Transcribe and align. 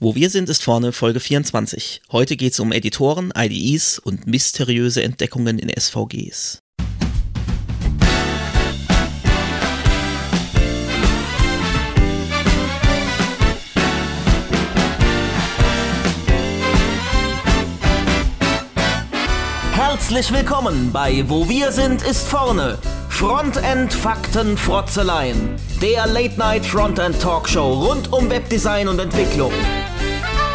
Wo 0.00 0.14
wir 0.14 0.30
sind, 0.30 0.48
ist 0.48 0.62
vorne 0.62 0.92
Folge 0.92 1.18
24. 1.18 2.02
Heute 2.12 2.36
geht 2.36 2.52
es 2.52 2.60
um 2.60 2.70
Editoren, 2.70 3.32
IDEs 3.36 3.98
und 3.98 4.28
mysteriöse 4.28 5.02
Entdeckungen 5.02 5.58
in 5.58 5.68
SVGs. 5.76 6.62
Herzlich 19.72 20.32
willkommen 20.32 20.92
bei 20.92 21.28
Wo 21.28 21.48
wir 21.48 21.72
sind, 21.72 22.02
ist 22.02 22.28
vorne. 22.28 22.78
Frontend 23.08 23.92
Fakten 23.92 24.56
Frotzeleien. 24.56 25.56
Der 25.82 26.06
Late 26.06 26.38
Night 26.38 26.64
Frontend 26.64 27.20
Talkshow 27.20 27.72
rund 27.72 28.12
um 28.12 28.30
Webdesign 28.30 28.86
und 28.86 29.00
Entwicklung. 29.00 29.50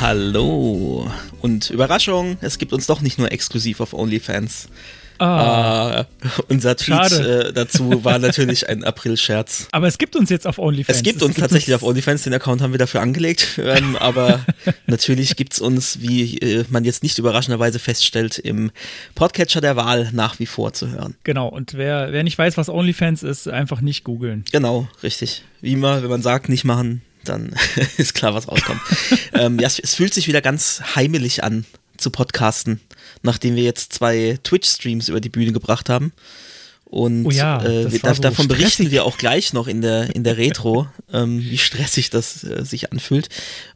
Hallo. 0.00 1.10
Und 1.40 1.70
Überraschung, 1.70 2.38
es 2.40 2.58
gibt 2.58 2.72
uns 2.72 2.86
doch 2.86 3.00
nicht 3.00 3.18
nur 3.18 3.32
exklusiv 3.32 3.80
auf 3.80 3.94
OnlyFans. 3.94 4.68
Ah, 5.18 6.02
uh, 6.02 6.04
unser 6.48 6.76
Tweet 6.76 7.10
äh, 7.10 7.52
dazu 7.52 8.04
war 8.04 8.20
natürlich 8.20 8.68
ein 8.68 8.84
April-Scherz. 8.84 9.66
Aber 9.72 9.88
es 9.88 9.98
gibt 9.98 10.14
uns 10.14 10.30
jetzt 10.30 10.46
auf 10.46 10.60
OnlyFans. 10.60 10.98
Es 10.98 11.02
gibt 11.02 11.16
es 11.16 11.22
uns 11.24 11.34
gibt 11.34 11.40
tatsächlich 11.40 11.74
uns 11.74 11.82
auf 11.82 11.88
OnlyFans, 11.88 12.22
den 12.22 12.32
Account 12.32 12.62
haben 12.62 12.70
wir 12.70 12.78
dafür 12.78 13.00
angelegt. 13.00 13.58
Ähm, 13.68 13.96
aber 13.96 14.40
natürlich 14.86 15.36
gibt 15.36 15.52
es 15.52 15.60
uns, 15.60 16.00
wie 16.00 16.38
äh, 16.38 16.64
man 16.70 16.84
jetzt 16.84 17.02
nicht 17.02 17.18
überraschenderweise 17.18 17.78
feststellt, 17.78 18.38
im 18.38 18.70
Podcatcher 19.14 19.60
der 19.60 19.76
Wahl 19.76 20.08
nach 20.12 20.38
wie 20.38 20.46
vor 20.46 20.72
zu 20.72 20.88
hören. 20.88 21.16
Genau, 21.24 21.48
und 21.48 21.74
wer, 21.74 22.12
wer 22.12 22.22
nicht 22.22 22.38
weiß, 22.38 22.56
was 22.56 22.70
OnlyFans 22.70 23.24
ist, 23.24 23.46
einfach 23.48 23.82
nicht 23.82 24.04
googeln. 24.04 24.44
Genau, 24.52 24.88
richtig. 25.02 25.44
Wie 25.60 25.72
immer, 25.72 26.02
wenn 26.02 26.08
man 26.08 26.22
sagt, 26.22 26.48
nicht 26.48 26.64
machen, 26.64 27.02
dann 27.28 27.54
ist 27.96 28.14
klar, 28.14 28.34
was 28.34 28.48
rauskommt. 28.48 28.80
ähm, 29.34 29.58
ja, 29.58 29.66
es, 29.66 29.78
es, 29.78 29.94
fühlt 29.94 30.14
sich 30.14 30.28
wieder 30.28 30.40
ganz 30.40 30.80
heimelig 30.94 31.44
an 31.44 31.64
zu 31.96 32.10
podcasten, 32.10 32.80
nachdem 33.22 33.56
wir 33.56 33.64
jetzt 33.64 33.92
zwei 33.92 34.38
Twitch-Streams 34.42 35.08
über 35.08 35.20
die 35.20 35.28
Bühne 35.28 35.52
gebracht 35.52 35.88
haben. 35.88 36.12
Und 36.84 37.26
oh 37.26 37.30
ja, 37.30 37.62
äh, 37.62 37.92
wir, 37.92 38.14
so 38.14 38.22
davon 38.22 38.48
berichten 38.48 38.90
wir 38.90 39.04
auch 39.04 39.18
gleich 39.18 39.52
noch 39.52 39.68
in 39.68 39.82
der, 39.82 40.14
in 40.16 40.24
der 40.24 40.38
Retro, 40.38 40.88
ähm, 41.12 41.40
wie 41.40 41.58
stressig 41.58 42.08
das 42.08 42.44
äh, 42.44 42.64
sich 42.64 42.90
anfühlt. 42.92 43.28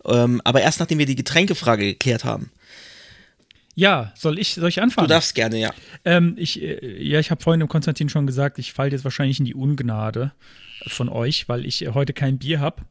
Ähm, 0.07 0.41
aber 0.45 0.63
erst 0.63 0.81
nachdem 0.81 0.99
wir 0.99 1.07
die 1.07 1.17
Getränkefrage 1.17 1.85
geklärt 1.85 2.25
haben. 2.25 2.51
Ja, 3.75 4.13
soll 4.17 4.39
ich, 4.39 4.55
soll 4.55 4.69
ich 4.69 4.81
anfangen? 4.81 5.09
Du 5.09 5.15
darfst 5.15 5.35
gerne, 5.35 5.59
ja. 5.59 5.73
Ähm, 6.05 6.35
ich, 6.39 6.61
äh, 6.63 7.03
ja, 7.03 7.21
ich 7.21 7.31
habe 7.31 7.43
vorhin 7.43 7.61
dem 7.61 7.69
Konstantin 7.69 8.09
schon 8.09 8.27
gesagt, 8.27 8.59
ich 8.59 8.73
falle 8.73 8.91
jetzt 8.91 9.05
wahrscheinlich 9.05 9.39
in 9.39 9.45
die 9.45 9.55
Ungnade 9.55 10.33
von 10.87 11.09
euch, 11.09 11.49
weil 11.49 11.67
ich 11.67 11.87
heute 11.93 12.13
kein 12.13 12.39
Bier 12.39 12.61
habe. 12.61 12.83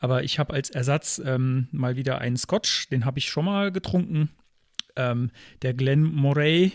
Aber 0.00 0.24
ich 0.24 0.38
habe 0.38 0.54
als 0.54 0.70
Ersatz 0.70 1.20
ähm, 1.24 1.68
mal 1.70 1.96
wieder 1.96 2.18
einen 2.18 2.36
Scotch, 2.36 2.88
den 2.88 3.04
habe 3.04 3.18
ich 3.18 3.28
schon 3.28 3.44
mal 3.44 3.70
getrunken. 3.70 4.30
Ähm, 4.96 5.30
der 5.62 5.74
Glen 5.74 6.02
Moray 6.02 6.72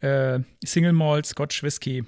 äh, 0.00 0.40
Single 0.64 0.92
Malt 0.92 1.26
Scotch 1.26 1.62
Whisky. 1.62 2.04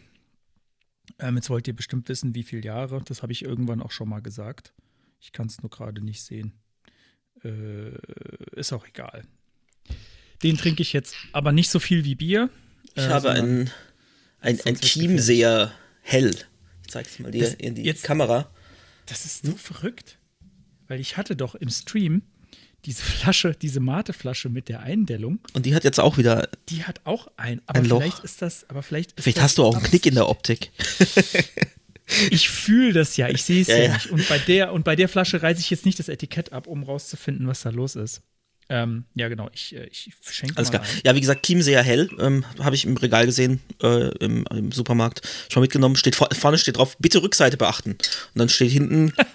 Ähm, 1.18 1.36
jetzt 1.36 1.50
wollt 1.50 1.68
ihr 1.68 1.76
bestimmt 1.76 2.08
wissen, 2.08 2.34
wie 2.34 2.42
viele 2.42 2.62
Jahre. 2.62 3.02
Das 3.04 3.22
habe 3.22 3.32
ich 3.32 3.44
irgendwann 3.44 3.82
auch 3.82 3.90
schon 3.90 4.08
mal 4.08 4.22
gesagt. 4.22 4.72
Ich 5.20 5.32
kann 5.32 5.46
es 5.46 5.60
nur 5.62 5.70
gerade 5.70 6.00
nicht 6.00 6.22
sehen. 6.22 6.52
Äh, 7.42 7.96
ist 8.52 8.72
auch 8.72 8.86
egal. 8.86 9.24
Den 10.42 10.56
trinke 10.56 10.82
ich 10.82 10.92
jetzt 10.92 11.14
aber 11.32 11.52
nicht 11.52 11.70
so 11.70 11.78
viel 11.78 12.04
wie 12.04 12.14
Bier. 12.14 12.50
Ich 12.94 13.04
äh, 13.04 13.08
habe 13.08 13.30
ein, 13.30 13.70
ein, 14.40 14.60
ein 14.64 14.76
Chiemseer 14.76 15.72
hell. 16.02 16.34
Ich 16.82 16.90
zeige 16.90 17.08
es 17.08 17.18
mal 17.18 17.30
dir 17.30 17.58
in 17.60 17.74
die 17.74 17.82
jetzt, 17.82 18.04
Kamera. 18.04 18.50
Das 19.06 19.24
ist 19.24 19.46
so 19.46 19.52
verrückt. 19.52 20.18
Weil 20.88 21.00
ich 21.00 21.16
hatte 21.16 21.36
doch 21.36 21.54
im 21.54 21.70
Stream 21.70 22.22
diese 22.84 23.02
Flasche, 23.02 23.56
diese 23.60 23.80
Mateflasche 23.80 24.48
mit 24.48 24.68
der 24.68 24.80
Eindellung. 24.80 25.38
Und 25.54 25.66
die 25.66 25.74
hat 25.74 25.84
jetzt 25.84 26.00
auch 26.00 26.18
wieder. 26.18 26.48
Die 26.68 26.84
hat 26.84 27.00
auch 27.04 27.28
ein. 27.36 27.62
Aber 27.66 27.78
ein 27.78 27.84
vielleicht 27.84 28.24
ist 28.24 28.42
das. 28.42 28.68
Aber 28.68 28.82
vielleicht. 28.82 29.20
vielleicht 29.20 29.40
hast 29.40 29.58
du 29.58 29.64
auch 29.64 29.74
einen 29.74 29.84
Knick 29.84 30.06
in 30.06 30.14
der 30.14 30.28
Optik. 30.28 30.70
ich 32.30 32.48
fühle 32.48 32.92
das 32.92 33.16
ja, 33.16 33.28
ich 33.28 33.42
sehe 33.42 33.62
es 33.62 33.68
ja, 33.68 33.78
ja, 33.78 33.94
nicht. 33.94 34.10
Und 34.10 34.28
bei 34.28 34.38
der 34.38 34.72
und 34.72 34.84
bei 34.84 34.96
der 34.96 35.08
Flasche 35.08 35.42
reiße 35.42 35.60
ich 35.60 35.70
jetzt 35.70 35.86
nicht 35.86 35.98
das 35.98 36.08
Etikett 36.08 36.52
ab, 36.52 36.66
um 36.66 36.82
rauszufinden, 36.82 37.46
was 37.46 37.62
da 37.62 37.70
los 37.70 37.96
ist. 37.96 38.22
Ähm, 38.70 39.04
ja, 39.14 39.28
genau, 39.28 39.50
ich, 39.52 39.74
äh, 39.76 39.86
ich 39.90 40.12
schenke 40.22 40.56
Alles 40.56 40.70
klar. 40.70 40.82
Ein. 40.82 40.88
Ja, 41.04 41.14
wie 41.14 41.20
gesagt, 41.20 41.44
Chiemseer 41.44 41.82
Hell 41.82 42.08
ähm, 42.18 42.44
habe 42.58 42.74
ich 42.74 42.86
im 42.86 42.96
Regal 42.96 43.26
gesehen, 43.26 43.60
äh, 43.82 44.08
im, 44.18 44.46
im, 44.50 44.72
Supermarkt 44.72 45.20
schon 45.50 45.60
mitgenommen. 45.60 45.96
Steht 45.96 46.16
vorne 46.16 46.58
steht 46.58 46.78
drauf, 46.78 46.96
bitte 46.98 47.22
Rückseite 47.22 47.58
beachten. 47.58 47.90
Und 47.92 47.98
dann 48.34 48.48
steht 48.48 48.70
hinten, 48.70 49.12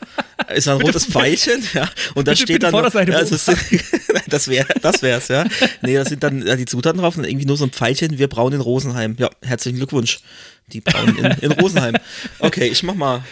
ist 0.54 0.68
ein 0.68 0.82
rotes 0.82 1.06
Pfeilchen, 1.06 1.64
ja. 1.74 1.90
Und 2.16 2.28
da 2.28 2.32
bitte, 2.32 2.36
steht 2.36 2.48
bitte 2.48 2.60
dann. 2.60 2.72
Vorderseite 2.72 3.12
ja, 3.12 3.20
ist, 3.20 3.32
das 4.28 4.48
wäre 4.48 4.68
das 4.82 5.02
wär's, 5.02 5.28
ja. 5.28 5.46
Nee, 5.82 5.96
da 5.96 6.06
sind 6.06 6.24
dann 6.24 6.46
ja, 6.46 6.56
die 6.56 6.66
Zutaten 6.66 7.00
drauf 7.02 7.18
und 7.18 7.26
irgendwie 7.26 7.46
nur 7.46 7.58
so 7.58 7.66
ein 7.66 7.72
Pfeilchen, 7.72 8.18
wir 8.18 8.28
brauen 8.28 8.54
in 8.54 8.62
Rosenheim. 8.62 9.16
Ja, 9.20 9.30
herzlichen 9.42 9.78
Glückwunsch. 9.78 10.20
Die 10.68 10.82
brauen 10.82 11.18
in, 11.18 11.26
in 11.26 11.52
Rosenheim. 11.54 11.96
Okay, 12.40 12.68
ich 12.68 12.84
mach 12.84 12.96
mal 12.96 13.24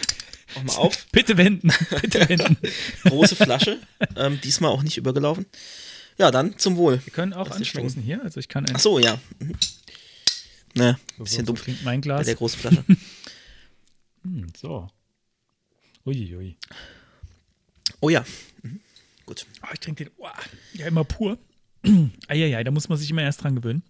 Mach 0.54 0.64
mal 0.64 0.76
auf. 0.76 1.06
Bitte 1.12 1.36
wenden. 1.36 1.70
Bitte 2.02 2.28
wenden. 2.28 2.56
Große 3.04 3.36
Flasche. 3.36 3.78
Ähm, 4.16 4.40
diesmal 4.42 4.70
auch 4.70 4.82
nicht 4.82 4.96
übergelaufen. 4.96 5.46
Ja, 6.18 6.30
dann 6.30 6.58
zum 6.58 6.76
Wohl. 6.76 7.00
Wir 7.04 7.12
können 7.12 7.32
auch 7.32 7.50
anstoßen 7.50 8.02
hier. 8.02 8.22
Also 8.22 8.40
ich 8.40 8.48
kann 8.48 8.66
Ach 8.72 8.80
so, 8.80 8.98
ja. 8.98 9.20
Mhm. 9.38 9.54
Ne, 10.74 10.98
so, 11.16 11.24
bisschen 11.24 11.46
so, 11.46 11.52
dumm. 11.52 11.78
mein 11.84 12.00
Glas. 12.00 12.20
Bei 12.20 12.24
der 12.24 12.34
großen 12.34 12.58
Flasche. 12.60 12.84
hm, 14.22 14.46
so. 14.56 14.88
Uiuiui. 16.04 16.36
Ui. 16.36 16.56
Oh 18.00 18.08
ja. 18.08 18.24
Mhm. 18.62 18.80
Gut. 19.26 19.46
Oh, 19.62 19.68
ich 19.72 19.80
trinke 19.80 20.04
den. 20.04 20.12
Oh, 20.18 20.26
ja, 20.74 20.86
immer 20.86 21.04
pur. 21.04 21.38
Eieiei, 22.28 22.64
da 22.64 22.70
muss 22.70 22.88
man 22.88 22.98
sich 22.98 23.10
immer 23.10 23.22
erst 23.22 23.42
dran 23.42 23.56
gewöhnen. 23.56 23.82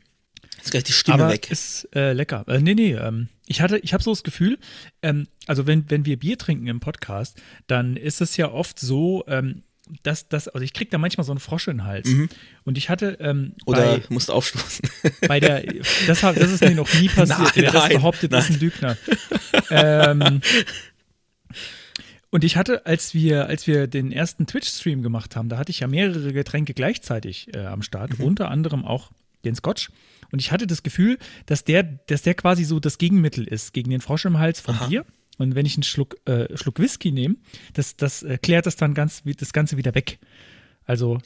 Ist 0.62 0.70
gleich 0.70 0.84
die 0.84 0.92
Stimme 0.92 1.24
Aber 1.24 1.32
weg. 1.32 1.50
Ist 1.50 1.88
äh, 1.94 2.12
lecker. 2.12 2.44
Äh, 2.48 2.60
nee, 2.60 2.74
nee. 2.74 2.94
Ähm, 2.94 3.28
ich 3.46 3.60
hatte, 3.60 3.78
ich 3.78 3.92
habe 3.94 4.02
so 4.02 4.10
das 4.10 4.22
Gefühl, 4.22 4.58
ähm, 5.02 5.28
also 5.46 5.66
wenn, 5.66 5.88
wenn 5.91 6.04
wir 6.04 6.19
Bier 6.19 6.36
trinken 6.36 6.66
im 6.66 6.80
Podcast, 6.80 7.41
dann 7.66 7.96
ist 7.96 8.20
es 8.20 8.36
ja 8.36 8.50
oft 8.50 8.78
so, 8.78 9.24
ähm, 9.28 9.62
das, 10.02 10.28
das, 10.28 10.48
also 10.48 10.62
ich 10.64 10.75
kriege 10.75 10.90
da 10.90 10.98
manchmal 10.98 11.25
so 11.25 11.32
einen 11.32 11.40
Frosch 11.40 11.69
in 11.69 11.78
den 11.78 11.86
Hals. 11.86 12.08
Mhm. 12.08 12.28
Und 12.64 12.76
ich 12.76 12.90
hatte. 12.90 13.16
Ähm, 13.20 13.54
Oder 13.64 13.98
bei, 13.98 14.02
musst 14.10 14.30
aufstoßen. 14.30 14.88
Bei 15.28 15.40
der, 15.40 15.62
das, 16.06 16.20
das 16.20 16.36
ist 16.36 16.60
mir 16.60 16.75
noch 16.75 16.92
nie 16.94 17.08
passiert. 17.14 17.38
Nein, 17.38 17.50
Wer 17.54 17.72
das 17.72 17.88
behauptet, 17.88 18.32
nein. 18.32 18.40
ist 18.40 18.50
ein 18.50 18.60
Lügner. 18.60 18.96
ähm, 19.70 20.40
und 22.31 22.44
ich 22.44 22.56
hatte, 22.56 22.84
als 22.87 23.15
wir, 23.15 23.47
als 23.47 23.66
wir 23.66 23.87
den 23.87 24.12
ersten 24.12 24.47
Twitch-Stream 24.47 25.03
gemacht 25.03 25.37
haben, 25.37 25.49
da 25.49 25.56
hatte 25.59 25.71
ich 25.71 25.81
ja 25.81 25.87
mehrere 25.89 26.33
Getränke 26.33 26.75
gleichzeitig 26.75 27.55
äh, 27.55 27.65
am 27.65 27.83
Start, 27.83 28.19
mhm. 28.19 28.25
unter 28.25 28.50
anderem 28.50 28.84
auch 28.84 29.11
den 29.44 29.55
Scotch. 29.55 29.91
Und 30.31 30.41
ich 30.41 30.53
hatte 30.53 30.67
das 30.67 30.83
Gefühl, 30.83 31.19
dass 31.47 31.65
der, 31.65 31.83
dass 31.83 32.22
der 32.22 32.34
quasi 32.34 32.65
so 32.65 32.81
das 32.81 32.99
Gegenmittel 32.99 33.44
ist 33.44 33.72
gegen 33.72 33.91
den 33.91 34.00
Frosch 34.00 34.27
im 34.27 34.38
Hals 34.38 34.61
von 34.61 34.75
Aha. 34.75 34.87
Bier. 34.87 35.06
Und 35.38 35.55
wenn 35.55 35.65
ich 35.65 35.77
einen 35.77 35.84
Schluck, 35.84 36.17
äh, 36.27 36.55
Schluck 36.56 36.81
Whisky 36.81 37.12
nehme, 37.12 37.37
das, 37.72 37.97
das 37.97 38.22
äh, 38.22 38.38
klärt 38.38 38.67
das 38.67 38.77
dann 38.77 38.93
ganz, 38.93 39.22
das 39.25 39.53
Ganze 39.53 39.77
wieder 39.77 39.94
weg. 39.94 40.19
Also, 40.84 41.19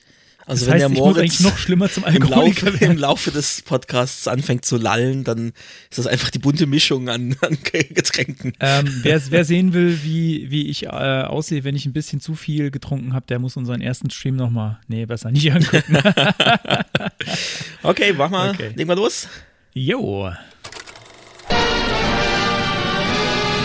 also 0.47 0.67
das 0.67 0.75
wenn 0.75 0.83
heißt, 0.83 0.97
der 0.97 1.03
Moritz 1.03 1.41
noch 1.41 1.57
schlimmer 1.57 1.89
zum 1.89 2.05
im 2.05 2.23
Laufe, 2.23 2.69
im 2.85 2.97
Laufe, 2.99 3.31
des 3.31 3.63
Podcasts 3.63 4.27
anfängt 4.27 4.65
zu 4.65 4.77
lallen, 4.77 5.25
dann 5.25 5.53
ist 5.91 5.99
das 5.99 6.07
einfach 6.07 6.31
die 6.31 6.39
bunte 6.39 6.67
Mischung 6.67 7.09
an, 7.09 7.37
an 7.43 7.59
Getränken. 7.63 8.53
Ähm, 8.61 8.87
wer, 9.03 9.21
wer, 9.31 9.45
sehen 9.45 9.73
will, 9.73 10.01
wie, 10.03 10.51
wie 10.51 10.69
ich 10.69 10.85
äh, 10.85 10.89
aussehe, 10.89 11.65
wenn 11.65 11.77
ich 11.77 11.87
ein 11.87 11.93
bisschen 11.93 12.21
zu 12.21 12.35
viel 12.35 12.71
getrunken 12.71 13.13
habe, 13.15 13.27
der 13.29 13.39
muss 13.39 13.57
unseren 13.57 13.81
ersten 13.81 14.11
Stream 14.11 14.37
nochmal, 14.37 14.79
nee, 14.89 15.07
besser 15.07 15.31
nicht 15.31 15.53
angucken. 15.53 15.97
okay, 17.83 18.13
mach 18.13 18.31
mal, 18.31 18.51
okay. 18.51 18.73
leg 18.75 18.87
mal 18.87 18.97
los. 18.97 19.29
Jo. 19.75 20.31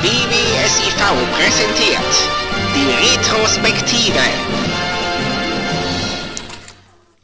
BBSIV 0.02 0.96
präsentiert 1.34 2.38
die 2.76 3.18
Retrospektive. 3.18 4.87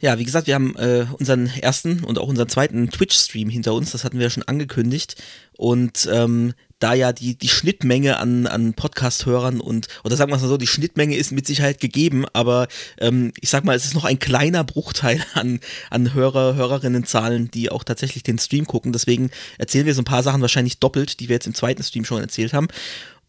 Ja, 0.00 0.18
wie 0.18 0.24
gesagt, 0.24 0.46
wir 0.46 0.54
haben 0.54 0.76
äh, 0.76 1.06
unseren 1.18 1.46
ersten 1.46 2.04
und 2.04 2.18
auch 2.18 2.28
unseren 2.28 2.48
zweiten 2.48 2.90
Twitch-Stream 2.90 3.48
hinter 3.48 3.74
uns, 3.74 3.92
das 3.92 4.04
hatten 4.04 4.18
wir 4.18 4.24
ja 4.24 4.30
schon 4.30 4.42
angekündigt. 4.42 5.16
Und 5.56 6.08
ähm, 6.12 6.52
da 6.84 6.92
ja 6.92 7.12
die, 7.12 7.38
die 7.38 7.48
Schnittmenge 7.48 8.18
an, 8.18 8.46
an 8.46 8.74
Podcast-Hörern 8.74 9.60
und, 9.60 9.88
oder 10.04 10.16
sagen 10.16 10.30
wir 10.30 10.36
mal 10.36 10.46
so, 10.46 10.58
die 10.58 10.66
Schnittmenge 10.66 11.16
ist 11.16 11.32
mit 11.32 11.46
Sicherheit 11.46 11.80
gegeben, 11.80 12.26
aber 12.34 12.68
ähm, 12.98 13.32
ich 13.40 13.48
sag 13.48 13.64
mal, 13.64 13.74
es 13.74 13.86
ist 13.86 13.94
noch 13.94 14.04
ein 14.04 14.18
kleiner 14.18 14.64
Bruchteil 14.64 15.24
an, 15.34 15.60
an 15.88 16.12
Hörer, 16.12 16.56
Hörerinnenzahlen, 16.56 17.50
die 17.50 17.70
auch 17.70 17.84
tatsächlich 17.84 18.22
den 18.22 18.38
Stream 18.38 18.66
gucken. 18.66 18.92
Deswegen 18.92 19.30
erzählen 19.56 19.86
wir 19.86 19.94
so 19.94 20.02
ein 20.02 20.06
paar 20.06 20.22
Sachen 20.22 20.42
wahrscheinlich 20.42 20.78
doppelt, 20.78 21.20
die 21.20 21.28
wir 21.28 21.34
jetzt 21.34 21.46
im 21.46 21.54
zweiten 21.54 21.82
Stream 21.82 22.04
schon 22.04 22.20
erzählt 22.20 22.52
haben. 22.52 22.68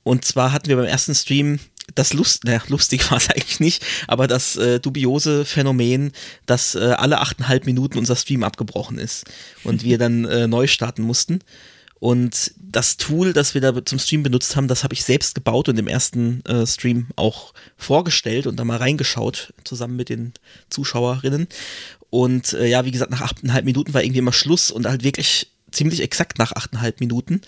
Und 0.03 0.25
zwar 0.25 0.51
hatten 0.51 0.67
wir 0.67 0.75
beim 0.75 0.85
ersten 0.85 1.15
Stream 1.15 1.59
das 1.93 2.13
Lust, 2.13 2.43
naja, 2.45 2.61
lustig 2.67 3.09
war 3.11 3.17
es 3.17 3.29
eigentlich 3.29 3.59
nicht, 3.59 3.85
aber 4.07 4.27
das 4.27 4.55
äh, 4.55 4.79
dubiose 4.79 5.45
Phänomen, 5.45 6.11
dass 6.45 6.75
äh, 6.75 6.79
alle 6.97 7.19
achteinhalb 7.19 7.65
Minuten 7.65 7.97
unser 7.97 8.15
Stream 8.15 8.43
abgebrochen 8.43 8.97
ist 8.97 9.25
und 9.63 9.83
wir 9.83 9.97
dann 9.97 10.25
äh, 10.25 10.47
neu 10.47 10.67
starten 10.67 11.03
mussten. 11.03 11.39
Und 11.99 12.53
das 12.57 12.97
Tool, 12.97 13.33
das 13.33 13.53
wir 13.53 13.61
da 13.61 13.83
zum 13.85 13.99
Stream 13.99 14.21
benutzt 14.21 14.55
haben, 14.55 14.67
das 14.67 14.83
habe 14.83 14.93
ich 14.93 15.03
selbst 15.03 15.33
gebaut 15.33 15.69
und 15.69 15.79
im 15.79 15.87
ersten 15.87 16.43
äh, 16.45 16.67
Stream 16.67 17.07
auch 17.15 17.53
vorgestellt 17.77 18.47
und 18.47 18.57
da 18.57 18.65
mal 18.65 18.77
reingeschaut, 18.77 19.53
zusammen 19.63 19.95
mit 19.95 20.09
den 20.09 20.33
Zuschauerinnen. 20.69 21.47
Und 22.09 22.53
äh, 22.53 22.67
ja, 22.67 22.85
wie 22.85 22.91
gesagt, 22.91 23.11
nach 23.11 23.21
achteinhalb 23.21 23.65
Minuten 23.65 23.93
war 23.93 24.03
irgendwie 24.03 24.19
immer 24.19 24.33
Schluss 24.33 24.71
und 24.71 24.85
halt 24.85 25.03
wirklich 25.03 25.51
ziemlich 25.71 26.01
exakt 26.01 26.37
nach 26.37 26.51
achteinhalb 26.51 26.99
Minuten. 26.99 27.41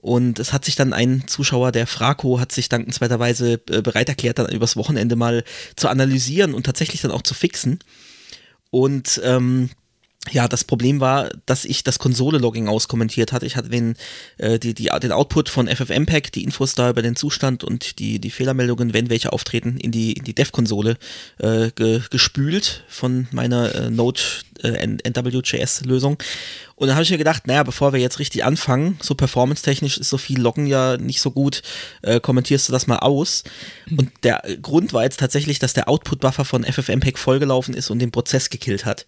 Und 0.00 0.38
es 0.38 0.52
hat 0.52 0.64
sich 0.64 0.76
dann 0.76 0.92
ein 0.92 1.24
Zuschauer, 1.26 1.72
der 1.72 1.86
Fraco, 1.86 2.38
hat 2.40 2.52
sich 2.52 2.68
dankenswerterweise 2.68 3.60
äh, 3.70 3.82
bereit 3.82 4.08
erklärt, 4.08 4.38
dann 4.38 4.48
übers 4.48 4.76
Wochenende 4.76 5.16
mal 5.16 5.44
zu 5.76 5.88
analysieren 5.88 6.54
und 6.54 6.64
tatsächlich 6.64 7.00
dann 7.00 7.10
auch 7.10 7.22
zu 7.22 7.34
fixen. 7.34 7.80
Und 8.70 9.20
ähm, 9.24 9.70
ja, 10.32 10.48
das 10.48 10.64
Problem 10.64 11.00
war, 11.00 11.30
dass 11.46 11.64
ich 11.64 11.84
das 11.84 11.98
Konsole-Logging 11.98 12.68
auskommentiert 12.68 13.32
hatte. 13.32 13.46
Ich 13.46 13.56
hatte 13.56 13.68
den, 13.68 13.94
äh, 14.36 14.58
die, 14.58 14.74
die, 14.74 14.90
den 15.02 15.12
Output 15.12 15.48
von 15.48 15.68
FFmpeg, 15.68 16.32
die 16.32 16.44
Infos 16.44 16.74
da 16.74 16.90
über 16.90 17.02
den 17.02 17.16
Zustand 17.16 17.64
und 17.64 17.98
die, 17.98 18.18
die 18.18 18.30
Fehlermeldungen, 18.30 18.92
wenn 18.92 19.10
welche 19.10 19.32
auftreten, 19.32 19.78
in 19.78 19.90
die, 19.90 20.12
in 20.12 20.24
die 20.24 20.34
Dev-Konsole 20.34 20.98
äh, 21.38 21.70
ge, 21.74 22.02
gespült 22.10 22.84
von 22.88 23.28
meiner 23.30 23.74
äh, 23.74 23.90
Node 23.90 24.20
äh, 24.62 24.86
NWJS-Lösung. 24.86 26.18
Und 26.74 26.86
dann 26.86 26.96
habe 26.96 27.02
ich 27.02 27.10
mir 27.10 27.18
gedacht, 27.18 27.46
naja, 27.46 27.62
bevor 27.62 27.92
wir 27.92 28.00
jetzt 28.00 28.18
richtig 28.18 28.44
anfangen, 28.44 28.98
so 29.02 29.14
performance-technisch 29.14 29.98
ist 29.98 30.10
so 30.10 30.18
viel 30.18 30.40
Loggen 30.40 30.66
ja 30.66 30.96
nicht 30.96 31.20
so 31.20 31.30
gut, 31.30 31.62
äh, 32.02 32.20
kommentierst 32.20 32.68
du 32.68 32.72
das 32.72 32.86
mal 32.86 32.98
aus. 32.98 33.44
Und 33.96 34.10
der 34.22 34.42
Grund 34.62 34.92
war 34.92 35.02
jetzt 35.02 35.20
tatsächlich, 35.20 35.58
dass 35.58 35.72
der 35.72 35.88
Output-Buffer 35.88 36.44
von 36.44 36.64
FFmpeg 36.64 37.18
vollgelaufen 37.18 37.74
ist 37.74 37.90
und 37.90 37.98
den 37.98 38.10
Prozess 38.10 38.50
gekillt 38.50 38.84
hat. 38.84 39.06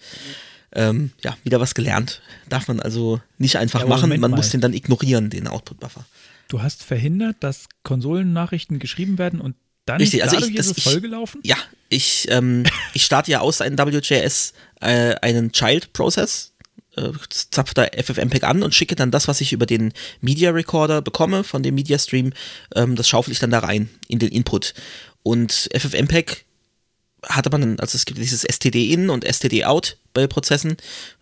Ähm, 0.73 1.13
ja, 1.23 1.37
wieder 1.43 1.61
was 1.61 1.75
gelernt. 1.75 2.23
Darf 2.49 2.69
man 2.69 2.81
also 2.81 3.21
nicht 3.39 3.57
einfach 3.57 3.81
ja, 3.81 3.87
machen, 3.87 4.09
man 4.09 4.21
mal. 4.21 4.37
muss 4.37 4.51
den 4.51 4.61
dann 4.61 4.73
ignorieren, 4.73 5.31
den 5.31 5.49
Output-Buffer. 5.49 6.05
Du 6.49 6.63
hast 6.63 6.83
verhindert, 6.83 7.37
dass 7.41 7.69
Konsolennachrichten 7.85 8.79
geschrieben 8.79 9.19
werden 9.19 9.41
und 9.41 9.55
dann 9.87 10.01
Richtig, 10.01 10.23
also 10.23 10.37
ich, 10.37 10.55
ist 10.55 10.79
es 10.79 10.83
vollgelaufen? 10.85 11.41
Ja, 11.43 11.57
ich, 11.89 12.27
ähm, 12.31 12.65
ich 12.93 13.05
starte 13.05 13.31
ja 13.31 13.41
aus 13.41 13.61
in 13.61 13.79
WJS 13.79 14.53
äh, 14.81 15.15
einen 15.23 15.53
Child-Process, 15.53 16.53
äh, 16.97 17.11
zapfe 17.29 17.75
da 17.75 17.85
FFmpeg 17.85 18.45
an 18.45 18.63
und 18.63 18.75
schicke 18.75 18.97
dann 18.97 19.11
das, 19.11 19.29
was 19.29 19.41
ich 19.41 19.53
über 19.53 19.67
den 19.67 19.93
Media 20.21 20.51
Recorder 20.51 21.03
bekomme 21.03 21.45
von 21.45 21.63
dem 21.63 21.75
Media 21.75 21.99
Stream, 21.99 22.33
ähm, 22.75 22.97
das 22.97 23.09
schaufel 23.09 23.33
ich 23.33 23.39
dann 23.39 23.51
da 23.51 23.61
rein 23.61 23.89
in 24.09 24.19
den 24.19 24.31
Input. 24.31 24.75
Und 25.23 25.69
FFmpeg 25.75 26.47
hatte 27.29 27.51
man, 27.51 27.79
also 27.81 27.97
es 27.97 28.07
gibt 28.07 28.19
dieses 28.19 28.45
STD-In 28.45 29.11
und 29.11 29.25
STD-Out 29.25 29.97
bei 30.13 30.27
Prozessen, 30.27 30.73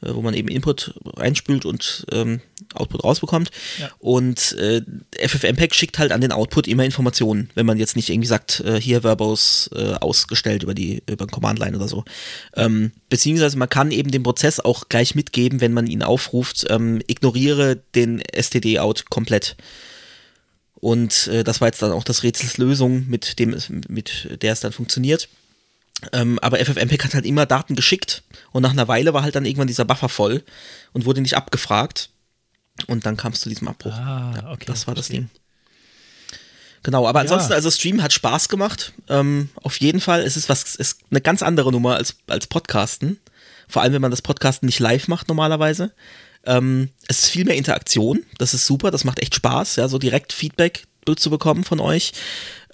äh, 0.02 0.14
wo 0.14 0.22
man 0.22 0.34
eben 0.34 0.48
Input 0.48 0.94
reinspült 1.04 1.64
und 1.64 2.06
ähm, 2.12 2.40
Output 2.74 3.04
rausbekommt. 3.04 3.50
Ja. 3.78 3.90
Und 3.98 4.52
äh, 4.52 4.82
FFmpeg 5.18 5.74
schickt 5.74 5.98
halt 5.98 6.12
an 6.12 6.20
den 6.20 6.32
Output 6.32 6.68
immer 6.68 6.84
Informationen, 6.84 7.50
wenn 7.54 7.66
man 7.66 7.78
jetzt 7.78 7.96
nicht 7.96 8.08
irgendwie 8.08 8.28
sagt, 8.28 8.60
äh, 8.60 8.80
hier 8.80 9.02
Verbos 9.02 9.70
äh, 9.74 9.94
ausgestellt 9.94 10.62
über 10.62 10.74
die 10.74 11.02
über 11.06 11.26
den 11.26 11.30
Command 11.30 11.58
Line 11.58 11.76
oder 11.76 11.88
so. 11.88 12.04
Ähm, 12.56 12.92
beziehungsweise 13.08 13.58
man 13.58 13.68
kann 13.68 13.90
eben 13.90 14.10
den 14.10 14.22
Prozess 14.22 14.60
auch 14.60 14.88
gleich 14.88 15.14
mitgeben, 15.14 15.60
wenn 15.60 15.72
man 15.72 15.86
ihn 15.86 16.02
aufruft, 16.02 16.66
ähm, 16.70 17.02
ignoriere 17.06 17.76
den 17.94 18.22
STD-Out 18.32 19.10
komplett. 19.10 19.56
Und 20.80 21.26
äh, 21.26 21.42
das 21.42 21.60
war 21.60 21.68
jetzt 21.68 21.82
dann 21.82 21.92
auch 21.92 22.04
das 22.04 22.22
Rätsels 22.22 22.56
Lösung, 22.56 23.06
mit 23.08 23.38
dem 23.38 23.56
mit 23.88 24.42
der 24.42 24.52
es 24.52 24.60
dann 24.60 24.72
funktioniert. 24.72 25.28
Ähm, 26.12 26.38
aber 26.40 26.58
FFmpeg 26.58 27.04
hat 27.04 27.14
halt 27.14 27.26
immer 27.26 27.46
Daten 27.46 27.74
geschickt 27.74 28.22
und 28.52 28.62
nach 28.62 28.70
einer 28.70 28.86
Weile 28.86 29.14
war 29.14 29.22
halt 29.22 29.34
dann 29.34 29.44
irgendwann 29.44 29.66
dieser 29.66 29.84
Buffer 29.84 30.08
voll 30.08 30.44
und 30.92 31.04
wurde 31.04 31.20
nicht 31.20 31.36
abgefragt. 31.36 32.10
Und 32.86 33.06
dann 33.06 33.16
kam 33.16 33.32
es 33.32 33.40
zu 33.40 33.48
diesem 33.48 33.66
Abbruch. 33.66 33.92
Ah, 33.92 34.34
ja, 34.36 34.50
okay, 34.52 34.66
das 34.66 34.86
war 34.86 34.94
das 34.94 35.08
Ding. 35.08 35.28
Genau, 36.84 37.08
aber 37.08 37.20
ansonsten, 37.20 37.50
ja. 37.50 37.56
also 37.56 37.70
Stream 37.70 38.02
hat 38.02 38.12
Spaß 38.12 38.48
gemacht. 38.48 38.92
Ähm, 39.08 39.48
auf 39.56 39.80
jeden 39.80 40.00
Fall, 40.00 40.22
es 40.22 40.36
ist 40.36 40.48
was, 40.48 40.76
ist 40.76 41.00
eine 41.10 41.20
ganz 41.20 41.42
andere 41.42 41.72
Nummer 41.72 41.96
als, 41.96 42.16
als 42.28 42.46
Podcasten. 42.46 43.18
Vor 43.66 43.82
allem, 43.82 43.92
wenn 43.92 44.02
man 44.02 44.12
das 44.12 44.22
Podcasten 44.22 44.66
nicht 44.66 44.78
live 44.78 45.08
macht 45.08 45.28
normalerweise. 45.28 45.92
Ähm, 46.46 46.90
es 47.08 47.24
ist 47.24 47.30
viel 47.30 47.44
mehr 47.44 47.56
Interaktion. 47.56 48.24
Das 48.38 48.54
ist 48.54 48.66
super, 48.66 48.92
das 48.92 49.04
macht 49.04 49.18
echt 49.20 49.34
Spaß, 49.34 49.76
ja, 49.76 49.88
so 49.88 49.98
direkt 49.98 50.32
Feedback 50.32 50.84
zu 51.16 51.30
bekommen 51.30 51.64
von 51.64 51.80
euch. 51.80 52.12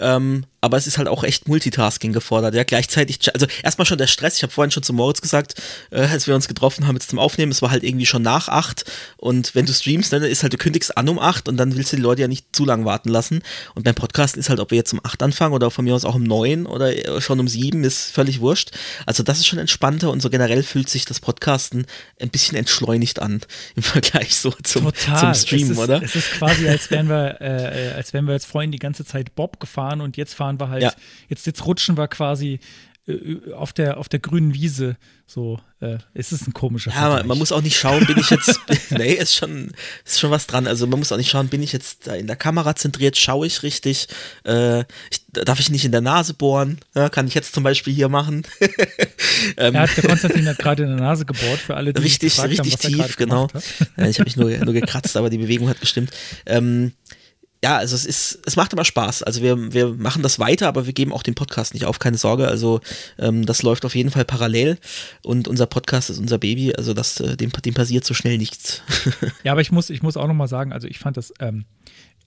Ähm, 0.00 0.44
aber 0.64 0.78
es 0.78 0.86
ist 0.86 0.96
halt 0.96 1.08
auch 1.08 1.24
echt 1.24 1.46
Multitasking 1.46 2.14
gefordert. 2.14 2.54
Ja, 2.54 2.64
gleichzeitig, 2.64 3.18
also 3.34 3.46
erstmal 3.62 3.84
schon 3.84 3.98
der 3.98 4.06
Stress. 4.06 4.36
Ich 4.38 4.42
habe 4.42 4.50
vorhin 4.50 4.70
schon 4.70 4.82
zu 4.82 4.94
Moritz 4.94 5.20
gesagt, 5.20 5.60
äh, 5.90 6.00
als 6.00 6.26
wir 6.26 6.34
uns 6.34 6.48
getroffen 6.48 6.86
haben 6.86 6.96
jetzt 6.96 7.10
zum 7.10 7.18
Aufnehmen, 7.18 7.52
es 7.52 7.60
war 7.60 7.70
halt 7.70 7.84
irgendwie 7.84 8.06
schon 8.06 8.22
nach 8.22 8.48
acht. 8.48 8.90
Und 9.18 9.54
wenn 9.54 9.66
du 9.66 9.74
streamst, 9.74 10.10
dann 10.10 10.22
ist 10.22 10.42
halt, 10.42 10.54
du 10.54 10.56
kündigst 10.56 10.96
an 10.96 11.10
um 11.10 11.18
acht 11.18 11.50
und 11.50 11.58
dann 11.58 11.76
willst 11.76 11.92
du 11.92 11.96
die 11.96 12.02
Leute 12.02 12.22
ja 12.22 12.28
nicht 12.28 12.56
zu 12.56 12.64
lang 12.64 12.86
warten 12.86 13.10
lassen. 13.10 13.42
Und 13.74 13.82
beim 13.82 13.94
Podcasten 13.94 14.40
ist 14.40 14.48
halt, 14.48 14.58
ob 14.58 14.70
wir 14.70 14.78
jetzt 14.78 14.90
um 14.94 15.00
acht 15.02 15.22
anfangen 15.22 15.52
oder 15.52 15.70
von 15.70 15.84
mir 15.84 15.94
aus 15.94 16.06
auch 16.06 16.14
um 16.14 16.22
neun 16.22 16.64
oder 16.64 17.20
schon 17.20 17.40
um 17.40 17.46
sieben, 17.46 17.84
ist 17.84 18.10
völlig 18.10 18.40
wurscht. 18.40 18.70
Also 19.04 19.22
das 19.22 19.40
ist 19.40 19.46
schon 19.46 19.58
entspannter 19.58 20.10
und 20.10 20.22
so 20.22 20.30
generell 20.30 20.62
fühlt 20.62 20.88
sich 20.88 21.04
das 21.04 21.20
Podcasten 21.20 21.84
ein 22.18 22.30
bisschen 22.30 22.56
entschleunigt 22.56 23.20
an 23.20 23.42
im 23.76 23.82
Vergleich 23.82 24.34
so 24.34 24.50
zum, 24.62 24.90
zum 24.94 25.34
Stream, 25.34 25.64
es 25.64 25.70
ist, 25.72 25.78
oder? 25.78 26.02
Es 26.02 26.16
ist 26.16 26.32
quasi, 26.32 26.66
als 26.66 26.90
wären 26.90 27.10
wir, 27.10 27.38
äh, 27.42 27.92
als 27.94 28.14
wären 28.14 28.24
wir 28.24 28.32
jetzt 28.32 28.46
vorhin 28.46 28.72
die 28.72 28.78
ganze 28.78 29.04
Zeit 29.04 29.34
Bob 29.34 29.60
gefahren 29.60 29.83
und 29.92 30.16
jetzt 30.16 30.34
fahren 30.34 30.58
wir 30.58 30.68
halt, 30.68 30.82
ja. 30.82 30.92
jetzt, 31.28 31.46
jetzt 31.46 31.64
rutschen 31.66 31.96
wir 31.96 32.08
quasi 32.08 32.60
äh, 33.06 33.52
auf 33.52 33.74
der, 33.74 33.98
auf 33.98 34.08
der 34.08 34.18
grünen 34.18 34.54
Wiese. 34.54 34.96
So, 35.26 35.60
äh, 35.80 35.98
es 36.14 36.32
ist 36.32 36.46
ein 36.46 36.54
komischer 36.54 36.90
Ja, 36.90 37.10
man, 37.10 37.26
man, 37.26 37.38
muss 37.38 37.52
auch 37.52 37.60
nicht 37.60 37.78
schauen, 37.78 38.04
bin 38.06 38.18
ich 38.18 38.30
jetzt, 38.30 38.60
nee, 38.90 39.12
ist 39.12 39.34
schon, 39.34 39.72
ist 40.04 40.20
schon 40.20 40.30
was 40.30 40.46
dran. 40.46 40.66
Also 40.66 40.86
man 40.86 40.98
muss 40.98 41.12
auch 41.12 41.18
nicht 41.18 41.30
schauen, 41.30 41.48
bin 41.48 41.62
ich 41.62 41.72
jetzt 41.72 42.06
in 42.06 42.26
der 42.26 42.36
Kamera 42.36 42.74
zentriert, 42.76 43.16
schaue 43.18 43.46
ich 43.46 43.62
richtig, 43.62 44.08
äh, 44.46 44.80
ich, 45.10 45.20
darf 45.32 45.60
ich 45.60 45.70
nicht 45.70 45.84
in 45.84 45.92
der 45.92 46.00
Nase 46.00 46.32
bohren, 46.32 46.78
ja, 46.94 47.10
kann 47.10 47.26
ich 47.26 47.34
jetzt 47.34 47.54
zum 47.54 47.62
Beispiel 47.62 47.92
hier 47.92 48.08
machen. 48.08 48.46
ähm, 49.58 49.74
ja, 49.74 49.86
der 49.86 50.04
Konstantin 50.04 50.48
hat 50.48 50.58
gerade 50.58 50.84
in 50.84 50.90
der 50.90 50.98
Nase 50.98 51.26
gebohrt, 51.26 51.58
für 51.58 51.76
alle, 51.76 51.92
die 51.92 52.00
Richtig, 52.00 52.42
richtig 52.42 52.74
haben, 52.74 52.94
tief, 52.94 53.16
genau. 53.16 53.48
ich 53.96 54.18
habe 54.18 54.24
mich 54.24 54.36
nur, 54.36 54.50
nur 54.50 54.74
gekratzt, 54.74 55.16
aber 55.16 55.28
die 55.28 55.38
Bewegung 55.38 55.68
hat 55.68 55.80
gestimmt. 55.80 56.10
Ähm, 56.46 56.92
ja, 57.64 57.78
also 57.78 57.96
es 57.96 58.04
ist, 58.04 58.40
es 58.44 58.56
macht 58.56 58.74
immer 58.74 58.84
Spaß. 58.84 59.22
Also 59.22 59.40
wir, 59.40 59.72
wir 59.72 59.94
machen 59.94 60.22
das 60.22 60.38
weiter, 60.38 60.68
aber 60.68 60.84
wir 60.84 60.92
geben 60.92 61.14
auch 61.14 61.22
den 61.22 61.34
Podcast 61.34 61.72
nicht 61.72 61.86
auf, 61.86 61.98
keine 61.98 62.18
Sorge. 62.18 62.46
Also 62.46 62.80
ähm, 63.18 63.46
das 63.46 63.62
läuft 63.62 63.86
auf 63.86 63.94
jeden 63.94 64.10
Fall 64.10 64.26
parallel 64.26 64.76
und 65.22 65.48
unser 65.48 65.64
Podcast 65.64 66.10
ist 66.10 66.18
unser 66.18 66.36
Baby, 66.36 66.74
also 66.74 66.92
das, 66.92 67.20
äh, 67.20 67.38
dem, 67.38 67.50
dem 67.52 67.72
passiert 67.72 68.04
so 68.04 68.12
schnell 68.12 68.36
nichts. 68.36 68.82
ja, 69.44 69.52
aber 69.52 69.62
ich 69.62 69.72
muss, 69.72 69.88
ich 69.88 70.02
muss 70.02 70.18
auch 70.18 70.26
nochmal 70.26 70.46
sagen, 70.46 70.74
also 70.74 70.86
ich 70.86 70.98
fand 70.98 71.16
das, 71.16 71.32
ähm, 71.40 71.64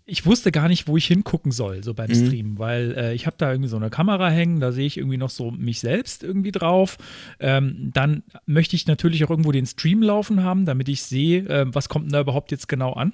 ich 0.08 0.26
wusste 0.26 0.52
gar 0.52 0.70
nicht, 0.70 0.88
wo 0.88 0.98
ich 0.98 1.06
hingucken 1.06 1.52
soll, 1.52 1.84
so 1.84 1.94
beim 1.94 2.10
mhm. 2.10 2.26
Stream, 2.26 2.58
weil 2.58 2.96
äh, 2.98 3.14
ich 3.14 3.28
habe 3.28 3.36
da 3.38 3.52
irgendwie 3.52 3.70
so 3.70 3.78
eine 3.78 3.92
Kamera 3.92 4.32
hängen, 4.32 4.60
da 4.60 4.72
sehe 4.72 4.88
ich 4.88 4.98
irgendwie 4.98 5.18
noch 5.18 5.30
so 5.30 5.52
mich 5.52 5.82
selbst 5.82 6.24
irgendwie 6.24 6.52
drauf. 6.52 6.98
Ähm, 7.40 7.92
dann 7.94 8.24
möchte 8.48 8.76
ich 8.76 8.88
natürlich 8.88 9.24
auch 9.24 9.30
irgendwo 9.30 9.52
den 9.52 9.68
Stream 9.68 10.02
laufen 10.02 10.42
haben, 10.42 10.66
damit 10.66 10.90
ich 10.90 11.04
sehe, 11.04 11.48
äh, 11.48 11.68
was 11.68 11.90
kommt 11.90 12.06
denn 12.06 12.14
da 12.14 12.22
überhaupt 12.22 12.50
jetzt 12.50 12.68
genau 12.68 12.94
an. 12.94 13.14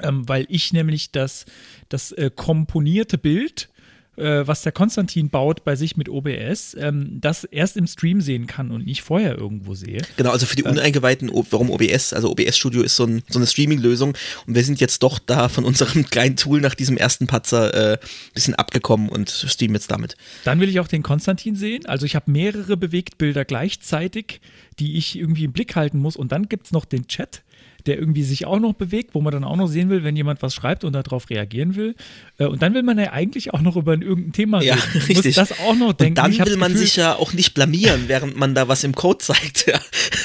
Ähm, 0.00 0.26
weil 0.28 0.46
ich 0.48 0.72
nämlich 0.72 1.12
das, 1.12 1.44
das 1.88 2.12
äh, 2.12 2.30
komponierte 2.34 3.18
Bild, 3.18 3.68
äh, 4.16 4.46
was 4.46 4.62
der 4.62 4.72
Konstantin 4.72 5.30
baut 5.30 5.64
bei 5.64 5.74
sich 5.74 5.96
mit 5.96 6.08
OBS, 6.08 6.76
ähm, 6.78 7.18
das 7.20 7.44
erst 7.44 7.76
im 7.76 7.86
Stream 7.86 8.20
sehen 8.20 8.46
kann 8.46 8.70
und 8.70 8.84
nicht 8.84 9.02
vorher 9.02 9.36
irgendwo 9.38 9.74
sehe. 9.74 10.02
Genau, 10.16 10.30
also 10.30 10.46
für 10.46 10.56
die 10.56 10.64
ähm, 10.64 10.72
Uneingeweihten, 10.72 11.30
warum 11.50 11.70
OBS? 11.70 12.12
Also 12.12 12.30
OBS 12.30 12.58
Studio 12.58 12.82
ist 12.82 12.96
so, 12.96 13.04
ein, 13.04 13.22
so 13.28 13.38
eine 13.38 13.46
Streaming-Lösung 13.46 14.14
und 14.46 14.54
wir 14.54 14.64
sind 14.64 14.80
jetzt 14.80 15.02
doch 15.02 15.18
da 15.18 15.48
von 15.48 15.64
unserem 15.64 16.04
kleinen 16.10 16.36
Tool 16.36 16.60
nach 16.60 16.74
diesem 16.74 16.96
ersten 16.96 17.26
Patzer 17.26 17.92
äh, 17.92 17.98
bisschen 18.34 18.54
abgekommen 18.54 19.08
und 19.08 19.30
streamen 19.30 19.74
jetzt 19.74 19.90
damit. 19.90 20.16
Dann 20.44 20.60
will 20.60 20.68
ich 20.68 20.80
auch 20.80 20.88
den 20.88 21.02
Konstantin 21.02 21.56
sehen. 21.56 21.86
Also 21.86 22.04
ich 22.06 22.14
habe 22.14 22.30
mehrere 22.30 22.76
Bewegtbilder 22.76 23.44
gleichzeitig, 23.44 24.40
die 24.78 24.96
ich 24.98 25.18
irgendwie 25.18 25.44
im 25.44 25.52
Blick 25.52 25.74
halten 25.74 25.98
muss 25.98 26.16
und 26.16 26.32
dann 26.32 26.48
gibt 26.48 26.66
es 26.66 26.72
noch 26.72 26.84
den 26.84 27.06
Chat 27.06 27.42
der 27.86 27.98
irgendwie 27.98 28.22
sich 28.22 28.46
auch 28.46 28.58
noch 28.58 28.74
bewegt, 28.74 29.14
wo 29.14 29.20
man 29.20 29.32
dann 29.32 29.44
auch 29.44 29.56
noch 29.56 29.66
sehen 29.66 29.90
will, 29.90 30.04
wenn 30.04 30.16
jemand 30.16 30.42
was 30.42 30.54
schreibt 30.54 30.84
und 30.84 30.92
darauf 30.92 31.30
reagieren 31.30 31.76
will. 31.76 31.94
Äh, 32.38 32.46
und 32.46 32.62
dann 32.62 32.74
will 32.74 32.82
man 32.82 32.98
ja 32.98 33.12
eigentlich 33.12 33.52
auch 33.54 33.60
noch 33.60 33.76
über 33.76 33.92
irgendein 33.92 34.32
Thema 34.32 34.62
ja, 34.62 34.74
reden. 34.74 34.86
Man 34.92 35.02
richtig. 35.02 35.36
Muss 35.36 35.48
das 35.48 35.60
auch 35.60 35.74
noch 35.74 35.92
denken. 35.92 36.20
Und 36.20 36.38
dann 36.38 36.46
will 36.46 36.56
man 36.56 36.72
Gefühl, 36.72 36.86
sich 36.86 36.96
ja 36.96 37.14
auch 37.14 37.32
nicht 37.32 37.54
blamieren, 37.54 38.04
während 38.06 38.36
man 38.36 38.54
da 38.54 38.68
was 38.68 38.84
im 38.84 38.94
Code 38.94 39.18
zeigt. 39.18 39.66
Ja, 39.66 39.80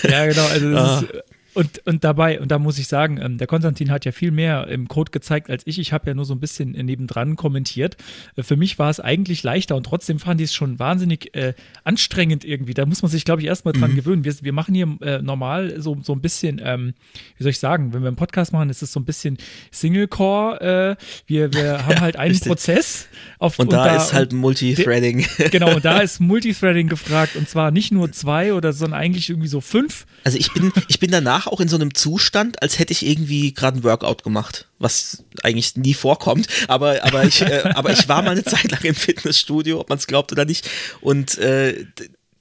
ja 0.09 0.25
genau. 0.25 0.45
Also 0.45 0.71
das 0.71 0.81
ah. 0.81 0.99
ist 1.01 1.23
und, 1.57 1.87
und 1.87 2.03
dabei, 2.03 2.39
und 2.39 2.51
da 2.51 2.59
muss 2.59 2.77
ich 2.77 2.87
sagen, 2.87 3.19
ähm, 3.19 3.39
der 3.39 3.47
Konstantin 3.47 3.89
hat 3.89 4.05
ja 4.05 4.11
viel 4.11 4.29
mehr 4.29 4.67
im 4.67 4.87
Code 4.87 5.09
gezeigt 5.09 5.49
als 5.49 5.65
ich. 5.65 5.79
Ich 5.79 5.91
habe 5.91 6.05
ja 6.05 6.13
nur 6.13 6.23
so 6.23 6.35
ein 6.35 6.39
bisschen 6.39 6.73
nebendran 6.73 7.35
kommentiert. 7.35 7.97
Äh, 8.35 8.43
für 8.43 8.55
mich 8.55 8.77
war 8.77 8.91
es 8.91 8.99
eigentlich 8.99 9.41
leichter 9.41 9.75
und 9.75 9.83
trotzdem 9.83 10.19
fand 10.19 10.39
ich 10.39 10.51
es 10.51 10.53
schon 10.53 10.77
wahnsinnig 10.77 11.35
äh, 11.35 11.55
anstrengend 11.83 12.45
irgendwie. 12.45 12.75
Da 12.75 12.85
muss 12.85 13.01
man 13.01 13.09
sich, 13.09 13.25
glaube 13.25 13.41
ich, 13.41 13.47
erstmal 13.47 13.73
dran 13.73 13.93
mhm. 13.93 13.95
gewöhnen. 13.95 14.23
Wir, 14.23 14.35
wir 14.39 14.53
machen 14.53 14.75
hier 14.75 14.97
äh, 15.01 15.23
normal 15.23 15.81
so, 15.81 15.97
so 16.03 16.13
ein 16.13 16.21
bisschen, 16.21 16.61
ähm, 16.63 16.93
wie 17.37 17.43
soll 17.43 17.49
ich 17.49 17.57
sagen, 17.57 17.91
wenn 17.91 18.03
wir 18.03 18.09
einen 18.09 18.17
Podcast 18.17 18.53
machen, 18.53 18.69
ist 18.69 18.83
es 18.83 18.91
so 18.91 18.99
ein 18.99 19.05
bisschen 19.05 19.39
Single-Core. 19.71 20.61
Äh, 20.61 21.03
wir 21.25 21.51
wir 21.53 21.85
haben 21.87 22.01
halt 22.01 22.17
einen 22.17 22.39
Prozess. 22.39 23.07
Auf, 23.39 23.57
und, 23.57 23.65
und, 23.65 23.73
da, 23.73 23.95
ist 23.95 24.13
halt 24.13 24.31
Multithreading. 24.31 25.25
Genau, 25.51 25.73
und 25.73 25.85
da 25.85 26.01
ist 26.01 26.19
Multithreading 26.19 26.87
gefragt. 26.87 27.35
Und 27.35 27.49
zwar 27.49 27.71
nicht 27.71 27.91
nur 27.91 28.11
zwei 28.11 28.53
oder, 28.53 28.73
sondern 28.73 28.99
eigentlich 28.99 29.29
irgendwie 29.29 29.47
so 29.47 29.59
fünf. 29.59 30.05
Also 30.23 30.37
ich 30.37 30.53
bin, 30.53 30.71
ich 30.87 30.99
bin 30.99 31.09
danach 31.09 31.46
auch 31.51 31.59
in 31.59 31.67
so 31.67 31.75
einem 31.75 31.93
Zustand, 31.93 32.61
als 32.61 32.79
hätte 32.79 32.93
ich 32.93 33.05
irgendwie 33.05 33.53
gerade 33.53 33.79
ein 33.79 33.83
Workout 33.83 34.23
gemacht, 34.23 34.67
was 34.79 35.23
eigentlich 35.43 35.75
nie 35.75 35.93
vorkommt. 35.93 36.47
Aber, 36.67 37.03
aber, 37.03 37.23
ich, 37.23 37.41
äh, 37.41 37.63
aber 37.75 37.91
ich 37.91 38.07
war 38.07 38.21
mal 38.21 38.31
eine 38.31 38.43
Zeit 38.43 38.71
lang 38.71 38.81
im 38.83 38.95
Fitnessstudio, 38.95 39.79
ob 39.79 39.89
man 39.89 39.97
es 39.97 40.07
glaubt 40.07 40.31
oder 40.31 40.45
nicht. 40.45 40.69
Und 41.01 41.37
äh, 41.37 41.85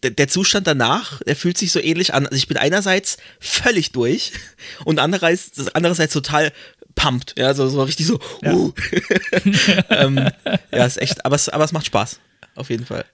der 0.03 0.29
Zustand 0.29 0.67
danach, 0.67 1.21
der 1.23 1.37
fühlt 1.37 1.59
sich 1.59 1.73
so 1.73 1.81
ähnlich 1.81 2.15
an. 2.15 2.27
Also 2.27 2.37
ich 2.37 2.49
bin 2.49 2.57
einerseits 2.57 3.17
völlig 3.41 3.93
durch 3.93 4.33
und 4.85 4.99
andererseits, 4.99 5.53
andererseits 5.75 6.13
total 6.13 6.53
pumped. 6.95 7.35
Ja, 7.39 7.55
so, 7.55 7.69
so 7.69 7.83
richtig 7.83 8.07
so, 8.07 8.21
ja. 8.43 8.53
Uh. 8.53 8.73
ähm, 9.91 10.29
ja, 10.73 10.85
ist 10.85 11.01
echt, 11.01 11.25
aber 11.25 11.37
es, 11.37 11.49
aber 11.49 11.65
es 11.65 11.73
macht 11.73 11.87
Spaß. 11.87 12.21
Auf 12.55 12.71
jeden 12.71 12.87
Fall. 12.87 13.05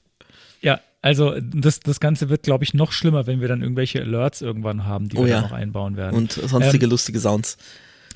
Ja, 0.61 0.80
also 1.02 1.35
das, 1.40 1.80
das 1.80 1.99
Ganze 1.99 2.28
wird, 2.28 2.44
glaube 2.44 2.62
ich, 2.62 2.75
noch 2.75 2.92
schlimmer, 2.92 3.26
wenn 3.26 3.40
wir 3.40 3.49
dann 3.49 3.61
irgendwelche 3.61 4.00
Alerts 4.00 4.40
irgendwann 4.40 4.87
haben, 4.87 5.09
die 5.09 5.16
oh, 5.18 5.25
wir 5.25 5.32
ja. 5.32 5.40
noch 5.42 5.52
einbauen 5.52 5.97
werden. 5.97 6.16
Und 6.16 6.32
sonstige 6.32 6.85
ähm, 6.85 6.90
lustige 6.90 7.18
Sounds. 7.18 7.59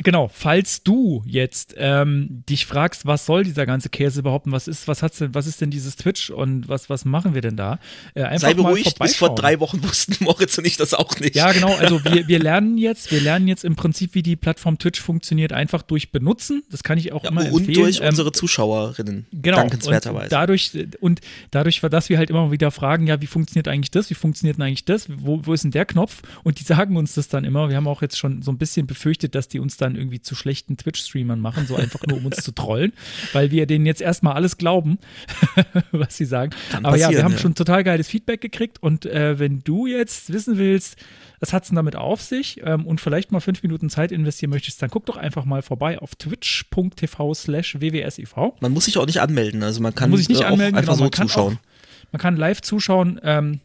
Genau, 0.03 0.29
falls 0.33 0.83
du 0.83 1.23
jetzt 1.27 1.75
ähm, 1.79 2.43
dich 2.49 2.67
fragst, 2.67 3.07
was 3.07 3.27
soll 3.27 3.45
dieser 3.45 3.67
ganze 3.67 3.89
Käse 3.89 4.21
überhaupt 4.21 4.47
und 4.47 4.53
was 4.53 4.69
ist, 4.69 4.89
was 4.89 5.03
hat's 5.03 5.19
denn, 5.19 5.35
was 5.35 5.47
ist 5.47 5.61
denn 5.61 5.71
dieses 5.71 5.97
Twitch 5.97 6.31
und 6.31 6.69
was, 6.69 6.91
was 6.91 7.05
machen 7.05 7.35
wir 7.35 7.41
denn 7.41 7.57
da? 7.57 7.79
Äh, 8.15 8.25
einfach 8.25 8.49
Sei 8.49 8.55
beruhigt, 8.55 8.99
bis 8.99 9.17
vor 9.17 9.35
drei 9.35 9.61
Wochen 9.61 9.83
wussten 9.83 10.23
Moritz 10.25 10.59
und 10.59 10.67
ich 10.67 10.77
das 10.77 10.95
auch 10.95 11.19
nicht. 11.19 11.35
Ja, 11.35 11.53
genau, 11.53 11.75
also 11.75 12.05
wir, 12.05 12.29
wir 12.29 12.39
lernen 12.39 12.79
jetzt, 12.79 13.11
wir 13.11 13.21
lernen 13.21 13.49
jetzt 13.49 13.65
im 13.65 13.77
Prinzip, 13.77 14.15
wie 14.15 14.23
die 14.23 14.37
Plattform 14.37 14.79
Twitch 14.79 15.01
funktioniert, 15.01 15.53
einfach 15.53 15.83
durch 15.83 16.13
Benutzen. 16.13 16.63
Das 16.71 16.83
kann 16.83 16.99
ich 16.99 17.13
auch 17.13 17.25
ja, 17.25 17.31
immer 17.31 17.41
und 17.43 17.61
empfehlen. 17.61 17.69
Und 17.69 17.85
durch 17.85 18.01
ähm, 18.01 18.09
unsere 18.09 18.33
Zuschauerinnen. 18.33 19.27
Genau. 19.33 19.57
Dankenswerterweise. 19.57 20.25
Und 20.25 20.33
dadurch, 20.33 20.73
und 21.01 21.21
dadurch, 21.51 21.81
dass 21.81 22.09
wir 22.09 22.19
halt 22.19 22.31
immer 22.31 22.51
wieder 22.51 22.71
fragen, 22.71 23.07
ja, 23.07 23.21
wie 23.21 23.27
funktioniert 23.27 23.69
eigentlich 23.69 23.91
das? 23.91 24.11
Wie 24.11 24.15
funktioniert 24.15 24.59
denn 24.59 24.65
eigentlich 24.65 24.85
das? 24.85 25.07
Wo, 25.09 25.41
wo 25.45 25.53
ist 25.53 25.65
denn 25.65 25.71
der 25.71 25.87
Knopf? 25.87 26.23
Und 26.45 26.61
die 26.61 26.65
sagen 26.65 26.97
uns 26.97 27.15
das 27.15 27.29
dann 27.29 27.45
immer. 27.45 27.69
Wir 27.69 27.77
haben 27.77 27.89
auch 27.89 28.03
jetzt 28.03 28.19
schon 28.19 28.43
so 28.43 28.51
ein 28.51 28.59
bisschen 28.59 28.87
befürchtet, 28.87 29.35
dass 29.35 29.49
die 29.49 29.61
uns 29.61 29.77
dann 29.87 29.97
irgendwie 29.97 30.21
zu 30.21 30.35
schlecht 30.35 30.67
echten 30.67 30.77
Twitch-Streamern 30.77 31.41
machen, 31.41 31.67
so 31.67 31.77
einfach 31.77 32.01
nur 32.07 32.19
um 32.19 32.27
uns 32.27 32.43
zu 32.43 32.53
trollen, 32.53 32.93
weil 33.33 33.51
wir 33.51 33.67
denen 33.67 33.87
jetzt 33.87 34.01
erstmal 34.01 34.35
alles 34.35 34.59
glauben, 34.59 34.99
was 35.93 36.17
sie 36.17 36.25
sagen. 36.25 36.53
Kann 36.71 36.85
Aber 36.85 36.97
ja, 36.97 37.11
wir 37.11 37.23
haben 37.23 37.33
ja. 37.33 37.39
schon 37.39 37.55
total 37.55 37.85
geiles 37.85 38.09
Feedback 38.09 38.41
gekriegt 38.41 38.83
und 38.83 39.07
äh, 39.07 39.39
wenn 39.39 39.61
du 39.61 39.87
jetzt 39.87 40.33
wissen 40.33 40.59
willst, 40.59 40.97
was 41.39 41.53
hat 41.53 41.63
es 41.63 41.69
denn 41.69 41.77
damit 41.77 41.97
auf 41.97 42.23
sich 42.23 42.61
ähm, 42.65 42.87
und 42.87 43.01
vielleicht 43.01 43.31
mal 43.31 43.41
fünf 43.41 43.63
Minuten 43.63 43.91
Zeit 43.91 44.11
investieren 44.11 44.51
möchtest, 44.51 44.83
dann 44.83 44.91
guck 44.91 45.07
doch 45.07 45.17
einfach 45.17 45.45
mal 45.45 45.63
vorbei 45.63 45.99
auf 45.99 46.15
twitch.tv 46.17 47.35
slash 47.35 47.79
wwsiv. 47.81 48.35
Man 48.61 48.73
muss 48.73 48.87
sich 48.87 48.99
auch 48.99 49.07
nicht 49.07 49.21
anmelden, 49.21 49.63
also 49.63 49.81
man 49.81 49.95
kann 49.95 50.11
man 50.11 50.13
muss 50.13 50.21
sich 50.21 50.29
nicht 50.29 50.43
äh, 50.43 50.47
anmelden, 50.47 50.77
einfach 50.77 50.95
genau, 50.95 51.05
so 51.05 51.11
zuschauen. 51.11 51.55
Auch, 51.55 52.13
man 52.13 52.21
kann 52.21 52.37
live 52.37 52.63
zuschauen, 52.63 53.21
ähm, 53.23 53.61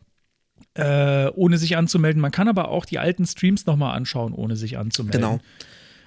äh, 0.76 1.28
ohne 1.30 1.58
sich 1.58 1.78
anzumelden. 1.78 2.22
Man 2.22 2.32
kann 2.32 2.48
aber 2.48 2.70
auch 2.70 2.86
die 2.86 3.00
alten 3.00 3.26
Streams 3.26 3.66
nochmal 3.66 3.96
anschauen, 3.96 4.34
ohne 4.34 4.56
sich 4.56 4.78
anzumelden. 4.78 5.22
Genau. 5.22 5.40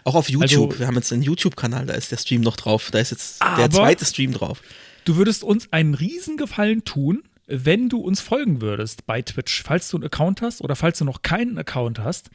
Auch 0.04 0.14
auf 0.14 0.28
YouTube. 0.28 0.70
Also, 0.70 0.78
wir 0.78 0.86
haben 0.86 0.96
jetzt 0.96 1.12
einen 1.12 1.22
YouTube-Kanal, 1.22 1.86
da 1.86 1.94
ist 1.94 2.12
der 2.12 2.18
Stream 2.18 2.42
noch 2.42 2.56
drauf. 2.56 2.90
Da 2.90 2.98
ist 2.98 3.10
jetzt 3.10 3.42
der 3.56 3.70
zweite 3.70 4.04
Stream 4.04 4.32
drauf. 4.32 4.62
Du 5.04 5.16
würdest 5.16 5.42
uns 5.42 5.72
einen 5.72 5.94
Riesengefallen 5.94 6.84
tun, 6.84 7.24
wenn 7.46 7.88
du 7.88 8.00
uns 8.00 8.20
folgen 8.20 8.60
würdest 8.60 9.06
bei 9.06 9.22
Twitch. 9.22 9.62
Falls 9.64 9.88
du 9.88 9.96
einen 9.96 10.04
Account 10.04 10.42
hast 10.42 10.60
oder 10.62 10.76
falls 10.76 10.98
du 10.98 11.04
noch 11.04 11.22
keinen 11.22 11.58
Account 11.58 11.98
hast, 11.98 12.30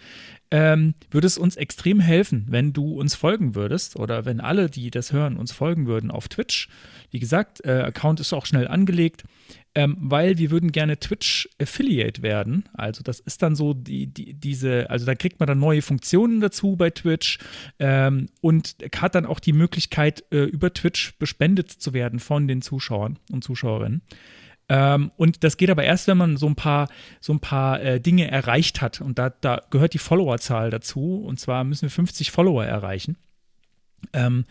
ähm, 0.51 0.95
würde 1.11 1.27
es 1.27 1.37
uns 1.37 1.55
extrem 1.55 1.99
helfen, 1.99 2.47
wenn 2.49 2.73
du 2.73 2.99
uns 2.99 3.15
folgen 3.15 3.55
würdest 3.55 3.95
oder 3.95 4.25
wenn 4.25 4.39
alle, 4.39 4.69
die 4.69 4.91
das 4.91 5.11
hören, 5.13 5.37
uns 5.37 5.51
folgen 5.51 5.85
würden 5.85 6.11
auf 6.11 6.27
Twitch. 6.27 6.69
Wie 7.11 7.19
gesagt, 7.19 7.63
äh, 7.65 7.81
Account 7.81 8.19
ist 8.19 8.33
auch 8.33 8.45
schnell 8.45 8.67
angelegt 8.67 9.23
ähm, 9.75 9.95
weil 9.99 10.37
wir 10.37 10.51
würden 10.51 10.71
gerne 10.71 10.99
Twitch 10.99 11.47
Affiliate 11.61 12.21
werden. 12.21 12.67
Also 12.73 13.03
das 13.03 13.19
ist 13.19 13.41
dann 13.43 13.55
so 13.55 13.73
die, 13.73 14.07
die, 14.07 14.33
diese, 14.33 14.89
also 14.89 15.05
da 15.05 15.15
kriegt 15.15 15.39
man 15.39 15.47
dann 15.47 15.59
neue 15.59 15.81
Funktionen 15.81 16.41
dazu 16.41 16.75
bei 16.75 16.89
Twitch 16.89 17.37
ähm, 17.77 18.29
und 18.41 18.75
hat 18.95 19.15
dann 19.15 19.25
auch 19.25 19.39
die 19.39 19.53
Möglichkeit, 19.53 20.23
äh, 20.31 20.43
über 20.43 20.73
Twitch 20.73 21.17
bespendet 21.19 21.69
zu 21.71 21.93
werden 21.93 22.19
von 22.19 22.47
den 22.47 22.61
Zuschauern 22.61 23.19
und 23.31 23.43
Zuschauerinnen. 23.43 24.01
Ähm, 24.69 25.11
und 25.17 25.43
das 25.43 25.57
geht 25.57 25.69
aber 25.69 25.83
erst, 25.83 26.07
wenn 26.07 26.17
man 26.17 26.37
so 26.37 26.47
ein 26.47 26.55
paar, 26.55 26.87
so 27.19 27.33
ein 27.33 27.39
paar 27.39 27.81
äh, 27.81 27.99
Dinge 27.99 28.29
erreicht 28.29 28.81
hat. 28.81 29.01
Und 29.01 29.17
da, 29.17 29.31
da 29.41 29.61
gehört 29.71 29.93
die 29.93 29.99
Followerzahl 29.99 30.69
dazu. 30.69 31.23
Und 31.25 31.39
zwar 31.39 31.63
müssen 31.63 31.83
wir 31.83 31.89
50 31.89 32.31
Follower 32.31 32.63
erreichen. 32.63 33.17
Ähm, 34.13 34.45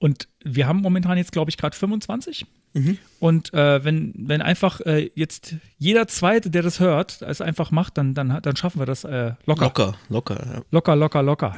und 0.00 0.28
wir 0.42 0.66
haben 0.66 0.80
momentan 0.80 1.18
jetzt, 1.18 1.32
glaube 1.32 1.50
ich, 1.50 1.56
gerade 1.56 1.76
25. 1.76 2.46
Mhm. 2.72 2.98
Und 3.18 3.52
äh, 3.52 3.84
wenn, 3.84 4.14
wenn 4.16 4.42
einfach 4.42 4.80
äh, 4.80 5.10
jetzt 5.14 5.56
jeder 5.78 6.06
Zweite, 6.06 6.50
der 6.50 6.62
das 6.62 6.80
hört, 6.80 7.20
es 7.22 7.40
einfach 7.40 7.70
macht, 7.70 7.98
dann, 7.98 8.14
dann, 8.14 8.40
dann 8.40 8.56
schaffen 8.56 8.80
wir 8.80 8.86
das 8.86 9.04
äh, 9.04 9.32
locker. 9.44 9.64
Locker, 9.66 9.94
locker, 10.08 10.36
ja. 10.36 10.62
Locker, 10.70 10.96
locker, 10.96 11.22
locker. 11.22 11.56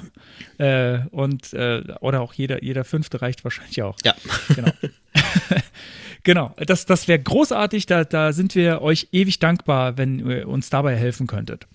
Äh, 0.59 1.01
und, 1.11 1.53
äh, 1.53 1.83
oder 2.01 2.23
auch 2.23 2.33
jeder, 2.33 2.63
jeder 2.63 2.85
Fünfte 2.85 3.23
reicht 3.23 3.45
wahrscheinlich 3.45 3.83
auch. 3.83 3.97
Ja. 4.05 4.15
Genau. 4.55 4.73
genau, 6.23 6.55
das, 6.57 6.87
das 6.87 7.09
wäre 7.09 7.21
großartig. 7.21 7.87
Da, 7.87 8.05
da 8.05 8.33
sind 8.33 8.55
wir 8.55 8.83
euch 8.83 9.09
ewig 9.13 9.39
dankbar, 9.39 9.99
wenn 9.99 10.29
ihr 10.29 10.49
uns 10.49 10.71
dabei 10.71 10.97
helfen 10.97 11.27
könntet. 11.27 11.67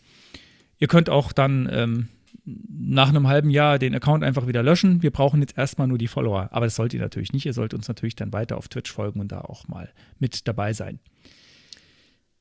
Ihr 0.79 0.87
könnt 0.87 1.09
auch 1.09 1.31
dann 1.31 1.69
ähm, 1.71 2.07
nach 2.45 3.09
einem 3.09 3.27
halben 3.27 3.49
Jahr 3.49 3.79
den 3.79 3.95
Account 3.95 4.23
einfach 4.23 4.47
wieder 4.47 4.63
löschen. 4.63 5.01
Wir 5.03 5.11
brauchen 5.11 5.41
jetzt 5.41 5.57
erstmal 5.57 5.87
nur 5.87 5.97
die 5.97 6.07
Follower. 6.07 6.49
Aber 6.51 6.65
das 6.65 6.75
sollt 6.75 6.93
ihr 6.93 7.01
natürlich 7.01 7.33
nicht. 7.33 7.45
Ihr 7.45 7.53
sollt 7.53 7.73
uns 7.73 7.87
natürlich 7.87 8.15
dann 8.15 8.31
weiter 8.33 8.57
auf 8.57 8.67
Twitch 8.67 8.91
folgen 8.91 9.19
und 9.19 9.31
da 9.31 9.41
auch 9.41 9.67
mal 9.67 9.91
mit 10.19 10.47
dabei 10.47 10.73
sein. 10.73 10.99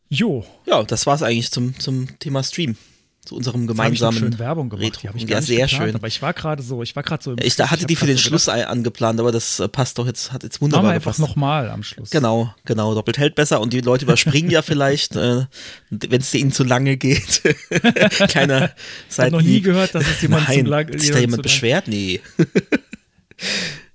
Jo. 0.08 0.44
Ja, 0.66 0.82
das 0.84 1.06
war 1.06 1.14
es 1.14 1.22
eigentlich 1.22 1.50
zum, 1.50 1.78
zum 1.78 2.18
Thema 2.18 2.42
Stream 2.42 2.76
zu 3.26 3.36
unserem 3.36 3.66
gemeinsamen 3.66 4.18
schön 4.18 4.38
Werbung 4.38 4.70
gemacht. 4.70 5.02
Retro. 5.02 5.12
Die 5.12 5.24
ich 5.24 5.28
ja, 5.28 5.42
sehr 5.42 5.66
geplant, 5.66 5.70
schön. 5.88 5.94
Aber 5.94 6.06
ich 6.06 6.22
war 6.22 6.32
gerade 6.32 6.62
so, 6.62 6.82
ich 6.82 6.96
war 6.96 7.02
gerade 7.02 7.22
so. 7.22 7.36
ich 7.40 7.56
da 7.56 7.70
hatte 7.70 7.80
ich 7.82 7.86
die 7.86 7.96
für 7.96 8.06
den 8.06 8.16
so 8.16 8.22
Schluss 8.22 8.48
angeplant, 8.48 9.20
aber 9.20 9.32
das 9.32 9.60
äh, 9.60 9.68
passt 9.68 9.98
doch 9.98 10.06
jetzt, 10.06 10.32
hat 10.32 10.42
jetzt 10.42 10.60
wunderbar 10.60 10.84
Machen 10.84 10.92
wir 10.92 10.94
einfach 10.94 11.18
nochmal 11.18 11.70
am 11.70 11.82
Schluss. 11.82 12.10
Genau, 12.10 12.54
genau. 12.64 12.94
Doppelt 12.94 13.18
hält 13.18 13.34
besser 13.34 13.60
und 13.60 13.72
die 13.72 13.80
Leute 13.80 14.04
überspringen 14.04 14.50
ja 14.50 14.62
vielleicht, 14.66 15.16
äh, 15.16 15.46
wenn 15.90 16.20
es 16.20 16.32
ihnen 16.34 16.52
zu 16.52 16.64
lange 16.64 16.96
geht. 16.96 17.42
Kleiner 18.28 18.72
Ich 19.10 19.18
habe 19.18 19.30
noch 19.32 19.42
nie 19.42 19.60
gehört, 19.60 19.94
dass 19.94 20.06
es 20.06 20.22
jemand 20.22 20.48
Nein, 20.48 20.64
zu 20.64 20.70
lange. 20.70 20.92
Hat 20.92 21.00
sich 21.00 21.10
da 21.10 21.18
jemand 21.18 21.42
beschwert? 21.42 21.88
Nee. 21.88 22.20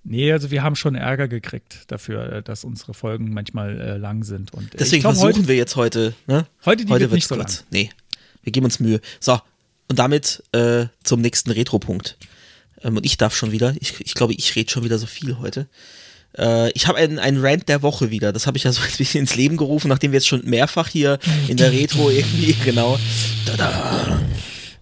Nee, 0.03 0.31
also 0.31 0.49
wir 0.49 0.63
haben 0.63 0.75
schon 0.75 0.95
Ärger 0.95 1.27
gekriegt 1.27 1.83
dafür, 1.87 2.33
äh, 2.33 2.43
dass 2.43 2.63
unsere 2.63 2.93
Folgen 2.93 3.33
manchmal 3.33 3.79
äh, 3.79 3.97
lang 3.97 4.23
sind. 4.23 4.53
Und 4.53 4.73
Deswegen 4.79 5.01
glaub, 5.01 5.13
versuchen 5.13 5.41
heute, 5.41 5.47
wir 5.47 5.55
jetzt 5.55 5.75
heute. 5.75 6.13
Ne? 6.25 6.47
Heute, 6.65 6.85
die 6.85 6.91
heute 6.91 7.03
wird 7.03 7.13
nicht 7.13 7.27
so 7.27 7.35
kurz. 7.35 7.59
lang. 7.59 7.67
Nee, 7.69 7.89
wir 8.43 8.51
geben 8.51 8.65
uns 8.65 8.79
Mühe. 8.79 9.01
So, 9.19 9.39
und 9.87 9.99
damit 9.99 10.43
äh, 10.53 10.85
zum 11.03 11.21
nächsten 11.21 11.51
Retro-Punkt. 11.51 12.17
Ähm, 12.83 12.97
und 12.97 13.05
ich 13.05 13.17
darf 13.17 13.35
schon 13.35 13.51
wieder, 13.51 13.75
ich, 13.79 13.99
ich 13.99 14.13
glaube, 14.13 14.33
ich 14.33 14.55
rede 14.55 14.71
schon 14.71 14.83
wieder 14.83 14.97
so 14.97 15.05
viel 15.05 15.37
heute. 15.39 15.67
Äh, 16.37 16.71
ich 16.71 16.87
habe 16.87 16.97
einen, 16.97 17.19
einen 17.19 17.43
Rant 17.43 17.67
der 17.67 17.81
Woche 17.81 18.09
wieder. 18.09 18.31
Das 18.31 18.47
habe 18.47 18.57
ich 18.57 18.63
ja 18.63 18.71
so 18.71 18.81
ein 18.89 18.97
bisschen 18.97 19.21
ins 19.21 19.35
Leben 19.35 19.57
gerufen, 19.57 19.89
nachdem 19.89 20.11
wir 20.11 20.17
jetzt 20.17 20.27
schon 20.27 20.45
mehrfach 20.45 20.87
hier 20.87 21.19
in 21.47 21.57
der 21.57 21.71
Retro 21.71 22.09
irgendwie, 22.09 22.53
genau. 22.65 22.97
Tada, 23.45 24.21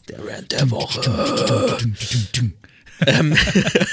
der 0.07 0.19
Rant 0.19 0.51
der 0.51 0.69
Woche. 0.69 1.77
ähm, 3.07 3.35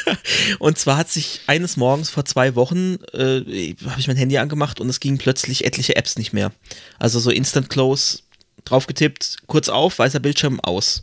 und 0.59 0.79
zwar 0.79 0.97
hat 0.99 1.11
sich 1.11 1.41
eines 1.47 1.77
Morgens 1.77 2.11
vor 2.11 2.25
zwei 2.25 2.55
Wochen, 2.55 2.99
äh, 3.13 3.75
habe 3.87 4.01
ich 4.01 4.09
mein 4.09 4.17
Handy 4.17 4.39
angemacht 4.39 4.81
und 4.81 4.89
es 4.89 5.01
gingen 5.01 5.19
plötzlich 5.19 5.65
etliche 5.65 5.97
Apps 5.97 6.19
nicht 6.19 6.33
mehr. 6.33 6.53
Also 6.99 7.21
so 7.21 7.31
Instant 7.31 7.71
Close 7.71 8.19
drauf 8.67 8.87
getippt, 8.87 9.39
kurz 9.47 9.69
auf, 9.69 9.99
weißer 9.99 10.21
Bildschirm 10.21 10.61
aus. 10.61 11.03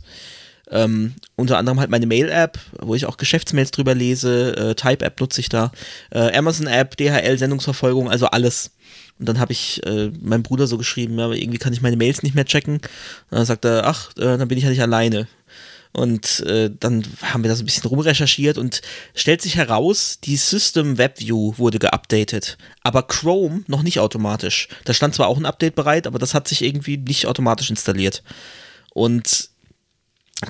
Ähm, 0.70 1.14
unter 1.36 1.58
anderem 1.58 1.78
halt 1.78 1.90
meine 1.90 2.06
Mail-App, 2.06 2.58
wo 2.80 2.94
ich 2.94 3.06
auch 3.06 3.16
Geschäftsmails 3.16 3.70
drüber 3.70 3.94
lese, 3.94 4.56
äh, 4.56 4.74
Type-App 4.74 5.20
nutze 5.20 5.40
ich 5.40 5.48
da, 5.48 5.72
äh, 6.10 6.36
Amazon-App, 6.36 6.96
DHL, 6.96 7.36
Sendungsverfolgung, 7.36 8.10
also 8.10 8.26
alles. 8.26 8.70
Und 9.18 9.28
dann 9.28 9.38
habe 9.38 9.52
ich 9.52 9.84
äh, 9.86 10.10
meinem 10.20 10.42
Bruder 10.42 10.66
so 10.66 10.78
geschrieben, 10.78 11.18
ja, 11.18 11.30
irgendwie 11.30 11.58
kann 11.58 11.72
ich 11.72 11.82
meine 11.82 11.96
Mails 11.96 12.22
nicht 12.22 12.34
mehr 12.34 12.46
checken. 12.46 12.76
Und 12.76 12.82
dann 13.30 13.44
sagt 13.44 13.64
er, 13.64 13.86
ach, 13.86 14.10
äh, 14.16 14.38
dann 14.38 14.48
bin 14.48 14.58
ich 14.58 14.64
ja 14.64 14.70
nicht 14.70 14.82
alleine. 14.82 15.28
Und 15.96 16.40
äh, 16.40 16.72
dann 16.80 17.04
haben 17.22 17.44
wir 17.44 17.48
da 17.48 17.54
so 17.54 17.62
ein 17.62 17.66
bisschen 17.66 17.88
rumrecherchiert 17.88 18.58
und 18.58 18.82
stellt 19.14 19.40
sich 19.40 19.54
heraus, 19.54 20.18
die 20.24 20.36
System 20.36 20.98
Web 20.98 21.20
View 21.20 21.54
wurde 21.56 21.78
geupdatet, 21.78 22.58
aber 22.82 23.04
Chrome 23.04 23.62
noch 23.68 23.84
nicht 23.84 24.00
automatisch. 24.00 24.66
Da 24.84 24.92
stand 24.92 25.14
zwar 25.14 25.28
auch 25.28 25.38
ein 25.38 25.46
Update 25.46 25.76
bereit, 25.76 26.08
aber 26.08 26.18
das 26.18 26.34
hat 26.34 26.48
sich 26.48 26.62
irgendwie 26.62 26.96
nicht 26.96 27.26
automatisch 27.26 27.70
installiert. 27.70 28.24
Und 28.92 29.50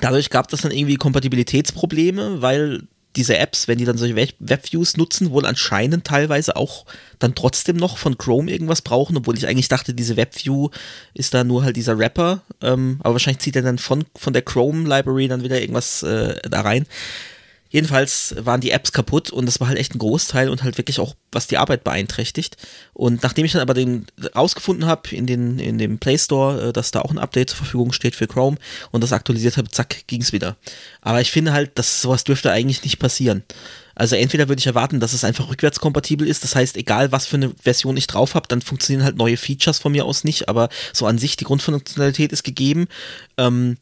dadurch 0.01 0.31
gab 0.31 0.51
es 0.51 0.61
dann 0.61 0.71
irgendwie 0.71 0.95
Kompatibilitätsprobleme, 0.95 2.41
weil 2.41 2.87
diese 3.15 3.37
Apps, 3.37 3.67
wenn 3.67 3.77
die 3.77 3.85
dann 3.85 3.97
solche 3.97 4.15
Webviews 4.15 4.97
nutzen, 4.97 5.31
wohl 5.31 5.45
anscheinend 5.45 6.05
teilweise 6.05 6.55
auch 6.55 6.85
dann 7.19 7.35
trotzdem 7.35 7.77
noch 7.77 7.97
von 7.97 8.17
Chrome 8.17 8.51
irgendwas 8.51 8.81
brauchen, 8.81 9.17
obwohl 9.17 9.37
ich 9.37 9.47
eigentlich 9.47 9.69
dachte, 9.69 9.93
diese 9.93 10.17
Webview 10.17 10.69
ist 11.13 11.33
da 11.33 11.43
nur 11.43 11.63
halt 11.63 11.75
dieser 11.75 11.97
Rapper, 11.97 12.41
ähm, 12.61 12.99
aber 13.01 13.15
wahrscheinlich 13.15 13.41
zieht 13.41 13.55
er 13.55 13.61
dann 13.61 13.77
von, 13.77 14.05
von 14.15 14.33
der 14.33 14.41
Chrome 14.41 14.87
Library 14.87 15.27
dann 15.27 15.43
wieder 15.43 15.59
irgendwas 15.59 16.03
äh, 16.03 16.35
da 16.49 16.61
rein. 16.61 16.85
Jedenfalls 17.75 18.33
waren 18.37 18.61
die 18.61 18.71
Apps 18.71 18.93
kaputt 18.93 19.31
und 19.31 19.47
das 19.47 19.59
war 19.59 19.67
halt 19.67 19.77
echt 19.77 19.93
ein 19.93 19.99
Großteil 19.99 20.47
und 20.47 20.63
halt 20.63 20.77
wirklich 20.77 20.97
auch, 21.01 21.13
was 21.33 21.47
die 21.47 21.57
Arbeit 21.57 21.83
beeinträchtigt. 21.83 22.55
Und 22.93 23.21
nachdem 23.21 23.43
ich 23.43 23.51
dann 23.51 23.61
aber 23.61 23.73
den 23.73 24.05
rausgefunden 24.33 24.85
habe 24.85 25.13
in, 25.13 25.27
in 25.59 25.77
dem 25.77 25.99
Play 25.99 26.17
Store, 26.17 26.69
äh, 26.69 26.71
dass 26.71 26.91
da 26.91 27.01
auch 27.01 27.11
ein 27.11 27.17
Update 27.17 27.49
zur 27.49 27.57
Verfügung 27.57 27.91
steht 27.91 28.15
für 28.15 28.27
Chrome 28.27 28.55
und 28.91 29.03
das 29.03 29.11
aktualisiert 29.11 29.57
habe, 29.57 29.69
zack, 29.69 30.07
ging 30.07 30.21
es 30.21 30.31
wieder. 30.31 30.55
Aber 31.01 31.19
ich 31.19 31.31
finde 31.31 31.51
halt, 31.51 31.77
dass 31.77 32.01
sowas 32.01 32.23
dürfte 32.23 32.49
eigentlich 32.49 32.81
nicht 32.81 32.97
passieren. 32.97 33.43
Also 33.93 34.15
entweder 34.15 34.47
würde 34.47 34.61
ich 34.61 34.67
erwarten, 34.67 35.01
dass 35.01 35.11
es 35.11 35.25
einfach 35.25 35.49
rückwärtskompatibel 35.49 36.25
ist. 36.25 36.45
Das 36.45 36.55
heißt, 36.55 36.77
egal 36.77 37.11
was 37.11 37.25
für 37.25 37.35
eine 37.35 37.51
Version 37.61 37.97
ich 37.97 38.07
drauf 38.07 38.35
habe, 38.35 38.47
dann 38.47 38.61
funktionieren 38.61 39.03
halt 39.03 39.17
neue 39.17 39.35
Features 39.35 39.79
von 39.79 39.91
mir 39.91 40.05
aus 40.05 40.23
nicht. 40.23 40.47
Aber 40.47 40.69
so 40.93 41.07
an 41.07 41.17
sich 41.17 41.35
die 41.35 41.43
Grundfunktionalität 41.43 42.31
ist 42.31 42.43
gegeben. 42.43 42.87
Ähm, 43.37 43.75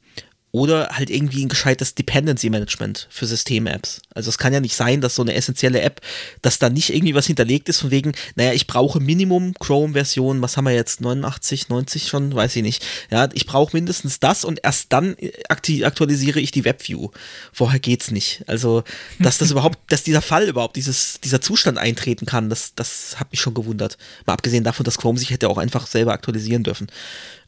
oder 0.53 0.89
halt 0.89 1.09
irgendwie 1.09 1.43
ein 1.43 1.49
gescheites 1.49 1.95
Dependency 1.95 2.51
Management 2.51 3.07
für 3.09 3.25
System-Apps. 3.25 4.03
Also 4.13 4.29
es 4.29 4.37
kann 4.37 4.53
ja 4.53 4.59
nicht 4.59 4.75
sein, 4.75 5.01
dass 5.01 5.15
so 5.15 5.23
eine 5.23 5.33
essentielle 5.33 5.81
App, 5.81 5.99
dass 6.43 6.59
da 6.59 6.69
nicht 6.69 6.93
irgendwie 6.93 7.15
was 7.15 7.25
hinterlegt 7.25 7.69
ist 7.69 7.79
von 7.79 7.89
wegen, 7.89 8.11
naja, 8.35 8.53
ich 8.53 8.67
brauche 8.67 8.99
Minimum 8.99 9.55
Chrome-Version, 9.55 10.43
was 10.43 10.55
haben 10.55 10.65
wir 10.65 10.75
jetzt, 10.75 11.01
89, 11.01 11.69
90 11.69 12.07
schon, 12.07 12.35
weiß 12.35 12.55
ich 12.55 12.61
nicht. 12.61 12.85
Ja, 13.09 13.29
ich 13.33 13.47
brauche 13.47 13.75
mindestens 13.75 14.19
das 14.19 14.45
und 14.45 14.59
erst 14.61 14.93
dann 14.93 15.15
aktualisiere 15.49 16.39
ich 16.39 16.51
die 16.51 16.65
WebView. 16.65 17.09
Vorher 17.51 17.79
geht's 17.79 18.11
nicht. 18.11 18.43
Also, 18.45 18.83
dass 19.17 19.39
das 19.39 19.49
überhaupt, 19.51 19.79
dass 19.91 20.03
dieser 20.03 20.21
Fall 20.21 20.47
überhaupt, 20.47 20.75
dieses, 20.75 21.19
dieser 21.19 21.41
Zustand 21.41 21.79
eintreten 21.79 22.27
kann, 22.27 22.51
das, 22.51 22.75
das 22.75 23.19
hat 23.19 23.31
mich 23.31 23.41
schon 23.41 23.55
gewundert. 23.55 23.97
Mal 24.27 24.33
abgesehen 24.33 24.63
davon, 24.63 24.83
dass 24.83 24.99
Chrome 24.99 25.17
sich 25.17 25.31
hätte 25.31 25.49
auch 25.49 25.57
einfach 25.57 25.87
selber 25.87 26.13
aktualisieren 26.13 26.61
dürfen. 26.61 26.91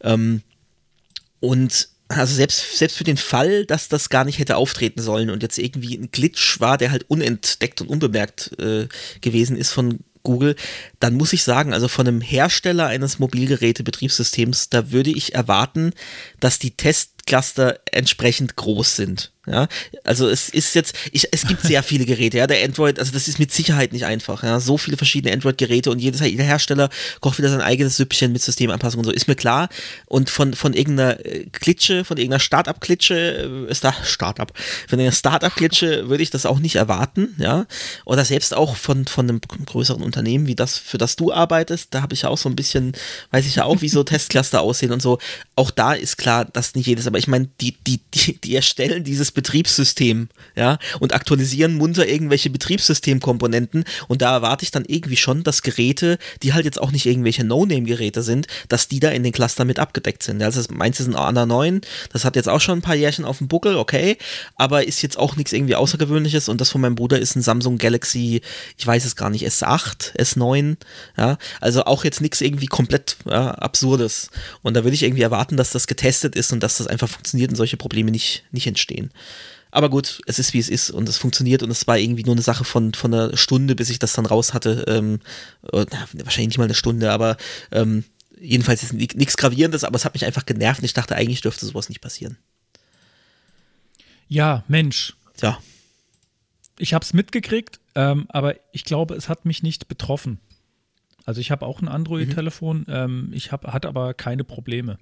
Ähm, 0.01 0.41
und 1.39 1.89
also 2.07 2.35
selbst, 2.35 2.77
selbst 2.77 2.97
für 2.97 3.03
den 3.03 3.17
Fall, 3.17 3.65
dass 3.65 3.87
das 3.87 4.09
gar 4.09 4.25
nicht 4.25 4.39
hätte 4.39 4.57
auftreten 4.57 5.01
sollen 5.01 5.29
und 5.29 5.41
jetzt 5.41 5.57
irgendwie 5.57 5.97
ein 5.97 6.11
Glitch 6.11 6.59
war, 6.59 6.77
der 6.77 6.91
halt 6.91 7.09
unentdeckt 7.09 7.81
und 7.81 7.87
unbemerkt 7.87 8.51
äh, 8.59 8.87
gewesen 9.21 9.57
ist 9.57 9.71
von 9.71 9.99
Google, 10.23 10.55
dann 11.05 11.17
muss 11.17 11.33
ich 11.33 11.43
sagen, 11.43 11.71
also 11.71 11.87
von 11.87 12.07
einem 12.07 12.19
Hersteller 12.19 12.87
eines 12.87 13.19
Mobilgeräte-Betriebssystems, 13.19 14.69
da 14.69 14.91
würde 14.91 15.11
ich 15.11 15.35
erwarten, 15.35 15.93
dass 16.39 16.57
die 16.57 16.71
Testcluster 16.71 17.77
entsprechend 17.91 18.55
groß 18.55 18.95
sind. 18.95 19.31
Ja, 19.47 19.67
also 20.03 20.27
es 20.27 20.49
ist 20.49 20.73
jetzt, 20.73 20.95
ich, 21.11 21.27
es 21.31 21.45
gibt 21.45 21.61
sehr 21.61 21.83
viele 21.83 22.05
Geräte, 22.05 22.37
ja, 22.37 22.47
der 22.47 22.63
Android, 22.63 22.97
also 22.97 23.11
das 23.11 23.27
ist 23.27 23.37
mit 23.37 23.51
Sicherheit 23.51 23.93
nicht 23.93 24.05
einfach, 24.05 24.43
ja, 24.43 24.59
so 24.59 24.77
viele 24.77 24.97
verschiedene 24.97 25.33
Android-Geräte 25.33 25.91
und 25.91 25.99
jedes, 25.99 26.21
jeder 26.21 26.43
Hersteller 26.43 26.89
kocht 27.21 27.37
wieder 27.37 27.49
sein 27.49 27.61
eigenes 27.61 27.97
Süppchen 27.97 28.31
mit 28.31 28.41
Systemanpassungen 28.41 29.05
und 29.05 29.11
so, 29.11 29.15
ist 29.15 29.27
mir 29.27 29.35
klar. 29.35 29.69
Und 30.07 30.31
von, 30.31 30.55
von 30.55 30.73
irgendeiner 30.73 31.23
äh, 31.23 31.45
Klitsche, 31.51 32.05
von 32.05 32.17
irgendeiner 32.17 32.39
Startup-Klitsche, 32.39 33.67
äh, 33.69 33.75
Start, 33.75 34.05
Startup, 34.05 34.51
von 34.87 34.99
einer 34.99 35.11
Startup-Klitsche 35.11 36.09
würde 36.09 36.23
ich 36.23 36.31
das 36.31 36.47
auch 36.47 36.59
nicht 36.59 36.75
erwarten, 36.75 37.35
ja, 37.37 37.67
oder 38.05 38.25
selbst 38.25 38.55
auch 38.55 38.75
von, 38.75 39.05
von 39.05 39.29
einem 39.29 39.41
größeren 39.41 40.01
Unternehmen 40.01 40.47
wie 40.47 40.55
das, 40.55 40.79
für 40.79 40.94
das 40.97 41.15
du 41.15 41.31
arbeitest, 41.31 41.93
da 41.93 42.01
habe 42.01 42.13
ich 42.13 42.23
ja 42.23 42.29
auch 42.29 42.37
so 42.37 42.49
ein 42.49 42.55
bisschen, 42.55 42.93
weiß 43.31 43.45
ich 43.45 43.55
ja 43.55 43.65
auch, 43.65 43.81
wie 43.81 43.89
so 43.89 44.03
Testcluster 44.15 44.61
aussehen 44.61 44.91
und 44.91 45.01
so. 45.01 45.19
Auch 45.55 45.71
da 45.71 45.93
ist 45.93 46.17
klar, 46.17 46.45
dass 46.45 46.75
nicht 46.75 46.87
jedes, 46.87 47.07
aber 47.07 47.17
ich 47.17 47.27
meine, 47.27 47.49
die, 47.61 47.77
die, 47.85 48.01
die, 48.13 48.39
die 48.39 48.55
erstellen 48.55 49.03
dieses 49.03 49.31
Betriebssystem, 49.31 50.29
ja, 50.55 50.77
und 50.99 51.13
aktualisieren 51.13 51.75
munter 51.75 52.07
irgendwelche 52.07 52.49
Betriebssystemkomponenten 52.49 53.85
und 54.07 54.21
da 54.21 54.33
erwarte 54.33 54.63
ich 54.63 54.71
dann 54.71 54.85
irgendwie 54.85 55.17
schon, 55.17 55.43
dass 55.43 55.61
Geräte, 55.61 56.17
die 56.43 56.53
halt 56.53 56.65
jetzt 56.65 56.81
auch 56.81 56.91
nicht 56.91 57.05
irgendwelche 57.05 57.43
No-Name-Geräte 57.43 58.21
sind, 58.21 58.47
dass 58.69 58.87
die 58.87 58.99
da 58.99 59.09
in 59.09 59.23
den 59.23 59.31
Cluster 59.31 59.65
mit 59.65 59.79
abgedeckt 59.79 60.23
sind. 60.23 60.41
Also 60.41 60.61
meins 60.73 60.99
ist 60.99 61.07
ein 61.07 61.15
ANA 61.15 61.45
9, 61.45 61.81
das 62.11 62.25
hat 62.25 62.35
jetzt 62.35 62.49
auch 62.49 62.61
schon 62.61 62.79
ein 62.79 62.81
paar 62.81 62.95
Jährchen 62.95 63.25
auf 63.25 63.39
dem 63.39 63.47
Buckel, 63.47 63.75
okay, 63.75 64.17
aber 64.55 64.87
ist 64.87 65.01
jetzt 65.01 65.17
auch 65.17 65.35
nichts 65.35 65.53
irgendwie 65.53 65.75
Außergewöhnliches 65.75 66.49
und 66.49 66.61
das 66.61 66.69
von 66.69 66.81
meinem 66.81 66.95
Bruder 66.95 67.19
ist 67.19 67.35
ein 67.35 67.41
Samsung 67.41 67.77
Galaxy, 67.77 68.41
ich 68.77 68.87
weiß 68.87 69.05
es 69.05 69.15
gar 69.15 69.29
nicht, 69.29 69.45
S8, 69.45 70.15
S9, 70.17 70.74
ja, 71.17 71.37
also 71.61 71.85
auch 71.85 72.03
jetzt 72.03 72.21
nichts 72.21 72.41
irgendwie 72.41 72.67
komplett 72.67 73.17
ja, 73.25 73.51
absurdes 73.51 74.29
und 74.61 74.75
da 74.75 74.83
würde 74.83 74.95
ich 74.95 75.03
irgendwie 75.03 75.23
erwarten, 75.23 75.57
dass 75.57 75.71
das 75.71 75.87
getestet 75.87 76.35
ist 76.35 76.51
und 76.53 76.61
dass 76.61 76.77
das 76.77 76.87
einfach 76.87 77.09
funktioniert 77.09 77.51
und 77.51 77.55
solche 77.55 77.77
Probleme 77.77 78.11
nicht, 78.11 78.43
nicht 78.51 78.67
entstehen. 78.67 79.11
Aber 79.75 79.89
gut, 79.89 80.21
es 80.25 80.39
ist 80.39 80.53
wie 80.53 80.59
es 80.59 80.69
ist 80.69 80.89
und 80.89 81.09
es 81.09 81.17
funktioniert 81.17 81.61
und 81.61 81.69
es 81.69 81.85
war 81.85 81.97
irgendwie 81.97 82.23
nur 82.23 82.35
eine 82.35 82.41
Sache 82.41 82.63
von, 82.63 82.93
von 82.93 83.13
einer 83.13 83.35
Stunde, 83.35 83.75
bis 83.75 83.89
ich 83.89 83.99
das 83.99 84.13
dann 84.13 84.25
raus 84.25 84.53
hatte. 84.53 84.85
Ähm, 84.87 85.19
äh, 85.73 85.85
wahrscheinlich 86.13 86.47
nicht 86.47 86.57
mal 86.57 86.63
eine 86.63 86.75
Stunde, 86.75 87.11
aber 87.11 87.35
ähm, 87.73 88.05
jedenfalls 88.39 88.83
ist 88.83 88.93
nichts 88.93 89.35
Gravierendes, 89.35 89.83
aber 89.83 89.97
es 89.97 90.05
hat 90.05 90.13
mich 90.13 90.23
einfach 90.23 90.45
genervt 90.45 90.79
und 90.79 90.85
ich 90.85 90.93
dachte, 90.93 91.17
eigentlich 91.17 91.41
dürfte 91.41 91.65
sowas 91.65 91.89
nicht 91.89 91.99
passieren. 91.99 92.37
Ja, 94.29 94.63
Mensch. 94.69 95.15
Ja. 95.41 95.59
Ich 96.77 96.93
habe 96.93 97.03
es 97.03 97.13
mitgekriegt, 97.13 97.81
ähm, 97.95 98.27
aber 98.29 98.55
ich 98.71 98.85
glaube, 98.85 99.15
es 99.15 99.29
hat 99.29 99.45
mich 99.45 99.61
nicht 99.61 99.89
betroffen. 99.89 100.39
Also 101.25 101.41
ich 101.41 101.51
habe 101.51 101.65
auch 101.65 101.81
ein 101.81 101.87
Android-Telefon, 101.87 102.79
mhm. 102.79 102.85
ähm, 102.87 103.29
ich 103.33 103.51
hab, 103.51 103.65
hatte 103.67 103.87
aber 103.87 104.13
keine 104.13 104.43
Probleme 104.43 104.97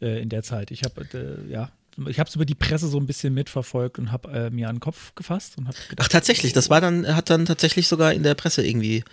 äh, 0.00 0.22
in 0.22 0.28
der 0.28 0.42
Zeit. 0.42 0.70
Ich 0.70 0.82
habe, 0.82 1.06
äh, 1.14 1.50
ja, 1.50 1.70
ich 2.08 2.18
habe 2.18 2.28
es 2.28 2.34
über 2.34 2.44
die 2.44 2.54
Presse 2.54 2.88
so 2.88 2.98
ein 2.98 3.06
bisschen 3.06 3.34
mitverfolgt 3.34 3.98
und 3.98 4.12
habe 4.12 4.30
äh, 4.30 4.50
mir 4.50 4.68
an 4.68 4.76
den 4.76 4.80
Kopf 4.80 5.14
gefasst 5.14 5.58
und 5.58 5.66
habe 5.66 5.76
Ach 5.96 6.08
tatsächlich, 6.08 6.52
das 6.52 6.70
war 6.70 6.80
dann 6.80 7.14
hat 7.14 7.30
dann 7.30 7.46
tatsächlich 7.46 7.88
sogar 7.88 8.12
in 8.12 8.22
der 8.22 8.34
Presse 8.34 8.64
irgendwie. 8.64 9.04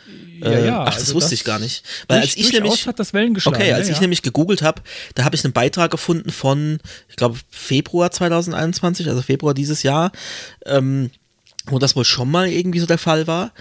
Äh, 0.42 0.52
ja, 0.52 0.66
ja, 0.66 0.82
ach, 0.84 0.94
das 0.94 1.00
also 1.00 1.16
wusste 1.16 1.32
das 1.32 1.40
ich 1.40 1.44
gar 1.44 1.60
nicht, 1.60 1.84
weil 2.08 2.20
durch, 2.22 2.38
als 2.38 2.38
ich 2.38 2.54
nämlich 2.54 2.88
hat 2.88 3.00
das 3.00 3.14
Wellen 3.14 3.34
geschlagen. 3.34 3.58
Okay, 3.58 3.74
als 3.74 3.88
ja, 3.88 3.94
ich 3.94 4.02
nämlich 4.02 4.22
gegoogelt 4.22 4.62
habe, 4.62 4.82
da 5.16 5.26
habe 5.26 5.36
ich 5.36 5.44
einen 5.44 5.54
Beitrag 5.54 5.92
gefunden 5.92 6.30
von, 6.30 6.80
ich 7.10 7.16
glaube 7.16 7.38
Februar 7.50 8.12
2021, 8.12 9.10
also 9.10 9.22
Februar 9.22 9.54
dieses 9.54 9.84
Jahr, 9.84 10.12
ähm, 10.66 11.10
wo 11.66 11.80
das 11.80 11.96
wohl 11.96 12.06
schon 12.06 12.32
mal 12.32 12.48
irgendwie 12.48 12.80
so 12.80 12.86
der 12.86 13.00
Fall 13.00 13.28
war. 13.28 13.52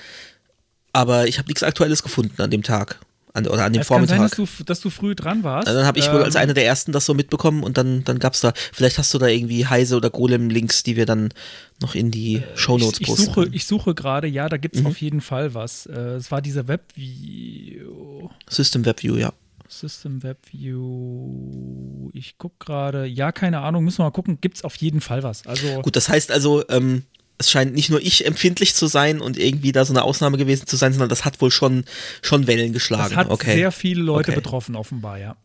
Aber 0.97 1.29
ich 1.29 1.39
habe 1.39 1.49
nichts 1.49 1.63
Aktuelles 1.63 2.03
gefunden 2.03 2.41
an 2.41 2.51
dem 2.51 2.63
Tag 2.63 2.99
an, 3.37 3.47
oder 3.47 3.65
an 3.65 3.73
dem 3.73 3.83
es 3.83 3.87
Vormittag. 3.87 4.17
Kann 4.17 4.29
sein, 4.29 4.47
dass, 4.47 4.57
du, 4.57 4.65
dass 4.65 4.81
du 4.81 4.91
früh 4.91 5.15
dran 5.15 5.45
warst. 5.45 5.69
Also 5.69 5.79
dann 5.79 5.87
habe 5.87 5.99
ich 5.99 6.07
ähm, 6.07 6.15
wohl 6.15 6.23
als 6.23 6.35
ähm, 6.35 6.41
einer 6.41 6.55
der 6.55 6.65
ersten 6.65 6.93
das 6.93 7.05
so 7.05 7.13
mitbekommen 7.13 7.63
und 7.63 7.77
dann, 7.77 8.03
dann 8.05 8.19
gab 8.19 8.33
es 8.33 8.41
da, 8.41 8.55
vielleicht 8.73 8.97
hast 8.97 9.13
du 9.13 9.19
da 9.19 9.27
irgendwie 9.27 9.67
Heise 9.67 9.97
oder 9.97 10.09
Golem-Links, 10.09 10.85
die 10.85 10.97
wir 10.97 11.05
dann 11.05 11.29
noch 11.83 11.95
in 11.95 12.11
die 12.11 12.43
Shownotes 12.55 12.95
ich, 12.95 13.03
ich 13.03 13.07
posten. 13.09 13.27
Suche, 13.27 13.49
ich 13.53 13.67
suche 13.67 13.95
gerade, 13.95 14.27
ja, 14.27 14.49
da 14.49 14.57
gibt 14.57 14.77
es 14.77 14.81
mhm. 14.81 14.87
auf 14.89 15.01
jeden 15.01 15.21
Fall 15.21 15.53
was. 15.53 15.85
Äh, 15.85 16.17
es 16.17 16.31
war 16.31 16.41
dieser 16.41 16.67
Webview. 16.67 18.31
System 18.49 18.87
Webview, 18.87 19.17
ja. 19.17 19.35
System 19.69 20.23
Webview. 20.23 22.09
Ich 22.15 22.39
gucke 22.39 22.55
gerade. 22.65 23.05
Ja, 23.05 23.33
keine 23.33 23.61
Ahnung, 23.61 23.85
müssen 23.85 23.99
wir 23.99 24.05
mal 24.05 24.13
gucken. 24.13 24.39
Gibt 24.41 24.57
es 24.57 24.65
auf 24.65 24.77
jeden 24.77 25.01
Fall 25.01 25.23
was. 25.23 25.47
Also 25.47 25.83
Gut, 25.83 25.97
das 25.97 26.09
heißt 26.09 26.31
also, 26.31 26.67
ähm, 26.69 27.03
es 27.39 27.51
scheint 27.51 27.75
nicht 27.75 27.91
nur 27.91 28.01
ich 28.01 28.27
empfindlich 28.27 28.75
zu 28.75 28.87
sein 28.87 29.21
und 29.21 29.39
irgendwie 29.39 29.73
da 29.73 29.85
so 29.85 29.93
eine 29.93 30.03
Ausnahme 30.03 30.39
gewesen 30.39 30.67
zu 30.67 30.77
sein, 30.77 30.93
sondern 30.93 31.09
das 31.09 31.25
hat 31.25 31.41
wohl 31.41 31.51
schon, 31.51 31.85
schon 32.23 32.47
Wellen 32.47 32.73
geschlagen. 32.73 33.11
Das 33.11 33.17
hat 33.17 33.31
okay. 33.31 33.55
sehr 33.55 33.73
viele 33.73 34.03
Leute 34.03 34.31
okay. 34.31 34.41
betroffen, 34.41 34.77
offenbar, 34.77 35.19
ja. 35.19 35.37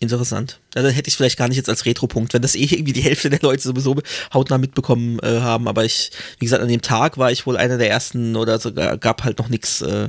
Interessant. 0.00 0.60
Ja, 0.76 0.82
dann 0.82 0.92
hätte 0.92 1.08
ich 1.08 1.14
es 1.14 1.16
vielleicht 1.16 1.38
gar 1.38 1.48
nicht 1.48 1.56
jetzt 1.56 1.68
als 1.68 1.84
Retro-Punkt, 1.84 2.32
wenn 2.32 2.42
das 2.42 2.54
eh 2.54 2.64
irgendwie 2.64 2.92
die 2.92 3.00
Hälfte 3.00 3.30
der 3.30 3.40
Leute 3.42 3.62
sowieso 3.62 3.96
hautnah 4.32 4.58
mitbekommen 4.58 5.18
äh, 5.20 5.40
haben. 5.40 5.66
Aber 5.66 5.84
ich, 5.84 6.12
wie 6.38 6.44
gesagt, 6.44 6.62
an 6.62 6.68
dem 6.68 6.82
Tag 6.82 7.18
war 7.18 7.32
ich 7.32 7.46
wohl 7.46 7.56
einer 7.56 7.78
der 7.78 7.90
ersten 7.90 8.36
oder 8.36 8.60
sogar 8.60 8.96
gab 8.96 9.24
halt 9.24 9.38
noch 9.38 9.48
nichts, 9.48 9.80
äh, 9.80 10.08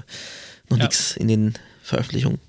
noch 0.70 0.78
ja. 0.78 0.84
nichts 0.84 1.18
in 1.18 1.28
den 1.28 1.54
Veröffentlichungen. 1.82 2.40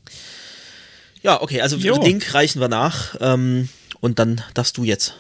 Ja, 1.22 1.40
okay, 1.40 1.62
also 1.62 1.76
jo. 1.76 2.02
Link 2.02 2.34
reichen 2.34 2.60
wir 2.60 2.68
nach 2.68 3.16
ähm, 3.20 3.70
und 4.00 4.18
dann 4.18 4.42
darfst 4.52 4.76
du 4.76 4.84
jetzt. 4.84 5.14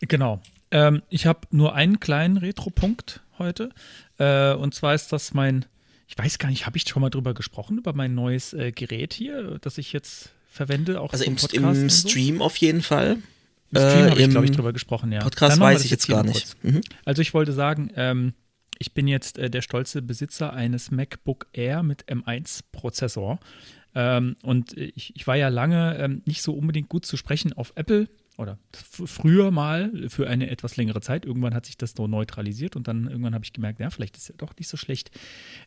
Genau. 0.00 0.40
Ähm, 0.74 1.02
ich 1.08 1.24
habe 1.24 1.46
nur 1.52 1.74
einen 1.74 2.00
kleinen 2.00 2.36
Retro-Punkt 2.36 3.20
heute. 3.38 3.70
Äh, 4.18 4.54
und 4.54 4.74
zwar 4.74 4.92
ist 4.94 5.12
das 5.12 5.32
mein, 5.32 5.64
ich 6.08 6.18
weiß 6.18 6.38
gar 6.38 6.48
nicht, 6.48 6.66
habe 6.66 6.76
ich 6.76 6.86
schon 6.86 7.00
mal 7.00 7.10
drüber 7.10 7.32
gesprochen, 7.32 7.78
über 7.78 7.94
mein 7.94 8.14
neues 8.14 8.52
äh, 8.52 8.72
Gerät 8.72 9.14
hier, 9.14 9.58
das 9.60 9.78
ich 9.78 9.92
jetzt 9.92 10.32
verwende, 10.48 11.00
auch 11.00 11.12
Also 11.12 11.24
im, 11.24 11.36
im 11.52 11.90
Stream 11.90 12.38
so? 12.38 12.44
auf 12.44 12.56
jeden 12.56 12.82
Fall. 12.82 13.18
Im 13.70 13.78
Stream 13.78 14.06
äh, 14.06 14.10
habe 14.10 14.20
ich, 14.20 14.30
glaube 14.30 14.46
ich, 14.46 14.52
drüber 14.52 14.72
gesprochen, 14.72 15.12
ja. 15.12 15.20
Podcast 15.20 15.60
weiß 15.60 15.84
ich 15.84 15.92
jetzt 15.92 16.08
gar 16.08 16.24
nicht. 16.24 16.56
Mhm. 16.64 16.80
Also 17.04 17.22
ich 17.22 17.34
wollte 17.34 17.52
sagen, 17.52 17.92
ähm, 17.94 18.34
ich 18.80 18.94
bin 18.94 19.06
jetzt 19.06 19.38
äh, 19.38 19.48
der 19.48 19.62
stolze 19.62 20.02
Besitzer 20.02 20.52
eines 20.52 20.90
MacBook 20.90 21.46
Air 21.52 21.84
mit 21.84 22.06
M1-Prozessor. 22.08 23.38
Ähm, 23.94 24.34
und 24.42 24.76
ich, 24.76 25.14
ich, 25.14 25.26
war 25.28 25.36
ja 25.36 25.48
lange 25.50 25.96
ähm, 25.98 26.22
nicht 26.24 26.42
so 26.42 26.52
unbedingt 26.52 26.88
gut 26.88 27.06
zu 27.06 27.16
sprechen 27.16 27.52
auf 27.52 27.72
Apple 27.76 28.08
oder 28.36 28.58
früher 28.72 29.50
mal 29.50 30.08
für 30.08 30.28
eine 30.28 30.50
etwas 30.50 30.76
längere 30.76 31.00
Zeit. 31.00 31.24
Irgendwann 31.24 31.54
hat 31.54 31.66
sich 31.66 31.76
das 31.76 31.94
so 31.96 32.06
neutralisiert 32.06 32.76
und 32.76 32.88
dann 32.88 33.06
irgendwann 33.06 33.34
habe 33.34 33.44
ich 33.44 33.52
gemerkt, 33.52 33.80
ja, 33.80 33.90
vielleicht 33.90 34.16
ist 34.16 34.28
ja 34.28 34.34
doch 34.36 34.56
nicht 34.56 34.68
so 34.68 34.76
schlecht. 34.76 35.10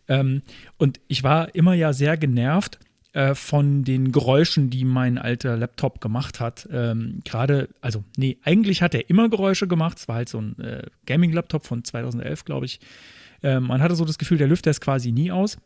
Ähm, 0.07 0.41
und 0.77 0.99
ich 1.07 1.23
war 1.23 1.55
immer 1.55 1.73
ja 1.73 1.93
sehr 1.93 2.17
genervt 2.17 2.79
äh, 3.13 3.35
von 3.35 3.83
den 3.83 4.11
Geräuschen, 4.11 4.69
die 4.69 4.83
mein 4.83 5.17
alter 5.17 5.55
Laptop 5.55 6.01
gemacht 6.01 6.39
hat. 6.39 6.67
Ähm, 6.71 7.21
Gerade, 7.23 7.69
also, 7.81 8.03
nee, 8.17 8.37
eigentlich 8.43 8.81
hat 8.81 8.93
er 8.93 9.09
immer 9.09 9.29
Geräusche 9.29 9.67
gemacht. 9.67 9.97
Es 9.97 10.07
war 10.07 10.17
halt 10.17 10.29
so 10.29 10.39
ein 10.39 10.59
äh, 10.59 10.83
Gaming-Laptop 11.05 11.65
von 11.65 11.83
2011, 11.83 12.45
glaube 12.45 12.65
ich. 12.65 12.79
Ähm, 13.43 13.63
man 13.63 13.81
hatte 13.81 13.95
so 13.95 14.05
das 14.05 14.17
Gefühl, 14.17 14.37
der 14.37 14.47
Lüfter 14.47 14.71
ist 14.71 14.81
quasi 14.81 15.11
nie 15.11 15.31
aus. 15.31 15.57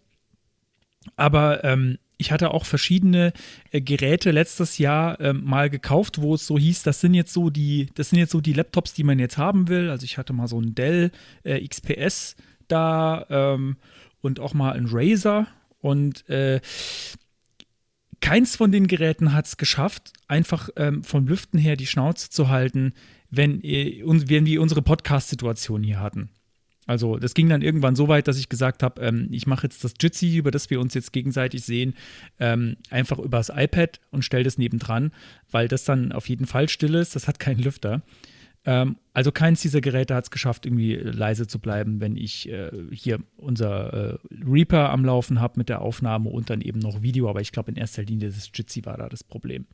Aber 1.15 1.63
ähm, 1.63 1.97
ich 2.21 2.31
hatte 2.31 2.51
auch 2.51 2.65
verschiedene 2.65 3.33
äh, 3.71 3.81
Geräte 3.81 4.31
letztes 4.31 4.77
Jahr 4.77 5.19
äh, 5.19 5.33
mal 5.33 5.69
gekauft, 5.69 6.21
wo 6.21 6.35
es 6.35 6.47
so 6.47 6.57
hieß, 6.57 6.83
das 6.83 7.01
sind 7.01 7.13
jetzt 7.13 7.33
so 7.33 7.49
die, 7.49 7.89
das 7.95 8.11
sind 8.11 8.19
jetzt 8.19 8.31
so 8.31 8.39
die 8.39 8.53
Laptops, 8.53 8.93
die 8.93 9.03
man 9.03 9.19
jetzt 9.19 9.37
haben 9.37 9.67
will. 9.67 9.89
Also 9.89 10.05
ich 10.05 10.17
hatte 10.17 10.31
mal 10.31 10.47
so 10.47 10.57
einen 10.57 10.75
Dell 10.75 11.11
äh, 11.43 11.67
XPS 11.67 12.35
da 12.67 13.25
ähm, 13.29 13.77
und 14.21 14.39
auch 14.39 14.53
mal 14.53 14.73
einen 14.73 14.87
Razer 14.89 15.47
und 15.79 16.29
äh, 16.29 16.61
keins 18.21 18.55
von 18.55 18.71
den 18.71 18.85
Geräten 18.85 19.33
hat 19.33 19.47
es 19.47 19.57
geschafft, 19.57 20.13
einfach 20.27 20.69
ähm, 20.75 21.03
vom 21.03 21.27
Lüften 21.27 21.57
her 21.57 21.75
die 21.75 21.87
Schnauze 21.87 22.29
zu 22.29 22.49
halten, 22.49 22.93
wenn, 23.31 23.63
äh, 23.63 24.03
wenn 24.05 24.45
wir 24.45 24.61
unsere 24.61 24.83
Podcast-Situation 24.83 25.81
hier 25.81 25.99
hatten. 25.99 26.29
Also 26.91 27.17
das 27.17 27.33
ging 27.33 27.47
dann 27.47 27.61
irgendwann 27.61 27.95
so 27.95 28.09
weit, 28.09 28.27
dass 28.27 28.37
ich 28.37 28.49
gesagt 28.49 28.83
habe, 28.83 29.01
ähm, 29.01 29.29
ich 29.31 29.47
mache 29.47 29.63
jetzt 29.63 29.81
das 29.85 29.93
Jitsi, 29.97 30.35
über 30.35 30.51
das 30.51 30.69
wir 30.69 30.81
uns 30.81 30.93
jetzt 30.93 31.13
gegenseitig 31.13 31.63
sehen, 31.63 31.93
ähm, 32.37 32.75
einfach 32.89 33.17
übers 33.17 33.49
iPad 33.49 34.01
und 34.11 34.25
stelle 34.25 34.43
das 34.43 34.57
nebendran, 34.57 35.11
weil 35.49 35.69
das 35.69 35.85
dann 35.85 36.11
auf 36.11 36.27
jeden 36.27 36.45
Fall 36.45 36.67
still 36.67 36.95
ist. 36.95 37.15
Das 37.15 37.29
hat 37.29 37.39
keinen 37.39 37.59
Lüfter. 37.59 38.01
Ähm, 38.65 38.97
also 39.13 39.31
keins 39.31 39.61
dieser 39.61 39.79
Geräte 39.79 40.13
hat 40.13 40.25
es 40.25 40.31
geschafft, 40.31 40.65
irgendwie 40.65 40.95
leise 40.95 41.47
zu 41.47 41.59
bleiben, 41.59 42.01
wenn 42.01 42.17
ich 42.17 42.49
äh, 42.49 42.69
hier 42.91 43.19
unser 43.37 43.93
äh, 43.93 44.17
Reaper 44.45 44.89
am 44.89 45.05
Laufen 45.05 45.39
habe 45.39 45.53
mit 45.55 45.69
der 45.69 45.81
Aufnahme 45.81 46.29
und 46.29 46.49
dann 46.49 46.59
eben 46.59 46.79
noch 46.79 47.01
Video. 47.01 47.29
Aber 47.29 47.39
ich 47.39 47.53
glaube, 47.53 47.71
in 47.71 47.77
erster 47.77 48.03
Linie 48.03 48.27
das 48.27 48.51
Jitsi 48.53 48.85
war 48.85 48.97
da 48.97 49.07
das 49.07 49.23
Problem. 49.23 49.65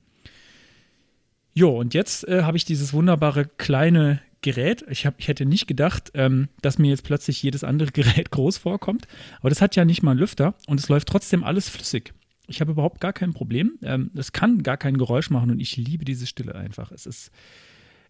Jo, 1.58 1.72
und 1.72 1.96
jetzt 1.96 2.28
äh, 2.28 2.43
habe 2.43 2.56
ich 2.56 2.65
dieses 2.65 2.93
wunderbare 2.93 3.46
kleine 3.46 4.22
Gerät. 4.41 4.86
Ich, 4.91 5.08
hab, 5.08 5.15
ich 5.17 5.28
hätte 5.28 5.43
nicht 5.43 5.65
gedacht, 5.65 6.12
ähm, 6.13 6.50
dass 6.62 6.78
mir 6.78 6.91
jetzt 6.91 7.04
plötzlich 7.04 7.41
jedes 7.41 7.63
andere 7.63 7.91
Gerät 7.93 8.30
groß 8.30 8.60
vorkommt. 8.60 9.08
Aber 9.39 9.50
das 9.50 9.60
hat 9.60 9.76
ja 9.76 9.84
nicht 9.84 10.04
mal 10.04 10.12
einen 10.12 10.20
Lüfter 10.20 10.54
und 10.67 10.80
es 10.80 10.88
läuft 10.88 11.08
trotzdem 11.08 11.43
alles 11.43 11.67
flüssig. 11.67 12.13
Ich 12.46 12.62
habe 12.62 12.74
überhaupt 12.74 13.02
gar 13.02 13.12
kein 13.12 13.34
Problem. 13.34 13.80
Ähm, 13.82 14.12
es 14.13 14.34
kann 14.34 14.62
gar 14.62 14.78
kein 14.78 15.00
Geräusch 15.00 15.32
machen 15.32 15.50
und 15.50 15.60
ich 15.60 15.78
liebe 15.78 16.06
diese 16.06 16.28
Stille 16.28 16.54
einfach. 16.54 16.91
Es 16.91 17.08
ist, 17.08 17.32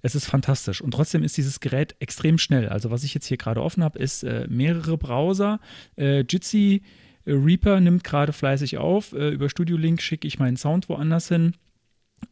es 0.02 0.14
ist 0.14 0.26
fantastisch. 0.26 0.82
Und 0.82 0.92
trotzdem 0.92 1.24
ist 1.24 1.38
dieses 1.38 1.62
Gerät 1.62 1.96
extrem 2.00 2.38
schnell. 2.40 2.68
Also, 2.68 2.92
was 2.92 3.06
ich 3.06 3.14
jetzt 3.14 3.28
hier 3.28 3.38
gerade 3.38 3.64
offen 3.64 3.82
habe, 3.82 3.98
ist 3.98 4.24
äh, 4.24 4.46
mehrere 4.50 4.98
Browser. 4.98 5.62
Äh, 5.96 6.26
Jitsi 6.30 6.82
äh, 7.24 7.32
Reaper 7.32 7.80
nimmt 7.80 8.04
gerade 8.04 8.34
fleißig 8.34 8.78
auf. 8.78 9.14
Äh, 9.14 9.30
über 9.30 9.50
Studio 9.50 9.78
Link 9.78 10.02
schicke 10.02 10.28
ich 10.28 10.38
meinen 10.38 10.58
Sound 10.58 10.90
woanders 10.90 11.30
hin. 11.30 11.54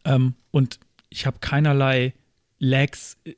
Ähm, 0.04 0.34
und 0.52 0.80
ich 1.16 1.26
habe 1.26 1.40
keinerlei 1.40 2.14
Lags 2.60 3.18
äh, 3.24 3.34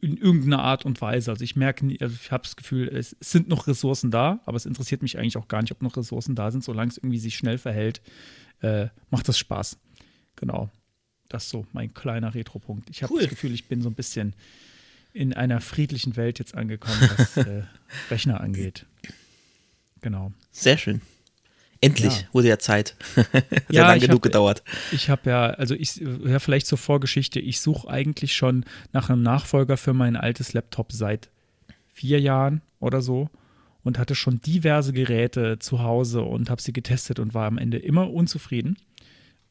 in 0.00 0.16
irgendeiner 0.16 0.62
Art 0.62 0.86
und 0.86 1.00
Weise. 1.02 1.30
Also 1.30 1.44
ich 1.44 1.56
merke, 1.56 1.84
also 2.00 2.16
ich 2.18 2.32
habe 2.32 2.44
das 2.44 2.56
Gefühl, 2.56 2.88
es 2.88 3.14
sind 3.20 3.48
noch 3.48 3.66
Ressourcen 3.66 4.10
da, 4.10 4.40
aber 4.46 4.56
es 4.56 4.64
interessiert 4.64 5.02
mich 5.02 5.18
eigentlich 5.18 5.36
auch 5.36 5.46
gar 5.46 5.60
nicht, 5.60 5.72
ob 5.72 5.82
noch 5.82 5.98
Ressourcen 5.98 6.34
da 6.34 6.50
sind. 6.50 6.64
Solange 6.64 6.90
es 6.90 6.96
irgendwie 6.96 7.18
sich 7.18 7.36
schnell 7.36 7.58
verhält, 7.58 8.00
äh, 8.62 8.86
macht 9.10 9.28
das 9.28 9.38
Spaß. 9.38 9.78
Genau. 10.36 10.70
Das 11.28 11.44
ist 11.44 11.50
so 11.50 11.66
mein 11.72 11.92
kleiner 11.92 12.34
Retro-Punkt. 12.34 12.88
Ich 12.88 13.02
habe 13.02 13.12
cool. 13.12 13.20
das 13.20 13.28
Gefühl, 13.28 13.52
ich 13.52 13.66
bin 13.66 13.82
so 13.82 13.90
ein 13.90 13.94
bisschen 13.94 14.34
in 15.12 15.34
einer 15.34 15.60
friedlichen 15.60 16.16
Welt 16.16 16.38
jetzt 16.38 16.54
angekommen, 16.54 17.10
was 17.16 17.36
äh, 17.36 17.64
Rechner 18.10 18.40
angeht. 18.40 18.86
Genau. 20.00 20.32
Sehr 20.50 20.78
schön. 20.78 21.02
Endlich 21.80 22.22
ja. 22.22 22.26
wurde 22.32 22.48
ja 22.48 22.58
Zeit. 22.58 22.94
Hat 23.16 23.34
ja, 23.70 23.82
ja 23.82 23.88
lang 23.88 24.00
genug 24.00 24.16
hab, 24.16 24.22
gedauert. 24.22 24.62
Ich 24.92 25.08
habe 25.08 25.30
ja, 25.30 25.46
also 25.46 25.74
ich, 25.74 25.96
ja, 25.96 26.38
vielleicht 26.38 26.66
zur 26.66 26.78
Vorgeschichte, 26.78 27.40
ich 27.40 27.60
suche 27.60 27.88
eigentlich 27.88 28.34
schon 28.34 28.64
nach 28.92 29.08
einem 29.08 29.22
Nachfolger 29.22 29.76
für 29.76 29.94
mein 29.94 30.16
altes 30.16 30.52
Laptop 30.52 30.92
seit 30.92 31.30
vier 31.88 32.20
Jahren 32.20 32.60
oder 32.80 33.00
so 33.00 33.30
und 33.82 33.98
hatte 33.98 34.14
schon 34.14 34.40
diverse 34.40 34.92
Geräte 34.92 35.58
zu 35.58 35.82
Hause 35.82 36.22
und 36.22 36.50
habe 36.50 36.60
sie 36.60 36.72
getestet 36.72 37.18
und 37.18 37.32
war 37.32 37.46
am 37.46 37.58
Ende 37.58 37.78
immer 37.78 38.10
unzufrieden. 38.10 38.76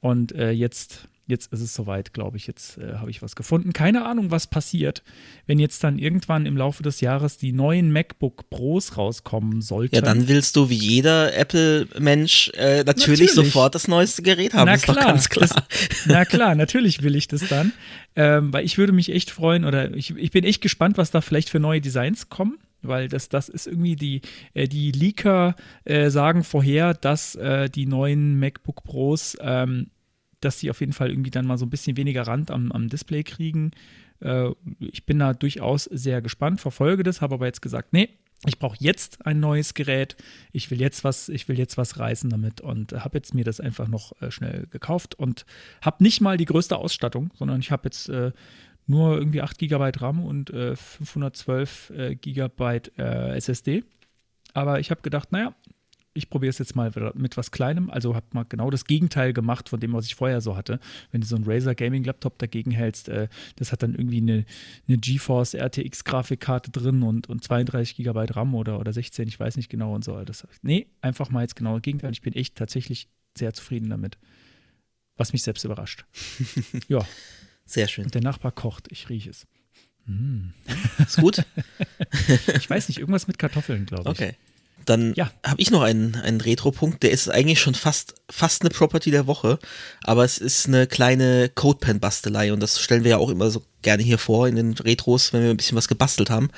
Und 0.02 0.32
äh, 0.34 0.52
jetzt 0.52 1.08
jetzt 1.30 1.54
ist 1.54 1.62
es 1.62 1.74
soweit, 1.74 2.14
glaube 2.14 2.38
ich. 2.38 2.48
Jetzt 2.48 2.78
äh, 2.78 2.96
habe 2.96 3.12
ich 3.12 3.22
was 3.22 3.36
gefunden. 3.36 3.72
Keine 3.74 4.06
Ahnung, 4.06 4.32
was 4.32 4.48
passiert, 4.48 5.04
wenn 5.46 5.60
jetzt 5.60 5.84
dann 5.84 6.00
irgendwann 6.00 6.46
im 6.46 6.58
Laufe 6.58 6.84
des 6.84 7.02
Jahres 7.02 7.38
die 7.38 7.52
neuen 7.52 7.92
MacBook 7.92 8.50
Pros 8.50 8.98
rauskommen 8.98 9.62
sollten. 9.62 9.96
Ja, 9.96 10.02
dann 10.02 10.28
willst 10.28 10.56
du 10.56 10.70
wie 10.70 10.76
jeder 10.76 11.36
Apple-Mensch 11.36 12.52
äh, 12.56 12.84
natürlich, 12.84 13.30
natürlich, 13.30 13.32
sofort 13.32 13.76
das 13.76 13.88
neueste 13.88 14.22
Gerät 14.22 14.54
haben. 14.54 14.66
Na 14.66 14.74
ist 14.74 14.84
klar, 14.84 15.06
ganz 15.06 15.30
klar. 15.30 15.48
Das, 15.48 16.06
na 16.06 16.26
klar, 16.26 16.56
natürlich 16.56 17.04
will 17.04 17.16
ich 17.16 17.28
das 17.28 17.48
dann. 17.48 17.72
Ähm, 18.16 18.52
weil 18.52 18.66
ich 18.66 18.78
würde 18.78 18.92
mich 18.92 19.12
echt 19.12 19.30
freuen 19.32 19.66
oder 19.66 19.94
ich, 19.96 20.16
ich 20.18 20.32
bin 20.32 20.44
echt 20.44 20.62
gespannt, 20.62 20.98
was 20.98 21.12
da 21.12 21.22
vielleicht 21.22 21.50
für 21.50 21.60
neue 21.60 21.80
Designs 21.80 22.30
kommen 22.30 22.58
weil 22.82 23.10
das, 23.10 23.28
das 23.28 23.50
ist 23.50 23.68
irgendwie 23.68 23.98
die, 23.98 24.22
äh, 24.54 24.68
die 24.68 24.92
Leaker 24.92 25.56
äh, 25.84 26.10
sagen 26.10 26.46
vorher, 26.46 26.94
dass 26.94 27.36
äh, 27.36 27.70
die 27.70 27.86
neuen 27.86 28.40
MacBook 28.40 28.84
Pros 28.84 29.38
ähm, 29.42 29.88
dass 30.42 30.60
sie 30.60 30.70
auf 30.70 30.80
jeden 30.80 30.94
Fall 30.94 31.10
irgendwie 31.10 31.32
dann 31.32 31.46
mal 31.46 31.58
so 31.58 31.66
ein 31.66 31.70
bisschen 31.70 31.98
weniger 31.98 32.24
Rand 32.24 32.52
am, 32.52 32.72
am 32.72 32.88
Display 32.88 33.24
kriegen. 33.24 33.72
Äh, 34.22 34.50
ich 34.80 35.06
bin 35.06 35.20
da 35.20 35.34
durchaus 35.34 35.86
sehr 35.86 36.22
gespannt, 36.22 36.62
verfolge 36.62 37.04
das, 37.04 37.22
habe 37.22 37.36
aber 37.36 37.46
jetzt 37.46 37.62
gesagt, 37.62 37.94
nee, 37.94 38.10
ich 38.46 38.58
brauche 38.58 38.78
jetzt 38.80 39.26
ein 39.26 39.42
neues 39.42 39.74
Gerät. 39.74 40.16
Ich 40.54 40.72
will 40.72 40.80
jetzt 40.80 41.04
was, 41.04 41.28
ich 41.28 41.50
will 41.50 41.60
jetzt 41.60 41.78
was 41.78 42.00
reißen 42.00 42.30
damit 42.30 42.62
und 42.62 42.94
habe 42.94 43.18
jetzt 43.18 43.34
mir 43.34 43.44
das 43.44 43.60
einfach 43.60 43.88
noch 43.88 44.14
äh, 44.22 44.32
schnell 44.32 44.68
gekauft 44.68 45.16
und 45.16 45.46
habe 45.82 46.04
nicht 46.04 46.22
mal 46.22 46.38
die 46.38 46.46
größte 46.46 46.78
Ausstattung, 46.78 47.32
sondern 47.36 47.60
ich 47.60 47.72
habe 47.72 47.84
jetzt 47.86 48.08
äh, 48.08 48.32
nur 48.88 49.18
irgendwie 49.18 49.42
8 49.42 49.58
GB 49.60 49.92
RAM 49.98 50.24
und 50.26 50.50
512 50.50 51.92
äh, 51.96 52.16
GB 52.16 52.82
SSD. 52.98 53.84
Aber 54.54 54.80
ich 54.80 54.90
habe 54.90 55.02
gedacht, 55.02 55.32
naja, 55.32 55.54
ich 56.20 56.30
probiere 56.30 56.50
es 56.50 56.60
jetzt 56.60 56.76
mal 56.76 56.92
mit 57.16 57.38
was 57.38 57.50
Kleinem. 57.50 57.90
Also 57.90 58.14
habe 58.14 58.26
mal 58.34 58.44
genau 58.44 58.70
das 58.70 58.86
Gegenteil 58.86 59.34
gemacht 59.34 59.70
von 59.70 59.80
dem, 59.80 59.94
was 59.94 60.06
ich 60.06 60.16
vorher 60.16 60.42
so 60.42 60.56
hatte. 60.56 60.80
Wenn 61.12 61.22
du 61.22 61.28
so 61.28 61.38
einen 61.38 61.46
Razer 61.46 61.74
Gaming 61.74 62.04
Laptop 62.04 62.38
dagegen 62.38 62.72
hältst, 62.72 63.08
äh, 63.08 63.30
das 63.56 63.72
hat 63.72 63.82
dann 63.82 63.96
irgendwie 63.96 64.18
eine, 64.18 64.46
eine 64.88 64.98
GeForce 64.98 65.56
RTX 65.56 66.04
Grafikkarte 66.04 66.72
drin 66.72 67.02
und, 67.04 67.30
und 67.30 67.44
32 67.44 67.96
GB 67.96 68.26
RAM 68.32 68.54
oder, 68.54 68.80
oder 68.80 68.92
16, 68.92 69.28
ich 69.30 69.40
weiß 69.40 69.56
nicht 69.56 69.70
genau 69.70 69.96
und 69.96 70.04
so. 70.04 70.22
Das, 70.24 70.46
nee, 70.62 70.88
einfach 71.02 71.30
mal 71.30 71.42
jetzt 71.42 71.56
genau 71.56 71.76
das 71.76 71.82
Gegenteil. 71.82 72.12
Ich 72.12 72.22
bin 72.22 72.34
echt 72.34 72.56
tatsächlich 72.56 73.08
sehr 73.38 73.54
zufrieden 73.54 73.90
damit. 73.90 74.18
Was 75.16 75.34
mich 75.34 75.44
selbst 75.44 75.64
überrascht. 75.64 76.06
ja. 76.90 77.06
Sehr 77.66 77.88
schön. 77.88 78.06
Und 78.06 78.14
der 78.14 78.22
Nachbar 78.22 78.52
kocht, 78.52 78.88
ich 78.92 79.10
rieche 79.10 79.30
es. 79.30 79.48
Mm. 80.06 80.50
Ist 80.98 81.18
gut? 81.18 81.46
ich 82.58 82.70
weiß 82.70 82.90
nicht, 82.90 83.00
irgendwas 83.00 83.28
mit 83.28 83.38
Kartoffeln, 83.38 83.86
glaube 83.86 84.12
ich. 84.12 84.20
Okay. 84.20 84.36
Dann 84.90 85.14
ja. 85.16 85.30
habe 85.46 85.62
ich 85.62 85.70
noch 85.70 85.84
einen, 85.84 86.16
einen 86.16 86.42
Retro-Punkt, 86.42 87.04
der 87.04 87.12
ist 87.12 87.30
eigentlich 87.30 87.60
schon 87.60 87.76
fast, 87.76 88.16
fast 88.28 88.64
eine 88.64 88.72
Property 88.72 89.12
der 89.12 89.28
Woche, 89.28 89.60
aber 90.04 90.26
es 90.26 90.40
ist 90.40 90.66
eine 90.66 90.88
kleine 90.88 91.50
Codepen-Bastelei 91.54 92.52
und 92.52 92.60
das 92.60 92.80
stellen 92.80 93.04
wir 93.04 93.12
ja 93.12 93.18
auch 93.18 93.30
immer 93.30 93.52
so 93.52 93.62
gerne 93.84 94.02
hier 94.02 94.18
vor 94.18 94.48
in 94.48 94.56
den 94.56 94.74
Retros, 94.74 95.32
wenn 95.32 95.44
wir 95.44 95.52
ein 95.52 95.58
bisschen 95.58 95.78
was 95.78 95.90
gebastelt 95.90 96.32
haben. 96.32 96.50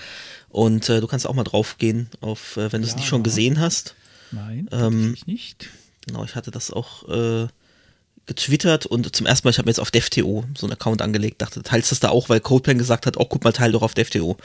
Und 0.47 0.87
äh, 0.87 1.01
du 1.01 1.07
kannst 1.07 1.27
auch 1.27 1.33
mal 1.33 1.43
drauf 1.43 1.77
gehen, 1.77 2.09
auf, 2.21 2.55
äh, 2.55 2.71
wenn 2.71 2.81
du 2.81 2.87
es 2.87 2.93
ja, 2.93 2.99
nicht 2.99 3.07
schon 3.09 3.21
gesehen 3.21 3.59
hast. 3.59 3.95
Nein, 4.31 4.69
ähm, 4.71 5.17
nicht. 5.25 5.67
Genau, 6.07 6.23
ich 6.23 6.35
hatte 6.35 6.51
das 6.51 6.71
auch 6.71 7.09
äh, 7.09 7.47
getwittert 8.27 8.85
und 8.85 9.13
zum 9.13 9.25
ersten 9.25 9.45
Mal, 9.45 9.51
ich 9.51 9.57
habe 9.57 9.65
mir 9.65 9.71
jetzt 9.71 9.79
auf 9.79 9.91
DevTO 9.91 10.45
so 10.57 10.67
einen 10.67 10.73
Account 10.73 11.01
angelegt, 11.01 11.41
dachte, 11.41 11.63
teilst 11.63 11.91
das 11.91 11.99
da 11.99 12.09
auch, 12.09 12.29
weil 12.29 12.39
CodePen 12.39 12.77
gesagt 12.77 13.05
hat, 13.05 13.17
oh, 13.17 13.25
guck 13.25 13.43
mal, 13.43 13.51
teil 13.51 13.73
doch 13.73 13.81
auf 13.81 13.93
DevTO. 13.93 14.37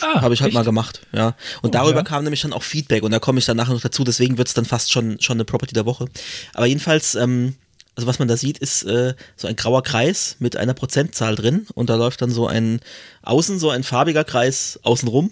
Ah, 0.00 0.22
habe 0.22 0.34
ich 0.34 0.40
halt 0.40 0.48
echt? 0.48 0.54
mal 0.54 0.64
gemacht, 0.64 1.00
ja. 1.12 1.36
Und 1.62 1.68
oh, 1.68 1.72
darüber 1.72 1.98
ja. 1.98 2.04
kam 2.04 2.24
nämlich 2.24 2.42
dann 2.42 2.52
auch 2.52 2.62
Feedback 2.62 3.02
und 3.02 3.12
da 3.12 3.18
komme 3.18 3.38
ich 3.38 3.46
dann 3.46 3.56
nachher 3.56 3.74
noch 3.74 3.80
dazu, 3.80 4.04
deswegen 4.04 4.38
wird 4.38 4.48
es 4.48 4.54
dann 4.54 4.64
fast 4.64 4.92
schon, 4.92 5.20
schon 5.20 5.36
eine 5.36 5.44
Property 5.44 5.72
der 5.72 5.86
Woche. 5.86 6.06
Aber 6.52 6.66
jedenfalls, 6.66 7.14
ähm, 7.14 7.54
also 7.94 8.08
was 8.08 8.18
man 8.18 8.26
da 8.26 8.36
sieht, 8.36 8.58
ist 8.58 8.82
äh, 8.82 9.14
so 9.36 9.46
ein 9.46 9.56
grauer 9.56 9.82
Kreis 9.82 10.36
mit 10.40 10.56
einer 10.56 10.74
Prozentzahl 10.74 11.36
drin 11.36 11.66
und 11.74 11.90
da 11.90 11.94
läuft 11.94 12.22
dann 12.22 12.30
so 12.30 12.46
ein 12.46 12.80
außen 13.22 13.58
so 13.58 13.70
ein 13.70 13.84
farbiger 13.84 14.24
Kreis 14.24 14.80
außenrum 14.82 15.30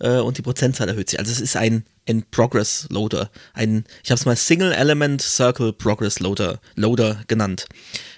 äh, 0.00 0.18
und 0.18 0.36
die 0.36 0.42
Prozentzahl 0.42 0.88
erhöht 0.88 1.10
sich. 1.10 1.20
Also 1.20 1.30
es 1.30 1.40
ist 1.40 1.56
ein, 1.56 1.84
ein 2.08 2.24
Progress 2.30 2.88
Loader, 2.90 3.30
ein, 3.54 3.84
ich 4.02 4.10
habe 4.10 4.18
es 4.18 4.26
mal 4.26 4.36
Single 4.36 4.72
Element 4.72 5.22
Circle 5.22 5.72
Progress 5.72 6.18
Loader, 6.18 6.60
Loader 6.74 7.22
genannt. 7.28 7.66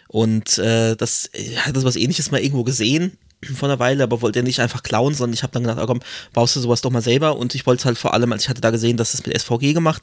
Und 0.08 0.58
äh, 0.58 0.96
das 0.96 1.28
hat 1.56 1.76
das 1.76 1.84
was 1.84 1.96
ähnliches 1.96 2.30
mal 2.30 2.40
irgendwo 2.40 2.64
gesehen 2.64 3.18
vor 3.56 3.68
einer 3.68 3.78
Weile, 3.78 4.02
aber 4.02 4.22
wollte 4.22 4.42
nicht 4.42 4.60
einfach 4.60 4.82
klauen, 4.82 5.14
sondern 5.14 5.34
ich 5.34 5.42
habe 5.42 5.52
dann 5.52 5.62
gedacht, 5.64 5.78
oh 5.80 5.86
komm, 5.86 6.00
baust 6.32 6.56
du 6.56 6.60
sowas 6.60 6.80
doch 6.80 6.90
mal 6.90 7.02
selber 7.02 7.36
und 7.36 7.54
ich 7.54 7.66
wollte 7.66 7.80
es 7.80 7.84
halt 7.84 7.98
vor 7.98 8.14
allem, 8.14 8.32
als 8.32 8.44
ich 8.44 8.48
hatte 8.48 8.60
da 8.60 8.70
gesehen, 8.70 8.96
dass 8.96 9.14
es 9.14 9.26
mit 9.26 9.38
SVG 9.38 9.72
gemacht, 9.72 10.02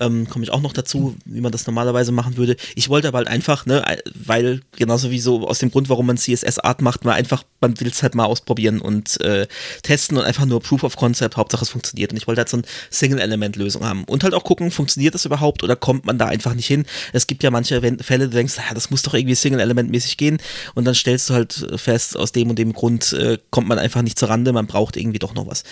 ähm, 0.00 0.28
komme 0.28 0.44
ich 0.44 0.52
auch 0.52 0.60
noch 0.60 0.72
dazu, 0.72 1.16
wie 1.24 1.40
man 1.40 1.52
das 1.52 1.66
normalerweise 1.66 2.12
machen 2.12 2.36
würde. 2.36 2.56
Ich 2.74 2.88
wollte 2.88 3.08
aber 3.08 3.18
halt 3.18 3.28
einfach, 3.28 3.66
ne, 3.66 3.84
weil 4.14 4.60
genauso 4.76 5.10
wie 5.10 5.20
so 5.20 5.46
aus 5.46 5.58
dem 5.58 5.70
Grund, 5.70 5.88
warum 5.88 6.06
man 6.06 6.16
CSS-Art 6.16 6.82
macht, 6.82 7.04
man 7.04 7.14
einfach, 7.14 7.44
man 7.60 7.78
will 7.80 7.88
es 7.88 8.02
halt 8.02 8.14
mal 8.14 8.24
ausprobieren 8.24 8.80
und 8.80 9.20
äh, 9.20 9.46
testen 9.82 10.16
und 10.16 10.24
einfach 10.24 10.46
nur 10.46 10.60
Proof 10.60 10.84
of 10.84 10.96
Concept, 10.96 11.36
Hauptsache 11.36 11.62
es 11.62 11.70
funktioniert. 11.70 12.12
Und 12.12 12.18
ich 12.18 12.26
wollte 12.26 12.40
halt 12.40 12.48
so 12.48 12.58
eine 12.58 12.66
Single-Element-Lösung 12.90 13.84
haben 13.84 14.04
und 14.04 14.24
halt 14.24 14.34
auch 14.34 14.44
gucken, 14.44 14.70
funktioniert 14.70 15.14
das 15.14 15.24
überhaupt 15.24 15.62
oder 15.62 15.76
kommt 15.76 16.06
man 16.06 16.18
da 16.18 16.26
einfach 16.26 16.54
nicht 16.54 16.66
hin. 16.66 16.84
Es 17.12 17.26
gibt 17.26 17.42
ja 17.42 17.50
manche 17.50 17.80
Fälle, 18.00 18.28
du 18.28 18.34
denkst, 18.34 18.54
das 18.74 18.90
muss 18.90 19.02
doch 19.02 19.14
irgendwie 19.14 19.34
Single-Element-mäßig 19.34 20.16
gehen 20.16 20.38
und 20.74 20.84
dann 20.84 20.94
stellst 20.94 21.30
du 21.30 21.34
halt 21.34 21.66
fest, 21.76 22.16
aus 22.16 22.32
dem 22.32 22.50
und 22.50 22.58
dem 22.58 22.72
Grund 22.78 23.12
äh, 23.12 23.38
kommt 23.50 23.66
man 23.66 23.78
einfach 23.78 24.02
nicht 24.02 24.18
zur 24.18 24.28
Rande, 24.28 24.52
man 24.52 24.68
braucht 24.68 24.96
irgendwie 24.96 25.18
doch 25.18 25.34
noch 25.34 25.48
was. 25.48 25.64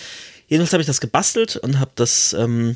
Jedenfalls 0.47 0.73
habe 0.73 0.81
ich 0.81 0.87
das 0.87 0.99
gebastelt 0.99 1.55
und 1.55 1.79
habe 1.79 1.91
das, 1.95 2.33
ähm, 2.33 2.75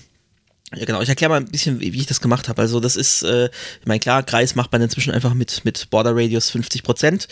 ja, 0.73 0.85
genau. 0.85 1.01
Ich 1.01 1.09
erkläre 1.09 1.29
mal 1.29 1.41
ein 1.41 1.51
bisschen, 1.51 1.81
wie, 1.81 1.89
ich 1.89 2.05
das 2.05 2.21
gemacht 2.21 2.47
habe. 2.47 2.61
Also 2.61 2.79
das 2.79 2.95
ist, 2.95 3.23
äh, 3.23 3.49
ich 3.81 3.87
meine, 3.87 3.99
klar, 3.99 4.23
Kreis 4.23 4.55
macht 4.55 4.71
man 4.71 4.81
inzwischen 4.81 5.11
einfach 5.11 5.33
mit, 5.33 5.65
mit 5.65 5.89
Border 5.89 6.15
Radius 6.15 6.49
50 6.49 6.83
Prozent 6.83 7.27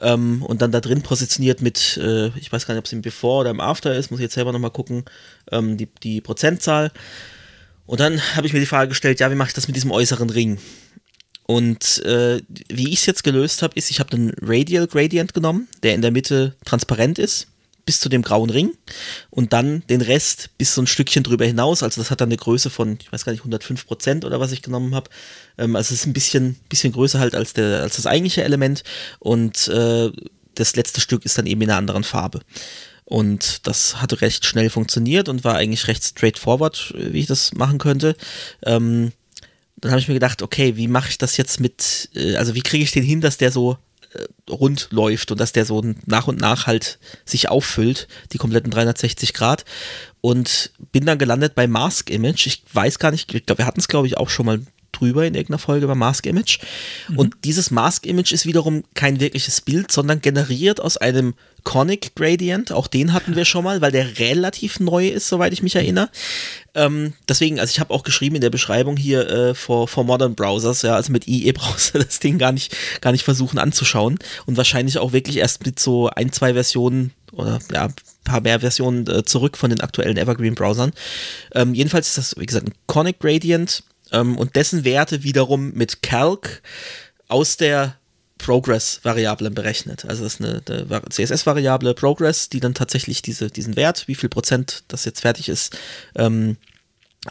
ähm, 0.00 0.42
und 0.42 0.60
dann 0.60 0.72
da 0.72 0.80
drin 0.80 1.02
positioniert 1.02 1.62
mit, 1.62 1.96
äh, 2.02 2.28
ich 2.36 2.50
weiß 2.50 2.66
gar 2.66 2.74
nicht, 2.74 2.80
ob 2.80 2.86
es 2.86 2.92
im 2.92 3.02
Before 3.02 3.42
oder 3.42 3.50
im 3.50 3.60
After 3.60 3.94
ist, 3.94 4.10
muss 4.10 4.18
ich 4.18 4.24
jetzt 4.24 4.34
selber 4.34 4.52
nochmal 4.52 4.72
gucken, 4.72 5.04
ähm, 5.52 5.76
die, 5.76 5.86
die 6.02 6.20
Prozentzahl. 6.20 6.90
Und 7.86 8.00
dann 8.00 8.20
habe 8.34 8.48
ich 8.48 8.52
mir 8.52 8.60
die 8.60 8.66
Frage 8.66 8.88
gestellt, 8.88 9.20
ja, 9.20 9.30
wie 9.30 9.36
mache 9.36 9.48
ich 9.48 9.54
das 9.54 9.68
mit 9.68 9.76
diesem 9.76 9.92
äußeren 9.92 10.30
Ring? 10.30 10.58
Und 11.44 12.04
äh, 12.04 12.40
wie 12.68 12.88
ich 12.88 13.00
es 13.00 13.06
jetzt 13.06 13.24
gelöst 13.24 13.62
habe, 13.62 13.74
ist, 13.76 13.90
ich 13.90 13.98
habe 13.98 14.10
den 14.10 14.32
Radial 14.40 14.86
Gradient 14.86 15.34
genommen, 15.34 15.68
der 15.82 15.94
in 15.94 16.02
der 16.02 16.12
Mitte 16.12 16.54
transparent 16.64 17.18
ist 17.18 17.48
bis 17.84 17.98
zu 17.98 18.08
dem 18.08 18.22
grauen 18.22 18.50
Ring 18.50 18.72
und 19.30 19.52
dann 19.52 19.82
den 19.88 20.00
Rest 20.00 20.50
bis 20.58 20.74
so 20.74 20.82
ein 20.82 20.86
Stückchen 20.86 21.24
drüber 21.24 21.44
hinaus. 21.44 21.82
Also 21.82 22.00
das 22.00 22.12
hat 22.12 22.20
dann 22.20 22.28
eine 22.28 22.36
Größe 22.36 22.70
von, 22.70 22.98
ich 23.00 23.10
weiß 23.10 23.24
gar 23.24 23.32
nicht, 23.32 23.40
105 23.40 23.84
Prozent 23.84 24.24
oder 24.24 24.38
was 24.38 24.52
ich 24.52 24.62
genommen 24.62 24.94
habe. 24.94 25.10
Ähm, 25.58 25.74
also 25.74 25.92
es 25.92 26.02
ist 26.02 26.06
ein 26.06 26.12
bisschen, 26.12 26.54
bisschen 26.68 26.92
größer 26.92 27.18
halt 27.18 27.34
als, 27.34 27.52
der, 27.52 27.82
als 27.82 27.96
das 27.96 28.06
eigentliche 28.06 28.44
Element 28.44 28.84
und 29.18 29.66
äh, 29.66 30.10
das 30.54 30.76
letzte 30.76 31.00
Stück 31.00 31.24
ist 31.24 31.36
dann 31.36 31.46
eben 31.46 31.62
in 31.62 31.70
einer 31.70 31.78
anderen 31.78 32.04
Farbe. 32.04 32.42
Und 33.04 33.66
das 33.66 34.00
hat 34.00 34.20
recht 34.20 34.44
schnell 34.44 34.70
funktioniert 34.70 35.28
und 35.28 35.42
war 35.42 35.56
eigentlich 35.56 35.88
recht 35.88 36.04
straightforward, 36.04 36.94
wie 36.96 37.18
ich 37.18 37.26
das 37.26 37.54
machen 37.54 37.78
könnte. 37.78 38.14
Ähm, 38.64 39.10
dann 39.80 39.92
habe 39.92 40.00
ich 40.00 40.08
mir 40.08 40.14
gedacht, 40.14 40.42
okay, 40.42 40.76
wie 40.76 40.88
mache 40.88 41.10
ich 41.10 41.18
das 41.18 41.36
jetzt 41.36 41.60
mit, 41.60 42.10
äh, 42.14 42.36
also 42.36 42.54
wie 42.54 42.62
kriege 42.62 42.84
ich 42.84 42.92
den 42.92 43.02
hin, 43.02 43.20
dass 43.20 43.38
der 43.38 43.50
so 43.50 43.78
äh, 44.12 44.50
rund 44.50 44.88
läuft 44.90 45.30
und 45.30 45.40
dass 45.40 45.52
der 45.52 45.64
so 45.64 45.82
nach 46.06 46.26
und 46.26 46.40
nach 46.40 46.66
halt 46.66 46.98
sich 47.24 47.48
auffüllt, 47.48 48.08
die 48.32 48.38
kompletten 48.38 48.70
360 48.70 49.32
Grad. 49.32 49.64
Und 50.20 50.72
bin 50.92 51.06
dann 51.06 51.18
gelandet 51.18 51.54
bei 51.54 51.66
Mask 51.66 52.10
Image. 52.10 52.46
Ich 52.46 52.62
weiß 52.72 52.98
gar 52.98 53.10
nicht, 53.10 53.32
ich 53.34 53.46
glaube, 53.46 53.58
wir 53.58 53.66
hatten 53.66 53.80
es, 53.80 53.88
glaube 53.88 54.06
ich, 54.06 54.18
auch 54.18 54.28
schon 54.28 54.46
mal 54.46 54.60
drüber 54.92 55.26
in 55.26 55.34
irgendeiner 55.34 55.58
Folge 55.58 55.84
über 55.84 55.94
Mask 55.94 56.26
Image. 56.26 56.58
Mhm. 57.08 57.18
Und 57.18 57.34
dieses 57.44 57.70
Mask 57.70 58.06
Image 58.06 58.32
ist 58.32 58.46
wiederum 58.46 58.84
kein 58.94 59.20
wirkliches 59.20 59.60
Bild, 59.60 59.90
sondern 59.92 60.20
generiert 60.20 60.80
aus 60.80 60.96
einem 60.96 61.34
Conic 61.64 62.14
Gradient. 62.14 62.72
Auch 62.72 62.86
den 62.86 63.12
hatten 63.12 63.36
wir 63.36 63.44
schon 63.44 63.64
mal, 63.64 63.80
weil 63.80 63.92
der 63.92 64.18
relativ 64.18 64.80
neu 64.80 65.08
ist, 65.08 65.28
soweit 65.28 65.52
ich 65.52 65.62
mich 65.62 65.76
erinnere. 65.76 66.10
Ähm, 66.74 67.12
deswegen, 67.28 67.58
also 67.60 67.70
ich 67.70 67.80
habe 67.80 67.92
auch 67.92 68.02
geschrieben 68.02 68.36
in 68.36 68.40
der 68.40 68.50
Beschreibung 68.50 68.96
hier 68.96 69.28
äh, 69.28 69.54
for, 69.54 69.88
for 69.88 70.04
Modern 70.04 70.34
Browsers, 70.34 70.82
ja, 70.82 70.94
also 70.94 71.12
mit 71.12 71.26
IE-Browser 71.26 71.98
das 72.04 72.20
Ding 72.20 72.38
gar 72.38 72.52
nicht, 72.52 72.76
gar 73.00 73.12
nicht 73.12 73.24
versuchen 73.24 73.58
anzuschauen 73.58 74.18
und 74.46 74.56
wahrscheinlich 74.56 74.98
auch 74.98 75.12
wirklich 75.12 75.36
erst 75.36 75.66
mit 75.66 75.78
so 75.80 76.08
ein, 76.08 76.32
zwei 76.32 76.54
Versionen 76.54 77.12
oder 77.32 77.58
ja, 77.72 77.86
ein 77.86 77.94
paar 78.24 78.40
mehr 78.40 78.60
Versionen 78.60 79.06
äh, 79.08 79.24
zurück 79.24 79.56
von 79.56 79.70
den 79.70 79.80
aktuellen 79.80 80.16
Evergreen-Browsern. 80.16 80.92
Ähm, 81.54 81.74
jedenfalls 81.74 82.08
ist 82.08 82.18
das, 82.18 82.34
wie 82.38 82.46
gesagt, 82.46 82.68
ein 82.68 82.74
Conic 82.86 83.18
Gradient 83.18 83.82
ähm, 84.12 84.36
und 84.36 84.56
dessen 84.56 84.84
Werte 84.84 85.22
wiederum 85.22 85.72
mit 85.72 86.02
Calc 86.02 86.62
aus 87.28 87.56
der 87.56 87.96
Progress-Variablen 88.38 89.54
berechnet. 89.54 90.04
Also 90.06 90.24
das 90.24 90.34
ist 90.34 90.40
eine, 90.40 90.62
eine 90.66 91.02
CSS-Variable 91.10 91.94
Progress, 91.94 92.48
die 92.48 92.60
dann 92.60 92.74
tatsächlich 92.74 93.22
diese, 93.22 93.50
diesen 93.50 93.76
Wert, 93.76 94.08
wie 94.08 94.14
viel 94.14 94.28
Prozent 94.28 94.84
das 94.88 95.04
jetzt 95.04 95.20
fertig 95.20 95.48
ist, 95.48 95.76
ähm, 96.16 96.56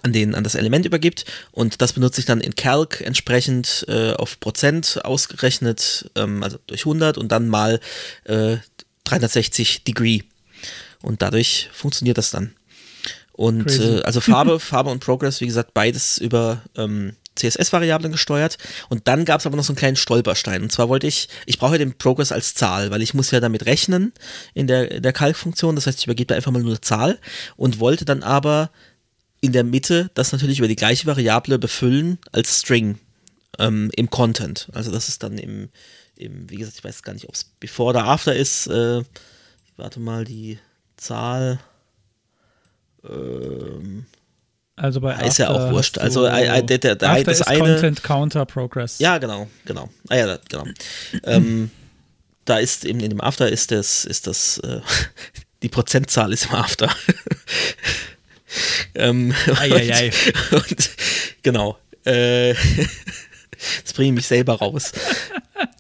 an, 0.04 0.14
den, 0.14 0.36
an 0.36 0.44
das 0.44 0.54
Element 0.54 0.86
übergibt 0.86 1.26
und 1.52 1.82
das 1.82 1.94
benutze 1.94 2.22
ich 2.22 2.28
dann 2.28 2.42
in 2.42 2.56
Calc 2.56 3.02
entsprechend 3.02 3.86
äh, 3.88 4.14
auf 4.14 4.40
Prozent 4.40 5.04
ausgerechnet, 5.04 6.12
ähm, 6.16 6.44
also 6.44 6.60
durch 6.68 6.82
100 6.82 7.18
und 7.18 7.32
dann 7.32 7.48
mal 7.48 7.80
äh, 8.26 8.58
360 9.06 9.84
Degree 9.84 10.22
und 11.02 11.24
dadurch 11.24 11.70
funktioniert 11.74 12.20
das 12.20 12.30
dann. 12.30 12.54
Und 13.40 13.80
äh, 13.80 14.02
also 14.02 14.20
Farbe, 14.20 14.60
Farbe 14.60 14.90
und 14.90 15.00
Progress, 15.00 15.40
wie 15.40 15.46
gesagt, 15.46 15.74
beides 15.74 16.18
über 16.18 16.62
ähm, 16.76 17.16
CSS-Variablen 17.38 18.12
gesteuert. 18.12 18.58
Und 18.90 19.08
dann 19.08 19.24
gab 19.24 19.40
es 19.40 19.46
aber 19.46 19.56
noch 19.56 19.64
so 19.64 19.72
einen 19.72 19.78
kleinen 19.78 19.96
Stolperstein. 19.96 20.62
Und 20.62 20.74
zwar 20.74 20.90
wollte 20.90 21.08
ich, 21.08 21.30
ich 21.46 21.58
brauche 21.58 21.78
den 21.78 21.98
Progress 21.98 22.34
als 22.34 22.54
Zahl, 22.54 22.92
weil 22.92 23.02
ich 23.02 23.14
muss 23.14 23.32
ja 23.32 23.40
damit 23.40 23.66
rechnen 23.66 24.12
in 24.54 24.68
der, 24.68 24.92
in 24.92 25.04
der 25.04 25.14
Calc-Funktion. 25.14 25.76
Das 25.76 25.88
heißt, 25.88 26.00
ich 26.00 26.06
übergebe 26.08 26.28
da 26.28 26.36
einfach 26.36 26.52
mal 26.52 26.60
nur 26.60 26.72
eine 26.72 26.82
Zahl 26.82 27.18
und 27.56 27.80
wollte 27.80 28.04
dann 28.04 28.24
aber 28.24 28.72
in 29.40 29.54
der 29.54 29.64
Mitte 29.64 30.12
das 30.16 30.34
natürlich 30.34 30.60
über 30.60 30.68
die 30.68 30.76
gleiche 30.76 31.08
Variable 31.08 31.60
befüllen 31.60 32.18
als 32.34 32.60
String 32.60 33.00
ähm, 33.58 33.90
im 33.96 34.10
Content. 34.10 34.68
Also 34.74 34.92
das 34.92 35.08
ist 35.08 35.24
dann 35.24 35.38
im, 35.38 35.70
im, 36.18 36.50
wie 36.50 36.58
gesagt, 36.58 36.76
ich 36.78 36.84
weiß 36.84 37.04
gar 37.04 37.14
nicht, 37.14 37.30
ob 37.30 37.36
es 37.36 37.46
before 37.46 37.92
oder 37.92 38.04
after 38.04 38.36
ist. 38.36 38.68
Äh, 38.68 39.02
warte 39.78 40.02
mal, 40.02 40.26
die 40.26 40.60
Zahl. 40.98 41.60
Ähm, 43.08 44.06
also 44.76 45.02
bei 45.02 45.14
ist 45.26 45.40
ja 45.40 45.50
auch 45.50 45.72
wurscht. 45.72 45.98
Also 45.98 46.26
äh, 46.26 46.64
der, 46.64 46.78
der, 46.78 46.96
der, 46.96 47.24
das 47.24 47.42
eine 47.42 47.60
Content 47.60 48.04
Counter 48.04 48.46
Progress. 48.46 49.00
Ja, 49.00 49.18
genau, 49.18 49.48
genau. 49.66 49.90
Ah 50.08 50.16
ja, 50.16 50.38
genau. 50.48 50.64
ähm, 51.24 51.70
da 52.46 52.60
ist 52.60 52.86
eben 52.86 53.02
in 53.02 53.10
dem 53.10 53.22
After 53.22 53.50
ist 53.50 53.72
das 53.72 54.06
ist 54.06 54.26
das 54.26 54.58
äh, 54.60 54.80
die 55.62 55.70
Prozentzahl 55.70 56.32
ist 56.32 56.46
im 56.46 56.56
After. 56.56 56.90
ähm, 58.96 59.34
ei, 59.60 60.12
und, 60.52 60.72
und, 60.72 60.90
genau. 61.44 61.78
Äh, 62.06 62.56
das 63.84 63.94
bringe 63.94 64.10
ich 64.10 64.16
mich 64.16 64.28
selber 64.28 64.56
raus. 64.56 64.92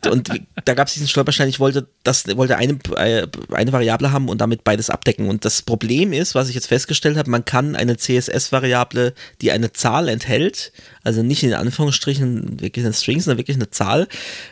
Und 0.09 0.29
da 0.65 0.73
gab 0.73 0.87
es 0.87 0.93
diesen 0.93 1.07
Stolperstein, 1.07 1.49
ich 1.49 1.59
wollte, 1.59 1.87
das, 2.03 2.25
wollte 2.35 2.57
eine, 2.57 2.79
äh, 2.95 3.27
eine 3.51 3.71
Variable 3.71 4.11
haben 4.11 4.29
und 4.29 4.39
damit 4.39 4.63
beides 4.63 4.89
abdecken. 4.89 5.29
Und 5.29 5.45
das 5.45 5.61
Problem 5.61 6.13
ist, 6.13 6.35
was 6.35 6.49
ich 6.49 6.55
jetzt 6.55 6.67
festgestellt 6.67 7.17
habe, 7.17 7.29
man 7.29 7.45
kann 7.45 7.75
eine 7.75 7.97
CSS-Variable, 7.97 9.13
die 9.41 9.51
eine 9.51 9.71
Zahl 9.71 10.07
enthält, 10.07 10.71
also 11.03 11.23
nicht 11.23 11.43
in 11.43 11.53
Anführungsstrichen 11.53 12.59
wirklich 12.61 12.85
eine 12.85 12.93
String, 12.93 13.19
sondern 13.19 13.37
wirklich 13.37 13.57
eine 13.57 13.69
Zahl, 13.69 14.07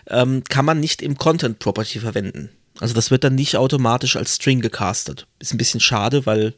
ähm, 0.08 0.44
kann 0.48 0.66
man 0.66 0.80
nicht 0.80 1.02
im 1.02 1.18
Content 1.18 1.60
Property 1.60 2.00
verwenden. 2.00 2.50
Also 2.80 2.94
das 2.94 3.12
wird 3.12 3.24
dann 3.24 3.36
nicht 3.36 3.58
automatisch 3.58 4.16
als 4.16 4.36
String 4.36 4.62
gecastet. 4.62 5.28
Ist 5.40 5.54
ein 5.54 5.58
bisschen 5.58 5.80
schade, 5.80 6.26
weil 6.26 6.54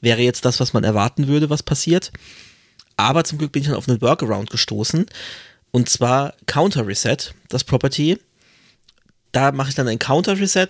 wäre 0.00 0.20
jetzt 0.20 0.44
das, 0.44 0.60
was 0.60 0.72
man 0.72 0.84
erwarten 0.84 1.26
würde, 1.26 1.50
was 1.50 1.62
passiert. 1.62 2.12
Aber 2.96 3.24
zum 3.24 3.38
Glück 3.38 3.52
bin 3.52 3.62
ich 3.62 3.68
dann 3.68 3.76
auf 3.76 3.88
einen 3.88 4.00
Workaround 4.00 4.50
gestoßen. 4.50 5.06
Und 5.76 5.90
zwar 5.90 6.32
Counter 6.46 6.86
Reset, 6.86 7.18
das 7.50 7.62
Property. 7.62 8.18
Da 9.32 9.52
mache 9.52 9.68
ich 9.68 9.74
dann 9.74 9.88
ein 9.88 9.98
Counter 9.98 10.40
Reset 10.40 10.68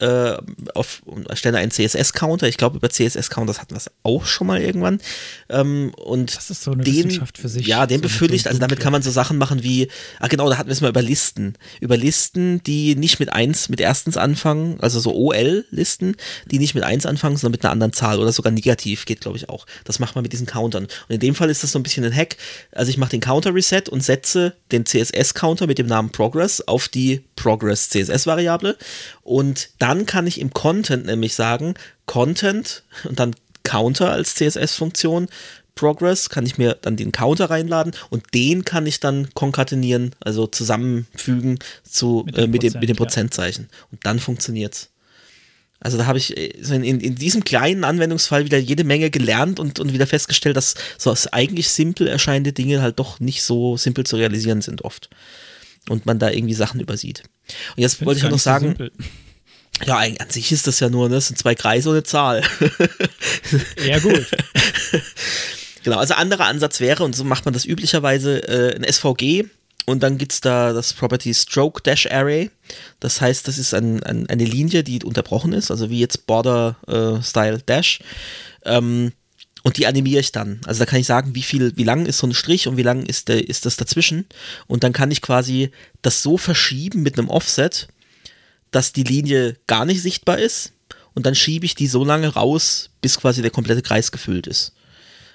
äh, 0.00 0.36
auf, 0.74 1.02
erstelle 1.28 1.58
einen 1.58 1.70
CSS-Counter. 1.70 2.46
Ich 2.48 2.56
glaube, 2.56 2.76
über 2.76 2.88
CSS-Counters 2.88 3.60
hatten 3.60 3.72
wir 3.72 3.78
es 3.78 3.90
auch 4.02 4.26
schon 4.26 4.46
mal 4.46 4.60
irgendwann. 4.60 5.00
Ähm, 5.48 5.92
und 5.96 6.36
das 6.36 6.50
ist 6.50 6.62
so 6.62 6.72
eine 6.72 6.84
den, 6.84 6.94
Wissenschaft 6.94 7.38
für 7.38 7.48
sich. 7.48 7.66
Ja, 7.66 7.86
den 7.86 7.98
so 7.98 8.02
befüllt. 8.02 8.46
Also 8.46 8.58
damit 8.58 8.80
kann 8.80 8.92
man 8.92 9.02
so 9.02 9.10
Sachen 9.10 9.38
machen 9.38 9.62
wie, 9.62 9.88
ah 10.20 10.28
genau, 10.28 10.48
da 10.48 10.58
hatten 10.58 10.68
wir 10.68 10.72
es 10.72 10.80
mal 10.80 10.90
über 10.90 11.02
Listen. 11.02 11.54
Über 11.80 11.96
Listen, 11.96 12.62
die 12.62 12.94
nicht 12.94 13.18
mit 13.18 13.32
1, 13.32 13.68
mit 13.68 13.80
erstens 13.80 14.16
anfangen, 14.16 14.78
also 14.80 15.00
so 15.00 15.14
OL-Listen, 15.14 16.16
die 16.46 16.58
nicht 16.58 16.74
mit 16.74 16.84
1 16.84 17.06
anfangen, 17.06 17.36
sondern 17.36 17.52
mit 17.52 17.64
einer 17.64 17.72
anderen 17.72 17.92
Zahl 17.92 18.20
oder 18.20 18.32
sogar 18.32 18.52
negativ 18.52 19.04
geht, 19.04 19.20
glaube 19.20 19.36
ich, 19.36 19.48
auch. 19.48 19.66
Das 19.84 19.98
macht 19.98 20.14
man 20.14 20.22
mit 20.22 20.32
diesen 20.32 20.46
Countern. 20.46 20.84
Und 20.84 21.14
in 21.14 21.20
dem 21.20 21.34
Fall 21.34 21.50
ist 21.50 21.62
das 21.62 21.72
so 21.72 21.78
ein 21.78 21.82
bisschen 21.82 22.04
ein 22.04 22.14
Hack. 22.14 22.36
Also 22.72 22.90
ich 22.90 22.98
mache 22.98 23.10
den 23.10 23.20
Counter-Reset 23.20 23.88
und 23.90 24.02
setze 24.04 24.54
den 24.70 24.86
CSS-Counter 24.86 25.66
mit 25.66 25.78
dem 25.78 25.86
Namen 25.86 26.10
Progress 26.10 26.60
auf 26.60 26.88
die 26.88 27.24
Progress-CSS-Variable 27.36 28.76
und 29.28 29.68
dann 29.78 30.06
kann 30.06 30.26
ich 30.26 30.40
im 30.40 30.54
Content 30.54 31.04
nämlich 31.04 31.34
sagen, 31.34 31.74
Content 32.06 32.82
und 33.04 33.20
dann 33.20 33.36
Counter 33.62 34.10
als 34.10 34.34
CSS-Funktion, 34.36 35.28
Progress, 35.74 36.30
kann 36.30 36.46
ich 36.46 36.56
mir 36.56 36.78
dann 36.80 36.96
den 36.96 37.12
Counter 37.12 37.50
reinladen 37.50 37.92
und 38.08 38.24
den 38.32 38.64
kann 38.64 38.86
ich 38.86 39.00
dann 39.00 39.28
konkatenieren, 39.34 40.14
also 40.20 40.46
zusammenfügen 40.46 41.58
zu, 41.84 42.24
mit, 42.24 42.36
dem, 42.36 42.44
äh, 42.44 42.46
mit, 42.46 42.60
Prozent, 42.60 42.74
dem, 42.74 42.80
mit 42.80 42.88
dem 42.88 42.96
Prozentzeichen. 42.96 43.68
Ja. 43.70 43.86
Und 43.92 44.06
dann 44.06 44.18
funktioniert's. 44.18 44.88
Also 45.78 45.98
da 45.98 46.06
habe 46.06 46.16
ich 46.16 46.34
äh, 46.36 46.46
in, 46.74 46.82
in, 46.98 47.14
diesem 47.14 47.44
kleinen 47.44 47.84
Anwendungsfall 47.84 48.46
wieder 48.46 48.58
jede 48.58 48.82
Menge 48.82 49.10
gelernt 49.10 49.60
und, 49.60 49.78
und 49.78 49.92
wieder 49.92 50.06
festgestellt, 50.06 50.56
dass 50.56 50.74
so 50.96 51.14
eigentlich 51.32 51.68
simpel 51.68 52.08
erscheinende 52.08 52.54
Dinge 52.54 52.80
halt 52.80 52.98
doch 52.98 53.20
nicht 53.20 53.42
so 53.42 53.76
simpel 53.76 54.04
zu 54.04 54.16
realisieren 54.16 54.62
sind 54.62 54.82
oft. 54.82 55.10
Und 55.88 56.06
man 56.06 56.18
da 56.18 56.30
irgendwie 56.30 56.54
Sachen 56.54 56.80
übersieht. 56.80 57.22
Und 57.76 57.82
jetzt 57.82 58.04
wollte 58.04 58.18
ich 58.20 58.26
auch 58.26 58.30
noch 58.30 58.38
sagen, 58.38 58.74
so 58.78 58.88
Ja, 59.84 59.98
an 59.98 60.30
sich 60.30 60.52
ist 60.52 60.66
das 60.66 60.80
ja 60.80 60.88
nur, 60.88 61.08
ne? 61.08 61.16
das 61.16 61.28
sind 61.28 61.38
zwei 61.38 61.54
Kreise 61.54 61.88
und 61.88 61.96
eine 61.96 62.02
Zahl. 62.04 62.42
Ja, 63.86 63.98
gut. 64.00 64.26
genau, 65.84 65.98
also 65.98 66.14
anderer 66.14 66.46
Ansatz 66.46 66.80
wäre, 66.80 67.04
und 67.04 67.16
so 67.16 67.24
macht 67.24 67.44
man 67.44 67.54
das 67.54 67.64
üblicherweise, 67.64 68.46
äh, 68.48 68.76
ein 68.76 68.84
SVG 68.84 69.46
und 69.86 70.02
dann 70.02 70.18
gibt 70.18 70.32
es 70.32 70.40
da 70.42 70.74
das 70.74 70.92
Property 70.92 71.32
Stroke 71.32 71.82
Dash 71.82 72.10
Array. 72.10 72.50
Das 73.00 73.22
heißt, 73.22 73.48
das 73.48 73.56
ist 73.56 73.72
ein, 73.72 74.02
ein, 74.02 74.28
eine 74.28 74.44
Linie, 74.44 74.82
die 74.82 75.02
unterbrochen 75.02 75.54
ist, 75.54 75.70
also 75.70 75.88
wie 75.88 76.00
jetzt 76.00 76.26
Border 76.26 76.76
äh, 76.86 77.22
Style 77.22 77.62
Dash. 77.64 78.00
Ähm, 78.66 79.12
und 79.62 79.76
die 79.76 79.86
animiere 79.86 80.20
ich 80.20 80.32
dann. 80.32 80.60
Also 80.66 80.80
da 80.80 80.86
kann 80.86 81.00
ich 81.00 81.06
sagen, 81.06 81.34
wie 81.34 81.42
viel, 81.42 81.76
wie 81.76 81.84
lang 81.84 82.06
ist 82.06 82.18
so 82.18 82.26
ein 82.26 82.34
Strich 82.34 82.68
und 82.68 82.76
wie 82.76 82.82
lang 82.82 83.04
ist, 83.04 83.28
der, 83.28 83.48
ist 83.48 83.66
das 83.66 83.76
dazwischen. 83.76 84.26
Und 84.66 84.84
dann 84.84 84.92
kann 84.92 85.10
ich 85.10 85.22
quasi 85.22 85.70
das 86.02 86.22
so 86.22 86.36
verschieben 86.36 87.02
mit 87.02 87.18
einem 87.18 87.28
Offset, 87.28 87.88
dass 88.70 88.92
die 88.92 89.02
Linie 89.02 89.56
gar 89.66 89.84
nicht 89.84 90.02
sichtbar 90.02 90.38
ist. 90.38 90.72
Und 91.14 91.26
dann 91.26 91.34
schiebe 91.34 91.66
ich 91.66 91.74
die 91.74 91.88
so 91.88 92.04
lange 92.04 92.28
raus, 92.28 92.90
bis 93.00 93.18
quasi 93.18 93.42
der 93.42 93.50
komplette 93.50 93.82
Kreis 93.82 94.12
gefüllt 94.12 94.46
ist. 94.46 94.72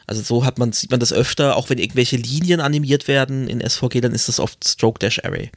Also 0.08 0.22
so 0.22 0.46
hat 0.46 0.58
man, 0.58 0.72
sieht 0.72 0.92
man 0.92 1.00
das 1.00 1.14
öfter, 1.14 1.56
auch 1.56 1.70
wenn 1.70 1.78
irgendwelche 1.78 2.18
Linien 2.18 2.60
animiert 2.60 3.08
werden 3.08 3.48
in 3.48 3.68
SVG, 3.68 4.02
dann 4.02 4.14
ist 4.14 4.28
das 4.28 4.40
oft 4.40 4.66
Stroke 4.66 5.00
Dash 5.00 5.24
Array. 5.24 5.52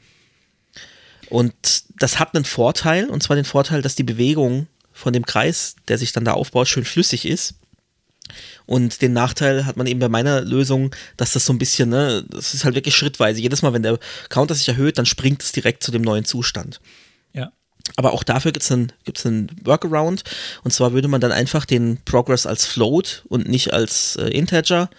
Und 1.29 1.53
das 1.99 2.19
hat 2.19 2.35
einen 2.35 2.45
Vorteil, 2.45 3.09
und 3.09 3.21
zwar 3.23 3.35
den 3.35 3.45
Vorteil, 3.45 3.81
dass 3.81 3.95
die 3.95 4.03
Bewegung 4.03 4.67
von 4.93 5.13
dem 5.13 5.25
Kreis, 5.25 5.75
der 5.87 5.97
sich 5.97 6.13
dann 6.13 6.25
da 6.25 6.33
aufbaut, 6.33 6.67
schön 6.67 6.85
flüssig 6.85 7.25
ist. 7.25 7.55
Und 8.65 9.01
den 9.01 9.13
Nachteil 9.13 9.65
hat 9.65 9.77
man 9.77 9.87
eben 9.87 9.99
bei 9.99 10.09
meiner 10.09 10.41
Lösung, 10.41 10.95
dass 11.15 11.31
das 11.31 11.45
so 11.45 11.53
ein 11.53 11.59
bisschen, 11.59 11.89
ne, 11.89 12.25
das 12.29 12.53
ist 12.53 12.65
halt 12.65 12.75
wirklich 12.75 12.95
schrittweise. 12.95 13.41
Jedes 13.41 13.61
Mal, 13.61 13.73
wenn 13.73 13.83
der 13.83 13.99
Counter 14.29 14.55
sich 14.55 14.67
erhöht, 14.67 14.97
dann 14.97 15.05
springt 15.05 15.41
es 15.43 15.51
direkt 15.51 15.83
zu 15.83 15.91
dem 15.91 16.01
neuen 16.01 16.25
Zustand. 16.25 16.79
Ja. 17.33 17.51
Aber 17.95 18.13
auch 18.13 18.23
dafür 18.23 18.51
gibt 18.51 18.63
es 18.63 18.71
einen, 18.71 18.91
gibt's 19.05 19.25
einen 19.25 19.49
Workaround. 19.63 20.23
Und 20.63 20.71
zwar 20.71 20.93
würde 20.93 21.07
man 21.07 21.21
dann 21.21 21.31
einfach 21.31 21.65
den 21.65 21.99
Progress 22.05 22.45
als 22.45 22.65
Float 22.65 23.23
und 23.27 23.47
nicht 23.47 23.73
als 23.73 24.15
äh, 24.17 24.27
Integer 24.29 24.89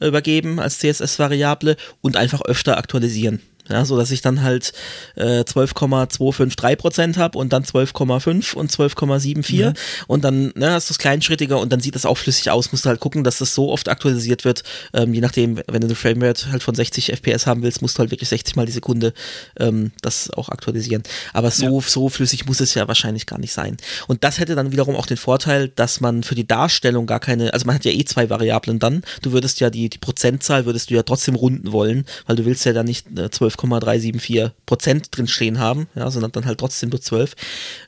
übergeben, 0.00 0.60
als 0.60 0.78
CSS-Variable 0.78 1.76
und 2.00 2.16
einfach 2.16 2.42
öfter 2.42 2.76
aktualisieren. 2.76 3.40
Ja, 3.68 3.86
so 3.86 3.96
dass 3.96 4.10
ich 4.10 4.20
dann 4.20 4.42
halt 4.42 4.74
äh, 5.16 5.40
12,253% 5.40 7.16
habe 7.16 7.38
und 7.38 7.52
dann 7.52 7.64
12,5 7.64 8.54
und 8.54 8.70
12,74 8.70 9.70
mhm. 9.70 9.72
und 10.06 10.22
dann 10.22 10.52
ne, 10.54 10.76
ist 10.76 10.90
das 10.90 10.98
kleinschrittiger 10.98 11.58
und 11.58 11.72
dann 11.72 11.80
sieht 11.80 11.94
das 11.94 12.04
auch 12.04 12.18
flüssig 12.18 12.50
aus. 12.50 12.72
Musst 12.72 12.84
du 12.84 12.90
halt 12.90 13.00
gucken, 13.00 13.24
dass 13.24 13.38
das 13.38 13.54
so 13.54 13.70
oft 13.70 13.88
aktualisiert 13.88 14.44
wird, 14.44 14.64
ähm, 14.92 15.14
je 15.14 15.22
nachdem, 15.22 15.56
wenn 15.66 15.80
du 15.80 15.86
eine 15.86 15.94
Framerate 15.94 16.52
halt 16.52 16.62
von 16.62 16.74
60 16.74 17.12
FPS 17.12 17.46
haben 17.46 17.62
willst, 17.62 17.80
musst 17.80 17.96
du 17.96 18.00
halt 18.00 18.10
wirklich 18.10 18.28
60 18.28 18.54
mal 18.54 18.66
die 18.66 18.72
Sekunde 18.72 19.14
ähm, 19.58 19.92
das 20.02 20.30
auch 20.30 20.50
aktualisieren. 20.50 21.02
Aber 21.32 21.50
so, 21.50 21.80
ja. 21.80 21.88
so 21.88 22.10
flüssig 22.10 22.44
muss 22.44 22.60
es 22.60 22.74
ja 22.74 22.86
wahrscheinlich 22.86 23.24
gar 23.24 23.38
nicht 23.38 23.54
sein. 23.54 23.78
Und 24.08 24.24
das 24.24 24.38
hätte 24.38 24.54
dann 24.56 24.72
wiederum 24.72 24.94
auch 24.94 25.06
den 25.06 25.16
Vorteil, 25.16 25.68
dass 25.68 26.02
man 26.02 26.22
für 26.22 26.34
die 26.34 26.46
Darstellung 26.46 27.06
gar 27.06 27.20
keine, 27.20 27.54
also 27.54 27.64
man 27.64 27.76
hat 27.76 27.86
ja 27.86 27.92
eh 27.92 28.04
zwei 28.04 28.28
Variablen 28.28 28.78
dann, 28.78 29.02
du 29.22 29.32
würdest 29.32 29.60
ja 29.60 29.70
die, 29.70 29.88
die 29.88 29.98
Prozentzahl 29.98 30.66
würdest 30.66 30.90
du 30.90 30.94
ja 30.94 31.02
trotzdem 31.02 31.34
runden 31.34 31.72
wollen, 31.72 32.04
weil 32.26 32.36
du 32.36 32.44
willst 32.44 32.66
ja 32.66 32.74
dann 32.74 32.84
nicht 32.84 33.06
äh, 33.18 33.30
12 33.30 33.53
12,374 33.56 34.52
Prozent 34.66 35.16
drin 35.16 35.26
stehen 35.26 35.58
haben, 35.58 35.88
ja, 35.94 36.10
sondern 36.10 36.32
dann 36.32 36.46
halt 36.46 36.58
trotzdem 36.58 36.90
nur 36.90 37.00
12, 37.00 37.34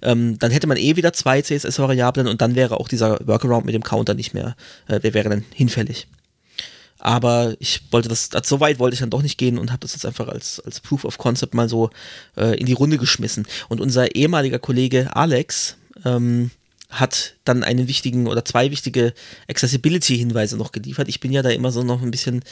ähm, 0.02 0.38
dann 0.38 0.50
hätte 0.50 0.66
man 0.66 0.76
eh 0.76 0.96
wieder 0.96 1.12
zwei 1.12 1.42
CSS-Variablen 1.42 2.28
und 2.28 2.40
dann 2.40 2.54
wäre 2.54 2.80
auch 2.80 2.88
dieser 2.88 3.18
Workaround 3.26 3.66
mit 3.66 3.74
dem 3.74 3.82
Counter 3.82 4.14
nicht 4.14 4.34
mehr, 4.34 4.56
äh, 4.88 5.00
wäre 5.02 5.28
dann 5.28 5.44
hinfällig. 5.54 6.06
Aber 6.98 7.54
ich 7.58 7.82
wollte 7.90 8.08
das, 8.08 8.30
also 8.32 8.56
so 8.56 8.60
weit 8.60 8.78
wollte 8.78 8.94
ich 8.94 9.00
dann 9.00 9.10
doch 9.10 9.22
nicht 9.22 9.38
gehen 9.38 9.58
und 9.58 9.70
habe 9.70 9.80
das 9.80 9.92
jetzt 9.92 10.06
einfach 10.06 10.28
als, 10.28 10.60
als 10.60 10.80
Proof 10.80 11.04
of 11.04 11.18
Concept 11.18 11.54
mal 11.54 11.68
so 11.68 11.90
äh, 12.36 12.58
in 12.58 12.66
die 12.66 12.72
Runde 12.72 12.98
geschmissen. 12.98 13.46
Und 13.68 13.80
unser 13.80 14.14
ehemaliger 14.14 14.58
Kollege 14.58 15.14
Alex, 15.14 15.76
ähm, 16.04 16.50
hat 17.00 17.34
dann 17.44 17.62
einen 17.62 17.88
wichtigen 17.88 18.26
oder 18.26 18.44
zwei 18.44 18.70
wichtige 18.70 19.14
Accessibility-Hinweise 19.48 20.56
noch 20.56 20.72
geliefert. 20.72 21.08
Ich 21.08 21.20
bin 21.20 21.32
ja 21.32 21.42
da 21.42 21.50
immer 21.50 21.70
so 21.70 21.82
noch 21.82 22.02
ein 22.02 22.10
bisschen 22.10 22.42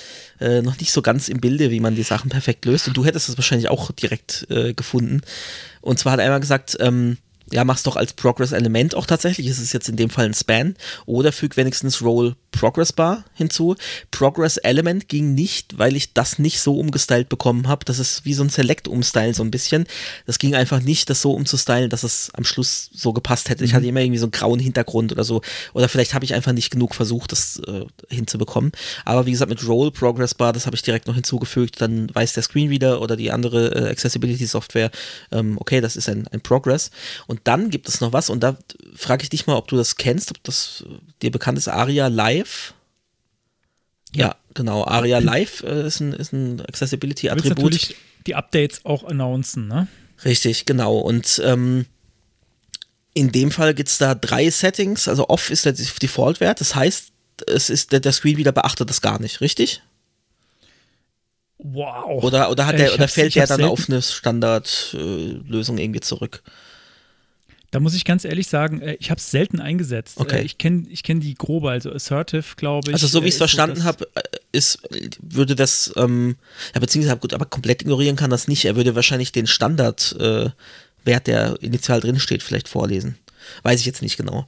äh, 0.40 0.62
noch 0.62 0.78
nicht 0.78 0.92
so 0.92 1.02
ganz 1.02 1.28
im 1.28 1.40
Bilde, 1.40 1.70
wie 1.70 1.80
man 1.80 1.96
die 1.96 2.02
Sachen 2.02 2.30
perfekt 2.30 2.64
löst. 2.64 2.88
Und 2.88 2.96
du 2.96 3.04
hättest 3.04 3.28
das 3.28 3.36
wahrscheinlich 3.36 3.68
auch 3.68 3.90
direkt 3.92 4.46
äh, 4.50 4.74
gefunden. 4.74 5.22
Und 5.80 5.98
zwar 5.98 6.12
hat 6.12 6.20
er 6.20 6.26
einmal 6.26 6.40
gesagt, 6.40 6.76
ähm, 6.80 7.18
ja, 7.52 7.64
mach's 7.64 7.82
doch 7.82 7.96
als 7.96 8.14
Progress-Element 8.14 8.94
auch 8.94 9.06
tatsächlich. 9.06 9.46
Es 9.48 9.58
ist 9.58 9.72
jetzt 9.72 9.88
in 9.88 9.96
dem 9.96 10.10
Fall 10.10 10.26
ein 10.26 10.34
Span. 10.34 10.76
Oder 11.06 11.30
füg 11.30 11.56
wenigstens 11.56 12.02
Roll 12.02 12.36
Progress 12.50 12.92
Bar 12.92 13.24
hinzu. 13.34 13.76
Progress 14.10 14.56
Element 14.56 15.08
ging 15.08 15.34
nicht, 15.34 15.76
weil 15.78 15.96
ich 15.96 16.14
das 16.14 16.38
nicht 16.38 16.60
so 16.60 16.78
umgestylt 16.78 17.28
bekommen 17.28 17.68
habe. 17.68 17.84
Das 17.84 17.98
ist 17.98 18.24
wie 18.24 18.34
so 18.34 18.44
ein 18.44 18.48
Select-Umstyle 18.48 19.34
so 19.34 19.42
ein 19.42 19.50
bisschen. 19.50 19.86
Das 20.26 20.38
ging 20.38 20.54
einfach 20.54 20.80
nicht, 20.80 21.10
das 21.10 21.20
so 21.20 21.32
umzustylen, 21.32 21.90
dass 21.90 22.02
es 22.02 22.30
am 22.34 22.44
Schluss 22.44 22.90
so 22.94 23.12
gepasst 23.12 23.50
hätte. 23.50 23.64
Ich 23.64 23.72
mhm. 23.72 23.76
hatte 23.76 23.86
immer 23.86 24.00
irgendwie 24.00 24.18
so 24.18 24.26
einen 24.26 24.32
grauen 24.32 24.60
Hintergrund 24.60 25.12
oder 25.12 25.24
so. 25.24 25.42
Oder 25.74 25.88
vielleicht 25.88 26.14
habe 26.14 26.24
ich 26.24 26.34
einfach 26.34 26.52
nicht 26.52 26.70
genug 26.70 26.94
versucht, 26.94 27.32
das 27.32 27.60
äh, 27.66 27.84
hinzubekommen. 28.08 28.72
Aber 29.04 29.26
wie 29.26 29.32
gesagt, 29.32 29.50
mit 29.50 29.66
Roll 29.66 29.90
Progress 29.90 30.34
Bar, 30.34 30.52
das 30.52 30.66
habe 30.66 30.76
ich 30.76 30.82
direkt 30.82 31.06
noch 31.08 31.14
hinzugefügt. 31.14 31.80
Dann 31.80 32.14
weiß 32.14 32.32
der 32.32 32.42
Screenreader 32.42 33.02
oder 33.02 33.16
die 33.16 33.30
andere 33.30 33.74
äh, 33.74 33.90
Accessibility-Software, 33.90 34.90
ähm, 35.32 35.58
okay, 35.58 35.80
das 35.80 35.96
ist 35.96 36.08
ein, 36.08 36.26
ein 36.28 36.40
Progress. 36.40 36.90
Und 37.26 37.33
dann 37.44 37.70
gibt 37.70 37.88
es 37.88 38.00
noch 38.00 38.12
was, 38.12 38.30
und 38.30 38.40
da 38.40 38.56
frage 38.94 39.22
ich 39.22 39.30
dich 39.30 39.46
mal, 39.46 39.56
ob 39.56 39.68
du 39.68 39.76
das 39.76 39.96
kennst, 39.96 40.30
ob 40.30 40.42
das 40.44 40.84
dir 41.22 41.30
bekannt 41.30 41.58
ist, 41.58 41.68
Aria 41.68 42.08
Live. 42.08 42.74
Ja, 44.14 44.26
ja 44.26 44.36
genau. 44.54 44.84
Aria 44.84 45.18
Live 45.18 45.62
äh, 45.62 45.86
ist 45.86 46.00
ein, 46.00 46.12
ist 46.12 46.32
ein 46.32 46.60
Accessibility-Attribut. 46.60 47.64
natürlich 47.64 47.96
die 48.26 48.34
Updates 48.34 48.84
auch 48.84 49.04
announcen, 49.04 49.68
ne? 49.68 49.88
Richtig, 50.24 50.64
genau. 50.64 50.98
Und 50.98 51.42
ähm, 51.44 51.86
in 53.14 53.32
dem 53.32 53.50
Fall 53.50 53.74
gibt 53.74 53.88
es 53.88 53.98
da 53.98 54.14
drei 54.14 54.50
Settings. 54.50 55.08
Also 55.08 55.28
Off 55.28 55.50
ist 55.50 55.64
der 55.64 55.72
Default-Wert. 55.72 56.60
Das 56.60 56.74
heißt, 56.74 57.12
es 57.46 57.70
ist 57.70 57.92
der, 57.92 58.00
der 58.00 58.12
Screen 58.12 58.36
wieder 58.36 58.52
beachtet 58.52 58.88
das 58.88 59.00
gar 59.00 59.20
nicht, 59.20 59.40
richtig? 59.40 59.82
Wow. 61.58 62.22
Oder, 62.22 62.50
oder, 62.50 62.66
hat 62.66 62.78
der, 62.78 62.94
oder 62.94 63.08
fällt 63.08 63.34
der 63.34 63.46
dann 63.46 63.62
auf 63.62 63.88
eine 63.88 64.02
Standardlösung 64.02 65.78
äh, 65.78 65.82
irgendwie 65.82 66.00
zurück? 66.00 66.42
Da 67.74 67.80
muss 67.80 67.94
ich 67.94 68.04
ganz 68.04 68.24
ehrlich 68.24 68.46
sagen, 68.46 68.80
äh, 68.80 68.96
ich 69.00 69.10
habe 69.10 69.18
es 69.18 69.32
selten 69.32 69.58
eingesetzt. 69.58 70.20
Okay. 70.20 70.38
Äh, 70.38 70.42
ich 70.42 70.58
kenne 70.58 70.86
ich 70.90 71.02
kenn 71.02 71.18
die 71.18 71.34
grobe, 71.34 71.72
also 71.72 71.90
Assertive, 71.90 72.54
glaube 72.54 72.90
ich. 72.90 72.94
Also 72.94 73.08
so 73.08 73.24
wie 73.24 73.26
ich 73.26 73.34
es 73.34 73.38
äh, 73.38 73.38
verstanden 73.38 73.78
so 73.78 73.82
habe, 73.82 74.08
ist, 74.52 74.78
würde 75.20 75.56
das, 75.56 75.92
ähm, 75.96 76.36
ja, 76.72 76.78
beziehungsweise 76.78 77.16
gut, 77.16 77.34
aber 77.34 77.46
komplett 77.46 77.82
ignorieren 77.82 78.14
kann 78.14 78.30
das 78.30 78.46
nicht. 78.46 78.64
Er 78.64 78.76
würde 78.76 78.94
wahrscheinlich 78.94 79.32
den 79.32 79.48
Standardwert, 79.48 80.54
äh, 81.04 81.20
der 81.26 81.60
initial 81.62 82.00
drin 82.00 82.20
steht, 82.20 82.44
vielleicht 82.44 82.68
vorlesen. 82.68 83.18
Weiß 83.64 83.80
ich 83.80 83.86
jetzt 83.86 84.02
nicht 84.02 84.16
genau. 84.16 84.46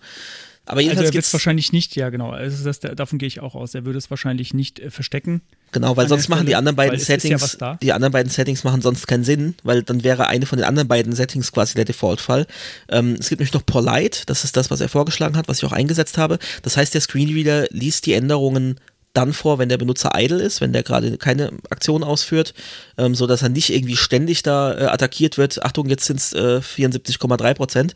Aber 0.67 0.81
jedenfalls 0.81 1.07
also 1.07 1.13
er 1.13 1.15
wird 1.15 1.25
es 1.25 1.33
wahrscheinlich 1.33 1.73
nicht, 1.73 1.95
ja 1.95 2.11
genau, 2.11 2.31
also 2.31 2.65
das, 2.65 2.81
davon 2.81 3.19
gehe 3.19 3.29
ich 3.29 3.41
auch 3.41 3.55
aus. 3.55 3.75
Er 3.75 3.85
würde 3.85 3.99
es 3.99 4.11
wahrscheinlich 4.11 4.53
nicht 4.53 4.81
äh, 4.81 4.91
verstecken. 4.91 5.41
Genau, 5.73 5.97
weil 5.97 6.09
sonst 6.09 6.25
Stelle, 6.25 6.37
machen 6.37 6.47
die 6.47 6.57
anderen 6.57 6.77
beiden 6.77 6.99
Settings, 6.99 7.59
ja 7.61 7.79
die 7.81 7.93
anderen 7.93 8.13
beiden 8.13 8.31
Settings 8.31 8.65
machen 8.65 8.83
sonst 8.83 9.07
keinen 9.07 9.25
Sinn, 9.25 9.55
weil 9.63 9.83
dann 9.83 10.03
wäre 10.03 10.27
eine 10.27 10.47
von 10.47 10.59
den 10.59 10.67
anderen 10.67 10.89
beiden 10.89 11.13
Settings 11.13 11.53
quasi 11.53 11.75
der 11.75 11.85
Default-Fall. 11.85 12.47
Ähm, 12.89 13.17
es 13.19 13.29
gibt 13.29 13.41
nämlich 13.41 13.55
noch 13.55 13.65
Polite, 13.65 14.23
das 14.27 14.45
ist 14.45 14.57
das, 14.57 14.71
was 14.71 14.81
er 14.81 14.89
vorgeschlagen 14.89 15.37
hat, 15.37 15.49
was 15.49 15.59
ich 15.59 15.65
auch 15.65 15.73
eingesetzt 15.73 16.19
habe. 16.19 16.39
Das 16.63 16.77
heißt, 16.77 16.95
der 16.95 17.01
Screenreader 17.01 17.67
liest 17.71 18.07
die 18.07 18.15
Änderungen 18.15 18.81
dann 19.17 19.33
vor, 19.33 19.59
wenn 19.59 19.69
der 19.69 19.79
Benutzer 19.79 20.13
idle 20.15 20.43
ist, 20.43 20.61
wenn 20.61 20.73
der 20.73 20.83
gerade 20.83 21.17
keine 21.17 21.51
Aktion 21.71 22.05
ausführt, 22.05 22.53
ähm, 22.99 23.15
so 23.15 23.27
dass 23.27 23.43
er 23.43 23.49
nicht 23.49 23.71
irgendwie 23.71 23.97
ständig 23.97 24.43
da 24.43 24.77
äh, 24.77 24.85
attackiert 24.85 25.39
wird. 25.39 25.65
Achtung, 25.65 25.89
jetzt 25.89 26.05
sind 26.05 26.19
es 26.21 26.33
äh, 26.35 26.61
74,3 26.61 27.55
Prozent. 27.55 27.95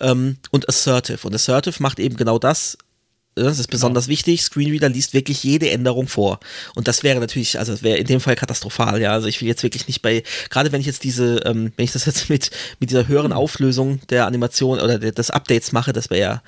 Ähm, 0.00 0.38
und 0.50 0.68
assertive. 0.68 1.26
Und 1.26 1.34
assertive 1.34 1.82
macht 1.82 1.98
eben 1.98 2.16
genau 2.16 2.38
das. 2.38 2.76
Äh, 3.36 3.44
das 3.44 3.58
ist 3.58 3.68
besonders 3.68 4.04
genau. 4.04 4.12
wichtig. 4.12 4.42
Screenreader 4.42 4.88
liest 4.88 5.14
wirklich 5.14 5.42
jede 5.42 5.70
Änderung 5.70 6.08
vor. 6.08 6.40
Und 6.74 6.88
das 6.88 7.02
wäre 7.02 7.20
natürlich, 7.20 7.58
also 7.58 7.72
das 7.72 7.82
wäre 7.82 7.98
in 7.98 8.06
dem 8.06 8.20
Fall 8.20 8.36
katastrophal, 8.36 9.00
ja. 9.00 9.12
Also 9.12 9.28
ich 9.28 9.40
will 9.40 9.48
jetzt 9.48 9.62
wirklich 9.62 9.86
nicht 9.86 10.02
bei, 10.02 10.22
gerade 10.50 10.72
wenn 10.72 10.80
ich 10.80 10.86
jetzt 10.86 11.04
diese, 11.04 11.36
ähm, 11.44 11.72
wenn 11.76 11.84
ich 11.84 11.92
das 11.92 12.06
jetzt 12.06 12.28
mit, 12.28 12.50
mit 12.80 12.90
dieser 12.90 13.08
höheren 13.08 13.32
Auflösung 13.32 14.00
der 14.10 14.26
Animation 14.26 14.80
oder 14.80 14.98
der, 14.98 15.12
des 15.12 15.30
Updates 15.30 15.72
mache, 15.72 15.92
das 15.92 16.10
wäre 16.10 16.20
ja 16.20 16.42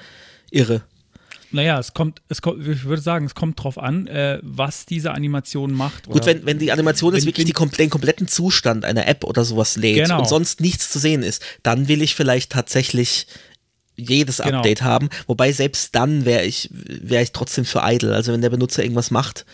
irre. 0.51 0.83
Naja, 1.53 1.79
es 1.79 1.95
kommt, 1.95 2.23
es 2.29 2.43
kommt, 2.43 2.67
ich 2.67 2.85
würde 2.85 3.03
sagen, 3.03 3.27
es 3.27 3.35
kommt 3.35 3.63
drauf 3.63 3.79
an, 3.79 4.07
äh, 4.07 4.39
was 4.43 4.87
diese 4.87 5.13
Animation 5.13 5.73
macht. 5.73 6.07
Gut, 6.07 6.27
wenn, 6.27 6.47
wenn 6.47 6.59
die 6.59 6.71
Animation 6.71 7.15
jetzt 7.15 7.27
wirklich 7.27 7.47
die, 7.47 7.53
den 7.53 7.91
kompletten 7.91 8.29
Zustand 8.29 8.85
einer 8.85 9.09
App 9.09 9.25
oder 9.25 9.45
sowas 9.45 9.77
lädt 9.77 10.05
genau. 10.05 10.21
und 10.21 10.29
sonst 10.29 10.61
nichts 10.61 10.91
zu 10.91 10.99
sehen 10.99 11.23
ist, 11.23 11.43
dann 11.63 11.89
will 11.89 12.03
ich 12.03 12.15
vielleicht 12.15 12.53
tatsächlich 12.53 13.27
jedes 13.97 14.39
genau. 14.39 14.59
Update 14.59 14.83
haben. 14.83 15.09
Wobei 15.27 15.53
selbst 15.53 15.95
dann 15.95 16.25
wäre 16.25 16.45
ich, 16.45 16.71
wäre 16.73 17.23
ich 17.23 17.33
trotzdem 17.33 17.65
für 17.65 17.83
idle. 17.85 18.15
Also 18.15 18.33
wenn 18.33 18.43
der 18.43 18.51
Benutzer 18.51 18.83
irgendwas 18.83 19.11
macht, 19.11 19.45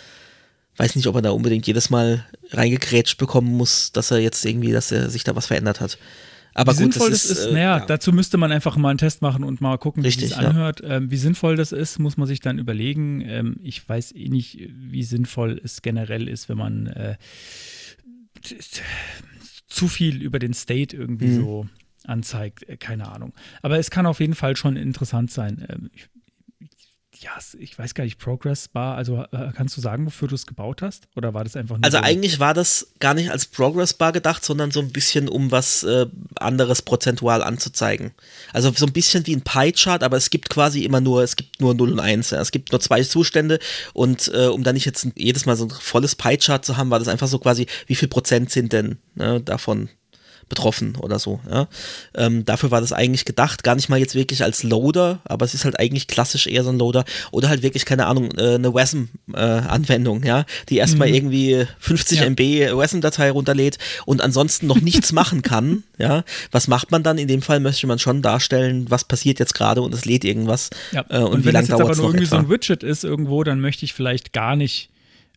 weiß 0.76 0.96
nicht, 0.96 1.06
ob 1.06 1.14
er 1.16 1.22
da 1.22 1.30
unbedingt 1.30 1.66
jedes 1.66 1.90
Mal 1.90 2.24
reingekrätscht 2.50 3.18
bekommen 3.18 3.56
muss, 3.56 3.92
dass 3.92 4.10
er 4.10 4.18
jetzt 4.18 4.44
irgendwie, 4.44 4.72
dass 4.72 4.92
er 4.92 5.10
sich 5.10 5.24
da 5.24 5.34
was 5.34 5.46
verändert 5.46 5.80
hat. 5.80 5.98
Aber 6.56 6.72
wie 6.72 6.84
gut, 6.84 6.94
sinnvoll 6.94 7.10
das 7.10 7.24
ist, 7.26 7.30
ist 7.38 7.46
äh, 7.46 7.52
naja, 7.52 7.78
ja. 7.78 7.86
dazu 7.86 8.12
müsste 8.12 8.38
man 8.38 8.50
einfach 8.50 8.76
mal 8.76 8.88
einen 8.90 8.98
Test 8.98 9.20
machen 9.20 9.44
und 9.44 9.60
mal 9.60 9.76
gucken, 9.76 10.02
Richtig, 10.02 10.30
wie 10.30 10.32
es 10.32 10.38
anhört. 10.38 10.80
Ja. 10.80 10.96
Ähm, 10.96 11.10
wie 11.10 11.16
sinnvoll 11.16 11.56
das 11.56 11.72
ist, 11.72 11.98
muss 11.98 12.16
man 12.16 12.26
sich 12.26 12.40
dann 12.40 12.58
überlegen. 12.58 13.20
Ähm, 13.20 13.56
ich 13.62 13.86
weiß 13.86 14.12
eh 14.12 14.28
nicht, 14.28 14.58
wie 14.70 15.02
sinnvoll 15.02 15.60
es 15.62 15.82
generell 15.82 16.28
ist, 16.28 16.48
wenn 16.48 16.56
man 16.56 16.86
äh, 16.86 17.16
zu 19.68 19.88
viel 19.88 20.22
über 20.22 20.38
den 20.38 20.54
State 20.54 20.96
irgendwie 20.96 21.26
mhm. 21.26 21.40
so 21.40 21.66
anzeigt. 22.04 22.68
Äh, 22.68 22.78
keine 22.78 23.12
Ahnung. 23.12 23.34
Aber 23.60 23.78
es 23.78 23.90
kann 23.90 24.06
auf 24.06 24.20
jeden 24.20 24.34
Fall 24.34 24.56
schon 24.56 24.76
interessant 24.76 25.30
sein. 25.30 25.66
Ähm, 25.68 25.90
ich, 25.92 26.08
ja, 27.20 27.32
ich 27.58 27.78
weiß 27.78 27.94
gar 27.94 28.04
nicht, 28.04 28.18
Progress 28.18 28.68
Bar, 28.68 28.96
also 28.96 29.24
äh, 29.32 29.52
kannst 29.54 29.76
du 29.76 29.80
sagen, 29.80 30.06
wofür 30.06 30.28
du 30.28 30.34
es 30.34 30.46
gebaut 30.46 30.82
hast? 30.82 31.08
Oder 31.14 31.34
war 31.34 31.44
das 31.44 31.56
einfach 31.56 31.76
nur. 31.76 31.84
Also 31.84 31.98
so 31.98 32.02
eigentlich 32.02 32.40
war 32.40 32.54
das 32.54 32.88
gar 33.00 33.14
nicht 33.14 33.30
als 33.30 33.46
Progress 33.46 33.94
Bar 33.94 34.12
gedacht, 34.12 34.44
sondern 34.44 34.70
so 34.70 34.80
ein 34.80 34.90
bisschen, 34.90 35.28
um 35.28 35.50
was 35.50 35.82
äh, 35.82 36.06
anderes 36.36 36.82
prozentual 36.82 37.42
anzuzeigen. 37.42 38.12
Also 38.52 38.72
so 38.72 38.86
ein 38.86 38.92
bisschen 38.92 39.26
wie 39.26 39.34
ein 39.34 39.42
Pie-Chart, 39.42 40.02
aber 40.02 40.16
es 40.16 40.30
gibt 40.30 40.50
quasi 40.50 40.84
immer 40.84 41.00
nur, 41.00 41.22
es 41.22 41.36
gibt 41.36 41.60
nur 41.60 41.74
0 41.74 41.92
und 41.92 42.00
1. 42.00 42.30
Ja. 42.30 42.40
Es 42.40 42.52
gibt 42.52 42.72
nur 42.72 42.80
zwei 42.80 43.02
Zustände 43.02 43.58
und 43.92 44.30
äh, 44.34 44.46
um 44.46 44.62
dann 44.62 44.74
nicht 44.74 44.86
jetzt 44.86 45.08
jedes 45.14 45.46
Mal 45.46 45.56
so 45.56 45.66
ein 45.66 45.70
volles 45.70 46.14
Pie-Chart 46.14 46.64
zu 46.64 46.76
haben, 46.76 46.90
war 46.90 46.98
das 46.98 47.08
einfach 47.08 47.28
so 47.28 47.38
quasi, 47.38 47.66
wie 47.86 47.94
viel 47.94 48.08
Prozent 48.08 48.50
sind 48.50 48.72
denn 48.72 48.98
ne, 49.14 49.40
davon 49.40 49.88
betroffen 50.48 50.96
oder 50.96 51.18
so. 51.18 51.40
Ja. 51.50 51.66
Ähm, 52.14 52.44
dafür 52.44 52.70
war 52.70 52.80
das 52.80 52.92
eigentlich 52.92 53.24
gedacht, 53.24 53.64
gar 53.64 53.74
nicht 53.74 53.88
mal 53.88 53.98
jetzt 53.98 54.14
wirklich 54.14 54.44
als 54.44 54.62
Loader, 54.62 55.20
aber 55.24 55.44
es 55.44 55.54
ist 55.54 55.64
halt 55.64 55.78
eigentlich 55.78 56.06
klassisch 56.06 56.46
eher 56.46 56.62
so 56.62 56.70
ein 56.70 56.78
Loader 56.78 57.04
oder 57.32 57.48
halt 57.48 57.62
wirklich, 57.62 57.84
keine 57.84 58.06
Ahnung, 58.06 58.30
äh, 58.36 58.54
eine 58.54 58.72
WASM-Anwendung, 58.72 60.22
äh, 60.22 60.28
ja, 60.28 60.44
die 60.68 60.76
erstmal 60.76 61.08
mhm. 61.08 61.14
irgendwie 61.14 61.66
50 61.80 62.20
ja. 62.20 62.26
MB 62.26 62.40
WASM-Datei 62.76 63.30
runterlädt 63.30 63.78
und 64.04 64.22
ansonsten 64.22 64.66
noch 64.66 64.80
nichts 64.80 65.12
machen 65.12 65.42
kann. 65.42 65.82
Ja, 65.98 66.24
was 66.50 66.68
macht 66.68 66.90
man 66.90 67.02
dann? 67.02 67.16
In 67.16 67.26
dem 67.26 67.40
Fall 67.40 67.58
möchte 67.58 67.86
man 67.86 67.98
schon 67.98 68.20
darstellen, 68.20 68.84
was 68.90 69.04
passiert 69.04 69.38
jetzt 69.38 69.54
gerade 69.54 69.80
und 69.80 69.94
es 69.94 70.04
lädt 70.04 70.24
irgendwas. 70.26 70.68
Ja. 70.92 71.06
Äh, 71.08 71.20
und, 71.20 71.32
und 71.32 71.44
wie 71.46 71.50
lange 71.52 71.68
dauert 71.68 71.72
es 71.72 71.78
noch? 71.78 71.88
Wenn 71.88 71.88
es 71.88 71.98
aber 71.98 72.02
nur 72.02 72.10
irgendwie 72.10 72.24
etwa? 72.24 72.36
so 72.36 72.42
ein 72.42 72.48
Widget 72.50 72.82
ist 72.82 73.02
irgendwo, 73.02 73.42
dann 73.44 73.60
möchte 73.60 73.86
ich 73.86 73.94
vielleicht 73.94 74.34
gar 74.34 74.54
nicht 74.54 74.90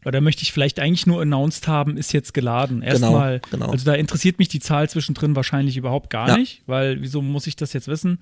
oder 0.05 0.21
möchte 0.21 0.43
ich 0.43 0.51
vielleicht 0.51 0.79
eigentlich 0.79 1.07
nur 1.07 1.21
announced 1.21 1.67
haben, 1.67 1.97
ist 1.97 2.13
jetzt 2.13 2.33
geladen. 2.33 2.79
Genau, 2.79 2.91
Erstmal, 2.91 3.39
genau, 3.39 3.51
genau. 3.51 3.71
also 3.71 3.85
da 3.85 3.93
interessiert 3.95 4.39
mich 4.39 4.47
die 4.47 4.59
Zahl 4.59 4.89
zwischendrin 4.89 5.35
wahrscheinlich 5.35 5.77
überhaupt 5.77 6.09
gar 6.09 6.29
ja. 6.29 6.37
nicht, 6.37 6.61
weil 6.67 7.01
wieso 7.01 7.21
muss 7.21 7.47
ich 7.47 7.55
das 7.55 7.73
jetzt 7.73 7.87
wissen? 7.87 8.19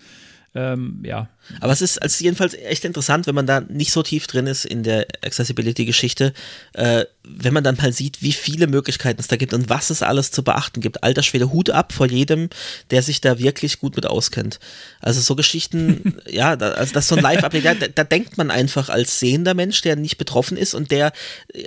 Ähm, 0.55 1.03
ja. 1.03 1.29
Aber 1.59 1.71
es 1.71 1.81
ist 1.81 2.01
also 2.01 2.23
jedenfalls 2.23 2.53
echt 2.53 2.83
interessant, 2.83 3.27
wenn 3.27 3.35
man 3.35 3.45
da 3.45 3.61
nicht 3.61 3.91
so 3.91 4.01
tief 4.01 4.27
drin 4.27 4.47
ist 4.47 4.65
in 4.65 4.81
der 4.81 5.05
Accessibility-Geschichte, 5.23 6.33
äh, 6.73 7.05
wenn 7.23 7.53
man 7.53 7.63
dann 7.63 7.77
mal 7.77 7.93
sieht, 7.93 8.21
wie 8.21 8.31
viele 8.33 8.67
Möglichkeiten 8.67 9.19
es 9.19 9.27
da 9.27 9.35
gibt 9.35 9.53
und 9.53 9.69
was 9.69 9.89
es 9.89 10.01
alles 10.01 10.31
zu 10.31 10.43
beachten 10.43 10.81
gibt. 10.81 11.03
Alter 11.03 11.21
Schwede, 11.21 11.51
Hut 11.51 11.69
ab 11.69 11.93
vor 11.93 12.07
jedem, 12.07 12.49
der 12.89 13.03
sich 13.03 13.21
da 13.21 13.39
wirklich 13.39 13.79
gut 13.79 13.95
mit 13.95 14.07
auskennt. 14.07 14.59
Also 14.99 15.21
so 15.21 15.35
Geschichten, 15.35 16.17
ja, 16.27 16.55
da, 16.55 16.71
also 16.71 16.93
das 16.93 17.05
ist 17.05 17.09
so 17.09 17.15
ein 17.15 17.23
Live-Update, 17.23 17.65
da, 17.65 17.87
da, 17.87 18.03
denkt 18.03 18.37
man 18.37 18.49
einfach 18.49 18.89
als 18.89 19.19
sehender 19.19 19.53
Mensch, 19.53 19.81
der 19.81 19.95
nicht 19.95 20.17
betroffen 20.17 20.57
ist 20.57 20.73
und 20.73 20.91
der 20.91 21.11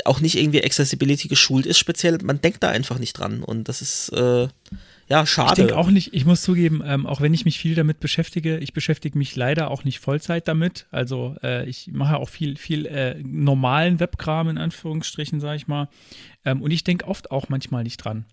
auch 0.05 0.21
nicht 0.21 0.37
irgendwie 0.37 0.65
Accessibility 0.65 1.29
geschult 1.29 1.67
ist, 1.67 1.79
speziell, 1.79 2.19
man 2.23 2.41
denkt 2.41 2.63
da 2.63 2.71
einfach 2.71 2.99
nicht 2.99 3.13
dran 3.13 3.43
und 3.43 3.69
das 3.69 3.83
ist 3.83 4.09
äh, 4.11 4.49
ja, 5.11 5.27
schade. 5.27 5.51
Ich 5.51 5.57
denke 5.57 5.77
auch 5.77 5.91
nicht, 5.91 6.15
ich 6.15 6.25
muss 6.25 6.43
zugeben, 6.43 6.83
ähm, 6.85 7.05
auch 7.05 7.21
wenn 7.21 7.35
ich 7.35 7.45
mich 7.45 7.59
viel 7.59 7.75
damit 7.75 7.99
beschäftige, 7.99 8.59
ich 8.59 8.73
beschäftige 8.73 9.19
mich 9.19 9.35
leider 9.35 9.71
auch 9.71 9.83
nicht 9.83 9.99
Vollzeit 9.99 10.47
damit. 10.47 10.87
Also 10.93 11.35
äh, 11.43 11.69
ich 11.69 11.91
mache 11.93 12.17
auch 12.19 12.29
viel, 12.29 12.57
viel 12.57 12.87
äh, 12.87 13.21
normalen 13.25 13.99
Webkram 13.99 14.49
in 14.49 14.59
Anführungsstrichen, 14.59 15.41
sage 15.41 15.57
ich 15.57 15.67
mal. 15.67 15.89
Ähm, 16.45 16.63
und 16.63 16.71
ich 16.71 16.85
denke 16.85 17.09
oft 17.09 17.33
auch 17.33 17.49
manchmal 17.49 17.83
nicht 17.83 17.97
dran. 17.97 18.25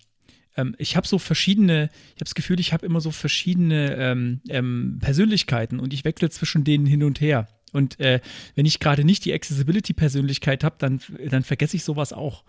Ähm, 0.56 0.76
ich 0.78 0.96
habe 0.96 1.08
so 1.08 1.18
verschiedene, 1.18 1.90
ich 2.10 2.22
habe 2.22 2.26
das 2.26 2.36
Gefühl, 2.36 2.60
ich 2.60 2.74
habe 2.74 2.86
immer 2.86 3.02
so 3.02 3.10
verschiedene 3.10 3.96
ähm, 3.96 4.42
ähm, 4.48 5.00
Persönlichkeiten 5.02 5.80
und 5.80 5.94
ich 5.94 6.06
wechsle 6.06 6.30
zwischen 6.30 6.64
denen 6.64 6.86
hin 6.86 7.04
und 7.04 7.20
her. 7.22 7.48
Und 7.74 8.00
äh, 8.00 8.22
wenn 8.54 8.68
ich 8.68 8.80
gerade 8.80 9.04
nicht 9.04 9.26
die 9.26 9.34
Accessibility-Persönlichkeit 9.34 10.64
habe, 10.64 10.76
dann, 10.78 11.02
dann 11.30 11.44
vergesse 11.44 11.76
ich 11.76 11.84
sowas 11.84 12.14
auch. 12.14 12.44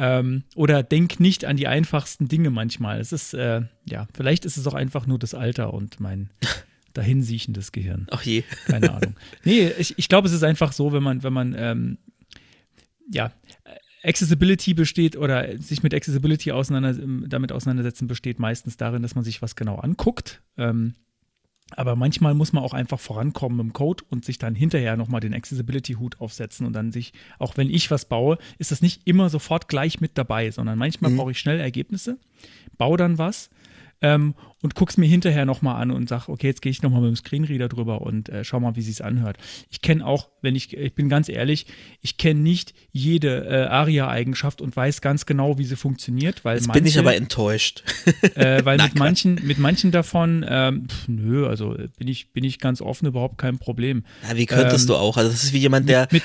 Ähm, 0.00 0.44
oder 0.54 0.84
denk 0.84 1.18
nicht 1.18 1.44
an 1.44 1.56
die 1.56 1.66
einfachsten 1.66 2.28
Dinge 2.28 2.50
manchmal. 2.50 3.00
Es 3.00 3.12
ist, 3.12 3.34
äh, 3.34 3.62
ja, 3.84 4.06
vielleicht 4.14 4.44
ist 4.44 4.56
es 4.56 4.66
auch 4.68 4.74
einfach 4.74 5.06
nur 5.06 5.18
das 5.18 5.34
Alter 5.34 5.74
und 5.74 5.98
mein 5.98 6.30
dahinsiechendes 6.94 7.72
Gehirn. 7.72 8.06
Ach 8.10 8.22
je. 8.22 8.44
Keine 8.66 8.92
Ahnung. 8.94 9.16
Nee, 9.44 9.72
ich, 9.76 9.98
ich 9.98 10.08
glaube, 10.08 10.28
es 10.28 10.34
ist 10.34 10.44
einfach 10.44 10.72
so, 10.72 10.92
wenn 10.92 11.02
man, 11.02 11.24
wenn 11.24 11.32
man, 11.32 11.54
ähm, 11.58 11.98
ja, 13.10 13.32
Accessibility 14.04 14.74
besteht 14.74 15.16
oder 15.16 15.58
sich 15.58 15.82
mit 15.82 15.92
Accessibility 15.92 16.52
auseinander, 16.52 16.94
damit 17.26 17.50
auseinandersetzen 17.50 18.06
besteht 18.06 18.38
meistens 18.38 18.76
darin, 18.76 19.02
dass 19.02 19.16
man 19.16 19.24
sich 19.24 19.42
was 19.42 19.56
genau 19.56 19.76
anguckt. 19.76 20.40
Ähm, 20.56 20.94
aber 21.76 21.96
manchmal 21.96 22.34
muss 22.34 22.52
man 22.52 22.62
auch 22.62 22.72
einfach 22.72 22.98
vorankommen 22.98 23.60
im 23.60 23.72
Code 23.72 24.04
und 24.10 24.24
sich 24.24 24.38
dann 24.38 24.54
hinterher 24.54 24.96
nochmal 24.96 25.20
den 25.20 25.34
Accessibility-Hut 25.34 26.20
aufsetzen 26.20 26.66
und 26.66 26.72
dann 26.72 26.92
sich, 26.92 27.12
auch 27.38 27.56
wenn 27.56 27.70
ich 27.70 27.90
was 27.90 28.06
baue, 28.06 28.38
ist 28.58 28.70
das 28.70 28.82
nicht 28.82 29.02
immer 29.06 29.28
sofort 29.28 29.68
gleich 29.68 30.00
mit 30.00 30.16
dabei, 30.16 30.50
sondern 30.50 30.78
manchmal 30.78 31.10
mhm. 31.10 31.16
brauche 31.16 31.30
ich 31.32 31.38
schnell 31.38 31.60
Ergebnisse, 31.60 32.18
baue 32.78 32.96
dann 32.96 33.18
was 33.18 33.50
ähm, 34.00 34.34
und 34.60 34.74
guck's 34.74 34.96
mir 34.96 35.06
hinterher 35.06 35.44
nochmal 35.44 35.80
an 35.80 35.90
und 35.90 36.08
sag, 36.08 36.28
okay, 36.28 36.48
jetzt 36.48 36.62
gehe 36.62 36.70
ich 36.70 36.82
nochmal 36.82 37.00
mit 37.00 37.10
dem 37.10 37.16
Screenreader 37.16 37.68
drüber 37.68 38.02
und 38.02 38.28
äh, 38.28 38.44
schau 38.44 38.58
mal, 38.60 38.76
wie 38.76 38.82
sich's 38.82 39.00
anhört. 39.00 39.38
Ich 39.70 39.82
kenne 39.82 40.04
auch, 40.04 40.28
wenn 40.42 40.56
ich, 40.56 40.76
ich 40.76 40.94
bin 40.94 41.08
ganz 41.08 41.28
ehrlich, 41.28 41.66
ich 42.00 42.16
kenne 42.16 42.40
nicht 42.40 42.74
jede 42.90 43.46
äh, 43.46 43.66
ARIA-Eigenschaft 43.66 44.60
und 44.60 44.74
weiß 44.74 45.00
ganz 45.00 45.26
genau, 45.26 45.58
wie 45.58 45.64
sie 45.64 45.76
funktioniert, 45.76 46.44
weil 46.44 46.56
Jetzt 46.56 46.66
manche, 46.66 46.80
bin 46.80 46.88
ich 46.88 46.98
aber 46.98 47.14
enttäuscht. 47.14 47.84
Äh, 48.34 48.64
weil 48.64 48.78
mit 48.78 48.94
manchen, 48.94 49.40
mit 49.44 49.58
manchen 49.58 49.90
davon, 49.90 50.44
ähm, 50.48 50.86
pf, 50.88 51.08
nö, 51.08 51.46
also 51.46 51.76
bin 51.98 52.08
ich, 52.08 52.32
bin 52.32 52.44
ich 52.44 52.58
ganz 52.58 52.80
offen, 52.80 53.06
überhaupt 53.06 53.38
kein 53.38 53.58
Problem. 53.58 54.04
Ja, 54.28 54.36
wie 54.36 54.46
könntest 54.46 54.84
ähm, 54.84 54.88
du 54.88 54.96
auch? 54.96 55.16
Also 55.16 55.30
das 55.30 55.44
ist 55.44 55.52
wie 55.52 55.58
jemand, 55.58 55.88
der 55.88 56.02
mit, 56.10 56.24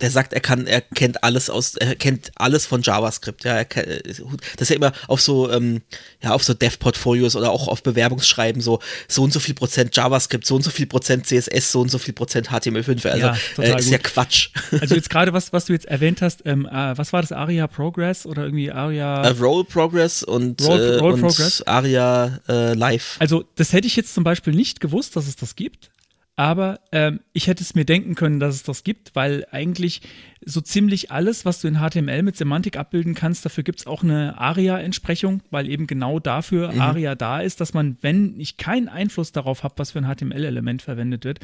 der 0.00 0.10
sagt, 0.10 0.32
er 0.32 0.40
kann, 0.40 0.66
er 0.66 0.80
kennt 0.80 1.22
alles 1.22 1.50
aus, 1.50 1.76
er 1.76 1.94
kennt 1.94 2.30
alles 2.36 2.66
von 2.66 2.82
JavaScript. 2.82 3.44
Ja, 3.44 3.64
kann, 3.64 3.84
das 4.06 4.18
ist 4.62 4.68
ja 4.70 4.76
immer 4.76 4.92
auf 5.08 5.20
so, 5.20 5.50
ähm, 5.50 5.82
ja, 6.22 6.32
auf 6.32 6.42
so 6.42 6.54
Dev-Portfolios 6.54 7.36
oder 7.36 7.50
auch 7.50 7.68
auf 7.68 7.82
Bewerbungsschreiben 7.82 8.60
so, 8.62 8.80
so 9.08 9.22
und 9.22 9.32
so 9.32 9.40
viel 9.40 9.54
Prozent 9.54 9.94
JavaScript, 9.96 10.46
so 10.46 10.56
und 10.56 10.62
so 10.62 10.70
viel 10.70 10.86
Prozent 10.86 11.26
CSS, 11.26 11.72
so 11.72 11.80
und 11.80 11.90
so 11.90 11.98
viel 11.98 12.14
Prozent 12.14 12.50
HTML5. 12.50 13.08
Also 13.08 13.26
ja, 13.26 13.36
äh, 13.58 13.78
ist 13.78 13.84
gut. 13.84 13.92
ja 13.92 13.98
Quatsch. 13.98 14.50
Also 14.80 14.94
jetzt 14.94 15.10
gerade 15.10 15.32
was, 15.32 15.52
was 15.52 15.66
du 15.66 15.72
jetzt 15.72 15.86
erwähnt 15.86 16.22
hast, 16.22 16.42
ähm, 16.46 16.66
äh, 16.66 16.96
was 16.96 17.12
war 17.12 17.20
das 17.20 17.32
ARIA 17.32 17.66
Progress 17.66 18.24
oder 18.24 18.44
irgendwie 18.44 18.70
ARIA? 18.70 19.30
Uh, 19.30 19.34
Roll 19.42 19.64
Progress 19.64 20.22
und, 20.22 20.62
Roll, 20.62 20.80
äh, 20.80 20.96
Roll 20.98 21.12
und 21.14 21.20
Progress? 21.20 21.62
ARIA 21.62 22.40
äh, 22.48 22.74
Live. 22.74 23.16
Also 23.18 23.44
das 23.56 23.72
hätte 23.72 23.86
ich 23.86 23.96
jetzt 23.96 24.14
zum 24.14 24.24
Beispiel 24.24 24.54
nicht 24.54 24.80
gewusst, 24.80 25.16
dass 25.16 25.26
es 25.26 25.36
das 25.36 25.56
gibt. 25.56 25.90
Aber 26.36 26.80
ähm, 26.92 27.20
ich 27.34 27.48
hätte 27.48 27.62
es 27.62 27.74
mir 27.74 27.84
denken 27.84 28.14
können, 28.14 28.40
dass 28.40 28.54
es 28.54 28.62
das 28.62 28.82
gibt, 28.82 29.14
weil 29.14 29.46
eigentlich 29.50 30.00
so 30.42 30.62
ziemlich 30.62 31.10
alles, 31.10 31.44
was 31.44 31.60
du 31.60 31.68
in 31.68 31.78
HTML 31.80 32.22
mit 32.22 32.36
Semantik 32.36 32.78
abbilden 32.78 33.14
kannst, 33.14 33.44
dafür 33.44 33.62
gibt 33.62 33.80
es 33.80 33.86
auch 33.86 34.02
eine 34.02 34.38
ARIA-Entsprechung, 34.38 35.42
weil 35.50 35.68
eben 35.68 35.86
genau 35.86 36.18
dafür 36.18 36.72
mhm. 36.72 36.80
ARIA 36.80 37.14
da 37.14 37.40
ist, 37.40 37.60
dass 37.60 37.74
man, 37.74 37.98
wenn 38.00 38.40
ich 38.40 38.56
keinen 38.56 38.88
Einfluss 38.88 39.32
darauf 39.32 39.64
habe, 39.64 39.74
was 39.76 39.90
für 39.90 39.98
ein 39.98 40.14
HTML-Element 40.14 40.80
verwendet 40.80 41.24
wird, 41.24 41.40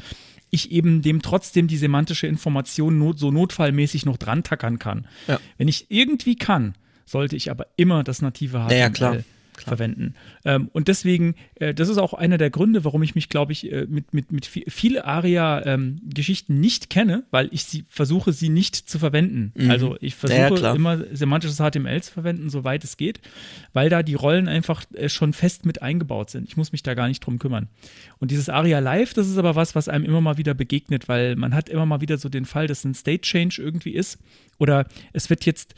ich 0.49 0.71
eben 0.71 1.03
dem 1.03 1.21
trotzdem 1.21 1.67
die 1.67 1.77
semantische 1.77 2.25
Information 2.25 2.97
not, 2.97 3.19
so 3.19 3.29
notfallmäßig 3.29 4.05
noch 4.05 4.17
dran 4.17 4.43
tackern 4.43 4.79
kann. 4.79 5.05
Ja. 5.27 5.39
Wenn 5.57 5.67
ich 5.67 5.91
irgendwie 5.91 6.37
kann, 6.37 6.73
sollte 7.05 7.35
ich 7.35 7.51
aber 7.51 7.67
immer 7.75 8.03
das 8.03 8.23
native 8.23 8.57
HTML 8.57 8.67
naja, 8.67 8.89
klar 8.89 9.17
Klar. 9.57 9.77
verwenden. 9.77 10.15
Ähm, 10.45 10.69
und 10.73 10.87
deswegen, 10.87 11.35
äh, 11.55 11.73
das 11.73 11.89
ist 11.89 11.97
auch 11.97 12.13
einer 12.13 12.37
der 12.37 12.49
Gründe, 12.49 12.83
warum 12.85 13.03
ich 13.03 13.15
mich, 13.15 13.29
glaube 13.29 13.51
ich, 13.51 13.71
äh, 13.71 13.85
mit, 13.89 14.13
mit, 14.13 14.31
mit 14.31 14.45
viele 14.45 15.05
ARIA-Geschichten 15.05 16.53
ähm, 16.53 16.59
nicht 16.59 16.89
kenne, 16.89 17.23
weil 17.31 17.49
ich 17.51 17.65
sie 17.65 17.85
versuche, 17.89 18.33
sie 18.33 18.49
nicht 18.49 18.75
zu 18.75 18.99
verwenden. 18.99 19.51
Mhm. 19.55 19.69
Also 19.69 19.97
ich 19.99 20.15
versuche 20.15 20.61
ja, 20.61 20.73
immer 20.73 21.03
semantisches 21.11 21.57
HTML 21.57 22.01
zu 22.01 22.13
verwenden, 22.13 22.49
soweit 22.49 22.83
es 22.83 22.97
geht, 22.97 23.19
weil 23.73 23.89
da 23.89 24.03
die 24.03 24.15
Rollen 24.15 24.47
einfach 24.47 24.83
äh, 24.93 25.09
schon 25.09 25.33
fest 25.33 25.65
mit 25.65 25.81
eingebaut 25.81 26.29
sind. 26.29 26.47
Ich 26.47 26.57
muss 26.57 26.71
mich 26.71 26.83
da 26.83 26.93
gar 26.93 27.07
nicht 27.07 27.21
drum 27.21 27.39
kümmern. 27.39 27.67
Und 28.19 28.31
dieses 28.31 28.49
ARIA 28.49 28.79
Live, 28.79 29.13
das 29.13 29.27
ist 29.27 29.37
aber 29.37 29.55
was, 29.55 29.75
was 29.75 29.89
einem 29.89 30.05
immer 30.05 30.21
mal 30.21 30.37
wieder 30.37 30.53
begegnet, 30.53 31.09
weil 31.09 31.35
man 31.35 31.53
hat 31.53 31.69
immer 31.69 31.85
mal 31.85 32.01
wieder 32.01 32.17
so 32.17 32.29
den 32.29 32.45
Fall, 32.45 32.67
dass 32.67 32.83
ein 32.83 32.93
State 32.93 33.21
Change 33.21 33.61
irgendwie 33.61 33.91
ist 33.91 34.19
oder 34.57 34.87
es 35.13 35.29
wird 35.29 35.45
jetzt 35.45 35.75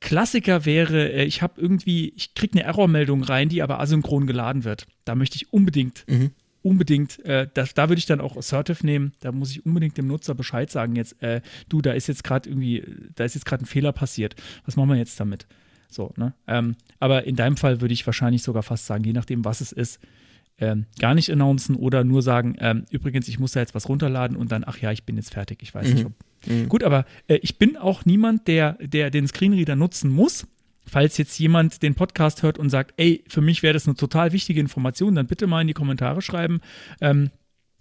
Klassiker 0.00 0.64
wäre, 0.64 1.12
äh, 1.12 1.24
ich 1.24 1.42
habe 1.42 1.60
irgendwie, 1.60 2.12
ich 2.16 2.34
kriege 2.34 2.54
eine 2.54 2.64
Errormeldung 2.64 3.22
rein, 3.22 3.48
die 3.48 3.62
aber 3.62 3.80
asynchron 3.80 4.26
geladen 4.26 4.64
wird. 4.64 4.86
Da 5.04 5.14
möchte 5.14 5.36
ich 5.36 5.52
unbedingt, 5.52 6.04
mhm. 6.08 6.30
unbedingt, 6.62 7.24
äh, 7.24 7.48
das, 7.52 7.74
da 7.74 7.88
würde 7.88 7.98
ich 7.98 8.06
dann 8.06 8.20
auch 8.20 8.36
Assertive 8.36 8.84
nehmen. 8.86 9.12
Da 9.20 9.32
muss 9.32 9.50
ich 9.50 9.66
unbedingt 9.66 9.96
dem 9.98 10.06
Nutzer 10.06 10.34
Bescheid 10.34 10.70
sagen, 10.70 10.96
jetzt, 10.96 11.20
äh, 11.22 11.40
du, 11.68 11.82
da 11.82 11.92
ist 11.92 12.06
jetzt 12.06 12.24
gerade 12.24 12.48
irgendwie, 12.48 12.84
da 13.14 13.24
ist 13.24 13.34
jetzt 13.34 13.46
gerade 13.46 13.64
ein 13.64 13.66
Fehler 13.66 13.92
passiert. 13.92 14.36
Was 14.64 14.76
machen 14.76 14.90
wir 14.90 14.96
jetzt 14.96 15.18
damit? 15.18 15.46
So, 15.88 16.12
ne? 16.16 16.34
Ähm, 16.46 16.76
aber 16.98 17.24
in 17.24 17.36
deinem 17.36 17.56
Fall 17.56 17.80
würde 17.80 17.94
ich 17.94 18.06
wahrscheinlich 18.06 18.42
sogar 18.42 18.62
fast 18.62 18.86
sagen, 18.86 19.04
je 19.04 19.12
nachdem, 19.12 19.44
was 19.44 19.60
es 19.60 19.72
ist, 19.72 20.00
ähm, 20.58 20.86
gar 20.98 21.14
nicht 21.14 21.30
announcen 21.30 21.76
oder 21.76 22.04
nur 22.04 22.22
sagen, 22.22 22.56
ähm, 22.58 22.84
übrigens, 22.90 23.28
ich 23.28 23.38
muss 23.38 23.52
da 23.52 23.60
jetzt 23.60 23.74
was 23.74 23.88
runterladen 23.88 24.36
und 24.36 24.52
dann, 24.52 24.64
ach 24.66 24.78
ja, 24.78 24.90
ich 24.92 25.04
bin 25.04 25.16
jetzt 25.16 25.34
fertig. 25.34 25.58
Ich 25.62 25.74
weiß 25.74 25.88
mhm. 25.88 25.94
nicht, 25.94 26.06
ob. 26.06 26.12
Mhm. 26.46 26.68
Gut, 26.68 26.82
aber 26.82 27.04
äh, 27.28 27.36
ich 27.42 27.58
bin 27.58 27.76
auch 27.76 28.04
niemand, 28.04 28.48
der, 28.48 28.78
der 28.80 29.10
den 29.10 29.26
Screenreader 29.28 29.76
nutzen 29.76 30.10
muss. 30.10 30.46
Falls 30.88 31.18
jetzt 31.18 31.36
jemand 31.40 31.82
den 31.82 31.96
Podcast 31.96 32.44
hört 32.44 32.58
und 32.58 32.70
sagt, 32.70 32.94
ey, 32.96 33.24
für 33.26 33.40
mich 33.40 33.64
wäre 33.64 33.74
das 33.74 33.86
eine 33.86 33.96
total 33.96 34.32
wichtige 34.32 34.60
Information, 34.60 35.16
dann 35.16 35.26
bitte 35.26 35.48
mal 35.48 35.60
in 35.60 35.66
die 35.66 35.74
Kommentare 35.74 36.22
schreiben. 36.22 36.60
Ähm, 37.00 37.30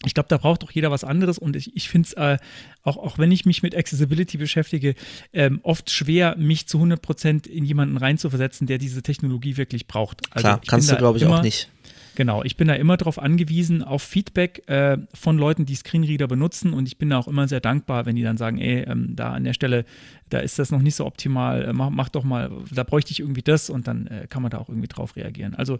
ich 0.04 0.14
glaube, 0.14 0.28
da 0.28 0.38
braucht 0.38 0.64
doch 0.64 0.72
jeder 0.72 0.92
was 0.92 1.04
anderes 1.04 1.38
und 1.38 1.56
ich, 1.56 1.76
ich 1.76 1.88
finde 1.88 2.08
es, 2.08 2.14
äh, 2.14 2.38
auch, 2.84 2.98
auch 2.98 3.18
wenn 3.18 3.32
ich 3.32 3.46
mich 3.46 3.64
mit 3.64 3.76
Accessibility 3.76 4.38
beschäftige, 4.38 4.96
ähm, 5.34 5.60
oft 5.64 5.90
schwer, 5.90 6.36
mich 6.38 6.68
zu 6.68 6.80
100% 6.80 7.48
in 7.48 7.64
jemanden 7.64 7.98
reinzuversetzen, 7.98 8.68
der 8.68 8.78
diese 8.78 9.02
Technologie 9.04 9.58
wirklich 9.58 9.88
braucht. 9.88 10.22
Also 10.32 10.42
Klar, 10.42 10.62
kannst 10.68 10.92
du, 10.92 10.98
glaube 10.98 11.18
ich, 11.18 11.26
auch 11.26 11.42
nicht. 11.42 11.70
Genau, 12.16 12.43
ich 12.43 12.55
bin 12.55 12.70
da 12.70 12.76
immer 12.76 12.95
darauf 12.95 13.20
angewiesen, 13.20 13.84
auf 13.84 14.01
Feedback 14.01 14.68
äh, 14.68 14.97
von 15.13 15.38
Leuten, 15.38 15.66
die 15.66 15.76
Screenreader 15.76 16.28
benutzen 16.28 16.74
und 16.74 16.88
ich 16.88 16.97
bin 16.97 17.09
da 17.09 17.18
auch 17.18 17.28
immer 17.28 17.47
sehr 17.47 17.59
dankbar, 17.59 18.05
wenn 18.05 18.16
die 18.16 18.24
dann 18.24 18.38
sagen, 18.38 18.57
ey, 18.57 18.84
ähm, 18.84 19.16
da 19.16 19.34
an 19.34 19.43
der 19.43 19.53
Stelle, 19.53 19.86
da 20.30 20.39
ist 20.39 20.57
das 20.57 20.72
noch 20.72 20.82
nicht 20.82 20.95
so 20.95 21.05
optimal, 21.05 21.66
äh, 21.66 21.74
mach, 21.74 21.89
mach, 21.89 22.07
doch 22.09 22.24
mal, 22.24 22.49
da 22.72 22.84
bräuchte 22.84 23.11
ich 23.11 23.20
irgendwie 23.20 23.41
das 23.41 23.70
und 23.70 23.88
dann 23.88 24.07
äh, 24.07 24.28
kann 24.30 24.41
man 24.41 24.49
da 24.49 24.59
auch 24.59 24.70
irgendwie 24.70 24.88
drauf 24.88 25.18
reagieren. 25.18 25.55
Also 25.55 25.78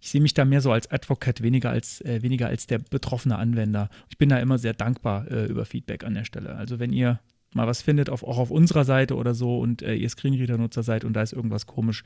ich 0.00 0.10
sehe 0.10 0.20
mich 0.20 0.34
da 0.34 0.44
mehr 0.44 0.60
so 0.60 0.72
als 0.72 0.90
Advocate, 0.90 1.42
weniger 1.42 1.70
als, 1.70 2.00
äh, 2.00 2.22
weniger 2.22 2.48
als 2.48 2.66
der 2.66 2.78
betroffene 2.78 3.36
Anwender. 3.36 3.88
Ich 4.08 4.18
bin 4.18 4.28
da 4.28 4.38
immer 4.38 4.58
sehr 4.58 4.74
dankbar 4.74 5.30
äh, 5.30 5.46
über 5.46 5.64
Feedback 5.64 6.04
an 6.04 6.14
der 6.14 6.24
Stelle. 6.24 6.56
Also 6.56 6.78
wenn 6.80 6.92
ihr 6.92 7.20
mal 7.54 7.66
was 7.66 7.82
findet, 7.82 8.10
auf, 8.10 8.22
auch 8.22 8.38
auf 8.38 8.50
unserer 8.50 8.84
Seite 8.84 9.16
oder 9.16 9.34
so 9.34 9.58
und 9.58 9.82
äh, 9.82 9.94
ihr 9.94 10.08
Screenreader-Nutzer 10.08 10.82
seid 10.82 11.04
und 11.04 11.14
da 11.14 11.22
ist 11.22 11.32
irgendwas 11.32 11.66
komisch, 11.66 12.04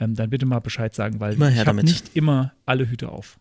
ähm, 0.00 0.14
dann 0.14 0.30
bitte 0.30 0.46
mal 0.46 0.60
Bescheid 0.60 0.94
sagen, 0.94 1.20
weil 1.20 1.40
ich 1.40 1.66
habe 1.66 1.84
nicht 1.84 2.16
immer 2.16 2.52
alle 2.66 2.88
Hüte 2.88 3.10
auf. 3.10 3.38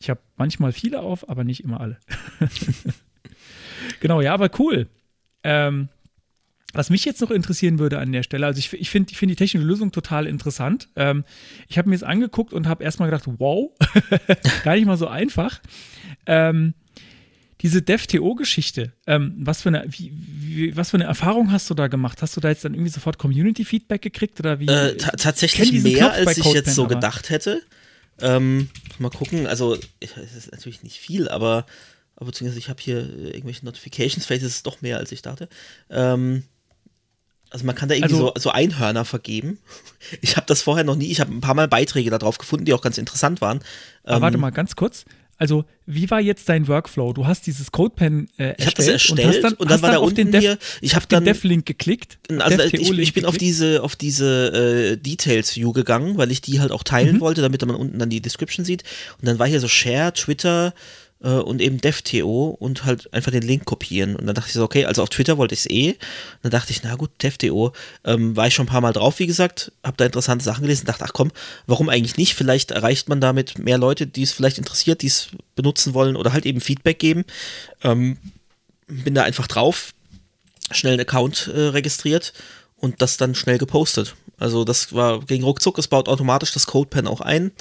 Ich 0.00 0.10
habe 0.10 0.20
manchmal 0.36 0.72
viele 0.72 1.00
auf, 1.00 1.28
aber 1.28 1.44
nicht 1.44 1.60
immer 1.60 1.80
alle. 1.80 1.98
genau, 4.00 4.20
ja, 4.20 4.34
aber 4.34 4.50
cool. 4.58 4.88
Ähm, 5.42 5.88
was 6.74 6.90
mich 6.90 7.04
jetzt 7.04 7.20
noch 7.20 7.30
interessieren 7.30 7.78
würde 7.78 7.98
an 7.98 8.10
der 8.10 8.24
Stelle, 8.24 8.46
also 8.46 8.58
ich, 8.58 8.72
ich 8.72 8.90
finde 8.90 9.12
ich 9.12 9.18
find 9.18 9.30
die 9.30 9.36
technische 9.36 9.64
Lösung 9.64 9.92
total 9.92 10.26
interessant. 10.26 10.88
Ähm, 10.96 11.24
ich 11.68 11.78
habe 11.78 11.88
mir 11.88 11.94
das 11.94 12.02
angeguckt 12.02 12.52
und 12.52 12.66
habe 12.66 12.82
erstmal 12.82 13.08
gedacht, 13.08 13.28
wow, 13.38 13.70
gar 14.64 14.74
nicht 14.74 14.86
mal 14.86 14.96
so 14.96 15.06
einfach. 15.06 15.60
Ähm, 16.26 16.74
diese 17.60 17.82
DevTO-Geschichte, 17.82 18.92
ähm, 19.06 19.34
was, 19.38 19.62
für 19.62 19.68
eine, 19.68 19.84
wie, 19.88 20.12
wie, 20.14 20.76
was 20.76 20.90
für 20.90 20.96
eine 20.96 21.04
Erfahrung 21.04 21.52
hast 21.52 21.70
du 21.70 21.74
da 21.74 21.86
gemacht? 21.88 22.20
Hast 22.22 22.36
du 22.36 22.40
da 22.40 22.48
jetzt 22.48 22.64
dann 22.64 22.74
irgendwie 22.74 22.90
sofort 22.90 23.18
Community-Feedback 23.18 24.02
gekriegt 24.02 24.40
oder 24.40 24.58
wie? 24.60 24.66
Äh, 24.66 24.96
tatsächlich 24.96 25.72
mehr, 25.82 25.98
Knopf 26.10 26.12
als 26.28 26.30
ich 26.38 26.44
jetzt 26.44 26.44
CodePen, 26.46 26.72
so 26.72 26.84
aber- 26.84 26.94
gedacht 26.96 27.30
hätte. 27.30 27.62
Ähm, 28.20 28.70
mal 28.98 29.10
gucken, 29.10 29.46
also 29.46 29.76
es 30.00 30.16
ist 30.36 30.52
natürlich 30.52 30.82
nicht 30.84 30.98
viel, 30.98 31.28
aber, 31.28 31.66
aber 32.16 32.26
beziehungsweise 32.26 32.58
ich 32.60 32.68
habe 32.68 32.80
hier 32.80 32.98
äh, 32.98 33.30
irgendwelche 33.30 33.64
Notifications, 33.64 34.24
vielleicht 34.26 34.42
ist 34.44 34.52
es 34.54 34.62
doch 34.62 34.82
mehr, 34.82 34.98
als 34.98 35.10
ich 35.10 35.22
dachte. 35.22 35.48
Ähm, 35.90 36.44
also 37.50 37.66
man 37.66 37.74
kann 37.74 37.88
da 37.88 37.94
irgendwie 37.94 38.14
Also- 38.14 38.32
so, 38.34 38.40
so 38.40 38.50
Einhörner 38.50 39.04
vergeben. 39.04 39.58
Ich 40.20 40.36
habe 40.36 40.46
das 40.46 40.60
vorher 40.62 40.84
noch 40.84 40.96
nie, 40.96 41.06
ich 41.10 41.20
habe 41.20 41.32
ein 41.32 41.40
paar 41.40 41.54
Mal 41.54 41.66
Beiträge 41.66 42.10
darauf 42.10 42.36
gefunden, 42.38 42.66
die 42.66 42.74
auch 42.74 42.82
ganz 42.82 42.98
interessant 42.98 43.40
waren. 43.40 43.60
Aber 44.04 44.16
Ähm, 44.16 44.22
warte 44.22 44.38
mal 44.38 44.50
ganz 44.50 44.76
kurz. 44.76 45.06
Also, 45.36 45.64
wie 45.86 46.10
war 46.10 46.20
jetzt 46.20 46.48
dein 46.48 46.68
Workflow? 46.68 47.12
Du 47.12 47.26
hast 47.26 47.46
dieses 47.46 47.72
CodePen 47.72 48.28
äh, 48.38 48.50
erstellt, 48.50 48.58
Ich 48.58 48.66
habe 48.66 48.76
das 48.76 48.88
erstellt 48.88 49.18
und, 49.18 49.26
hast 49.26 49.42
dann, 49.42 49.52
und 49.54 49.60
dann 49.70 49.74
hast 49.74 49.82
war 49.82 49.90
da 49.92 49.98
auf 49.98 50.04
unten 50.04 50.16
den 50.16 50.32
Dev, 50.32 50.40
hier, 50.40 50.58
ich 50.80 50.94
habe 50.94 51.02
auf 51.02 51.06
den 51.06 51.16
dann 51.16 51.24
Dev-Link 51.24 51.66
geklickt. 51.66 52.18
Also 52.38 52.56
Dev 52.56 52.72
ich, 52.72 52.98
ich 52.98 53.12
bin 53.14 53.24
auf 53.24 53.36
diese, 53.36 53.82
auf 53.82 53.96
diese 53.96 54.92
äh, 54.92 54.96
Details 54.96 55.56
View 55.56 55.72
gegangen, 55.72 56.16
weil 56.16 56.30
ich 56.30 56.40
die 56.40 56.60
halt 56.60 56.72
auch 56.72 56.82
teilen 56.82 57.16
Mhm. 57.16 57.20
wollte, 57.20 57.42
damit 57.42 57.64
man 57.66 57.76
unten 57.76 57.98
dann 57.98 58.10
die 58.10 58.20
Description 58.20 58.64
sieht. 58.64 58.84
Und 59.20 59.26
dann 59.28 59.38
war 59.38 59.46
hier 59.46 59.60
so 59.60 59.68
Share, 59.68 60.12
Twitter 60.12 60.72
äh, 61.24 61.30
und 61.30 61.60
eben 61.60 61.80
DevTO 61.80 62.56
und 62.58 62.84
halt 62.84 63.12
einfach 63.12 63.32
den 63.32 63.42
Link 63.42 63.64
kopieren. 63.64 64.14
Und 64.14 64.26
dann 64.26 64.34
dachte 64.34 64.48
ich 64.48 64.54
so, 64.54 64.62
okay, 64.62 64.84
also 64.84 65.02
auf 65.02 65.08
Twitter 65.08 65.38
wollte 65.38 65.54
ich 65.54 65.60
es 65.60 65.70
eh. 65.70 65.90
Und 65.90 65.98
dann 66.42 66.50
dachte 66.52 66.70
ich, 66.70 66.82
na 66.82 66.94
gut, 66.94 67.10
DevTO. 67.22 67.72
Ähm, 68.04 68.36
war 68.36 68.46
ich 68.46 68.54
schon 68.54 68.66
ein 68.66 68.68
paar 68.68 68.82
Mal 68.82 68.92
drauf, 68.92 69.18
wie 69.18 69.26
gesagt, 69.26 69.72
habe 69.82 69.96
da 69.96 70.04
interessante 70.04 70.44
Sachen 70.44 70.62
gelesen, 70.62 70.86
dachte, 70.86 71.04
ach 71.04 71.12
komm, 71.14 71.32
warum 71.66 71.88
eigentlich 71.88 72.18
nicht? 72.18 72.34
Vielleicht 72.34 72.70
erreicht 72.70 73.08
man 73.08 73.20
damit 73.20 73.58
mehr 73.58 73.78
Leute, 73.78 74.06
die 74.06 74.22
es 74.22 74.32
vielleicht 74.32 74.58
interessiert, 74.58 75.02
die 75.02 75.06
es 75.06 75.28
benutzen 75.56 75.94
wollen 75.94 76.16
oder 76.16 76.32
halt 76.32 76.46
eben 76.46 76.60
Feedback 76.60 76.98
geben. 76.98 77.24
Ähm, 77.82 78.18
bin 78.86 79.14
da 79.14 79.22
einfach 79.22 79.46
drauf, 79.46 79.94
schnell 80.70 80.92
einen 80.92 81.02
Account 81.02 81.50
äh, 81.54 81.60
registriert 81.68 82.34
und 82.76 83.00
das 83.00 83.16
dann 83.16 83.34
schnell 83.34 83.56
gepostet. 83.56 84.14
Also 84.36 84.64
das 84.64 84.92
war 84.92 85.20
gegen 85.20 85.44
ruckzuck, 85.44 85.78
es 85.78 85.88
baut 85.88 86.08
automatisch 86.08 86.52
das 86.52 86.66
CodePen 86.66 87.06
auch 87.06 87.22
ein. 87.22 87.52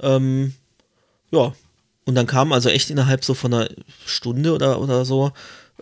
Ähm, 0.00 0.54
ja, 1.30 1.52
und 2.04 2.14
dann 2.14 2.26
kam 2.26 2.52
also 2.52 2.68
echt 2.68 2.90
innerhalb 2.90 3.24
so 3.24 3.34
von 3.34 3.54
einer 3.54 3.68
Stunde 4.04 4.52
oder, 4.52 4.80
oder 4.80 5.04
so, 5.04 5.32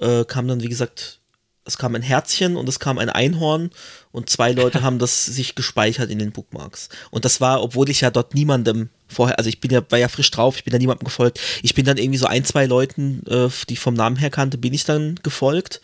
äh, 0.00 0.24
kam 0.24 0.48
dann, 0.48 0.62
wie 0.62 0.68
gesagt, 0.68 1.18
es 1.64 1.78
kam 1.78 1.94
ein 1.94 2.02
Herzchen 2.02 2.56
und 2.56 2.68
es 2.68 2.80
kam 2.80 2.98
ein 2.98 3.10
Einhorn 3.10 3.70
und 4.10 4.30
zwei 4.30 4.52
Leute 4.52 4.82
haben 4.82 4.98
das 4.98 5.24
sich 5.24 5.54
gespeichert 5.54 6.10
in 6.10 6.18
den 6.18 6.32
Bookmarks. 6.32 6.88
Und 7.10 7.24
das 7.24 7.40
war, 7.40 7.62
obwohl 7.62 7.88
ich 7.90 8.00
ja 8.00 8.10
dort 8.10 8.34
niemandem 8.34 8.88
vorher, 9.08 9.38
also 9.38 9.48
ich 9.48 9.60
bin 9.60 9.70
ja, 9.70 9.82
war 9.90 9.98
ja 9.98 10.08
frisch 10.08 10.30
drauf, 10.30 10.56
ich 10.56 10.64
bin 10.64 10.72
da 10.72 10.78
niemandem 10.78 11.04
gefolgt. 11.04 11.40
Ich 11.62 11.74
bin 11.74 11.84
dann 11.84 11.98
irgendwie 11.98 12.18
so 12.18 12.26
ein, 12.26 12.44
zwei 12.44 12.66
Leuten, 12.66 13.22
äh, 13.28 13.48
die 13.68 13.74
ich 13.74 13.80
vom 13.80 13.94
Namen 13.94 14.16
her 14.16 14.30
kannte, 14.30 14.58
bin 14.58 14.74
ich 14.74 14.84
dann 14.84 15.16
gefolgt. 15.22 15.80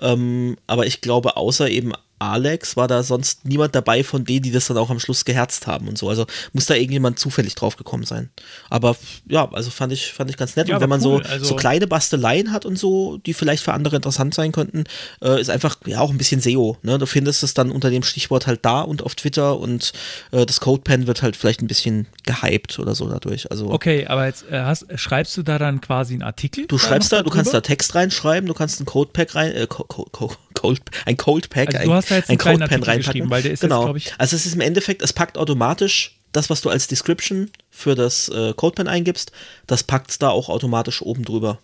Ähm, 0.00 0.56
aber 0.66 0.86
ich 0.86 1.00
glaube, 1.00 1.36
außer 1.36 1.70
eben 1.70 1.92
Alex 2.32 2.76
war 2.76 2.88
da 2.88 3.02
sonst 3.02 3.44
niemand 3.44 3.74
dabei 3.74 4.04
von 4.04 4.24
denen, 4.24 4.42
die 4.42 4.50
das 4.50 4.66
dann 4.66 4.76
auch 4.78 4.90
am 4.90 5.00
Schluss 5.00 5.24
geherzt 5.24 5.66
haben 5.66 5.88
und 5.88 5.98
so. 5.98 6.08
Also 6.08 6.26
muss 6.52 6.66
da 6.66 6.74
irgendjemand 6.74 7.18
zufällig 7.18 7.54
drauf 7.54 7.76
gekommen 7.76 8.04
sein. 8.04 8.30
Aber 8.70 8.96
ja, 9.28 9.48
also 9.52 9.70
fand 9.70 9.92
ich, 9.92 10.12
fand 10.12 10.30
ich 10.30 10.36
ganz 10.36 10.56
nett. 10.56 10.68
Ja, 10.68 10.76
und 10.76 10.82
wenn 10.82 10.88
man 10.88 11.00
cool, 11.04 11.22
so, 11.24 11.30
also- 11.30 11.44
so 11.44 11.56
kleine 11.56 11.86
Basteleien 11.86 12.52
hat 12.52 12.64
und 12.66 12.78
so, 12.78 13.18
die 13.18 13.34
vielleicht 13.34 13.62
für 13.62 13.72
andere 13.72 13.96
interessant 13.96 14.34
sein 14.34 14.52
könnten, 14.52 14.84
äh, 15.22 15.40
ist 15.40 15.50
einfach 15.50 15.76
ja 15.86 16.00
auch 16.00 16.10
ein 16.10 16.18
bisschen 16.18 16.40
SEO. 16.40 16.76
Ne? 16.82 16.98
Du 16.98 17.06
findest 17.06 17.42
es 17.42 17.54
dann 17.54 17.70
unter 17.70 17.90
dem 17.90 18.02
Stichwort 18.02 18.46
halt 18.46 18.64
da 18.64 18.80
und 18.82 19.02
auf 19.02 19.14
Twitter 19.14 19.58
und 19.58 19.92
äh, 20.32 20.46
das 20.46 20.60
CodePen 20.60 21.06
wird 21.06 21.22
halt 21.22 21.36
vielleicht 21.36 21.62
ein 21.62 21.66
bisschen 21.66 22.06
gehypt 22.24 22.78
oder 22.78 22.94
so 22.94 23.08
dadurch. 23.08 23.50
Also 23.50 23.70
Okay, 23.70 24.06
aber 24.06 24.26
jetzt 24.26 24.44
äh, 24.50 24.60
hast, 24.60 24.86
schreibst 24.96 25.36
du 25.36 25.42
da 25.42 25.58
dann 25.58 25.80
quasi 25.80 26.14
einen 26.14 26.22
Artikel? 26.22 26.66
Du 26.66 26.78
schreibst 26.78 27.12
da, 27.12 27.18
noch 27.18 27.24
du 27.24 27.30
kannst 27.30 27.52
da? 27.54 27.60
Text 27.60 27.94
reinschreiben, 27.94 28.46
du 28.46 28.54
kannst 28.54 28.80
ein 28.80 28.84
Codepack 28.86 29.34
rein, 29.34 29.52
äh, 29.54 29.66
Co 29.68 29.84
Co 29.84 30.06
Co 30.12 30.32
Cold, 30.54 30.80
ein 31.04 31.16
Coldpack, 31.16 31.74
Also 31.74 31.78
ein, 31.78 31.84
da 32.14 32.18
jetzt 32.18 32.28
ein 32.28 32.32
einen 32.32 32.38
kleinen 32.38 32.60
Codepen 32.60 32.82
Artikel 32.82 32.90
reinpacken. 32.90 33.30
weil 33.30 33.42
der 33.42 33.52
ist 33.52 33.60
genau. 33.60 33.84
glaub 33.84 33.96
ich- 33.96 34.12
also 34.18 34.34
es 34.36 34.46
ist 34.46 34.54
im 34.54 34.60
Endeffekt, 34.60 35.02
es 35.02 35.12
packt 35.12 35.36
automatisch 35.38 36.18
das, 36.32 36.50
was 36.50 36.60
du 36.62 36.68
als 36.70 36.88
Description 36.88 37.50
für 37.70 37.94
das 37.94 38.28
äh, 38.28 38.52
Codepen 38.54 38.88
eingibst, 38.88 39.30
das 39.66 39.84
packt 39.84 40.10
es 40.10 40.18
da 40.18 40.30
auch 40.30 40.48
automatisch 40.48 41.00
oben 41.02 41.24
drüber. 41.24 41.58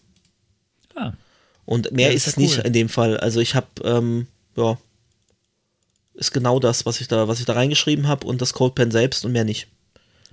Ah, 0.94 1.12
Und 1.64 1.90
mehr 1.92 2.08
Ja, 2.10 2.14
ist 2.14 2.26
ist 2.26 2.26
es 2.28 2.36
ja 2.36 2.42
nicht 2.42 2.58
cool. 2.58 2.66
in 2.66 2.72
dem 2.72 2.88
Fall. 2.88 3.16
Also 3.18 3.40
ich 3.40 3.54
habe, 3.56 3.66
ähm, 3.84 4.26
ja, 4.56 4.78
ist 6.14 6.32
genau 6.32 6.60
das, 6.60 6.86
was 6.86 7.00
ich 7.00 7.08
da, 7.08 7.28
was 7.28 7.40
ich 7.40 7.46
da 7.46 7.54
reingeschrieben 7.54 8.06
habe 8.08 8.26
und 8.26 8.40
das 8.42 8.52
Codepen 8.52 8.90
selbst 8.90 9.24
und 9.24 9.32
mehr 9.32 9.44
nicht. 9.44 9.66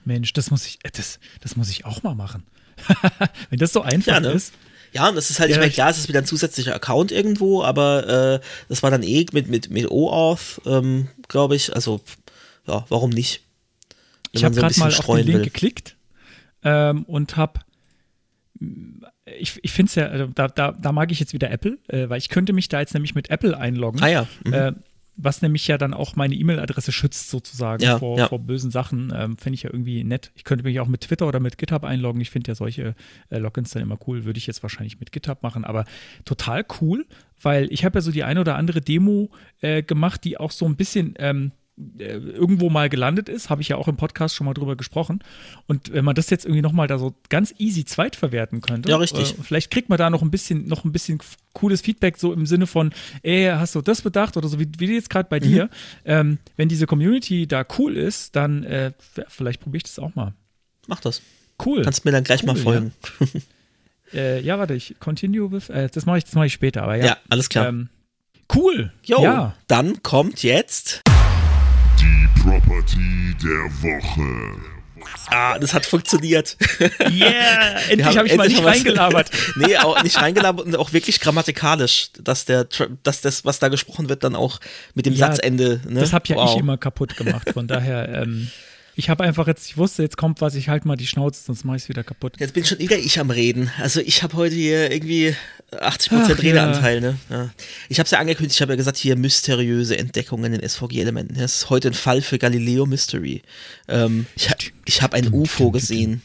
Mensch, 0.06 0.34
das 0.34 0.52
muss 0.52 0.66
ich, 0.66 0.80
äh, 0.84 0.92
das, 0.94 1.20
das 1.42 1.56
muss 1.56 1.70
ich 1.70 1.86
auch 1.86 2.04
mal 2.04 2.16
machen. 2.16 2.44
Wenn 3.50 3.60
das 3.60 3.74
so 3.74 3.82
einfach 3.82 4.08
Ja, 4.14 4.20
ne? 4.20 4.30
ist. 4.32 4.54
Ja, 4.98 5.10
und 5.10 5.16
das 5.16 5.30
ist 5.30 5.40
halt, 5.40 5.52
Ja, 5.52 5.58
ich 5.58 5.60
meine, 5.60 5.72
klar, 5.72 5.92
es 5.92 6.00
ist 6.00 6.08
wieder 6.08 6.20
ein 6.20 6.26
zusätzlicher 6.26 6.74
Account 6.74 7.12
irgendwo, 7.12 7.62
aber 7.64 8.40
äh, 8.42 8.46
das 8.68 8.82
war 8.82 8.90
dann 8.90 9.04
eh 9.04 9.28
mit, 9.32 9.48
mit, 9.48 9.70
mit 9.70 9.92
OAuth, 9.92 10.60
ähm, 10.66 11.10
glaube 11.28 11.56
ich. 11.56 11.76
Also, 11.76 12.02
ja, 12.66 12.84
warum 12.90 13.12
nicht? 13.12 13.44
Wenn 14.32 14.40
Ich 14.40 14.44
habe 14.44 14.56
so 14.56 14.62
gerade 14.62 14.80
mal 14.80 14.92
auf 14.92 15.06
den 15.06 15.18
Link 15.18 15.38
will. 15.38 15.44
geklickt 15.44 15.96
ähm, 16.64 17.04
und 17.04 17.38
habe 17.38 17.60
ich, 19.26 19.60
ich 19.62 19.72
finde 19.72 19.90
es 19.90 19.96
ja, 19.96 20.08
also 20.08 20.26
da, 20.34 20.48
da, 20.48 20.72
da 20.72 20.92
mag 20.92 21.12
ich 21.12 21.20
jetzt 21.20 21.34
wieder 21.34 21.52
Apple, 21.52 21.78
äh, 21.90 22.10
weil 22.10 22.18
ich 22.18 22.30
könnte 22.30 22.54
mich 22.54 22.70
da 22.70 22.80
jetzt 22.80 22.96
nämlich 22.96 23.14
mit 23.14 23.30
Apple 23.30 23.56
einloggen. 23.56 24.02
Ah 24.02 24.08
ja. 24.08 24.28
Mhm. 24.44 24.54
Äh, 24.54 24.72
was 25.18 25.42
nämlich 25.42 25.68
ja 25.68 25.78
dann 25.78 25.94
auch 25.94 26.16
meine 26.16 26.36
E-Mail-Adresse 26.36 26.92
schützt, 26.92 27.30
sozusagen, 27.30 27.84
Ja, 27.84 27.98
vor, 27.98 28.18
ja. 28.18 28.28
vor 28.28 28.40
bösen 28.40 28.72
Sachen. 28.72 29.12
Ähm, 29.16 29.36
Fände 29.38 29.56
ich 29.56 29.64
ja 29.64 29.72
irgendwie 29.72 30.04
nett. 30.04 30.32
Ich 30.36 30.44
könnte 30.44 30.64
mich 30.64 30.80
auch 30.80 30.88
mit 30.88 31.02
Twitter 31.02 31.28
oder 31.28 31.40
mit 31.40 31.58
GitHub 31.58 31.84
einloggen. 31.84 32.22
Ich 32.22 32.30
finde 32.30 32.52
ja 32.52 32.56
solche 32.56 32.96
äh, 33.30 33.38
Logins 33.40 33.72
dann 33.72 33.82
immer 33.82 33.98
cool. 34.08 34.26
Würde 34.26 34.38
ich 34.38 34.48
jetzt 34.48 34.62
wahrscheinlich 34.64 35.00
mit 35.00 35.12
GitHub 35.12 35.42
machen, 35.44 35.66
aber 35.66 35.86
total 36.24 36.64
cool, 36.80 37.06
weil 37.42 37.72
ich 37.72 37.84
habe 37.84 37.98
ja 37.98 38.02
so 38.02 38.12
die 38.12 38.24
eine 38.24 38.42
oder 38.42 38.56
andere 38.56 38.80
Demo 38.82 39.30
äh, 39.62 39.82
gemacht, 39.82 40.24
die 40.24 40.38
auch 40.38 40.52
so 40.52 40.66
ein 40.66 40.76
bisschen 40.76 41.16
ähm, 41.18 41.48
äh, 41.48 41.52
irgendwo 41.78 42.72
mal 42.72 42.90
gelandet 42.90 43.30
ist, 43.30 43.52
habe 43.52 43.62
ich 43.62 43.68
ja 43.68 43.78
auch 43.78 43.88
im 43.88 43.98
Podcast 43.98 44.36
schon 44.36 44.46
mal 44.46 44.56
drüber 44.56 44.76
gesprochen. 44.76 45.20
Und 45.68 45.94
wenn 45.94 46.04
man 46.04 46.16
das 46.16 46.30
jetzt 46.32 46.44
irgendwie 46.46 46.64
nochmal 46.64 46.88
da 46.88 46.98
so 46.98 47.14
ganz 47.30 47.54
easy 47.60 47.86
zweitverwerten 47.86 48.62
könnte, 48.62 48.90
Ja, 48.90 48.98
richtig. 48.98 49.38
Äh, 49.38 49.44
vielleicht 49.44 49.70
kriegt 49.70 49.88
man 49.90 50.00
da 50.00 50.10
noch 50.10 50.24
ein 50.24 50.32
bisschen, 50.32 50.68
noch 50.68 50.86
ein 50.86 50.92
bisschen 50.92 51.20
cooles 51.54 51.82
Feedback, 51.82 52.18
so 52.18 52.34
im 52.34 52.48
Sinne 52.48 52.66
von, 52.66 52.92
ey, 53.22 53.46
hast 53.54 53.76
du 53.76 53.82
das 53.82 54.02
bedacht 54.02 54.38
oder 54.38 54.48
so, 54.48 54.60
wie, 54.60 54.68
wie 54.80 54.92
jetzt 54.94 55.12
gerade 55.12 55.30
bei 55.30 55.40
dir. 55.40 55.66
Mhm. 55.66 55.70
Ähm, 56.06 56.38
wenn 56.56 56.68
diese 56.68 56.88
Community 56.88 57.46
da 57.48 57.64
cool 57.78 57.96
ist, 57.96 58.36
dann 58.36 58.64
äh, 58.64 58.92
ja, 59.16 59.24
vielleicht 59.28 59.62
probiere 59.62 59.78
ich 59.78 59.84
das 59.84 60.00
auch 60.00 60.16
mal. 60.16 60.34
Mach 60.88 61.00
das. 61.00 61.22
Cool. 61.64 61.84
Kannst 61.84 62.06
mir 62.06 62.12
dann 62.12 62.24
gleich 62.24 62.44
mal 62.44 62.56
Cool, 62.56 62.62
folgen. 62.64 62.92
äh, 64.14 64.42
ja, 64.42 64.58
warte, 64.58 64.74
ich 64.74 64.96
continue 65.00 65.52
with, 65.52 65.70
äh, 65.70 65.90
das 65.90 66.06
mache 66.08 66.18
ich, 66.20 66.24
das 66.26 66.34
mache 66.34 66.48
ich 66.48 66.54
später, 66.54 66.82
aber 66.84 66.96
ja. 66.96 67.06
Ja, 67.06 67.18
alles 67.30 67.50
klar. 67.50 67.68
Ähm, 67.68 67.90
cool. 68.56 68.92
Jo, 69.04 69.22
Ja. 69.22 69.56
dann 69.68 70.02
kommt 70.02 70.42
jetzt. 70.44 71.02
Die 72.00 72.42
Property 72.42 73.36
der 73.42 73.66
Woche. 73.82 74.62
Ah, 75.30 75.58
das 75.60 75.74
hat 75.74 75.86
funktioniert. 75.86 76.58
Yeah, 77.00 77.80
endlich 77.90 78.18
habe 78.18 78.28
ich 78.28 78.36
mal 78.36 78.48
nicht 78.48 78.64
reingelabert. 78.64 79.30
nee, 79.56 79.78
auch 79.78 80.02
nicht 80.04 80.20
reingelabert 80.22 80.66
und 80.66 80.76
auch 80.76 80.92
wirklich 80.94 81.20
grammatikalisch, 81.20 82.10
dass 82.20 82.46
der, 82.46 82.68
dass 83.04 83.22
das, 83.22 83.46
was 83.46 83.60
da 83.60 83.68
gesprochen 83.70 84.10
wird, 84.10 84.24
dann 84.24 84.36
auch 84.36 84.60
mit 84.96 85.06
dem 85.06 85.14
Ja, 85.14 85.28
Satzende. 85.28 85.82
Ne? 85.88 86.00
Das 86.02 86.14
habe 86.14 86.26
ja 86.30 86.36
Wow. 86.36 86.52
ich 86.54 86.60
immer 86.60 86.78
kaputt 86.78 87.16
gemacht. 87.16 87.50
Von 87.54 87.68
daher, 87.68 88.10
ähm, 88.24 88.50
ich 88.98 89.12
habe 89.12 89.24
einfach 89.24 89.46
jetzt, 89.46 89.68
ich 89.68 89.78
wusste, 89.78 90.02
jetzt 90.02 90.18
kommt 90.18 90.42
was, 90.42 90.56
ich 90.56 90.70
halte 90.70 90.88
mal 90.88 90.96
die 90.96 91.06
Schnauze, 91.06 91.44
sonst 91.44 91.64
mache 91.64 91.78
ich 91.78 91.84
es 91.84 91.90
wieder 91.90 92.04
kaputt. 92.04 92.34
Jetzt 92.40 92.56
bin 92.56 92.66
schon 92.66 92.80
wieder 92.80 92.98
ich 92.98 93.20
am 93.20 93.30
Reden. 93.30 93.72
Also 93.80 94.00
ich 94.02 94.24
habe 94.24 94.36
heute 94.36 94.56
hier 94.56 94.92
irgendwie 94.92 95.36
80% 95.72 96.10
Ach, 96.12 96.30
Redeanteil. 96.42 97.00
Ne? 97.00 97.18
Ja. 97.30 97.52
Ich 97.90 98.00
habe 98.00 98.06
es 98.06 98.12
ja 98.12 98.18
angekündigt, 98.18 98.56
ich 98.56 98.62
habe 98.62 98.72
ja 98.72 98.76
gesagt, 98.76 98.98
hier 98.98 99.16
mysteriöse 99.16 99.96
Entdeckungen 99.96 100.52
in 100.52 100.68
SVG-Elementen. 100.68 101.36
Das 101.36 101.58
ist 101.58 101.70
heute 101.70 101.90
ein 101.90 101.94
Fall 101.94 102.24
für 102.24 102.40
Galileo 102.40 102.88
Mystery. 102.88 103.44
Ähm, 103.88 104.26
ich 104.36 104.50
ich 104.86 105.02
habe 105.04 105.16
ein 105.16 105.32
UFO 105.32 105.70
gesehen. 105.70 106.24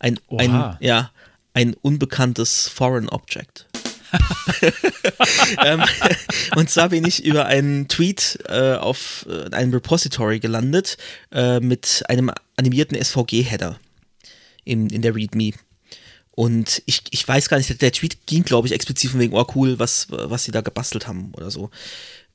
ein, 0.00 0.18
ein, 0.36 0.76
ja, 0.80 1.12
ein 1.52 1.74
unbekanntes 1.74 2.66
Foreign 2.66 3.08
Object. 3.08 3.66
ähm, 5.64 5.82
und 6.56 6.70
zwar 6.70 6.90
bin 6.90 7.06
ich 7.06 7.24
über 7.24 7.46
einen 7.46 7.88
Tweet 7.88 8.38
äh, 8.48 8.74
auf 8.74 9.26
äh, 9.28 9.54
einem 9.54 9.72
Repository 9.72 10.40
gelandet 10.40 10.96
äh, 11.32 11.60
mit 11.60 12.04
einem 12.08 12.30
animierten 12.56 13.02
SVG-Header 13.02 13.78
in, 14.64 14.90
in 14.90 15.02
der 15.02 15.14
README. 15.14 15.52
Und 16.36 16.82
ich, 16.86 17.02
ich 17.10 17.26
weiß 17.26 17.48
gar 17.48 17.58
nicht, 17.58 17.80
der 17.80 17.92
Tweet 17.92 18.26
ging, 18.26 18.42
glaube 18.42 18.66
ich, 18.66 18.74
explizit 18.74 19.10
von 19.10 19.20
wegen, 19.20 19.34
oh 19.34 19.46
cool, 19.54 19.78
was, 19.78 20.08
was 20.10 20.44
sie 20.44 20.50
da 20.50 20.62
gebastelt 20.62 21.06
haben 21.06 21.32
oder 21.34 21.50
so. 21.50 21.70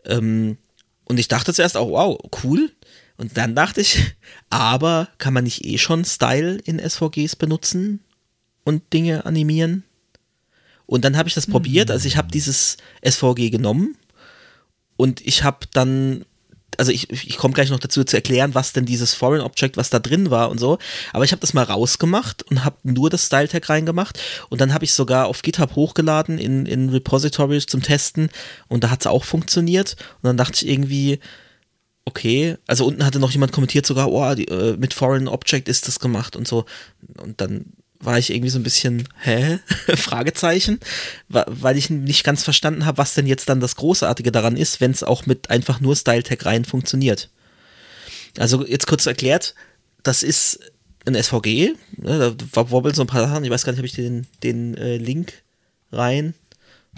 Ähm, 0.06 0.58
und 1.04 1.20
ich 1.20 1.28
dachte 1.28 1.54
zuerst 1.54 1.76
auch, 1.76 1.90
wow, 1.90 2.18
cool. 2.44 2.72
Und 3.18 3.36
dann 3.36 3.56
dachte 3.56 3.82
ich, 3.82 4.16
aber 4.50 5.10
kann 5.18 5.34
man 5.34 5.44
nicht 5.44 5.66
eh 5.66 5.78
schon 5.78 6.06
Style 6.06 6.60
in 6.64 6.80
SVGs 6.80 7.36
benutzen 7.36 8.00
und 8.64 8.94
Dinge 8.94 9.26
animieren? 9.26 9.84
Und 10.90 11.06
dann 11.06 11.18
habe 11.18 11.30
ich 11.30 11.36
das 11.36 11.46
probiert, 11.46 11.92
also 11.92 12.08
ich 12.08 12.18
habe 12.18 12.32
dieses 12.32 12.78
SVG 13.08 13.52
genommen. 13.52 13.96
Und 14.98 15.22
ich 15.22 15.44
habe 15.44 15.60
dann, 15.72 16.26
also 16.78 16.92
ich, 16.92 17.12
ich 17.12 17.38
komme 17.38 17.54
gleich 17.54 17.70
noch 17.70 17.80
dazu 17.80 18.04
zu 18.04 18.16
erklären, 18.16 18.56
was 18.56 18.74
denn 18.74 18.88
dieses 18.88 19.14
Foreign 19.14 19.42
Object, 19.42 19.78
was 19.78 19.92
da 19.92 20.00
drin 20.00 20.32
war 20.32 20.50
und 20.50 20.58
so, 20.58 20.80
aber 21.14 21.24
ich 21.26 21.32
habe 21.32 21.42
das 21.42 21.54
mal 21.54 21.64
rausgemacht 21.64 22.42
und 22.50 22.66
habe 22.66 22.78
nur 22.82 23.12
das 23.12 23.28
Style 23.28 23.48
Tag 23.48 23.70
reingemacht. 23.70 24.20
Und 24.50 24.62
dann 24.62 24.74
habe 24.74 24.84
ich 24.84 24.94
sogar 24.94 25.28
auf 25.28 25.44
GitHub 25.44 25.76
hochgeladen 25.76 26.40
in, 26.40 26.66
in 26.66 26.90
Repositories 26.90 27.68
zum 27.68 27.84
Testen. 27.84 28.32
Und 28.68 28.84
da 28.84 28.90
hat 28.90 29.02
es 29.02 29.08
auch 29.08 29.26
funktioniert. 29.26 29.96
Und 30.24 30.30
dann 30.30 30.38
dachte 30.38 30.66
ich 30.66 30.72
irgendwie, 30.72 31.20
okay, 32.04 32.58
also 32.66 32.88
unten 32.88 33.06
hatte 33.06 33.20
noch 33.20 33.32
jemand 33.32 33.52
kommentiert 33.52 33.86
sogar, 33.86 34.12
oh, 34.12 34.34
die, 34.34 34.48
äh, 34.48 34.76
mit 34.76 34.96
Foreign 34.96 35.28
Object 35.28 35.70
ist 35.70 35.88
das 35.88 36.00
gemacht 36.00 36.36
und 36.36 36.48
so. 36.48 36.66
Und 37.22 37.42
dann 37.42 37.74
war 38.02 38.18
ich 38.18 38.30
irgendwie 38.30 38.50
so 38.50 38.60
ein 38.60 38.64
bisschen, 38.64 39.08
hä? 39.22 39.60
Fragezeichen, 39.96 40.80
weil 41.28 41.78
ich 41.78 41.90
nicht 41.90 42.24
ganz 42.24 42.44
verstanden 42.44 42.86
habe, 42.86 42.98
was 42.98 43.14
denn 43.14 43.28
jetzt 43.28 43.50
dann 43.50 43.60
das 43.60 43.76
Großartige 43.76 44.32
daran 44.32 44.56
ist, 44.56 44.80
wenn 44.82 44.92
es 44.92 45.04
auch 45.04 45.26
mit 45.26 45.50
einfach 45.50 45.82
nur 45.82 45.96
Style 45.96 46.24
Tag 46.24 46.46
rein 46.46 46.64
funktioniert. 46.66 47.30
Also 48.38 48.66
jetzt 48.66 48.88
kurz 48.88 49.06
erklärt, 49.06 49.54
das 50.04 50.24
ist 50.24 50.60
ein 51.06 51.16
SVG, 51.22 51.74
ne, 51.98 52.36
da 52.54 52.72
wobbeln 52.72 52.96
so 52.96 53.02
ein 53.02 53.08
paar 53.08 53.28
Sachen, 53.28 53.44
ich 53.44 53.50
weiß 53.50 53.64
gar 53.66 53.72
nicht, 53.74 53.80
habe 53.80 53.88
ich 53.88 53.94
den, 53.94 54.28
den 54.44 54.76
äh, 54.78 54.98
Link 54.98 55.34
rein? 55.92 56.34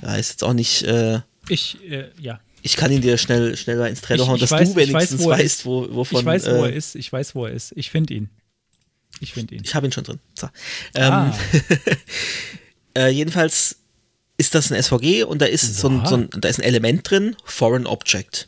Ja, 0.01 0.15
ist 0.15 0.29
jetzt 0.31 0.43
auch 0.43 0.53
nicht, 0.53 0.83
äh, 0.83 1.19
Ich, 1.49 1.77
äh, 1.89 2.09
ja. 2.19 2.39
ich 2.61 2.75
kann 2.75 2.91
ihn 2.91 3.01
dir 3.01 3.17
schnell, 3.17 3.55
schneller 3.57 3.89
ins 3.89 4.01
Trello 4.01 4.27
hauen, 4.27 4.39
dass 4.39 4.51
weiß- 4.51 4.57
du 4.57 4.63
ich 4.71 4.75
weiß, 4.75 4.87
wenigstens 4.89 5.21
wo 5.23 5.29
weißt, 5.29 5.65
wo, 5.65 5.95
wovon. 5.95 6.19
ich 6.19 6.25
weiß, 6.25 6.45
wo 6.47 6.49
äh, 6.65 6.69
er 6.69 6.73
ist. 6.73 6.95
Ich 6.95 7.11
weiß, 7.11 7.33
wo 7.35 7.45
er 7.45 7.53
ist. 7.53 7.71
Ich 7.75 7.89
finde 7.89 8.13
ihn. 8.13 8.29
Ich 9.21 9.33
finde 9.33 9.55
ihn. 9.55 9.61
Ich 9.63 9.75
habe 9.75 9.87
ihn 9.87 9.91
schon 9.91 10.03
drin. 10.03 10.19
So. 10.37 10.47
Ähm, 10.95 11.11
Ah, 11.13 11.33
äh, 12.97 13.09
jedenfalls 13.09 13.77
ist 14.37 14.55
das 14.55 14.71
ein 14.71 14.81
SVG 14.81 15.23
und 15.23 15.41
da 15.41 15.45
ist 15.45 15.77
so 15.77 15.87
ein, 15.87 16.05
so 16.05 16.15
ein, 16.15 16.29
da 16.31 16.49
ist 16.49 16.59
ein 16.59 16.63
Element 16.63 17.09
drin, 17.09 17.35
Foreign 17.45 17.85
Object. 17.85 18.47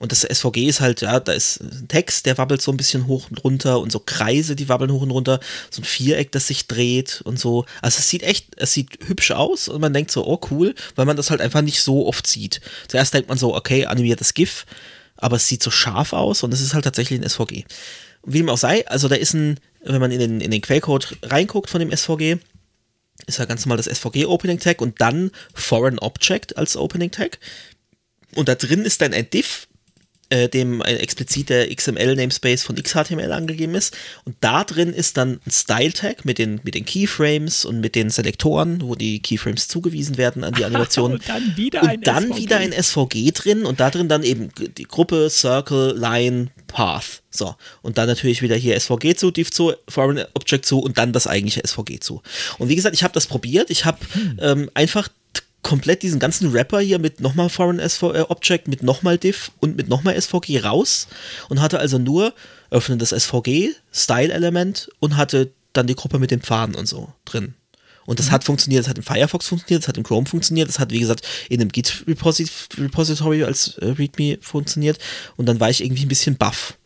Und 0.00 0.12
das 0.12 0.22
SVG 0.22 0.66
ist 0.66 0.80
halt, 0.80 1.02
ja, 1.02 1.20
da 1.20 1.32
ist 1.32 1.60
ein 1.60 1.86
Text, 1.86 2.24
der 2.24 2.38
wabbelt 2.38 2.62
so 2.62 2.72
ein 2.72 2.78
bisschen 2.78 3.06
hoch 3.06 3.28
und 3.30 3.44
runter 3.44 3.78
und 3.80 3.92
so 3.92 4.00
Kreise, 4.00 4.56
die 4.56 4.68
wabbeln 4.70 4.90
hoch 4.90 5.02
und 5.02 5.10
runter, 5.10 5.40
so 5.70 5.82
ein 5.82 5.84
Viereck, 5.84 6.32
das 6.32 6.46
sich 6.46 6.66
dreht 6.66 7.20
und 7.24 7.38
so. 7.38 7.66
Also 7.82 7.98
es 7.98 8.08
sieht 8.08 8.22
echt, 8.22 8.46
es 8.56 8.72
sieht 8.72 8.98
hübsch 9.06 9.30
aus 9.30 9.68
und 9.68 9.80
man 9.80 9.92
denkt 9.92 10.10
so, 10.10 10.26
oh 10.26 10.40
cool, 10.50 10.74
weil 10.96 11.04
man 11.04 11.16
das 11.18 11.30
halt 11.30 11.42
einfach 11.42 11.60
nicht 11.60 11.82
so 11.82 12.06
oft 12.06 12.26
sieht. 12.26 12.62
Zuerst 12.88 13.12
denkt 13.12 13.28
man 13.28 13.36
so, 13.38 13.54
okay, 13.54 13.84
animiertes 13.86 14.32
GIF, 14.32 14.64
aber 15.16 15.36
es 15.36 15.46
sieht 15.46 15.62
so 15.62 15.70
scharf 15.70 16.14
aus 16.14 16.42
und 16.42 16.54
es 16.54 16.62
ist 16.62 16.72
halt 16.72 16.84
tatsächlich 16.84 17.20
ein 17.20 17.28
SVG. 17.28 17.64
Wie 18.24 18.38
dem 18.38 18.48
auch 18.48 18.58
sei, 18.58 18.88
also 18.88 19.06
da 19.06 19.16
ist 19.16 19.34
ein, 19.34 19.60
wenn 19.82 20.00
man 20.00 20.10
in 20.10 20.18
den, 20.18 20.40
in 20.40 20.50
den 20.50 20.60
Quellcode 20.60 21.16
reinguckt 21.22 21.70
von 21.70 21.80
dem 21.80 21.94
SVG, 21.94 22.38
ist 23.26 23.38
ja 23.38 23.44
ganz 23.44 23.64
normal 23.64 23.78
das 23.78 23.86
SVG 23.86 24.26
Opening 24.26 24.58
Tag 24.58 24.80
und 24.80 25.00
dann 25.00 25.30
Foreign 25.54 25.98
Object 25.98 26.56
als 26.56 26.76
Opening 26.76 27.10
Tag. 27.10 27.38
Und 28.34 28.48
da 28.48 28.54
drin 28.54 28.84
ist 28.84 29.00
dann 29.00 29.12
ein 29.12 29.28
Div, 29.28 29.68
äh, 30.30 30.48
dem 30.48 30.80
ein 30.82 30.96
expliziter 30.96 31.66
XML-Namespace 31.66 32.62
von 32.62 32.76
XHTML 32.76 33.32
angegeben 33.32 33.74
ist. 33.74 33.96
Und 34.24 34.36
da 34.40 34.64
drin 34.64 34.92
ist 34.92 35.16
dann 35.16 35.40
ein 35.44 35.50
Style-Tag 35.50 36.24
mit 36.24 36.38
den, 36.38 36.60
mit 36.64 36.74
den 36.74 36.84
Keyframes 36.84 37.64
und 37.64 37.80
mit 37.80 37.94
den 37.94 38.10
Selektoren, 38.10 38.80
wo 38.82 38.94
die 38.94 39.20
Keyframes 39.20 39.68
zugewiesen 39.68 40.16
werden 40.16 40.44
an 40.44 40.54
die 40.54 40.64
Animation. 40.70 41.14
Und 41.14 41.28
dann 41.28 41.56
wieder 41.56 41.82
und 41.82 41.88
ein 41.88 42.00
dann 42.02 42.28
SVG. 42.28 42.42
wieder 42.42 42.56
ein 42.58 42.72
SVG 42.72 43.32
drin 43.32 43.66
und 43.66 43.80
da 43.80 43.90
drin 43.90 44.08
dann 44.08 44.22
eben 44.22 44.50
die 44.76 44.84
Gruppe, 44.84 45.28
Circle, 45.30 45.96
Line, 45.96 46.48
Path. 46.66 47.22
So. 47.30 47.54
Und 47.82 47.98
dann 47.98 48.06
natürlich 48.06 48.42
wieder 48.42 48.56
hier 48.56 48.78
SVG 48.78 49.16
zu, 49.16 49.30
Div 49.30 49.50
zu, 49.50 49.72
Foreign 49.88 50.24
Object 50.34 50.64
zu 50.64 50.80
und 50.80 50.98
dann 50.98 51.12
das 51.12 51.26
eigentliche 51.26 51.62
SVG 51.66 52.00
zu. 52.00 52.22
Und 52.58 52.68
wie 52.68 52.76
gesagt, 52.76 52.94
ich 52.94 53.02
habe 53.02 53.14
das 53.14 53.26
probiert. 53.26 53.70
Ich 53.70 53.84
habe 53.84 53.98
ähm, 54.40 54.70
einfach 54.74 55.08
komplett 55.62 56.02
diesen 56.02 56.18
ganzen 56.18 56.52
Wrapper 56.52 56.80
hier 56.80 56.98
mit 56.98 57.20
nochmal 57.20 57.48
Foreign 57.48 57.78
SV 57.78 58.14
äh, 58.14 58.20
Object, 58.28 58.68
mit 58.68 58.82
nochmal 58.82 59.18
Div 59.18 59.50
und 59.60 59.76
mit 59.76 59.88
nochmal 59.88 60.20
SVG 60.20 60.60
raus 60.64 61.08
und 61.48 61.60
hatte 61.60 61.78
also 61.78 61.98
nur 61.98 62.34
öffnen 62.70 62.98
das 62.98 63.10
SVG, 63.10 63.70
Style-Element 63.92 64.90
und 65.00 65.16
hatte 65.16 65.52
dann 65.72 65.86
die 65.86 65.94
Gruppe 65.94 66.18
mit 66.18 66.30
den 66.30 66.40
Pfaden 66.40 66.74
und 66.74 66.86
so 66.86 67.12
drin. 67.24 67.54
Und 68.06 68.18
das 68.18 68.30
hat 68.30 68.44
funktioniert, 68.44 68.82
das 68.82 68.88
hat 68.88 68.98
im 68.98 69.04
Firefox 69.04 69.46
funktioniert, 69.46 69.82
das 69.82 69.88
hat 69.88 69.96
im 69.96 70.02
Chrome 70.02 70.26
funktioniert, 70.26 70.68
das 70.68 70.78
hat, 70.78 70.90
wie 70.90 71.00
gesagt, 71.00 71.26
in 71.48 71.60
einem 71.60 71.70
Git-Repository 71.70 73.44
als 73.44 73.76
äh, 73.78 73.86
README 73.86 74.38
funktioniert. 74.40 74.98
Und 75.36 75.46
dann 75.46 75.60
war 75.60 75.70
ich 75.70 75.84
irgendwie 75.84 76.06
ein 76.06 76.08
bisschen 76.08 76.36
baff. 76.36 76.76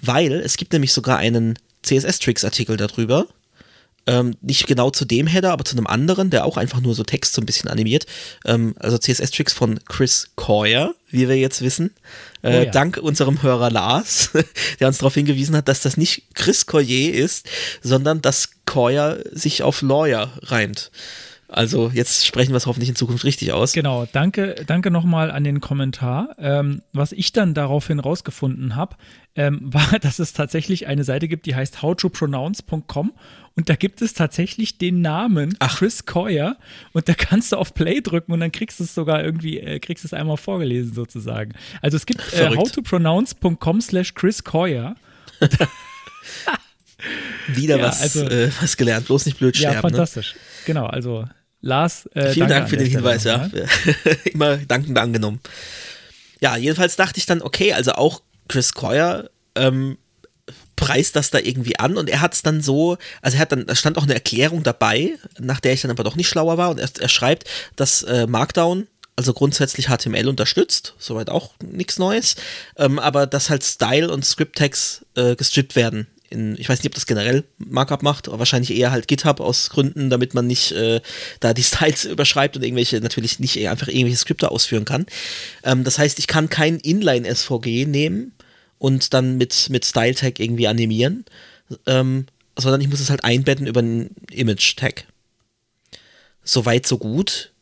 Weil 0.00 0.32
es 0.32 0.56
gibt 0.56 0.72
nämlich 0.72 0.92
sogar 0.92 1.18
einen 1.18 1.58
CSS-Tricks-Artikel 1.84 2.76
darüber. 2.76 3.26
Ähm, 4.06 4.34
nicht 4.40 4.66
genau 4.66 4.90
zu 4.90 5.04
dem 5.04 5.26
Header, 5.28 5.52
aber 5.52 5.64
zu 5.64 5.76
einem 5.76 5.86
anderen, 5.86 6.30
der 6.30 6.44
auch 6.44 6.56
einfach 6.56 6.80
nur 6.80 6.94
so 6.94 7.04
Text 7.04 7.34
so 7.34 7.42
ein 7.42 7.46
bisschen 7.46 7.70
animiert. 7.70 8.06
Ähm, 8.44 8.74
also 8.78 8.98
CSS-Tricks 8.98 9.52
von 9.52 9.78
Chris 9.86 10.30
Coyer, 10.34 10.94
wie 11.10 11.28
wir 11.28 11.38
jetzt 11.38 11.62
wissen. 11.62 11.94
Äh, 12.42 12.48
Oh 12.48 12.64
ja. 12.64 12.70
Dank 12.70 12.96
unserem 12.96 13.42
Hörer 13.42 13.70
Lars, 13.70 14.30
der 14.80 14.88
uns 14.88 14.98
darauf 14.98 15.14
hingewiesen 15.14 15.54
hat, 15.56 15.68
dass 15.68 15.82
das 15.82 15.96
nicht 15.96 16.34
Chris 16.34 16.66
Coyer 16.66 17.12
ist, 17.14 17.48
sondern 17.82 18.20
dass 18.22 18.50
Coyer 18.66 19.18
sich 19.30 19.62
auf 19.62 19.82
Lawyer 19.82 20.32
reimt. 20.42 20.90
Also 21.52 21.90
jetzt 21.92 22.26
sprechen 22.26 22.52
wir 22.52 22.56
es 22.56 22.66
hoffentlich 22.66 22.88
in 22.88 22.96
Zukunft 22.96 23.24
richtig 23.24 23.52
aus. 23.52 23.72
Genau, 23.72 24.06
danke, 24.10 24.54
danke 24.66 24.90
nochmal 24.90 25.30
an 25.30 25.44
den 25.44 25.60
Kommentar. 25.60 26.34
Ähm, 26.38 26.82
was 26.92 27.12
ich 27.12 27.32
dann 27.32 27.52
daraufhin 27.54 28.00
rausgefunden 28.00 28.74
habe, 28.74 28.96
ähm, 29.36 29.60
war, 29.72 29.98
dass 30.00 30.18
es 30.18 30.32
tatsächlich 30.32 30.86
eine 30.86 31.04
Seite 31.04 31.28
gibt, 31.28 31.46
die 31.46 31.54
heißt 31.54 31.82
howtopronounce.com 31.82 33.12
und 33.54 33.68
da 33.68 33.74
gibt 33.76 34.00
es 34.00 34.14
tatsächlich 34.14 34.78
den 34.78 35.02
Namen 35.02 35.58
Chris 35.58 36.06
Coyer 36.06 36.56
und 36.94 37.06
da 37.08 37.12
kannst 37.14 37.52
du 37.52 37.56
auf 37.56 37.74
Play 37.74 38.00
drücken 38.00 38.32
und 38.32 38.40
dann 38.40 38.50
kriegst 38.50 38.80
du 38.80 38.84
es 38.84 38.94
sogar 38.94 39.22
irgendwie, 39.22 39.58
äh, 39.60 39.78
kriegst 39.78 40.04
du 40.04 40.08
es 40.08 40.14
einmal 40.14 40.38
vorgelesen 40.38 40.94
sozusagen. 40.94 41.52
Also 41.82 41.98
es 41.98 42.06
gibt 42.06 42.20
äh, 42.32 42.48
howtopronounce.com 42.56 43.80
slash 43.82 44.14
Chris 44.14 44.42
Coyer. 44.42 44.94
Wieder 47.48 47.78
Ja, 47.78 47.84
was, 47.88 48.00
also- 48.00 48.24
äh, 48.26 48.50
was 48.60 48.76
gelernt, 48.76 49.06
bloß 49.06 49.26
nicht 49.26 49.38
blöd 49.38 49.56
Ja, 49.56 49.70
sterben. 49.70 49.76
ne? 49.76 49.82
fantastisch. 49.92 50.34
Genau, 50.64 50.86
also 50.86 51.24
Lars, 51.62 52.06
äh, 52.14 52.32
Vielen 52.32 52.48
Dank 52.48 52.64
an 52.64 52.68
für 52.68 52.76
den 52.76 52.88
Hinweis, 52.88 53.24
ja. 53.24 53.48
Immer 54.24 54.58
dankend 54.58 54.98
angenommen. 54.98 55.40
Ja, 56.40 56.56
jedenfalls 56.56 56.96
dachte 56.96 57.18
ich 57.18 57.26
dann, 57.26 57.40
okay, 57.40 57.72
also 57.72 57.92
auch 57.92 58.20
Chris 58.48 58.74
Coyer 58.74 59.30
ähm, 59.54 59.96
preist 60.74 61.14
das 61.14 61.30
da 61.30 61.38
irgendwie 61.38 61.78
an 61.78 61.96
und 61.96 62.10
er 62.10 62.20
hat 62.20 62.34
es 62.34 62.42
dann 62.42 62.60
so, 62.60 62.98
also 63.22 63.36
er 63.36 63.40
hat 63.40 63.52
dann, 63.52 63.66
da 63.66 63.76
stand 63.76 63.96
auch 63.96 64.02
eine 64.02 64.14
Erklärung 64.14 64.64
dabei, 64.64 65.16
nach 65.38 65.60
der 65.60 65.74
ich 65.74 65.82
dann 65.82 65.92
aber 65.92 66.02
doch 66.02 66.16
nicht 66.16 66.28
schlauer 66.28 66.58
war 66.58 66.70
und 66.70 66.80
er, 66.80 66.90
er 66.98 67.08
schreibt, 67.08 67.48
dass 67.76 68.02
äh, 68.02 68.26
Markdown 68.26 68.88
also 69.14 69.32
grundsätzlich 69.32 69.86
HTML 69.86 70.26
unterstützt, 70.26 70.94
soweit 70.98 71.30
auch 71.30 71.52
nichts 71.62 71.98
Neues, 71.98 72.34
ähm, 72.76 72.98
aber 72.98 73.26
dass 73.26 73.50
halt 73.50 73.62
Style 73.62 74.10
und 74.10 74.24
Script 74.24 74.56
Tags 74.56 75.04
äh, 75.14 75.36
gestrippt 75.36 75.76
werden. 75.76 76.08
In, 76.32 76.56
ich 76.58 76.68
weiß 76.68 76.78
nicht, 76.78 76.86
ob 76.86 76.94
das 76.94 77.06
generell 77.06 77.44
Markup 77.58 78.02
macht, 78.02 78.28
aber 78.28 78.38
wahrscheinlich 78.38 78.74
eher 78.74 78.90
halt 78.90 79.06
GitHub 79.06 79.40
aus 79.40 79.70
Gründen, 79.70 80.10
damit 80.10 80.34
man 80.34 80.46
nicht 80.46 80.72
äh, 80.72 81.00
da 81.40 81.54
die 81.54 81.62
Styles 81.62 82.04
überschreibt 82.04 82.56
und 82.56 82.62
irgendwelche, 82.62 83.00
natürlich 83.00 83.38
nicht 83.38 83.58
einfach 83.68 83.88
irgendwelche 83.88 84.18
Skripte 84.18 84.50
ausführen 84.50 84.84
kann. 84.84 85.06
Ähm, 85.62 85.84
das 85.84 85.98
heißt, 85.98 86.18
ich 86.18 86.26
kann 86.26 86.48
kein 86.48 86.78
Inline-SVG 86.78 87.86
nehmen 87.86 88.32
und 88.78 89.14
dann 89.14 89.36
mit, 89.36 89.68
mit 89.70 89.84
Style-Tag 89.84 90.40
irgendwie 90.40 90.66
animieren, 90.66 91.24
ähm, 91.86 92.26
sondern 92.58 92.80
ich 92.80 92.88
muss 92.88 93.00
es 93.00 93.10
halt 93.10 93.24
einbetten 93.24 93.66
über 93.66 93.80
einen 93.80 94.14
Image-Tag. 94.30 95.04
Soweit, 96.44 96.86
so 96.86 96.98
gut. 96.98 97.52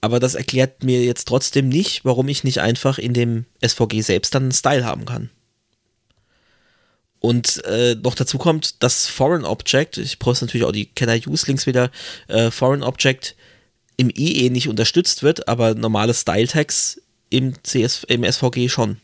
Aber 0.00 0.20
das 0.20 0.34
erklärt 0.34 0.84
mir 0.84 1.02
jetzt 1.02 1.26
trotzdem 1.28 1.68
nicht, 1.68 2.04
warum 2.04 2.28
ich 2.28 2.44
nicht 2.44 2.60
einfach 2.60 2.98
in 2.98 3.14
dem 3.14 3.46
SVG 3.64 4.02
selbst 4.02 4.34
dann 4.34 4.42
einen 4.44 4.52
Style 4.52 4.84
haben 4.84 5.06
kann. 5.06 5.30
Und 7.24 7.64
äh, 7.64 7.94
noch 7.94 8.14
dazu 8.14 8.36
kommt, 8.36 8.82
dass 8.82 9.06
Foreign 9.06 9.46
Object, 9.46 9.96
ich 9.96 10.18
poste 10.18 10.44
natürlich 10.44 10.66
auch 10.66 10.72
die 10.72 10.84
Can 10.84 11.08
I 11.08 11.26
Use 11.26 11.46
Links 11.46 11.66
wieder, 11.66 11.90
äh, 12.28 12.50
Foreign 12.50 12.82
Object 12.82 13.34
im 13.96 14.10
IE 14.14 14.50
nicht 14.50 14.68
unterstützt 14.68 15.22
wird, 15.22 15.48
aber 15.48 15.74
normale 15.74 16.12
Style 16.12 16.46
Tags 16.46 17.00
im, 17.30 17.54
CS, 17.62 18.04
im 18.08 18.30
SVG 18.30 18.68
schon. 18.68 18.98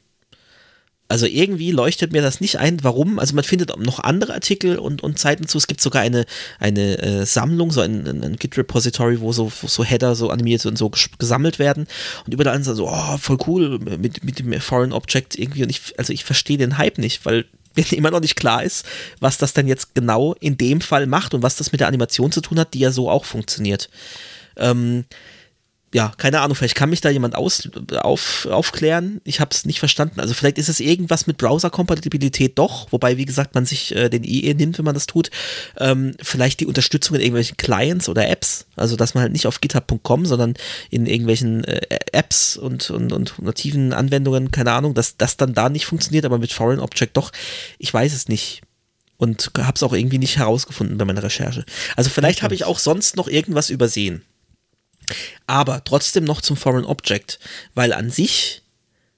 Also 1.08 1.24
irgendwie 1.24 1.70
leuchtet 1.70 2.12
mir 2.12 2.20
das 2.20 2.42
nicht 2.42 2.58
ein, 2.58 2.84
warum. 2.84 3.18
Also 3.18 3.34
man 3.34 3.42
findet 3.42 3.74
noch 3.78 4.00
andere 4.00 4.34
Artikel 4.34 4.78
und, 4.78 5.02
und 5.02 5.18
Zeiten 5.18 5.48
zu. 5.48 5.56
Es 5.56 5.66
gibt 5.66 5.80
sogar 5.80 6.02
eine, 6.02 6.26
eine 6.58 6.98
äh, 6.98 7.24
Sammlung, 7.24 7.70
so 7.70 7.80
ein, 7.80 8.06
ein 8.06 8.36
Git-Repository, 8.36 9.22
wo 9.22 9.32
so, 9.32 9.50
wo 9.62 9.66
so 9.66 9.82
Header 9.82 10.14
so 10.14 10.28
animiert 10.28 10.66
und 10.66 10.76
so 10.76 10.90
gesammelt 11.18 11.58
werden. 11.58 11.86
Und 12.26 12.34
überall 12.34 12.62
sind 12.62 12.76
so, 12.76 12.86
oh, 12.86 13.16
voll 13.16 13.38
cool 13.46 13.78
mit, 13.78 14.22
mit 14.22 14.40
dem 14.40 14.60
Foreign 14.60 14.92
Object 14.92 15.38
irgendwie. 15.38 15.62
Und 15.62 15.70
ich, 15.70 15.98
also 15.98 16.12
ich 16.12 16.24
verstehe 16.24 16.58
den 16.58 16.76
Hype 16.76 16.98
nicht, 16.98 17.24
weil 17.24 17.46
mir 17.76 17.92
immer 17.92 18.10
noch 18.10 18.20
nicht 18.20 18.36
klar 18.36 18.62
ist, 18.62 18.84
was 19.20 19.38
das 19.38 19.52
dann 19.52 19.66
jetzt 19.66 19.94
genau 19.94 20.34
in 20.40 20.56
dem 20.56 20.80
Fall 20.80 21.06
macht 21.06 21.34
und 21.34 21.42
was 21.42 21.56
das 21.56 21.72
mit 21.72 21.80
der 21.80 21.88
Animation 21.88 22.32
zu 22.32 22.40
tun 22.40 22.58
hat, 22.58 22.74
die 22.74 22.80
ja 22.80 22.90
so 22.90 23.10
auch 23.10 23.24
funktioniert. 23.24 23.88
Ähm, 24.56 25.04
ja, 25.92 26.12
keine 26.16 26.40
Ahnung, 26.40 26.54
vielleicht 26.54 26.76
kann 26.76 26.90
mich 26.90 27.00
da 27.00 27.10
jemand 27.10 27.34
aus, 27.34 27.68
auf, 27.96 28.46
aufklären. 28.46 29.20
Ich 29.24 29.40
habe 29.40 29.50
es 29.52 29.64
nicht 29.64 29.80
verstanden. 29.80 30.20
Also 30.20 30.34
vielleicht 30.34 30.58
ist 30.58 30.68
es 30.68 30.78
irgendwas 30.78 31.26
mit 31.26 31.36
Browser-Kompatibilität 31.36 32.56
doch, 32.58 32.92
wobei, 32.92 33.16
wie 33.16 33.24
gesagt, 33.24 33.56
man 33.56 33.66
sich 33.66 33.94
äh, 33.96 34.08
den 34.08 34.22
IE 34.22 34.54
nimmt, 34.54 34.78
wenn 34.78 34.84
man 34.84 34.94
das 34.94 35.06
tut. 35.06 35.30
Ähm, 35.78 36.14
vielleicht 36.22 36.60
die 36.60 36.66
Unterstützung 36.66 37.16
in 37.16 37.22
irgendwelchen 37.22 37.56
Clients 37.56 38.08
oder 38.08 38.28
Apps. 38.28 38.66
Also, 38.76 38.94
dass 38.94 39.14
man 39.14 39.22
halt 39.22 39.32
nicht 39.32 39.48
auf 39.48 39.60
github.com, 39.60 40.26
sondern 40.26 40.54
in 40.90 41.06
irgendwelchen 41.06 41.64
äh, 41.64 41.80
Apps 42.12 42.56
und, 42.56 42.90
und, 42.90 43.12
und 43.12 43.42
nativen 43.42 43.92
Anwendungen, 43.92 44.52
keine 44.52 44.72
Ahnung, 44.72 44.94
dass 44.94 45.16
das 45.16 45.36
dann 45.36 45.54
da 45.54 45.68
nicht 45.68 45.86
funktioniert, 45.86 46.24
aber 46.24 46.38
mit 46.38 46.52
Foreign 46.52 46.78
Object 46.78 47.16
doch. 47.16 47.32
Ich 47.78 47.92
weiß 47.92 48.12
es 48.12 48.28
nicht 48.28 48.62
und 49.16 49.50
habe 49.58 49.74
es 49.74 49.82
auch 49.82 49.92
irgendwie 49.92 50.18
nicht 50.18 50.38
herausgefunden 50.38 50.96
bei 50.98 51.04
meiner 51.04 51.22
Recherche. 51.22 51.64
Also 51.96 52.10
vielleicht 52.10 52.42
habe 52.42 52.54
ich 52.54 52.64
auch 52.64 52.78
sonst 52.78 53.16
noch 53.16 53.26
irgendwas 53.26 53.70
übersehen. 53.70 54.22
Aber 55.46 55.84
trotzdem 55.84 56.24
noch 56.24 56.40
zum 56.40 56.56
Foreign 56.56 56.84
Object, 56.84 57.38
weil 57.74 57.92
an 57.92 58.10
sich 58.10 58.62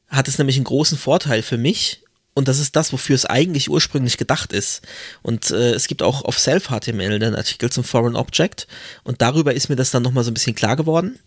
hat 0.08 0.28
es 0.28 0.38
nämlich 0.38 0.56
einen 0.56 0.64
großen 0.64 0.98
Vorteil 0.98 1.42
für 1.42 1.58
mich. 1.58 2.02
Und 2.34 2.48
das 2.48 2.58
ist 2.58 2.76
das, 2.76 2.92
wofür 2.92 3.14
es 3.14 3.26
eigentlich 3.26 3.68
ursprünglich 3.68 4.16
gedacht 4.16 4.52
ist. 4.52 4.82
Und 5.22 5.50
äh, 5.50 5.72
es 5.72 5.86
gibt 5.86 6.02
auch 6.02 6.24
auf 6.24 6.38
Self-HTML 6.38 7.14
einen 7.14 7.34
Artikel 7.34 7.70
zum 7.70 7.84
Foreign 7.84 8.16
Object. 8.16 8.66
Und 9.04 9.20
darüber 9.20 9.52
ist 9.52 9.68
mir 9.68 9.76
das 9.76 9.90
dann 9.90 10.02
nochmal 10.02 10.24
so 10.24 10.30
ein 10.30 10.34
bisschen 10.34 10.54
klar 10.54 10.76
geworden. 10.76 11.18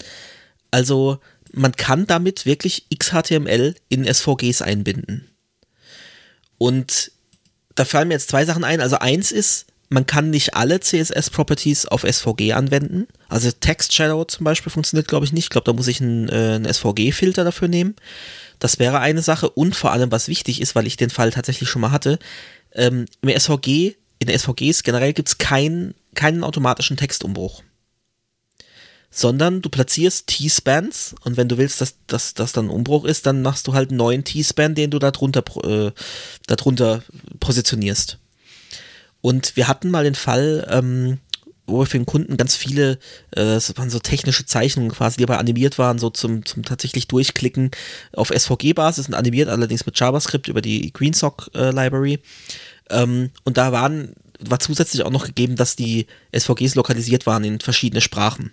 Also 0.71 1.19
man 1.51 1.73
kann 1.73 2.07
damit 2.07 2.45
wirklich 2.45 2.87
XHTML 2.95 3.75
in 3.87 4.11
SVGs 4.11 4.61
einbinden. 4.61 5.29
Und 6.57 7.11
da 7.75 7.85
fallen 7.85 8.07
mir 8.07 8.15
jetzt 8.15 8.29
zwei 8.29 8.45
Sachen 8.45 8.63
ein. 8.63 8.81
Also 8.81 8.97
eins 8.97 9.31
ist, 9.31 9.67
man 9.89 10.07
kann 10.07 10.29
nicht 10.29 10.55
alle 10.55 10.79
CSS-Properties 10.79 11.85
auf 11.87 12.01
SVG 12.01 12.53
anwenden. 12.53 13.07
Also 13.29 13.51
Text 13.51 13.93
Shadow 13.93 14.25
zum 14.25 14.43
Beispiel 14.43 14.71
funktioniert, 14.71 15.07
glaube 15.07 15.25
ich, 15.25 15.33
nicht. 15.33 15.45
Ich 15.45 15.49
glaube, 15.49 15.65
da 15.65 15.73
muss 15.73 15.87
ich 15.87 16.01
einen, 16.01 16.29
äh, 16.29 16.73
SVG-Filter 16.73 17.43
dafür 17.43 17.67
nehmen. 17.67 17.95
Das 18.59 18.79
wäre 18.79 18.99
eine 18.99 19.21
Sache. 19.21 19.49
Und 19.49 19.75
vor 19.75 19.91
allem, 19.91 20.11
was 20.11 20.27
wichtig 20.27 20.61
ist, 20.61 20.75
weil 20.75 20.87
ich 20.87 20.97
den 20.97 21.09
Fall 21.09 21.31
tatsächlich 21.31 21.69
schon 21.69 21.81
mal 21.81 21.91
hatte, 21.91 22.19
ähm, 22.73 23.05
im 23.21 23.29
SVG, 23.29 23.95
in 24.19 24.29
SVGs 24.29 24.83
generell 24.83 25.13
gibt 25.13 25.29
es 25.29 25.37
kein, 25.37 25.93
keinen 26.15 26.43
automatischen 26.43 26.97
Textumbruch. 26.97 27.61
Sondern 29.11 29.61
du 29.61 29.69
platzierst 29.69 30.27
T-Spans 30.27 31.15
und 31.21 31.37
wenn 31.37 31.47
du 31.47 31.57
willst, 31.57 31.79
dass 31.79 31.95
das 32.07 32.33
dass 32.33 32.51
dann 32.51 32.69
Umbruch 32.69 33.05
ist, 33.05 33.25
dann 33.25 33.41
machst 33.41 33.67
du 33.67 33.73
halt 33.73 33.89
einen 33.89 33.97
neuen 33.97 34.23
T-Span, 34.25 34.75
den 34.75 34.91
du 34.91 34.99
da 34.99 35.11
drunter, 35.11 35.43
äh, 35.63 35.91
darunter 36.47 37.01
positionierst. 37.39 38.17
Und 39.25 39.55
wir 39.55 39.67
hatten 39.67 39.89
mal 39.89 40.03
den 40.03 40.13
Fall, 40.13 40.67
ähm, 40.69 41.17
wo 41.65 41.79
wir 41.79 41.87
für 41.87 41.97
den 41.97 42.05
Kunden 42.05 42.37
ganz 42.37 42.55
viele, 42.55 42.99
äh, 43.31 43.59
waren 43.75 43.89
so 43.89 43.97
technische 43.97 44.45
Zeichnungen 44.45 44.91
quasi, 44.91 45.17
die 45.17 45.23
aber 45.23 45.39
animiert 45.39 45.79
waren, 45.79 45.97
so 45.97 46.11
zum, 46.11 46.45
zum 46.45 46.61
tatsächlich 46.61 47.07
Durchklicken 47.07 47.71
auf 48.13 48.29
SVG-Basis 48.29 49.07
und 49.07 49.15
animiert 49.15 49.49
allerdings 49.49 49.83
mit 49.83 49.99
JavaScript 49.99 50.47
über 50.47 50.61
die 50.61 50.93
GreenSock 50.93 51.49
äh, 51.55 51.71
Library. 51.71 52.19
Ähm, 52.91 53.31
und 53.43 53.57
da 53.57 53.71
waren, 53.71 54.13
war 54.41 54.59
zusätzlich 54.59 55.01
auch 55.01 55.09
noch 55.09 55.25
gegeben, 55.25 55.55
dass 55.55 55.75
die 55.75 56.05
SVGs 56.31 56.75
lokalisiert 56.75 57.25
waren 57.25 57.43
in 57.45 57.59
verschiedene 57.59 58.01
Sprachen. 58.01 58.51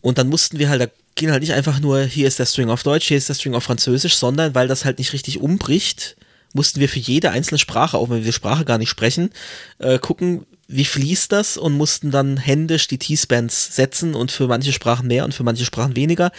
Und 0.00 0.16
dann 0.16 0.30
mussten 0.30 0.58
wir 0.58 0.70
halt, 0.70 0.80
da 0.80 0.86
ging 1.14 1.30
halt 1.30 1.42
nicht 1.42 1.52
einfach 1.52 1.78
nur, 1.78 2.00
hier 2.04 2.26
ist 2.26 2.38
der 2.38 2.46
String 2.46 2.70
auf 2.70 2.84
Deutsch, 2.84 3.08
hier 3.08 3.18
ist 3.18 3.28
der 3.28 3.34
String 3.34 3.54
auf 3.54 3.64
Französisch, 3.64 4.16
sondern 4.16 4.54
weil 4.54 4.66
das 4.66 4.86
halt 4.86 4.98
nicht 4.98 5.12
richtig 5.12 5.40
umbricht, 5.42 6.16
mussten 6.56 6.80
wir 6.80 6.88
für 6.88 6.98
jede 6.98 7.30
einzelne 7.30 7.58
Sprache, 7.58 7.96
auch 7.96 8.10
wenn 8.10 8.18
wir 8.18 8.24
die 8.24 8.32
Sprache 8.32 8.64
gar 8.64 8.78
nicht 8.78 8.90
sprechen, 8.90 9.30
äh, 9.78 9.98
gucken, 9.98 10.44
wie 10.66 10.84
fließt 10.84 11.30
das 11.30 11.56
und 11.56 11.74
mussten 11.74 12.10
dann 12.10 12.36
händisch 12.36 12.88
die 12.88 12.98
T-Spans 12.98 13.76
setzen 13.76 14.14
und 14.14 14.32
für 14.32 14.48
manche 14.48 14.72
Sprachen 14.72 15.06
mehr 15.06 15.24
und 15.24 15.32
für 15.32 15.44
manche 15.44 15.64
Sprachen 15.64 15.94
weniger. 15.94 16.32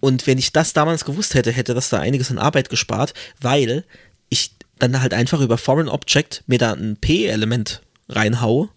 Und 0.00 0.28
wenn 0.28 0.38
ich 0.38 0.52
das 0.52 0.72
damals 0.72 1.04
gewusst 1.04 1.34
hätte, 1.34 1.50
hätte 1.50 1.74
das 1.74 1.88
da 1.88 1.98
einiges 1.98 2.30
an 2.30 2.38
Arbeit 2.38 2.70
gespart, 2.70 3.14
weil 3.40 3.84
ich 4.28 4.52
dann 4.78 5.00
halt 5.00 5.12
einfach 5.12 5.40
über 5.40 5.58
Foreign 5.58 5.88
Object 5.88 6.44
mir 6.46 6.58
da 6.58 6.72
ein 6.72 6.96
P-Element 6.96 7.82
reinhaue 8.08 8.68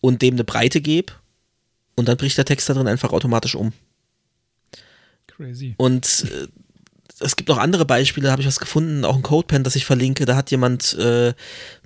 und 0.00 0.22
dem 0.22 0.34
eine 0.34 0.44
Breite 0.44 0.80
gebe 0.80 1.12
und 1.94 2.08
dann 2.08 2.16
bricht 2.16 2.38
der 2.38 2.44
Text 2.44 2.68
da 2.68 2.74
drin 2.74 2.88
einfach 2.88 3.12
automatisch 3.12 3.54
um. 3.54 3.72
Crazy. 5.28 5.74
Und 5.76 6.26
äh, 6.30 6.48
es 7.20 7.36
gibt 7.36 7.50
auch 7.50 7.58
andere 7.58 7.84
Beispiele, 7.84 8.26
da 8.26 8.32
habe 8.32 8.42
ich 8.42 8.48
was 8.48 8.60
gefunden, 8.60 9.04
auch 9.04 9.16
ein 9.16 9.22
Codepen, 9.22 9.64
das 9.64 9.76
ich 9.76 9.86
verlinke. 9.86 10.26
Da 10.26 10.36
hat 10.36 10.50
jemand, 10.50 10.94
äh, 10.94 11.32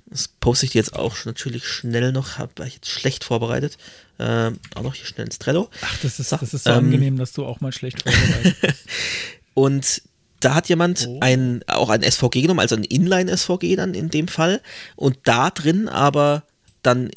das 0.07 0.27
poste 0.27 0.65
ich 0.65 0.73
dir 0.73 0.79
jetzt 0.79 0.95
auch 0.95 1.25
natürlich 1.25 1.65
schnell 1.65 2.11
noch, 2.11 2.37
habe 2.37 2.65
ich 2.65 2.75
jetzt 2.75 2.89
schlecht 2.89 3.23
vorbereitet. 3.23 3.77
Äh, 4.17 4.51
auch 4.75 4.83
noch 4.83 4.93
hier 4.93 5.05
schnell 5.05 5.25
ins 5.25 5.39
Trello. 5.39 5.69
Ach, 5.81 5.97
das 6.01 6.19
ist, 6.19 6.31
das 6.31 6.53
ist 6.53 6.65
so 6.65 6.71
ähm, 6.71 6.85
angenehm, 6.85 7.17
dass 7.17 7.31
du 7.31 7.45
auch 7.45 7.61
mal 7.61 7.71
schlecht 7.71 8.03
vorbereitet 8.03 8.61
bist. 8.61 8.85
Und 9.53 10.01
da 10.41 10.55
hat 10.55 10.69
jemand 10.69 11.07
oh. 11.07 11.19
ein, 11.21 11.63
auch 11.67 11.89
ein 11.89 12.03
SVG 12.03 12.41
genommen, 12.41 12.59
also 12.59 12.75
ein 12.75 12.83
Inline-SVG 12.83 13.75
dann 13.75 13.93
in 13.93 14.09
dem 14.09 14.27
Fall. 14.27 14.61
Und 14.95 15.17
da 15.23 15.49
drin 15.49 15.87
aber 15.87 16.43
dann 16.83 17.09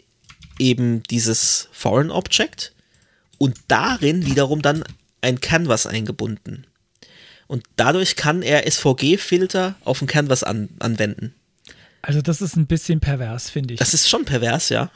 eben 0.58 1.02
dieses 1.04 1.68
Foreign 1.72 2.10
Object 2.10 2.72
und 3.38 3.56
darin 3.68 4.26
wiederum 4.26 4.62
dann 4.62 4.84
ein 5.20 5.40
Canvas 5.40 5.86
eingebunden. 5.86 6.66
Und 7.46 7.64
dadurch 7.76 8.16
kann 8.16 8.42
er 8.42 8.70
SVG-Filter 8.70 9.76
auf 9.84 9.98
dem 9.98 10.08
Canvas 10.08 10.42
an, 10.42 10.68
anwenden. 10.78 11.34
Also 12.06 12.20
das 12.20 12.42
ist 12.42 12.56
ein 12.56 12.66
bisschen 12.66 13.00
pervers, 13.00 13.48
finde 13.48 13.74
ich. 13.74 13.80
Das 13.80 13.94
ist 13.94 14.10
schon 14.10 14.26
pervers, 14.26 14.68
ja. 14.68 14.90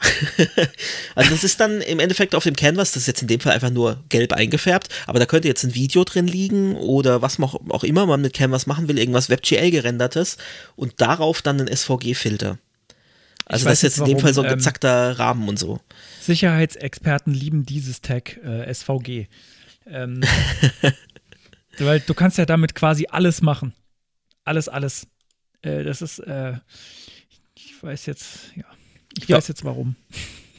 also 1.15 1.31
das 1.31 1.43
ist 1.43 1.59
dann 1.59 1.81
im 1.81 1.99
Endeffekt 1.99 2.35
auf 2.35 2.43
dem 2.43 2.55
Canvas, 2.55 2.91
das 2.91 3.03
ist 3.03 3.07
jetzt 3.07 3.23
in 3.23 3.27
dem 3.27 3.39
Fall 3.39 3.53
einfach 3.53 3.71
nur 3.71 4.03
gelb 4.09 4.31
eingefärbt, 4.31 4.89
aber 5.07 5.17
da 5.17 5.25
könnte 5.25 5.47
jetzt 5.47 5.63
ein 5.63 5.73
Video 5.73 6.03
drin 6.03 6.27
liegen 6.27 6.75
oder 6.75 7.23
was 7.23 7.39
auch, 7.39 7.83
immer 7.83 8.05
man 8.05 8.21
mit 8.21 8.33
Canvas 8.33 8.67
machen 8.67 8.87
will, 8.87 8.99
irgendwas 8.99 9.29
WebGL 9.29 9.71
gerendertes 9.71 10.37
und 10.75 11.01
darauf 11.01 11.41
dann 11.41 11.59
ein 11.59 11.75
SVG-Filter. 11.75 12.59
Also 13.45 13.65
das 13.65 13.79
ist 13.79 13.81
jetzt 13.81 13.97
in 13.97 14.05
dem 14.05 14.19
Fall 14.19 14.35
so 14.35 14.41
ein 14.41 14.51
ähm, 14.51 14.57
gezackter 14.57 15.09
ähm, 15.09 15.15
Rahmen 15.15 15.49
und 15.49 15.57
so. 15.57 15.79
Sicherheitsexperten 16.21 17.33
lieben 17.33 17.65
dieses 17.65 18.01
Tag 18.01 18.37
äh, 18.43 18.71
SVG. 18.71 19.25
Ähm, 19.87 20.21
Weil 21.79 21.99
du 21.99 22.13
kannst 22.13 22.37
ja 22.37 22.45
damit 22.45 22.75
quasi 22.75 23.07
alles 23.09 23.41
machen. 23.41 23.73
Alles, 24.43 24.67
alles. 24.67 25.07
Äh, 25.61 25.83
das 25.83 26.01
ist, 26.01 26.19
äh, 26.19 26.53
ich 27.55 27.81
weiß 27.81 28.05
jetzt, 28.05 28.51
ja, 28.55 28.65
ich 29.17 29.27
ja. 29.27 29.37
weiß 29.37 29.47
jetzt 29.47 29.63
warum. 29.63 29.95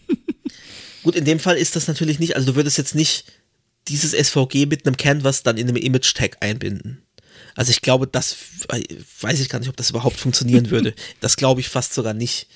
Gut, 1.02 1.16
in 1.16 1.24
dem 1.24 1.38
Fall 1.38 1.56
ist 1.56 1.76
das 1.76 1.88
natürlich 1.88 2.18
nicht, 2.18 2.36
also 2.36 2.52
du 2.52 2.56
würdest 2.56 2.78
jetzt 2.78 2.94
nicht 2.94 3.24
dieses 3.88 4.12
SVG 4.12 4.66
mit 4.66 4.86
einem 4.86 4.96
Canvas 4.96 5.42
dann 5.42 5.56
in 5.56 5.68
einem 5.68 5.76
Image-Tag 5.76 6.38
einbinden. 6.40 7.02
Also 7.54 7.70
ich 7.70 7.80
glaube, 7.80 8.06
das 8.06 8.36
weiß 9.20 9.40
ich 9.40 9.48
gar 9.48 9.58
nicht, 9.58 9.68
ob 9.68 9.76
das 9.76 9.90
überhaupt 9.90 10.18
funktionieren 10.18 10.70
würde. 10.70 10.94
Das 11.20 11.36
glaube 11.36 11.60
ich 11.60 11.68
fast 11.68 11.94
sogar 11.94 12.14
nicht. 12.14 12.48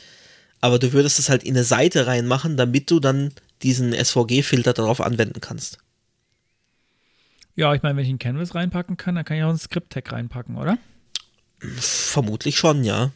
Aber 0.61 0.79
du 0.79 0.93
würdest 0.93 1.19
es 1.19 1.29
halt 1.29 1.43
in 1.43 1.55
eine 1.55 1.65
Seite 1.65 2.07
reinmachen, 2.07 2.57
damit 2.57 2.91
du 2.91 3.01
dann 3.01 3.33
diesen 3.63 3.93
SVG-Filter 3.93 4.73
darauf 4.73 5.01
anwenden 5.01 5.41
kannst. 5.41 5.79
Ja, 7.57 7.75
ich 7.75 7.83
meine, 7.83 7.97
wenn 7.97 8.05
ich 8.05 8.11
einen 8.11 8.19
Canvas 8.19 8.55
reinpacken 8.55 8.97
kann, 8.97 9.15
dann 9.15 9.25
kann 9.25 9.37
ich 9.37 9.43
auch 9.45 9.49
einen 9.49 9.59
Script-Tag 9.59 10.13
reinpacken, 10.13 10.57
oder? 10.57 10.79
Vermutlich 11.61 12.57
schon, 12.57 12.85
ja. 12.85 13.13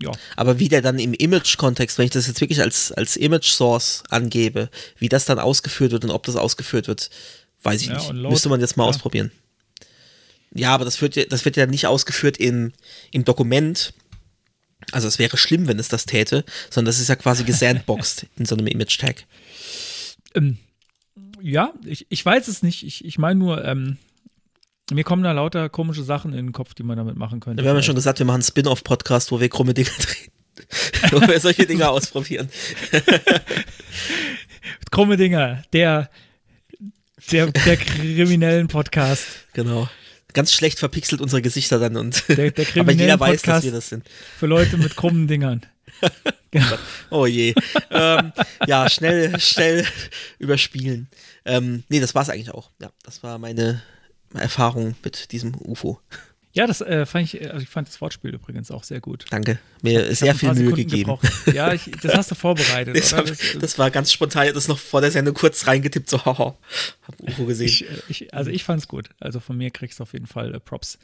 Ja. 0.00 0.12
Aber 0.36 0.58
wie 0.58 0.68
der 0.68 0.80
dann 0.80 0.98
im 0.98 1.12
Image-Kontext, 1.12 1.98
wenn 1.98 2.04
ich 2.04 2.12
das 2.12 2.26
jetzt 2.26 2.40
wirklich 2.40 2.60
als, 2.60 2.92
als 2.92 3.16
Image-Source 3.16 4.04
angebe, 4.10 4.70
wie 4.98 5.08
das 5.08 5.24
dann 5.24 5.38
ausgeführt 5.38 5.92
wird 5.92 6.04
und 6.04 6.10
ob 6.10 6.24
das 6.24 6.36
ausgeführt 6.36 6.86
wird, 6.86 7.10
weiß 7.62 7.80
ich 7.82 7.88
ja, 7.88 7.94
nicht. 7.96 8.12
Müsste 8.12 8.48
man 8.48 8.60
jetzt 8.60 8.76
mal 8.76 8.84
ja. 8.84 8.90
ausprobieren. 8.90 9.32
Ja, 10.54 10.74
aber 10.74 10.84
das 10.84 11.02
wird, 11.02 11.16
ja, 11.16 11.24
das 11.24 11.44
wird 11.44 11.56
ja 11.56 11.66
nicht 11.66 11.86
ausgeführt 11.86 12.36
im, 12.36 12.72
im 13.10 13.24
Dokument. 13.24 13.92
Also 14.92 15.08
es 15.08 15.18
wäre 15.18 15.36
schlimm, 15.36 15.66
wenn 15.66 15.78
es 15.78 15.88
das 15.88 16.06
täte, 16.06 16.44
sondern 16.70 16.92
das 16.92 17.00
ist 17.00 17.08
ja 17.08 17.16
quasi 17.16 17.44
gesandboxed 17.44 18.26
in 18.36 18.46
so 18.46 18.56
einem 18.56 18.68
Image-Tag. 18.68 19.24
Ähm, 20.34 20.58
ja, 21.42 21.72
ich, 21.84 22.06
ich 22.08 22.24
weiß 22.24 22.48
es 22.48 22.62
nicht. 22.62 22.84
Ich, 22.84 23.04
ich 23.04 23.18
meine 23.18 23.38
nur, 23.38 23.64
ähm, 23.64 23.96
mir 24.90 25.04
kommen 25.04 25.22
da 25.22 25.32
lauter 25.32 25.68
komische 25.68 26.02
Sachen 26.02 26.32
in 26.32 26.46
den 26.46 26.52
Kopf, 26.52 26.74
die 26.74 26.82
man 26.82 26.96
damit 26.96 27.16
machen 27.16 27.40
könnte. 27.40 27.62
Wir 27.62 27.70
haben 27.70 27.76
ja 27.76 27.82
schon 27.82 27.94
gesagt, 27.94 28.18
wir 28.18 28.26
machen 28.26 28.36
einen 28.36 28.42
Spin-off-Podcast, 28.42 29.30
wo 29.32 29.40
wir 29.40 29.48
krumme 29.48 29.74
Dinge 29.74 29.90
drehen. 29.98 30.32
wo 31.10 31.20
wir 31.20 31.38
solche 31.40 31.66
Dinge 31.66 31.88
ausprobieren. 31.88 32.48
krumme 34.90 35.16
Dinger, 35.16 35.62
der, 35.72 36.10
der, 37.30 37.46
der 37.52 37.76
kriminellen 37.76 38.68
Podcast. 38.68 39.26
Genau. 39.52 39.88
ganz 40.32 40.52
schlecht 40.52 40.78
verpixelt 40.78 41.20
unsere 41.20 41.42
Gesichter 41.42 41.78
dann 41.78 41.96
und 41.96 42.24
Der, 42.28 42.50
der 42.50 42.66
aber 42.76 42.92
jeder 42.92 43.20
weiß, 43.20 43.42
dass 43.42 43.42
Podcast 43.42 43.64
wir 43.64 43.72
das 43.72 43.88
sind. 43.88 44.08
für 44.38 44.46
Leute 44.46 44.76
mit 44.78 44.96
krummen 44.96 45.26
Dingern. 45.28 45.64
Oh 47.10 47.26
je. 47.26 47.54
ähm, 47.90 48.32
ja, 48.66 48.88
schnell, 48.88 49.38
schnell 49.38 49.86
überspielen. 50.38 51.08
Ähm, 51.48 51.82
nee, 51.88 51.98
das 52.00 52.14
war's 52.14 52.28
eigentlich 52.30 52.52
auch. 52.52 52.70
Ja, 52.80 52.90
das 53.02 53.22
war 53.22 53.38
meine 53.38 53.82
Erfahrung 54.34 54.94
mit 55.02 55.32
diesem 55.32 55.54
UFO. 55.54 56.00
Ja, 56.52 56.66
das 56.66 56.80
äh, 56.80 57.06
fand 57.06 57.24
ich, 57.32 57.50
also 57.50 57.62
ich 57.62 57.68
fand 57.68 57.88
das 57.88 58.00
Wortspiel 58.00 58.34
übrigens 58.34 58.70
auch 58.70 58.82
sehr 58.82 59.00
gut. 59.00 59.26
Danke. 59.30 59.58
Mir 59.82 60.06
ist 60.06 60.20
sehr 60.20 60.34
viel 60.34 60.48
Mühe 60.48 60.56
Sekunden 60.70 60.76
gegeben. 60.76 61.18
gebraucht. 61.18 61.26
Ja, 61.54 61.72
ich, 61.72 61.90
das 62.02 62.14
hast 62.14 62.30
du 62.30 62.34
vorbereitet, 62.34 62.96
Das, 63.00 63.12
oder? 63.12 63.30
hab, 63.30 63.60
das 63.60 63.78
war 63.78 63.90
ganz 63.90 64.12
spontan. 64.12 64.46
Ich 64.46 64.54
das 64.54 64.66
noch 64.66 64.78
vor 64.78 65.00
der 65.00 65.10
Sendung 65.10 65.34
kurz 65.34 65.66
reingetippt, 65.66 66.10
so, 66.10 66.18
haha, 66.24 66.56
hab 67.06 67.20
UFO 67.20 67.44
gesehen. 67.44 67.68
ich, 67.68 67.88
äh, 67.88 67.94
ich, 68.08 68.34
also 68.34 68.50
ich 68.50 68.64
fand's 68.64 68.88
gut. 68.88 69.10
Also 69.20 69.40
von 69.40 69.56
mir 69.56 69.70
kriegst 69.70 70.00
du 70.00 70.02
auf 70.02 70.12
jeden 70.12 70.26
Fall 70.26 70.54
äh, 70.54 70.60
Props 70.60 70.98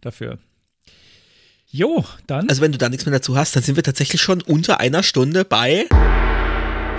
dafür. 0.00 0.38
Jo, 1.72 2.04
dann. 2.26 2.48
also, 2.48 2.60
wenn 2.62 2.72
du 2.72 2.78
da 2.78 2.88
nichts 2.88 3.06
mehr 3.06 3.12
dazu 3.12 3.36
hast, 3.36 3.54
dann 3.54 3.62
sind 3.62 3.76
wir 3.76 3.84
tatsächlich 3.84 4.20
schon 4.20 4.42
unter 4.42 4.80
einer 4.80 5.04
Stunde 5.04 5.44
bei. 5.44 5.86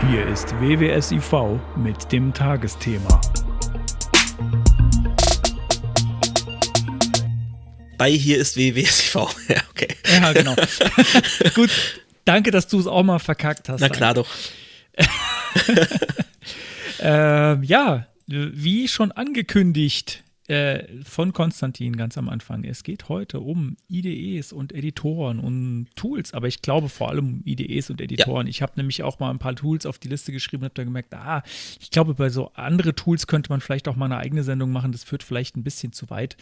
Hier 0.09 0.25
ist 0.27 0.51
WWSIV 0.59 1.59
mit 1.77 2.11
dem 2.11 2.33
Tagesthema. 2.33 3.21
Bei 7.97 8.09
hier 8.09 8.39
ist 8.39 8.57
WWSIV. 8.57 9.15
ja, 9.49 9.61
okay. 9.69 9.95
Ja, 10.11 10.33
genau. 10.33 10.55
gut, 11.55 11.69
danke, 12.25 12.51
dass 12.51 12.67
du 12.67 12.79
es 12.79 12.87
auch 12.87 13.03
mal 13.03 13.19
verkackt 13.19 13.69
hast. 13.69 13.79
Na 13.79 13.89
klar 13.89 14.13
doch. 14.13 14.27
Ähm, 17.03 17.63
ja, 17.63 18.05
wie 18.27 18.87
schon 18.87 19.11
angekündigt 19.11 20.23
äh, 20.51 20.83
von 21.05 21.31
Konstantin 21.31 21.95
ganz 21.95 22.17
am 22.17 22.27
Anfang. 22.27 22.65
Es 22.65 22.83
geht 22.83 23.07
heute 23.07 23.39
um 23.39 23.77
IDEs 23.89 24.51
und 24.51 24.73
Editoren 24.73 25.39
und 25.39 25.87
Tools, 25.95 26.33
aber 26.33 26.47
ich 26.49 26.61
glaube 26.61 26.89
vor 26.89 27.09
allem 27.09 27.25
um 27.25 27.41
IDEs 27.45 27.89
und 27.89 28.01
Editoren. 28.01 28.47
Ich 28.47 28.61
habe 28.61 28.73
nämlich 28.75 29.01
auch 29.01 29.19
mal 29.19 29.29
ein 29.29 29.39
paar 29.39 29.55
Tools 29.55 29.85
auf 29.85 29.97
die 29.97 30.09
Liste 30.09 30.33
geschrieben 30.33 30.63
und 30.63 30.65
habe 30.65 30.75
dann 30.75 30.85
gemerkt, 30.87 31.13
ah, 31.13 31.41
ich 31.79 31.89
glaube, 31.89 32.15
bei 32.15 32.29
so 32.29 32.51
andere 32.53 32.93
Tools 32.93 33.27
könnte 33.27 33.49
man 33.49 33.61
vielleicht 33.61 33.87
auch 33.87 33.95
mal 33.95 34.05
eine 34.05 34.17
eigene 34.17 34.43
Sendung 34.43 34.73
machen. 34.73 34.91
Das 34.91 35.05
führt 35.05 35.23
vielleicht 35.23 35.55
ein 35.55 35.63
bisschen 35.63 35.93
zu 35.93 36.09
weit. 36.09 36.35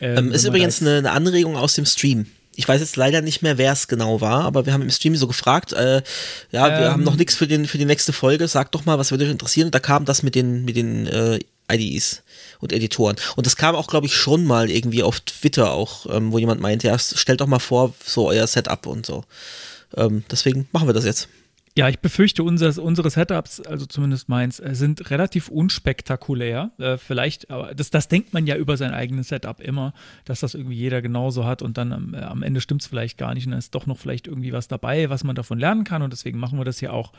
Ähm, 0.00 0.16
wenn 0.16 0.30
ist 0.32 0.46
übrigens 0.46 0.78
da 0.78 0.86
eine, 0.86 0.98
eine 0.98 1.10
Anregung 1.10 1.56
aus 1.56 1.74
dem 1.74 1.84
Stream. 1.84 2.26
Ich 2.56 2.66
weiß 2.66 2.80
jetzt 2.80 2.96
leider 2.96 3.20
nicht 3.20 3.42
mehr, 3.42 3.58
wer 3.58 3.72
es 3.72 3.88
genau 3.88 4.22
war, 4.22 4.44
aber 4.44 4.64
wir 4.64 4.72
haben 4.72 4.82
im 4.82 4.90
Stream 4.90 5.14
so 5.16 5.26
gefragt, 5.28 5.74
äh, 5.74 6.02
ja, 6.50 6.66
wir 6.68 6.86
Ähm. 6.86 6.92
haben 6.92 7.04
noch 7.04 7.16
nichts 7.16 7.34
für, 7.36 7.46
den, 7.46 7.66
für 7.66 7.76
die 7.78 7.84
nächste 7.84 8.14
Folge, 8.14 8.48
sagt 8.48 8.74
doch 8.74 8.86
mal, 8.86 8.98
was 8.98 9.10
würde 9.10 9.24
euch 9.24 9.30
interessieren. 9.30 9.66
Und 9.66 9.74
da 9.74 9.80
kam 9.80 10.06
das 10.06 10.22
mit 10.22 10.34
den, 10.34 10.64
mit 10.64 10.76
den 10.76 11.06
äh, 11.06 11.38
IDEs 11.70 12.22
und 12.60 12.72
Editoren. 12.72 13.16
Und 13.36 13.46
das 13.46 13.56
kam 13.56 13.74
auch, 13.74 13.86
glaube 13.86 14.06
ich, 14.06 14.14
schon 14.14 14.44
mal 14.44 14.70
irgendwie 14.70 15.02
auf 15.02 15.20
Twitter 15.20 15.72
auch, 15.72 16.06
ähm, 16.14 16.32
wo 16.32 16.38
jemand 16.38 16.60
meinte, 16.60 16.88
ja, 16.88 16.98
stellt 16.98 17.40
doch 17.40 17.46
mal 17.46 17.58
vor, 17.58 17.94
so 18.04 18.28
euer 18.28 18.46
Setup 18.46 18.86
und 18.86 19.06
so. 19.06 19.24
Ähm, 19.96 20.24
deswegen 20.30 20.68
machen 20.72 20.88
wir 20.88 20.94
das 20.94 21.04
jetzt. 21.04 21.28
Ja, 21.78 21.88
ich 21.88 22.00
befürchte, 22.00 22.42
unseres, 22.42 22.76
unsere 22.76 23.08
Setups, 23.08 23.60
also 23.60 23.86
zumindest 23.86 24.28
meins, 24.28 24.58
äh, 24.58 24.74
sind 24.74 25.12
relativ 25.12 25.48
unspektakulär. 25.48 26.72
Äh, 26.78 26.96
vielleicht, 26.96 27.52
aber 27.52 27.72
das, 27.72 27.90
das 27.90 28.08
denkt 28.08 28.34
man 28.34 28.48
ja 28.48 28.56
über 28.56 28.76
sein 28.76 28.92
eigenes 28.92 29.28
Setup 29.28 29.60
immer, 29.60 29.94
dass 30.24 30.40
das 30.40 30.54
irgendwie 30.54 30.74
jeder 30.74 31.02
genauso 31.02 31.44
hat 31.44 31.62
und 31.62 31.78
dann 31.78 31.92
am, 31.92 32.14
äh, 32.14 32.18
am 32.18 32.42
Ende 32.42 32.60
stimmt 32.60 32.82
es 32.82 32.88
vielleicht 32.88 33.16
gar 33.16 33.32
nicht 33.32 33.46
und 33.46 33.52
dann 33.52 33.60
ist 33.60 33.76
doch 33.76 33.86
noch 33.86 33.96
vielleicht 33.96 34.26
irgendwie 34.26 34.52
was 34.52 34.66
dabei, 34.66 35.08
was 35.08 35.22
man 35.22 35.36
davon 35.36 35.60
lernen 35.60 35.84
kann 35.84 36.02
und 36.02 36.12
deswegen 36.12 36.40
machen 36.40 36.58
wir 36.58 36.64
das 36.64 36.80
hier 36.80 36.92
auch. 36.92 37.12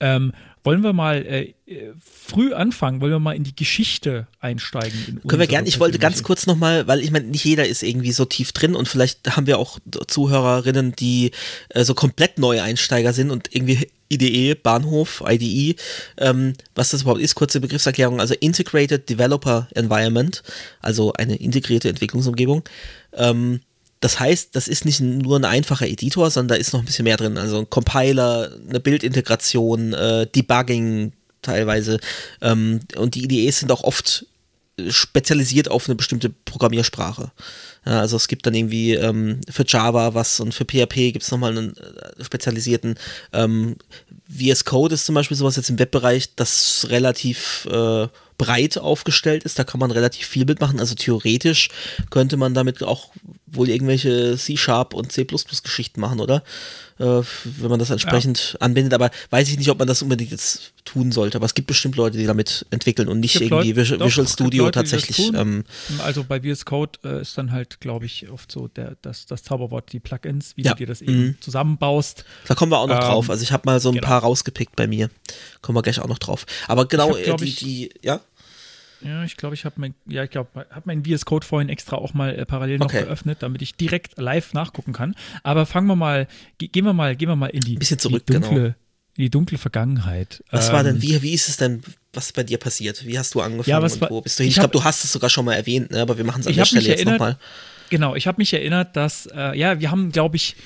Ähm, 0.00 0.32
wollen 0.62 0.82
wir 0.82 0.92
mal 0.92 1.24
äh, 1.26 1.54
früh 2.00 2.52
anfangen? 2.52 3.00
Wollen 3.00 3.12
wir 3.12 3.18
mal 3.18 3.36
in 3.36 3.44
die 3.44 3.56
Geschichte 3.56 4.26
einsteigen? 4.40 4.98
in 5.06 5.14
Können 5.14 5.22
wir 5.22 5.30
unsere 5.30 5.46
gern. 5.46 5.66
Ich 5.66 5.80
wollte 5.80 5.98
ganz 5.98 6.22
kurz 6.22 6.46
nochmal, 6.46 6.86
weil 6.86 7.00
ich 7.00 7.10
meine, 7.10 7.26
nicht 7.26 7.44
jeder 7.44 7.66
ist 7.66 7.82
irgendwie 7.82 8.12
so 8.12 8.24
tief 8.24 8.52
drin 8.52 8.74
und 8.74 8.88
vielleicht 8.88 9.36
haben 9.36 9.46
wir 9.46 9.58
auch 9.58 9.78
Zuhörerinnen, 10.06 10.94
die 10.96 11.30
äh, 11.70 11.84
so 11.84 11.94
komplett 11.94 12.38
neue 12.38 12.62
Einsteiger 12.62 13.12
sind 13.12 13.30
und 13.30 13.54
irgendwie 13.54 13.88
IDE, 14.12 14.54
Bahnhof, 14.54 15.22
IDE, 15.26 15.76
ähm, 16.18 16.54
was 16.74 16.90
das 16.90 17.02
überhaupt 17.02 17.22
ist, 17.22 17.36
kurze 17.36 17.60
Begriffserklärung, 17.60 18.20
also 18.20 18.34
Integrated 18.34 19.08
Developer 19.08 19.68
Environment, 19.74 20.42
also 20.80 21.12
eine 21.14 21.36
integrierte 21.36 21.88
Entwicklungsumgebung. 21.88 22.64
Ähm, 23.14 23.60
das 24.00 24.18
heißt, 24.18 24.56
das 24.56 24.66
ist 24.66 24.84
nicht 24.84 25.00
nur 25.00 25.38
ein 25.38 25.44
einfacher 25.44 25.86
Editor, 25.86 26.30
sondern 26.30 26.56
da 26.56 26.60
ist 26.60 26.72
noch 26.72 26.80
ein 26.80 26.86
bisschen 26.86 27.04
mehr 27.04 27.18
drin. 27.18 27.36
Also 27.36 27.58
ein 27.58 27.70
Compiler, 27.70 28.50
eine 28.68 28.80
Bildintegration, 28.80 29.92
äh, 29.92 30.26
Debugging 30.26 31.12
teilweise. 31.42 32.00
Ähm, 32.40 32.80
und 32.96 33.14
die 33.14 33.24
IDEs 33.24 33.60
sind 33.60 33.70
auch 33.70 33.84
oft 33.84 34.26
äh, 34.78 34.90
spezialisiert 34.90 35.70
auf 35.70 35.86
eine 35.86 35.96
bestimmte 35.96 36.30
Programmiersprache. 36.30 37.30
Ja, 37.84 38.00
also 38.00 38.16
es 38.16 38.28
gibt 38.28 38.46
dann 38.46 38.54
irgendwie 38.54 38.94
ähm, 38.94 39.40
für 39.50 39.64
Java 39.66 40.14
was 40.14 40.40
und 40.40 40.54
für 40.54 40.64
PHP 40.64 41.12
gibt 41.12 41.22
es 41.22 41.30
nochmal 41.30 41.56
einen 41.56 41.76
äh, 41.76 42.24
spezialisierten. 42.24 42.98
Ähm, 43.34 43.76
VS 44.28 44.64
Code 44.64 44.94
ist 44.94 45.04
zum 45.04 45.14
Beispiel 45.14 45.36
sowas 45.36 45.56
jetzt 45.56 45.70
im 45.70 45.78
Webbereich, 45.78 46.34
das 46.36 46.86
relativ 46.88 47.66
äh, 47.70 48.08
breit 48.40 48.78
aufgestellt 48.78 49.44
ist. 49.44 49.58
Da 49.58 49.64
kann 49.64 49.78
man 49.80 49.90
relativ 49.90 50.26
viel 50.26 50.46
mitmachen. 50.46 50.80
Also 50.80 50.94
theoretisch 50.94 51.68
könnte 52.08 52.36
man 52.38 52.54
damit 52.54 52.82
auch 52.82 53.10
wohl 53.52 53.68
irgendwelche 53.68 54.36
C-Sharp 54.38 54.94
und 54.94 55.10
C++-Geschichten 55.12 56.00
machen, 56.00 56.20
oder? 56.20 56.42
Äh, 56.98 57.22
wenn 57.44 57.68
man 57.70 57.78
das 57.78 57.90
entsprechend 57.90 58.56
anwendet. 58.60 58.94
Aber 58.94 59.10
weiß 59.30 59.48
ich 59.48 59.58
nicht, 59.58 59.68
ob 59.70 59.78
man 59.78 59.88
das 59.88 60.02
unbedingt 60.02 60.30
jetzt 60.30 60.72
tun 60.84 61.10
sollte. 61.12 61.36
Aber 61.36 61.46
es 61.46 61.54
gibt 61.54 61.66
bestimmt 61.66 61.96
Leute, 61.96 62.16
die 62.16 62.26
damit 62.26 62.64
entwickeln 62.70 63.08
und 63.08 63.20
nicht 63.20 63.34
irgendwie 63.40 63.72
Leute- 63.72 63.76
Visual, 63.76 63.98
doch, 63.98 64.28
Studio 64.28 64.64
Leute, 64.64 64.78
tatsächlich. 64.78 65.32
Ähm, 65.34 65.64
Also 65.98 66.24
bei 66.24 66.40
VS 66.40 66.64
Code 66.64 66.98
äh, 67.04 67.22
ist 67.22 67.36
dann 67.36 67.50
halt, 67.52 67.80
glaube 67.80 68.06
ich, 68.06 68.30
oft 68.30 68.50
so 68.52 68.68
der, 68.68 68.96
das, 69.02 69.26
das 69.26 69.42
Zauberwort, 69.42 69.92
die 69.92 70.00
Plugins, 70.00 70.52
wie 70.56 70.62
Ja. 70.62 70.72
du 70.72 70.78
dir 70.78 70.86
das 70.86 71.02
eben 71.02 71.18
Mhm. 71.26 71.36
zusammenbaust. 71.40 72.24
Da 72.46 72.54
kommen 72.54 72.70
wir 72.72 72.78
auch 72.78 72.86
noch 72.86 72.94
Ähm, 72.96 73.00
drauf. 73.02 73.30
Also 73.30 73.42
ich 73.42 73.50
habe 73.52 73.62
mal 73.66 73.80
so 73.80 73.88
ein 73.90 73.96
genau. 73.96 74.06
paar 74.06 74.20
rausgepickt 74.22 74.76
bei 74.76 74.86
mir. 74.86 75.10
Kommen 75.62 75.76
wir 75.76 75.82
gleich 75.82 75.98
auch 76.00 76.08
noch 76.08 76.18
drauf. 76.18 76.46
Aber 76.68 76.86
genau, 76.86 77.10
hab, 77.10 77.18
äh, 77.18 77.36
die, 77.36 77.44
ich- 77.44 77.56
die, 77.56 77.90
ja, 78.02 78.20
Ja, 79.02 79.24
ich 79.24 79.36
glaube, 79.36 79.54
ich 79.54 79.64
habe 79.64 79.76
mein, 79.78 79.94
ja, 80.06 80.24
ich 80.24 80.30
glaube, 80.30 80.48
habe 80.70 80.82
meinen 80.84 81.04
VS 81.04 81.24
Code 81.24 81.46
vorhin 81.46 81.68
extra 81.68 81.96
auch 81.96 82.12
mal 82.14 82.34
äh, 82.34 82.44
parallel 82.44 82.78
noch 82.78 82.86
Okay. 82.86 83.02
geöffnet, 83.04 83.38
damit 83.40 83.62
ich 83.62 83.74
direkt 83.74 84.18
live 84.18 84.52
nachgucken 84.52 84.92
kann. 84.92 85.14
Aber 85.42 85.64
fangen 85.66 85.86
wir 85.86 85.96
mal, 85.96 86.26
ge 86.58 86.68
gehen 86.68 86.84
wir 86.84 86.92
mal, 86.92 87.16
gehen 87.16 87.28
wir 87.28 87.36
mal 87.36 87.46
in 87.48 87.60
die, 87.60 87.76
bisschen 87.76 87.98
zurück, 87.98 88.24
die 88.26 88.34
dunkle, 88.34 88.50
genau. 88.54 88.66
in 89.16 89.22
die 89.24 89.30
dunkle 89.30 89.58
Vergangenheit. 89.58 90.44
was 90.50 90.70
war 90.72 90.82
denn, 90.84 90.96
Ähm, 90.96 91.02
wie, 91.02 91.22
wie 91.22 91.32
ist 91.32 91.48
es 91.48 91.56
denn, 91.56 91.82
was 92.12 92.32
bei 92.32 92.42
dir 92.42 92.58
passiert? 92.58 93.06
Wie 93.06 93.18
hast 93.18 93.34
du 93.34 93.40
angefangen 93.40 93.70
Ja, 93.70 93.80
was 93.82 93.94
und 93.94 94.02
war- 94.02 94.10
wo 94.10 94.20
bist 94.20 94.38
du 94.38 94.42
hin? 94.42 94.48
Ich, 94.50 94.56
ich 94.56 94.60
glaube, 94.60 94.72
du 94.72 94.84
hast 94.84 95.02
es 95.04 95.12
sogar 95.12 95.30
schon 95.30 95.44
mal 95.46 95.54
erwähnt, 95.54 95.90
ne? 95.90 96.00
aber 96.02 96.16
wir 96.18 96.24
machen 96.24 96.40
es 96.40 96.46
an 96.46 96.54
der 96.54 96.64
Stelle 96.66 96.88
jetzt 96.88 97.04
nochmal. 97.04 97.38
Genau, 97.88 98.14
ich 98.14 98.26
habe 98.26 98.36
mich 98.38 98.52
erinnert, 98.52 98.96
dass, 98.96 99.26
äh, 99.34 99.58
ja, 99.58 99.80
wir 99.80 99.90
haben, 99.90 100.12
glaube 100.12 100.36
ich, 100.36 100.56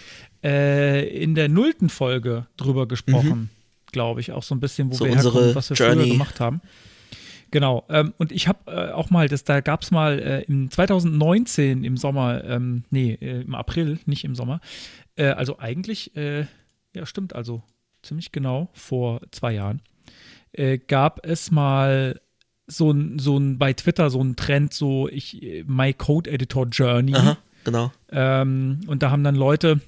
äh, 0.42 1.06
in 1.22 1.34
der 1.34 1.48
nullten 1.48 1.88
Folge 1.88 2.46
drüber 2.56 2.86
gesprochen, 2.86 3.48
glaube 3.92 4.20
ich, 4.20 4.32
auch 4.32 4.42
so 4.42 4.54
ein 4.54 4.60
bisschen, 4.60 4.88
wo 4.90 4.94
Mhm. 4.94 4.98
So 4.98 5.04
wir 5.06 5.14
herkommen, 5.14 5.54
was 5.54 5.70
wir 5.70 5.76
Journey. 5.76 6.02
früher 6.02 6.12
gemacht 6.12 6.40
haben. 6.40 6.60
Genau, 7.54 7.84
ähm, 7.88 8.12
und 8.18 8.32
ich 8.32 8.48
habe 8.48 8.58
äh, 8.66 8.90
auch 8.90 9.10
mal, 9.10 9.28
das, 9.28 9.44
da 9.44 9.60
gab 9.60 9.82
es 9.82 9.92
mal 9.92 10.18
äh, 10.18 10.42
im 10.42 10.72
2019 10.72 11.84
im 11.84 11.96
Sommer, 11.96 12.42
ähm, 12.42 12.82
nee, 12.90 13.16
äh, 13.20 13.42
im 13.42 13.54
April, 13.54 14.00
nicht 14.06 14.24
im 14.24 14.34
Sommer, 14.34 14.60
äh, 15.14 15.26
also 15.26 15.60
eigentlich, 15.60 16.16
äh, 16.16 16.46
ja 16.96 17.06
stimmt, 17.06 17.32
also 17.32 17.62
ziemlich 18.02 18.32
genau 18.32 18.70
vor 18.72 19.20
zwei 19.30 19.52
Jahren, 19.52 19.82
äh, 20.50 20.78
gab 20.78 21.24
es 21.24 21.52
mal 21.52 22.20
so 22.66 22.90
ein, 22.90 23.20
so 23.20 23.38
ein, 23.38 23.56
bei 23.56 23.72
Twitter 23.72 24.10
so 24.10 24.20
ein 24.20 24.34
Trend, 24.34 24.74
so 24.74 25.08
ich, 25.08 25.64
My 25.68 25.94
Code 25.94 26.28
Editor 26.28 26.66
Journey. 26.66 27.14
Aha, 27.14 27.38
genau. 27.62 27.92
Ähm, 28.10 28.80
und 28.88 29.04
da 29.04 29.12
haben 29.12 29.22
dann 29.22 29.36
Leute 29.36 29.80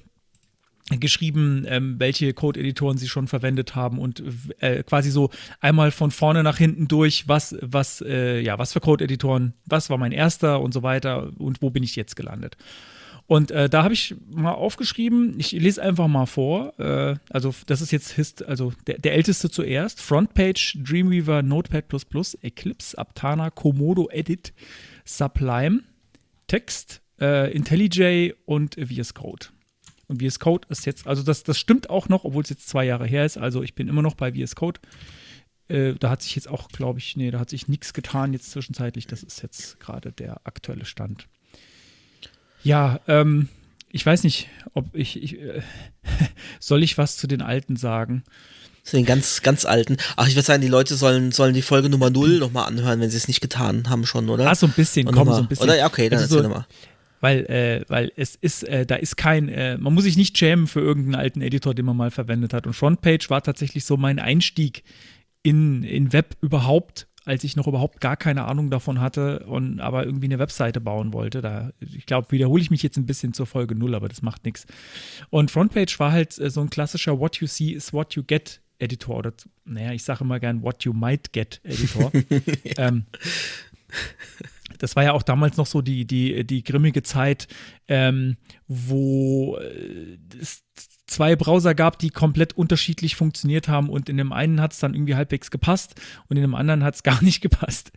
geschrieben, 0.89 1.65
ähm, 1.67 1.99
welche 1.99 2.33
Code-Editoren 2.33 2.97
sie 2.97 3.07
schon 3.07 3.27
verwendet 3.27 3.75
haben 3.75 3.99
und 3.99 4.23
äh, 4.59 4.83
quasi 4.83 5.11
so 5.11 5.29
einmal 5.59 5.91
von 5.91 6.11
vorne 6.11 6.43
nach 6.43 6.57
hinten 6.57 6.87
durch, 6.87 7.27
was, 7.27 7.55
was, 7.61 8.01
äh, 8.01 8.39
ja, 8.39 8.57
was 8.57 8.73
für 8.73 8.79
Code-Editoren, 8.79 9.53
was 9.65 9.89
war 9.89 9.97
mein 9.97 10.13
erster 10.13 10.61
und 10.61 10.73
so 10.73 10.83
weiter 10.83 11.31
und 11.37 11.61
wo 11.61 11.69
bin 11.69 11.83
ich 11.83 11.95
jetzt 11.95 12.15
gelandet. 12.15 12.57
Und 13.27 13.51
äh, 13.51 13.67
da 13.69 13.83
habe 13.83 13.93
ich 13.93 14.15
mal 14.29 14.53
aufgeschrieben, 14.53 15.35
ich 15.37 15.51
lese 15.51 15.83
einfach 15.83 16.07
mal 16.07 16.25
vor, 16.25 16.79
äh, 16.79 17.15
also 17.29 17.53
das 17.65 17.81
ist 17.81 17.91
jetzt 17.91 18.13
Hist, 18.13 18.45
also 18.45 18.71
der, 18.87 18.99
der 18.99 19.13
älteste 19.15 19.49
zuerst, 19.49 20.01
Frontpage, 20.01 20.77
Dreamweaver, 20.81 21.41
Notepad++, 21.41 21.83
Eclipse, 22.41 22.97
Aptana, 22.97 23.49
Komodo 23.49 24.07
Edit, 24.09 24.53
Sublime, 25.03 25.81
Text, 26.47 27.01
äh, 27.19 27.51
IntelliJ 27.51 28.31
und 28.45 28.75
VS 28.75 29.13
Code. 29.13 29.47
Und 30.07 30.21
VS 30.23 30.39
Code 30.39 30.67
ist 30.69 30.85
jetzt, 30.85 31.05
also 31.07 31.21
das, 31.23 31.43
das 31.43 31.57
stimmt 31.59 31.89
auch 31.89 32.07
noch, 32.09 32.23
obwohl 32.23 32.43
es 32.43 32.49
jetzt 32.49 32.69
zwei 32.69 32.85
Jahre 32.85 33.05
her 33.05 33.25
ist. 33.25 33.37
Also 33.37 33.61
ich 33.63 33.75
bin 33.75 33.87
immer 33.89 34.01
noch 34.01 34.15
bei 34.15 34.31
VS 34.33 34.55
Code. 34.55 34.79
Äh, 35.67 35.95
da 35.99 36.09
hat 36.09 36.21
sich 36.21 36.33
jetzt 36.35 36.47
auch, 36.47 36.69
glaube 36.69 36.99
ich, 36.99 37.17
nee, 37.17 37.29
da 37.29 37.39
hat 37.39 37.49
sich 37.49 37.67
nichts 37.67 37.91
getan 37.93 38.31
jetzt 38.31 38.51
zwischenzeitlich. 38.51 39.07
Das 39.07 39.21
ist 39.23 39.41
jetzt 39.43 39.79
gerade 39.81 40.13
der 40.13 40.39
aktuelle 40.45 40.85
Stand. 40.85 41.27
Ja, 42.63 42.99
ähm, 43.07 43.49
ich 43.91 44.05
weiß 44.05 44.23
nicht, 44.23 44.47
ob 44.73 44.95
ich, 44.95 45.21
ich 45.21 45.39
äh, 45.39 45.61
Soll 46.59 46.83
ich 46.83 46.97
was 46.97 47.17
zu 47.17 47.27
den 47.27 47.41
alten 47.41 47.75
sagen? 47.75 48.23
Zu 48.83 48.95
den 48.95 49.05
ganz, 49.05 49.41
ganz 49.41 49.65
alten. 49.65 49.97
Ach, 50.15 50.27
ich 50.27 50.35
würde 50.35 50.45
sagen, 50.45 50.61
die 50.61 50.67
Leute 50.69 50.95
sollen, 50.95 51.33
sollen 51.33 51.53
die 51.53 51.61
Folge 51.61 51.89
Nummer 51.89 52.09
0 52.09 52.39
nochmal 52.39 52.67
anhören, 52.67 53.01
wenn 53.01 53.09
sie 53.09 53.17
es 53.17 53.27
nicht 53.27 53.41
getan 53.41 53.89
haben 53.89 54.05
schon, 54.05 54.29
oder? 54.29 54.49
Ah, 54.49 54.55
so 54.55 54.65
ein 54.67 54.71
bisschen, 54.71 55.07
Und 55.07 55.13
komm, 55.13 55.27
noch 55.27 55.33
so 55.33 55.39
mal- 55.41 55.45
ein 55.45 55.49
bisschen. 55.49 55.63
Oder 55.65 55.77
ja, 55.77 55.85
okay, 55.87 56.07
dann 56.09 56.19
Also 56.19 56.35
erzähl 56.37 56.43
so- 56.43 56.49
nochmal. 56.49 56.67
Weil, 57.19 57.45
äh, 57.45 57.85
weil 57.87 58.11
es 58.15 58.35
ist, 58.35 58.63
äh, 58.63 58.85
da 58.85 58.95
ist 58.95 59.17
kein, 59.17 59.49
äh, 59.49 59.77
man 59.77 59.93
muss 59.93 60.03
sich 60.03 60.17
nicht 60.17 60.37
schämen 60.37 60.67
für 60.67 60.81
irgendeinen 60.81 61.15
alten 61.15 61.41
Editor, 61.41 61.73
den 61.73 61.85
man 61.85 61.97
mal 61.97 62.11
verwendet 62.11 62.53
hat. 62.53 62.67
Und 62.67 62.73
Frontpage 62.73 63.29
war 63.29 63.41
tatsächlich 63.41 63.85
so 63.85 63.97
mein 63.97 64.19
Einstieg 64.19 64.83
in, 65.41 65.83
in 65.83 66.13
Web 66.13 66.35
überhaupt, 66.41 67.07
als 67.25 67.43
ich 67.43 67.55
noch 67.55 67.67
überhaupt 67.67 68.01
gar 68.01 68.15
keine 68.15 68.45
Ahnung 68.45 68.69
davon 68.69 69.01
hatte 69.01 69.39
und 69.47 69.79
aber 69.79 70.05
irgendwie 70.05 70.27
eine 70.27 70.39
Webseite 70.39 70.79
bauen 70.79 71.11
wollte. 71.11 71.41
Da, 71.41 71.71
ich 71.79 72.05
glaube, 72.05 72.31
wiederhole 72.31 72.61
ich 72.61 72.71
mich 72.71 72.83
jetzt 72.83 72.97
ein 72.97 73.05
bisschen 73.05 73.33
zur 73.33 73.45
Folge 73.45 73.75
null, 73.75 73.95
aber 73.95 74.07
das 74.07 74.21
macht 74.21 74.45
nichts. 74.45 74.65
Und 75.29 75.51
Frontpage 75.51 75.99
war 75.99 76.11
halt 76.11 76.37
äh, 76.39 76.49
so 76.49 76.61
ein 76.61 76.69
klassischer 76.69 77.19
What 77.19 77.37
you 77.37 77.47
see 77.47 77.71
is 77.71 77.91
what 77.93 78.13
you 78.15 78.23
get 78.23 78.61
Editor 78.79 79.17
oder, 79.17 79.33
naja, 79.65 79.91
ich 79.91 80.03
sage 80.03 80.23
immer 80.23 80.39
gern 80.39 80.61
What 80.61 80.83
you 80.83 80.93
might 80.93 81.33
get 81.33 81.59
Editor. 81.63 82.11
ähm, 82.77 83.05
das 84.87 84.95
war 84.95 85.03
ja 85.03 85.11
auch 85.11 85.23
damals 85.23 85.57
noch 85.57 85.65
so 85.65 85.81
die, 85.81 86.05
die, 86.05 86.45
die 86.47 86.63
grimmige 86.63 87.03
Zeit, 87.03 87.49
ähm, 87.89 88.37
wo 88.69 89.57
äh, 89.57 90.17
es 90.41 90.63
zwei 91.07 91.35
Browser 91.35 91.75
gab, 91.75 91.99
die 91.99 92.09
komplett 92.09 92.53
unterschiedlich 92.53 93.17
funktioniert 93.17 93.67
haben 93.67 93.89
und 93.89 94.07
in 94.07 94.15
dem 94.15 94.31
einen 94.31 94.61
hat 94.61 94.71
es 94.71 94.79
dann 94.79 94.93
irgendwie 94.93 95.15
halbwegs 95.15 95.51
gepasst 95.51 95.99
und 96.29 96.37
in 96.37 96.41
dem 96.41 96.55
anderen 96.55 96.85
hat 96.85 96.95
es 96.95 97.03
gar 97.03 97.21
nicht 97.21 97.41
gepasst. 97.41 97.91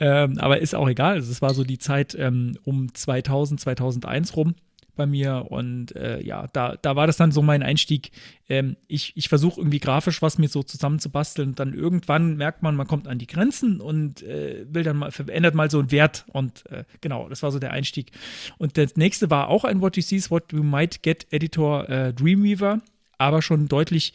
Ähm, 0.00 0.38
aber 0.38 0.58
ist 0.58 0.74
auch 0.74 0.88
egal. 0.88 1.14
Also 1.14 1.30
es 1.30 1.40
war 1.40 1.54
so 1.54 1.62
die 1.62 1.78
Zeit 1.78 2.16
ähm, 2.18 2.58
um 2.64 2.92
2000, 2.92 3.60
2001 3.60 4.36
rum 4.36 4.56
bei 4.94 5.06
mir 5.06 5.46
und 5.50 5.94
äh, 5.96 6.22
ja, 6.22 6.46
da, 6.52 6.76
da 6.80 6.96
war 6.96 7.06
das 7.06 7.16
dann 7.16 7.32
so 7.32 7.42
mein 7.42 7.62
Einstieg. 7.62 8.10
Ähm, 8.48 8.76
ich 8.88 9.12
ich 9.16 9.28
versuche 9.28 9.60
irgendwie 9.60 9.80
grafisch 9.80 10.20
was 10.22 10.38
mir 10.38 10.48
so 10.48 10.62
zusammenzubasteln 10.62 11.50
und 11.50 11.60
dann 11.60 11.74
irgendwann 11.74 12.36
merkt 12.36 12.62
man, 12.62 12.76
man 12.76 12.86
kommt 12.86 13.08
an 13.08 13.18
die 13.18 13.26
Grenzen 13.26 13.80
und 13.80 14.22
äh, 14.22 14.66
will 14.68 14.82
dann 14.82 14.98
mal, 14.98 15.10
verändert 15.10 15.54
mal 15.54 15.70
so 15.70 15.78
einen 15.78 15.90
Wert 15.90 16.24
und 16.32 16.64
äh, 16.70 16.84
genau, 17.00 17.28
das 17.28 17.42
war 17.42 17.52
so 17.52 17.58
der 17.58 17.72
Einstieg. 17.72 18.12
Und 18.58 18.76
das 18.76 18.96
nächste 18.96 19.30
war 19.30 19.48
auch 19.48 19.64
ein 19.64 19.80
What 19.80 19.96
You 19.96 20.02
See 20.02 20.16
is 20.16 20.30
What 20.30 20.52
You 20.52 20.62
Might 20.62 21.02
Get 21.02 21.26
Editor 21.30 21.88
äh, 21.88 22.12
Dreamweaver. 22.12 22.80
Aber 23.24 23.40
schon 23.40 23.68
deutlich, 23.68 24.12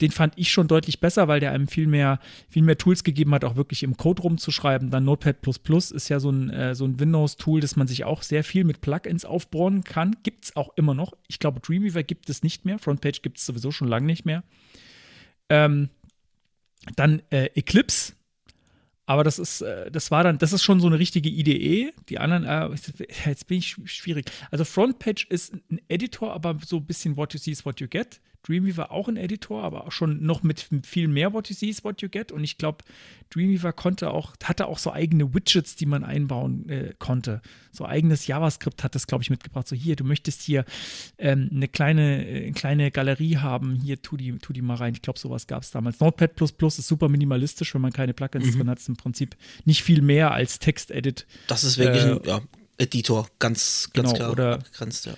den 0.00 0.10
fand 0.10 0.32
ich 0.36 0.50
schon 0.50 0.68
deutlich 0.68 1.00
besser, 1.00 1.28
weil 1.28 1.38
der 1.38 1.52
einem 1.52 1.68
viel 1.68 1.86
mehr, 1.86 2.18
viel 2.48 2.62
mehr 2.62 2.78
Tools 2.78 3.04
gegeben 3.04 3.34
hat, 3.34 3.44
auch 3.44 3.56
wirklich 3.56 3.82
im 3.82 3.98
Code 3.98 4.22
rumzuschreiben. 4.22 4.88
Dann 4.90 5.04
Notepad 5.04 5.46
ist 5.68 6.08
ja 6.08 6.18
so 6.18 6.30
ein, 6.30 6.48
äh, 6.48 6.74
so 6.74 6.86
ein 6.86 6.98
Windows-Tool, 6.98 7.60
das 7.60 7.76
man 7.76 7.86
sich 7.86 8.04
auch 8.04 8.22
sehr 8.22 8.42
viel 8.44 8.64
mit 8.64 8.80
Plugins 8.80 9.26
aufbauen 9.26 9.84
kann. 9.84 10.16
Gibt 10.22 10.46
es 10.46 10.56
auch 10.56 10.70
immer 10.76 10.94
noch. 10.94 11.12
Ich 11.28 11.40
glaube, 11.40 11.60
Dreamweaver 11.60 12.02
gibt 12.02 12.30
es 12.30 12.42
nicht 12.42 12.64
mehr. 12.64 12.78
Frontpage 12.78 13.20
gibt 13.20 13.36
es 13.36 13.44
sowieso 13.44 13.70
schon 13.70 13.88
lange 13.88 14.06
nicht 14.06 14.24
mehr. 14.24 14.42
Ähm, 15.50 15.90
dann 16.96 17.20
äh, 17.28 17.50
Eclipse. 17.54 18.14
Aber 19.04 19.24
das 19.24 19.38
ist, 19.38 19.60
äh, 19.60 19.90
das 19.90 20.10
war 20.10 20.22
dann, 20.24 20.38
das 20.38 20.54
ist 20.54 20.62
schon 20.62 20.80
so 20.80 20.86
eine 20.86 20.98
richtige 20.98 21.28
IDE. 21.28 21.92
Die 22.08 22.18
anderen, 22.18 22.44
äh, 22.44 22.68
jetzt 23.26 23.46
bin 23.46 23.58
ich 23.58 23.66
sch- 23.68 23.86
schwierig. 23.86 24.30
Also 24.50 24.64
Frontpage 24.64 25.26
ist 25.28 25.54
ein 25.70 25.80
Editor, 25.88 26.32
aber 26.32 26.58
so 26.64 26.76
ein 26.76 26.86
bisschen 26.86 27.16
What 27.18 27.34
you 27.34 27.38
see 27.38 27.50
is 27.50 27.64
what 27.66 27.78
you 27.80 27.88
get. 27.88 28.20
Dreamweaver 28.46 28.92
auch 28.92 29.08
ein 29.08 29.16
Editor, 29.16 29.62
aber 29.64 29.86
auch 29.86 29.92
schon 29.92 30.22
noch 30.24 30.42
mit 30.42 30.66
viel 30.84 31.08
mehr 31.08 31.32
What 31.32 31.48
you 31.48 31.54
see 31.54 31.68
is 31.68 31.84
what 31.84 32.00
you 32.02 32.08
get. 32.08 32.32
Und 32.32 32.44
ich 32.44 32.56
glaube, 32.56 32.84
Dreamweaver 33.30 33.72
konnte 33.72 34.10
auch, 34.10 34.34
hatte 34.44 34.66
auch 34.66 34.78
so 34.78 34.92
eigene 34.92 35.34
Widgets, 35.34 35.76
die 35.76 35.86
man 35.86 36.04
einbauen 36.04 36.68
äh, 36.68 36.94
konnte. 36.98 37.42
So 37.72 37.84
eigenes 37.84 38.26
JavaScript 38.26 38.82
hat 38.84 38.94
das, 38.94 39.06
glaube 39.06 39.22
ich, 39.22 39.30
mitgebracht. 39.30 39.68
So 39.68 39.76
hier, 39.76 39.96
du 39.96 40.04
möchtest 40.04 40.42
hier 40.42 40.64
ähm, 41.18 41.50
eine 41.52 41.68
kleine, 41.68 42.26
äh, 42.26 42.42
eine 42.44 42.52
kleine 42.52 42.90
Galerie 42.90 43.36
haben. 43.38 43.74
Hier, 43.74 44.00
tu 44.00 44.16
die, 44.16 44.38
tu 44.38 44.52
die 44.52 44.62
mal 44.62 44.76
rein. 44.76 44.94
Ich 44.94 45.02
glaube, 45.02 45.18
sowas 45.18 45.46
gab 45.46 45.62
es 45.62 45.70
damals. 45.70 46.00
Notepad 46.00 46.40
ist 46.40 46.88
super 46.88 47.08
minimalistisch, 47.08 47.74
wenn 47.74 47.82
man 47.82 47.92
keine 47.92 48.14
Plugins 48.14 48.56
drin 48.56 48.70
hat. 48.70 48.78
Ist 48.78 48.88
im 48.88 48.96
Prinzip 48.96 49.36
nicht 49.64 49.82
viel 49.82 50.00
mehr 50.00 50.32
als 50.32 50.58
Text-Edit. 50.58 51.26
Das 51.48 51.64
ist 51.64 51.76
wirklich 51.78 52.04
Äh, 52.04 52.12
ein 52.12 52.20
ja, 52.24 52.40
Editor, 52.78 53.28
ganz, 53.38 53.90
ganz 53.92 54.08
genau, 54.10 54.16
klar 54.16 54.32
oder- 54.32 54.54
abgegrenzt, 54.54 55.06
ja. 55.06 55.14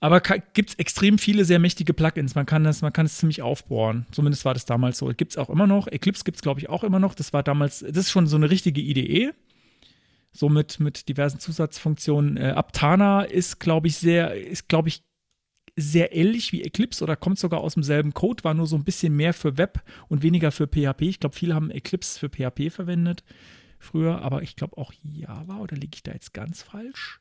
Aber 0.00 0.20
gibt 0.20 0.70
es 0.70 0.74
extrem 0.76 1.18
viele 1.18 1.44
sehr 1.44 1.58
mächtige 1.58 1.92
Plugins. 1.92 2.34
Man 2.34 2.46
kann 2.46 2.64
das, 2.64 2.80
man 2.80 2.92
kann 2.92 3.04
es 3.04 3.18
ziemlich 3.18 3.42
aufbohren. 3.42 4.06
Zumindest 4.12 4.46
war 4.46 4.54
das 4.54 4.64
damals 4.64 4.96
so. 4.96 5.06
Gibt 5.08 5.32
es 5.32 5.38
auch 5.38 5.50
immer 5.50 5.66
noch. 5.66 5.86
Eclipse 5.88 6.24
gibt 6.24 6.36
es, 6.36 6.42
glaube 6.42 6.58
ich, 6.58 6.70
auch 6.70 6.84
immer 6.84 6.98
noch. 6.98 7.14
Das 7.14 7.34
war 7.34 7.42
damals, 7.42 7.80
das 7.80 7.96
ist 7.96 8.10
schon 8.10 8.26
so 8.26 8.36
eine 8.36 8.48
richtige 8.48 8.80
IDE. 8.80 9.32
So 10.32 10.48
mit, 10.48 10.80
mit 10.80 11.08
diversen 11.08 11.38
Zusatzfunktionen. 11.38 12.38
Äh, 12.38 12.52
Aptana 12.52 13.22
ist, 13.22 13.60
glaube 13.60 13.88
ich, 13.88 13.96
sehr, 13.96 14.34
ist, 14.34 14.68
glaube 14.68 14.88
ich, 14.88 15.02
sehr 15.76 16.14
ähnlich 16.14 16.52
wie 16.52 16.62
Eclipse 16.62 17.04
oder 17.04 17.16
kommt 17.16 17.38
sogar 17.38 17.60
aus 17.60 17.74
demselben 17.74 18.14
Code, 18.14 18.44
war 18.44 18.54
nur 18.54 18.66
so 18.66 18.76
ein 18.76 18.84
bisschen 18.84 19.14
mehr 19.14 19.34
für 19.34 19.58
Web 19.58 19.82
und 20.08 20.22
weniger 20.22 20.50
für 20.50 20.66
PHP. 20.66 21.02
Ich 21.02 21.20
glaube, 21.20 21.36
viele 21.36 21.54
haben 21.54 21.70
Eclipse 21.70 22.18
für 22.18 22.28
PHP 22.28 22.70
verwendet 22.70 23.22
früher, 23.80 24.22
aber 24.22 24.42
ich 24.42 24.56
glaube 24.56 24.76
auch 24.76 24.92
Java 25.02 25.58
oder 25.58 25.76
liege 25.76 25.94
ich 25.94 26.02
da 26.02 26.12
jetzt 26.12 26.34
ganz 26.34 26.62
falsch? 26.62 27.20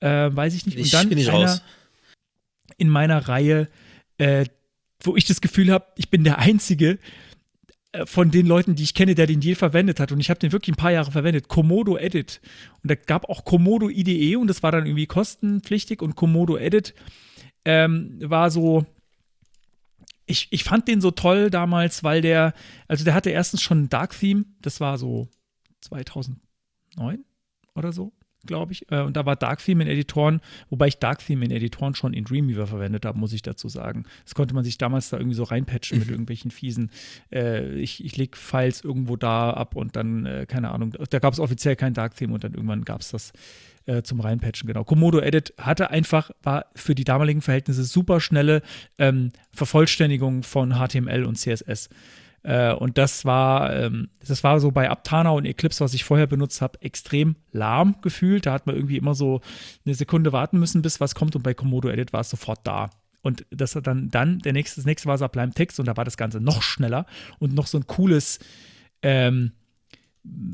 Äh, 0.00 0.30
weiß 0.32 0.54
ich 0.54 0.66
nicht. 0.66 0.78
Ich 0.78 0.84
und 0.84 0.94
dann 0.94 1.08
bin 1.08 1.18
ich 1.18 1.30
einer, 1.30 1.46
raus. 1.46 1.62
In 2.76 2.88
meiner 2.88 3.28
Reihe, 3.28 3.68
äh, 4.18 4.46
wo 5.02 5.16
ich 5.16 5.24
das 5.24 5.40
Gefühl 5.40 5.70
habe, 5.72 5.86
ich 5.96 6.10
bin 6.10 6.24
der 6.24 6.38
Einzige 6.38 6.98
äh, 7.92 8.06
von 8.06 8.30
den 8.30 8.46
Leuten, 8.46 8.74
die 8.74 8.82
ich 8.82 8.94
kenne, 8.94 9.14
der 9.14 9.26
den 9.26 9.40
je 9.40 9.54
verwendet 9.54 10.00
hat. 10.00 10.12
Und 10.12 10.20
ich 10.20 10.30
habe 10.30 10.40
den 10.40 10.52
wirklich 10.52 10.74
ein 10.74 10.80
paar 10.80 10.92
Jahre 10.92 11.10
verwendet. 11.10 11.48
Komodo 11.48 11.96
Edit. 11.96 12.40
Und 12.82 12.90
da 12.90 12.94
gab 12.94 13.28
auch 13.28 13.44
Komodo 13.44 13.88
IDE 13.88 14.36
und 14.36 14.46
das 14.46 14.62
war 14.62 14.72
dann 14.72 14.86
irgendwie 14.86 15.06
kostenpflichtig. 15.06 16.02
Und 16.02 16.16
Komodo 16.16 16.56
Edit 16.56 16.94
ähm, 17.64 18.18
war 18.22 18.50
so. 18.50 18.86
Ich, 20.26 20.46
ich 20.52 20.62
fand 20.62 20.86
den 20.86 21.00
so 21.00 21.10
toll 21.10 21.50
damals, 21.50 22.04
weil 22.04 22.20
der, 22.20 22.54
also 22.86 23.04
der 23.04 23.14
hatte 23.14 23.30
erstens 23.30 23.62
schon 23.62 23.82
ein 23.82 23.88
Dark 23.88 24.16
Theme, 24.16 24.44
das 24.60 24.78
war 24.78 24.96
so 24.96 25.28
2009 25.80 27.24
oder 27.74 27.92
so, 27.92 28.12
glaube 28.46 28.72
ich. 28.72 28.90
Äh, 28.90 29.00
Und 29.00 29.16
da 29.16 29.26
war 29.26 29.36
Dark 29.36 29.62
Theme 29.64 29.84
in 29.84 29.90
Editoren, 29.90 30.40
wobei 30.68 30.88
ich 30.88 30.98
Dark 30.98 31.24
Theme 31.24 31.44
in 31.44 31.50
Editoren 31.50 31.94
schon 31.94 32.12
in 32.12 32.24
Dreamweaver 32.24 32.66
verwendet 32.66 33.04
habe, 33.04 33.18
muss 33.18 33.32
ich 33.32 33.42
dazu 33.42 33.68
sagen. 33.68 34.04
Das 34.24 34.34
konnte 34.34 34.54
man 34.54 34.64
sich 34.64 34.78
damals 34.78 35.10
da 35.10 35.18
irgendwie 35.18 35.36
so 35.36 35.44
reinpatchen 35.44 35.98
mit 35.98 36.08
irgendwelchen 36.10 36.50
fiesen. 36.50 36.90
Äh, 37.32 37.74
ich 37.74 38.04
ich 38.04 38.16
lege 38.16 38.36
Files 38.36 38.82
irgendwo 38.82 39.16
da 39.16 39.50
ab 39.50 39.76
und 39.76 39.96
dann, 39.96 40.26
äh, 40.26 40.46
keine 40.48 40.70
Ahnung, 40.70 40.94
da 41.10 41.18
gab 41.18 41.32
es 41.32 41.40
offiziell 41.40 41.76
kein 41.76 41.94
Dark 41.94 42.16
Theme 42.16 42.34
und 42.34 42.44
dann 42.44 42.54
irgendwann 42.54 42.84
gab 42.84 43.00
es 43.00 43.10
das 43.10 43.32
äh, 43.86 44.02
zum 44.02 44.20
Reinpatchen, 44.20 44.66
genau. 44.66 44.84
Komodo 44.84 45.20
Edit 45.20 45.54
hatte 45.58 45.90
einfach, 45.90 46.30
war 46.42 46.66
für 46.74 46.94
die 46.94 47.04
damaligen 47.04 47.42
Verhältnisse 47.42 47.84
super 47.84 48.20
schnelle 48.20 48.62
ähm, 48.98 49.32
Vervollständigung 49.52 50.42
von 50.42 50.74
HTML 50.74 51.24
und 51.24 51.36
CSS. 51.36 51.88
Äh, 52.42 52.72
und 52.72 52.98
das 52.98 53.24
war, 53.24 53.74
ähm, 53.74 54.08
das 54.26 54.42
war 54.42 54.60
so 54.60 54.70
bei 54.70 54.88
Aptana 54.88 55.30
und 55.30 55.44
Eclipse, 55.44 55.84
was 55.84 55.94
ich 55.94 56.04
vorher 56.04 56.26
benutzt 56.26 56.62
habe, 56.62 56.80
extrem 56.82 57.36
lahm 57.52 57.96
gefühlt. 58.02 58.46
Da 58.46 58.52
hat 58.52 58.66
man 58.66 58.76
irgendwie 58.76 58.96
immer 58.96 59.14
so 59.14 59.40
eine 59.84 59.94
Sekunde 59.94 60.32
warten 60.32 60.58
müssen, 60.58 60.82
bis 60.82 61.00
was 61.00 61.14
kommt. 61.14 61.36
Und 61.36 61.42
bei 61.42 61.54
Komodo 61.54 61.88
Edit 61.88 62.12
war 62.12 62.20
es 62.20 62.30
sofort 62.30 62.60
da. 62.64 62.90
Und 63.22 63.44
das 63.50 63.76
hat 63.76 63.86
dann, 63.86 64.08
dann 64.10 64.38
der 64.38 64.54
nächste, 64.54 64.76
das 64.76 64.86
nächste 64.86 65.08
war 65.08 65.18
Sublime 65.18 65.52
Text 65.52 65.78
und 65.78 65.86
da 65.86 65.96
war 65.96 66.04
das 66.04 66.16
Ganze 66.16 66.40
noch 66.40 66.62
schneller 66.62 67.04
und 67.38 67.54
noch 67.54 67.66
so 67.66 67.76
ein 67.78 67.86
cooles, 67.86 68.38
ähm, 69.02 69.52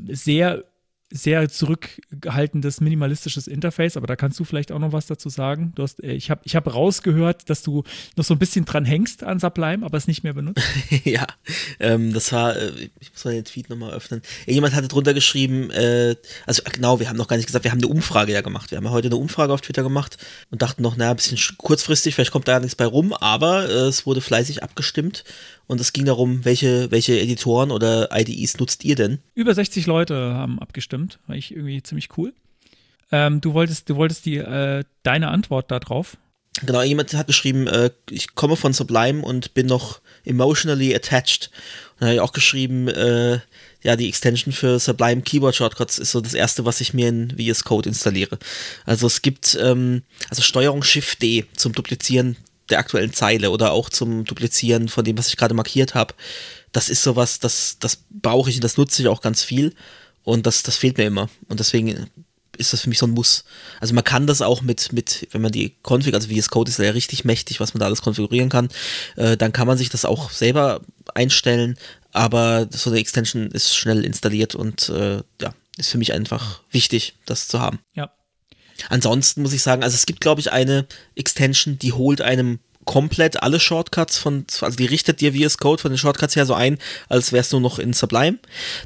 sehr, 0.09 0.65
sehr 1.09 1.47
zurückgehaltenes, 1.49 2.81
minimalistisches 2.81 3.47
Interface, 3.47 3.95
aber 3.97 4.07
da 4.07 4.15
kannst 4.15 4.39
du 4.39 4.43
vielleicht 4.43 4.71
auch 4.71 4.79
noch 4.79 4.91
was 4.91 5.05
dazu 5.07 5.29
sagen. 5.29 5.71
Du 5.75 5.83
hast, 5.83 6.03
äh, 6.03 6.11
ich 6.13 6.29
habe 6.29 6.41
ich 6.43 6.55
hab 6.55 6.73
rausgehört, 6.73 7.49
dass 7.49 7.63
du 7.63 7.83
noch 8.15 8.25
so 8.25 8.33
ein 8.33 8.39
bisschen 8.39 8.65
dran 8.65 8.83
hängst 8.85 9.23
an 9.23 9.39
Sublime, 9.39 9.85
aber 9.85 9.97
es 9.97 10.07
nicht 10.07 10.23
mehr 10.23 10.33
benutzt. 10.33 10.61
ja, 11.05 11.25
ähm, 11.79 12.13
das 12.13 12.31
war, 12.31 12.55
äh, 12.57 12.89
ich 12.99 13.11
muss 13.13 13.23
mal 13.25 13.33
den 13.33 13.45
Tweet 13.45 13.69
nochmal 13.69 13.93
öffnen. 13.93 14.21
Jemand 14.45 14.75
hatte 14.75 14.87
drunter 14.87 15.13
geschrieben, 15.13 15.71
äh, 15.71 16.15
also 16.45 16.61
äh, 16.63 16.69
genau, 16.71 16.99
wir 16.99 17.07
haben 17.09 17.17
noch 17.17 17.27
gar 17.27 17.37
nicht 17.37 17.47
gesagt, 17.47 17.63
wir 17.63 17.71
haben 17.71 17.79
eine 17.79 17.87
Umfrage 17.87 18.33
ja 18.33 18.41
gemacht. 18.41 18.71
Wir 18.71 18.77
haben 18.77 18.85
ja 18.85 18.91
heute 18.91 19.07
eine 19.07 19.15
Umfrage 19.15 19.53
auf 19.53 19.61
Twitter 19.61 19.83
gemacht 19.83 20.17
und 20.51 20.61
dachten 20.61 20.81
noch, 20.81 20.97
naja, 20.97 21.11
ein 21.11 21.15
bisschen 21.15 21.37
sch- 21.37 21.55
kurzfristig, 21.57 22.15
vielleicht 22.15 22.31
kommt 22.31 22.47
da 22.47 22.53
ja 22.53 22.59
nichts 22.59 22.75
bei 22.75 22.85
rum, 22.85 23.13
aber 23.13 23.69
äh, 23.69 23.87
es 23.87 24.05
wurde 24.05 24.21
fleißig 24.21 24.61
abgestimmt 24.63 25.23
und 25.67 25.81
es 25.81 25.93
ging 25.93 26.05
darum, 26.05 26.45
welche, 26.45 26.89
welche 26.91 27.19
Editoren 27.19 27.71
oder 27.71 28.09
IDEs 28.11 28.57
nutzt 28.57 28.85
ihr 28.85 28.95
denn? 28.95 29.19
Über 29.35 29.53
60 29.53 29.85
Leute 29.85 30.15
haben 30.33 30.59
abgestimmt, 30.59 31.19
war 31.27 31.35
ich 31.35 31.51
irgendwie 31.51 31.83
ziemlich 31.83 32.17
cool. 32.17 32.33
Ähm, 33.11 33.41
du 33.41 33.53
wolltest, 33.53 33.89
du 33.89 33.95
wolltest 33.95 34.25
die, 34.25 34.37
äh, 34.37 34.83
deine 35.03 35.29
Antwort 35.29 35.71
darauf. 35.71 36.17
Genau, 36.65 36.81
jemand 36.81 37.13
hat 37.13 37.27
geschrieben, 37.27 37.67
äh, 37.67 37.91
ich 38.09 38.33
komme 38.33 38.55
von 38.55 38.73
Sublime 38.73 39.21
und 39.23 39.53
bin 39.53 39.67
noch 39.67 40.01
emotionally 40.25 40.95
attached. 40.95 41.51
Und 41.93 42.01
dann 42.01 42.09
habe 42.09 42.15
ich 42.15 42.21
auch 42.21 42.33
geschrieben, 42.33 42.87
äh, 42.87 43.39
ja, 43.83 43.95
die 43.95 44.09
Extension 44.09 44.51
für 44.51 44.79
Sublime 44.79 45.21
Keyboard 45.21 45.55
Shortcuts 45.55 45.99
ist 45.99 46.11
so 46.11 46.19
das 46.19 46.33
erste, 46.33 46.65
was 46.65 46.81
ich 46.81 46.93
mir 46.93 47.09
in 47.09 47.37
VS 47.37 47.63
Code 47.63 47.87
installiere. 47.87 48.39
Also 48.85 49.05
es 49.05 49.21
gibt 49.21 49.57
ähm, 49.61 50.01
also 50.29 50.41
Steuerung 50.41 50.81
Shift 50.81 51.21
D 51.21 51.45
zum 51.55 51.73
Duplizieren 51.73 52.37
der 52.69 52.79
aktuellen 52.79 53.13
Zeile 53.13 53.51
oder 53.51 53.71
auch 53.71 53.89
zum 53.89 54.25
Duplizieren 54.25 54.89
von 54.89 55.05
dem, 55.05 55.17
was 55.17 55.27
ich 55.27 55.37
gerade 55.37 55.53
markiert 55.53 55.95
habe. 55.95 56.13
Das 56.71 56.89
ist 56.89 57.03
sowas, 57.03 57.39
das, 57.39 57.77
das 57.79 58.03
brauche 58.09 58.49
ich 58.49 58.57
und 58.57 58.63
das 58.63 58.77
nutze 58.77 59.01
ich 59.01 59.07
auch 59.07 59.21
ganz 59.21 59.43
viel. 59.43 59.73
Und 60.23 60.45
das, 60.45 60.63
das 60.63 60.75
fehlt 60.75 60.97
mir 60.97 61.05
immer. 61.05 61.29
Und 61.47 61.59
deswegen 61.59 62.09
ist 62.57 62.73
das 62.73 62.81
für 62.81 62.89
mich 62.89 62.99
so 62.99 63.07
ein 63.07 63.11
Muss. 63.11 63.45
Also 63.79 63.93
man 63.93 64.03
kann 64.03 64.27
das 64.27 64.41
auch 64.41 64.61
mit, 64.61 64.91
mit 64.91 65.27
wenn 65.31 65.41
man 65.41 65.51
die 65.51 65.75
Config, 65.83 66.13
also 66.13 66.27
VS 66.27 66.49
Code 66.49 66.69
ist 66.69 66.79
ja 66.79 66.91
richtig 66.91 67.23
mächtig, 67.23 67.59
was 67.59 67.73
man 67.73 67.79
da 67.79 67.85
alles 67.85 68.01
konfigurieren 68.01 68.49
kann, 68.49 68.69
äh, 69.15 69.37
dann 69.37 69.53
kann 69.53 69.67
man 69.67 69.77
sich 69.77 69.89
das 69.89 70.05
auch 70.05 70.31
selber 70.31 70.81
einstellen, 71.13 71.77
aber 72.11 72.67
so 72.71 72.89
eine 72.89 72.99
Extension 72.99 73.51
ist 73.51 73.75
schnell 73.75 74.03
installiert 74.03 74.55
und 74.55 74.89
äh, 74.89 75.21
ja, 75.41 75.53
ist 75.77 75.91
für 75.91 75.97
mich 75.97 76.13
einfach 76.13 76.61
wichtig, 76.71 77.15
das 77.25 77.47
zu 77.47 77.59
haben. 77.59 77.79
Ja. 77.93 78.11
Ansonsten 78.89 79.41
muss 79.41 79.53
ich 79.53 79.61
sagen, 79.61 79.83
also 79.83 79.95
es 79.95 80.05
gibt, 80.05 80.21
glaube 80.21 80.41
ich, 80.41 80.51
eine 80.51 80.85
Extension, 81.15 81.79
die 81.79 81.93
holt 81.93 82.21
einem 82.21 82.59
komplett 82.87 83.43
alle 83.43 83.59
Shortcuts 83.59 84.17
von, 84.17 84.45
also 84.61 84.75
die 84.77 84.85
richtet 84.85 85.21
dir 85.21 85.33
VS 85.33 85.59
Code 85.59 85.81
von 85.81 85.91
den 85.91 85.97
Shortcuts 85.97 86.35
her 86.35 86.45
so 86.47 86.55
ein, 86.55 86.79
als 87.09 87.33
wärst 87.33 87.53
du 87.53 87.59
noch 87.59 87.77
in 87.77 87.93
Sublime. 87.93 88.39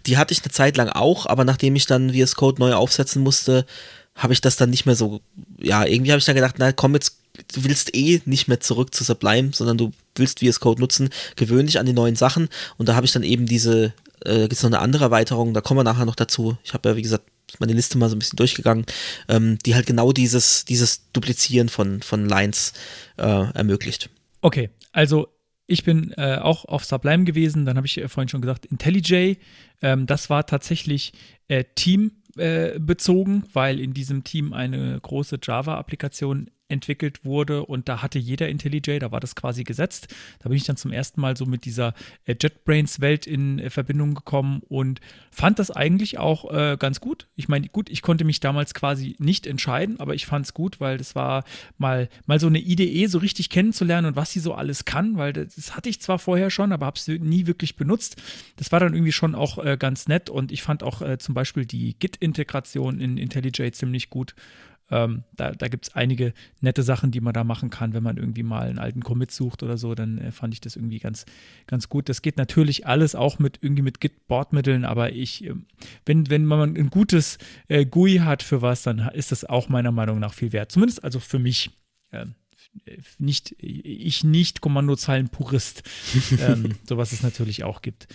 Die 0.08 0.18
hatte 0.18 0.34
ich 0.34 0.44
eine 0.44 0.52
Zeit 0.52 0.76
lang 0.76 0.90
auch, 0.90 1.28
aber 1.28 1.46
nachdem 1.46 1.76
ich 1.76 1.86
dann 1.86 2.14
VS 2.14 2.36
Code 2.36 2.60
neu 2.60 2.74
aufsetzen 2.74 3.22
musste, 3.22 3.66
habe 4.16 4.34
ich 4.34 4.42
das 4.42 4.58
dann 4.58 4.72
nicht 4.72 4.86
mehr 4.86 4.96
so, 4.96 5.22
ja, 5.60 5.86
irgendwie 5.86 6.12
habe 6.12 6.20
ich 6.20 6.26
dann 6.26 6.36
gedacht, 6.36 6.56
na 6.58 6.74
komm 6.74 6.96
jetzt, 6.96 7.18
du 7.54 7.64
willst 7.64 7.96
eh 7.96 8.22
nicht 8.26 8.48
mehr 8.48 8.60
zurück 8.60 8.94
zu 8.94 9.04
Sublime, 9.04 9.52
sondern 9.54 9.78
du 9.78 9.92
willst 10.16 10.40
VS 10.40 10.60
Code 10.60 10.82
nutzen, 10.82 11.10
gewöhn 11.36 11.66
dich 11.66 11.80
an 11.80 11.86
die 11.86 11.94
neuen 11.94 12.16
Sachen 12.16 12.50
und 12.78 12.90
da 12.90 12.96
habe 12.96 13.06
ich 13.06 13.14
dann 13.14 13.24
eben 13.24 13.46
diese, 13.46 13.94
äh, 14.26 14.42
gibt 14.42 14.54
es 14.54 14.64
noch 14.64 14.70
eine 14.70 14.80
andere 14.80 15.06
Erweiterung, 15.06 15.54
da 15.54 15.62
kommen 15.62 15.80
wir 15.80 15.84
nachher 15.84 16.06
noch 16.06 16.16
dazu. 16.16 16.58
Ich 16.64 16.74
habe 16.74 16.90
ja, 16.90 16.96
wie 16.96 17.02
gesagt, 17.04 17.24
meine 17.60 17.74
Liste 17.74 17.98
mal 17.98 18.10
so 18.10 18.16
ein 18.16 18.20
bisschen 18.20 18.38
durchgegangen, 18.38 18.86
ähm, 19.28 19.58
die 19.66 19.76
halt 19.76 19.86
genau 19.86 20.12
dieses, 20.12 20.66
dieses 20.66 21.12
Duplizieren 21.12 21.70
von, 21.70 22.02
von 22.02 22.28
Lines 22.28 22.74
äh, 23.18 23.24
ermöglicht. 23.54 24.10
Okay, 24.42 24.70
also 24.92 25.28
ich 25.68 25.84
bin 25.84 26.14
äh, 26.18 26.38
auch 26.38 26.66
auf 26.66 26.84
Sublime 26.84 27.24
gewesen, 27.24 27.66
dann 27.66 27.78
habe 27.78 27.88
ich 27.88 27.98
äh, 27.98 28.08
vorhin 28.08 28.30
schon 28.30 28.42
gesagt, 28.42 28.66
IntelliJ, 28.66 29.38
ähm, 29.82 30.06
das 30.06 30.30
war 30.30 30.46
tatsächlich 30.46 31.14
äh, 31.48 31.64
teambezogen, 31.76 33.44
weil 33.54 33.80
in 33.80 33.94
diesem 33.94 34.24
Team 34.24 34.54
eine 34.54 35.00
große 35.00 35.40
Java-Applikation 35.42 36.50
entwickelt 36.72 37.26
wurde 37.26 37.66
und 37.66 37.90
da 37.90 38.02
hatte 38.02 38.18
jeder 38.18 38.50
IntelliJ, 38.50 39.00
da 39.00 39.12
war 39.12 39.20
das 39.20 39.36
quasi 39.36 39.64
gesetzt. 39.64 40.08
Da 40.40 40.50
bin 40.50 40.58
ich 40.58 40.64
dann 40.64 40.78
zum 40.78 40.92
ersten 40.92 41.22
Mal 41.22 41.38
so 41.38 41.46
mit 41.46 41.66
dieser 41.66 41.94
äh, 42.26 42.36
JetBrains-Welt 42.40 43.28
in 43.28 43.60
äh, 43.60 43.70
Verbindung 43.70 44.16
gekommen 44.16 44.62
und 44.68 45.02
fand 45.32 45.60
das 45.60 45.72
eigentlich 45.72 46.18
auch 46.18 46.52
äh, 46.52 46.78
ganz 46.80 47.00
gut. 47.00 47.28
Ich 47.36 47.48
meine, 47.48 47.68
gut, 47.68 47.90
ich 47.90 48.02
konnte 48.02 48.24
mich 48.24 48.40
damals 48.40 48.74
quasi 48.74 49.16
nicht 49.20 49.46
entscheiden, 49.46 50.00
aber 50.00 50.16
ich 50.16 50.26
fand 50.26 50.46
es 50.46 50.54
gut, 50.54 50.80
weil 50.80 50.98
das 50.98 51.16
war 51.16 51.44
mal, 51.78 52.10
mal 52.26 52.40
so 52.40 52.48
eine 52.48 52.60
IDE 52.60 53.08
so 53.08 53.18
richtig 53.18 53.50
kennenzulernen 53.50 54.08
und 54.08 54.16
was 54.16 54.32
sie 54.32 54.40
so 54.40 54.54
alles 54.54 54.86
kann, 54.86 55.18
weil 55.18 55.34
das, 55.34 55.56
das 55.56 55.76
hatte 55.76 55.90
ich 55.90 56.02
zwar 56.02 56.20
vorher 56.20 56.50
schon, 56.50 56.72
aber 56.72 56.86
habe 56.86 56.98
es 56.98 57.08
nie 57.08 57.48
wirklich 57.48 57.76
benutzt. 57.76 58.22
Das 58.56 58.72
war 58.72 58.80
dann 58.80 58.94
irgendwie 58.94 59.12
schon 59.12 59.36
auch 59.36 59.64
äh, 59.64 59.78
ganz 59.78 60.08
nett 60.08 60.30
und 60.30 60.52
ich 60.52 60.64
fand 60.64 60.84
auch 60.84 61.02
äh, 61.02 61.18
zum 61.18 61.36
Beispiel 61.36 61.66
die 61.66 61.96
Git-Integration 62.00 63.00
in 63.00 63.18
IntelliJ 63.18 63.72
ziemlich 63.72 64.10
gut. 64.10 64.36
Ähm, 64.92 65.24
da 65.38 65.52
da 65.54 65.70
gibt 65.70 65.88
es 65.88 65.96
einige 65.96 66.34
nette 66.60 66.84
Sachen, 66.84 67.12
die 67.12 67.22
man 67.22 67.34
da 67.34 67.46
machen 67.46 67.70
kann, 67.70 67.94
wenn 67.94 68.04
man 68.04 68.18
irgendwie 68.18 68.44
mal 68.44 68.68
einen 68.68 68.78
alten 68.78 69.02
Commit 69.02 69.32
sucht 69.32 69.64
oder 69.64 69.78
so, 69.78 69.96
dann 69.96 70.18
äh, 70.18 70.32
fand 70.32 70.54
ich 70.54 70.60
das 70.60 70.76
irgendwie 70.76 71.00
ganz, 71.00 71.26
ganz 71.66 71.88
gut. 71.88 72.10
Das 72.10 72.22
geht 72.22 72.38
natürlich 72.38 72.86
alles 72.86 73.16
auch 73.16 73.40
mit 73.40 73.60
irgendwie 73.62 73.84
mit 73.84 74.02
Git-Bordmitteln, 74.02 74.84
aber 74.84 75.14
ich, 75.14 75.46
äh, 75.46 75.56
wenn, 76.06 76.30
wenn 76.30 76.46
man 76.46 76.76
ein 76.76 76.90
gutes 76.90 77.38
äh, 77.70 77.86
GUI 77.86 78.18
hat 78.18 78.44
für 78.44 78.62
was, 78.62 78.84
dann 78.84 79.00
ist 79.14 79.32
das 79.32 79.46
auch 79.46 79.70
meiner 79.70 79.92
Meinung 79.92 80.20
nach 80.20 80.34
viel 80.34 80.52
wert. 80.52 80.72
Zumindest 80.72 81.04
also 81.04 81.20
für 81.20 81.40
mich. 81.40 81.72
Ähm, 82.12 82.36
nicht, 83.18 83.54
ich 83.60 84.24
nicht 84.24 84.62
Kommandozeilen-Purist, 84.62 85.84
ähm, 86.40 86.76
sowas 86.88 87.12
es 87.12 87.22
natürlich 87.22 87.66
auch 87.66 87.82
gibt. 87.82 88.08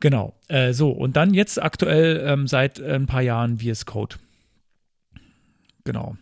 Genau, 0.00 0.34
äh, 0.48 0.72
so 0.72 0.90
und 0.90 1.16
dann 1.16 1.34
jetzt 1.34 1.62
aktuell 1.62 2.24
ähm, 2.26 2.46
seit 2.46 2.80
ein 2.80 3.06
paar 3.06 3.20
Jahren 3.20 3.58
VS 3.58 3.84
Code 3.84 4.16
genau. 5.84 6.16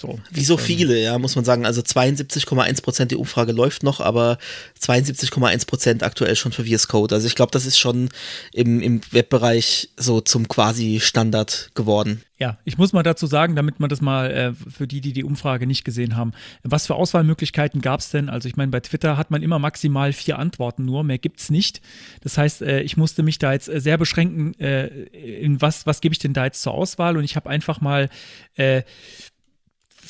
So, 0.00 0.18
Wie 0.30 0.44
so 0.44 0.56
viele, 0.56 0.98
ja, 0.98 1.18
muss 1.18 1.36
man 1.36 1.44
sagen. 1.44 1.66
Also 1.66 1.82
72,1 1.82 2.82
Prozent, 2.82 3.10
die 3.10 3.16
Umfrage 3.16 3.52
läuft 3.52 3.82
noch, 3.82 4.00
aber 4.00 4.38
72,1 4.80 5.66
Prozent 5.66 6.02
aktuell 6.02 6.36
schon 6.36 6.52
für 6.52 6.64
VS 6.64 6.88
Code. 6.88 7.14
Also 7.14 7.26
ich 7.26 7.34
glaube, 7.34 7.52
das 7.52 7.66
ist 7.66 7.78
schon 7.78 8.08
im, 8.54 8.80
im 8.80 9.02
Webbereich 9.10 9.90
so 9.98 10.22
zum 10.22 10.48
quasi 10.48 11.00
Standard 11.02 11.70
geworden. 11.74 12.22
Ja, 12.38 12.56
ich 12.64 12.78
muss 12.78 12.94
mal 12.94 13.02
dazu 13.02 13.26
sagen, 13.26 13.54
damit 13.56 13.78
man 13.78 13.90
das 13.90 14.00
mal 14.00 14.30
äh, 14.30 14.52
für 14.54 14.86
die, 14.86 15.02
die 15.02 15.12
die 15.12 15.22
Umfrage 15.22 15.66
nicht 15.66 15.84
gesehen 15.84 16.16
haben, 16.16 16.32
was 16.62 16.86
für 16.86 16.94
Auswahlmöglichkeiten 16.94 17.82
gab 17.82 18.00
es 18.00 18.08
denn? 18.08 18.30
Also 18.30 18.48
ich 18.48 18.56
meine, 18.56 18.70
bei 18.70 18.80
Twitter 18.80 19.18
hat 19.18 19.30
man 19.30 19.42
immer 19.42 19.58
maximal 19.58 20.14
vier 20.14 20.38
Antworten 20.38 20.86
nur, 20.86 21.04
mehr 21.04 21.18
gibt 21.18 21.40
es 21.40 21.50
nicht. 21.50 21.82
Das 22.22 22.38
heißt, 22.38 22.62
äh, 22.62 22.80
ich 22.80 22.96
musste 22.96 23.22
mich 23.22 23.38
da 23.38 23.52
jetzt 23.52 23.68
äh, 23.68 23.82
sehr 23.82 23.98
beschränken, 23.98 24.58
äh, 24.58 24.86
in 24.86 25.60
was, 25.60 25.84
was 25.84 26.00
gebe 26.00 26.14
ich 26.14 26.18
denn 26.20 26.32
da 26.32 26.46
jetzt 26.46 26.62
zur 26.62 26.72
Auswahl? 26.72 27.18
Und 27.18 27.24
ich 27.24 27.36
habe 27.36 27.50
einfach 27.50 27.82
mal 27.82 28.08
äh, 28.54 28.84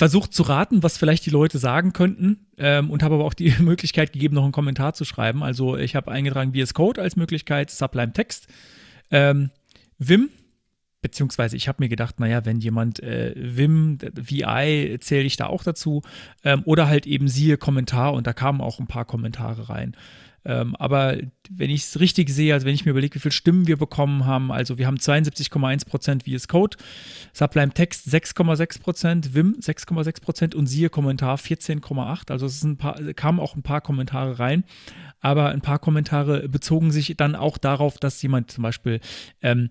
versucht 0.00 0.32
zu 0.32 0.44
raten, 0.44 0.82
was 0.82 0.96
vielleicht 0.96 1.26
die 1.26 1.30
Leute 1.30 1.58
sagen 1.58 1.92
könnten 1.92 2.46
ähm, 2.56 2.90
und 2.90 3.02
habe 3.02 3.16
aber 3.16 3.26
auch 3.26 3.34
die 3.34 3.50
Möglichkeit 3.60 4.14
gegeben, 4.14 4.34
noch 4.34 4.44
einen 4.44 4.50
Kommentar 4.50 4.94
zu 4.94 5.04
schreiben. 5.04 5.42
Also 5.42 5.76
ich 5.76 5.94
habe 5.94 6.10
eingetragen 6.10 6.54
VS 6.54 6.72
Code 6.72 7.02
als 7.02 7.16
Möglichkeit, 7.16 7.70
Sublime 7.70 8.14
Text, 8.14 8.48
ähm, 9.10 9.50
Vim, 9.98 10.30
beziehungsweise 11.02 11.54
ich 11.54 11.68
habe 11.68 11.82
mir 11.82 11.90
gedacht, 11.90 12.18
naja, 12.18 12.46
wenn 12.46 12.60
jemand 12.60 13.02
äh, 13.02 13.34
Vim, 13.36 13.98
VI, 14.00 14.96
zähle 15.00 15.24
ich 15.24 15.36
da 15.36 15.48
auch 15.48 15.64
dazu, 15.64 16.00
ähm, 16.44 16.62
oder 16.64 16.88
halt 16.88 17.06
eben 17.06 17.28
siehe 17.28 17.58
Kommentar 17.58 18.14
und 18.14 18.26
da 18.26 18.32
kamen 18.32 18.62
auch 18.62 18.80
ein 18.80 18.86
paar 18.86 19.04
Kommentare 19.04 19.68
rein. 19.68 19.94
Ähm, 20.44 20.74
aber 20.76 21.18
wenn 21.50 21.70
ich 21.70 21.82
es 21.82 22.00
richtig 22.00 22.30
sehe, 22.30 22.54
also 22.54 22.66
wenn 22.66 22.74
ich 22.74 22.84
mir 22.84 22.92
überlege, 22.92 23.14
wie 23.14 23.18
viele 23.18 23.32
Stimmen 23.32 23.66
wir 23.66 23.76
bekommen 23.76 24.24
haben, 24.24 24.50
also 24.50 24.78
wir 24.78 24.86
haben 24.86 24.96
72,1% 24.96 26.24
VS 26.24 26.48
Code, 26.48 26.76
Sublime 27.32 27.72
Text 27.72 28.08
6,6%, 28.08 29.34
Vim 29.34 29.56
6,6% 29.60 30.54
und 30.54 30.66
siehe 30.66 30.88
Kommentar 30.88 31.36
14,8%. 31.36 32.30
Also 32.30 32.46
es 32.46 32.66
kamen 33.16 33.40
auch 33.40 33.54
ein 33.54 33.62
paar 33.62 33.80
Kommentare 33.80 34.38
rein, 34.38 34.64
aber 35.20 35.50
ein 35.50 35.60
paar 35.60 35.78
Kommentare 35.78 36.48
bezogen 36.48 36.90
sich 36.90 37.14
dann 37.16 37.34
auch 37.34 37.58
darauf, 37.58 37.98
dass 37.98 38.22
jemand 38.22 38.50
zum 38.50 38.62
Beispiel 38.62 39.00
ähm, 39.42 39.70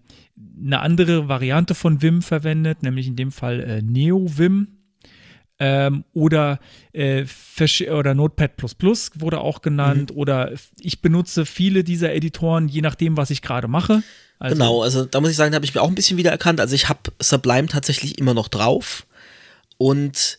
eine 0.64 0.82
andere 0.82 1.28
Variante 1.28 1.74
von 1.74 2.02
Vim 2.02 2.22
verwendet, 2.22 2.84
nämlich 2.84 3.08
in 3.08 3.16
dem 3.16 3.32
Fall 3.32 3.60
äh, 3.60 3.82
Neo-Vim 3.82 4.79
ähm, 5.60 6.06
oder, 6.14 6.60
äh, 6.94 7.26
oder 7.92 8.14
Notepad 8.14 8.52
wurde 9.16 9.42
auch 9.42 9.62
genannt. 9.62 10.12
Mhm. 10.12 10.18
Oder 10.18 10.54
ich 10.80 11.02
benutze 11.02 11.46
viele 11.46 11.84
dieser 11.84 12.14
Editoren, 12.14 12.68
je 12.68 12.82
nachdem, 12.82 13.18
was 13.18 13.30
ich 13.30 13.42
gerade 13.42 13.68
mache. 13.68 14.02
Also, 14.40 14.56
genau, 14.56 14.84
also 14.84 15.06
da 15.06 15.20
muss 15.20 15.32
ich 15.32 15.36
sagen, 15.36 15.52
da 15.52 15.56
habe 15.56 15.66
ich 15.66 15.76
mir 15.76 15.82
auch 15.82 15.90
ein 15.90 15.96
bisschen 15.96 16.18
wiedererkannt. 16.18 16.62
Also 16.62 16.74
ich 16.74 16.88
habe 16.88 17.00
Sublime 17.20 17.68
tatsächlich 17.68 18.18
immer 18.18 18.34
noch 18.34 18.48
drauf. 18.48 19.06
Und 19.78 20.39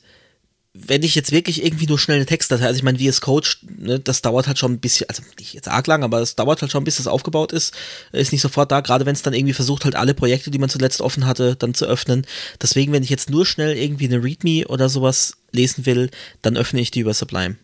wenn 0.73 1.03
ich 1.03 1.17
jetzt 1.17 1.33
wirklich 1.33 1.65
irgendwie 1.65 1.87
nur 1.87 1.99
schnell 1.99 2.19
eine 2.19 2.27
Textdatei, 2.27 2.67
also 2.67 2.79
ich 2.79 2.85
meine, 2.85 2.99
VS 2.99 3.21
Code, 3.21 3.49
ne, 3.63 3.99
das 3.99 4.23
dauert 4.23 4.47
halt 4.47 4.59
schon 4.59 4.73
ein 4.73 4.81
bisschen, 4.81 5.09
also 5.09 5.23
nicht 5.39 5.53
jetzt 5.53 5.69
arg 5.69 5.87
lang, 5.89 6.05
aber 6.05 6.21
es 6.21 6.37
dauert 6.37 6.63
halt 6.63 6.71
schon, 6.71 6.85
bis 6.85 6.97
das 6.97 7.09
aufgebaut 7.09 7.53
ist, 7.53 7.75
ist 8.13 8.31
nicht 8.31 8.41
sofort 8.41 8.71
da, 8.71 8.81
gerade 8.81 9.05
wenn 9.05 9.15
es 9.15 9.23
dann 9.23 9.35
irgendwie 9.35 9.53
versucht, 9.53 9.85
halt 9.85 9.97
alle 9.97 10.15
Projekte, 10.15 10.51
die 10.51 10.59
man 10.59 10.69
zuletzt 10.69 11.01
offen 11.01 11.27
hatte, 11.27 11.57
dann 11.57 11.75
zu 11.75 11.87
öffnen. 11.87 12.25
Deswegen, 12.63 12.93
wenn 12.93 13.03
ich 13.03 13.11
jetzt 13.11 13.31
nur 13.31 13.47
schnell 13.47 13.77
irgendwie 13.77 14.07
eine 14.07 14.23
README 14.23 14.69
oder 14.69 14.89
sowas 14.89 15.39
lesen 15.51 15.87
will, 15.87 16.11
dann 16.43 16.57
öffne 16.57 16.81
ich 16.81 16.93
die 16.93 17.01
über 17.01 17.15
Sublime. 17.15 17.57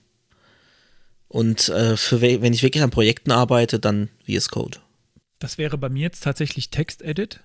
Und 1.28 1.68
äh, 1.68 1.96
für 1.96 2.20
wenn 2.20 2.52
ich 2.52 2.62
wirklich 2.62 2.82
an 2.82 2.90
Projekten 2.90 3.30
arbeite, 3.30 3.78
dann 3.78 4.08
VS 4.26 4.48
Code. 4.48 4.78
Das 5.38 5.58
wäre 5.58 5.78
bei 5.78 5.88
mir 5.88 6.02
jetzt 6.02 6.24
tatsächlich 6.24 6.70
Text-Edit 6.70 7.40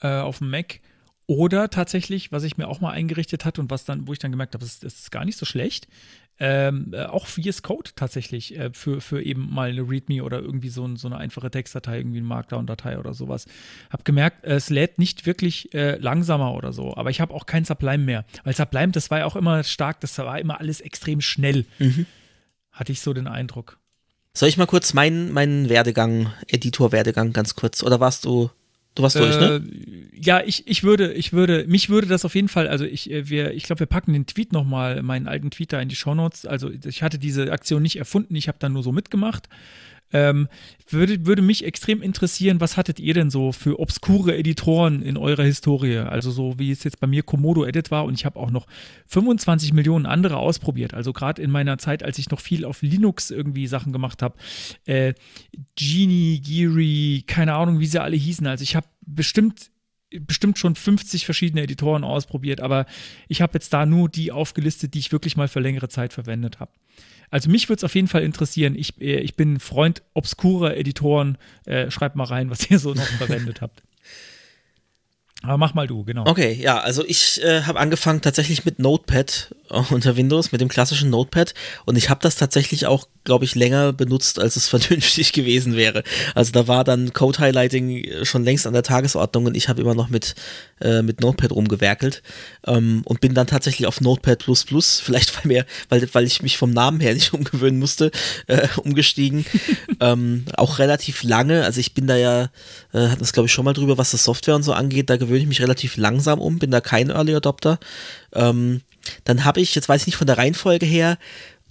äh, 0.00 0.18
auf 0.18 0.38
dem 0.38 0.50
Mac. 0.50 0.80
Oder 1.26 1.70
tatsächlich, 1.70 2.32
was 2.32 2.42
ich 2.42 2.58
mir 2.58 2.68
auch 2.68 2.80
mal 2.80 2.90
eingerichtet 2.90 3.44
hatte 3.44 3.60
und 3.60 3.70
was 3.70 3.84
dann, 3.84 4.06
wo 4.06 4.12
ich 4.12 4.18
dann 4.18 4.30
gemerkt 4.30 4.54
habe, 4.54 4.64
das, 4.64 4.78
das 4.80 4.94
ist 4.94 5.10
gar 5.10 5.24
nicht 5.24 5.38
so 5.38 5.46
schlecht, 5.46 5.88
ähm, 6.38 6.92
äh, 6.92 7.04
auch 7.04 7.26
VS 7.26 7.62
Code 7.62 7.92
tatsächlich 7.94 8.58
äh, 8.58 8.70
für, 8.72 9.00
für 9.00 9.22
eben 9.22 9.52
mal 9.54 9.70
eine 9.70 9.88
README 9.88 10.22
oder 10.22 10.40
irgendwie 10.40 10.68
so, 10.68 10.96
so 10.96 11.06
eine 11.06 11.16
einfache 11.16 11.50
Textdatei, 11.50 11.98
irgendwie 11.98 12.18
eine 12.18 12.26
Markdown-Datei 12.26 12.98
oder 12.98 13.14
sowas. 13.14 13.46
Hab 13.88 14.04
gemerkt, 14.04 14.44
äh, 14.44 14.54
es 14.54 14.68
lädt 14.68 14.98
nicht 14.98 15.26
wirklich 15.26 15.72
äh, 15.74 15.96
langsamer 15.96 16.54
oder 16.54 16.72
so, 16.72 16.96
aber 16.96 17.10
ich 17.10 17.20
habe 17.20 17.32
auch 17.32 17.46
kein 17.46 17.64
Sublime 17.64 18.04
mehr. 18.04 18.24
Weil 18.42 18.54
Sublime, 18.54 18.92
das 18.92 19.10
war 19.10 19.20
ja 19.20 19.26
auch 19.26 19.36
immer 19.36 19.62
stark, 19.62 20.00
das 20.00 20.18
war 20.18 20.38
immer 20.38 20.60
alles 20.60 20.80
extrem 20.80 21.20
schnell. 21.20 21.66
Mhm. 21.78 22.06
Hatte 22.72 22.90
ich 22.90 23.00
so 23.00 23.12
den 23.14 23.28
Eindruck. 23.28 23.78
Soll 24.34 24.48
ich 24.48 24.56
mal 24.56 24.66
kurz 24.66 24.92
meinen, 24.92 25.32
meinen 25.32 25.68
Werdegang, 25.68 26.32
Editor-Werdegang 26.48 27.32
ganz 27.32 27.54
kurz, 27.54 27.84
oder 27.84 28.00
warst 28.00 28.24
du 28.24 28.50
Du 28.94 29.02
warst 29.02 29.16
durch, 29.16 29.38
ne? 29.40 29.56
Äh, 29.56 30.18
ja, 30.20 30.42
ich, 30.44 30.66
ich 30.68 30.84
würde, 30.84 31.12
ich 31.12 31.32
würde, 31.32 31.64
mich 31.66 31.88
würde 31.88 32.06
das 32.06 32.24
auf 32.24 32.34
jeden 32.34 32.48
Fall, 32.48 32.68
also 32.68 32.84
ich, 32.84 33.10
äh, 33.10 33.28
wir, 33.28 33.52
ich 33.52 33.64
glaube, 33.64 33.80
wir 33.80 33.86
packen 33.86 34.12
den 34.12 34.26
Tweet 34.26 34.52
nochmal, 34.52 35.02
meinen 35.02 35.26
alten 35.26 35.50
Tweet 35.50 35.72
da 35.72 35.80
in 35.80 35.88
die 35.88 35.96
Shownotes. 35.96 36.46
Also 36.46 36.70
ich 36.70 37.02
hatte 37.02 37.18
diese 37.18 37.50
Aktion 37.50 37.82
nicht 37.82 37.96
erfunden, 37.96 38.36
ich 38.36 38.46
habe 38.46 38.58
dann 38.60 38.72
nur 38.72 38.82
so 38.82 38.92
mitgemacht. 38.92 39.48
Ähm, 40.12 40.48
würde, 40.88 41.26
würde 41.26 41.42
mich 41.42 41.64
extrem 41.64 42.02
interessieren, 42.02 42.60
was 42.60 42.76
hattet 42.76 43.00
ihr 43.00 43.14
denn 43.14 43.30
so 43.30 43.52
für 43.52 43.80
obskure 43.80 44.36
Editoren 44.36 45.02
in 45.02 45.16
eurer 45.16 45.42
Historie? 45.42 45.98
Also 45.98 46.30
so 46.30 46.58
wie 46.58 46.70
es 46.70 46.84
jetzt 46.84 47.00
bei 47.00 47.06
mir 47.06 47.22
Komodo 47.22 47.64
Edit 47.64 47.90
war 47.90 48.04
und 48.04 48.14
ich 48.14 48.24
habe 48.24 48.38
auch 48.38 48.50
noch 48.50 48.66
25 49.08 49.72
Millionen 49.72 50.06
andere 50.06 50.36
ausprobiert. 50.36 50.94
Also 50.94 51.12
gerade 51.12 51.42
in 51.42 51.50
meiner 51.50 51.78
Zeit, 51.78 52.02
als 52.02 52.18
ich 52.18 52.30
noch 52.30 52.40
viel 52.40 52.64
auf 52.64 52.82
Linux 52.82 53.30
irgendwie 53.30 53.66
Sachen 53.66 53.92
gemacht 53.92 54.22
habe. 54.22 54.36
Äh, 54.84 55.14
Genie, 55.76 56.40
Geary, 56.40 57.24
keine 57.26 57.54
Ahnung, 57.54 57.80
wie 57.80 57.86
sie 57.86 58.00
alle 58.00 58.16
hießen. 58.16 58.46
Also 58.46 58.62
ich 58.62 58.76
habe 58.76 58.86
bestimmt 59.00 59.70
bestimmt 60.20 60.58
schon 60.58 60.76
50 60.76 61.24
verschiedene 61.24 61.62
Editoren 61.62 62.04
ausprobiert, 62.04 62.60
aber 62.60 62.86
ich 63.28 63.42
habe 63.42 63.54
jetzt 63.54 63.72
da 63.72 63.84
nur 63.84 64.08
die 64.08 64.30
aufgelistet, 64.30 64.94
die 64.94 65.00
ich 65.00 65.12
wirklich 65.12 65.36
mal 65.36 65.48
für 65.48 65.58
längere 65.60 65.88
Zeit 65.88 66.12
verwendet 66.12 66.60
habe. 66.60 66.70
Also 67.34 67.50
mich 67.50 67.68
würde 67.68 67.78
es 67.78 67.84
auf 67.84 67.96
jeden 67.96 68.06
Fall 68.06 68.22
interessieren. 68.22 68.76
Ich, 68.76 69.00
äh, 69.00 69.18
ich 69.18 69.34
bin 69.34 69.58
Freund 69.58 70.04
obskurer 70.14 70.76
Editoren. 70.76 71.36
Äh, 71.64 71.90
schreibt 71.90 72.14
mal 72.14 72.22
rein, 72.22 72.48
was 72.48 72.70
ihr 72.70 72.78
so 72.78 72.94
noch 72.94 73.02
verwendet 73.18 73.60
habt. 73.60 73.82
Aber 75.44 75.58
mach 75.58 75.74
mal 75.74 75.86
du, 75.86 76.04
genau. 76.04 76.26
Okay, 76.26 76.58
ja, 76.60 76.78
also 76.80 77.04
ich 77.04 77.42
äh, 77.42 77.62
habe 77.62 77.78
angefangen 77.78 78.22
tatsächlich 78.22 78.64
mit 78.64 78.78
Notepad 78.78 79.54
äh, 79.70 79.82
unter 79.92 80.16
Windows, 80.16 80.52
mit 80.52 80.60
dem 80.60 80.68
klassischen 80.68 81.10
Notepad 81.10 81.54
und 81.84 81.96
ich 81.96 82.08
habe 82.08 82.20
das 82.22 82.36
tatsächlich 82.36 82.86
auch, 82.86 83.08
glaube 83.24 83.44
ich, 83.44 83.54
länger 83.54 83.92
benutzt, 83.92 84.38
als 84.38 84.56
es 84.56 84.68
vernünftig 84.74 85.32
gewesen 85.32 85.76
wäre. 85.76 86.02
Also 86.34 86.52
da 86.52 86.66
war 86.66 86.84
dann 86.84 87.12
Code-Highlighting 87.12 88.04
äh, 88.04 88.24
schon 88.24 88.44
längst 88.44 88.66
an 88.66 88.72
der 88.72 88.82
Tagesordnung 88.82 89.46
und 89.46 89.56
ich 89.56 89.68
habe 89.68 89.82
immer 89.82 89.94
noch 89.94 90.08
mit, 90.08 90.34
äh, 90.80 91.02
mit 91.02 91.20
Notepad 91.20 91.52
rumgewerkelt 91.52 92.22
ähm, 92.66 93.02
und 93.04 93.20
bin 93.20 93.34
dann 93.34 93.46
tatsächlich 93.46 93.86
auf 93.86 94.00
Notepad++, 94.00 94.38
vielleicht 95.02 95.36
weil, 95.36 95.46
mir, 95.46 95.66
weil, 95.90 96.08
weil 96.14 96.24
ich 96.24 96.42
mich 96.42 96.56
vom 96.56 96.70
Namen 96.70 97.00
her 97.00 97.12
nicht 97.12 97.34
umgewöhnen 97.34 97.78
musste, 97.78 98.10
äh, 98.46 98.68
umgestiegen. 98.76 99.44
ähm, 100.00 100.46
auch 100.56 100.78
relativ 100.78 101.22
lange, 101.22 101.64
also 101.64 101.80
ich 101.80 101.92
bin 101.92 102.06
da 102.06 102.16
ja, 102.16 102.44
äh, 102.92 103.08
hatten 103.08 103.22
es 103.22 103.34
glaube 103.34 103.46
ich 103.46 103.52
schon 103.52 103.66
mal 103.66 103.74
drüber, 103.74 103.98
was 103.98 104.12
das 104.12 104.24
Software 104.24 104.54
und 104.54 104.62
so 104.62 104.72
angeht, 104.72 105.10
da 105.10 105.16
gewöhnt 105.16 105.33
gewöhne 105.34 105.42
ich 105.42 105.48
mich 105.48 105.62
relativ 105.62 105.96
langsam 105.96 106.38
um, 106.40 106.58
bin 106.58 106.70
da 106.70 106.80
kein 106.80 107.10
Early 107.10 107.34
Adopter. 107.34 107.78
Ähm, 108.32 108.82
dann 109.24 109.44
habe 109.44 109.60
ich, 109.60 109.74
jetzt 109.74 109.88
weiß 109.88 110.02
ich 110.02 110.06
nicht 110.06 110.16
von 110.16 110.28
der 110.28 110.38
Reihenfolge 110.38 110.86
her, 110.86 111.18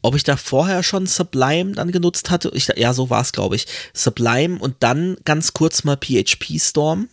ob 0.02 0.15
ich 0.15 0.23
da 0.23 0.35
vorher 0.35 0.84
schon 0.84 1.07
Sublime 1.07 1.72
dann 1.72 1.91
genutzt 1.91 2.30
hatte. 2.30 2.52
Ich, 2.53 2.68
ja, 2.76 2.94
so 2.94 3.10
war 3.10 3.22
es, 3.22 3.31
glaube 3.31 3.56
ich. 3.56 3.68
Sublime 3.94 4.60
und 4.60 4.76
dann 4.81 5.15
ganz 5.23 5.53
kurz 5.53 5.85
mal 5.85 5.95
PHP 5.95 6.60
Storm 6.60 7.07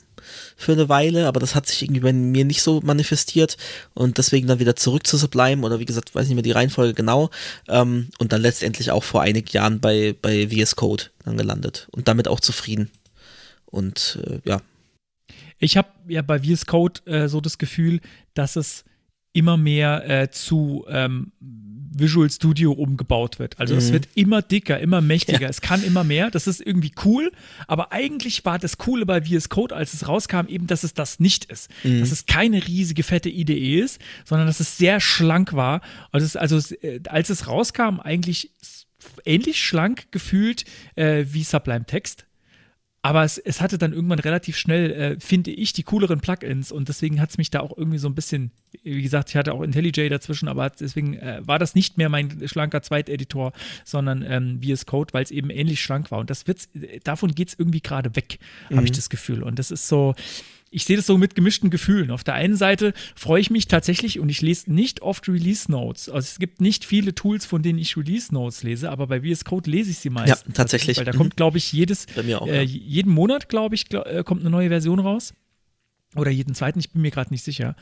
für 0.56 0.72
eine 0.72 0.88
Weile, 0.88 1.26
aber 1.26 1.40
das 1.40 1.54
hat 1.54 1.66
sich 1.66 1.82
irgendwie 1.82 2.00
bei 2.00 2.12
mir 2.12 2.44
nicht 2.44 2.62
so 2.62 2.80
manifestiert 2.82 3.56
und 3.94 4.18
deswegen 4.18 4.46
dann 4.46 4.58
wieder 4.58 4.76
zurück 4.76 5.06
zu 5.06 5.16
Sublime 5.16 5.64
oder 5.64 5.78
wie 5.78 5.84
gesagt, 5.84 6.14
weiß 6.14 6.26
nicht 6.26 6.34
mehr 6.34 6.42
die 6.42 6.50
Reihenfolge 6.50 6.94
genau 6.94 7.30
ähm, 7.68 8.08
und 8.18 8.32
dann 8.32 8.42
letztendlich 8.42 8.90
auch 8.90 9.02
vor 9.02 9.22
einigen 9.22 9.48
Jahren 9.50 9.80
bei, 9.80 10.14
bei 10.20 10.48
VS 10.48 10.76
Code 10.76 11.04
dann 11.24 11.36
gelandet 11.36 11.88
und 11.92 12.08
damit 12.08 12.28
auch 12.28 12.40
zufrieden. 12.40 12.90
Und 13.66 14.18
äh, 14.26 14.40
ja, 14.44 14.60
ich 15.60 15.76
habe 15.76 15.88
ja 16.08 16.22
bei 16.22 16.40
VS 16.40 16.66
Code 16.66 17.00
äh, 17.06 17.28
so 17.28 17.40
das 17.40 17.58
Gefühl, 17.58 18.00
dass 18.34 18.56
es 18.56 18.84
immer 19.32 19.56
mehr 19.56 20.08
äh, 20.08 20.30
zu 20.30 20.84
ähm, 20.88 21.32
Visual 21.92 22.30
Studio 22.30 22.72
umgebaut 22.72 23.38
wird. 23.38 23.58
Also 23.60 23.74
mhm. 23.74 23.78
es 23.78 23.92
wird 23.92 24.08
immer 24.14 24.42
dicker, 24.42 24.80
immer 24.80 25.00
mächtiger, 25.00 25.42
ja. 25.42 25.48
es 25.48 25.60
kann 25.60 25.84
immer 25.84 26.02
mehr. 26.02 26.30
Das 26.30 26.46
ist 26.46 26.60
irgendwie 26.60 26.92
cool, 27.04 27.30
aber 27.66 27.92
eigentlich 27.92 28.44
war 28.44 28.58
das 28.58 28.78
Coole 28.78 29.06
bei 29.06 29.22
VS 29.22 29.48
Code, 29.48 29.74
als 29.74 29.92
es 29.92 30.08
rauskam, 30.08 30.46
eben, 30.48 30.66
dass 30.66 30.82
es 30.82 30.94
das 30.94 31.20
nicht 31.20 31.44
ist. 31.46 31.70
Mhm. 31.84 32.00
Dass 32.00 32.10
es 32.10 32.26
keine 32.26 32.66
riesige, 32.66 33.02
fette 33.02 33.28
IDE 33.28 33.80
ist, 33.80 34.00
sondern 34.24 34.46
dass 34.46 34.60
es 34.60 34.78
sehr 34.78 35.00
schlank 35.00 35.52
war. 35.52 35.80
Also, 36.10 36.38
also 36.38 36.58
äh, 36.76 37.00
als 37.08 37.30
es 37.30 37.46
rauskam, 37.46 38.00
eigentlich 38.00 38.50
ähnlich 39.24 39.62
schlank 39.62 40.10
gefühlt 40.10 40.64
äh, 40.96 41.24
wie 41.28 41.44
Sublime 41.44 41.86
Text. 41.86 42.26
Aber 43.02 43.24
es, 43.24 43.38
es 43.38 43.62
hatte 43.62 43.78
dann 43.78 43.94
irgendwann 43.94 44.18
relativ 44.18 44.58
schnell, 44.58 44.90
äh, 44.90 45.20
finde 45.20 45.50
ich, 45.50 45.72
die 45.72 45.84
cooleren 45.84 46.20
Plugins 46.20 46.70
und 46.70 46.88
deswegen 46.88 47.20
hat 47.20 47.30
es 47.30 47.38
mich 47.38 47.50
da 47.50 47.60
auch 47.60 47.76
irgendwie 47.76 47.96
so 47.96 48.08
ein 48.08 48.14
bisschen, 48.14 48.50
wie 48.82 49.00
gesagt, 49.00 49.30
ich 49.30 49.36
hatte 49.36 49.54
auch 49.54 49.62
IntelliJ 49.62 50.10
dazwischen, 50.10 50.48
aber 50.48 50.68
deswegen 50.68 51.14
äh, 51.14 51.40
war 51.42 51.58
das 51.58 51.74
nicht 51.74 51.96
mehr 51.96 52.10
mein 52.10 52.46
schlanker 52.46 52.82
Zweiteditor, 52.82 53.52
sondern 53.84 54.22
ähm, 54.22 54.60
VS 54.62 54.84
Code, 54.84 55.14
weil 55.14 55.22
es 55.22 55.30
eben 55.30 55.48
ähnlich 55.48 55.80
schlank 55.80 56.10
war. 56.10 56.18
Und 56.18 56.28
das 56.28 56.46
wird's, 56.46 56.68
davon 57.02 57.34
geht 57.34 57.48
es 57.48 57.58
irgendwie 57.58 57.80
gerade 57.80 58.14
weg, 58.16 58.38
mhm. 58.68 58.76
habe 58.76 58.86
ich 58.86 58.92
das 58.92 59.08
Gefühl. 59.08 59.42
Und 59.42 59.58
das 59.58 59.70
ist 59.70 59.88
so, 59.88 60.14
ich 60.70 60.84
sehe 60.84 60.96
das 60.96 61.06
so 61.06 61.18
mit 61.18 61.34
gemischten 61.34 61.68
Gefühlen. 61.70 62.10
Auf 62.10 62.24
der 62.24 62.34
einen 62.34 62.56
Seite 62.56 62.94
freue 63.16 63.40
ich 63.40 63.50
mich 63.50 63.66
tatsächlich 63.66 64.20
und 64.20 64.28
ich 64.28 64.40
lese 64.40 64.72
nicht 64.72 65.02
oft 65.02 65.28
Release 65.28 65.70
Notes. 65.70 66.08
Also 66.08 66.26
es 66.26 66.38
gibt 66.38 66.60
nicht 66.60 66.84
viele 66.84 67.14
Tools, 67.14 67.44
von 67.44 67.62
denen 67.62 67.78
ich 67.78 67.96
Release 67.96 68.32
Notes 68.32 68.62
lese, 68.62 68.90
aber 68.90 69.08
bei 69.08 69.20
VS 69.20 69.44
Code 69.44 69.68
lese 69.68 69.90
ich 69.90 69.98
sie 69.98 70.10
meistens. 70.10 70.46
Ja, 70.46 70.54
tatsächlich. 70.54 70.96
Weil 70.98 71.04
da 71.04 71.12
kommt, 71.12 71.36
glaube 71.36 71.58
ich, 71.58 71.72
jedes, 71.72 72.06
auch, 72.16 72.46
äh, 72.46 72.62
jeden 72.62 73.12
Monat, 73.12 73.48
glaube 73.48 73.74
ich, 73.74 73.88
glaub, 73.88 74.06
äh, 74.06 74.22
kommt 74.24 74.42
eine 74.42 74.50
neue 74.50 74.68
Version 74.68 75.00
raus. 75.00 75.34
Oder 76.16 76.32
jeden 76.32 76.56
zweiten, 76.56 76.80
ich 76.80 76.90
bin 76.90 77.02
mir 77.02 77.12
gerade 77.12 77.30
nicht 77.30 77.44
sicher. 77.44 77.76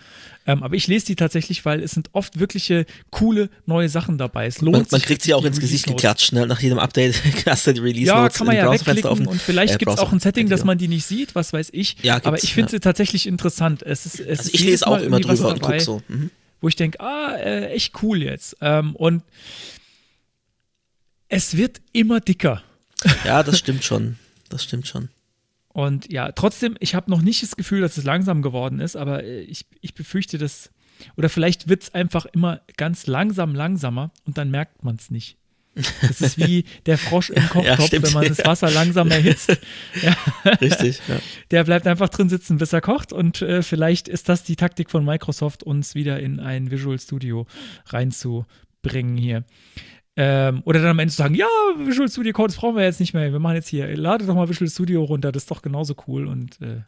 Ähm, 0.47 0.63
aber 0.63 0.77
ich 0.77 0.87
lese 0.87 1.07
die 1.07 1.17
tatsächlich, 1.17 1.65
weil 1.65 1.83
es 1.83 1.93
sind 1.93 2.11
oft 2.13 2.39
wirkliche 2.39 2.85
coole 3.11 3.49
neue 3.65 3.89
Sachen 3.89 4.19
dabei. 4.19 4.47
Es 4.47 4.61
lohnt 4.61 4.77
man, 4.77 4.87
man 4.91 5.01
kriegt 5.01 5.23
sie 5.23 5.33
auch 5.33 5.47
ins 5.47 5.59
Gesicht 5.59 5.87
geklatscht, 5.87 6.35
ne? 6.35 6.47
nach 6.47 6.61
jedem 6.61 6.79
Update 6.79 7.15
hast 7.47 7.67
du 7.67 7.73
die 7.73 7.81
Release 7.81 8.09
Ja, 8.09 8.21
Notes 8.21 8.37
kann 8.37 8.47
man 8.47 8.57
ja 8.57 8.71
wegklicken 8.71 9.11
offen. 9.11 9.27
und 9.27 9.41
vielleicht 9.41 9.77
äh, 9.77 9.79
gibt 9.79 9.93
es 9.93 9.99
auch 9.99 10.13
ein 10.13 10.21
Setting, 10.21 10.51
dass 10.51 10.63
man 10.63 10.77
die 10.77 10.89
nicht 10.89 11.07
sieht, 11.07 11.35
was 11.35 11.55
weiß 11.55 11.71
ich. 11.73 11.97
Ja, 12.03 12.21
aber 12.23 12.37
ich 12.43 12.53
finde 12.53 12.69
ja. 12.69 12.73
sie 12.73 12.81
tatsächlich 12.81 13.27
interessant. 13.27 13.83
Es 13.83 14.05
ist, 14.05 14.21
es 14.21 14.41
also 14.41 14.51
ich 14.53 14.61
lese 14.63 14.87
auch 14.87 15.01
immer 15.01 15.21
drüber 15.21 15.49
und 15.49 15.63
gucke 15.63 15.81
so. 15.81 16.03
Mhm. 16.09 16.31
Wo 16.61 16.69
ich 16.69 16.77
denke, 16.77 17.01
ah, 17.01 17.35
äh, 17.35 17.69
echt 17.71 17.95
cool 18.03 18.23
jetzt. 18.23 18.59
Ähm, 18.61 18.95
und 18.95 19.23
es 21.29 21.57
wird 21.57 21.81
immer 21.93 22.21
dicker. 22.21 22.63
Ja, 23.25 23.43
das 23.43 23.59
stimmt 23.59 23.85
schon. 23.85 24.19
Das 24.51 24.65
stimmt 24.65 24.87
schon. 24.87 25.09
Und 25.79 26.11
ja, 26.11 26.33
trotzdem, 26.33 26.75
ich 26.81 26.97
habe 26.97 27.09
noch 27.09 27.23
nicht 27.23 27.41
das 27.41 27.55
Gefühl, 27.55 27.83
dass 27.83 27.97
es 27.97 28.03
langsam 28.03 28.43
geworden 28.43 28.81
ist, 28.81 28.97
aber 28.97 29.23
äh, 29.23 29.43
ich, 29.43 29.65
ich 29.81 29.95
befürchte, 29.95 30.37
dass, 30.37 30.73
oder 31.17 31.29
vielleicht 31.29 31.69
wird 31.69 31.85
es 31.85 31.95
einfach 31.95 32.27
immer 32.27 32.63
ganz 32.77 33.07
langsam 33.07 33.55
langsamer 33.55 34.11
und 34.25 34.39
dann 34.39 34.51
merkt 34.51 34.83
man 34.83 34.97
es 34.97 35.13
nicht. 35.13 35.37
Das 35.77 36.21
ist 36.21 36.37
wie 36.37 36.65
der 36.87 36.99
Frosch 36.99 37.31
im 37.31 37.49
Kochtopf, 37.49 37.93
ja, 37.93 38.03
wenn 38.03 38.13
man 38.13 38.27
das 38.27 38.45
Wasser 38.45 38.73
langsam 38.73 39.09
erhitzt. 39.13 39.57
Ja. 40.03 40.17
Richtig. 40.61 41.01
Ja. 41.07 41.21
Der 41.53 41.63
bleibt 41.63 41.87
einfach 41.87 42.09
drin 42.09 42.29
sitzen, 42.29 42.59
bis 42.59 42.73
er 42.73 42.81
kocht. 42.81 43.13
Und 43.13 43.41
äh, 43.43 43.63
vielleicht 43.63 44.09
ist 44.09 44.29
das 44.29 44.43
die 44.43 44.57
Taktik 44.57 44.91
von 44.91 45.05
Microsoft, 45.05 45.63
uns 45.63 45.95
wieder 45.95 46.19
in 46.19 46.41
ein 46.41 46.73
Visual 46.73 46.99
Studio 46.99 47.47
reinzubringen 47.87 49.17
hier. 49.17 49.45
Ähm, 50.21 50.63
oder 50.65 50.81
dann 50.81 50.91
am 50.91 50.99
Ende 50.99 51.13
zu 51.13 51.17
sagen, 51.17 51.37
ja, 51.37 51.47
Visual 51.77 52.09
Studio 52.09 52.33
Code, 52.33 52.49
das 52.49 52.57
brauchen 52.57 52.75
wir 52.75 52.83
jetzt 52.83 52.99
nicht 52.99 53.15
mehr. 53.15 53.31
Wir 53.31 53.39
machen 53.39 53.55
jetzt 53.55 53.69
hier, 53.69 53.97
lade 53.97 54.27
doch 54.27 54.35
mal 54.35 54.49
Visual 54.49 54.69
Studio 54.69 55.05
runter, 55.05 55.31
das 55.31 55.45
ist 55.45 55.51
doch 55.53 55.63
genauso 55.63 55.95
cool. 56.09 56.27
Und 56.27 56.61
äh, 56.61 56.81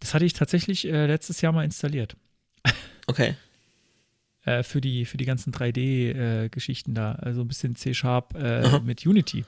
das 0.00 0.14
hatte 0.14 0.24
ich 0.24 0.32
tatsächlich 0.32 0.86
äh, 0.86 1.06
letztes 1.06 1.42
Jahr 1.42 1.52
mal 1.52 1.64
installiert. 1.64 2.16
Okay. 3.06 3.34
äh, 4.46 4.62
für, 4.62 4.80
die, 4.80 5.04
für 5.04 5.18
die 5.18 5.26
ganzen 5.26 5.52
3D-Geschichten 5.52 6.92
äh, 6.92 6.94
da. 6.94 7.12
Also 7.16 7.42
ein 7.42 7.48
bisschen 7.48 7.76
C-Sharp 7.76 8.34
äh, 8.34 8.80
mit 8.80 9.04
Unity. 9.04 9.44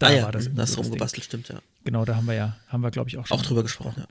Da 0.00 0.08
ah, 0.08 0.12
ja, 0.12 0.22
war 0.24 0.32
das. 0.32 0.52
Das 0.52 0.76
rumgebastelt, 0.76 1.24
stimmt, 1.24 1.48
ja. 1.48 1.60
Genau, 1.84 2.04
da 2.04 2.16
haben 2.16 2.26
wir 2.26 2.34
ja, 2.34 2.56
haben 2.66 2.80
wir, 2.80 2.90
glaube 2.90 3.08
ich, 3.08 3.18
auch 3.18 3.26
schon. 3.28 3.38
Auch 3.38 3.42
drüber 3.42 3.62
gesprochen, 3.62 3.94
ja. 3.98 4.06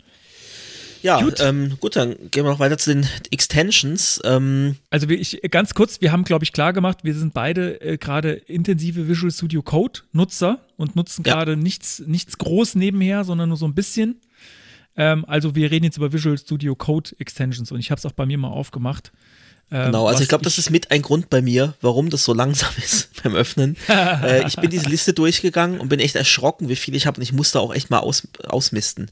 Ja, 1.06 1.22
gut. 1.22 1.40
Ähm, 1.40 1.77
gut, 1.80 1.95
dann 1.95 2.15
gehen 2.32 2.45
wir 2.45 2.49
noch 2.49 2.60
weiter 2.60 2.80
zu 2.80 2.91
den 2.91 3.07
Extensions. 3.30 4.19
Ähm. 4.26 4.77
Also 4.90 5.07
ich, 5.07 5.40
ganz 5.52 5.76
kurz, 5.76 6.02
wir 6.02 6.11
haben, 6.11 6.23
glaube 6.23 6.44
ich, 6.44 6.52
klar 6.52 6.73
gemacht, 6.73 7.03
wir 7.03 7.14
sind 7.14 7.36
beide 7.36 7.80
äh, 7.80 7.98
gerade 7.98 8.32
intensive 8.32 9.07
Visual 9.07 9.32
Studio 9.32 9.61
Code 9.61 9.99
Nutzer 10.14 10.65
und 10.77 10.95
nutzen 10.95 11.23
ja. 11.23 11.36
gerade 11.36 11.57
nichts, 11.57 12.02
nichts 12.07 12.40
groß 12.40 12.73
nebenher, 12.73 13.23
sondern 13.23 13.49
nur 13.49 13.57
so 13.57 13.68
ein 13.68 13.76
bisschen. 13.76 14.19
Ähm, 14.98 15.26
also 15.26 15.53
wir 15.53 15.69
reden 15.69 15.86
jetzt 15.86 15.98
über 15.98 16.11
Visual 16.11 16.40
Studio 16.40 16.76
Code 16.76 17.11
Extensions 17.19 17.72
und 17.72 17.80
ich 17.80 17.91
habe 17.91 17.99
es 17.99 18.06
auch 18.07 18.14
bei 18.14 18.26
mir 18.26 18.40
mal 18.40 18.49
aufgemacht. 18.49 19.11
Ähm, 19.71 19.87
genau, 19.87 20.07
also 20.07 20.21
ich 20.21 20.29
glaube, 20.29 20.43
das 20.43 20.59
ist 20.59 20.69
mit 20.69 20.91
ein 20.91 21.01
Grund 21.01 21.31
bei 21.31 21.41
mir, 21.41 21.73
warum 21.81 22.11
das 22.11 22.23
so 22.23 22.33
langsam 22.33 22.69
ist 22.77 23.09
beim 23.23 23.33
Öffnen. 23.33 23.75
äh, 23.89 24.45
ich 24.47 24.55
bin 24.57 24.69
diese 24.69 24.87
Liste 24.87 25.13
durchgegangen 25.13 25.79
und 25.79 25.89
bin 25.89 25.99
echt 25.99 26.15
erschrocken, 26.15 26.69
wie 26.69 26.75
viel 26.75 26.95
ich 26.95 27.07
habe 27.07 27.17
und 27.17 27.23
ich 27.23 27.33
musste 27.33 27.59
auch 27.59 27.73
echt 27.73 27.89
mal 27.89 27.99
aus, 27.99 28.27
ausmisten. 28.47 29.09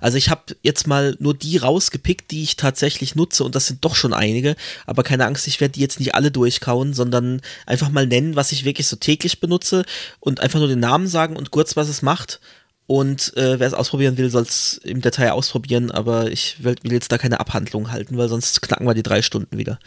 Also 0.00 0.16
ich 0.16 0.30
habe 0.30 0.56
jetzt 0.62 0.86
mal 0.86 1.16
nur 1.18 1.34
die 1.34 1.56
rausgepickt, 1.56 2.30
die 2.30 2.44
ich 2.44 2.54
tatsächlich 2.54 3.16
nutze 3.16 3.42
und 3.42 3.56
das 3.56 3.66
sind 3.66 3.84
doch 3.84 3.96
schon 3.96 4.14
einige, 4.14 4.54
aber 4.86 5.02
keine 5.02 5.26
Angst, 5.26 5.48
ich 5.48 5.60
werde 5.60 5.72
die 5.72 5.80
jetzt 5.80 5.98
nicht 5.98 6.14
alle 6.14 6.30
durchkauen, 6.30 6.94
sondern 6.94 7.40
einfach 7.66 7.90
mal 7.90 8.06
nennen, 8.06 8.36
was 8.36 8.52
ich 8.52 8.64
wirklich 8.64 8.86
so 8.86 8.96
täglich 8.96 9.40
benutze 9.40 9.84
und 10.20 10.38
einfach 10.40 10.60
nur 10.60 10.68
den 10.68 10.80
Namen 10.80 11.08
sagen 11.08 11.36
und 11.36 11.50
kurz, 11.50 11.76
was 11.76 11.88
es 11.88 12.02
macht 12.02 12.40
und 12.86 13.36
äh, 13.36 13.58
wer 13.58 13.66
es 13.66 13.74
ausprobieren 13.74 14.16
will, 14.16 14.30
soll 14.30 14.42
es 14.42 14.78
im 14.84 15.00
Detail 15.00 15.30
ausprobieren, 15.30 15.90
aber 15.90 16.30
ich 16.30 16.62
will, 16.62 16.76
will, 16.82 16.92
jetzt 16.92 17.10
da 17.10 17.18
keine 17.18 17.40
Abhandlung 17.40 17.90
halten, 17.90 18.16
weil 18.16 18.28
sonst 18.28 18.62
knacken 18.62 18.86
wir 18.86 18.94
die 18.94 19.02
drei 19.02 19.22
Stunden 19.22 19.58
wieder. 19.58 19.78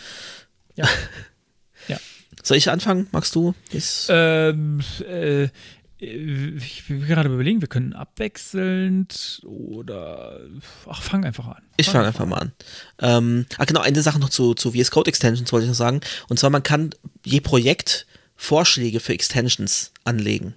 Ja. 0.76 0.88
ja. 1.88 1.98
Soll 2.44 2.58
ich 2.58 2.70
anfangen? 2.70 3.08
Magst 3.12 3.36
du? 3.36 3.54
Ähm, 4.10 4.82
äh, 5.08 5.48
ich 6.02 6.90
will 6.90 7.06
gerade 7.06 7.30
überlegen, 7.30 7.62
wir 7.62 7.68
können 7.68 7.94
abwechselnd 7.94 9.42
oder. 9.46 10.40
Ach, 10.88 11.02
fang 11.02 11.26
einfach 11.26 11.48
an. 11.48 11.62
Ich 11.78 11.90
fange 11.90 12.08
einfach 12.08 12.26
mal 12.26 12.38
an. 12.38 12.52
Ähm, 13.00 13.46
ah, 13.58 13.66
genau, 13.66 13.82
eine 13.82 14.02
Sache 14.02 14.20
noch 14.20 14.30
zu, 14.30 14.54
zu 14.54 14.72
VS 14.72 14.92
Code 14.92 15.10
Extensions 15.10 15.52
wollte 15.52 15.66
ich 15.66 15.70
noch 15.70 15.76
sagen. 15.76 16.02
Und 16.30 16.40
zwar, 16.40 16.50
man 16.50 16.64
kann 16.64 16.92
je 17.26 17.42
Projekt 17.42 18.08
Vorschläge 18.36 19.02
für 19.02 19.14
Extensions 19.14 19.92
anlegen 20.06 20.56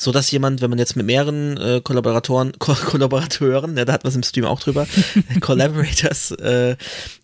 so 0.00 0.12
dass 0.12 0.30
jemand, 0.30 0.62
wenn 0.62 0.70
man 0.70 0.78
jetzt 0.78 0.96
mit 0.96 1.04
mehreren 1.04 1.58
äh, 1.58 1.80
Kollaboratoren, 1.84 2.52
Ko 2.58 2.72
Kollaborateuren, 2.72 3.76
ja, 3.76 3.84
da 3.84 3.92
hat 3.92 4.02
man 4.02 4.08
es 4.08 4.16
im 4.16 4.22
Stream 4.22 4.46
auch 4.46 4.58
drüber, 4.58 4.86
Collaborators 5.40 6.30
äh, 6.32 6.76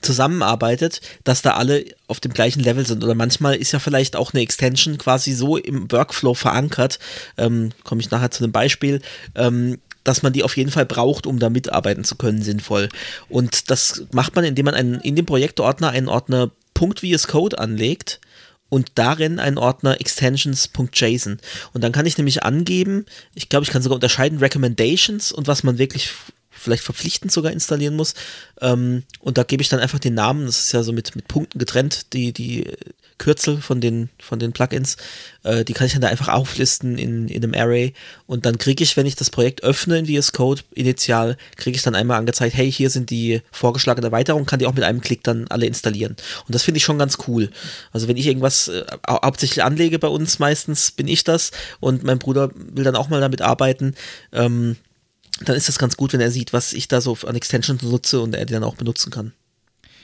zusammenarbeitet, 0.02 1.00
dass 1.24 1.40
da 1.40 1.52
alle 1.52 1.86
auf 2.06 2.20
dem 2.20 2.34
gleichen 2.34 2.60
Level 2.60 2.84
sind. 2.86 3.02
Oder 3.02 3.14
manchmal 3.14 3.56
ist 3.56 3.72
ja 3.72 3.78
vielleicht 3.78 4.14
auch 4.14 4.34
eine 4.34 4.42
Extension 4.42 4.98
quasi 4.98 5.32
so 5.32 5.56
im 5.56 5.90
Workflow 5.90 6.34
verankert, 6.34 6.98
ähm, 7.38 7.72
komme 7.82 8.02
ich 8.02 8.10
nachher 8.10 8.30
zu 8.30 8.44
einem 8.44 8.52
Beispiel, 8.52 9.00
ähm, 9.34 9.78
dass 10.04 10.22
man 10.22 10.34
die 10.34 10.42
auf 10.42 10.56
jeden 10.58 10.70
Fall 10.70 10.84
braucht, 10.84 11.26
um 11.26 11.38
da 11.38 11.48
mitarbeiten 11.48 12.04
zu 12.04 12.16
können, 12.16 12.42
sinnvoll. 12.42 12.90
Und 13.30 13.70
das 13.70 14.04
macht 14.12 14.36
man, 14.36 14.44
indem 14.44 14.66
man 14.66 14.74
einen, 14.74 15.00
in 15.00 15.16
dem 15.16 15.24
Projektordner 15.24 15.88
einen 15.88 16.08
Ordner 16.08 16.50
.vs 16.78 17.26
Code 17.28 17.58
anlegt 17.58 18.20
und 18.68 18.92
darin 18.96 19.38
einen 19.38 19.58
Ordner 19.58 20.00
extensions.json. 20.00 21.38
Und 21.72 21.84
dann 21.84 21.92
kann 21.92 22.06
ich 22.06 22.18
nämlich 22.18 22.42
angeben, 22.42 23.06
ich 23.34 23.48
glaube, 23.48 23.64
ich 23.64 23.70
kann 23.70 23.82
sogar 23.82 23.96
unterscheiden 23.96 24.38
Recommendations 24.38 25.32
und 25.32 25.46
was 25.46 25.62
man 25.62 25.78
wirklich 25.78 26.10
vielleicht 26.66 26.82
verpflichtend 26.82 27.30
sogar 27.30 27.52
installieren 27.52 27.94
muss. 27.94 28.14
Ähm, 28.60 29.04
und 29.20 29.38
da 29.38 29.44
gebe 29.44 29.62
ich 29.62 29.68
dann 29.68 29.80
einfach 29.80 30.00
den 30.00 30.14
Namen, 30.14 30.46
das 30.46 30.58
ist 30.66 30.72
ja 30.72 30.82
so 30.82 30.92
mit, 30.92 31.14
mit 31.14 31.28
Punkten 31.28 31.58
getrennt, 31.58 32.12
die, 32.12 32.32
die 32.32 32.64
Kürzel 33.18 33.62
von 33.62 33.80
den, 33.80 34.10
von 34.18 34.38
den 34.38 34.52
Plugins, 34.52 34.96
äh, 35.44 35.64
die 35.64 35.72
kann 35.72 35.86
ich 35.86 35.92
dann 35.92 36.02
da 36.02 36.08
einfach 36.08 36.28
auflisten 36.28 36.98
in, 36.98 37.28
in 37.28 37.42
einem 37.42 37.54
Array 37.54 37.94
und 38.26 38.44
dann 38.44 38.58
kriege 38.58 38.82
ich, 38.82 38.96
wenn 38.96 39.06
ich 39.06 39.14
das 39.14 39.30
Projekt 39.30 39.62
öffne 39.62 39.98
in 39.98 40.06
VS 40.06 40.32
Code 40.32 40.62
initial, 40.74 41.36
kriege 41.56 41.76
ich 41.76 41.82
dann 41.82 41.94
einmal 41.94 42.18
angezeigt, 42.18 42.56
hey, 42.56 42.70
hier 42.70 42.90
sind 42.90 43.10
die 43.10 43.40
vorgeschlagenen 43.52 44.12
Erweiterungen, 44.12 44.44
kann 44.44 44.58
die 44.58 44.66
auch 44.66 44.74
mit 44.74 44.84
einem 44.84 45.00
Klick 45.00 45.22
dann 45.22 45.46
alle 45.48 45.66
installieren. 45.66 46.16
Und 46.46 46.54
das 46.54 46.62
finde 46.62 46.78
ich 46.78 46.84
schon 46.84 46.98
ganz 46.98 47.16
cool. 47.26 47.50
Also 47.92 48.08
wenn 48.08 48.16
ich 48.16 48.26
irgendwas 48.26 48.68
äh, 48.68 48.84
hauptsächlich 49.08 49.62
anlege 49.62 49.98
bei 49.98 50.08
uns, 50.08 50.38
meistens 50.38 50.90
bin 50.90 51.08
ich 51.08 51.24
das 51.24 51.52
und 51.80 52.02
mein 52.02 52.18
Bruder 52.18 52.50
will 52.54 52.84
dann 52.84 52.96
auch 52.96 53.08
mal 53.08 53.20
damit 53.20 53.40
arbeiten, 53.40 53.94
ähm, 54.32 54.76
dann 55.40 55.56
ist 55.56 55.68
das 55.68 55.78
ganz 55.78 55.96
gut, 55.96 56.12
wenn 56.12 56.20
er 56.20 56.30
sieht, 56.30 56.52
was 56.52 56.72
ich 56.72 56.88
da 56.88 57.00
so 57.00 57.16
an 57.26 57.36
Extensions 57.36 57.82
nutze 57.82 58.20
und 58.20 58.34
er 58.34 58.46
die 58.46 58.52
dann 58.52 58.64
auch 58.64 58.76
benutzen 58.76 59.10
kann. 59.10 59.32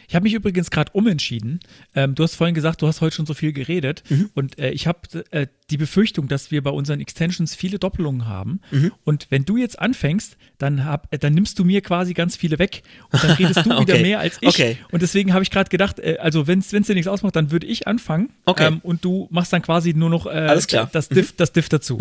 Ich 0.09 0.14
habe 0.14 0.24
mich 0.24 0.34
übrigens 0.34 0.70
gerade 0.70 0.92
umentschieden. 0.92 1.60
Ähm, 1.94 2.14
du 2.14 2.22
hast 2.22 2.34
vorhin 2.34 2.54
gesagt, 2.54 2.82
du 2.82 2.86
hast 2.86 3.00
heute 3.00 3.16
schon 3.16 3.24
so 3.24 3.32
viel 3.32 3.54
geredet 3.54 4.02
mhm. 4.10 4.28
und 4.34 4.59
äh, 4.59 4.70
ich 4.70 4.86
habe 4.86 5.00
äh, 5.30 5.46
die 5.70 5.78
Befürchtung, 5.78 6.28
dass 6.28 6.50
wir 6.50 6.62
bei 6.62 6.68
unseren 6.68 7.00
Extensions 7.00 7.54
viele 7.54 7.78
Doppelungen 7.78 8.26
haben. 8.26 8.60
Mhm. 8.72 8.92
Und 9.04 9.28
wenn 9.30 9.46
du 9.46 9.56
jetzt 9.56 9.78
anfängst, 9.78 10.36
dann, 10.59 10.84
hab, 10.84 11.10
äh, 11.14 11.18
dann 11.18 11.32
nimmst 11.32 11.59
du 11.59 11.64
mir 11.64 11.80
quasi 11.80 12.12
ganz 12.12 12.36
viele 12.36 12.59
weg 12.59 12.82
und 13.10 13.24
dann 13.24 13.30
redest 13.30 13.64
du 13.64 13.70
okay. 13.72 13.80
wieder 13.80 13.98
mehr 14.00 14.20
als 14.20 14.36
ich. 14.42 14.48
Okay. 14.48 14.76
Und 14.90 15.00
deswegen 15.00 15.32
habe 15.32 15.44
ich 15.44 15.50
gerade 15.50 15.70
gedacht, 15.70 15.98
äh, 15.98 16.18
also 16.20 16.46
wenn 16.46 16.59
es 16.59 16.68
dir 16.68 16.94
nichts 16.94 17.09
ausmacht, 17.09 17.34
dann 17.34 17.50
würde 17.50 17.66
ich 17.66 17.86
anfangen 17.86 18.30
okay. 18.44 18.66
ähm, 18.66 18.80
und 18.82 19.04
du 19.04 19.28
machst 19.30 19.52
dann 19.52 19.62
quasi 19.62 19.94
nur 19.94 20.10
noch 20.10 20.26
äh, 20.26 20.46
Das, 20.92 21.09
Diff, 21.09 21.32
mhm. 21.32 21.36
das 21.38 21.52
Diff 21.52 21.70
dazu. 21.70 21.98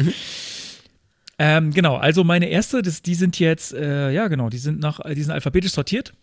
Ähm, 1.44 1.74
genau, 1.74 1.96
also 1.96 2.24
meine 2.24 2.50
erste, 2.50 2.84
das, 2.84 3.02
die 3.02 3.16
sind 3.16 3.40
jetzt, 3.40 3.74
äh, 3.74 4.12
ja 4.12 4.28
genau, 4.28 4.52
die 4.52 4.60
sind 4.60 4.80
nach, 4.80 5.00
die 5.00 5.24
sind 5.24 5.32
alphabetisch 5.32 5.72
sortiert. 5.72 6.14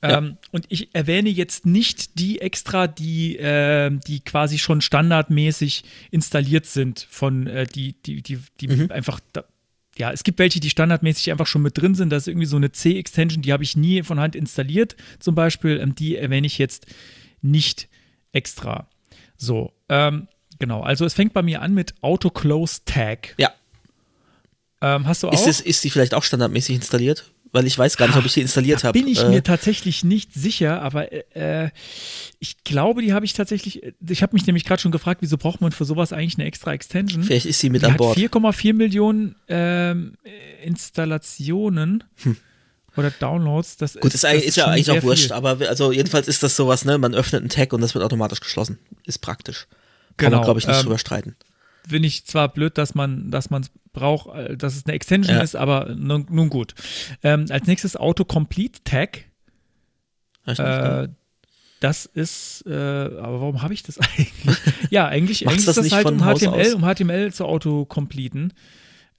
Ja. 0.00 0.18
Ähm, 0.18 0.36
und 0.52 0.66
ich 0.68 0.94
erwähne 0.94 1.30
jetzt 1.30 1.66
nicht 1.66 2.20
die 2.20 2.40
extra, 2.40 2.86
die, 2.86 3.38
äh, 3.38 3.90
die 4.06 4.20
quasi 4.20 4.58
schon 4.58 4.80
standardmäßig 4.80 5.82
installiert 6.12 6.66
sind 6.66 7.08
von 7.10 7.48
äh, 7.48 7.66
die, 7.66 7.94
die, 8.04 8.22
die, 8.22 8.38
die 8.60 8.68
mhm. 8.68 8.92
einfach 8.92 9.18
da, 9.32 9.42
ja, 9.98 10.12
es 10.12 10.22
gibt 10.22 10.38
welche, 10.38 10.60
die 10.60 10.70
standardmäßig 10.70 11.32
einfach 11.32 11.48
schon 11.48 11.62
mit 11.62 11.76
drin 11.76 11.96
sind. 11.96 12.10
Das 12.10 12.22
ist 12.22 12.28
irgendwie 12.28 12.46
so 12.46 12.56
eine 12.56 12.70
C-Extension, 12.70 13.42
die 13.42 13.52
habe 13.52 13.64
ich 13.64 13.76
nie 13.76 14.04
von 14.04 14.20
Hand 14.20 14.36
installiert, 14.36 14.94
zum 15.18 15.34
Beispiel. 15.34 15.80
Ähm, 15.80 15.96
die 15.96 16.16
erwähne 16.16 16.46
ich 16.46 16.58
jetzt 16.58 16.86
nicht 17.40 17.88
extra. 18.30 18.88
So, 19.36 19.72
ähm, 19.88 20.28
genau. 20.60 20.82
Also 20.82 21.04
es 21.04 21.14
fängt 21.14 21.32
bei 21.32 21.42
mir 21.42 21.62
an 21.62 21.74
mit 21.74 21.94
Auto 22.00 22.30
Close 22.30 22.82
Tag. 22.84 23.34
Ja. 23.38 23.52
Ähm, 24.82 25.06
hast 25.06 25.22
du 25.22 25.28
auch? 25.28 25.32
Ist, 25.32 25.46
es, 25.46 25.60
ist 25.60 25.84
die 25.84 25.90
vielleicht 25.90 26.12
auch 26.12 26.24
standardmäßig 26.24 26.74
installiert? 26.74 27.30
Weil 27.52 27.66
ich 27.66 27.78
weiß 27.78 27.98
gar 27.98 28.06
nicht, 28.06 28.16
ob 28.16 28.24
ich 28.24 28.32
die 28.32 28.40
installiert 28.40 28.82
habe. 28.82 28.98
Bin 28.98 29.06
ich 29.06 29.20
äh, 29.20 29.28
mir 29.28 29.42
tatsächlich 29.42 30.04
nicht 30.04 30.32
sicher, 30.32 30.80
aber 30.82 31.12
äh, 31.36 31.70
ich 32.38 32.64
glaube, 32.64 33.02
die 33.02 33.12
habe 33.12 33.26
ich 33.26 33.34
tatsächlich. 33.34 33.82
Ich 34.08 34.22
habe 34.22 34.32
mich 34.32 34.46
nämlich 34.46 34.64
gerade 34.64 34.80
schon 34.80 34.90
gefragt, 34.90 35.20
wieso 35.20 35.36
braucht 35.36 35.60
man 35.60 35.70
für 35.70 35.84
sowas 35.84 36.12
eigentlich 36.12 36.38
eine 36.38 36.46
extra 36.46 36.72
Extension? 36.72 37.22
Vielleicht 37.22 37.46
ist 37.46 37.60
sie 37.60 37.70
mit 37.70 37.82
die 37.82 37.86
an 37.86 37.96
Bord. 37.96 38.16
4,4 38.16 38.72
Millionen 38.74 39.36
ähm, 39.48 40.14
Installationen. 40.62 42.04
Hm 42.22 42.36
oder 42.94 43.10
Downloads. 43.10 43.78
Das 43.78 43.94
Gut, 43.94 44.12
ist, 44.12 44.22
das 44.22 44.34
ist, 44.34 44.44
ist 44.48 44.56
ja 44.56 44.66
eigentlich 44.66 44.90
auch 44.90 45.02
wurscht, 45.02 45.28
viel. 45.28 45.32
aber 45.32 45.56
also 45.66 45.92
jedenfalls 45.92 46.28
ist 46.28 46.42
das 46.42 46.54
sowas, 46.54 46.84
ne? 46.84 46.98
Man 46.98 47.14
öffnet 47.14 47.40
einen 47.40 47.48
Tag 47.48 47.72
und 47.72 47.80
das 47.80 47.94
wird 47.94 48.04
automatisch 48.04 48.40
geschlossen. 48.40 48.78
Ist 49.06 49.20
praktisch. 49.20 49.66
Kann 50.18 50.26
genau, 50.26 50.36
man, 50.36 50.44
glaube 50.44 50.60
ich, 50.60 50.66
nicht 50.66 50.76
ähm, 50.76 50.82
drüber 50.82 50.98
streiten 50.98 51.34
finde 51.88 52.08
ich 52.08 52.24
zwar 52.24 52.48
blöd, 52.48 52.78
dass 52.78 52.94
man 52.94 53.30
dass 53.30 53.50
man 53.50 53.66
es 53.92 54.00
braucht, 54.00 54.34
äh, 54.36 54.56
dass 54.56 54.76
es 54.76 54.86
eine 54.86 54.94
Extension 54.94 55.36
ja. 55.36 55.42
ist, 55.42 55.56
aber 55.56 55.94
nun, 55.94 56.26
nun 56.30 56.48
gut. 56.48 56.74
Ähm, 57.22 57.46
als 57.50 57.66
nächstes 57.66 57.96
Autocomplete 57.96 58.82
Tag. 58.84 59.24
Äh, 60.46 61.08
das 61.80 62.06
ist, 62.06 62.64
äh, 62.66 62.72
aber 62.72 63.40
warum 63.40 63.62
habe 63.62 63.74
ich 63.74 63.82
das 63.82 63.98
eigentlich? 64.18 64.56
ja, 64.90 65.06
eigentlich, 65.06 65.48
eigentlich 65.48 65.64
das 65.64 65.76
ist 65.76 65.92
das 65.92 65.92
halt 65.92 66.06
um 66.06 66.18
HTML, 66.18 66.74
um 66.74 66.82
HTML 66.82 67.32
zu 67.32 67.44
autocompleten. 67.44 68.52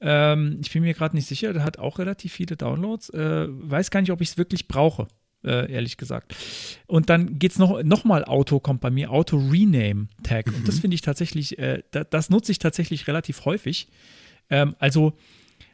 Ähm, 0.01 0.59
ich 0.61 0.71
bin 0.71 0.83
mir 0.83 0.93
gerade 0.93 1.15
nicht 1.15 1.27
sicher, 1.27 1.53
der 1.53 1.63
hat 1.63 1.79
auch 1.79 1.99
relativ 1.99 2.33
viele 2.33 2.55
Downloads. 2.55 3.09
Äh, 3.09 3.47
weiß 3.49 3.91
gar 3.91 4.01
nicht, 4.01 4.11
ob 4.11 4.21
ich 4.21 4.29
es 4.29 4.37
wirklich 4.37 4.67
brauche 4.67 5.07
äh, 5.43 5.71
ehrlich 5.71 5.97
gesagt. 5.97 6.35
Und 6.87 7.09
dann 7.09 7.37
geht 7.39 7.51
es 7.51 7.59
noch, 7.59 7.83
noch 7.83 8.03
mal 8.03 8.25
Auto, 8.25 8.59
kommt 8.59 8.81
bei 8.81 8.89
mir, 8.89 9.11
Auto 9.11 9.37
Rename 9.37 10.07
Tag. 10.23 10.47
Mhm. 10.47 10.55
Und 10.55 10.67
das 10.67 10.75
mhm. 10.75 10.81
finde 10.81 10.95
ich 10.95 11.01
tatsächlich, 11.01 11.59
äh, 11.59 11.83
da, 11.91 12.03
das 12.03 12.29
nutze 12.29 12.51
ich 12.51 12.59
tatsächlich 12.59 13.07
relativ 13.07 13.45
häufig. 13.45 13.87
Ähm, 14.49 14.76
also, 14.80 15.14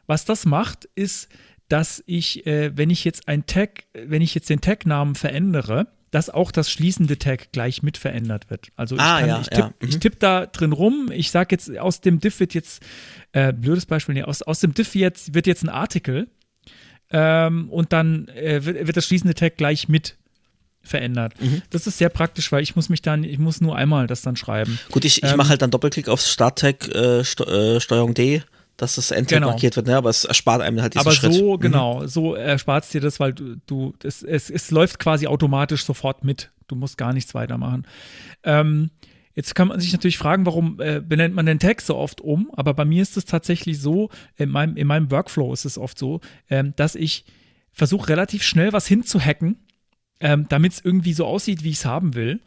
was 0.08 0.26
das 0.26 0.46
macht, 0.46 0.90
ist, 0.96 1.30
dass 1.68 2.04
ich, 2.08 2.46
äh, 2.48 2.76
wenn 2.76 2.90
ich 2.90 3.04
jetzt 3.04 3.28
ein 3.28 3.46
Tag, 3.46 3.86
wenn 3.94 4.22
ich 4.22 4.34
jetzt 4.34 4.50
den 4.50 4.62
Tag-Namen 4.62 5.16
verändere, 5.16 5.88
dass 6.12 6.30
auch 6.30 6.52
das 6.52 6.72
schließende 6.72 7.20
Tag 7.20 7.52
gleich 7.52 7.84
mit 7.84 7.98
verändert 7.98 8.50
wird. 8.50 8.70
Also 8.76 8.96
ich, 8.96 9.02
ah, 9.02 9.26
ja, 9.26 9.42
ich 9.42 9.48
tippe 9.50 9.74
ja. 9.82 9.88
mhm. 9.88 10.00
tipp 10.00 10.20
da 10.20 10.46
drin 10.48 10.72
rum, 10.72 11.12
ich 11.14 11.32
sage 11.32 11.50
jetzt, 11.52 11.78
aus 11.78 12.02
dem 12.02 12.20
Diff 12.20 12.40
wird 12.40 12.54
jetzt, 12.54 12.84
äh, 13.32 13.54
blödes 13.54 13.86
Beispiel, 13.86 14.16
nee, 14.16 14.24
aus, 14.24 14.42
aus 14.42 14.60
dem 14.60 14.74
Diff 14.74 14.96
jetzt, 14.96 15.36
wird 15.36 15.46
jetzt 15.46 15.64
ein 15.64 15.70
Artikel 15.70 16.28
ähm, 17.12 17.70
und 17.70 17.94
dann 17.94 18.28
äh, 18.30 18.66
wird, 18.66 18.88
wird, 18.88 18.98
das 18.98 19.06
schließende 19.06 19.36
Tag 19.36 19.58
gleich 19.58 19.88
mit 19.88 20.18
verändert. 20.82 21.40
Mhm. 21.40 21.62
Das 21.70 21.86
ist 21.86 21.98
sehr 21.98 22.10
praktisch, 22.10 22.52
weil 22.52 22.64
ich 22.64 22.76
muss 22.76 22.90
mich 22.90 23.02
dann, 23.02 23.24
ich 23.24 23.38
muss 23.38 23.62
nur 23.62 23.76
einmal 23.76 24.08
das 24.08 24.22
dann 24.22 24.36
schreiben. 24.36 24.80
Gut, 24.92 25.06
ich, 25.06 25.22
ich 25.22 25.30
ähm, 25.30 25.38
mache 25.38 25.50
halt 25.50 25.62
dann 25.62 25.72
Doppelklick 25.72 26.08
aufs 26.08 26.32
Starttag 26.32 26.88
äh, 26.88 27.24
St 27.24 27.42
äh, 27.42 27.80
Steuerung 27.80 28.14
D, 28.14 28.42
dass 28.82 28.96
das 28.96 29.12
Endtag 29.12 29.38
genau. 29.38 29.50
markiert 29.50 29.76
wird, 29.76 29.88
ne? 29.88 29.98
aber 29.98 30.10
es 30.10 30.26
erspart 30.26 30.62
einem 30.62 30.82
halt 30.82 30.94
diesen 30.94 31.06
aber 31.06 31.12
Schritt. 31.16 31.32
Aber 31.32 31.38
so, 31.38 31.54
mhm. 31.56 31.60
genau, 31.60 32.08
so 32.08 32.36
erspart 32.36 32.86
es 32.86 32.90
dir 32.92 33.02
das, 33.02 33.20
weil 33.20 33.34
du, 33.34 33.56
du 33.66 33.94
es, 34.04 34.24
es, 34.24 34.50
es 34.50 34.72
läuft 34.72 35.00
quasi 35.00 35.28
automatisch 35.28 35.84
sofort 35.84 36.24
mit. 36.24 36.52
Du 36.68 36.76
musst 36.76 36.98
gar 36.98 37.14
nichts 37.14 37.34
weitermachen. 37.34 37.86
Ähm, 38.44 38.92
Jetzt 39.36 39.56
kann 39.56 39.70
man 39.70 39.80
sich 39.80 39.94
natürlich 39.94 40.18
fragen, 40.18 40.46
warum 40.46 40.82
äh, 40.82 41.00
benennt 41.00 41.34
man 41.34 41.46
den 41.46 41.60
Tag 41.60 41.80
so 41.80 41.96
oft 41.96 42.20
um, 42.20 42.52
aber 42.58 42.74
bei 42.74 42.84
mir 42.84 43.02
ist 43.02 43.16
es 43.16 43.24
tatsächlich 43.24 43.80
so, 43.80 44.10
in 44.36 44.50
meinem, 44.50 44.76
in 44.76 44.86
meinem 44.86 45.12
Workflow 45.12 45.54
ist 45.54 45.64
es 45.64 45.78
oft 45.78 45.98
so, 45.98 46.20
ähm, 46.50 46.74
dass 46.76 46.96
ich 46.96 47.24
versuche 47.72 48.10
relativ 48.10 48.44
schnell 48.44 48.74
was 48.74 48.86
hinzuhacken, 48.86 49.56
ähm, 50.20 50.48
damit 50.50 50.74
es 50.74 50.84
irgendwie 50.84 51.14
so 51.14 51.26
aussieht, 51.26 51.64
wie 51.64 51.70
ich 51.70 51.78
es 51.78 51.86
haben 51.86 52.16
will. 52.16 52.42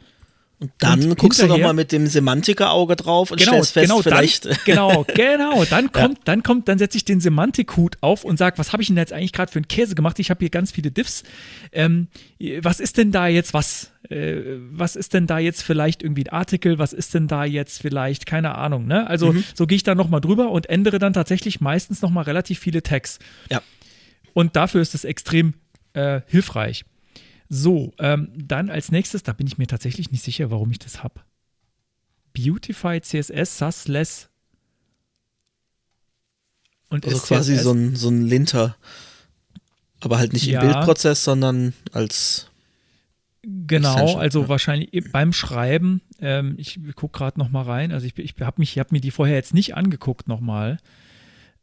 Und 0.59 0.71
dann 0.77 1.03
und 1.03 1.17
guckst 1.17 1.41
du 1.41 1.47
nochmal 1.47 1.73
mit 1.73 1.91
dem 1.91 2.07
Semantiker-Auge 2.07 2.95
drauf 2.95 3.31
und 3.31 3.37
genau, 3.37 3.51
stellst 3.63 3.73
fest, 3.73 3.87
genau, 3.89 4.01
vielleicht. 4.01 4.45
Dann, 4.45 4.57
genau, 4.65 5.05
genau. 5.13 5.65
Dann 5.65 5.91
kommt, 5.91 6.19
ja. 6.19 6.23
dann 6.25 6.43
kommt, 6.43 6.67
dann 6.69 6.77
setze 6.77 6.97
ich 6.97 7.05
den 7.05 7.19
Semantik-Hut 7.19 7.97
auf 8.01 8.23
und 8.23 8.37
sage, 8.37 8.57
was 8.57 8.71
habe 8.71 8.81
ich 8.81 8.87
denn 8.87 8.95
jetzt 8.95 9.11
eigentlich 9.11 9.33
gerade 9.33 9.51
für 9.51 9.59
einen 9.59 9.67
Käse 9.67 9.95
gemacht? 9.95 10.19
Ich 10.19 10.29
habe 10.29 10.39
hier 10.39 10.49
ganz 10.49 10.71
viele 10.71 10.91
Diffs. 10.91 11.23
Ähm, 11.71 12.07
was 12.61 12.79
ist 12.79 12.97
denn 12.97 13.11
da 13.11 13.27
jetzt 13.27 13.53
was? 13.53 13.91
Äh, 14.09 14.35
was 14.71 14.95
ist 14.95 15.13
denn 15.13 15.27
da 15.27 15.37
jetzt 15.39 15.63
vielleicht 15.63 16.01
irgendwie 16.01 16.23
ein 16.25 16.33
Artikel? 16.33 16.79
Was 16.79 16.93
ist 16.93 17.13
denn 17.13 17.27
da 17.27 17.43
jetzt 17.43 17.81
vielleicht, 17.81 18.25
keine 18.25 18.55
Ahnung, 18.55 18.87
ne? 18.87 19.07
Also 19.07 19.33
mhm. 19.33 19.43
so 19.53 19.67
gehe 19.67 19.75
ich 19.75 19.83
da 19.83 19.95
nochmal 19.95 20.21
drüber 20.21 20.49
und 20.51 20.69
ändere 20.69 20.99
dann 20.99 21.13
tatsächlich 21.13 21.59
meistens 21.59 22.01
nochmal 22.01 22.23
relativ 22.23 22.59
viele 22.59 22.83
Tags. 22.83 23.19
Ja. 23.49 23.61
Und 24.33 24.55
dafür 24.55 24.81
ist 24.81 24.95
es 24.95 25.03
extrem 25.03 25.55
äh, 25.93 26.21
hilfreich. 26.27 26.85
So, 27.55 27.93
ähm, 27.99 28.29
dann 28.35 28.71
als 28.71 28.91
nächstes, 28.91 29.21
da 29.21 29.31
bin 29.31 29.45
ich 29.45 29.59
mir 29.59 29.67
tatsächlich 29.67 30.11
nicht 30.11 30.23
sicher, 30.23 30.49
warum 30.49 30.71
ich 30.71 30.79
das 30.79 31.03
habe. 31.03 31.21
Beautify 32.33 32.99
CSS 32.99 33.59
Sussless. 33.59 34.29
Und 36.89 37.05
also 37.05 37.19
quasi 37.19 37.55
so 37.57 37.71
ein, 37.71 37.95
so 37.95 38.09
ein 38.09 38.23
Linter. 38.23 38.75
Aber 39.99 40.17
halt 40.17 40.33
nicht 40.33 40.47
ja. 40.47 40.61
im 40.61 40.67
Bildprozess, 40.67 41.23
sondern 41.23 41.75
als. 41.91 42.49
Genau, 43.43 44.17
also 44.17 44.41
ja. 44.41 44.49
wahrscheinlich 44.49 45.11
beim 45.11 45.31
Schreiben. 45.31 46.01
Ähm, 46.21 46.55
ich 46.57 46.79
gucke 46.95 47.15
gerade 47.15 47.37
noch 47.37 47.51
mal 47.51 47.65
rein. 47.65 47.91
Also 47.91 48.07
ich, 48.07 48.17
ich 48.17 48.33
habe 48.41 48.63
hab 48.65 48.91
mir 48.91 48.99
die 48.99 49.11
vorher 49.11 49.35
jetzt 49.35 49.53
nicht 49.53 49.75
angeguckt 49.75 50.27
nochmal. 50.27 50.79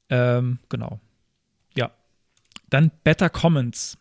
Ähm, 0.09 0.61
genau. 0.69 1.01
Ja. 1.77 1.91
Dann 2.69 2.93
Better 3.03 3.29
Comments 3.29 3.99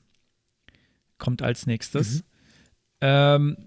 kommt 1.19 1.41
als 1.41 1.67
nächstes. 1.67 2.15
Mhm. 2.15 2.21
Ähm, 3.01 3.57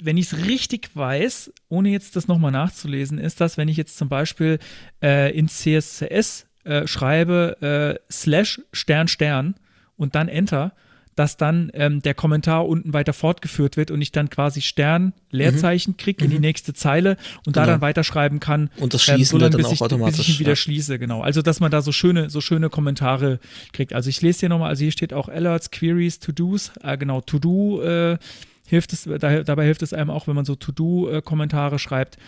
wenn 0.00 0.16
ich 0.16 0.32
es 0.32 0.46
richtig 0.46 0.94
weiß, 0.94 1.52
ohne 1.68 1.90
jetzt 1.90 2.16
das 2.16 2.28
nochmal 2.28 2.52
nachzulesen, 2.52 3.18
ist 3.18 3.40
das, 3.40 3.56
wenn 3.56 3.68
ich 3.68 3.76
jetzt 3.76 3.96
zum 3.96 4.08
Beispiel 4.08 4.58
äh, 5.02 5.36
in 5.36 5.48
CSS 5.48 6.46
äh, 6.64 6.86
schreibe 6.86 8.00
äh, 8.00 8.12
slash 8.12 8.60
Stern 8.72 9.08
Stern 9.08 9.54
und 9.96 10.14
dann 10.14 10.28
Enter, 10.28 10.72
dass 11.16 11.36
dann 11.36 11.70
ähm, 11.74 12.02
der 12.02 12.14
Kommentar 12.14 12.66
unten 12.66 12.92
weiter 12.92 13.12
fortgeführt 13.12 13.76
wird 13.76 13.90
und 13.90 14.00
ich 14.00 14.12
dann 14.12 14.30
quasi 14.30 14.62
Stern, 14.62 15.12
Leerzeichen 15.30 15.96
kriege 15.96 16.24
in 16.24 16.30
die 16.30 16.38
nächste 16.38 16.74
Zeile 16.74 17.16
und 17.46 17.56
da 17.56 17.62
Mhm. 17.62 17.64
Genau. 17.64 17.72
dann 17.72 17.80
weiterschreiben 17.80 18.40
kann. 18.40 18.70
Und 18.78 18.94
das 18.94 19.08
ähm, 19.08 19.14
Schließen 19.14 19.32
so 19.32 19.38
lange, 19.38 19.50
dann 19.50 19.58
bis 19.58 19.66
auch 19.66 19.72
ich, 19.72 19.78
bis 19.78 19.82
automatisch, 19.82 20.20
ich 20.20 20.34
ihn 20.34 20.38
wieder 20.38 20.52
ja. 20.52 20.56
schließe, 20.56 20.98
genau. 20.98 21.22
Also, 21.22 21.42
dass 21.42 21.60
man 21.60 21.70
da 21.70 21.82
so 21.82 21.92
schöne, 21.92 22.30
so 22.30 22.40
schöne 22.40 22.70
Kommentare 22.70 23.40
kriegt. 23.72 23.92
Also 23.92 24.10
ich 24.10 24.20
lese 24.22 24.40
hier 24.40 24.48
nochmal, 24.48 24.68
also 24.68 24.82
hier 24.82 24.92
steht 24.92 25.12
auch 25.12 25.28
Alerts, 25.28 25.70
Queries, 25.70 26.20
To-Dos, 26.20 26.72
äh, 26.82 26.96
genau, 26.98 27.20
To-Do 27.20 27.82
äh, 27.82 28.18
hilft 28.66 28.92
es, 28.92 29.04
da, 29.04 29.42
dabei 29.42 29.64
hilft 29.64 29.82
es 29.82 29.92
einem 29.92 30.10
auch, 30.10 30.26
wenn 30.26 30.34
man 30.34 30.44
so 30.44 30.54
To-Do-Kommentare 30.54 31.78
schreibt. 31.78 32.18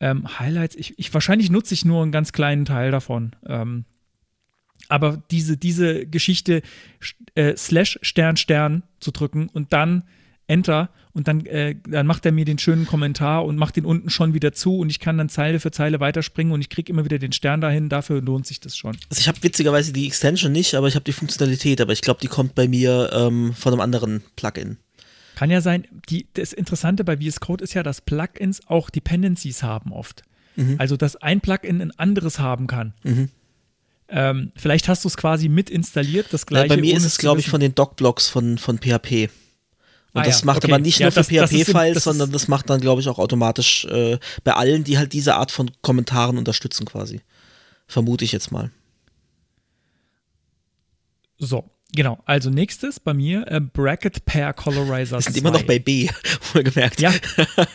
Ähm, 0.00 0.38
Highlights, 0.38 0.74
ich, 0.76 0.98
ich 0.98 1.14
wahrscheinlich 1.14 1.50
nutze 1.50 1.74
ich 1.74 1.84
nur 1.84 2.02
einen 2.02 2.12
ganz 2.12 2.32
kleinen 2.32 2.64
Teil 2.64 2.90
davon. 2.90 3.32
Ähm, 3.46 3.84
aber 4.92 5.22
diese, 5.30 5.56
diese 5.56 6.06
Geschichte 6.06 6.60
äh, 7.34 7.56
slash 7.56 7.98
Stern 8.02 8.36
Stern 8.36 8.82
zu 9.00 9.10
drücken 9.10 9.48
und 9.48 9.72
dann 9.72 10.04
Enter 10.46 10.90
und 11.14 11.28
dann, 11.28 11.46
äh, 11.46 11.76
dann 11.88 12.06
macht 12.06 12.26
er 12.26 12.32
mir 12.32 12.44
den 12.44 12.58
schönen 12.58 12.86
Kommentar 12.86 13.46
und 13.46 13.56
macht 13.56 13.76
den 13.76 13.86
unten 13.86 14.10
schon 14.10 14.34
wieder 14.34 14.52
zu 14.52 14.78
und 14.78 14.90
ich 14.90 15.00
kann 15.00 15.16
dann 15.16 15.30
Zeile 15.30 15.60
für 15.60 15.70
Zeile 15.70 15.98
weiterspringen 15.98 16.52
und 16.52 16.60
ich 16.60 16.68
kriege 16.68 16.92
immer 16.92 17.06
wieder 17.06 17.18
den 17.18 17.32
Stern 17.32 17.62
dahin, 17.62 17.88
dafür 17.88 18.20
lohnt 18.20 18.46
sich 18.46 18.60
das 18.60 18.76
schon. 18.76 18.96
Also 19.08 19.20
ich 19.20 19.28
habe 19.28 19.42
witzigerweise 19.42 19.94
die 19.94 20.06
Extension 20.06 20.52
nicht, 20.52 20.74
aber 20.74 20.88
ich 20.88 20.94
habe 20.94 21.04
die 21.04 21.12
Funktionalität, 21.12 21.80
aber 21.80 21.94
ich 21.94 22.02
glaube, 22.02 22.20
die 22.20 22.28
kommt 22.28 22.54
bei 22.54 22.68
mir 22.68 23.10
ähm, 23.14 23.54
von 23.54 23.72
einem 23.72 23.80
anderen 23.80 24.22
Plugin. 24.36 24.76
Kann 25.36 25.50
ja 25.50 25.62
sein, 25.62 25.86
die, 26.10 26.26
das 26.34 26.52
Interessante 26.52 27.02
bei 27.02 27.16
VS 27.16 27.40
Code 27.40 27.64
ist 27.64 27.72
ja, 27.72 27.82
dass 27.82 28.02
Plugins 28.02 28.66
auch 28.66 28.90
Dependencies 28.90 29.62
haben 29.62 29.92
oft. 29.92 30.22
Also, 30.76 30.98
dass 30.98 31.16
ein 31.16 31.40
Plugin 31.40 31.80
ein 31.80 31.98
anderes 31.98 32.38
haben 32.38 32.66
kann. 32.66 32.92
Ähm, 34.14 34.52
vielleicht 34.56 34.88
hast 34.88 35.04
du 35.04 35.08
es 35.08 35.16
quasi 35.16 35.48
mit 35.48 35.70
installiert, 35.70 36.26
das 36.32 36.42
Ja, 36.42 36.46
gleiche. 36.46 36.68
bei 36.68 36.76
mir 36.76 36.94
ist 36.96 37.04
es, 37.04 37.16
glaube 37.18 37.40
ich, 37.40 37.48
von 37.48 37.60
den 37.60 37.74
Doc-Blocks 37.74 38.28
von, 38.28 38.58
von 38.58 38.78
PHP. 38.78 39.30
Und 40.14 40.20
Ah 40.20 40.24
das 40.24 40.40
ja, 40.40 40.46
macht 40.46 40.58
okay. 40.64 40.72
aber 40.72 40.78
nicht 40.82 40.98
Ja, 40.98 41.06
nur 41.06 41.12
für 41.12 41.24
PHP-Files, 41.24 42.04
sondern 42.04 42.30
das 42.30 42.46
macht 42.46 42.68
dann, 42.68 42.80
glaube 42.82 43.00
ich, 43.00 43.08
auch 43.08 43.18
automatisch 43.18 43.86
äh, 43.86 44.18
bei 44.44 44.52
allen, 44.52 44.84
die 44.84 44.98
halt 44.98 45.14
diese 45.14 45.36
Art 45.36 45.50
von 45.50 45.70
Kommentaren 45.80 46.36
unterstützen 46.36 46.84
quasi. 46.84 47.22
Vermute 47.86 48.24
ich 48.26 48.32
jetzt 48.32 48.52
mal. 48.52 48.70
So, 51.38 51.64
genau. 51.94 52.18
Also 52.24 52.50
nächstes 52.50 53.00
bei 53.00 53.14
mir 53.14 53.46
äh, 53.48 53.60
Bracket 53.60 54.24
Pair 54.24 54.52
Colorizer. 54.52 55.16
Wir 55.18 55.22
sind 55.22 55.36
immer 55.36 55.50
noch 55.50 55.60
2. 55.60 55.66
bei 55.66 55.78
B, 55.78 56.08
wohlgemerkt. 56.54 57.00
Ja, 57.00 57.12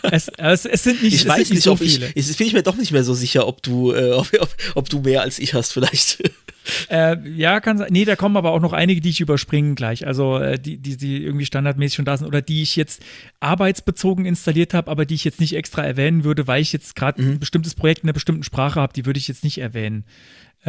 es, 0.04 0.28
es, 0.38 0.66
es 0.66 0.84
sind 0.84 1.02
nicht, 1.04 1.14
Ich 1.16 1.22
es 1.22 1.28
weiß 1.28 1.50
nicht, 1.50 1.64
so 1.64 1.74
ob 1.74 1.82
ich, 1.82 1.94
viele. 1.96 2.12
jetzt 2.16 2.38
bin 2.38 2.48
ich 2.48 2.54
mir 2.54 2.64
doch 2.64 2.76
nicht 2.76 2.92
mehr 2.92 3.04
so 3.04 3.14
sicher, 3.14 3.48
ob 3.48 3.62
du, 3.64 3.94
äh, 3.94 4.12
ob, 4.12 4.28
ob, 4.40 4.56
ob 4.76 4.90
du 4.90 5.00
mehr 5.02 5.22
als 5.22 5.40
ich 5.40 5.54
hast 5.54 5.72
vielleicht. 5.74 6.22
Äh, 6.90 7.16
ja, 7.30 7.62
kann 7.62 7.78
sein. 7.78 7.88
Nee, 7.92 8.04
da 8.04 8.18
kommen 8.18 8.36
aber 8.36 8.52
auch 8.52 8.60
noch 8.60 8.74
einige, 8.74 9.00
die 9.00 9.08
ich 9.08 9.22
überspringen 9.22 9.76
gleich. 9.76 10.06
Also 10.06 10.38
äh, 10.38 10.60
die, 10.60 10.76
die, 10.76 10.98
die 10.98 11.24
irgendwie 11.24 11.46
standardmäßig 11.46 11.96
schon 11.96 12.04
da 12.04 12.18
sind 12.18 12.28
oder 12.28 12.42
die 12.42 12.62
ich 12.62 12.76
jetzt 12.76 13.02
arbeitsbezogen 13.40 14.26
installiert 14.26 14.74
habe, 14.74 14.92
aber 14.92 15.06
die 15.06 15.16
ich 15.16 15.24
jetzt 15.24 15.40
nicht 15.40 15.56
extra 15.56 15.84
erwähnen 15.84 16.26
würde, 16.26 16.46
weil 16.46 16.62
ich 16.62 16.74
jetzt 16.74 16.96
gerade 16.98 17.22
Mhm. 17.22 17.32
ein 17.32 17.40
bestimmtes 17.40 17.74
Projekt 17.74 18.04
in 18.04 18.08
einer 18.10 18.14
bestimmten 18.14 18.44
Sprache 18.44 18.82
habe, 18.82 18.92
die 18.92 19.06
würde 19.06 19.18
ich 19.18 19.30
jetzt 19.30 19.46
nicht 19.46 19.60
erwähnen. 19.60 20.04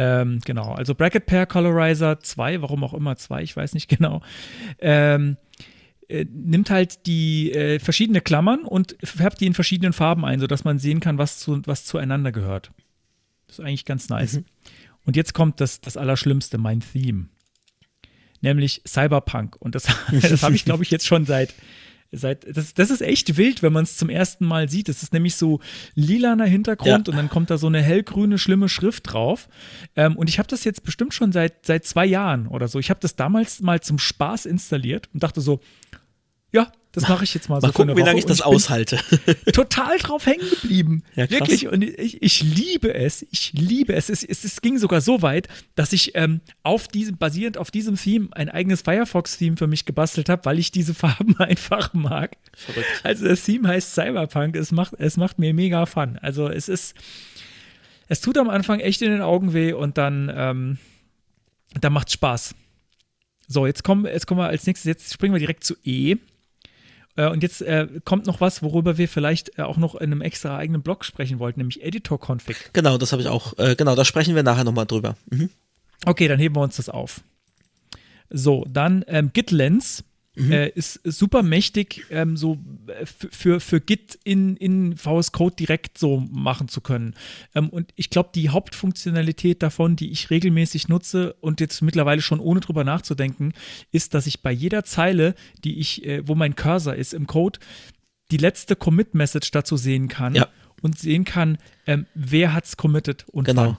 Ähm, 0.01 0.39
genau, 0.45 0.71
also 0.71 0.95
Bracket 0.95 1.25
Pair 1.25 1.45
Colorizer 1.45 2.21
2, 2.21 2.61
warum 2.61 2.85
auch 2.85 2.93
immer 2.93 3.17
2, 3.17 3.43
ich 3.43 3.57
weiß 3.57 3.73
nicht 3.73 3.89
genau. 3.97 4.21
Ähm, 4.79 5.35
äh, 6.07 6.25
nimmt 6.31 6.69
halt 6.69 7.05
die 7.05 7.51
äh, 7.51 7.79
verschiedene 7.79 8.21
Klammern 8.21 8.61
und 8.63 8.95
färbt 9.03 9.41
die 9.41 9.45
in 9.45 9.53
verschiedenen 9.53 9.91
Farben 9.91 10.23
ein, 10.23 10.39
sodass 10.39 10.63
man 10.63 10.79
sehen 10.79 11.01
kann, 11.01 11.17
was, 11.17 11.39
zu, 11.39 11.61
was 11.65 11.83
zueinander 11.83 12.31
gehört. 12.31 12.71
Das 13.47 13.59
ist 13.59 13.65
eigentlich 13.65 13.83
ganz 13.83 14.07
nice. 14.07 14.41
Und 15.03 15.17
jetzt 15.17 15.33
kommt 15.33 15.59
das, 15.59 15.81
das 15.81 15.97
Allerschlimmste, 15.97 16.57
mein 16.57 16.79
Theme. 16.79 17.27
Nämlich 18.39 18.81
Cyberpunk. 18.87 19.57
Und 19.59 19.75
das, 19.75 19.83
das 20.11 20.43
habe 20.43 20.55
ich, 20.55 20.63
glaube 20.63 20.83
ich, 20.83 20.91
jetzt 20.91 21.07
schon 21.07 21.25
seit. 21.25 21.53
Seit 22.11 22.45
das, 22.55 22.73
das 22.73 22.89
ist 22.89 23.01
echt 23.01 23.37
wild, 23.37 23.61
wenn 23.61 23.73
man 23.73 23.83
es 23.83 23.97
zum 23.97 24.09
ersten 24.09 24.45
Mal 24.45 24.69
sieht. 24.69 24.89
Es 24.89 25.03
ist 25.03 25.13
nämlich 25.13 25.35
so 25.35 25.59
lilaner 25.95 26.45
Hintergrund 26.45 27.07
Ja. 27.07 27.11
und 27.11 27.17
dann 27.17 27.29
kommt 27.29 27.49
da 27.49 27.57
so 27.57 27.67
eine 27.67 27.81
hellgrüne, 27.81 28.37
schlimme 28.37 28.67
Schrift 28.69 29.11
drauf. 29.13 29.47
Ähm, 29.95 30.15
und 30.17 30.27
ich 30.29 30.39
habe 30.39 30.47
das 30.47 30.63
jetzt 30.63 30.83
bestimmt 30.83 31.13
schon 31.13 31.31
seit, 31.31 31.65
seit 31.65 31.85
zwei 31.85 32.05
Jahren 32.05 32.47
oder 32.47 32.67
so. 32.67 32.79
Ich 32.79 32.89
habe 32.89 32.99
das 32.99 33.15
damals 33.15 33.61
mal 33.61 33.79
zum 33.81 33.99
Spaß 33.99 34.45
installiert 34.45 35.09
und 35.13 35.21
dachte 35.23 35.41
so, 35.41 35.59
ja, 36.51 36.71
das 36.91 37.07
mache 37.07 37.23
ich 37.23 37.35
jetzt 37.35 37.49
mal, 37.49 37.55
Mal 37.55 37.61
so 37.61 37.67
für 37.67 37.73
gucken, 37.73 37.97
wie 37.97 38.01
lange 38.01 38.17
ich 38.17 38.25
das 38.25 38.39
bin 38.39 38.47
aushalte. 38.47 38.99
total 39.53 39.99
drauf 39.99 40.25
hängen 40.25 40.47
geblieben. 40.49 41.03
Ja. 41.15 41.29
Wirklich. 41.29 41.67
Und 41.67 41.83
ich, 41.83 42.21
ich 42.23 42.41
liebe 42.41 42.93
es. 42.93 43.27
Ich 43.29 43.53
liebe 43.53 43.93
es. 43.93 44.09
Es, 44.09 44.23
es. 44.23 44.43
es 44.43 44.61
ging 44.61 44.79
sogar 44.79 44.99
so 45.01 45.21
weit, 45.21 45.47
dass 45.75 45.93
ich 45.93 46.15
ähm, 46.15 46.41
auf 46.63 46.87
diesem, 46.87 47.17
basierend 47.17 47.59
auf 47.59 47.69
diesem 47.69 47.95
Theme 47.95 48.29
ein 48.31 48.49
eigenes 48.49 48.81
Firefox-Theme 48.81 49.57
für 49.57 49.67
mich 49.67 49.85
gebastelt 49.85 50.29
habe, 50.29 50.45
weil 50.45 50.57
ich 50.57 50.71
diese 50.71 50.93
Farben 50.95 51.37
einfach 51.37 51.93
mag. 51.93 52.37
Verrückt. 52.55 52.87
Also 53.03 53.27
das 53.27 53.43
Theme 53.43 53.67
heißt 53.67 53.93
Cyberpunk. 53.93 54.55
Es 54.55 54.71
macht, 54.71 54.93
es 54.97 55.15
macht 55.15 55.37
mir 55.37 55.53
mega 55.53 55.85
Fun. 55.85 56.17
Also 56.21 56.49
es 56.49 56.69
ist, 56.69 56.95
es 58.07 58.19
tut 58.19 58.37
am 58.39 58.49
Anfang 58.49 58.79
echt 58.79 59.03
in 59.03 59.11
den 59.11 59.21
Augen 59.21 59.53
weh 59.53 59.73
und 59.73 59.99
dann, 59.99 60.31
ähm, 60.35 60.77
dann 61.79 61.93
macht 61.93 62.11
Spaß. 62.11 62.55
So, 63.47 63.67
jetzt 63.67 63.83
kommen, 63.83 64.05
jetzt 64.05 64.25
kommen 64.25 64.39
wir 64.39 64.47
als 64.47 64.65
nächstes, 64.65 64.85
jetzt 64.85 65.13
springen 65.13 65.33
wir 65.33 65.39
direkt 65.39 65.63
zu 65.63 65.75
E. 65.83 66.17
Äh, 67.19 67.27
Und 67.29 67.43
jetzt 67.43 67.61
äh, 67.61 67.87
kommt 68.05 68.27
noch 68.27 68.39
was, 68.39 68.63
worüber 68.63 68.97
wir 68.97 69.09
vielleicht 69.09 69.59
äh, 69.59 69.63
auch 69.63 69.75
noch 69.75 69.95
in 69.95 70.11
einem 70.11 70.21
extra 70.21 70.55
eigenen 70.57 70.81
Blog 70.81 71.03
sprechen 71.03 71.39
wollten, 71.39 71.59
nämlich 71.59 71.83
Editor-Config. 71.83 72.71
Genau, 72.71 72.97
das 72.97 73.11
habe 73.11 73.21
ich 73.21 73.27
auch. 73.27 73.57
Äh, 73.57 73.75
genau, 73.75 73.95
da 73.95 74.05
sprechen 74.05 74.35
wir 74.35 74.43
nachher 74.43 74.63
nochmal 74.63 74.85
drüber. 74.85 75.17
Mhm. 75.29 75.49
Okay, 76.05 76.29
dann 76.29 76.39
heben 76.39 76.55
wir 76.55 76.61
uns 76.61 76.77
das 76.77 76.87
auf. 76.87 77.19
So, 78.29 78.65
dann 78.69 79.03
ähm, 79.07 79.31
GitLens 79.33 80.05
Mhm. 80.35 80.51
äh, 80.51 80.69
ist, 80.69 80.97
ist 80.97 81.17
super 81.17 81.41
mächtig, 81.43 82.05
ähm, 82.11 82.37
so 82.37 82.59
äh, 82.87 83.05
für, 83.05 83.59
für 83.59 83.81
Git 83.81 84.17
in, 84.23 84.55
in 84.57 84.95
VS 84.95 85.31
Code 85.31 85.55
direkt 85.55 85.97
so 85.97 86.19
machen 86.31 86.67
zu 86.67 86.81
können. 86.81 87.15
Ähm, 87.55 87.69
und 87.69 87.91
ich 87.95 88.09
glaube, 88.09 88.29
die 88.35 88.49
Hauptfunktionalität 88.49 89.61
davon, 89.63 89.95
die 89.95 90.11
ich 90.11 90.29
regelmäßig 90.29 90.87
nutze 90.87 91.33
und 91.41 91.59
jetzt 91.59 91.81
mittlerweile 91.81 92.21
schon 92.21 92.39
ohne 92.39 92.59
drüber 92.59 92.83
nachzudenken, 92.83 93.53
ist, 93.91 94.13
dass 94.13 94.27
ich 94.27 94.41
bei 94.41 94.51
jeder 94.51 94.83
Zeile, 94.83 95.35
die 95.63 95.79
ich, 95.79 96.05
äh, 96.05 96.27
wo 96.27 96.35
mein 96.35 96.55
Cursor 96.55 96.95
ist 96.95 97.13
im 97.13 97.27
Code, 97.27 97.59
die 98.31 98.37
letzte 98.37 98.75
Commit-Message 98.75 99.49
dazu 99.51 99.77
sehen 99.77 100.07
kann 100.07 100.35
Ja. 100.35 100.47
und 100.81 100.99
sehen 100.99 101.25
kann, 101.25 101.57
ähm, 101.87 102.05
wer 102.13 102.53
hat's 102.53 102.77
committed 102.77 103.25
und 103.29 103.45
Genau. 103.45 103.61
wann. 103.65 103.77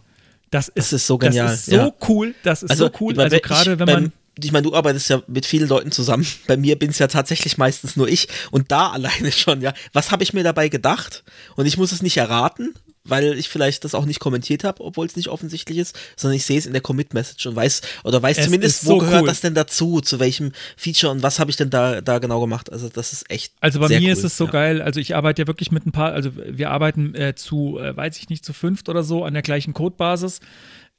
Das 0.51 0.67
ist, 0.67 0.77
Das 0.79 0.93
ist 0.95 1.07
so 1.07 1.17
genial, 1.17 1.47
Das 1.47 1.61
ist 1.61 1.67
so 1.67 1.77
ja. 1.77 1.93
cool. 2.09 2.35
Das 2.43 2.65
ist 2.65 2.77
so 2.77 2.91
cool. 3.01 3.19
Also 3.21 3.39
gerade 3.39 3.79
wenn 3.79 3.87
man 3.87 4.13
Ich 4.43 4.53
meine, 4.53 4.65
du 4.65 4.75
arbeitest 4.75 5.11
ja 5.11 5.23
mit 5.27 5.47
vielen 5.47 5.69
Leuten 5.69 5.93
zusammen. 5.93 6.27
Bei 6.47 6.57
mir 6.57 6.79
bin 6.79 6.91
es 6.91 6.99
ja 6.99 7.07
tatsächlich 7.07 7.59
meistens 7.59 7.97
nur 7.97 8.09
ich. 8.09 8.29
Und 8.51 8.71
da 8.71 8.89
alleine 8.93 9.33
schon, 9.33 9.61
ja. 9.61 9.73
Was 9.93 10.11
habe 10.11 10.23
ich 10.23 10.33
mir 10.33 10.45
dabei 10.45 10.69
gedacht? 10.69 11.25
Und 11.57 11.67
ich 11.67 11.77
muss 11.77 11.93
es 11.93 12.03
nicht 12.03 12.17
erraten, 12.17 12.75
weil 13.05 13.39
ich 13.39 13.49
vielleicht 13.49 13.85
das 13.85 13.95
auch 13.95 14.05
nicht 14.05 14.21
kommentiert 14.21 14.65
habe, 14.65 14.83
obwohl 14.83 15.07
es 15.07 15.17
nicht 15.17 15.29
offensichtlich 15.29 15.79
ist, 15.79 15.99
sondern 16.17 16.37
ich 16.37 16.45
sehe 16.45 16.59
es 16.59 16.67
in 16.67 16.73
der 16.73 16.83
Commit-Message 16.83 17.47
und 17.47 17.57
weiß, 17.57 17.83
oder 18.05 18.23
weiß 18.23 18.39
Es 18.39 18.45
zumindest, 18.45 18.83
ist 18.83 18.87
wo 18.89 18.93
so 18.93 18.99
gehört 18.99 19.23
cool. 19.23 19.29
das 19.29 19.41
denn 19.41 19.55
dazu, 19.55 20.01
zu 20.01 20.21
welchem 20.21 20.53
Feature 20.77 21.13
und 21.13 21.23
was 21.23 21.39
habe 21.39 21.51
ich 21.51 21.57
denn 21.57 21.71
da, 21.71 22.01
da 22.01 22.19
genau 22.19 22.41
gemacht. 22.41 22.71
Also 22.71 22.89
das 22.89 23.13
ist 23.13 23.31
echt. 23.31 23.53
Also 23.61 23.81
bei 23.81 23.89
mir 23.89 24.01
cool, 24.01 24.09
ist 24.09 24.25
es 24.25 24.37
so 24.37 24.45
ja. 24.47 24.51
geil. 24.51 24.83
Also 24.83 25.01
ich 25.01 25.17
arbeite 25.17 25.43
ja 25.43 25.49
wirklich 25.49 25.73
mit 25.73 25.87
ein 25.87 25.93
paar, 25.93 26.13
also 26.13 26.31
wir 26.35 26.71
arbeiten 26.71 27.15
äh, 27.15 27.35
zu, 27.35 27.79
äh, 27.79 27.97
weiß 27.97 28.19
ich 28.19 28.29
nicht, 28.29 28.45
zu 28.45 28.53
fünft 28.53 28.89
oder 28.89 29.03
so 29.03 29.25
an 29.25 29.33
der 29.33 29.43
gleichen 29.43 29.73
Codebasis. 29.73 30.41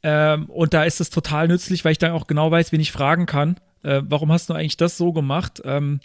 Ähm, 0.04 0.46
und 0.50 0.74
da 0.74 0.84
ist 0.84 1.00
es 1.02 1.10
total 1.10 1.48
nützlich, 1.48 1.86
weil 1.86 1.92
ich 1.92 1.98
dann 2.00 2.12
auch 2.12 2.28
genau 2.28 2.50
weiß, 2.52 2.72
wen 2.72 2.80
ich 2.82 2.92
fragen 2.92 3.26
kann. 3.26 3.58
Äh, 3.84 4.02
warum 4.06 4.32
hast 4.32 4.50
du 4.50 4.54
eigentlich 4.54 4.78
das 4.78 4.98
so 4.98 5.12
gemacht? 5.14 5.62
Ähm, 5.66 6.00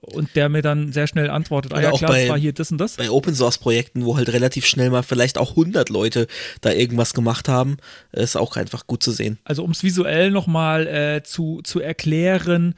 und 0.00 0.36
der 0.36 0.48
mir 0.50 0.60
dann 0.60 0.92
sehr 0.92 1.06
schnell 1.06 1.30
antwortet, 1.30 1.72
ah 1.72 1.80
ja 1.80 1.90
auch 1.90 1.98
klar, 1.98 2.10
bei- 2.10 2.20
das 2.22 2.28
war 2.30 2.38
hier 2.38 2.52
das 2.52 2.70
und 2.70 2.78
das. 2.78 2.96
bei 2.96 3.10
Open 3.10 3.34
Source 3.34 3.56
Projekten, 3.58 4.04
wo 4.04 4.16
halt 4.16 4.30
relativ 4.32 4.66
schnell 4.66 4.90
mal 4.90 5.02
vielleicht 5.02 5.38
auch 5.38 5.50
100 5.52 5.88
Leute 5.88 6.26
da 6.60 6.72
irgendwas 6.72 7.14
gemacht 7.14 7.48
haben, 7.48 7.78
ist 8.12 8.36
auch 8.36 8.56
einfach 8.56 8.86
gut 8.86 9.02
zu 9.02 9.12
sehen. 9.12 9.38
Also 9.44 9.64
um 9.64 9.70
es 9.70 9.82
visuell 9.82 10.30
nochmal 10.30 10.86
äh, 10.86 11.22
zu, 11.22 11.60
zu 11.62 11.80
erklären, 11.80 12.74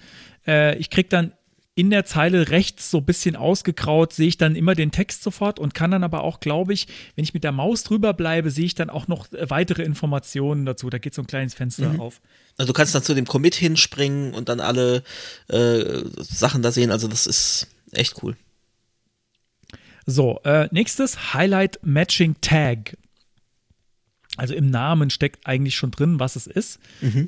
äh, 0.46 0.76
ich 0.76 0.88
krieg 0.90 1.10
dann 1.10 1.32
in 1.76 1.90
der 1.90 2.06
Zeile 2.06 2.48
rechts 2.48 2.90
so 2.90 2.98
ein 2.98 3.04
bisschen 3.04 3.36
ausgegraut, 3.36 4.14
sehe 4.14 4.26
ich 4.26 4.38
dann 4.38 4.56
immer 4.56 4.74
den 4.74 4.90
Text 4.90 5.22
sofort 5.22 5.58
und 5.60 5.74
kann 5.74 5.90
dann 5.90 6.02
aber 6.04 6.24
auch, 6.24 6.40
glaube 6.40 6.72
ich, 6.72 6.88
wenn 7.14 7.22
ich 7.22 7.34
mit 7.34 7.44
der 7.44 7.52
Maus 7.52 7.84
drüber 7.84 8.14
bleibe, 8.14 8.50
sehe 8.50 8.64
ich 8.64 8.74
dann 8.74 8.88
auch 8.88 9.08
noch 9.08 9.30
äh, 9.32 9.48
weitere 9.50 9.82
Informationen 9.82 10.64
dazu. 10.64 10.88
Da 10.88 10.96
geht 10.96 11.14
so 11.14 11.20
ein 11.20 11.26
kleines 11.26 11.52
Fenster 11.52 12.00
auf. 12.00 12.22
Also 12.56 12.72
du 12.72 12.76
kannst 12.76 12.94
dann 12.94 13.02
zu 13.02 13.14
dem 13.14 13.26
Commit 13.26 13.54
hinspringen 13.54 14.32
und 14.32 14.48
dann 14.48 14.60
alle 14.60 15.02
äh, 15.48 16.02
Sachen 16.16 16.62
da 16.62 16.72
sehen. 16.72 16.90
Also 16.90 17.08
das 17.08 17.26
ist 17.26 17.68
echt 17.92 18.22
cool. 18.22 18.36
So, 20.06 20.40
äh, 20.44 20.68
nächstes 20.70 21.34
Highlight 21.34 21.78
Matching 21.82 22.36
Tag. 22.40 22.96
Also 24.36 24.54
im 24.54 24.70
Namen 24.70 25.10
steckt 25.10 25.46
eigentlich 25.46 25.76
schon 25.76 25.90
drin, 25.90 26.20
was 26.20 26.36
es 26.36 26.46
ist. 26.46 26.78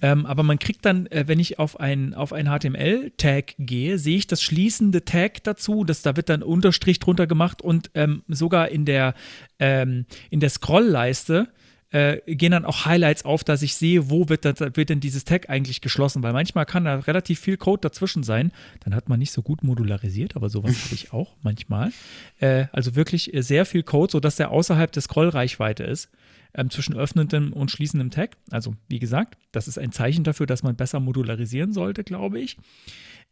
Ähm, 0.02 0.26
aber 0.26 0.42
man 0.42 0.58
kriegt 0.58 0.84
dann, 0.84 1.06
äh, 1.06 1.24
wenn 1.26 1.40
ich 1.40 1.58
auf 1.58 1.80
ein, 1.80 2.14
auf 2.14 2.32
ein 2.32 2.46
HTML-Tag 2.46 3.54
gehe, 3.58 3.98
sehe 3.98 4.16
ich 4.16 4.26
das 4.26 4.42
schließende 4.42 5.04
Tag 5.04 5.44
dazu. 5.44 5.84
Das, 5.84 6.02
da 6.02 6.16
wird 6.16 6.28
dann 6.28 6.42
Unterstrich 6.42 6.98
drunter 6.98 7.26
gemacht 7.26 7.62
und 7.62 7.90
ähm, 7.94 8.22
sogar 8.28 8.68
in 8.68 8.84
der, 8.84 9.14
ähm, 9.58 10.06
in 10.30 10.40
der 10.40 10.50
Scrollleiste 10.50 11.48
äh, 11.90 12.18
gehen 12.26 12.52
dann 12.52 12.64
auch 12.64 12.84
Highlights 12.84 13.24
auf, 13.24 13.44
dass 13.44 13.62
ich 13.62 13.74
sehe, 13.74 14.10
wo 14.10 14.28
wird, 14.28 14.44
das, 14.44 14.60
wird 14.60 14.90
denn 14.90 15.00
dieses 15.00 15.24
Tag 15.24 15.48
eigentlich 15.48 15.80
geschlossen, 15.80 16.22
weil 16.22 16.32
manchmal 16.32 16.66
kann 16.66 16.84
da 16.84 16.96
relativ 16.96 17.40
viel 17.40 17.56
Code 17.56 17.80
dazwischen 17.80 18.22
sein. 18.22 18.52
Dann 18.84 18.94
hat 18.94 19.08
man 19.08 19.18
nicht 19.18 19.32
so 19.32 19.42
gut 19.42 19.62
modularisiert, 19.62 20.36
aber 20.36 20.50
sowas 20.50 20.84
habe 20.84 20.94
ich 20.94 21.12
auch 21.12 21.36
manchmal. 21.42 21.92
Äh, 22.40 22.66
also 22.72 22.94
wirklich 22.94 23.30
sehr 23.34 23.64
viel 23.64 23.82
Code, 23.82 24.12
sodass 24.12 24.36
der 24.36 24.50
außerhalb 24.50 24.92
der 24.92 25.02
Scrollreichweite 25.02 25.84
ist. 25.84 26.10
Ähm, 26.58 26.70
zwischen 26.70 26.96
öffnendem 26.96 27.52
und 27.52 27.70
schließendem 27.70 28.10
Tag. 28.10 28.36
Also, 28.50 28.74
wie 28.88 28.98
gesagt, 28.98 29.38
das 29.52 29.68
ist 29.68 29.78
ein 29.78 29.92
Zeichen 29.92 30.24
dafür, 30.24 30.46
dass 30.46 30.64
man 30.64 30.74
besser 30.74 30.98
modularisieren 30.98 31.72
sollte, 31.72 32.02
glaube 32.02 32.40
ich. 32.40 32.56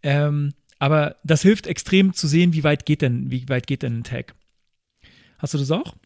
Ähm, 0.04 0.54
aber 0.78 1.16
das 1.24 1.42
hilft 1.42 1.66
extrem 1.66 2.12
zu 2.12 2.28
sehen, 2.28 2.52
wie 2.52 2.62
weit 2.62 2.86
geht 2.86 3.02
denn, 3.02 3.28
wie 3.32 3.48
weit 3.48 3.66
geht 3.66 3.82
denn 3.82 3.98
ein 3.98 4.04
Tag. 4.04 4.36
Hast 5.38 5.54
du 5.54 5.58
das 5.58 5.72
auch? 5.72 5.96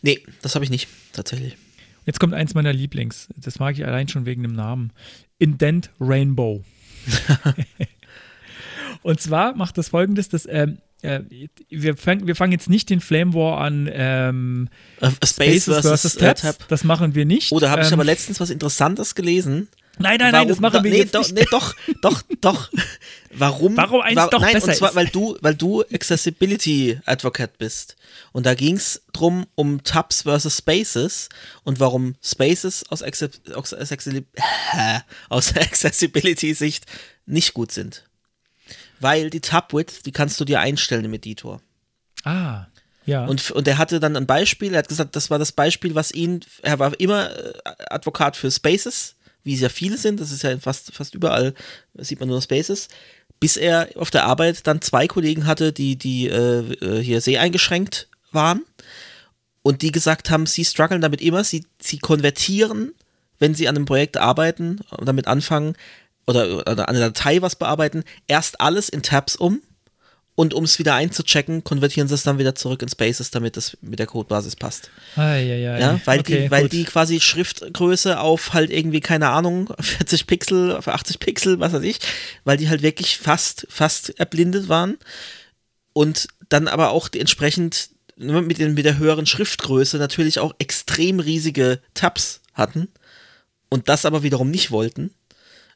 Nee, 0.00 0.22
das 0.40 0.54
habe 0.54 0.64
ich 0.64 0.70
nicht, 0.70 0.88
tatsächlich. 1.12 1.58
Jetzt 2.06 2.18
kommt 2.18 2.32
eins 2.32 2.54
meiner 2.54 2.72
Lieblings. 2.72 3.28
Das 3.36 3.58
mag 3.58 3.76
ich 3.76 3.84
allein 3.84 4.08
schon 4.08 4.24
wegen 4.24 4.42
dem 4.42 4.54
Namen. 4.54 4.92
Indent 5.38 5.90
Rainbow. 6.00 6.64
Und 9.02 9.20
zwar 9.20 9.54
macht 9.56 9.76
das 9.76 9.90
folgendes: 9.90 10.30
dass, 10.30 10.46
ähm, 10.46 10.78
äh, 11.02 11.20
wir, 11.68 11.96
fang, 11.96 12.26
wir 12.26 12.36
fangen 12.36 12.52
jetzt 12.52 12.70
nicht 12.70 12.90
den 12.90 13.00
Flame 13.00 13.34
War 13.34 13.60
an 13.60 13.90
ähm, 13.92 14.68
Äh, 15.00 15.10
Space 15.24 15.64
Spaces 15.64 15.80
versus 15.80 16.14
äh, 16.16 16.34
Tabs. 16.34 16.58
Das 16.68 16.84
machen 16.84 17.14
wir 17.14 17.24
nicht. 17.24 17.52
Oder 17.52 17.70
habe 17.70 17.82
ich 17.82 17.88
Ähm, 17.88 17.94
aber 17.94 18.04
letztens 18.04 18.40
was 18.40 18.50
Interessantes 18.50 19.14
gelesen? 19.14 19.68
Nein, 19.98 20.18
nein, 20.18 20.32
nein, 20.32 20.48
das 20.48 20.58
machen 20.58 20.82
wir 20.84 20.90
nee, 20.90 20.98
jetzt 20.98 21.14
doch, 21.14 21.20
nicht. 21.20 21.34
Nee, 21.34 21.44
doch, 21.50 21.74
doch, 22.00 22.22
doch. 22.40 22.70
Warum? 23.34 23.76
Warum 23.76 24.00
eins 24.00 24.20
doch 24.30 24.40
nein, 24.40 24.54
besser 24.54 24.68
und 24.68 24.76
zwar, 24.76 24.88
ist. 24.90 24.94
weil 24.96 25.06
du, 25.08 25.36
weil 25.42 25.54
du 25.54 25.82
Accessibility 25.92 26.98
Advocate 27.04 27.58
bist. 27.58 27.96
Und 28.32 28.46
da 28.46 28.54
ging 28.54 28.76
es 28.76 29.02
drum 29.12 29.46
um 29.54 29.84
Tabs 29.84 30.22
versus 30.22 30.58
Spaces 30.58 31.28
und 31.64 31.78
warum 31.78 32.14
Spaces 32.22 32.84
aus, 32.88 33.02
Access- 33.02 33.40
aus 35.28 35.56
Accessibility-Sicht 35.56 36.86
nicht 37.26 37.54
gut 37.54 37.72
sind. 37.72 38.04
Weil 39.02 39.30
die 39.30 39.40
Tab-Width, 39.40 40.06
die 40.06 40.12
kannst 40.12 40.40
du 40.40 40.44
dir 40.44 40.60
einstellen 40.60 41.04
im 41.04 41.12
Editor. 41.12 41.60
Ah, 42.24 42.66
ja. 43.04 43.26
Und, 43.26 43.50
und 43.50 43.66
er 43.66 43.78
hatte 43.78 44.00
dann 44.00 44.16
ein 44.16 44.26
Beispiel, 44.26 44.74
er 44.74 44.78
hat 44.78 44.88
gesagt, 44.88 45.16
das 45.16 45.28
war 45.28 45.38
das 45.38 45.52
Beispiel, 45.52 45.94
was 45.94 46.12
ihn, 46.12 46.40
er 46.62 46.78
war 46.78 46.98
immer 47.00 47.36
äh, 47.36 47.52
Advokat 47.90 48.36
für 48.36 48.50
Spaces, 48.50 49.16
wie 49.42 49.54
es 49.54 49.60
ja 49.60 49.68
viele 49.68 49.98
sind, 49.98 50.20
das 50.20 50.30
ist 50.30 50.42
ja 50.42 50.56
fast, 50.58 50.94
fast 50.94 51.14
überall, 51.14 51.54
sieht 51.98 52.20
man 52.20 52.28
nur 52.28 52.40
Spaces, 52.40 52.88
bis 53.40 53.56
er 53.56 53.88
auf 53.96 54.12
der 54.12 54.24
Arbeit 54.24 54.66
dann 54.68 54.80
zwei 54.82 55.08
Kollegen 55.08 55.46
hatte, 55.46 55.72
die, 55.72 55.96
die 55.96 56.28
äh, 56.28 56.60
äh, 56.74 57.02
hier 57.02 57.20
seheingeschränkt 57.20 58.08
waren 58.30 58.62
und 59.62 59.82
die 59.82 59.90
gesagt 59.90 60.30
haben, 60.30 60.46
sie 60.46 60.64
strugglen 60.64 61.00
damit 61.00 61.20
immer, 61.20 61.42
sie, 61.42 61.66
sie 61.80 61.98
konvertieren, 61.98 62.94
wenn 63.40 63.56
sie 63.56 63.66
an 63.66 63.74
einem 63.74 63.86
Projekt 63.86 64.16
arbeiten 64.16 64.80
und 64.90 65.08
damit 65.08 65.26
anfangen 65.26 65.74
oder, 66.26 66.58
oder 66.58 66.88
an 66.88 66.96
einer 66.96 67.10
Datei 67.10 67.42
was 67.42 67.56
bearbeiten, 67.56 68.04
erst 68.28 68.60
alles 68.60 68.88
in 68.88 69.02
Tabs 69.02 69.36
um 69.36 69.60
und 70.34 70.54
um 70.54 70.64
es 70.64 70.78
wieder 70.78 70.94
einzuchecken, 70.94 71.62
konvertieren 71.62 72.08
sie 72.08 72.14
es 72.14 72.22
dann 72.22 72.38
wieder 72.38 72.54
zurück 72.54 72.82
in 72.82 72.88
Spaces, 72.88 73.30
damit 73.30 73.56
das 73.56 73.76
mit 73.82 73.98
der 73.98 74.06
Codebasis 74.06 74.56
passt. 74.56 74.90
ah, 75.16 75.34
ja, 75.34 75.56
ja, 75.56 75.78
Ja, 75.78 76.00
weil, 76.06 76.20
okay, 76.20 76.44
die, 76.44 76.50
weil 76.50 76.62
gut. 76.62 76.72
die 76.72 76.84
quasi 76.84 77.20
Schriftgröße 77.20 78.18
auf 78.18 78.54
halt 78.54 78.70
irgendwie, 78.70 79.00
keine 79.00 79.28
Ahnung, 79.28 79.72
40 79.80 80.26
Pixel, 80.26 80.74
auf 80.74 80.88
80 80.88 81.18
Pixel, 81.18 81.60
was 81.60 81.72
weiß 81.72 81.82
ich, 81.82 81.98
weil 82.44 82.56
die 82.56 82.68
halt 82.68 82.82
wirklich 82.82 83.18
fast, 83.18 83.66
fast 83.68 84.18
erblindet 84.18 84.68
waren 84.68 84.96
und 85.92 86.28
dann 86.48 86.68
aber 86.68 86.90
auch 86.90 87.08
die 87.08 87.20
entsprechend 87.20 87.90
ne, 88.16 88.40
mit, 88.40 88.58
den, 88.58 88.74
mit 88.74 88.84
der 88.86 88.98
höheren 88.98 89.26
Schriftgröße 89.26 89.98
natürlich 89.98 90.38
auch 90.38 90.54
extrem 90.58 91.20
riesige 91.20 91.80
Tabs 91.94 92.40
hatten 92.54 92.88
und 93.68 93.88
das 93.88 94.04
aber 94.06 94.22
wiederum 94.22 94.50
nicht 94.50 94.70
wollten. 94.70 95.12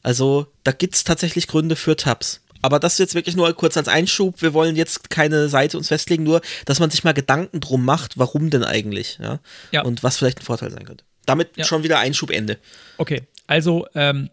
Also 0.02 0.46
da 0.64 0.72
gibt's 0.72 1.04
tatsächlich 1.04 1.48
Gründe 1.48 1.76
für 1.76 1.96
Tabs. 1.96 2.42
Aber 2.62 2.80
das 2.80 2.98
jetzt 2.98 3.14
wirklich 3.14 3.36
nur 3.36 3.52
kurz 3.52 3.76
als 3.76 3.86
Einschub. 3.86 4.42
Wir 4.42 4.52
wollen 4.54 4.76
jetzt 4.76 5.10
keine 5.10 5.48
Seite 5.48 5.76
uns 5.78 5.88
festlegen, 5.88 6.24
nur, 6.24 6.40
dass 6.64 6.80
man 6.80 6.90
sich 6.90 7.04
mal 7.04 7.12
Gedanken 7.14 7.60
drum 7.60 7.84
macht, 7.84 8.18
warum 8.18 8.50
denn 8.50 8.64
eigentlich, 8.64 9.18
ja. 9.22 9.40
Ja. 9.70 9.82
Und 9.82 10.02
was 10.02 10.16
vielleicht 10.16 10.40
ein 10.40 10.44
Vorteil 10.44 10.70
sein 10.70 10.84
könnte. 10.84 11.04
Damit 11.26 11.56
Ja. 11.56 11.64
schon 11.64 11.82
wieder 11.84 11.98
Einschubende. 11.98 12.58
Okay, 12.98 13.22
also 13.46 13.86
ähm, 13.94 14.30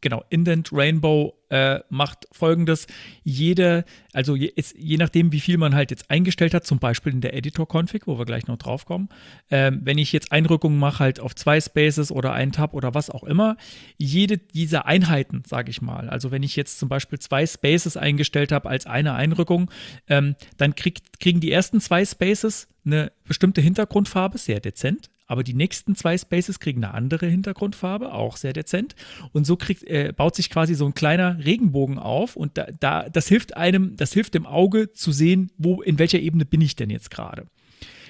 genau, 0.00 0.24
Indent 0.30 0.70
Rainbow 0.72 1.35
äh, 1.50 1.80
macht 1.88 2.26
folgendes: 2.32 2.86
Jede, 3.22 3.84
also 4.12 4.36
je, 4.36 4.46
ist, 4.46 4.74
je 4.78 4.96
nachdem, 4.96 5.32
wie 5.32 5.40
viel 5.40 5.58
man 5.58 5.74
halt 5.74 5.90
jetzt 5.90 6.10
eingestellt 6.10 6.54
hat, 6.54 6.66
zum 6.66 6.78
Beispiel 6.78 7.12
in 7.12 7.20
der 7.20 7.34
Editor-Config, 7.34 8.06
wo 8.06 8.18
wir 8.18 8.24
gleich 8.24 8.46
noch 8.46 8.56
drauf 8.56 8.84
kommen, 8.84 9.08
ähm, 9.50 9.80
wenn 9.84 9.98
ich 9.98 10.12
jetzt 10.12 10.32
Einrückungen 10.32 10.78
mache, 10.78 11.00
halt 11.00 11.20
auf 11.20 11.34
zwei 11.34 11.60
Spaces 11.60 12.10
oder 12.10 12.32
einen 12.32 12.52
Tab 12.52 12.74
oder 12.74 12.94
was 12.94 13.10
auch 13.10 13.24
immer, 13.24 13.56
jede 13.96 14.38
dieser 14.38 14.86
Einheiten, 14.86 15.42
sage 15.46 15.70
ich 15.70 15.82
mal, 15.82 16.08
also 16.08 16.30
wenn 16.30 16.42
ich 16.42 16.56
jetzt 16.56 16.78
zum 16.78 16.88
Beispiel 16.88 17.18
zwei 17.18 17.46
Spaces 17.46 17.96
eingestellt 17.96 18.52
habe 18.52 18.68
als 18.68 18.86
eine 18.86 19.14
Einrückung, 19.14 19.70
ähm, 20.08 20.36
dann 20.56 20.74
kriegt, 20.74 21.20
kriegen 21.20 21.40
die 21.40 21.52
ersten 21.52 21.80
zwei 21.80 22.04
Spaces 22.04 22.68
eine 22.84 23.12
bestimmte 23.24 23.60
Hintergrundfarbe, 23.60 24.38
sehr 24.38 24.60
dezent. 24.60 25.10
Aber 25.26 25.42
die 25.42 25.54
nächsten 25.54 25.96
zwei 25.96 26.16
Spaces 26.16 26.60
kriegen 26.60 26.84
eine 26.84 26.94
andere 26.94 27.26
Hintergrundfarbe, 27.26 28.12
auch 28.12 28.36
sehr 28.36 28.52
dezent. 28.52 28.94
Und 29.32 29.44
so 29.44 29.56
kriegt, 29.56 29.82
äh, 29.84 30.12
baut 30.16 30.36
sich 30.36 30.50
quasi 30.50 30.74
so 30.74 30.86
ein 30.86 30.94
kleiner 30.94 31.44
Regenbogen 31.44 31.98
auf. 31.98 32.36
Und 32.36 32.56
da, 32.56 32.68
da, 32.78 33.08
das 33.08 33.26
hilft 33.26 33.56
einem, 33.56 33.96
das 33.96 34.12
hilft 34.12 34.34
dem 34.34 34.46
Auge 34.46 34.92
zu 34.92 35.10
sehen, 35.12 35.50
wo, 35.58 35.82
in 35.82 35.98
welcher 35.98 36.20
Ebene 36.20 36.44
bin 36.44 36.60
ich 36.60 36.76
denn 36.76 36.90
jetzt 36.90 37.10
gerade. 37.10 37.46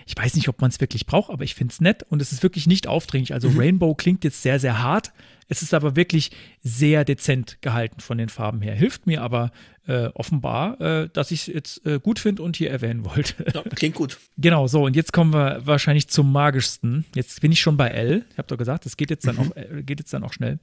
Ich 0.06 0.16
weiß 0.16 0.36
nicht, 0.36 0.48
ob 0.48 0.60
man 0.60 0.70
es 0.70 0.80
wirklich 0.80 1.06
braucht, 1.06 1.30
aber 1.30 1.42
ich 1.42 1.56
finde 1.56 1.72
es 1.72 1.80
nett 1.80 2.04
und 2.08 2.22
es 2.22 2.30
ist 2.30 2.42
wirklich 2.44 2.68
nicht 2.68 2.86
aufdringlich. 2.86 3.34
Also 3.34 3.48
Rainbow 3.48 3.94
klingt 3.94 4.22
jetzt 4.22 4.40
sehr, 4.42 4.60
sehr 4.60 4.80
hart. 4.80 5.12
Es 5.48 5.62
ist 5.62 5.74
aber 5.74 5.94
wirklich 5.96 6.30
sehr 6.62 7.04
dezent 7.04 7.58
gehalten 7.60 8.00
von 8.00 8.18
den 8.18 8.28
Farben 8.28 8.60
her. 8.62 8.74
Hilft 8.74 9.06
mir 9.06 9.22
aber 9.22 9.52
äh, 9.86 10.06
offenbar, 10.14 10.80
äh, 10.80 11.08
dass 11.12 11.30
ich 11.30 11.42
es 11.48 11.54
jetzt 11.54 11.86
äh, 11.86 12.00
gut 12.00 12.18
finde 12.18 12.42
und 12.42 12.56
hier 12.56 12.70
erwähnen 12.70 13.04
wollte. 13.04 13.44
Ja, 13.54 13.62
klingt 13.62 13.94
gut. 13.94 14.18
Genau, 14.38 14.66
so, 14.66 14.84
und 14.84 14.96
jetzt 14.96 15.12
kommen 15.12 15.32
wir 15.32 15.64
wahrscheinlich 15.64 16.08
zum 16.08 16.32
magischsten. 16.32 17.04
Jetzt 17.14 17.40
bin 17.40 17.52
ich 17.52 17.60
schon 17.60 17.76
bei 17.76 17.88
L. 17.88 18.24
Ich 18.32 18.38
habe 18.38 18.48
doch 18.48 18.58
gesagt, 18.58 18.84
das 18.86 18.96
geht 18.96 19.10
jetzt 19.10 19.26
dann, 19.26 19.38
auch, 19.38 19.54
äh, 19.56 19.82
geht 19.84 20.00
jetzt 20.00 20.12
dann 20.12 20.24
auch 20.24 20.32
schnell. 20.32 20.58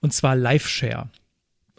Und 0.00 0.14
zwar 0.14 0.36
Live-Share. 0.36 1.08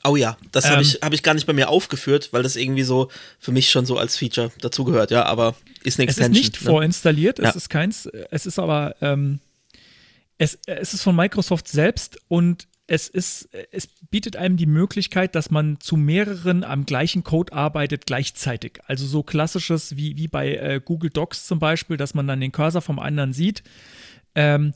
Oh 0.04 0.16
ja, 0.16 0.38
das 0.54 0.66
habe 0.66 0.76
Ähm. 0.76 0.82
ich, 0.82 1.00
hab 1.02 1.14
ich 1.14 1.24
gar 1.24 1.34
nicht 1.34 1.46
bei 1.48 1.52
mir 1.54 1.68
aufgeführt, 1.70 2.30
weil 2.32 2.44
das 2.44 2.56
irgendwie 2.56 2.84
so 2.84 3.10
für 3.40 3.52
mich 3.52 3.70
schon 3.70 3.86
so 3.86 3.98
als 3.98 4.16
Feature 4.18 4.52
dazugehört, 4.62 5.12
ja, 5.12 5.24
aber 5.26 5.56
ist 5.84 6.00
eine 6.00 6.08
Es 6.10 6.16
ist 6.18 6.20
Extension. 6.20 6.32
nicht 6.32 6.62
ne? 6.62 6.70
vorinstalliert, 6.70 7.40
es 7.40 7.46
Ja. 7.46 7.52
ist 7.52 7.70
keins, 7.70 8.06
es 8.32 8.46
ist 8.46 8.60
aber, 8.60 8.96
ähm, 9.02 9.40
es, 10.40 10.58
es 10.66 10.94
ist 10.96 11.04
von 11.04 11.16
Microsoft 11.16 11.68
selbst 11.68 12.20
und 12.28 12.68
es 12.88 13.08
ist, 13.08 13.50
es 13.72 13.88
bietet 14.10 14.36
einem 14.36 14.58
die 14.58 14.66
Möglichkeit, 14.66 15.36
dass 15.36 15.52
man 15.52 15.80
zu 15.80 15.96
mehreren 15.96 16.64
am 16.64 16.88
gleichen 16.88 17.24
Code 17.24 17.54
arbeitet 17.54 18.08
gleichzeitig. 18.08 18.80
Also 18.88 19.06
so 19.06 19.22
klassisches 19.22 19.96
wie, 19.96 20.18
wie 20.18 20.28
bei 20.28 20.56
äh, 20.56 20.82
Google 20.84 21.12
Docs 21.12 21.46
zum 21.46 21.60
Beispiel, 21.60 21.98
dass 21.98 22.16
man 22.16 22.26
dann 22.26 22.42
den 22.42 22.52
Cursor 22.52 22.82
vom 22.82 22.98
anderen 22.98 23.32
sieht. 23.32 23.62
Ähm, 24.34 24.74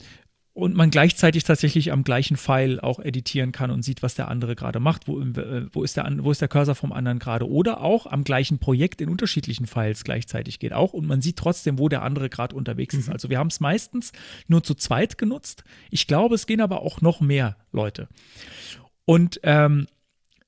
und 0.53 0.75
man 0.75 0.91
gleichzeitig 0.91 1.43
tatsächlich 1.43 1.91
am 1.91 2.03
gleichen 2.03 2.37
Pfeil 2.37 2.79
auch 2.79 2.99
editieren 2.99 3.51
kann 3.51 3.71
und 3.71 3.81
sieht, 3.81 4.03
was 4.03 4.13
der 4.13 4.27
andere 4.27 4.55
gerade 4.55 4.79
macht, 4.79 5.07
wo, 5.07 5.19
äh, 5.19 5.67
wo, 5.71 5.83
ist 5.83 5.97
der, 5.97 6.07
wo 6.19 6.31
ist 6.31 6.41
der 6.41 6.47
Cursor 6.47 6.75
vom 6.75 6.91
anderen 6.91 7.17
gerade 7.17 7.49
oder 7.49 7.81
auch 7.81 8.05
am 8.05 8.23
gleichen 8.23 8.59
Projekt 8.59 9.01
in 9.01 9.09
unterschiedlichen 9.09 9.65
Files 9.65 10.03
gleichzeitig 10.03 10.59
geht 10.59 10.73
auch 10.73 10.93
und 10.93 11.07
man 11.07 11.21
sieht 11.21 11.37
trotzdem, 11.37 11.79
wo 11.79 11.89
der 11.89 12.03
andere 12.03 12.29
gerade 12.29 12.55
unterwegs 12.55 12.93
ist. 12.93 13.09
Also 13.09 13.29
wir 13.29 13.39
haben 13.39 13.47
es 13.47 13.59
meistens 13.59 14.11
nur 14.47 14.63
zu 14.63 14.75
zweit 14.75 15.17
genutzt. 15.17 15.63
Ich 15.89 16.05
glaube, 16.05 16.35
es 16.35 16.45
gehen 16.45 16.61
aber 16.61 16.81
auch 16.81 17.01
noch 17.01 17.19
mehr 17.19 17.57
Leute. 17.71 18.07
Und 19.05 19.39
ähm, 19.43 19.87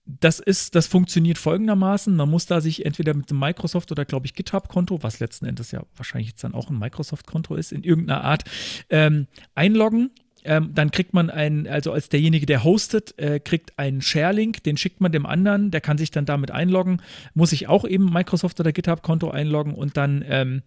das 0.05 0.39
ist, 0.39 0.75
das 0.75 0.85
funktioniert 0.87 1.37
folgendermaßen. 1.37 2.15
Man 2.15 2.29
muss 2.29 2.45
da 2.45 2.61
sich 2.61 2.85
entweder 2.85 3.13
mit 3.15 3.29
dem 3.31 3.39
Microsoft 3.39 3.91
oder, 3.91 4.05
glaube 4.05 4.27
ich, 4.27 4.35
GitHub-Konto, 4.35 5.01
was 5.01 5.19
letzten 5.19 5.45
Endes 5.45 5.71
ja 5.71 5.83
wahrscheinlich 5.95 6.29
jetzt 6.29 6.43
dann 6.43 6.53
auch 6.53 6.69
ein 6.69 6.77
Microsoft-Konto 6.77 7.55
ist, 7.55 7.71
in 7.71 7.83
irgendeiner 7.83 8.23
Art, 8.23 8.43
ähm, 8.89 9.27
einloggen. 9.55 10.11
Ähm, 10.43 10.71
dann 10.75 10.91
kriegt 10.91 11.15
man 11.15 11.31
einen, 11.31 11.67
also 11.67 11.91
als 11.91 12.09
derjenige, 12.09 12.45
der 12.45 12.63
hostet, 12.63 13.17
äh, 13.17 13.39
kriegt 13.39 13.79
einen 13.79 14.03
Share-Link, 14.03 14.61
den 14.61 14.77
schickt 14.77 15.01
man 15.01 15.11
dem 15.11 15.25
anderen, 15.25 15.71
der 15.71 15.81
kann 15.81 15.97
sich 15.97 16.11
dann 16.11 16.25
damit 16.25 16.51
einloggen, 16.51 17.01
muss 17.33 17.49
sich 17.49 17.67
auch 17.67 17.83
eben 17.83 18.13
Microsoft 18.13 18.59
oder 18.59 18.71
GitHub-Konto 18.71 19.31
einloggen 19.31 19.73
und 19.73 19.97
dann 19.97 20.23
ähm, 20.27 20.61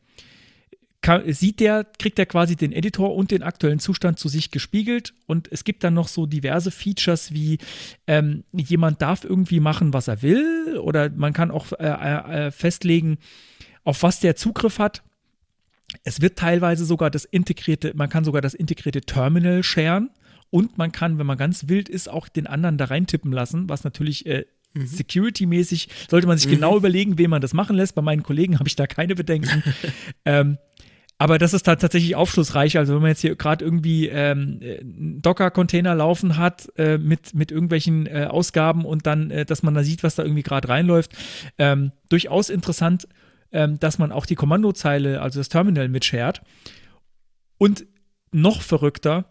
kann, 1.01 1.33
sieht 1.33 1.61
der, 1.61 1.85
kriegt 1.99 2.19
er 2.19 2.27
quasi 2.27 2.57
den 2.57 2.73
Editor 2.73 3.15
und 3.15 3.31
den 3.31 3.43
aktuellen 3.43 3.79
Zustand 3.79 4.19
zu 4.19 4.29
sich 4.29 4.51
gespiegelt. 4.51 5.15
Und 5.27 5.51
es 5.53 5.65
gibt 5.65 5.85
dann 5.85 5.95
noch 5.95 6.09
so 6.09 6.27
diverse 6.27 6.71
Features 6.71 7.33
wie 7.33 7.59
ähm, 8.07 8.45
jemand 8.53 9.01
darf 9.01 9.25
irgendwie 9.25 9.61
machen, 9.61 9.93
was 9.93 10.09
er 10.09 10.23
will, 10.23 10.79
oder 10.79 11.11
man 11.11 11.33
kann 11.33 11.51
auch 11.51 11.73
äh, 11.73 11.87
äh, 11.87 12.51
festlegen, 12.51 13.19
auf 13.85 14.03
was 14.03 14.21
der 14.21 14.37
Zugriff 14.37 14.79
hat. 14.79 15.03
Es 16.05 16.21
wird 16.21 16.39
teilweise 16.39 16.85
sogar 16.85 17.11
das 17.11 17.25
integrierte, 17.25 17.93
man 17.95 18.11
kann 18.11 18.25
sogar 18.25 18.43
das 18.43 18.55
integrierte 18.55 19.01
Terminal 19.01 19.63
sharen 19.63 20.11
und 20.51 20.79
man 20.79 20.93
kann, 20.93 21.19
wenn 21.19 21.27
man 21.27 21.39
ganz 21.39 21.69
wild 21.69 21.89
ist, 21.89 22.11
auch 22.11 22.29
den 22.29 22.47
anderen 22.47 22.77
da 22.77 22.87
reintippen 22.87 23.33
lassen, 23.33 23.69
was 23.69 23.85
natürlich 23.85 24.27
äh, 24.27 24.45
security-mäßig 24.75 25.89
sollte 26.11 26.27
man 26.27 26.39
sich 26.39 26.51
genau 26.51 26.77
überlegen, 26.77 27.19
wem 27.19 27.31
man 27.31 27.41
das 27.41 27.55
machen 27.55 27.77
lässt. 27.77 27.95
Bei 27.95 28.03
meinen 28.03 28.23
Kollegen 28.23 28.59
habe 28.59 28.69
ich 28.69 28.77
da 28.77 28.87
keine 28.87 29.15
Bedenken. 29.15 29.63
ähm, 30.25 30.59
aber 31.19 31.39
das 31.39 31.53
ist 31.53 31.67
da 31.67 31.75
tatsächlich 31.75 32.15
aufschlussreich. 32.15 32.79
Also 32.79 32.95
wenn 32.95 33.03
man 33.03 33.11
jetzt 33.11 33.21
hier 33.21 33.35
gerade 33.35 33.65
irgendwie 33.65 34.09
ähm, 34.09 34.61
einen 34.63 35.21
Docker-Container 35.21 35.97
laufen 35.97 36.37
hat 36.37 36.69
äh, 36.77 36.97
mit, 36.97 37.35
mit 37.35 37.51
irgendwelchen 37.51 38.07
äh, 38.07 38.29
Ausgaben 38.31 38.85
und 38.85 39.05
dann, 39.07 39.33
äh, 39.33 39.45
dass 39.45 39.65
man 39.65 39.75
da 39.75 39.83
sieht, 39.83 40.05
was 40.05 40.15
da 40.15 40.23
irgendwie 40.23 40.45
gerade 40.45 40.69
reinläuft, 40.69 41.13
ähm, 41.59 41.91
durchaus 42.09 42.51
interessant, 42.51 43.09
ähm, 43.51 43.81
dass 43.81 43.99
man 43.99 44.13
auch 44.13 44.27
die 44.27 44.37
Kommandozeile, 44.37 45.21
also 45.21 45.41
das 45.41 45.49
Terminal 45.49 45.89
mitshared. 45.89 46.41
Und 47.59 47.87
noch 48.31 48.63
verrückter, 48.63 49.25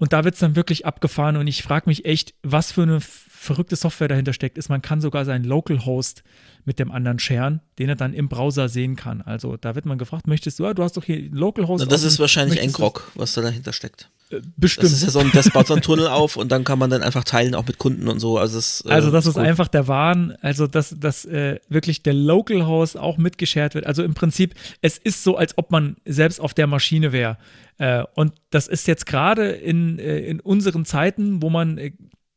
und 0.00 0.14
da 0.14 0.24
wird 0.24 0.34
es 0.34 0.40
dann 0.40 0.56
wirklich 0.56 0.86
abgefahren 0.86 1.36
und 1.36 1.46
ich 1.46 1.62
frage 1.62 1.88
mich 1.88 2.06
echt, 2.06 2.34
was 2.42 2.72
für 2.72 2.82
eine 2.82 3.00
verrückte 3.00 3.76
Software 3.76 4.08
dahinter 4.08 4.32
steckt, 4.32 4.56
ist, 4.56 4.70
man 4.70 4.80
kann 4.80 5.00
sogar 5.00 5.26
seinen 5.26 5.44
Localhost 5.44 6.24
mit 6.64 6.78
dem 6.78 6.90
anderen 6.90 7.18
sharen, 7.18 7.60
den 7.78 7.90
er 7.90 7.96
dann 7.96 8.14
im 8.14 8.28
Browser 8.28 8.70
sehen 8.70 8.96
kann. 8.96 9.20
Also 9.20 9.58
da 9.58 9.74
wird 9.74 9.84
man 9.84 9.98
gefragt, 9.98 10.26
möchtest 10.26 10.58
du, 10.58 10.66
ah, 10.66 10.74
du 10.74 10.82
hast 10.82 10.96
doch 10.96 11.04
hier 11.04 11.30
Localhost. 11.30 11.90
Das 11.92 12.02
ist 12.02 12.18
wahrscheinlich 12.18 12.60
Ngrok, 12.60 13.12
was 13.14 13.34
da 13.34 13.42
dahinter 13.42 13.74
steckt. 13.74 14.10
Bestimmt. 14.56 14.84
Das 14.84 14.92
ist 14.92 15.02
ja 15.02 15.10
so 15.10 15.18
ein, 15.18 15.30
das 15.32 15.50
baut 15.50 15.66
so 15.66 15.74
einen 15.74 15.82
Tunnel 15.82 16.06
auf 16.06 16.36
und 16.36 16.52
dann 16.52 16.62
kann 16.62 16.78
man 16.78 16.88
dann 16.88 17.02
einfach 17.02 17.24
teilen, 17.24 17.56
auch 17.56 17.66
mit 17.66 17.78
Kunden 17.78 18.06
und 18.06 18.20
so. 18.20 18.38
Also 18.38 18.58
das, 18.58 18.84
äh, 18.86 18.90
also 18.90 19.10
das 19.10 19.26
ist, 19.26 19.36
ist 19.36 19.38
einfach 19.38 19.66
der 19.66 19.88
Wahn, 19.88 20.36
also 20.40 20.68
dass, 20.68 20.94
dass 20.98 21.24
äh, 21.24 21.58
wirklich 21.68 22.04
der 22.04 22.14
Localhost 22.14 22.96
auch 22.96 23.18
mitgeshared 23.18 23.74
wird. 23.74 23.86
Also 23.86 24.04
im 24.04 24.14
Prinzip, 24.14 24.54
es 24.82 24.98
ist 24.98 25.24
so, 25.24 25.36
als 25.36 25.58
ob 25.58 25.72
man 25.72 25.96
selbst 26.04 26.40
auf 26.40 26.54
der 26.54 26.68
Maschine 26.68 27.10
wäre. 27.10 27.38
Äh, 27.78 28.04
und 28.14 28.32
das 28.50 28.68
ist 28.68 28.86
jetzt 28.86 29.06
gerade 29.06 29.50
in, 29.50 29.98
äh, 29.98 30.18
in 30.20 30.38
unseren 30.38 30.84
Zeiten, 30.84 31.42
wo 31.42 31.50
man 31.50 31.78
äh, 31.78 31.92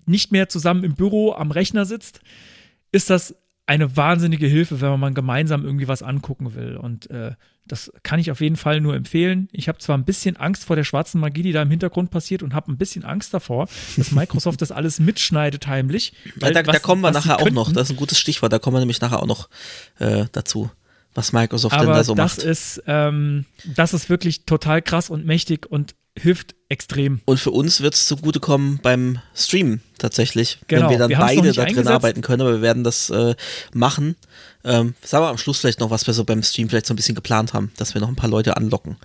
nicht 0.07 0.31
mehr 0.31 0.49
zusammen 0.49 0.83
im 0.83 0.95
Büro 0.95 1.33
am 1.33 1.51
Rechner 1.51 1.85
sitzt, 1.85 2.21
ist 2.91 3.11
das 3.11 3.35
eine 3.65 3.95
wahnsinnige 3.95 4.48
Hilfe, 4.48 4.81
wenn 4.81 4.99
man 4.99 5.14
gemeinsam 5.14 5.64
irgendwie 5.64 5.88
was 5.88 6.03
angucken 6.03 6.53
will. 6.53 6.76
Und 6.76 7.10
äh, 7.10 7.31
das 7.65 7.91
kann 8.03 8.19
ich 8.19 8.30
auf 8.30 8.41
jeden 8.41 8.57
Fall 8.57 8.81
nur 8.81 8.94
empfehlen. 8.94 9.48
Ich 9.53 9.69
habe 9.69 9.77
zwar 9.77 9.98
ein 9.98 10.03
bisschen 10.03 10.35
Angst 10.35 10.65
vor 10.65 10.76
der 10.76 10.84
schwarzen 10.84 11.22
Magie, 11.22 11.44
die 11.44 11.53
da 11.53 11.61
im 11.61 11.69
Hintergrund 11.69 12.11
passiert, 12.11 12.44
und 12.44 12.53
habe 12.53 12.72
ein 12.72 12.77
bisschen 12.77 13.06
Angst 13.06 13.34
davor, 13.34 13.69
dass 13.95 14.11
Microsoft 14.11 14.61
das 14.61 14.72
alles 14.72 14.99
mitschneidet 14.99 15.65
heimlich. 15.68 16.14
Weil, 16.35 16.53
ja, 16.53 16.61
da, 16.61 16.68
was, 16.68 16.73
da, 16.73 16.80
kommen 16.80 17.02
wir 17.02 17.11
nachher 17.11 17.40
auch 17.40 17.52
noch. 17.52 17.72
Das 17.72 17.90
ist 17.90 17.91
ein 17.91 17.98
gutes 17.98 18.19
Stichwort. 18.19 18.52
Da 18.52 18.60
kommen 18.60 18.76
wir 18.76 18.80
nämlich 18.80 18.99
nachher 18.99 19.22
auch 19.22 19.27
noch 19.27 19.49
äh, 19.99 20.26
dazu 20.31 20.69
was 21.15 21.31
Microsoft 21.31 21.76
Aber 21.76 21.85
denn 21.85 21.94
da 21.94 22.03
so 22.03 22.15
das 22.15 22.38
macht. 22.38 22.45
Ist, 22.45 22.84
ähm, 22.88 23.45
das 23.76 23.94
ist 23.94 24.10
wirklich 24.10 24.45
total 24.45 24.81
krass 24.81 25.11
und 25.11 25.26
mächtig 25.26 25.68
und 25.69 25.95
hilft 26.18 26.56
extrem. 26.69 27.22
Und 27.26 27.40
für 27.40 27.52
uns 27.52 27.81
wird 27.81 27.95
es 27.95 28.06
zugutekommen 28.06 28.80
beim 28.81 29.19
Stream 29.35 29.81
tatsächlich, 29.98 30.60
genau. 30.68 30.84
wenn 30.84 30.90
wir 30.91 30.98
dann 30.98 31.10
wir 31.10 31.18
beide 31.18 31.52
da 31.53 31.65
drin 31.65 31.88
arbeiten 31.88 32.22
können, 32.22 32.41
aber 32.41 32.53
wir 32.53 32.61
werden 32.61 32.84
das 32.84 33.10
äh, 33.10 33.35
machen. 33.73 34.15
Ähm, 34.64 34.95
sagen 35.02 35.23
wir 35.23 35.30
am 35.30 35.38
Schluss 35.38 35.60
vielleicht 35.60 35.80
noch, 35.80 35.90
was 35.90 36.07
wir 36.07 36.14
so 36.14 36.23
beim 36.23 36.44
Stream 36.44 36.69
vielleicht 36.69 36.85
so 36.85 36.94
ein 36.94 36.98
bisschen 36.98 37.15
geplant 37.15 37.53
haben, 37.53 37.72
dass 37.77 37.94
wir 37.94 38.02
noch 38.02 38.10
ein 38.10 38.15
paar 38.15 38.30
Leute 38.30 38.57
anlocken. 38.57 38.98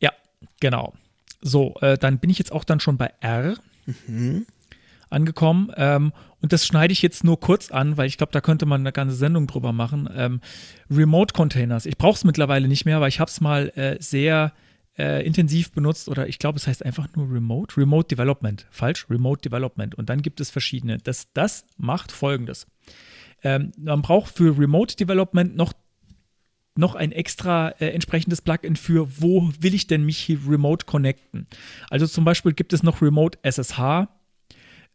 Ja, 0.00 0.12
genau. 0.60 0.92
So, 1.40 1.74
äh, 1.80 1.96
dann 1.98 2.18
bin 2.18 2.30
ich 2.30 2.38
jetzt 2.38 2.52
auch 2.52 2.64
dann 2.64 2.80
schon 2.80 2.96
bei 2.96 3.10
R. 3.20 3.56
Mhm 4.06 4.46
angekommen. 5.10 5.72
Ähm, 5.76 6.12
und 6.42 6.52
das 6.52 6.66
schneide 6.66 6.92
ich 6.92 7.02
jetzt 7.02 7.24
nur 7.24 7.40
kurz 7.40 7.70
an, 7.70 7.96
weil 7.96 8.06
ich 8.06 8.18
glaube, 8.18 8.32
da 8.32 8.40
könnte 8.40 8.66
man 8.66 8.80
eine 8.80 8.92
ganze 8.92 9.16
Sendung 9.16 9.46
drüber 9.46 9.72
machen. 9.72 10.08
Ähm, 10.14 10.40
Remote 10.90 11.32
Containers. 11.32 11.86
Ich 11.86 11.96
brauche 11.96 12.16
es 12.16 12.24
mittlerweile 12.24 12.68
nicht 12.68 12.84
mehr, 12.84 13.00
weil 13.00 13.08
ich 13.08 13.20
habe 13.20 13.30
es 13.30 13.40
mal 13.40 13.68
äh, 13.76 13.96
sehr 14.00 14.52
äh, 14.98 15.26
intensiv 15.26 15.72
benutzt 15.72 16.08
oder 16.08 16.28
ich 16.28 16.38
glaube, 16.38 16.58
es 16.58 16.66
heißt 16.66 16.84
einfach 16.84 17.08
nur 17.14 17.30
Remote. 17.30 17.76
Remote 17.76 18.08
Development. 18.08 18.66
Falsch, 18.70 19.06
Remote 19.10 19.42
Development. 19.42 19.94
Und 19.94 20.08
dann 20.08 20.22
gibt 20.22 20.40
es 20.40 20.50
verschiedene. 20.50 20.98
Das, 20.98 21.32
das 21.32 21.64
macht 21.76 22.12
folgendes. 22.12 22.66
Ähm, 23.42 23.72
man 23.78 24.02
braucht 24.02 24.36
für 24.36 24.58
Remote 24.58 24.96
Development 24.96 25.56
noch 25.56 25.72
noch 26.78 26.94
ein 26.94 27.10
extra 27.10 27.70
äh, 27.70 27.88
entsprechendes 27.88 28.42
Plugin 28.42 28.76
für, 28.76 29.22
wo 29.22 29.50
will 29.60 29.72
ich 29.72 29.86
denn 29.86 30.04
mich 30.04 30.18
hier 30.18 30.38
remote 30.46 30.84
connecten. 30.84 31.46
Also 31.88 32.06
zum 32.06 32.26
Beispiel 32.26 32.52
gibt 32.52 32.74
es 32.74 32.82
noch 32.82 33.00
Remote 33.00 33.38
SSH, 33.40 34.08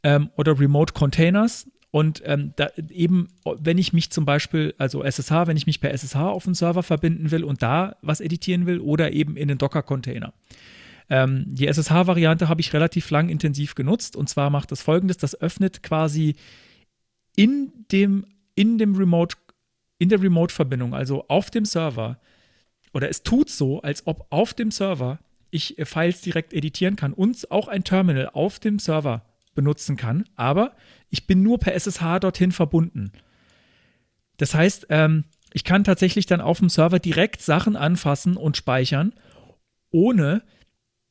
ähm, 0.03 0.29
oder 0.35 0.59
Remote 0.59 0.93
Containers. 0.93 1.67
Und 1.91 2.21
ähm, 2.25 2.53
da 2.55 2.69
eben, 2.89 3.27
wenn 3.43 3.77
ich 3.77 3.91
mich 3.91 4.11
zum 4.11 4.23
Beispiel, 4.23 4.73
also 4.77 5.03
SSH, 5.03 5.47
wenn 5.47 5.57
ich 5.57 5.67
mich 5.67 5.81
per 5.81 5.91
SSH 5.91 6.15
auf 6.15 6.45
den 6.45 6.53
Server 6.53 6.83
verbinden 6.83 7.31
will 7.31 7.43
und 7.43 7.61
da 7.61 7.97
was 8.01 8.21
editieren 8.21 8.65
will 8.65 8.79
oder 8.79 9.11
eben 9.11 9.35
in 9.35 9.49
den 9.49 9.57
Docker-Container. 9.57 10.33
Ähm, 11.09 11.43
die 11.47 11.67
SSH-Variante 11.67 12.47
habe 12.47 12.61
ich 12.61 12.71
relativ 12.71 13.09
lang 13.09 13.27
intensiv 13.27 13.75
genutzt 13.75 14.15
und 14.15 14.29
zwar 14.29 14.49
macht 14.49 14.71
das 14.71 14.81
folgendes: 14.81 15.17
Das 15.17 15.39
öffnet 15.39 15.83
quasi 15.83 16.35
in 17.35 17.73
dem, 17.91 18.25
in 18.55 18.77
dem 18.77 18.95
Remote, 18.95 19.35
in 19.97 20.07
der 20.07 20.21
Remote-Verbindung, 20.21 20.93
also 20.93 21.25
auf 21.27 21.51
dem 21.51 21.65
Server, 21.65 22.19
oder 22.93 23.09
es 23.09 23.23
tut 23.23 23.49
so, 23.49 23.81
als 23.81 24.07
ob 24.07 24.27
auf 24.29 24.53
dem 24.53 24.71
Server 24.71 25.19
ich 25.49 25.77
äh, 25.77 25.85
Files 25.85 26.21
direkt 26.21 26.53
editieren 26.53 26.95
kann 26.95 27.11
und 27.11 27.51
auch 27.51 27.67
ein 27.67 27.83
Terminal 27.83 28.29
auf 28.29 28.59
dem 28.59 28.79
Server 28.79 29.25
benutzen 29.53 29.97
kann, 29.97 30.25
aber 30.35 30.75
ich 31.09 31.27
bin 31.27 31.43
nur 31.43 31.59
per 31.59 31.73
SSH 31.73 32.19
dorthin 32.19 32.51
verbunden. 32.51 33.11
Das 34.37 34.53
heißt, 34.53 34.87
ähm, 34.89 35.25
ich 35.53 35.63
kann 35.63 35.83
tatsächlich 35.83 36.25
dann 36.25 36.41
auf 36.41 36.59
dem 36.59 36.69
Server 36.69 36.99
direkt 36.99 37.41
Sachen 37.41 37.75
anfassen 37.75 38.37
und 38.37 38.57
speichern, 38.57 39.13
ohne 39.91 40.43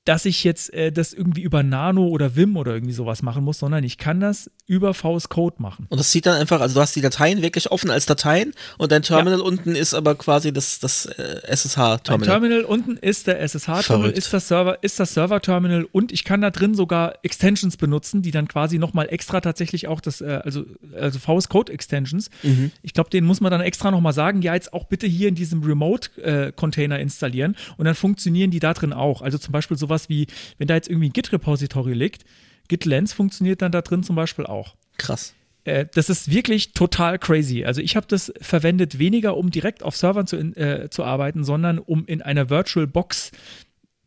dass 0.05 0.25
ich 0.25 0.45
jetzt 0.45 0.73
äh, 0.73 0.91
das 0.91 1.13
irgendwie 1.13 1.43
über 1.43 1.63
Nano 1.63 2.09
oder 2.09 2.35
Vim 2.35 2.57
oder 2.57 2.73
irgendwie 2.73 2.95
sowas 2.95 3.23
machen 3.23 3.45
muss, 3.45 3.59
sondern 3.59 3.85
ich 3.85 3.99
kann 3.99 4.19
das 4.19 4.51
über 4.67 4.95
VS 4.95 5.29
Code 5.29 5.57
machen. 5.59 5.87
Und 5.91 5.99
das 5.99 6.11
sieht 6.11 6.25
dann 6.27 6.41
einfach, 6.41 6.61
also 6.61 6.77
du 6.77 6.81
hast 6.81 6.97
die 6.97 7.03
Dateien 7.03 7.43
wirklich 7.43 7.71
offen 7.71 7.91
als 7.91 8.07
Dateien 8.07 8.55
und 8.79 8.93
dein 8.93 9.03
Terminal 9.03 9.41
ja. 9.41 9.45
unten 9.45 9.75
ist 9.75 9.93
aber 9.93 10.15
quasi 10.15 10.53
das, 10.53 10.79
das 10.79 11.05
äh, 11.07 11.43
SSH-Terminal. 11.47 12.27
Terminal 12.27 12.65
unten 12.65 12.97
ist 12.97 13.27
der 13.27 13.41
SSH-Terminal, 13.41 14.13
ist 14.13 14.33
das 14.33 14.49
Server, 14.49 14.79
ist 14.83 14.99
das 14.99 15.13
Server-Terminal 15.13 15.87
und 15.93 16.13
ich 16.13 16.25
kann 16.25 16.41
da 16.41 16.51
drin 16.51 16.75
sogar 16.75 17.19
Extensions 17.23 17.77
benutzen, 17.77 18.23
die 18.23 18.31
dann 18.31 18.49
quasi 18.49 18.79
nochmal 18.79 19.09
extra 19.11 19.41
tatsächlich 19.43 19.87
auch 19.87 20.01
das, 20.01 20.23
äh, 20.23 20.41
also, 20.43 20.65
also 20.99 21.19
VS 21.19 21.51
Code-Extensions. 21.51 22.31
Mhm. 22.43 22.71
Ich 22.83 22.95
glaube, 22.95 23.11
denen 23.11 23.27
muss 23.27 23.41
man 23.43 23.51
dann 23.51 23.61
extra 23.61 23.91
nochmal 23.91 24.15
sagen, 24.15 24.41
ja, 24.41 24.55
jetzt 24.55 24.73
auch 24.73 24.85
bitte 24.85 25.07
hier 25.07 25.29
in 25.29 25.35
diesem 25.35 25.63
Remote-Container 25.63 26.99
äh, 26.99 27.03
installieren 27.03 27.55
und 27.77 27.85
dann 27.85 27.95
funktionieren 27.95 28.51
die 28.51 28.61
da 28.61 28.73
drin 28.73 28.95
auch. 28.95 29.21
Also 29.21 29.37
zum 29.37 29.53
Beispiel 29.53 29.77
sowas 29.91 30.09
wie, 30.09 30.27
wenn 30.59 30.69
da 30.69 30.75
jetzt 30.75 30.89
irgendwie 30.89 31.09
ein 31.09 31.13
Git-Repository 31.13 31.93
liegt, 31.93 32.25
GitLens 32.69 33.13
funktioniert 33.13 33.61
dann 33.61 33.73
da 33.73 33.83
drin 33.83 34.03
zum 34.03 34.17
Beispiel 34.17 34.47
auch. 34.47 34.77
Krass. 34.97 35.35
Äh, 35.65 35.87
das 35.93 36.09
ist 36.09 36.31
wirklich 36.31 36.73
total 36.73 37.19
crazy. 37.19 37.65
Also 37.65 37.83
ich 37.83 37.97
habe 37.97 38.07
das 38.09 38.33
verwendet 38.41 38.99
weniger, 38.99 39.37
um 39.37 39.51
direkt 39.51 39.83
auf 39.83 39.97
Servern 39.97 40.27
zu, 40.27 40.37
äh, 40.37 40.89
zu 40.89 41.05
arbeiten, 41.05 41.45
sondern 41.45 41.79
um 41.79 42.07
in 42.07 42.23
einer 42.23 42.49
Virtual 42.49 42.87
Box 42.87 43.33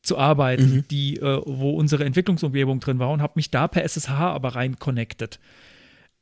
zu 0.02 0.18
arbeiten, 0.18 0.78
mhm. 0.78 0.88
die, 0.90 1.18
äh, 1.18 1.42
wo 1.46 1.72
unsere 1.72 2.06
Entwicklungsumgebung 2.06 2.80
drin 2.80 3.00
war 3.00 3.12
und 3.12 3.22
habe 3.22 3.34
mich 3.36 3.52
da 3.52 3.68
per 3.68 3.84
SSH 3.84 4.10
aber 4.10 4.56
rein 4.56 4.80
connected. 4.80 5.40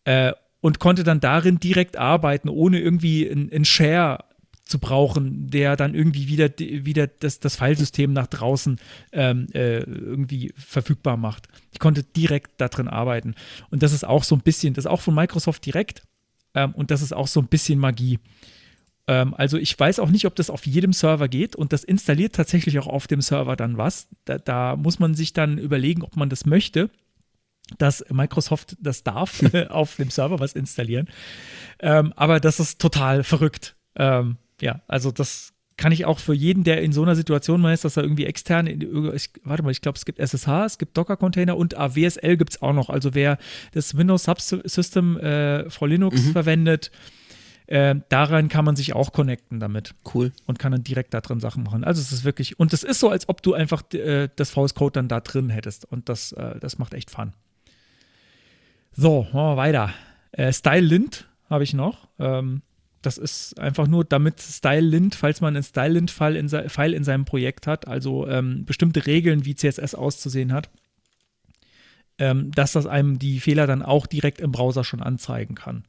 Äh, 0.04 0.34
und 0.64 0.78
konnte 0.78 1.04
dann 1.04 1.20
darin 1.20 1.60
direkt 1.60 1.98
arbeiten, 1.98 2.48
ohne 2.48 2.80
irgendwie 2.80 3.28
ein 3.28 3.66
Share 3.66 4.26
zu 4.64 4.80
brauchen, 4.80 5.50
der 5.50 5.76
dann 5.76 5.96
irgendwie 5.96 6.28
wieder, 6.28 6.50
wieder 6.58 7.08
das, 7.08 7.40
das 7.40 7.56
Filesystem 7.56 8.14
nach 8.14 8.28
draußen 8.28 8.80
ähm, 9.12 9.48
äh, 9.54 9.80
irgendwie 9.80 10.54
verfügbar 10.56 11.18
macht. 11.18 11.48
Ich 11.72 11.80
konnte 11.80 12.04
direkt 12.04 12.52
da 12.58 12.68
drin 12.68 12.88
arbeiten. 12.88 13.36
Und 13.70 13.84
das 13.84 13.94
ist 13.94 14.06
auch 14.06 14.24
so 14.24 14.36
ein 14.36 14.42
bisschen, 14.42 14.74
das 14.74 14.86
ist 14.86 14.92
auch 14.92 15.02
von 15.02 15.16
Microsoft 15.16 15.66
direkt. 15.66 16.04
Ähm, 16.54 16.72
und 16.74 16.92
das 16.92 17.02
ist 17.02 17.14
auch 17.14 17.28
so 17.28 17.40
ein 17.40 17.48
bisschen 17.48 17.80
Magie. 17.80 18.20
Ähm, 19.08 19.34
also 19.34 19.58
ich 19.58 19.78
weiß 19.78 20.00
auch 20.00 20.10
nicht, 20.10 20.26
ob 20.26 20.36
das 20.36 20.50
auf 20.50 20.66
jedem 20.66 20.94
Server 20.94 21.28
geht 21.28 21.56
und 21.56 21.74
das 21.74 21.84
installiert 21.84 22.36
tatsächlich 22.36 22.80
auch 22.80 22.88
auf 22.88 23.08
dem 23.08 23.22
Server 23.22 23.56
dann 23.56 23.78
was. 23.78 24.08
Da, 24.26 24.38
da 24.38 24.76
muss 24.76 25.00
man 25.00 25.16
sich 25.16 25.34
dann 25.34 25.58
überlegen, 25.58 26.04
ob 26.04 26.16
man 26.16 26.30
das 26.30 26.46
möchte 26.46 26.90
dass 27.78 28.04
Microsoft 28.10 28.76
das 28.82 29.04
darf, 29.04 29.42
auf 29.70 29.96
dem 29.96 30.10
Server 30.10 30.40
was 30.40 30.54
installieren. 30.54 31.08
Ähm, 31.80 32.14
aber 32.16 32.40
das 32.40 32.60
ist 32.60 32.80
total 32.80 33.24
verrückt. 33.24 33.76
Ähm, 33.96 34.38
ja, 34.62 34.82
also 34.88 35.12
das 35.12 35.54
kann 35.78 35.92
ich 35.92 36.06
auch 36.06 36.20
für 36.20 36.34
jeden, 36.34 36.64
der 36.64 36.82
in 36.82 36.92
so 36.92 37.02
einer 37.02 37.16
Situation 37.16 37.60
mal 37.60 37.74
ist, 37.74 37.86
dass 37.86 37.98
er 37.98 38.04
irgendwie 38.04 38.26
extern, 38.26 38.68
in, 38.68 39.14
ich, 39.16 39.32
warte 39.44 39.64
mal, 39.64 39.72
ich 39.72 39.82
glaube, 39.82 39.98
es 39.98 40.06
gibt 40.06 40.20
SSH, 40.20 40.66
es 40.66 40.78
gibt 40.78 40.96
Docker-Container 40.96 41.58
und 41.58 41.76
AWSL 41.76 42.38
gibt 42.38 42.52
es 42.52 42.62
auch 42.62 42.74
noch. 42.74 42.90
Also 42.90 43.16
wer 43.16 43.38
das 43.74 43.98
Windows 43.98 44.26
Subsystem 44.26 45.18
äh, 45.18 45.70
for 45.70 45.88
Linux 45.88 46.22
mhm. 46.22 46.32
verwendet, 46.34 46.92
äh, 47.66 47.96
daran 48.10 48.50
kann 48.50 48.66
man 48.66 48.76
sich 48.76 48.94
auch 48.94 49.12
connecten 49.12 49.60
damit. 49.60 49.96
Cool. 50.14 50.34
Und 50.46 50.60
kann 50.60 50.72
dann 50.72 50.84
direkt 50.84 51.14
da 51.14 51.22
drin 51.22 51.40
Sachen 51.40 51.64
machen. 51.64 51.84
Also 51.84 52.02
es 52.02 52.12
ist 52.12 52.26
wirklich, 52.26 52.60
und 52.60 52.74
es 52.74 52.84
ist 52.84 53.00
so, 53.00 53.10
als 53.10 53.28
ob 53.30 53.42
du 53.42 53.54
einfach 53.54 53.82
äh, 53.94 54.30
das 54.36 54.52
VS 54.52 54.76
Code 54.76 54.94
dann 54.94 55.08
da 55.08 55.20
drin 55.20 55.50
hättest. 55.50 55.86
Und 55.86 56.10
das, 56.10 56.34
äh, 56.34 56.60
das 56.60 56.78
macht 56.78 56.94
echt 56.94 57.10
Fun. 57.10 57.34
So, 58.92 59.24
machen 59.32 59.34
wir 59.34 59.58
weiter. 59.58 59.94
Äh, 60.34 60.52
Style 60.52 60.86
Lint 60.86 61.30
habe 61.50 61.64
ich 61.64 61.74
noch. 61.74 62.10
Ähm, 62.20 62.62
das 63.02 63.18
ist 63.18 63.60
einfach 63.60 63.88
nur, 63.88 64.03
damit 64.06 64.40
StyleLint, 64.40 65.15
falls 65.15 65.41
man 65.41 65.56
einen 65.56 65.64
StyleLint-File 65.64 66.36
in, 66.36 66.49
File 66.69 66.94
in 66.94 67.03
seinem 67.03 67.26
Projekt 67.26 67.65
hat, 67.68 67.88
also 67.88 68.28
ähm, 68.28 68.64
bestimmte 68.65 69.06
Regeln, 69.07 69.45
wie 69.45 69.56
CSS 69.56 69.95
auszusehen 69.95 70.53
hat, 70.53 70.69
ähm, 72.19 72.52
dass 72.52 72.73
das 72.73 72.86
einem 72.86 73.19
die 73.19 73.40
Fehler 73.40 73.68
dann 73.68 73.82
auch 73.82 74.06
direkt 74.07 74.40
im 74.41 74.52
Browser 74.52 74.84
schon 74.84 75.02
anzeigen 75.02 75.56
kann. 75.56 75.84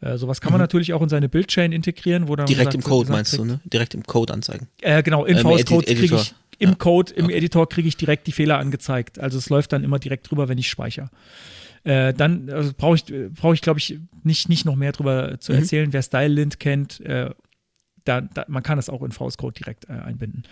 Äh, 0.00 0.18
sowas 0.18 0.40
kann 0.40 0.52
man 0.52 0.58
Mhm. 0.58 0.64
natürlich 0.64 0.92
auch 0.92 1.02
in 1.02 1.08
seine 1.08 1.28
Bildchain 1.28 1.72
integrieren, 1.72 2.28
wo 2.28 2.36
dann 2.36 2.46
Direkt 2.46 2.70
gesagt- 2.70 2.74
im 2.74 2.82
Code 2.82 3.10
meinst 3.10 3.38
du, 3.38 3.44
ne? 3.44 3.60
Direkt 3.64 3.94
im 3.94 4.02
Code 4.02 4.32
anzeigen. 4.34 4.68
Äh, 4.80 5.02
genau, 5.02 5.24
in 5.24 5.36
Im 5.38 5.42
VS 5.44 5.60
Edi- 5.60 5.64
Code 5.74 5.94
kriege 5.94 6.16
ich 6.16 6.34
im 6.58 6.70
Ja. 6.70 6.74
Code, 6.76 7.12
im 7.14 7.24
Okay. 7.26 7.34
Editor 7.36 7.68
kriege 7.68 7.88
ich 7.88 7.96
direkt 7.96 8.26
die 8.26 8.32
Fehler 8.32 8.58
angezeigt. 8.58 9.18
Also 9.18 9.38
es 9.38 9.48
läuft 9.48 9.72
dann 9.72 9.82
immer 9.84 9.98
direkt 9.98 10.30
drüber, 10.30 10.48
wenn 10.48 10.58
ich 10.58 10.68
speichere. 10.68 11.08
Äh, 11.84 12.14
dann 12.14 12.48
also 12.50 12.72
brauche 12.76 12.96
ich, 12.96 13.04
brauche 13.34 13.54
ich 13.54 13.60
glaube 13.60 13.78
ich, 13.80 13.98
nicht, 14.22 14.48
nicht 14.48 14.64
noch 14.64 14.76
mehr 14.76 14.92
drüber 14.92 15.40
zu 15.40 15.52
Mhm. 15.52 15.58
erzählen. 15.58 15.92
Wer 15.92 16.02
StyleLint 16.02 16.60
kennt, 16.60 17.00
äh, 17.00 17.30
da, 18.04 18.20
da, 18.20 18.44
man 18.48 18.62
kann 18.62 18.76
das 18.78 18.88
auch 18.88 19.02
in 19.02 19.12
VS 19.12 19.36
Code 19.36 19.54
direkt 19.58 19.88
äh, 19.88 19.92
einbinden. 19.92 20.44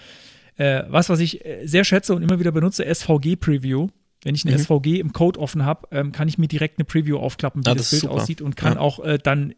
Äh, 0.57 0.83
was, 0.89 1.09
was 1.09 1.21
ich 1.21 1.45
äh, 1.45 1.67
sehr 1.67 1.85
schätze 1.85 2.15
und 2.15 2.23
immer 2.23 2.39
wieder 2.41 2.53
benutze, 2.53 2.85
SVG 2.85 3.37
Preview. 3.37 3.89
Wenn 4.23 4.35
ich 4.35 4.45
eine 4.45 4.55
Mhm. 4.55 4.59
SVG 4.65 4.99
im 5.01 5.13
Code 5.13 5.41
offen 5.41 5.65
habe, 5.65 5.89
ähm, 5.93 6.13
kann 6.13 6.29
ich 6.29 6.37
mir 6.37 6.49
direkt 6.49 6.79
eine 6.79 6.85
Preview 6.85 7.17
aufklappen, 7.19 7.65
wie 7.65 7.71
Ah, 7.71 7.75
das, 7.75 7.85
das 7.85 7.91
Bild 7.91 8.03
super. 8.03 8.15
aussieht 8.23 8.43
und 8.43 8.57
kann 8.57 8.75
Ja. 8.75 8.81
auch 8.81 8.99
äh, 9.01 9.19
dann, 9.19 9.55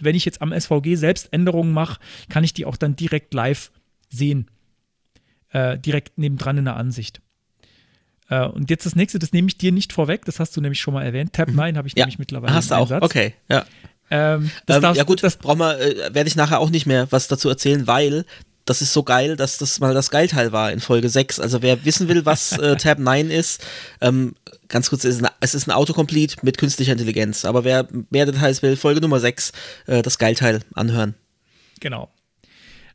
wenn 0.00 0.14
ich 0.14 0.24
jetzt 0.24 0.40
am 0.40 0.52
SVG 0.52 0.94
selbst 0.94 1.32
Änderungen 1.32 1.72
mache, 1.72 2.00
kann 2.28 2.42
ich 2.44 2.54
die 2.54 2.64
auch 2.64 2.76
dann 2.76 2.96
direkt 2.96 3.34
live 3.34 3.70
sehen. 4.08 4.48
Direkt 5.52 6.18
nebendran 6.18 6.58
in 6.58 6.66
der 6.66 6.76
Ansicht. 6.76 7.22
Äh, 8.28 8.46
und 8.46 8.70
jetzt 8.70 8.86
das 8.86 8.94
nächste, 8.94 9.18
das 9.18 9.32
nehme 9.32 9.48
ich 9.48 9.58
dir 9.58 9.72
nicht 9.72 9.92
vorweg, 9.92 10.24
das 10.24 10.40
hast 10.40 10.56
du 10.56 10.60
nämlich 10.60 10.80
schon 10.80 10.94
mal 10.94 11.04
erwähnt. 11.04 11.32
Tab 11.32 11.48
9 11.48 11.76
habe 11.76 11.88
ich 11.88 11.94
Mhm. 11.94 11.98
Ja, 11.98 12.04
nämlich 12.06 12.18
mittlerweile. 12.18 12.54
Hast 12.54 12.70
du 12.70 12.74
auch? 12.74 12.82
Einsatz. 12.82 13.02
Okay, 13.02 13.34
ja. 13.48 13.64
Ähm, 14.10 14.50
das 14.66 14.76
Ähm, 14.76 14.82
darfst, 14.82 14.98
ja 14.98 15.04
gut, 15.04 15.22
das, 15.22 15.36
brauchen 15.36 15.58
wir, 15.58 15.78
äh, 15.78 16.14
werde 16.14 16.28
ich 16.28 16.36
nachher 16.36 16.60
auch 16.60 16.70
nicht 16.70 16.86
mehr 16.86 17.10
was 17.10 17.28
dazu 17.28 17.48
erzählen, 17.48 17.86
weil 17.86 18.24
das 18.64 18.82
ist 18.82 18.92
so 18.92 19.02
geil, 19.02 19.36
dass 19.36 19.56
das 19.58 19.80
mal 19.80 19.94
das 19.94 20.10
Geilteil 20.10 20.52
war 20.52 20.70
in 20.72 20.80
Folge 20.80 21.08
6. 21.08 21.40
Also 21.40 21.62
wer 21.62 21.84
wissen 21.84 22.08
will, 22.08 22.26
was 22.26 22.52
äh, 22.58 22.76
Tab 22.76 22.98
9 22.98 23.30
ist, 23.30 23.64
ähm, 24.00 24.34
ganz 24.68 24.90
kurz, 24.90 25.04
es 25.04 25.16
ist, 25.16 25.24
ein, 25.24 25.30
es 25.40 25.54
ist 25.54 25.66
ein 25.66 25.70
Autocomplete 25.72 26.36
mit 26.42 26.58
künstlicher 26.58 26.92
Intelligenz. 26.92 27.44
Aber 27.44 27.64
wer 27.64 27.88
mehr 28.10 28.26
Details 28.26 28.62
will, 28.62 28.76
Folge 28.76 29.00
Nummer 29.00 29.20
6, 29.20 29.52
äh, 29.86 30.02
das 30.02 30.18
Geilteil 30.18 30.60
anhören. 30.74 31.14
Genau. 31.80 32.10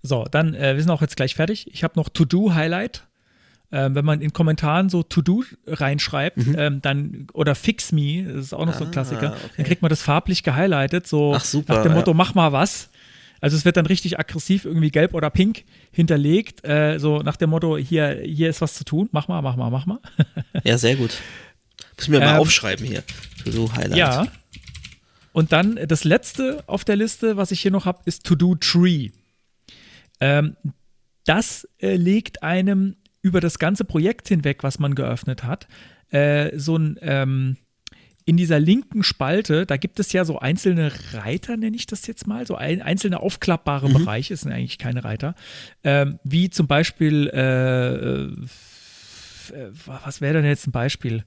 So, 0.03 0.26
dann, 0.30 0.53
äh, 0.53 0.76
wir 0.76 0.81
sind 0.81 0.91
auch 0.91 1.01
jetzt 1.01 1.15
gleich 1.15 1.34
fertig. 1.35 1.73
Ich 1.73 1.84
habe 1.84 1.93
noch 1.95 2.10
To-Do-Highlight. 2.10 3.03
Ähm, 3.76 3.95
wenn 3.95 4.06
man 4.06 4.22
in 4.22 4.34
Kommentaren 4.34 4.90
so 4.90 5.02
To-Do 5.02 5.44
reinschreibt, 5.66 6.38
ähm, 6.56 6.80
dann, 6.84 7.26
oder 7.34 7.56
Fix 7.56 7.91
Me, 7.91 8.24
das 8.24 8.45
ist 8.45 8.54
auch 8.54 8.68
noch 8.68 8.76
so 8.76 8.84
ein 8.84 8.86
Mhm. 8.86 8.90
Ah, 8.90 8.94
Klassiker, 8.94 9.32
okay. 9.34 9.50
dann 9.58 9.66
kriegt 9.66 9.82
man 9.82 9.90
das 9.90 10.04
farblich 10.04 10.44
gehighlightet, 10.44 11.08
so 11.08 11.34
Ach, 11.36 11.44
super, 11.44 11.74
nach 11.78 11.82
dem 11.84 11.94
ja. 11.94 11.98
Motto, 11.98 12.14
mach 12.14 12.36
mal 12.36 12.52
was. 12.52 12.90
Also 13.41 13.58
es 13.58 13.66
wird 13.66 13.76
dann 13.76 13.88
richtig 13.88 14.20
aggressiv 14.20 14.66
irgendwie 14.66 14.91
gelb 14.91 15.16
oder 15.16 15.30
pink 15.32 15.64
hinterlegt, 15.91 16.64
äh, 16.64 17.00
so 17.00 17.18
nach 17.24 17.36
dem 17.36 17.50
Motto, 17.50 17.76
hier, 17.76 18.22
hier 18.24 18.50
ist 18.50 18.62
was 18.62 18.76
zu 18.76 18.84
tun, 18.86 19.10
mach 19.12 19.28
mal, 19.28 19.41
mach 19.41 19.56
mal, 19.56 19.72
mach 19.72 19.86
mal. 19.88 20.00
Ja, 20.64 20.78
sehr 20.78 20.95
gut. 20.95 21.18
Muss 21.98 22.08
mir 22.08 22.20
mal 22.20 22.36
Ähm, 22.36 22.41
aufschreiben 22.41 22.86
hier. 22.86 23.04
To-Do 23.44 23.72
Highlight. 23.74 23.98
Ja. 23.98 24.28
Und 25.32 25.52
dann 25.52 25.78
äh, 25.78 25.88
das 25.88 26.04
letzte 26.04 26.64
auf 26.68 26.86
der 26.86 26.95
Liste, 26.95 27.38
was 27.38 27.50
ich 27.52 27.60
hier 27.60 27.72
noch 27.72 27.86
habe, 27.86 28.02
ist 28.06 28.24
To-Do 28.24 28.54
Tree. 28.56 29.10
Ähm, 30.20 30.56
das 31.26 31.68
äh, 31.80 31.95
legt 31.95 32.44
einem 32.44 32.98
über 33.24 33.40
das 33.41 33.58
ganze 33.58 33.84
Projekt 33.86 34.28
hinweg, 34.28 34.62
was 34.64 34.78
man 34.78 34.94
geöffnet 34.94 35.44
hat, 35.44 35.68
äh, 36.12 36.56
so 36.58 36.78
ein 36.78 37.00
ähm, 37.02 37.58
in 38.26 38.38
dieser 38.38 38.58
linken 38.60 39.04
Spalte, 39.04 39.66
da 39.66 39.76
gibt 39.76 40.00
es 40.00 40.14
ja 40.14 40.24
so 40.24 40.40
einzelne 40.40 40.94
Reiter, 41.12 41.58
nenne 41.58 41.76
ich 41.76 41.88
das 41.88 42.08
jetzt 42.08 42.26
mal, 42.26 42.48
so 42.48 42.56
ein, 42.56 42.82
einzelne 42.82 43.20
aufklappbare 43.20 43.90
Mhm. 43.90 43.94
Bereiche, 43.94 44.34
es 44.36 44.41
sind 44.41 44.54
eigentlich 44.54 44.78
keine 44.78 45.04
Reiter, 45.04 45.36
ähm, 45.84 46.20
wie 46.24 46.50
zum 46.50 46.68
Beispiel, 46.68 47.28
äh, 47.34 48.28
äh, 48.28 48.36
was 49.86 50.22
wäre 50.22 50.36
denn 50.36 50.45
jetzt 50.45 50.68
ein 50.68 50.72
Beispiel? 50.72 51.24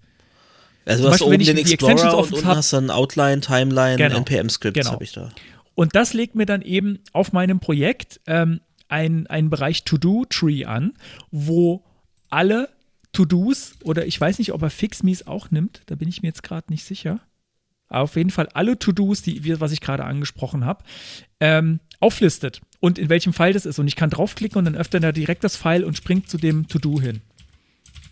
Also 0.87 1.03
du 1.03 1.09
hast 1.09 1.15
Beispiel, 1.15 1.27
oben 1.27 1.33
wenn 1.35 1.41
ich 1.41 1.47
den 1.49 1.57
die 1.57 1.73
Explorer 1.73 2.17
und 2.19 2.33
unten 2.33 2.47
hab- 2.47 2.57
hast 2.57 2.73
dann 2.73 2.91
Outline, 2.91 3.41
Timeline, 3.41 3.97
Genau. 3.97 4.17
NPM-Scripts 4.19 4.79
Genau. 4.79 4.93
habe 4.93 5.05
ich 5.05 5.13
da. 5.13 5.31
Und 5.75 5.95
das 5.95 6.15
legt 6.15 6.35
mir 6.35 6.47
dann 6.47 6.63
eben 6.63 7.01
auf 7.13 7.33
meinem 7.33 7.61
Projekt 7.61 8.21
ähm, 8.27 8.61
ein- 8.89 9.27
einen 9.27 9.51
Bereich 9.51 9.83
To-Do-Tree 9.85 10.65
an, 10.65 10.95
wo 11.31 11.83
alle 12.37 12.69
To-Dos 13.13 13.77
oder 13.83 14.07
ich 14.07 14.21
weiß 14.21 14.39
nicht, 14.39 14.53
ob 14.53 14.61
er 14.61 14.69
Fix-Me's 14.69 15.27
auch 15.27 15.51
nimmt, 15.51 15.81
da 15.87 15.95
bin 15.95 16.07
ich 16.07 16.21
mir 16.21 16.29
jetzt 16.29 16.43
gerade 16.43 16.71
nicht 16.71 16.85
sicher. 16.85 17.21
Aber 17.89 18.03
auf 18.03 18.17
jeden 18.17 18.31
Fall 18.31 18.49
alle 18.53 18.79
To-Dos, 18.79 19.23
die 19.23 19.59
was 19.59 19.73
ich 19.73 19.81
gerade 19.81 20.05
angesprochen 20.05 20.67
habe, 20.67 20.85
ähm, 21.41 21.81
auflistet 21.99 22.61
und 22.81 22.99
in 22.99 23.09
welchem 23.09 23.33
File 23.33 23.55
das 23.55 23.65
ist. 23.65 23.79
Und 23.79 23.87
ich 23.89 23.97
kann 23.97 24.11
draufklicken 24.11 24.59
und 24.59 24.67
dann 24.67 24.77
öffnet 24.77 25.03
er 25.03 25.15
direkt 25.15 25.45
das 25.45 25.57
File 25.57 25.85
und 25.85 25.97
springt 25.97 26.29
zu 26.29 26.37
dem 26.37 26.69
To-Do 26.69 27.01
hin. 27.01 27.23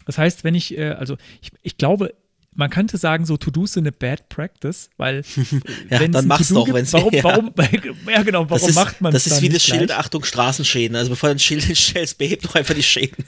Das 0.06 0.16
heißt, 0.16 0.42
wenn 0.42 0.54
ich, 0.54 0.78
äh, 0.78 0.92
also 0.92 1.18
ich, 1.42 1.50
ich 1.62 1.76
glaube, 1.76 2.14
man 2.54 2.70
könnte 2.70 2.96
sagen, 2.96 3.26
so 3.26 3.36
To-Dos 3.36 3.74
sind 3.74 3.82
eine 3.82 3.92
Bad 3.92 4.28
Practice, 4.30 4.88
weil 4.96 5.22
Ja, 5.90 6.00
wenn 6.00 6.10
es 6.10 6.12
dann 6.12 6.24
ein 6.24 6.28
mach's 6.28 6.48
To-Do 6.48 6.60
doch, 6.60 6.64
gibt, 6.66 6.76
wenn's- 6.78 6.92
warum, 6.94 7.12
ja. 7.12 7.24
warum, 7.24 7.52
ja 8.08 8.22
genau, 8.22 8.48
warum 8.48 8.60
das 8.60 8.68
ist, 8.68 8.74
macht 8.74 9.00
man 9.02 9.12
Das 9.12 9.26
ist 9.26 9.42
wie 9.42 9.50
das 9.50 9.62
Schild? 9.62 9.90
Achtung, 9.90 10.24
Straßenschäden. 10.24 10.96
Also 10.96 11.10
bevor 11.10 11.28
du 11.28 11.34
ein 11.34 11.38
Schild 11.40 11.64
hinstellst, 11.64 12.16
behebt 12.16 12.44
doch 12.46 12.54
einfach 12.54 12.74
die 12.74 12.82
Schäden. 12.82 13.24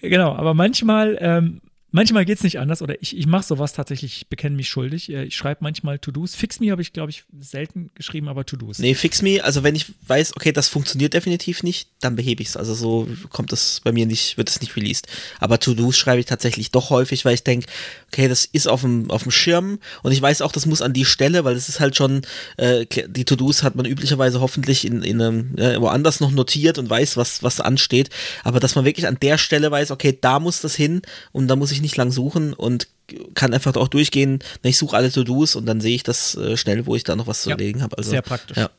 Genau, 0.00 0.34
aber 0.34 0.54
manchmal, 0.54 1.16
ähm, 1.20 1.60
manchmal 1.92 2.24
geht 2.24 2.38
es 2.38 2.42
nicht 2.44 2.58
anders 2.58 2.82
oder 2.82 3.00
ich, 3.00 3.16
ich 3.16 3.26
mache 3.26 3.44
sowas 3.44 3.72
tatsächlich, 3.72 4.16
ich 4.16 4.26
bekenne 4.26 4.56
mich 4.56 4.68
schuldig. 4.68 5.10
Äh, 5.10 5.24
Ich 5.24 5.36
schreibe 5.36 5.58
manchmal 5.62 5.98
To-Dos. 5.98 6.34
Fix 6.34 6.58
Me 6.58 6.70
habe 6.70 6.82
ich, 6.82 6.92
glaube 6.92 7.10
ich, 7.10 7.24
selten 7.38 7.90
geschrieben, 7.94 8.28
aber 8.28 8.44
To-Dos. 8.44 8.78
Nee, 8.78 8.94
Fix 8.94 9.22
Me, 9.22 9.42
also 9.44 9.62
wenn 9.62 9.74
ich 9.74 9.86
weiß, 10.06 10.36
okay, 10.36 10.52
das 10.52 10.68
funktioniert 10.68 11.14
definitiv 11.14 11.62
nicht, 11.62 11.88
dann 12.00 12.16
behebe 12.16 12.42
ich 12.42 12.48
es. 12.48 12.56
Also 12.56 12.74
so 12.74 13.06
kommt 13.30 13.52
es 13.52 13.80
bei 13.84 13.92
mir 13.92 14.06
nicht, 14.06 14.36
wird 14.36 14.48
es 14.48 14.60
nicht 14.60 14.74
released. 14.74 15.06
Aber 15.38 15.60
To-Dos 15.60 15.96
schreibe 15.96 16.20
ich 16.20 16.26
tatsächlich 16.26 16.70
doch 16.70 16.90
häufig, 16.90 17.24
weil 17.24 17.34
ich 17.34 17.44
denke, 17.44 17.66
okay, 18.08 18.28
das 18.28 18.44
ist 18.46 18.66
auf 18.68 18.80
dem, 18.80 19.10
auf 19.10 19.22
dem 19.22 19.30
Schirm 19.32 19.78
und 20.02 20.12
ich 20.12 20.20
weiß 20.20 20.42
auch, 20.42 20.52
das 20.52 20.66
muss 20.66 20.82
an 20.82 20.92
die 20.92 21.04
Stelle, 21.04 21.44
weil 21.44 21.54
es 21.54 21.68
ist 21.68 21.80
halt 21.80 21.96
schon, 21.96 22.22
äh, 22.56 22.86
die 22.86 23.24
To-Dos 23.24 23.62
hat 23.62 23.76
man 23.76 23.86
üblicherweise 23.86 24.40
hoffentlich 24.40 24.86
in, 24.86 25.02
in 25.02 25.20
einem, 25.20 25.54
ja, 25.56 25.80
woanders 25.80 26.20
noch 26.20 26.30
notiert 26.30 26.78
und 26.78 26.88
weiß, 26.88 27.16
was, 27.16 27.42
was 27.42 27.60
ansteht. 27.60 28.08
Aber 28.44 28.60
dass 28.60 28.74
man 28.74 28.84
wirklich 28.84 29.06
an 29.06 29.18
der 29.20 29.36
Stelle 29.36 29.70
weiß, 29.70 29.90
okay, 29.90 30.16
da 30.18 30.40
muss 30.40 30.60
das 30.62 30.74
hin 30.74 31.02
und 31.32 31.48
da 31.48 31.56
muss 31.56 31.70
ich 31.72 31.81
nicht 31.82 31.96
lang 31.96 32.10
suchen 32.10 32.54
und 32.54 32.88
kann 33.34 33.52
einfach 33.52 33.74
auch 33.76 33.88
durchgehen. 33.88 34.38
Ich 34.62 34.78
suche 34.78 34.96
alle 34.96 35.12
To-Dos 35.12 35.54
und 35.56 35.66
dann 35.66 35.80
sehe 35.80 35.94
ich 35.94 36.02
das 36.02 36.34
äh, 36.36 36.56
schnell, 36.56 36.86
wo 36.86 36.96
ich 36.96 37.04
da 37.04 37.14
noch 37.16 37.26
was 37.26 37.42
zu 37.42 37.50
Ja, 37.50 37.56
erledigen 37.56 37.82
habe. 37.82 37.98
Also, 37.98 38.10
Sehr 38.10 38.22
praktisch. 38.22 38.56
ja. 38.56 38.70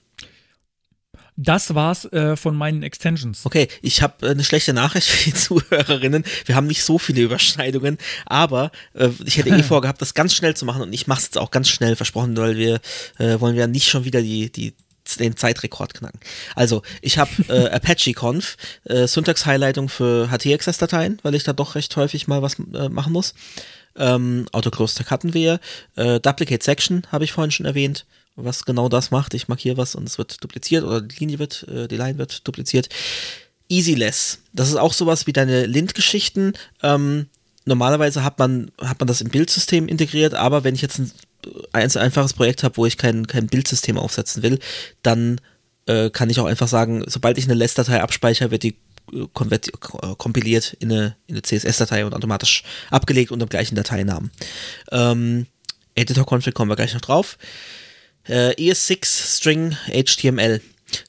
Das 1.35 1.73
war's 1.73 2.05
äh, 2.05 2.35
von 2.35 2.55
meinen 2.55 2.83
Extensions. 2.83 3.41
Okay, 3.43 3.67
ich 3.81 4.03
habe 4.03 4.29
eine 4.29 4.43
schlechte 4.43 4.73
Nachricht 4.73 5.07
für 5.09 5.23
die 5.31 5.33
Zuhörerinnen. 5.33 6.23
Wir 6.45 6.55
haben 6.55 6.67
nicht 6.67 6.83
so 6.83 6.99
viele 6.99 7.21
Überschneidungen, 7.21 7.97
aber 8.25 8.71
äh, 8.93 9.09
ich 9.25 9.37
hätte 9.37 9.49
eh 9.49 9.63
vorgehabt, 9.63 10.01
das 10.01 10.13
ganz 10.13 10.33
schnell 10.35 10.55
zu 10.55 10.65
machen 10.65 10.83
und 10.83 10.93
ich 10.93 11.07
mache 11.07 11.19
es 11.19 11.25
jetzt 11.25 11.37
auch 11.39 11.49
ganz 11.51 11.69
schnell 11.69 11.95
versprochen, 11.95 12.37
weil 12.37 12.55
wir 12.57 12.79
äh, 13.17 13.39
wollen 13.39 13.55
wir 13.55 13.65
nicht 13.67 13.89
schon 13.89 14.05
wieder 14.05 14.21
die 14.21 14.51
die 14.51 14.73
den 15.19 15.35
Zeitrekord 15.35 15.93
knacken. 15.93 16.19
Also, 16.55 16.81
ich 17.01 17.17
habe 17.17 17.31
äh, 17.49 17.69
Apache 17.71 18.13
Conf, 18.13 18.57
äh, 18.85 19.07
Syntax-Highlightung 19.07 19.89
für 19.89 20.29
HT-Access-Dateien, 20.29 21.19
weil 21.23 21.35
ich 21.35 21.43
da 21.43 21.53
doch 21.53 21.75
recht 21.75 21.95
häufig 21.95 22.27
mal 22.27 22.41
was 22.41 22.57
äh, 22.73 22.89
machen 22.89 23.13
muss. 23.13 23.33
Ähm, 23.95 24.45
Autoclose-Tag 24.51 25.11
hatten 25.11 25.33
wir. 25.33 25.59
Äh, 25.95 26.19
Duplicate 26.19 26.63
Section 26.63 27.03
habe 27.11 27.25
ich 27.25 27.31
vorhin 27.31 27.51
schon 27.51 27.65
erwähnt, 27.65 28.05
was 28.35 28.65
genau 28.65 28.89
das 28.89 29.11
macht. 29.11 29.33
Ich 29.33 29.47
markiere 29.47 29.77
was 29.77 29.95
und 29.95 30.07
es 30.07 30.17
wird 30.17 30.43
dupliziert 30.43 30.83
oder 30.83 31.01
die 31.01 31.17
Linie 31.19 31.39
wird, 31.39 31.67
äh, 31.67 31.87
die 31.87 31.97
Line 31.97 32.17
wird 32.17 32.47
dupliziert. 32.47 32.89
EasyLess, 33.69 34.39
das 34.51 34.69
ist 34.69 34.75
auch 34.75 34.93
sowas 34.93 35.27
wie 35.27 35.33
deine 35.33 35.65
Lint-Geschichten. 35.65 36.53
Ähm, 36.81 37.27
normalerweise 37.65 38.23
hat 38.23 38.39
man, 38.39 38.71
hat 38.81 38.99
man 38.99 39.07
das 39.07 39.21
im 39.21 39.29
Bildsystem 39.29 39.87
integriert, 39.87 40.33
aber 40.33 40.63
wenn 40.63 40.75
ich 40.75 40.81
jetzt 40.81 40.99
ein, 40.99 41.11
ein 41.71 41.95
einfaches 41.95 42.33
Projekt 42.33 42.63
habe, 42.63 42.77
wo 42.77 42.85
ich 42.85 42.97
kein, 42.97 43.27
kein 43.27 43.47
Bildsystem 43.47 43.97
aufsetzen 43.97 44.43
will, 44.43 44.59
dann 45.01 45.39
äh, 45.85 46.09
kann 46.09 46.29
ich 46.29 46.39
auch 46.39 46.45
einfach 46.45 46.67
sagen, 46.67 47.03
sobald 47.07 47.37
ich 47.37 47.45
eine 47.45 47.53
Less-Datei 47.53 48.01
abspeichere, 48.01 48.51
wird 48.51 48.63
die 48.63 48.75
äh, 49.11 49.23
äh, 49.23 50.15
kompiliert 50.17 50.77
in 50.79 50.91
eine, 50.91 51.15
in 51.27 51.35
eine 51.35 51.41
CSS-Datei 51.41 52.05
und 52.05 52.13
automatisch 52.13 52.63
abgelegt 52.89 53.31
unter 53.31 53.45
dem 53.45 53.49
gleichen 53.49 53.75
Dateinamen. 53.75 54.31
Ähm, 54.91 55.47
Editor-Config 55.95 56.53
kommen 56.53 56.71
wir 56.71 56.75
gleich 56.75 56.93
noch 56.93 57.01
drauf. 57.01 57.37
Äh, 58.27 58.51
ES6 58.55 59.37
String 59.37 59.77
HTML 59.87 60.61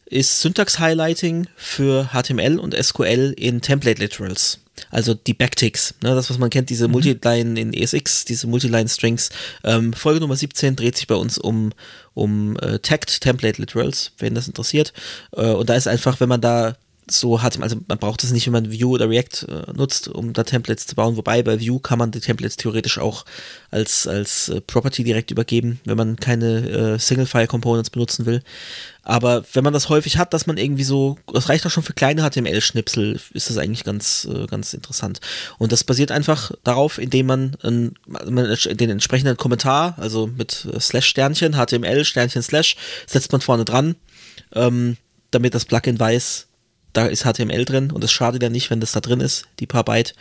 ist 0.06 0.40
Syntax-Highlighting 0.40 1.46
für 1.56 2.10
HTML 2.12 2.58
und 2.58 2.74
SQL 2.74 3.34
in 3.36 3.60
Template-Literals. 3.60 4.60
Also 4.94 5.12
die 5.12 5.34
Backticks, 5.34 5.94
ne, 6.02 6.14
das, 6.14 6.30
was 6.30 6.38
man 6.38 6.50
kennt, 6.50 6.70
diese 6.70 6.86
Multiline 6.86 7.58
in 7.58 7.74
ESX, 7.74 8.24
diese 8.24 8.46
Multiline-Strings. 8.46 9.30
Ähm, 9.64 9.92
Folge 9.92 10.20
Nummer 10.20 10.36
17 10.36 10.76
dreht 10.76 10.96
sich 10.96 11.08
bei 11.08 11.16
uns 11.16 11.36
um, 11.36 11.72
um 12.14 12.56
äh, 12.60 12.78
Tagged 12.78 13.20
Template 13.20 13.60
Literals, 13.60 14.12
wenn 14.18 14.36
das 14.36 14.46
interessiert. 14.46 14.92
Äh, 15.32 15.46
und 15.46 15.68
da 15.68 15.74
ist 15.74 15.88
einfach, 15.88 16.20
wenn 16.20 16.28
man 16.28 16.40
da 16.40 16.76
so 17.10 17.42
hat, 17.42 17.60
also 17.60 17.76
man 17.86 17.98
braucht 17.98 18.24
es 18.24 18.32
nicht, 18.32 18.46
wenn 18.46 18.52
man 18.52 18.72
Vue 18.72 18.86
oder 18.86 19.08
React 19.08 19.46
äh, 19.48 19.72
nutzt, 19.74 20.08
um 20.08 20.32
da 20.32 20.44
Templates 20.44 20.86
zu 20.86 20.94
bauen. 20.94 21.16
Wobei 21.16 21.42
bei 21.42 21.60
Vue 21.60 21.80
kann 21.80 21.98
man 21.98 22.10
die 22.10 22.20
Templates 22.20 22.56
theoretisch 22.56 22.98
auch 22.98 23.24
als, 23.70 24.06
als 24.06 24.48
äh, 24.48 24.60
Property 24.60 25.04
direkt 25.04 25.30
übergeben, 25.30 25.80
wenn 25.84 25.96
man 25.96 26.16
keine 26.16 26.94
äh, 26.94 26.98
Single-File-Components 26.98 27.90
benutzen 27.90 28.26
will. 28.26 28.42
Aber 29.02 29.44
wenn 29.52 29.64
man 29.64 29.74
das 29.74 29.90
häufig 29.90 30.16
hat, 30.16 30.32
dass 30.32 30.46
man 30.46 30.56
irgendwie 30.56 30.84
so, 30.84 31.18
das 31.30 31.50
reicht 31.50 31.66
auch 31.66 31.70
schon 31.70 31.82
für 31.82 31.92
kleine 31.92 32.22
HTML-Schnipsel, 32.22 33.20
ist 33.34 33.50
das 33.50 33.58
eigentlich 33.58 33.84
ganz, 33.84 34.26
äh, 34.30 34.46
ganz 34.46 34.72
interessant. 34.72 35.20
Und 35.58 35.72
das 35.72 35.84
basiert 35.84 36.10
einfach 36.10 36.52
darauf, 36.64 36.98
indem 36.98 37.26
man, 37.26 37.56
man 38.06 38.56
den 38.72 38.90
entsprechenden 38.90 39.36
Kommentar, 39.36 39.94
also 39.98 40.26
mit 40.26 40.66
äh, 40.72 40.80
Slash 40.80 41.06
Sternchen, 41.06 41.52
HTML 41.52 42.04
Sternchen 42.04 42.42
Slash, 42.42 42.76
setzt 43.06 43.32
man 43.32 43.42
vorne 43.42 43.66
dran, 43.66 43.94
ähm, 44.54 44.96
damit 45.30 45.54
das 45.54 45.66
Plugin 45.66 46.00
weiß, 46.00 46.46
da 46.94 47.06
ist 47.06 47.24
HTML 47.24 47.64
drin 47.64 47.90
und 47.90 48.02
es 48.02 48.12
schadet 48.12 48.42
ja 48.42 48.48
nicht, 48.48 48.70
wenn 48.70 48.80
das 48.80 48.92
da 48.92 49.00
drin 49.00 49.20
ist, 49.20 49.44
die 49.60 49.66
paar 49.66 49.84
Byte. 49.84 50.14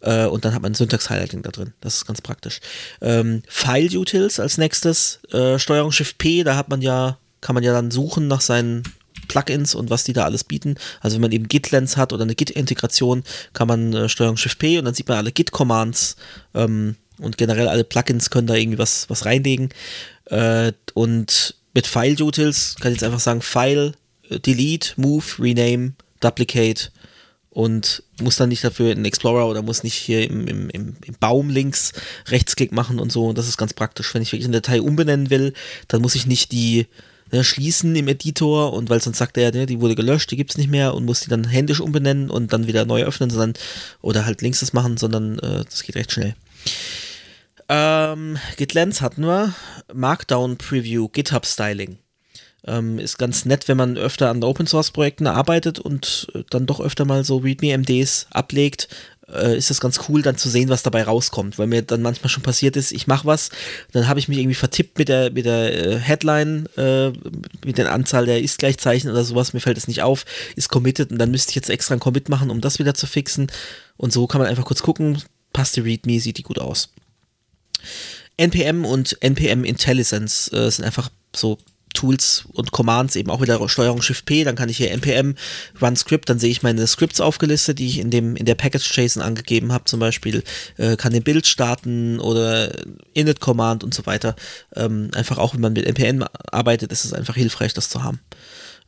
Äh, 0.00 0.26
und 0.26 0.44
dann 0.44 0.54
hat 0.54 0.62
man 0.62 0.74
Syntax-Highlighting 0.74 1.42
da 1.42 1.50
drin. 1.50 1.72
Das 1.80 1.96
ist 1.96 2.06
ganz 2.06 2.20
praktisch. 2.20 2.60
Ähm, 3.00 3.42
File-Utils 3.48 4.38
als 4.38 4.58
nächstes, 4.58 5.20
äh, 5.32 5.58
Steuerung 5.58 5.92
Shift 5.92 6.18
P, 6.18 6.44
da 6.44 6.56
hat 6.56 6.68
man 6.68 6.82
ja, 6.82 7.18
kann 7.40 7.54
man 7.54 7.64
ja 7.64 7.72
dann 7.72 7.90
suchen 7.90 8.28
nach 8.28 8.42
seinen 8.42 8.82
Plugins 9.28 9.74
und 9.74 9.90
was 9.90 10.04
die 10.04 10.12
da 10.12 10.24
alles 10.24 10.44
bieten. 10.44 10.76
Also 11.00 11.14
wenn 11.16 11.22
man 11.22 11.32
eben 11.32 11.48
Git-Lens 11.48 11.96
hat 11.96 12.12
oder 12.12 12.22
eine 12.22 12.34
Git-Integration, 12.34 13.24
kann 13.54 13.68
man 13.68 13.92
äh, 13.94 14.08
Steuerung 14.08 14.36
Shift 14.36 14.58
P 14.58 14.78
und 14.78 14.84
dann 14.84 14.94
sieht 14.94 15.08
man 15.08 15.16
alle 15.16 15.32
Git-Commands 15.32 16.16
ähm, 16.54 16.96
und 17.18 17.38
generell 17.38 17.68
alle 17.68 17.84
Plugins 17.84 18.28
können 18.28 18.46
da 18.46 18.54
irgendwie 18.54 18.78
was, 18.78 19.08
was 19.08 19.24
reinlegen. 19.24 19.70
Äh, 20.26 20.72
und 20.92 21.54
mit 21.72 21.86
File-Utils 21.86 22.76
kann 22.78 22.92
ich 22.92 22.96
jetzt 22.98 23.04
einfach 23.04 23.20
sagen, 23.20 23.40
File 23.40 23.94
Delete, 24.30 24.92
Move, 24.96 25.24
Rename, 25.38 25.92
Duplicate 26.20 26.90
und 27.50 28.02
muss 28.20 28.36
dann 28.36 28.48
nicht 28.48 28.64
dafür 28.64 28.92
in 28.92 29.04
Explorer 29.04 29.48
oder 29.48 29.62
muss 29.62 29.84
nicht 29.84 29.94
hier 29.94 30.28
im, 30.28 30.46
im, 30.48 30.70
im, 30.70 30.96
Baum 31.20 31.50
links 31.50 31.92
Rechtsklick 32.26 32.72
machen 32.72 32.98
und 32.98 33.12
so. 33.12 33.26
Und 33.26 33.38
das 33.38 33.48
ist 33.48 33.56
ganz 33.56 33.72
praktisch. 33.72 34.12
Wenn 34.12 34.22
ich 34.22 34.32
wirklich 34.32 34.46
eine 34.46 34.60
Datei 34.60 34.80
umbenennen 34.80 35.30
will, 35.30 35.52
dann 35.86 36.02
muss 36.02 36.16
ich 36.16 36.26
nicht 36.26 36.50
die 36.50 36.86
ne, 37.30 37.44
schließen 37.44 37.94
im 37.94 38.08
Editor 38.08 38.72
und 38.72 38.90
weil 38.90 39.00
sonst 39.00 39.18
sagt 39.18 39.36
er, 39.36 39.52
ne, 39.52 39.66
die 39.66 39.80
wurde 39.80 39.94
gelöscht, 39.94 40.30
die 40.32 40.36
gibt 40.36 40.50
es 40.50 40.58
nicht 40.58 40.70
mehr 40.70 40.94
und 40.94 41.04
muss 41.04 41.20
die 41.20 41.30
dann 41.30 41.44
händisch 41.44 41.80
umbenennen 41.80 42.28
und 42.28 42.52
dann 42.52 42.66
wieder 42.66 42.86
neu 42.86 43.04
öffnen, 43.04 43.30
sondern 43.30 43.54
oder 44.02 44.26
halt 44.26 44.42
links 44.42 44.60
das 44.60 44.72
machen, 44.72 44.96
sondern 44.96 45.38
äh, 45.38 45.64
das 45.64 45.84
geht 45.84 45.94
recht 45.94 46.10
schnell. 46.10 46.34
Ähm, 47.68 48.36
GitLens 48.56 49.00
hatten 49.00 49.24
wir. 49.24 49.54
Markdown 49.92 50.58
Preview, 50.58 51.08
GitHub 51.08 51.46
Styling. 51.46 51.98
Ähm, 52.66 52.98
ist 52.98 53.18
ganz 53.18 53.44
nett, 53.44 53.68
wenn 53.68 53.76
man 53.76 53.98
öfter 53.98 54.30
an 54.30 54.42
Open 54.42 54.66
Source 54.66 54.90
Projekten 54.90 55.26
arbeitet 55.26 55.78
und 55.78 56.28
äh, 56.34 56.44
dann 56.48 56.66
doch 56.66 56.80
öfter 56.80 57.04
mal 57.04 57.22
so 57.22 57.36
README 57.36 57.76
MDs 57.76 58.26
ablegt, 58.30 58.88
äh, 59.28 59.56
ist 59.56 59.70
das 59.70 59.80
ganz 59.80 60.00
cool, 60.08 60.22
dann 60.22 60.36
zu 60.36 60.48
sehen, 60.48 60.68
was 60.68 60.82
dabei 60.82 61.02
rauskommt. 61.02 61.58
Weil 61.58 61.66
mir 61.66 61.82
dann 61.82 62.02
manchmal 62.02 62.28
schon 62.28 62.42
passiert 62.42 62.76
ist, 62.76 62.92
ich 62.92 63.06
mache 63.06 63.26
was, 63.26 63.50
dann 63.92 64.08
habe 64.08 64.18
ich 64.18 64.28
mich 64.28 64.38
irgendwie 64.38 64.54
vertippt 64.54 64.98
mit 64.98 65.08
der, 65.08 65.30
mit 65.30 65.44
der 65.44 65.86
äh, 65.86 65.98
Headline, 65.98 66.66
äh, 66.76 67.10
mit 67.64 67.78
der 67.78 67.92
Anzahl 67.92 68.26
der 68.26 68.42
Ist-Gleichzeichen 68.42 69.10
oder 69.10 69.24
sowas, 69.24 69.52
mir 69.52 69.60
fällt 69.60 69.78
es 69.78 69.88
nicht 69.88 70.02
auf, 70.02 70.24
ist 70.56 70.68
committed 70.68 71.10
und 71.10 71.18
dann 71.18 71.30
müsste 71.30 71.50
ich 71.50 71.56
jetzt 71.56 71.70
extra 71.70 71.94
einen 71.94 72.00
Commit 72.00 72.28
machen, 72.28 72.50
um 72.50 72.60
das 72.60 72.78
wieder 72.78 72.94
zu 72.94 73.06
fixen. 73.06 73.50
Und 73.96 74.12
so 74.12 74.26
kann 74.26 74.40
man 74.40 74.48
einfach 74.48 74.64
kurz 74.64 74.82
gucken, 74.82 75.22
passt 75.52 75.76
die 75.76 75.80
README, 75.80 76.20
sieht 76.20 76.38
die 76.38 76.42
gut 76.42 76.58
aus. 76.58 76.90
NPM 78.36 78.84
und 78.84 79.16
NPM 79.22 79.64
Intelligence 79.64 80.52
äh, 80.52 80.70
sind 80.70 80.84
einfach 80.84 81.10
so 81.34 81.58
Tools 81.94 82.44
und 82.52 82.72
Commands, 82.72 83.16
eben 83.16 83.30
auch 83.30 83.40
wieder 83.40 83.66
Steuerung 83.68 84.02
Shift 84.02 84.26
P, 84.26 84.44
dann 84.44 84.56
kann 84.56 84.68
ich 84.68 84.76
hier 84.76 84.90
npm 84.90 85.34
run 85.80 85.96
script, 85.96 86.28
dann 86.28 86.38
sehe 86.38 86.50
ich 86.50 86.62
meine 86.62 86.86
Scripts 86.86 87.20
aufgelistet, 87.20 87.78
die 87.78 87.86
ich 87.86 87.98
in 87.98 88.10
dem 88.10 88.36
in 88.36 88.44
der 88.44 88.56
Package 88.56 88.96
JSON 88.96 89.22
angegeben 89.22 89.72
habe, 89.72 89.84
zum 89.84 90.00
Beispiel 90.00 90.42
äh, 90.76 90.96
kann 90.96 91.12
den 91.12 91.22
Bild 91.22 91.46
starten 91.46 92.20
oder 92.20 92.70
init 93.14 93.40
Command 93.40 93.82
und 93.82 93.94
so 93.94 94.04
weiter. 94.06 94.36
Ähm, 94.74 95.10
einfach 95.14 95.38
auch, 95.38 95.54
wenn 95.54 95.60
man 95.60 95.72
mit 95.72 95.86
npm 95.86 96.24
arbeitet, 96.50 96.92
ist 96.92 97.04
es 97.04 97.12
einfach 97.12 97.36
hilfreich, 97.36 97.72
das 97.72 97.88
zu 97.88 98.02
haben. 98.02 98.20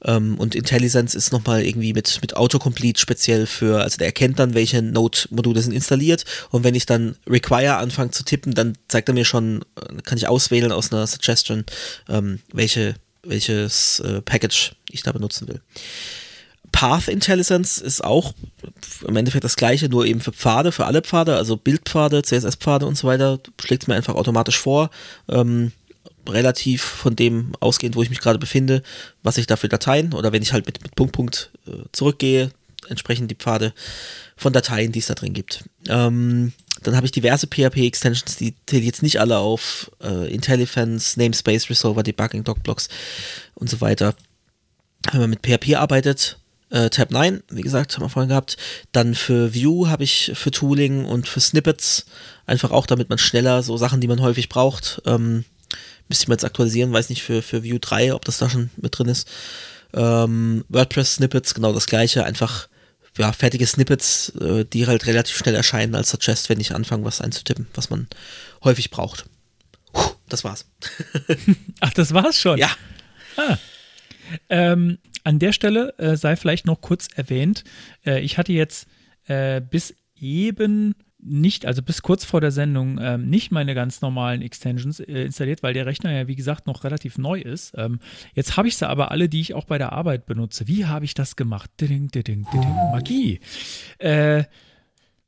Ähm, 0.05 0.39
und 0.39 0.55
IntelliSense 0.55 1.17
ist 1.17 1.33
nochmal 1.33 1.65
irgendwie 1.65 1.93
mit, 1.93 2.19
mit 2.21 2.37
Autocomplete 2.37 3.01
speziell 3.01 3.47
für, 3.47 3.83
also 3.83 3.97
der 3.97 4.09
erkennt 4.09 4.39
dann, 4.39 4.55
welche 4.55 4.83
Node-Module 4.83 5.61
sind 5.63 5.73
installiert 5.73 6.25
und 6.51 6.65
wenn 6.65 6.75
ich 6.75 6.87
dann 6.87 7.17
Require 7.27 7.77
anfange 7.77 8.11
zu 8.11 8.23
tippen, 8.23 8.55
dann 8.55 8.77
zeigt 8.89 9.09
er 9.09 9.15
mir 9.15 9.25
schon, 9.25 9.63
äh, 9.77 10.03
kann 10.03 10.19
ich 10.19 10.29
auswählen 10.29 10.73
aus 10.73 10.93
einer 10.93 11.07
Suggestion, 11.07 11.65
ähm, 12.09 12.41
welche, 12.53 12.95
welches 13.23 14.01
äh, 14.01 14.21
Package 14.21 14.77
ich 14.91 15.03
da 15.03 15.13
benutzen 15.13 15.49
will. 15.49 15.61
Path 16.73 17.09
Intelligence 17.09 17.79
ist 17.79 18.05
auch 18.05 18.35
im 19.07 19.17
Endeffekt 19.17 19.45
das 19.45 19.57
gleiche, 19.57 19.89
nur 19.89 20.05
eben 20.05 20.21
für 20.21 20.33
Pfade, 20.33 20.73
für 20.73 20.85
alle 20.85 21.01
Pfade, 21.01 21.37
also 21.37 21.57
Bildpfade, 21.57 22.21
CSS-Pfade 22.21 22.85
und 22.85 22.99
so 22.99 23.09
weiter, 23.09 23.39
schlägt 23.59 23.85
es 23.85 23.87
mir 23.87 23.95
einfach 23.95 24.15
automatisch 24.15 24.59
vor. 24.59 24.91
Ähm, 25.29 25.73
relativ 26.29 26.83
von 26.83 27.17
dem 27.17 27.53
ausgehend, 27.61 27.97
wo 27.97 28.03
ich 28.03 28.11
mich 28.11 28.21
gerade 28.21 28.39
befinde, 28.39 28.83
was 29.23 29.39
ich 29.39 29.47
da 29.47 29.57
für 29.57 29.69
Dateien 29.69 30.13
oder 30.13 30.33
wenn 30.33 30.43
ich 30.43 30.53
halt 30.53 30.67
mit, 30.67 30.83
mit 30.83 30.95
Punkt, 30.95 31.13
Punkt 31.13 31.51
äh, 31.67 31.85
zurückgehe, 31.93 32.51
entsprechend 32.89 33.31
die 33.31 33.37
Pfade 33.37 33.73
von 34.37 34.53
Dateien, 34.53 34.93
die 34.93 34.99
es 34.99 35.07
da 35.07 35.15
drin 35.15 35.33
gibt. 35.33 35.65
Ähm, 35.89 36.53
dann 36.83 36.95
habe 36.95 37.07
ich 37.07 37.13
diverse 37.13 37.47
PHP-Extensions, 37.47 38.37
die 38.37 38.55
zähle 38.67 38.85
jetzt 38.85 39.03
nicht 39.03 39.19
alle 39.21 39.39
auf. 39.39 39.91
Äh, 40.03 40.33
IntelliFans, 40.33 41.17
Namespace, 41.17 41.71
Resolver, 41.71 42.03
Debugging, 42.03 42.45
Docblocks 42.45 42.89
und 43.55 43.71
so 43.71 43.81
weiter. 43.81 44.15
Wenn 45.11 45.21
man 45.21 45.31
mit 45.31 45.47
PHP 45.47 45.77
arbeitet, 45.77 46.39
äh, 46.71 46.91
Tab 46.91 47.11
9, 47.11 47.43
wie 47.51 47.63
gesagt, 47.63 47.95
haben 47.95 48.05
wir 48.05 48.09
vorhin 48.09 48.29
gehabt. 48.29 48.57
Dann 48.93 49.15
für 49.15 49.55
View 49.55 49.87
habe 49.89 50.05
ich 50.05 50.33
für 50.35 50.51
Tooling 50.51 51.05
und 51.05 51.29
für 51.29 51.41
Snippets, 51.41 52.07
einfach 52.45 52.71
auch 52.71 52.87
damit 52.87 53.09
man 53.09 53.19
schneller 53.19 53.63
so 53.63 53.77
Sachen, 53.77 54.01
die 54.01 54.09
man 54.09 54.21
häufig 54.21 54.49
braucht, 54.49 55.01
ähm, 55.07 55.45
Müsste 56.09 56.25
ich 56.25 56.29
mal 56.29 56.35
jetzt 56.35 56.45
aktualisieren, 56.45 56.93
weiß 56.93 57.09
nicht 57.09 57.23
für, 57.23 57.43
für 57.43 57.63
View 57.63 57.79
3, 57.81 58.15
ob 58.15 58.25
das 58.25 58.39
da 58.39 58.49
schon 58.49 58.71
mit 58.77 58.97
drin 58.97 59.09
ist. 59.09 59.29
Ähm, 59.93 60.65
WordPress-Snippets, 60.69 61.55
genau 61.55 61.73
das 61.73 61.87
gleiche, 61.87 62.25
einfach 62.25 62.69
ja, 63.19 63.33
fertige 63.33 63.67
Snippets, 63.67 64.31
äh, 64.41 64.65
die 64.65 64.87
halt 64.87 65.07
relativ 65.07 65.37
schnell 65.37 65.55
erscheinen 65.55 65.95
als 65.95 66.11
Suggest, 66.11 66.49
wenn 66.49 66.61
ich 66.61 66.75
anfange, 66.75 67.05
was 67.05 67.21
einzutippen, 67.21 67.67
was 67.75 67.91
man 67.91 68.09
häufig 68.63 68.91
braucht. 68.91 69.25
Puh, 69.93 70.11
das 70.29 70.45
war's. 70.45 70.67
Ach, 71.81 71.93
das 71.95 72.13
war's 72.13 72.39
schon? 72.39 72.59
Ja. 72.59 72.71
Ah. 73.37 73.57
Ähm, 74.49 74.99
an 75.25 75.39
der 75.39 75.53
Stelle 75.53 75.95
äh, 75.99 76.17
sei 76.17 76.37
vielleicht 76.37 76.67
noch 76.67 76.81
kurz 76.81 77.09
erwähnt, 77.15 77.65
äh, 78.05 78.21
ich 78.21 78.39
hatte 78.39 78.53
jetzt 78.53 78.87
äh, 79.27 79.61
bis 79.61 79.95
eben 80.17 80.95
nicht, 81.27 81.67
also 81.67 81.83
bis 81.83 82.03
kurz 82.03 82.25
vor 82.25 82.41
der 82.41 82.51
Sendung, 82.53 82.99
ähm, 83.01 83.29
nicht 83.29 83.51
meine 83.51 83.75
ganz 83.75 84.01
normalen 84.01 84.43
Extensions 84.43 85.01
äh, 85.01 85.25
installiert, 85.25 85.63
weil 85.63 85.75
der 85.75 85.87
Rechner 85.87 86.13
ja, 86.13 86.29
wie 86.29 86.37
gesagt, 86.37 86.67
noch 86.67 86.85
relativ 86.85 87.19
neu 87.19 87.41
ist. 87.41 87.75
Ähm, 87.77 87.99
jetzt 88.35 88.57
habe 88.57 88.69
ich 88.69 88.77
sie 88.77 88.89
aber 88.89 89.11
alle, 89.11 89.29
die 89.29 89.41
ich 89.41 89.55
auch 89.55 89.65
bei 89.65 89.79
der 89.79 89.93
Arbeit 89.93 90.27
benutze. 90.27 90.69
Wie 90.69 90.87
habe 90.87 91.05
ich 91.05 91.15
das 91.15 91.37
gemacht? 91.37 91.71
Ding, 91.81 92.09
ding, 92.09 92.23
ding, 92.23 92.47
Magie. 92.93 93.41
Äh, 93.99 94.45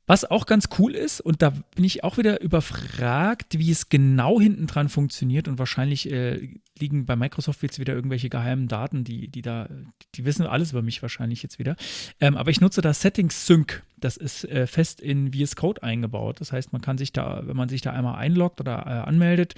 was 0.09 0.25
auch 0.25 0.47
ganz 0.47 0.69
cool 0.79 0.95
ist, 0.95 1.21
und 1.21 1.43
da 1.43 1.51
bin 1.75 1.83
ich 1.83 2.03
auch 2.03 2.17
wieder 2.17 2.41
überfragt, 2.41 3.59
wie 3.59 3.69
es 3.69 3.89
genau 3.89 4.41
hinten 4.41 4.65
dran 4.65 4.89
funktioniert. 4.89 5.47
Und 5.47 5.59
wahrscheinlich 5.59 6.11
äh, 6.11 6.49
liegen 6.79 7.05
bei 7.05 7.15
Microsoft 7.15 7.61
jetzt 7.63 7.79
wieder 7.79 7.93
irgendwelche 7.93 8.29
geheimen 8.29 8.67
Daten, 8.67 9.03
die, 9.03 9.27
die 9.27 9.41
da, 9.41 9.67
die 10.15 10.25
wissen 10.25 10.45
alles 10.45 10.71
über 10.71 10.81
mich 10.81 11.01
wahrscheinlich 11.01 11.43
jetzt 11.43 11.59
wieder. 11.59 11.75
Ähm, 12.19 12.37
aber 12.37 12.51
ich 12.51 12.61
nutze 12.61 12.81
das 12.81 13.01
Settings 13.01 13.45
Sync. 13.45 13.83
Das 13.97 14.17
ist 14.17 14.45
äh, 14.45 14.67
fest 14.67 15.01
in 15.01 15.33
VS 15.33 15.55
Code 15.55 15.83
eingebaut. 15.83 16.39
Das 16.39 16.51
heißt, 16.51 16.71
man 16.71 16.81
kann 16.81 16.97
sich 16.97 17.11
da, 17.11 17.41
wenn 17.45 17.57
man 17.57 17.69
sich 17.69 17.81
da 17.81 17.91
einmal 17.91 18.15
einloggt 18.15 18.59
oder 18.61 18.85
äh, 18.85 19.07
anmeldet, 19.07 19.55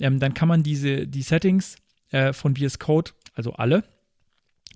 ähm, 0.00 0.18
dann 0.18 0.34
kann 0.34 0.48
man 0.48 0.62
diese, 0.62 1.06
die 1.06 1.22
Settings 1.22 1.76
äh, 2.10 2.32
von 2.32 2.56
VS 2.56 2.78
Code, 2.78 3.12
also 3.34 3.52
alle, 3.54 3.84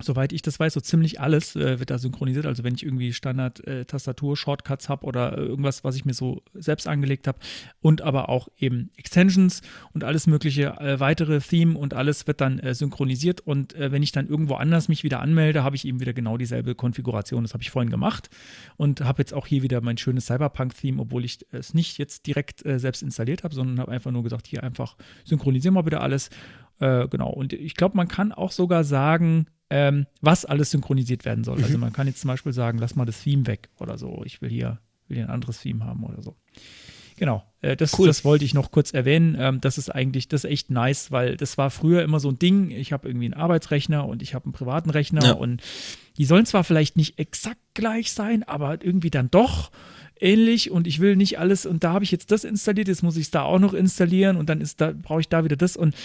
soweit 0.01 0.33
ich 0.33 0.41
das 0.41 0.59
weiß, 0.59 0.73
so 0.73 0.79
ziemlich 0.79 1.19
alles 1.19 1.55
äh, 1.55 1.79
wird 1.79 1.89
da 1.89 1.97
synchronisiert. 1.97 2.45
Also 2.45 2.63
wenn 2.63 2.75
ich 2.75 2.83
irgendwie 2.83 3.13
Standard-Tastatur-Shortcuts 3.13 4.85
äh, 4.85 4.89
habe 4.89 5.05
oder 5.05 5.37
äh, 5.37 5.41
irgendwas, 5.41 5.83
was 5.83 5.95
ich 5.95 6.05
mir 6.05 6.13
so 6.13 6.41
selbst 6.53 6.87
angelegt 6.87 7.27
habe 7.27 7.39
und 7.81 8.01
aber 8.01 8.29
auch 8.29 8.47
eben 8.57 8.91
Extensions 8.97 9.61
und 9.93 10.03
alles 10.03 10.27
mögliche 10.27 10.79
äh, 10.79 10.99
weitere 10.99 11.39
Theme 11.39 11.77
und 11.77 11.93
alles 11.93 12.27
wird 12.27 12.41
dann 12.41 12.59
äh, 12.59 12.73
synchronisiert 12.73 13.41
und 13.41 13.75
wenn 13.77 14.03
ich 14.03 14.11
dann 14.11 14.27
irgendwo 14.27 14.55
anders 14.55 14.87
mich 14.87 15.03
wieder 15.03 15.19
anmelde, 15.19 15.63
habe 15.63 15.75
ich 15.75 15.85
eben 15.85 15.99
wieder 15.99 16.13
genau 16.13 16.37
dieselbe 16.37 16.75
Konfiguration. 16.75 17.43
Das 17.43 17.53
habe 17.53 17.61
ich 17.61 17.69
vorhin 17.69 17.89
gemacht 17.89 18.29
und 18.77 19.01
habe 19.01 19.21
jetzt 19.21 19.33
auch 19.33 19.47
hier 19.47 19.63
wieder 19.63 19.81
mein 19.81 19.97
schönes 19.97 20.25
Cyberpunk-Theme, 20.25 21.01
obwohl 21.01 21.25
ich 21.25 21.45
es 21.51 21.73
nicht 21.73 21.97
jetzt 21.97 22.25
direkt 22.27 22.63
selbst 22.65 23.01
installiert 23.01 23.43
habe, 23.43 23.53
sondern 23.53 23.79
habe 23.79 23.91
einfach 23.91 24.11
nur 24.11 24.23
gesagt, 24.23 24.47
hier 24.47 24.63
einfach 24.63 24.95
synchronisieren 25.23 25.75
wir 25.75 25.85
wieder 25.85 26.01
alles. 26.01 26.29
Genau, 26.79 27.29
und 27.29 27.53
ich 27.53 27.75
glaube, 27.75 27.97
man 27.97 28.07
kann 28.07 28.31
auch 28.31 28.51
sogar 28.51 28.83
sagen, 28.83 29.47
ähm, 29.69 30.07
was 30.21 30.45
alles 30.45 30.71
synchronisiert 30.71 31.25
werden 31.25 31.43
soll. 31.43 31.55
Also 31.55 31.67
mhm. 31.67 31.73
Also 31.73 31.77
man 31.79 31.93
kann 31.93 32.07
jetzt 32.07 32.21
zum 32.21 32.29
Beispiel 32.29 32.53
sagen, 32.53 32.79
lass 32.79 32.95
mal 32.95 33.05
das 33.05 33.21
Theme 33.21 33.45
weg 33.47 33.69
oder 33.79 33.97
so. 33.97 34.23
Ich 34.25 34.41
will 34.41 34.49
hier, 34.49 34.79
will 35.07 35.17
hier 35.17 35.25
ein 35.25 35.31
anderes 35.31 35.61
Theme 35.61 35.85
haben 35.85 36.03
oder 36.03 36.21
so. 36.21 36.35
Genau, 37.17 37.43
äh, 37.61 37.75
das, 37.75 37.99
cool. 37.99 38.07
das 38.07 38.23
wollte 38.23 38.45
ich 38.45 38.53
noch 38.53 38.71
kurz 38.71 38.93
erwähnen. 38.93 39.35
Ähm, 39.37 39.59
das 39.59 39.77
ist 39.77 39.89
eigentlich, 39.89 40.29
das 40.29 40.45
ist 40.45 40.51
echt 40.51 40.71
nice, 40.71 41.11
weil 41.11 41.35
das 41.35 41.57
war 41.57 41.69
früher 41.69 42.01
immer 42.01 42.21
so 42.21 42.29
ein 42.29 42.39
Ding. 42.39 42.71
Ich 42.71 42.93
habe 42.93 43.09
irgendwie 43.09 43.25
einen 43.25 43.33
Arbeitsrechner 43.33 44.07
und 44.07 44.21
ich 44.21 44.33
habe 44.33 44.45
einen 44.45 44.53
privaten 44.53 44.89
Rechner 44.89 45.25
ja. 45.25 45.31
und 45.33 45.61
die 46.17 46.25
sollen 46.25 46.45
zwar 46.45 46.63
vielleicht 46.63 46.95
nicht 46.95 47.19
exakt 47.19 47.59
gleich 47.73 48.13
sein, 48.13 48.43
aber 48.43 48.83
irgendwie 48.83 49.09
dann 49.09 49.29
doch 49.29 49.69
ähnlich 50.19 50.71
und 50.71 50.87
ich 50.87 50.99
will 50.99 51.15
nicht 51.15 51.39
alles 51.39 51.65
und 51.65 51.83
da 51.83 51.93
habe 51.93 52.03
ich 52.03 52.11
jetzt 52.11 52.31
das 52.31 52.43
installiert, 52.43 52.87
jetzt 52.87 53.03
muss 53.03 53.17
ich 53.17 53.25
es 53.25 53.31
da 53.31 53.43
auch 53.43 53.59
noch 53.59 53.73
installieren 53.73 54.37
und 54.37 54.49
dann 54.49 54.61
ist 54.61 54.81
da 54.81 54.93
brauche 54.93 55.21
ich 55.21 55.29
da 55.29 55.43
wieder 55.43 55.55
das 55.55 55.77
und 55.77 55.95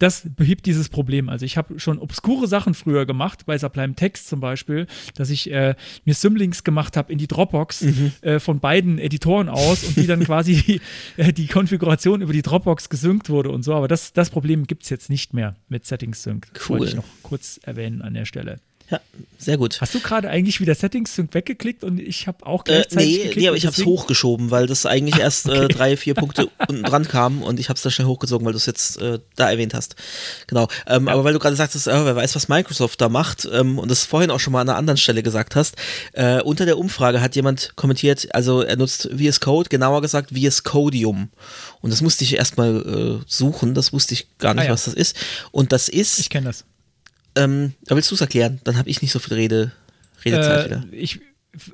das 0.00 0.26
behebt 0.34 0.66
dieses 0.66 0.88
Problem. 0.88 1.28
Also 1.28 1.44
ich 1.44 1.56
habe 1.56 1.78
schon 1.78 1.98
obskure 1.98 2.48
Sachen 2.48 2.74
früher 2.74 3.06
gemacht, 3.06 3.44
bei 3.46 3.58
Sublime 3.58 3.94
Text 3.94 4.28
zum 4.28 4.40
Beispiel, 4.40 4.86
dass 5.14 5.30
ich 5.30 5.50
äh, 5.52 5.74
mir 6.04 6.14
Symlinks 6.14 6.64
gemacht 6.64 6.96
habe 6.96 7.12
in 7.12 7.18
die 7.18 7.26
Dropbox 7.26 7.82
mhm. 7.82 8.12
äh, 8.22 8.38
von 8.40 8.60
beiden 8.60 8.98
Editoren 8.98 9.48
aus 9.48 9.84
und 9.84 9.96
die 9.96 10.06
dann 10.06 10.20
quasi 10.24 10.62
die, 10.62 10.80
äh, 11.16 11.32
die, 11.32 11.46
Konfiguration 11.46 12.22
über 12.22 12.32
die 12.32 12.42
Dropbox 12.42 12.88
gesynkt 12.88 13.28
wurde 13.28 13.50
und 13.50 13.62
so. 13.62 13.74
Aber 13.74 13.88
das, 13.88 14.12
das 14.12 14.30
Problem 14.30 14.66
gibt 14.66 14.84
es 14.84 14.90
jetzt 14.90 15.10
nicht 15.10 15.34
mehr 15.34 15.56
mit 15.68 15.84
Settings 15.84 16.22
Sync. 16.22 16.48
Cool. 16.54 16.78
Wollte 16.78 16.90
ich 16.92 16.96
noch 16.96 17.04
kurz 17.22 17.60
erwähnen 17.62 18.00
an 18.00 18.14
der 18.14 18.24
Stelle. 18.24 18.58
Ja, 18.90 19.00
sehr 19.38 19.56
gut. 19.56 19.80
Hast 19.80 19.94
du 19.94 20.00
gerade 20.00 20.28
eigentlich 20.28 20.60
wieder 20.60 20.74
Settings 20.74 21.14
Sync 21.14 21.32
weggeklickt 21.32 21.84
und 21.84 22.00
ich 22.00 22.26
habe 22.26 22.44
auch 22.44 22.64
gleichzeitig 22.64 23.06
äh, 23.06 23.10
nee, 23.10 23.16
geklickt? 23.18 23.36
Nee, 23.36 23.48
aber 23.48 23.56
ich 23.56 23.66
habe 23.66 23.76
es 23.76 23.84
hochgeschoben, 23.84 24.50
weil 24.50 24.66
das 24.66 24.84
eigentlich 24.84 25.14
ah, 25.16 25.20
erst 25.20 25.48
okay. 25.48 25.64
äh, 25.64 25.68
drei, 25.68 25.96
vier 25.96 26.14
Punkte 26.16 26.50
unten 26.68 26.82
dran 26.82 27.06
kam 27.06 27.42
und 27.42 27.60
ich 27.60 27.68
habe 27.68 27.76
es 27.76 27.82
da 27.82 27.90
schnell 27.90 28.08
hochgezogen, 28.08 28.44
weil 28.44 28.52
du 28.52 28.56
es 28.56 28.66
jetzt 28.66 29.00
äh, 29.00 29.20
da 29.36 29.50
erwähnt 29.50 29.74
hast. 29.74 29.94
Genau. 30.48 30.68
Ähm, 30.86 31.06
ja. 31.06 31.12
Aber 31.12 31.24
weil 31.24 31.32
du 31.32 31.38
gerade 31.38 31.54
sagtest, 31.54 31.86
äh, 31.86 32.04
wer 32.04 32.16
weiß, 32.16 32.34
was 32.34 32.48
Microsoft 32.48 33.00
da 33.00 33.08
macht 33.08 33.48
ähm, 33.52 33.78
und 33.78 33.90
das 33.90 34.04
vorhin 34.04 34.30
auch 34.30 34.40
schon 34.40 34.52
mal 34.52 34.60
an 34.60 34.68
einer 34.68 34.78
anderen 34.78 34.98
Stelle 34.98 35.22
gesagt 35.22 35.54
hast, 35.54 35.76
äh, 36.12 36.42
unter 36.42 36.66
der 36.66 36.76
Umfrage 36.76 37.20
hat 37.20 37.36
jemand 37.36 37.76
kommentiert, 37.76 38.28
also 38.34 38.62
er 38.62 38.76
nutzt 38.76 39.08
VS 39.16 39.40
Code, 39.40 39.68
genauer 39.68 40.02
gesagt 40.02 40.32
VS 40.36 40.64
Codium. 40.64 41.30
Und 41.80 41.92
das 41.92 42.02
musste 42.02 42.24
ich 42.24 42.34
erstmal 42.34 43.20
äh, 43.20 43.24
suchen, 43.26 43.74
das 43.74 43.92
wusste 43.92 44.14
ich 44.14 44.26
gar 44.38 44.54
nicht, 44.54 44.64
ah, 44.64 44.66
ja. 44.66 44.72
was 44.72 44.84
das 44.84 44.94
ist. 44.94 45.16
Und 45.50 45.72
das 45.72 45.88
ist. 45.88 46.18
Ich 46.18 46.28
kenne 46.28 46.46
das 46.46 46.64
ähm, 47.36 47.74
da 47.84 47.96
willst 47.96 48.10
du 48.10 48.14
es 48.14 48.20
erklären? 48.20 48.60
Dann 48.64 48.76
habe 48.76 48.88
ich 48.88 49.02
nicht 49.02 49.12
so 49.12 49.18
viel 49.18 49.34
Rede, 49.34 49.72
Redezeit 50.24 50.60
äh, 50.60 50.64
wieder. 50.66 50.84
Ich, 50.92 51.20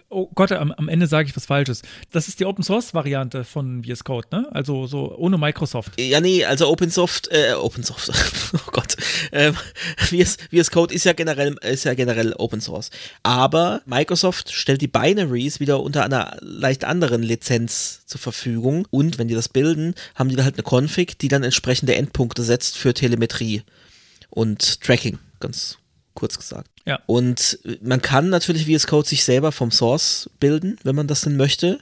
oh 0.08 0.28
Gott, 0.34 0.52
am, 0.52 0.72
am 0.72 0.88
Ende 0.88 1.06
sage 1.06 1.28
ich 1.28 1.36
was 1.36 1.46
Falsches. 1.46 1.82
Das 2.10 2.28
ist 2.28 2.40
die 2.40 2.44
Open 2.44 2.62
Source 2.62 2.94
Variante 2.94 3.44
von 3.44 3.84
VS 3.84 4.04
Code, 4.04 4.28
ne? 4.30 4.48
Also 4.50 4.86
so 4.86 5.16
ohne 5.16 5.38
Microsoft. 5.38 6.00
Ja, 6.00 6.20
nee, 6.20 6.44
also 6.44 6.68
Open 6.68 6.90
Soft, 6.90 7.28
äh, 7.30 7.54
Open 7.54 7.82
Soft, 7.82 8.10
oh 8.54 8.70
Gott. 8.72 8.96
Ähm, 9.32 9.54
VS, 9.98 10.36
VS 10.50 10.70
Code 10.70 10.94
ist 10.94 11.04
ja 11.04 11.12
generell, 11.12 11.56
ist 11.62 11.84
ja 11.84 11.94
generell 11.94 12.34
Open 12.34 12.60
Source. 12.60 12.90
Aber 13.22 13.82
Microsoft 13.86 14.52
stellt 14.52 14.82
die 14.82 14.88
Binaries 14.88 15.60
wieder 15.60 15.80
unter 15.80 16.04
einer 16.04 16.36
leicht 16.40 16.84
anderen 16.84 17.22
Lizenz 17.22 18.04
zur 18.06 18.20
Verfügung. 18.20 18.86
Und 18.90 19.18
wenn 19.18 19.28
die 19.28 19.34
das 19.34 19.48
bilden, 19.48 19.94
haben 20.14 20.28
die 20.28 20.36
da 20.36 20.44
halt 20.44 20.56
eine 20.58 20.64
Config, 20.64 21.18
die 21.18 21.28
dann 21.28 21.42
entsprechende 21.42 21.94
Endpunkte 21.94 22.42
setzt 22.42 22.76
für 22.76 22.94
Telemetrie 22.94 23.62
und 24.30 24.80
Tracking 24.80 25.18
ganz 25.40 25.78
kurz 26.14 26.38
gesagt. 26.38 26.70
Ja. 26.84 27.00
Und 27.06 27.58
man 27.82 28.02
kann 28.02 28.28
natürlich 28.28 28.66
VS 28.66 28.86
Code 28.86 29.08
sich 29.08 29.24
selber 29.24 29.52
vom 29.52 29.70
Source 29.70 30.30
bilden, 30.40 30.78
wenn 30.82 30.96
man 30.96 31.06
das 31.06 31.20
denn 31.20 31.36
möchte. 31.36 31.80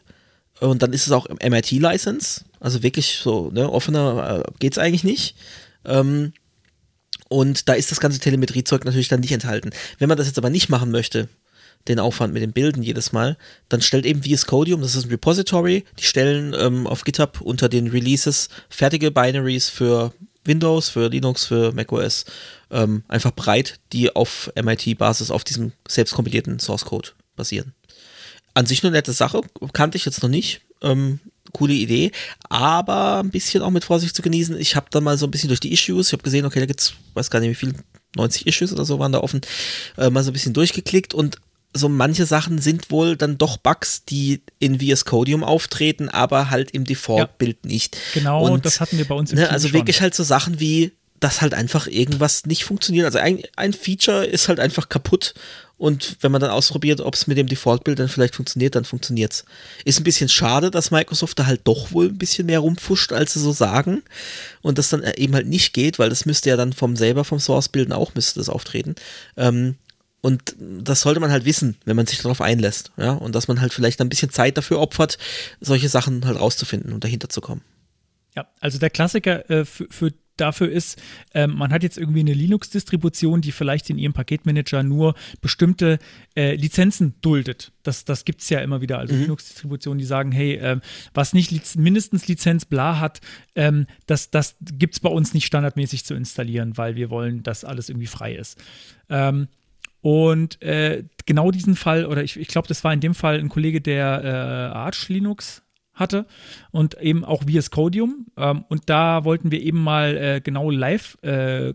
Und 0.61 0.83
dann 0.83 0.93
ist 0.93 1.07
es 1.07 1.13
auch 1.13 1.29
MIT-License. 1.29 2.45
Also 2.61 2.83
wirklich 2.83 3.19
so, 3.23 3.51
ne, 3.51 3.71
offener 3.71 4.45
äh, 4.47 4.53
geht 4.59 4.73
es 4.73 4.79
eigentlich 4.79 5.05
nicht. 5.05 5.37
Ähm, 5.85 6.33
und 7.29 7.69
da 7.69 7.75
ist 7.75 7.91
das 7.91 8.01
ganze 8.01 8.19
Telemetriezeug 8.19 8.85
natürlich 8.85 9.09
dann 9.09 9.21
nicht 9.21 9.33
enthalten. 9.33 9.71
Wenn 9.99 10.09
man 10.09 10.19
das 10.19 10.27
jetzt 10.27 10.39
aber 10.39 10.51
nicht 10.51 10.69
machen 10.69 10.91
möchte, 10.91 11.29
den 11.89 11.99
Aufwand 11.99 12.33
mit 12.33 12.43
dem 12.43 12.53
Bilden 12.53 12.83
jedes 12.83 13.13
Mal, 13.13 13.37
dann 13.69 13.83
stellt 13.83 14.07
eben 14.07 14.23
VS 14.23 14.47
Codium, 14.47 14.81
das 14.81 14.95
ist 14.95 15.05
ein 15.05 15.11
Repository, 15.11 15.85
die 15.99 16.05
stellen 16.05 16.55
ähm, 16.59 16.87
auf 16.87 17.05
GitHub 17.05 17.41
unter 17.41 17.69
den 17.69 17.89
Releases 17.89 18.49
fertige 18.71 19.11
Binaries 19.11 19.69
für 19.69 20.13
Windows, 20.45 20.89
für 20.89 21.09
Linux, 21.09 21.47
für 21.47 21.73
macOS 21.73 22.25
ähm, 22.71 23.05
einfach 23.09 23.33
breit, 23.33 23.81
die 23.93 24.15
auf 24.15 24.51
MIT-Basis 24.61 25.31
auf 25.31 25.45
diesem 25.45 25.73
selbst 25.89 26.15
kompilierten 26.15 26.59
Source 26.59 26.85
Code 26.85 27.11
basieren. 27.37 27.75
An 28.55 28.67
sich 28.67 28.85
eine 28.85 28.93
nette 28.93 29.13
Sache, 29.13 29.41
kannte 29.73 29.97
ich 29.97 30.05
jetzt 30.05 30.23
noch 30.23 30.31
nicht. 30.31 30.61
Ähm, 30.83 31.21
coole 31.53 31.73
Idee, 31.73 32.11
aber 32.49 33.21
ein 33.21 33.31
bisschen 33.31 33.63
auch 33.63 33.71
mit 33.71 33.85
Vorsicht 33.85 34.15
zu 34.15 34.23
genießen. 34.23 34.59
Ich 34.59 34.77
habe 34.77 34.87
dann 34.91 35.05
mal 35.05 35.17
so 35.17 35.27
ein 35.27 35.31
bisschen 35.31 35.49
durch 35.49 35.61
die 35.61 35.73
Issues, 35.73 36.09
ich 36.09 36.13
habe 36.13 36.23
gesehen, 36.23 36.45
okay, 36.45 36.61
da 36.61 36.67
gibt 36.67 36.81
es, 36.81 36.95
weiß 37.15 37.31
gar 37.31 37.41
nicht 37.41 37.51
wie 37.51 37.55
viel, 37.55 37.75
90 38.17 38.47
Issues 38.47 38.73
oder 38.73 38.85
so 38.85 38.99
waren 38.99 39.13
da 39.13 39.21
offen, 39.21 39.41
äh, 39.97 40.11
mal 40.11 40.23
so 40.23 40.31
ein 40.31 40.35
bisschen 40.35 40.53
durchgeklickt 40.53 41.15
und 41.15 41.39
so 41.75 41.89
manche 41.89 42.25
Sachen 42.25 42.59
sind 42.59 42.91
wohl 42.91 43.17
dann 43.17 43.37
doch 43.37 43.57
Bugs, 43.57 44.05
die 44.05 44.41
in 44.61 44.81
VS 44.81 45.05
Codium 45.05 45.43
auftreten, 45.43 46.09
aber 46.09 46.51
halt 46.51 46.71
im 46.71 46.85
Default-Bild 46.85 47.59
ja, 47.65 47.69
nicht. 47.69 47.97
Genau, 48.15 48.47
und, 48.49 48.65
das 48.65 48.81
hatten 48.81 48.97
wir 48.97 49.07
bei 49.07 49.15
uns 49.15 49.33
im 49.33 49.39
ne, 49.39 49.51
Also 49.51 49.69
schon. 49.69 49.75
wirklich 49.75 50.01
halt 50.01 50.15
so 50.15 50.23
Sachen 50.23 50.61
wie, 50.61 50.93
dass 51.19 51.43
halt 51.43 51.53
einfach 51.53 51.87
irgendwas 51.87 52.47
nicht 52.47 52.65
funktioniert. 52.65 53.07
Also 53.07 53.19
ein, 53.19 53.43
ein 53.57 53.73
Feature 53.73 54.25
ist 54.25 54.49
halt 54.49 54.61
einfach 54.61 54.89
kaputt 54.89 55.35
und 55.77 56.19
wenn 56.21 56.31
man 56.31 56.41
dann 56.41 56.51
ausprobiert, 56.51 57.01
ob 57.01 57.15
es 57.15 57.27
mit 57.27 57.37
dem 57.37 57.49
Default-Bild 57.49 57.99
dann 57.99 58.09
vielleicht 58.09 58.37
funktioniert, 58.37 58.77
dann 58.77 58.85
funktioniert 58.85 59.33
es. 59.33 59.45
Ist 59.85 60.01
ein 60.01 60.05
bisschen 60.05 60.29
schade, 60.29 60.71
dass 60.71 60.93
Microsoft 60.93 61.39
da 61.39 61.47
halt 61.47 61.63
doch 61.65 61.91
wohl 61.91 62.07
ein 62.07 62.19
bisschen 62.19 62.47
mehr 62.47 62.61
rumfuscht, 62.61 63.13
als 63.13 63.33
sie 63.33 63.41
so 63.41 63.51
sagen. 63.51 64.03
Und 64.63 64.79
das 64.79 64.89
dann 64.89 65.03
eben 65.17 65.35
halt 65.35 65.49
nicht 65.49 65.73
geht, 65.73 65.99
weil 65.99 66.11
das 66.11 66.27
müsste 66.27 66.51
ja 66.51 66.57
dann 66.57 66.73
vom 66.73 66.95
selber 66.95 67.25
vom 67.25 67.41
Source-Bilden 67.41 67.93
auch 67.93 68.15
müsste 68.15 68.39
das 68.39 68.49
auftreten. 68.49 68.95
Ähm, 69.37 69.75
und 70.25 70.57
das 70.59 71.03
sollte 71.03 71.21
man 71.21 71.31
halt 71.31 71.45
wissen, 71.45 71.77
wenn 71.85 71.97
man 71.97 72.07
sich 72.07 72.23
darauf 72.23 72.41
einlässt. 72.41 72.93
Ja? 72.97 73.13
Und 73.13 73.35
dass 73.35 73.47
man 73.47 73.61
halt 73.61 73.75
vielleicht 73.75 74.01
ein 74.01 74.09
bisschen 74.09 74.31
Zeit 74.31 74.57
dafür 74.57 74.81
opfert, 74.81 75.19
solche 75.61 75.91
Sachen 75.91 76.25
halt 76.25 76.41
rauszufinden 76.41 76.95
und 76.95 77.05
dahinter 77.05 77.29
zu 77.29 77.43
kommen. 77.43 77.61
Ja, 78.35 78.47
also 78.59 78.79
der 78.79 78.89
Klassiker 78.89 79.51
äh, 79.51 79.67
für, 79.67 79.87
für 79.91 80.15
dafür 80.39 80.71
ist, 80.71 80.99
äh, 81.35 81.47
man 81.47 81.73
hat 81.73 81.83
jetzt 81.83 81.99
irgendwie 81.99 82.21
eine 82.21 82.33
Linux-Distribution, 82.33 83.43
die 83.43 83.53
vielleicht 83.53 83.91
in 83.91 83.99
ihrem 83.99 84.15
Paketmanager 84.15 84.83
nur 84.83 85.15
bestimmte 85.43 85.99
äh, 86.35 86.55
Lizenzen 86.55 87.17
duldet. 87.21 87.73
Das, 87.83 88.07
das 88.07 88.25
gibt 88.25 88.41
es 88.41 88.49
ja 88.49 88.61
immer 88.61 88.81
wieder. 88.81 88.97
Also 88.97 89.15
mhm. 89.15 89.21
Linux-Distributionen, 89.21 89.99
die 89.99 90.07
sagen, 90.07 90.33
hey, 90.33 90.55
äh, 90.55 90.81
was 91.13 91.35
nicht 91.35 91.51
Liz 91.51 91.77
mindestens 91.77 92.29
Lizenz 92.29 92.65
bla 92.65 92.99
hat, 92.99 93.21
ähm, 93.57 93.87
das, 94.07 94.31
das 94.31 94.57
gibt 94.63 94.95
es 94.95 95.01
bei 95.01 95.11
uns 95.11 95.35
nicht 95.35 95.45
standardmäßig 95.45 96.07
zu 96.07 96.15
installieren, 96.15 96.79
weil 96.79 96.97
wir 96.97 97.11
wollen, 97.11 97.43
dass 97.43 97.63
alles 97.63 97.91
irgendwie 97.91 98.07
frei 98.07 98.35
ist. 98.35 98.59
Ähm, 99.11 99.49
und 100.05 100.61
äh, 100.61 101.05
genau 101.25 101.51
diesen 101.51 101.77
Fall, 101.77 102.05
oder 102.05 102.23
ich, 102.23 102.39
ich 102.39 102.49
glaube, 102.49 102.69
das 102.69 102.85
war 102.85 102.93
in 102.93 103.01
dem 103.01 103.15
Fall 103.15 103.39
ein 103.41 103.49
Kollege, 103.49 103.81
der 103.81 104.21
äh, 104.23 104.77
Arch 104.77 105.09
Linux 105.09 105.63
hatte 105.95 106.27
und 106.71 107.01
eben 107.01 107.25
auch 107.25 107.45
VS 107.45 107.71
Codium. 107.71 108.27
Ähm, 108.37 108.67
und 108.69 108.91
da 108.91 109.25
wollten 109.25 109.51
wir 109.51 109.63
eben 109.63 109.83
mal 109.83 110.15
äh, 110.15 110.41
genau 110.43 110.71
Live, 110.71 111.17
äh, 111.23 111.73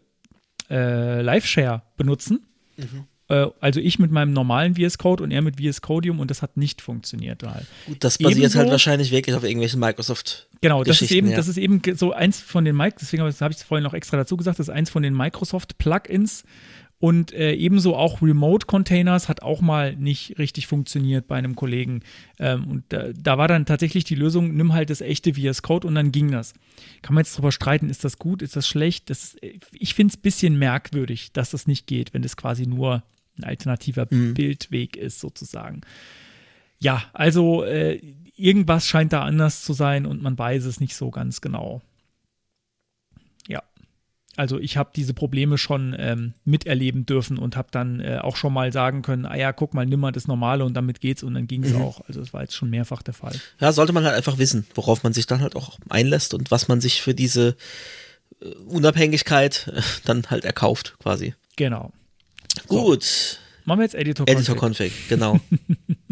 äh, 0.70 1.22
Live 1.24 1.48
Share 1.48 1.82
benutzen. 1.98 2.46
Mhm. 2.78 3.06
Äh, 3.30 3.48
also 3.62 3.80
ich 3.80 3.98
mit 3.98 4.12
meinem 4.12 4.34
normalen 4.34 4.76
VS 4.76 5.00
Code 5.00 5.24
und 5.24 5.32
er 5.32 5.42
mit 5.42 5.60
VS 5.60 5.82
Codium 5.82 6.20
und 6.20 6.30
das 6.30 6.44
hat 6.44 6.56
nicht 6.56 6.84
funktioniert. 6.84 7.42
Halt. 7.42 7.66
Gut, 7.88 8.04
das 8.04 8.20
basiert 8.20 8.38
Ebenso, 8.38 8.60
halt 8.60 8.70
wahrscheinlich 8.70 9.10
wirklich 9.10 9.36
auf 9.36 9.44
irgendwelchen 9.44 9.80
Microsoft. 9.80 10.50
Genau, 10.62 10.84
das 10.84 11.02
ist 11.02 11.12
eben, 11.12 11.30
ja. 11.30 11.36
das 11.36 11.48
ist 11.48 11.58
eben 11.58 11.82
so 11.96 12.12
eins 12.12 12.40
von 12.40 12.66
den 12.66 12.76
Microsoft, 12.76 13.02
deswegen 13.02 13.24
habe 13.24 13.52
ich 13.54 13.58
es 13.58 13.64
vorhin 13.64 13.84
noch 13.84 13.96
extra 13.96 14.18
dazu 14.18 14.38
gesagt, 14.38 14.60
das 14.60 14.68
ist 14.68 14.74
eins 14.74 14.92
von 14.92 15.02
den 15.02 15.16
Microsoft 15.16 15.78
Plugins, 15.78 16.44
und 17.00 17.32
äh, 17.32 17.54
ebenso 17.54 17.96
auch 17.96 18.22
Remote-Containers 18.22 19.30
hat 19.30 19.42
auch 19.42 19.62
mal 19.62 19.96
nicht 19.96 20.38
richtig 20.38 20.68
funktioniert 20.68 21.28
bei 21.28 21.38
einem 21.38 21.56
Kollegen. 21.56 22.02
Ähm, 22.40 22.68
und 22.68 22.94
äh, 22.94 23.14
da 23.18 23.38
war 23.38 23.48
dann 23.48 23.66
tatsächlich 23.66 24.04
die 24.04 24.16
Lösung, 24.16 24.54
nimm 24.56 24.74
halt 24.74 24.90
das 24.90 25.00
echte 25.00 25.34
VS 25.34 25.62
Code 25.62 25.88
und 25.88 25.96
dann 25.96 26.12
ging 26.12 26.30
das. 26.30 26.54
Kann 27.02 27.16
man 27.16 27.24
jetzt 27.24 27.38
drüber 27.38 27.54
streiten, 27.54 27.90
ist 27.90 28.04
das 28.04 28.20
gut, 28.20 28.42
ist 28.42 28.58
das 28.58 28.68
schlecht? 28.68 29.10
Das 29.10 29.24
ist, 29.24 29.44
äh, 29.44 29.60
ich 29.72 29.94
finde 29.94 30.12
es 30.12 30.18
ein 30.18 30.24
bisschen 30.24 30.60
merkwürdig, 30.60 31.32
dass 31.32 31.52
das 31.52 31.68
nicht 31.68 31.88
geht, 31.88 32.14
wenn 32.14 32.22
das 32.22 32.36
quasi 32.36 32.68
nur 32.68 33.02
ein 33.38 33.46
alternativer 33.46 34.06
mhm. 34.10 34.34
Bildweg 34.34 34.98
ist, 34.98 35.22
sozusagen. 35.22 35.82
Ja, 36.80 37.04
also 37.14 37.64
äh, 37.64 38.02
irgendwas 38.36 38.88
scheint 38.88 39.14
da 39.14 39.24
anders 39.24 39.64
zu 39.64 39.72
sein 39.72 40.06
und 40.06 40.22
man 40.22 40.38
weiß 40.38 40.66
es 40.66 40.82
nicht 40.82 40.96
so 40.96 41.12
ganz 41.12 41.40
genau. 41.40 41.82
Also 44.40 44.58
ich 44.58 44.78
habe 44.78 44.92
diese 44.96 45.14
Probleme 45.14 45.58
schon 45.58 45.94
ähm, 46.00 46.34
miterleben 46.46 47.06
dürfen 47.06 47.38
und 47.38 47.58
habe 47.58 47.68
dann 47.72 48.00
äh, 48.00 48.20
auch 48.22 48.38
schon 48.38 48.54
mal 48.54 48.72
sagen 48.72 49.02
können, 49.02 49.26
ah 49.26 49.36
ja, 49.36 49.52
guck 49.52 49.74
mal, 49.74 49.86
nimm 49.86 50.00
mal 50.00 50.14
das 50.14 50.28
Normale 50.28 50.64
und 50.64 50.76
damit 50.76 51.02
geht's 51.02 51.24
und 51.24 51.34
dann 51.34 51.46
ging 51.46 51.62
es 51.66 51.74
mhm. 51.74 51.82
auch. 51.82 52.00
Also 52.08 52.22
es 52.22 52.32
war 52.32 52.44
jetzt 52.44 52.56
schon 52.56 52.70
mehrfach 52.70 53.02
der 53.02 53.14
Fall. 53.14 53.36
Ja, 53.60 53.74
sollte 53.74 53.92
man 53.92 54.06
halt 54.06 54.16
einfach 54.16 54.38
wissen, 54.38 54.66
worauf 54.76 55.04
man 55.04 55.12
sich 55.12 55.28
dann 55.28 55.42
halt 55.42 55.58
auch 55.58 55.78
einlässt 55.90 56.34
und 56.34 56.52
was 56.52 56.70
man 56.70 56.80
sich 56.80 57.02
für 57.02 57.14
diese 57.14 57.58
äh, 58.42 58.46
Unabhängigkeit 58.68 59.70
äh, 59.76 59.82
dann 60.06 60.24
halt 60.30 60.46
erkauft, 60.46 60.96
quasi. 61.00 61.36
Genau. 61.58 61.92
Gut. 62.70 63.04
So. 63.04 63.38
Machen 63.66 63.80
wir 63.80 63.84
jetzt 63.84 63.96
Editor-Config. 63.96 64.38
Editor-Config, 64.38 64.94
genau. 65.10 65.42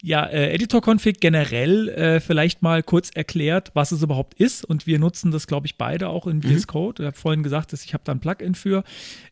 Ja, 0.00 0.26
äh, 0.26 0.52
Editor-Config 0.54 1.18
generell 1.18 1.88
äh, 1.88 2.20
vielleicht 2.20 2.62
mal 2.62 2.84
kurz 2.84 3.10
erklärt, 3.12 3.72
was 3.74 3.90
es 3.90 4.00
überhaupt 4.00 4.34
ist. 4.34 4.64
Und 4.64 4.86
wir 4.86 5.00
nutzen 5.00 5.32
das, 5.32 5.48
glaube 5.48 5.66
ich, 5.66 5.76
beide 5.76 6.08
auch 6.08 6.28
in 6.28 6.40
VS 6.40 6.62
mhm. 6.62 6.66
Code. 6.68 7.02
Ich 7.02 7.06
habe 7.06 7.16
vorhin 7.16 7.42
gesagt, 7.42 7.72
dass 7.72 7.84
ich 7.84 7.94
habe 7.94 8.04
da 8.04 8.12
ein 8.12 8.20
Plugin 8.20 8.54
für. 8.54 8.84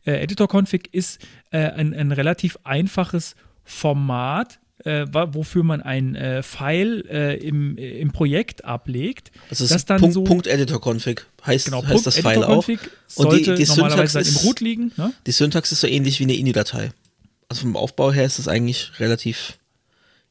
Äh, 0.05 0.23
Editor-Config 0.23 0.89
ist 0.91 1.21
äh, 1.51 1.59
ein, 1.59 1.95
ein 1.95 2.11
relativ 2.11 2.59
einfaches 2.65 3.37
Format, 3.63 4.59
äh, 4.85 5.07
wofür 5.13 5.63
man 5.63 5.83
ein 5.83 6.17
äh, 6.17 6.43
File 6.43 7.05
äh, 7.09 7.37
im, 7.37 7.79
im 7.79 8.11
Projekt 8.11 8.65
ablegt. 8.65 9.31
Das 9.49 9.61
ist 9.61 9.71
das 9.71 9.85
dann 9.85 10.01
Punkt, 10.01 10.15
so, 10.15 10.25
Punkt 10.25 10.49
Editor 10.49 10.81
Config 10.81 11.27
heißt, 11.47 11.67
genau, 11.67 11.83
heißt 11.83 11.93
Punkt 11.93 12.07
das 12.07 12.19
File 12.19 12.45
auch. 12.45 12.67
Und 12.67 13.33
die, 13.33 13.55
die 13.55 13.65
normalerweise 13.67 14.15
Syntax 14.15 14.29
ist, 14.29 14.43
im 14.43 14.49
Root 14.49 14.61
liegen. 14.61 14.93
Ne? 14.97 15.13
Die 15.27 15.33
Syntax 15.33 15.71
ist 15.71 15.81
so 15.81 15.87
ähnlich 15.87 16.19
wie 16.19 16.25
eine 16.25 16.35
INI-Datei. 16.35 16.91
Also 17.49 17.63
vom 17.63 17.77
Aufbau 17.77 18.13
her 18.13 18.25
ist 18.25 18.41
es 18.41 18.49
eigentlich 18.49 18.99
relativ 18.99 19.59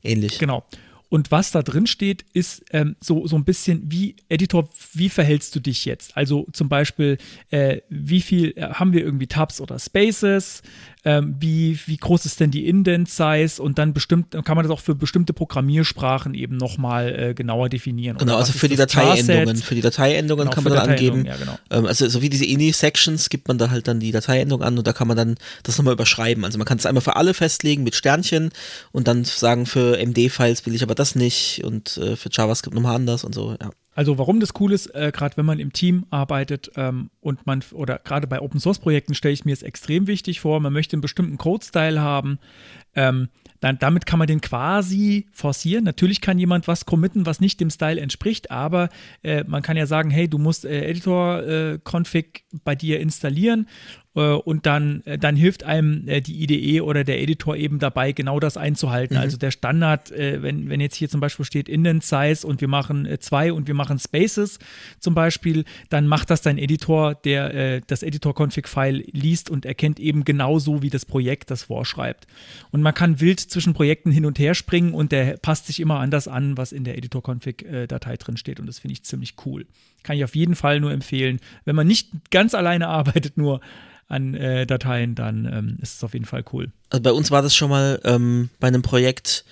ähnlich. 0.06 0.40
Genau. 0.40 0.64
Und 1.10 1.32
was 1.32 1.52
da 1.52 1.62
drin 1.62 1.88
steht, 1.88 2.26
ist 2.34 2.66
ähm, 2.72 2.96
so, 3.00 3.28
so 3.28 3.36
ein 3.36 3.46
bisschen 3.46 3.84
wie 3.92 4.16
Editor, 4.28 4.70
wie 4.94 5.10
verhältst 5.10 5.56
du 5.56 5.60
dich 5.60 5.86
jetzt? 5.86 6.18
Also 6.18 6.48
zum 6.52 6.68
Beispiel, 6.68 7.18
äh, 7.52 7.82
wie 7.90 8.22
viel 8.22 8.54
äh, 8.58 8.74
haben 8.74 8.92
wir 8.92 9.02
irgendwie 9.02 9.28
Tabs 9.28 9.62
oder 9.62 9.78
Spaces? 9.80 10.62
Ähm, 11.06 11.36
wie, 11.40 11.80
wie 11.86 11.98
groß 11.98 12.26
ist 12.26 12.40
denn 12.40 12.52
die 12.52 12.68
Indent-Size? 12.68 13.62
Und 13.62 13.78
dann 13.78 13.94
bestimmt, 13.94 14.32
kann 14.44 14.56
man 14.56 14.64
das 14.64 14.72
auch 14.72 14.80
für 14.80 14.96
bestimmte 14.96 15.34
Programmiersprachen 15.34 16.34
eben 16.34 16.58
nochmal 16.58 17.16
äh, 17.18 17.34
genauer 17.36 17.70
definieren. 17.70 18.18
Genau, 18.18 18.34
Oder 18.34 18.40
also 18.40 18.54
für 18.54 18.68
die 18.68 18.76
Dateiendungen. 18.76 19.58
Für 19.58 19.76
die 19.76 19.82
Dateiendungen 19.82 20.46
Genau, 20.46 20.56
kann 20.56 20.64
man 20.64 20.74
dann 20.74 20.90
angeben. 20.90 21.26
Ja, 21.26 21.36
genau. 21.36 21.58
Ähm, 21.70 21.86
also 21.86 22.08
so 22.10 22.22
wie 22.22 22.30
diese 22.30 22.46
INI-Sections 22.46 23.30
gibt 23.30 23.48
man 23.48 23.58
da 23.58 23.70
halt 23.70 23.88
dann 23.88 24.00
die 24.00 24.12
Dateiendung 24.12 24.64
an 24.64 24.78
und 24.78 24.88
da 24.88 24.94
kann 24.94 25.08
man 25.08 25.16
dann 25.16 25.36
das 25.64 25.78
nochmal 25.78 25.94
überschreiben. 25.94 26.44
Also 26.44 26.58
man 26.58 26.66
kann 26.66 26.78
es 26.78 26.86
einmal 26.86 27.02
für 27.02 27.16
alle 27.16 27.34
festlegen 27.34 27.84
mit 27.84 27.96
Sternchen 27.96 28.50
und 28.92 29.08
dann 29.08 29.24
sagen, 29.26 29.66
für 29.66 29.98
MD-Files 29.98 30.66
will 30.66 30.74
ich 30.74 30.84
aber 30.84 30.96
das 30.96 31.16
nicht 31.16 31.64
und 31.64 31.98
äh, 31.98 32.16
für 32.16 32.30
JavaScript 32.32 32.74
nochmal 32.74 32.96
anders 32.96 33.24
und 33.24 33.36
so, 33.36 33.56
ja. 33.62 33.70
Also 33.96 34.18
warum 34.18 34.42
das 34.42 34.52
cool 34.60 34.74
ist, 34.74 34.88
äh, 34.88 35.12
gerade 35.14 35.38
wenn 35.38 35.46
man 35.46 35.58
im 35.58 35.72
Team 35.72 36.06
arbeitet 36.10 36.70
ähm, 36.76 37.10
und 37.22 37.48
man, 37.48 37.64
oder 37.72 38.00
gerade 38.04 38.28
bei 38.28 38.42
Open 38.42 38.60
Source 38.60 38.80
Projekten 38.80 39.16
stelle 39.16 39.34
ich 39.34 39.46
mir 39.46 39.54
es 39.54 39.64
extrem 39.64 40.06
wichtig 40.06 40.42
vor, 40.42 40.60
man 40.60 40.74
möchte 40.74 40.96
einen 40.96 41.02
bestimmten 41.02 41.38
Code-Style 41.38 42.02
haben, 42.02 42.38
ähm, 42.94 43.30
dann, 43.62 43.80
damit 43.80 44.06
kann 44.06 44.20
man 44.20 44.28
den 44.28 44.42
quasi 44.42 45.28
forcieren. 45.32 45.86
Natürlich 45.86 46.20
kann 46.20 46.38
jemand 46.38 46.68
was 46.68 46.86
committen, 46.86 47.26
was 47.26 47.40
nicht 47.40 47.60
dem 47.62 47.70
Style 47.70 48.00
entspricht, 48.00 48.52
aber 48.52 48.90
äh, 49.24 49.46
man 49.48 49.64
kann 49.64 49.78
ja 49.78 49.86
sagen, 49.86 50.10
hey, 50.10 50.28
du 50.28 50.38
musst 50.38 50.66
äh, 50.66 50.86
Editor-Config 50.90 52.44
bei 52.66 52.76
dir 52.76 53.00
installieren 53.00 53.66
äh, 53.66 54.05
und 54.16 54.66
dann, 54.66 55.02
äh, 55.06 55.18
dann 55.18 55.36
hilft 55.36 55.64
einem 55.64 56.08
äh, 56.08 56.22
die 56.22 56.42
IDE 56.42 56.82
oder 56.82 57.04
der 57.04 57.22
Editor 57.22 57.58
eben 57.58 57.80
dabei, 57.80 58.14
genau 58.14 58.40
das 58.40 58.56
einzuhalten. 58.56 59.18
Also 59.18 59.36
der 59.38 59.52
Standard, 59.52 60.10
äh, 60.12 60.42
wenn, 60.42 60.70
wenn 60.70 60.80
jetzt 60.80 60.96
hier 60.96 61.10
zum 61.10 61.20
Beispiel 61.20 61.44
steht 61.44 61.68
Indent 61.68 62.04
Size 62.04 62.48
und 62.48 62.62
wir 62.62 62.70
machen 62.70 63.06
äh, 63.06 63.20
zwei 63.20 63.52
und 63.52 63.68
wir 63.68 63.74
machen 63.74 64.00
Spaces 64.00 64.60
zum 65.02 65.16
Beispiel, 65.16 65.66
dann 65.90 66.08
macht 66.08 66.30
das 66.30 66.42
dein 66.42 66.58
Editor, 66.58 67.14
der 67.14 67.54
äh, 67.54 67.82
das 67.86 68.04
Editor-Config-File 68.04 69.04
liest 69.12 69.50
und 69.50 69.66
erkennt 69.66 70.00
eben 70.00 70.24
genauso, 70.24 70.82
wie 70.82 70.90
das 70.90 71.06
Projekt 71.06 71.52
das 71.52 71.64
vorschreibt. 71.64 72.26
Und 72.72 72.82
man 72.82 72.94
kann 72.94 73.20
wild 73.20 73.42
zwischen 73.42 73.74
Projekten 73.74 74.12
hin 74.12 74.26
und 74.26 74.40
her 74.40 74.56
springen 74.56 74.94
und 74.94 75.12
der 75.12 75.36
passt 75.38 75.68
sich 75.68 75.82
immer 75.82 76.00
anders 76.00 76.30
an, 76.30 76.56
was 76.56 76.72
in 76.72 76.86
der 76.86 76.98
Editor-Config-Datei 76.98 78.16
drin 78.16 78.38
steht. 78.38 78.62
Und 78.62 78.68
das 78.68 78.80
finde 78.80 78.94
ich 78.94 79.04
ziemlich 79.04 79.36
cool. 79.46 79.66
Kann 80.04 80.16
ich 80.16 80.24
auf 80.24 80.36
jeden 80.36 80.56
Fall 80.56 80.80
nur 80.80 80.92
empfehlen. 80.92 81.42
Wenn 81.66 81.76
man 81.76 81.88
nicht 81.88 82.32
ganz 82.32 82.54
alleine 82.54 82.88
arbeitet, 82.88 83.38
nur 83.38 83.60
an 84.08 84.36
äh, 84.36 84.66
Dateien, 84.68 85.16
dann 85.16 85.46
ähm, 85.46 85.78
ist 85.82 85.98
es 85.98 86.04
auf 86.04 86.14
jeden 86.14 86.26
Fall 86.26 86.44
cool. 86.54 86.72
Also 86.90 87.02
bei 87.02 87.12
uns 87.12 87.32
war 87.32 87.42
das 87.42 87.56
schon 87.56 87.70
mal 87.70 88.00
ähm, 88.04 88.50
bei 88.60 88.68
einem 88.68 88.82
Projekt, 88.82 89.46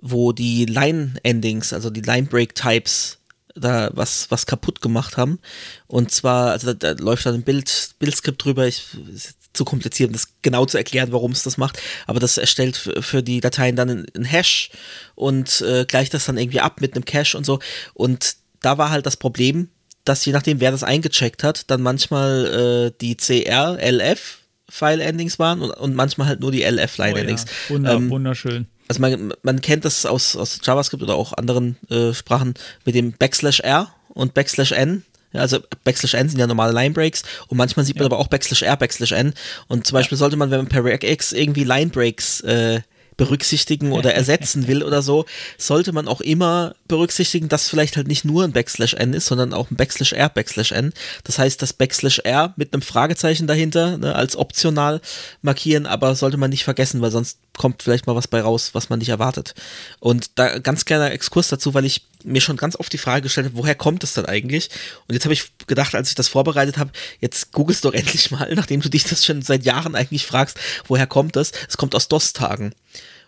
wo 0.00 0.32
die 0.32 0.66
Line-Endings, 0.66 1.72
also 1.72 1.90
die 1.90 2.00
Line-Break-Types, 2.00 3.18
da 3.54 3.90
was, 3.92 4.30
was 4.30 4.46
kaputt 4.46 4.80
gemacht 4.80 5.16
haben. 5.16 5.38
Und 5.86 6.10
zwar, 6.10 6.52
also 6.52 6.72
da, 6.72 6.94
da 6.94 7.02
läuft 7.02 7.26
dann 7.26 7.34
ein 7.34 7.42
Bild, 7.42 7.90
Bildskript 7.98 8.44
drüber. 8.44 8.66
Ich, 8.66 8.84
ist 9.12 9.40
zu 9.52 9.64
kompliziert, 9.64 10.08
um 10.08 10.12
das 10.12 10.28
genau 10.42 10.64
zu 10.64 10.78
erklären, 10.78 11.12
warum 11.12 11.32
es 11.32 11.42
das 11.42 11.58
macht. 11.58 11.80
Aber 12.06 12.20
das 12.20 12.38
erstellt 12.38 12.76
für, 12.76 13.22
die 13.22 13.40
Dateien 13.40 13.76
dann 13.76 13.90
einen 13.90 14.24
Hash 14.24 14.70
und 15.14 15.60
äh, 15.62 15.84
gleicht 15.86 16.14
das 16.14 16.26
dann 16.26 16.38
irgendwie 16.38 16.60
ab 16.60 16.80
mit 16.80 16.94
einem 16.94 17.04
Cache 17.04 17.36
und 17.36 17.44
so. 17.44 17.58
Und 17.94 18.36
da 18.60 18.78
war 18.78 18.90
halt 18.90 19.06
das 19.06 19.16
Problem, 19.16 19.68
dass 20.04 20.24
je 20.24 20.32
nachdem, 20.32 20.60
wer 20.60 20.70
das 20.70 20.82
eingecheckt 20.82 21.42
hat, 21.44 21.70
dann 21.70 21.82
manchmal 21.82 22.90
äh, 22.92 22.98
die 23.00 23.16
CR, 23.16 23.78
LF 23.80 24.38
File-Endings 24.68 25.38
waren 25.38 25.60
und, 25.62 25.70
und 25.72 25.94
manchmal 25.94 26.28
halt 26.28 26.40
nur 26.40 26.52
die 26.52 26.62
LF-Line-Endings. 26.62 27.44
Oh 27.44 27.72
ja, 27.72 27.74
wunder, 27.74 27.92
Ähm, 27.92 28.10
wunderschön. 28.10 28.66
also 28.88 29.00
man, 29.00 29.34
man 29.42 29.60
kennt 29.60 29.84
das 29.84 30.06
aus, 30.06 30.36
aus 30.36 30.60
JavaScript 30.62 31.02
oder 31.02 31.16
auch 31.16 31.32
anderen 31.32 31.76
äh, 31.90 32.14
Sprachen 32.14 32.54
mit 32.84 32.94
dem 32.94 33.12
Backslash 33.12 33.60
R 33.60 33.92
und 34.10 34.32
Backslash 34.34 34.72
N. 34.72 35.04
Ja, 35.32 35.40
also 35.40 35.58
Backslash 35.84 36.14
N 36.14 36.28
sind 36.28 36.38
ja 36.38 36.46
normale 36.46 36.72
Linebreaks 36.72 37.22
und 37.48 37.56
manchmal 37.56 37.84
sieht 37.84 37.96
man 37.96 38.06
aber 38.06 38.18
auch 38.18 38.28
Backslash 38.28 38.62
R, 38.62 38.76
Backslash 38.76 39.12
N. 39.12 39.34
Und 39.68 39.86
zum 39.86 39.94
Beispiel 39.94 40.16
sollte 40.18 40.36
man, 40.36 40.50
wenn 40.52 40.58
man 40.58 40.68
per 40.68 40.84
Regex 40.84 41.32
irgendwie 41.32 41.64
Linebreaks 41.64 42.40
äh, 42.42 42.80
berücksichtigen 43.20 43.92
oder 43.92 44.14
ersetzen 44.14 44.66
will 44.66 44.82
oder 44.82 45.02
so, 45.02 45.26
sollte 45.58 45.92
man 45.92 46.08
auch 46.08 46.22
immer 46.22 46.74
berücksichtigen, 46.88 47.50
dass 47.50 47.68
vielleicht 47.68 47.98
halt 47.98 48.08
nicht 48.08 48.24
nur 48.24 48.44
ein 48.44 48.52
Backslash 48.52 48.94
N 48.94 49.12
ist, 49.12 49.26
sondern 49.26 49.52
auch 49.52 49.70
ein 49.70 49.76
Backslash 49.76 50.14
R, 50.14 50.30
Backslash 50.30 50.72
N. 50.72 50.94
Das 51.24 51.38
heißt, 51.38 51.60
das 51.60 51.74
Backslash 51.74 52.20
R 52.20 52.54
mit 52.56 52.72
einem 52.72 52.80
Fragezeichen 52.80 53.46
dahinter 53.46 53.98
ne, 53.98 54.14
als 54.14 54.36
optional 54.36 55.02
markieren, 55.42 55.84
aber 55.84 56.14
sollte 56.14 56.38
man 56.38 56.48
nicht 56.48 56.64
vergessen, 56.64 57.02
weil 57.02 57.10
sonst 57.10 57.38
kommt 57.58 57.82
vielleicht 57.82 58.06
mal 58.06 58.16
was 58.16 58.26
bei 58.26 58.40
raus, 58.40 58.70
was 58.72 58.88
man 58.88 59.00
nicht 59.00 59.10
erwartet. 59.10 59.54
Und 59.98 60.38
da 60.38 60.58
ganz 60.58 60.86
kleiner 60.86 61.10
Exkurs 61.10 61.48
dazu, 61.48 61.74
weil 61.74 61.84
ich 61.84 62.06
mir 62.24 62.40
schon 62.40 62.56
ganz 62.56 62.76
oft 62.76 62.92
die 62.92 62.98
Frage 62.98 63.22
gestellt 63.22 63.46
habe, 63.46 63.56
woher 63.56 63.74
kommt 63.74 64.04
es 64.04 64.14
dann 64.14 64.26
eigentlich? 64.26 64.70
Und 65.08 65.14
jetzt 65.14 65.24
habe 65.24 65.34
ich 65.34 65.44
gedacht, 65.66 65.94
als 65.94 66.08
ich 66.08 66.14
das 66.14 66.28
vorbereitet 66.28 66.78
habe, 66.78 66.90
jetzt 67.20 67.52
googelst 67.52 67.84
doch 67.84 67.92
endlich 67.94 68.30
mal, 68.30 68.52
nachdem 68.54 68.80
du 68.80 68.88
dich 68.88 69.04
das 69.04 69.24
schon 69.24 69.42
seit 69.42 69.64
Jahren 69.64 69.94
eigentlich 69.94 70.26
fragst, 70.26 70.58
woher 70.86 71.06
kommt 71.06 71.36
das? 71.36 71.52
Es 71.68 71.76
kommt 71.76 71.94
aus 71.94 72.08
DOS-Tagen. 72.08 72.74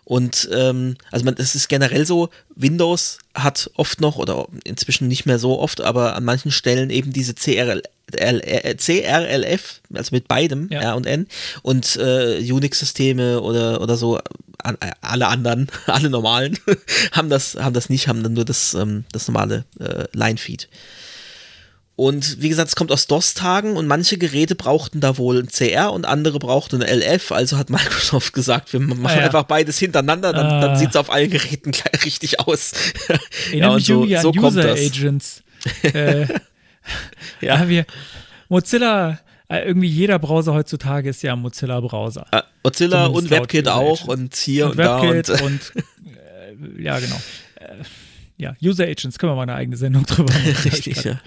Und 0.05 0.49
ähm, 0.51 0.97
also 1.11 1.23
man, 1.23 1.35
es 1.37 1.55
ist 1.55 1.69
generell 1.69 2.05
so, 2.05 2.29
Windows 2.55 3.19
hat 3.33 3.69
oft 3.75 4.01
noch, 4.01 4.17
oder 4.17 4.47
inzwischen 4.65 5.07
nicht 5.07 5.25
mehr 5.25 5.39
so 5.39 5.59
oft, 5.59 5.79
aber 5.79 6.15
an 6.15 6.25
manchen 6.25 6.51
Stellen 6.51 6.89
eben 6.89 7.13
diese 7.13 7.33
CRL, 7.33 7.81
äh, 8.11 8.75
CRLF, 8.75 9.81
also 9.93 10.09
mit 10.13 10.27
beidem, 10.27 10.67
Ja. 10.71 10.81
R 10.81 10.95
und 10.97 11.05
N, 11.05 11.27
und 11.61 11.95
äh, 11.95 12.39
Unix-Systeme 12.51 13.41
oder, 13.41 13.79
oder 13.79 13.95
so, 13.95 14.19
an, 14.63 14.77
äh, 14.79 14.91
alle 15.01 15.27
anderen, 15.27 15.67
alle 15.87 16.09
normalen, 16.09 16.57
haben 17.11 17.29
das, 17.29 17.55
haben 17.55 17.73
das 17.73 17.89
nicht, 17.89 18.07
haben 18.07 18.23
dann 18.23 18.33
nur 18.33 18.45
das, 18.45 18.73
ähm, 18.73 19.05
das 19.11 19.27
normale 19.27 19.65
äh, 19.79 20.05
Line-Feed. 20.13 20.69
Und 21.95 22.41
wie 22.41 22.49
gesagt, 22.49 22.69
es 22.69 22.75
kommt 22.75 22.91
aus 22.91 23.05
DOS-Tagen 23.05 23.77
und 23.77 23.85
manche 23.85 24.17
Geräte 24.17 24.55
brauchten 24.55 24.99
da 24.99 25.17
wohl 25.19 25.37
ein 25.39 25.47
CR 25.47 25.93
und 25.93 26.05
andere 26.05 26.39
brauchten 26.39 26.81
ein 26.81 26.99
LF. 27.01 27.31
Also 27.31 27.57
hat 27.57 27.69
Microsoft 27.69 28.33
gesagt, 28.33 28.73
wir 28.73 28.79
machen 28.79 29.05
Ah, 29.05 29.15
ja. 29.15 29.25
einfach 29.25 29.43
beides 29.43 29.77
hintereinander, 29.77 30.33
dann, 30.33 30.47
Ah. 30.47 30.61
dann 30.61 30.77
sieht 30.77 30.89
es 30.89 30.95
auf 30.95 31.11
allen 31.11 31.29
Geräten 31.29 31.71
gleich 31.71 32.03
richtig 32.03 32.39
aus. 32.39 32.71
Erinnert 33.51 33.75
mich 33.75 33.89
irgendwie 33.89 34.17
an 34.17 34.23
kommt 34.23 34.37
User 34.43 34.63
das. 34.63 34.79
Agents. 34.79 35.43
äh, 35.83 36.21
Ja. 36.21 36.27
ja, 37.41 37.69
wir, 37.69 37.85
Mozilla, 38.49 39.11
äh, 39.11 39.15
irgendwie 39.59 39.87
jeder 39.87 40.19
Browser 40.19 40.53
heutzutage 40.53 41.09
ist 41.09 41.21
ja 41.23 41.33
ein 41.33 41.39
Mozilla-Browser. 41.39 42.25
Äh, 42.31 42.41
Mozilla 42.63 43.05
Zumindest 43.05 43.31
und 43.33 43.39
WebKit 43.39 43.67
auch 43.67 44.07
und 44.07 44.35
hier 44.35 44.65
und, 44.65 44.71
und 44.71 44.77
da 44.79 45.01
WebKit 45.01 45.29
und 45.29 45.41
und, 45.41 45.73
äh, 46.77 46.81
ja, 46.83 46.99
genau. 46.99 47.15
Äh, 47.55 47.83
ja, 48.37 48.55
User 48.61 48.85
Agents, 48.85 49.19
können 49.19 49.31
wir 49.31 49.35
mal 49.35 49.43
eine 49.43 49.55
eigene 49.55 49.77
Sendung 49.77 50.05
drüber 50.05 50.33
machen. 50.33 50.55
richtig, 50.65 51.03
ja. 51.03 51.19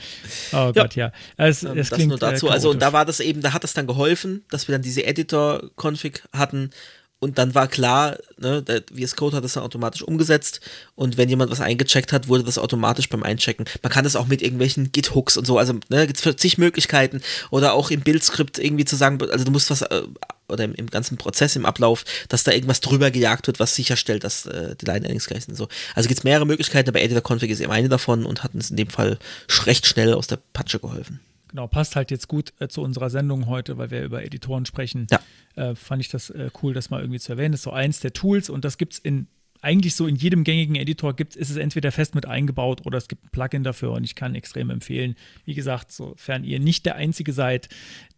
Oh 0.52 0.72
Gott, 0.72 0.96
ja. 0.96 1.12
Es, 1.36 1.62
Ähm, 1.62 1.78
es 1.78 1.88
das 1.88 1.96
klingt 1.96 2.10
nur 2.10 2.18
dazu. 2.18 2.48
Äh, 2.48 2.50
also 2.50 2.70
und 2.70 2.82
da 2.82 2.92
war 2.92 3.04
das 3.04 3.20
eben, 3.20 3.40
da 3.40 3.52
hat 3.52 3.64
es 3.64 3.74
dann 3.74 3.86
geholfen, 3.86 4.44
dass 4.50 4.66
wir 4.68 4.72
dann 4.72 4.82
diese 4.82 5.04
Editor-Config 5.06 6.24
hatten 6.32 6.70
und 7.18 7.38
dann 7.38 7.54
war 7.54 7.66
klar, 7.68 8.18
ne, 8.36 8.62
der 8.62 8.82
VS 8.94 9.16
Code 9.16 9.36
hat 9.36 9.44
das 9.44 9.54
dann 9.54 9.62
automatisch 9.62 10.02
umgesetzt 10.02 10.60
und 10.94 11.16
wenn 11.16 11.28
jemand 11.28 11.50
was 11.50 11.60
eingecheckt 11.60 12.12
hat, 12.12 12.28
wurde 12.28 12.44
das 12.44 12.58
automatisch 12.58 13.08
beim 13.08 13.22
Einchecken. 13.22 13.66
Man 13.82 13.90
kann 13.92 14.04
das 14.04 14.16
auch 14.16 14.26
mit 14.26 14.42
irgendwelchen 14.42 14.92
Git-Hooks 14.92 15.36
und 15.36 15.46
so, 15.46 15.58
also 15.58 15.74
ne, 15.88 16.06
gibt 16.06 16.24
es 16.24 16.36
zig 16.36 16.58
Möglichkeiten 16.58 17.22
oder 17.50 17.72
auch 17.72 17.90
im 17.90 18.00
Bildskript 18.00 18.58
irgendwie 18.58 18.84
zu 18.84 18.96
sagen, 18.96 19.18
also 19.30 19.44
du 19.44 19.50
musst 19.50 19.70
was 19.70 19.82
äh, 19.82 20.02
oder 20.48 20.64
im, 20.64 20.74
im 20.74 20.88
ganzen 20.88 21.16
Prozess, 21.16 21.56
im 21.56 21.66
Ablauf, 21.66 22.04
dass 22.28 22.44
da 22.44 22.52
irgendwas 22.52 22.80
drüber 22.80 23.10
gejagt 23.10 23.46
wird, 23.46 23.58
was 23.58 23.74
sicherstellt, 23.74 24.22
dass 24.22 24.46
äh, 24.46 24.76
die 24.76 24.84
Line-Endings 24.84 25.26
gleich 25.26 25.44
sind. 25.44 25.56
So. 25.56 25.68
Also 25.94 26.08
gibt 26.08 26.20
es 26.20 26.24
mehrere 26.24 26.46
Möglichkeiten, 26.46 26.88
aber 26.88 27.00
Editor-Config 27.00 27.50
ist 27.50 27.60
eben 27.60 27.72
eine 27.72 27.88
davon 27.88 28.24
und 28.24 28.44
hat 28.44 28.54
uns 28.54 28.70
in 28.70 28.76
dem 28.76 28.88
Fall 28.88 29.18
recht 29.64 29.86
schnell 29.86 30.14
aus 30.14 30.26
der 30.26 30.38
Patsche 30.52 30.78
geholfen. 30.78 31.20
Genau, 31.56 31.68
passt 31.68 31.96
halt 31.96 32.10
jetzt 32.10 32.28
gut 32.28 32.52
äh, 32.58 32.68
zu 32.68 32.82
unserer 32.82 33.08
Sendung 33.08 33.46
heute, 33.46 33.78
weil 33.78 33.90
wir 33.90 34.02
über 34.02 34.22
Editoren 34.22 34.66
sprechen. 34.66 35.06
Ja. 35.10 35.20
Äh, 35.54 35.74
fand 35.74 36.02
ich 36.02 36.10
das 36.10 36.28
äh, 36.28 36.50
cool, 36.62 36.74
das 36.74 36.90
mal 36.90 37.00
irgendwie 37.00 37.18
zu 37.18 37.32
erwähnen. 37.32 37.52
Das 37.52 37.60
ist 37.60 37.64
so 37.64 37.70
eins 37.70 38.00
der 38.00 38.12
Tools 38.12 38.50
und 38.50 38.62
das 38.66 38.76
gibt 38.76 38.92
es 38.92 38.98
in 38.98 39.26
eigentlich 39.62 39.94
so 39.94 40.06
in 40.06 40.16
jedem 40.16 40.44
gängigen 40.44 40.76
Editor 40.76 41.16
gibt 41.16 41.34
ist 41.34 41.48
es 41.48 41.56
entweder 41.56 41.92
fest 41.92 42.14
mit 42.14 42.26
eingebaut 42.26 42.84
oder 42.84 42.98
es 42.98 43.08
gibt 43.08 43.24
ein 43.24 43.30
Plugin 43.30 43.64
dafür 43.64 43.92
und 43.92 44.04
ich 44.04 44.14
kann 44.14 44.34
extrem 44.34 44.68
empfehlen. 44.68 45.16
Wie 45.46 45.54
gesagt, 45.54 45.92
sofern 45.92 46.44
ihr 46.44 46.60
nicht 46.60 46.84
der 46.84 46.96
Einzige 46.96 47.32
seid, 47.32 47.70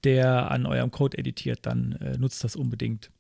der 0.02 0.51
an 0.51 0.66
eurem 0.66 0.90
Code 0.90 1.16
editiert, 1.16 1.60
dann 1.62 1.93
äh, 1.93 2.19
nutzt 2.19 2.43
das 2.43 2.56
unbedingt. 2.56 3.12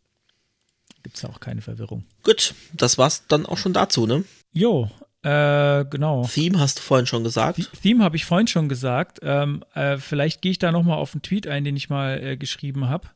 Gibt 1.04 1.14
es 1.14 1.22
ja 1.22 1.28
auch 1.28 1.38
keine 1.38 1.60
Verwirrung. 1.60 2.04
Gut, 2.24 2.56
das 2.72 2.98
war's 2.98 3.24
dann 3.28 3.46
auch 3.46 3.56
schon 3.56 3.72
dazu, 3.72 4.04
ne? 4.04 4.24
Jo, 4.52 4.90
äh, 5.28 5.84
genau. 5.90 6.24
Theme 6.26 6.58
hast 6.58 6.78
du 6.78 6.82
vorhin 6.82 7.06
schon 7.06 7.24
gesagt. 7.24 7.56
The- 7.56 7.66
Theme 7.82 8.02
habe 8.04 8.16
ich 8.16 8.24
vorhin 8.24 8.46
schon 8.46 8.68
gesagt. 8.68 9.18
Ähm, 9.22 9.62
äh, 9.74 9.98
vielleicht 9.98 10.40
gehe 10.42 10.52
ich 10.52 10.58
da 10.58 10.72
noch 10.72 10.82
mal 10.84 10.94
auf 10.96 11.14
einen 11.14 11.22
Tweet 11.22 11.46
ein, 11.46 11.64
den 11.64 11.76
ich 11.76 11.90
mal 11.90 12.22
äh, 12.22 12.36
geschrieben 12.36 12.88
habe. 12.88 13.08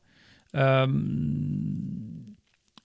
Ähm, 0.55 2.36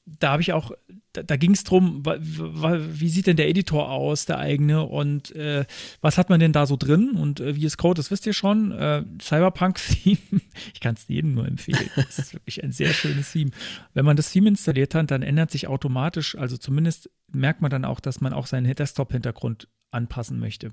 da 0.06 0.32
habe 0.32 0.42
ich 0.42 0.54
auch, 0.54 0.72
da, 1.18 1.24
da 1.24 1.36
ging 1.36 1.52
es 1.52 1.64
darum, 1.64 2.04
wie 2.06 3.10
sieht 3.10 3.28
denn 3.28 3.38
der 3.38 3.50
Editor 3.50 3.90
aus, 3.90 4.26
der 4.26 4.38
eigene, 4.38 4.84
und 4.84 5.36
äh, 5.36 5.66
was 6.02 6.18
hat 6.18 6.30
man 6.30 6.40
denn 6.40 6.54
da 6.54 6.66
so 6.66 6.78
drin 6.78 7.12
und 7.12 7.40
äh, 7.40 7.56
wie 7.56 7.66
ist 7.66 7.78
Code, 7.78 8.00
das 8.00 8.12
wisst 8.12 8.26
ihr 8.26 8.34
schon. 8.34 8.72
Äh, 8.72 9.04
Cyberpunk-Theme, 9.20 10.18
ich 10.74 10.80
kann 10.80 10.96
es 10.96 11.08
jedem 11.08 11.34
nur 11.34 11.48
empfehlen. 11.48 11.90
Das 11.96 12.20
ist 12.20 12.34
wirklich 12.34 12.64
ein 12.64 12.72
sehr 12.72 12.94
schönes 12.94 13.32
Theme. 13.32 13.52
Wenn 13.94 14.06
man 14.06 14.16
das 14.16 14.32
Theme 14.32 14.50
installiert 14.50 14.94
hat, 14.94 15.12
dann 15.12 15.24
ändert 15.24 15.52
sich 15.52 15.68
automatisch, 15.68 16.38
also 16.38 16.58
zumindest 16.58 17.10
merkt 17.32 17.62
man 17.62 17.72
dann 17.72 17.86
auch, 17.86 18.00
dass 18.00 18.22
man 18.22 18.34
auch 18.34 18.48
seinen 18.48 18.74
Desktop-Hintergrund 18.74 19.68
anpassen 19.92 20.40
möchte. 20.40 20.72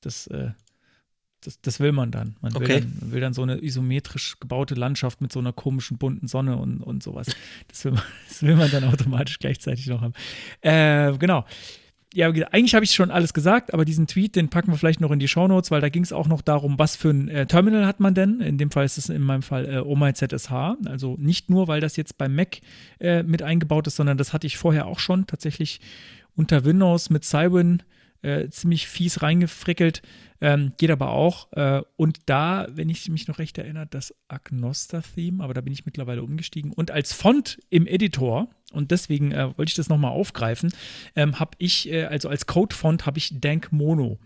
Das 0.00 0.26
äh, 0.26 0.50
das, 1.42 1.60
das 1.60 1.80
will 1.80 1.92
man 1.92 2.10
dann. 2.10 2.36
Man 2.40 2.54
will, 2.54 2.68
dann, 2.68 3.12
will 3.12 3.20
dann 3.20 3.34
so 3.34 3.42
eine 3.42 3.62
isometrisch 3.62 4.38
gebaute 4.40 4.74
Landschaft 4.74 5.20
mit 5.20 5.32
so 5.32 5.40
einer 5.40 5.52
komischen 5.52 5.98
bunten 5.98 6.28
Sonne 6.28 6.56
und, 6.56 6.80
und 6.80 7.02
sowas. 7.02 7.26
Das 7.68 7.84
will, 7.84 7.92
man, 7.92 8.02
das 8.28 8.42
will 8.42 8.56
man 8.56 8.70
dann 8.70 8.84
automatisch 8.84 9.38
gleichzeitig 9.38 9.86
noch 9.88 10.00
haben. 10.00 10.14
Äh, 10.60 11.16
genau. 11.18 11.44
Ja, 12.14 12.28
eigentlich 12.28 12.74
habe 12.74 12.84
ich 12.84 12.92
schon 12.92 13.10
alles 13.10 13.32
gesagt, 13.32 13.72
aber 13.72 13.86
diesen 13.86 14.06
Tweet, 14.06 14.36
den 14.36 14.50
packen 14.50 14.70
wir 14.70 14.76
vielleicht 14.76 15.00
noch 15.00 15.10
in 15.10 15.18
die 15.18 15.28
Shownotes, 15.28 15.70
weil 15.70 15.80
da 15.80 15.88
ging 15.88 16.02
es 16.02 16.12
auch 16.12 16.28
noch 16.28 16.42
darum, 16.42 16.78
was 16.78 16.94
für 16.94 17.08
ein 17.08 17.28
äh, 17.28 17.46
Terminal 17.46 17.86
hat 17.86 18.00
man 18.00 18.14
denn. 18.14 18.40
In 18.40 18.58
dem 18.58 18.70
Fall 18.70 18.84
ist 18.84 18.98
es 18.98 19.08
in 19.08 19.22
meinem 19.22 19.42
Fall 19.42 19.66
äh, 19.66 19.78
OMI 19.78 20.12
ZSH. 20.12 20.52
Also 20.84 21.16
nicht 21.18 21.48
nur, 21.48 21.68
weil 21.68 21.80
das 21.80 21.96
jetzt 21.96 22.18
beim 22.18 22.34
Mac 22.34 22.60
äh, 23.00 23.22
mit 23.22 23.42
eingebaut 23.42 23.86
ist, 23.86 23.96
sondern 23.96 24.18
das 24.18 24.34
hatte 24.34 24.46
ich 24.46 24.58
vorher 24.58 24.86
auch 24.86 24.98
schon 24.98 25.26
tatsächlich 25.26 25.80
unter 26.36 26.66
Windows 26.66 27.08
mit 27.08 27.24
Cywin 27.24 27.82
äh, 28.22 28.48
ziemlich 28.48 28.86
fies 28.86 29.22
reingefrickelt. 29.22 30.02
Ähm, 30.40 30.72
geht 30.76 30.90
aber 30.90 31.10
auch. 31.10 31.52
Äh, 31.52 31.82
und 31.96 32.20
da, 32.26 32.66
wenn 32.70 32.88
ich 32.88 33.08
mich 33.08 33.28
noch 33.28 33.38
recht 33.38 33.58
erinnere, 33.58 33.86
das 33.86 34.14
Agnoster-Theme, 34.28 35.42
aber 35.42 35.54
da 35.54 35.60
bin 35.60 35.72
ich 35.72 35.86
mittlerweile 35.86 36.22
umgestiegen. 36.22 36.72
Und 36.72 36.90
als 36.90 37.12
Font 37.12 37.58
im 37.70 37.86
Editor, 37.86 38.48
und 38.72 38.90
deswegen 38.90 39.32
äh, 39.32 39.56
wollte 39.56 39.70
ich 39.70 39.76
das 39.76 39.88
nochmal 39.88 40.12
aufgreifen, 40.12 40.72
ähm, 41.14 41.38
habe 41.38 41.52
ich, 41.58 41.90
äh, 41.90 42.04
also 42.04 42.28
als 42.28 42.46
Code-Font 42.46 43.06
habe 43.06 43.18
ich 43.18 43.40
Dank 43.40 43.70
Mono. 43.70 44.18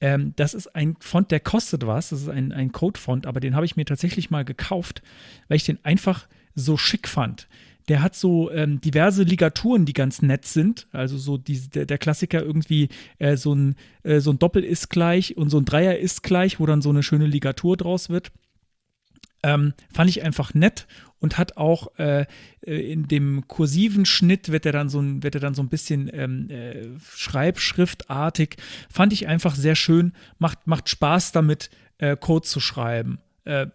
Ähm, 0.00 0.32
das 0.36 0.54
ist 0.54 0.68
ein 0.76 0.96
Font, 1.00 1.30
der 1.30 1.40
kostet 1.40 1.86
was. 1.86 2.10
Das 2.10 2.22
ist 2.22 2.28
ein, 2.28 2.52
ein 2.52 2.70
Code-Font, 2.70 3.26
aber 3.26 3.40
den 3.40 3.56
habe 3.56 3.66
ich 3.66 3.76
mir 3.76 3.84
tatsächlich 3.84 4.30
mal 4.30 4.44
gekauft, 4.44 5.02
weil 5.48 5.56
ich 5.56 5.64
den 5.64 5.84
einfach 5.84 6.28
so 6.54 6.76
schick 6.76 7.08
fand 7.08 7.48
der 7.88 8.02
hat 8.02 8.14
so 8.14 8.50
ähm, 8.50 8.80
diverse 8.80 9.22
Ligaturen, 9.22 9.84
die 9.84 9.92
ganz 9.92 10.22
nett 10.22 10.44
sind. 10.44 10.86
Also 10.92 11.18
so 11.18 11.36
die, 11.38 11.68
der, 11.68 11.86
der 11.86 11.98
Klassiker 11.98 12.42
irgendwie 12.42 12.88
äh, 13.18 13.36
so, 13.36 13.54
ein, 13.54 13.76
äh, 14.02 14.20
so 14.20 14.30
ein 14.30 14.38
Doppel 14.38 14.64
ist 14.64 14.88
gleich 14.88 15.36
und 15.36 15.50
so 15.50 15.58
ein 15.58 15.64
Dreier 15.64 15.98
ist 15.98 16.22
gleich, 16.22 16.60
wo 16.60 16.66
dann 16.66 16.82
so 16.82 16.90
eine 16.90 17.02
schöne 17.02 17.26
Ligatur 17.26 17.76
draus 17.76 18.08
wird. 18.08 18.32
Ähm, 19.42 19.74
fand 19.92 20.08
ich 20.08 20.22
einfach 20.22 20.54
nett 20.54 20.86
und 21.18 21.36
hat 21.36 21.56
auch 21.56 21.98
äh, 21.98 22.26
äh 22.64 22.92
in 22.92 23.08
dem 23.08 23.48
kursiven 23.48 24.06
Schnitt 24.06 24.52
wird 24.52 24.66
er 24.66 24.72
dann 24.72 24.88
so 24.88 25.00
ein, 25.00 25.24
wird 25.24 25.34
er 25.34 25.40
dann 25.40 25.54
so 25.54 25.62
ein 25.62 25.68
bisschen 25.68 26.08
ähm, 26.12 26.48
äh, 26.48 26.86
Schreibschriftartig. 27.16 28.56
Fand 28.88 29.12
ich 29.12 29.26
einfach 29.26 29.56
sehr 29.56 29.74
schön, 29.74 30.12
macht, 30.38 30.68
macht 30.68 30.88
Spaß 30.88 31.32
damit, 31.32 31.70
äh, 31.98 32.16
Code 32.16 32.46
zu 32.46 32.60
schreiben. 32.60 33.18
Äh, 33.44 33.66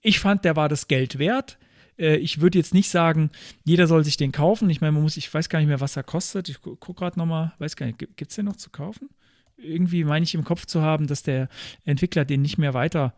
ich 0.00 0.20
fand, 0.20 0.44
der 0.44 0.54
war 0.54 0.68
das 0.68 0.86
Geld 0.86 1.18
wert. 1.18 1.58
Äh, 2.02 2.16
ich 2.16 2.40
würde 2.40 2.58
jetzt 2.58 2.74
nicht 2.74 2.90
sagen, 2.90 3.30
jeder 3.64 3.86
soll 3.86 4.04
sich 4.04 4.16
den 4.16 4.32
kaufen. 4.32 4.68
Ich 4.68 4.80
meine, 4.80 4.92
man 4.92 5.02
muss, 5.02 5.16
ich 5.16 5.32
weiß 5.32 5.48
gar 5.48 5.60
nicht 5.60 5.68
mehr, 5.68 5.80
was 5.80 5.96
er 5.96 6.02
kostet. 6.02 6.48
Ich 6.48 6.60
gucke 6.60 6.94
gerade 6.94 7.18
nochmal, 7.18 7.52
weiß 7.58 7.76
gar 7.76 7.86
nicht, 7.86 7.98
gibt 7.98 8.30
es 8.30 8.36
den 8.36 8.46
noch 8.46 8.56
zu 8.56 8.70
kaufen? 8.70 9.08
Irgendwie 9.56 10.04
meine 10.04 10.24
ich 10.24 10.34
im 10.34 10.44
Kopf 10.44 10.66
zu 10.66 10.82
haben, 10.82 11.06
dass 11.06 11.22
der 11.22 11.48
Entwickler 11.84 12.24
den 12.24 12.42
nicht 12.42 12.58
mehr 12.58 12.74
weiter 12.74 13.14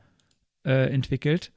äh, 0.65 0.93
entwickelt. 0.93 1.53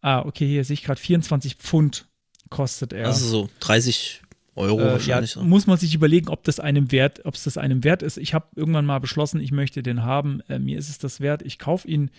Ah, 0.00 0.20
okay, 0.20 0.46
hier 0.46 0.64
sehe 0.64 0.74
ich 0.74 0.84
gerade 0.84 1.00
24 1.00 1.56
Pfund 1.56 2.06
kostet 2.50 2.92
er. 2.92 3.06
Also 3.06 3.26
so 3.26 3.48
30 3.60 4.22
Euro 4.54 4.80
äh, 4.80 4.92
wahrscheinlich. 4.92 5.34
Ja, 5.34 5.42
muss 5.42 5.66
man 5.66 5.78
sich 5.78 5.94
überlegen, 5.94 6.28
ob 6.28 6.44
das 6.44 6.60
einem 6.60 6.92
wert, 6.92 7.24
ob 7.24 7.34
es 7.34 7.44
das 7.44 7.56
einem 7.56 7.82
wert 7.82 8.02
ist. 8.02 8.18
Ich 8.18 8.34
habe 8.34 8.46
irgendwann 8.54 8.84
mal 8.84 8.98
beschlossen, 8.98 9.40
ich 9.40 9.50
möchte 9.50 9.82
den 9.82 10.02
haben. 10.02 10.40
Äh, 10.48 10.58
mir 10.58 10.78
ist 10.78 10.90
es 10.90 10.98
das 10.98 11.20
wert. 11.20 11.42
Ich 11.42 11.58
kaufe 11.58 11.88
ihn 11.88 12.10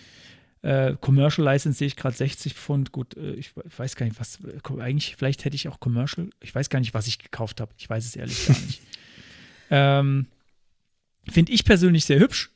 äh, 0.63 0.95
Commercial 1.01 1.45
License 1.45 1.77
sehe 1.77 1.87
ich 1.87 1.97
gerade 1.97 2.15
60 2.15 2.53
Pfund. 2.53 2.91
Gut, 2.91 3.15
äh, 3.17 3.33
ich 3.33 3.51
weiß 3.55 3.95
gar 3.95 4.05
nicht, 4.05 4.19
was. 4.19 4.39
Eigentlich, 4.79 5.15
vielleicht 5.17 5.43
hätte 5.45 5.55
ich 5.55 5.67
auch 5.67 5.79
Commercial. 5.79 6.29
Ich 6.39 6.55
weiß 6.55 6.69
gar 6.69 6.79
nicht, 6.79 6.93
was 6.93 7.05
ich 7.05 7.19
gekauft 7.19 7.59
habe. 7.61 7.71
Ich 7.77 7.89
weiß 7.89 8.05
es 8.05 8.15
ehrlich 8.15 8.47
gar 8.47 8.59
nicht. 8.59 8.81
ähm, 9.69 10.27
finde 11.29 11.51
ich 11.51 11.65
persönlich 11.65 12.05
sehr 12.05 12.19
hübsch. 12.19 12.49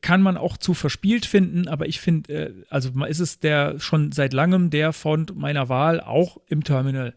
Kann 0.00 0.22
man 0.22 0.36
auch 0.36 0.56
zu 0.56 0.72
verspielt 0.72 1.26
finden, 1.26 1.68
aber 1.68 1.86
ich 1.86 2.00
finde, 2.00 2.32
äh, 2.32 2.52
also 2.70 2.90
ist 3.04 3.20
es 3.20 3.40
der 3.40 3.78
schon 3.78 4.12
seit 4.12 4.32
langem 4.32 4.70
der 4.70 4.92
Font 4.92 5.36
meiner 5.36 5.68
Wahl, 5.68 6.00
auch 6.00 6.38
im 6.48 6.64
Terminal 6.64 7.14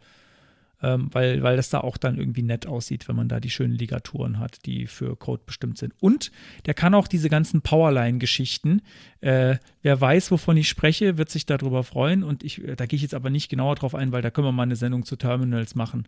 ähm, 0.84 1.08
weil, 1.12 1.42
weil 1.42 1.56
das 1.56 1.70
da 1.70 1.80
auch 1.80 1.98
dann 1.98 2.18
irgendwie 2.18 2.44
nett 2.44 2.68
aussieht, 2.68 3.08
wenn 3.08 3.16
man 3.16 3.30
da 3.30 3.40
die 3.40 3.50
schönen 3.50 3.74
Ligaturen 3.74 4.38
hat, 4.38 4.66
die 4.66 4.86
für 4.86 5.16
Code 5.16 5.42
bestimmt 5.46 5.78
sind. 5.78 5.94
Und 6.02 6.32
der 6.66 6.74
kann 6.74 6.94
auch 6.94 7.08
diese 7.08 7.30
ganzen 7.30 7.62
Powerline-Geschichten. 7.62 8.82
Äh, 9.22 9.58
wer 9.82 10.02
weiß, 10.02 10.30
wovon 10.32 10.58
ich 10.58 10.68
spreche, 10.68 11.18
wird 11.18 11.30
sich 11.30 11.46
darüber 11.46 11.86
freuen. 11.86 12.24
Und 12.24 12.44
ich, 12.44 12.62
äh, 12.62 12.76
da 12.76 12.86
gehe 12.86 12.98
ich 12.98 13.02
jetzt 13.02 13.14
aber 13.16 13.30
nicht 13.30 13.50
genauer 13.50 13.76
drauf 13.76 13.96
ein, 13.96 14.12
weil 14.12 14.22
da 14.22 14.30
können 14.30 14.46
wir 14.46 14.52
mal 14.52 14.64
eine 14.64 14.76
Sendung 14.76 15.06
zu 15.06 15.16
Terminals 15.16 15.74
machen. 15.74 16.06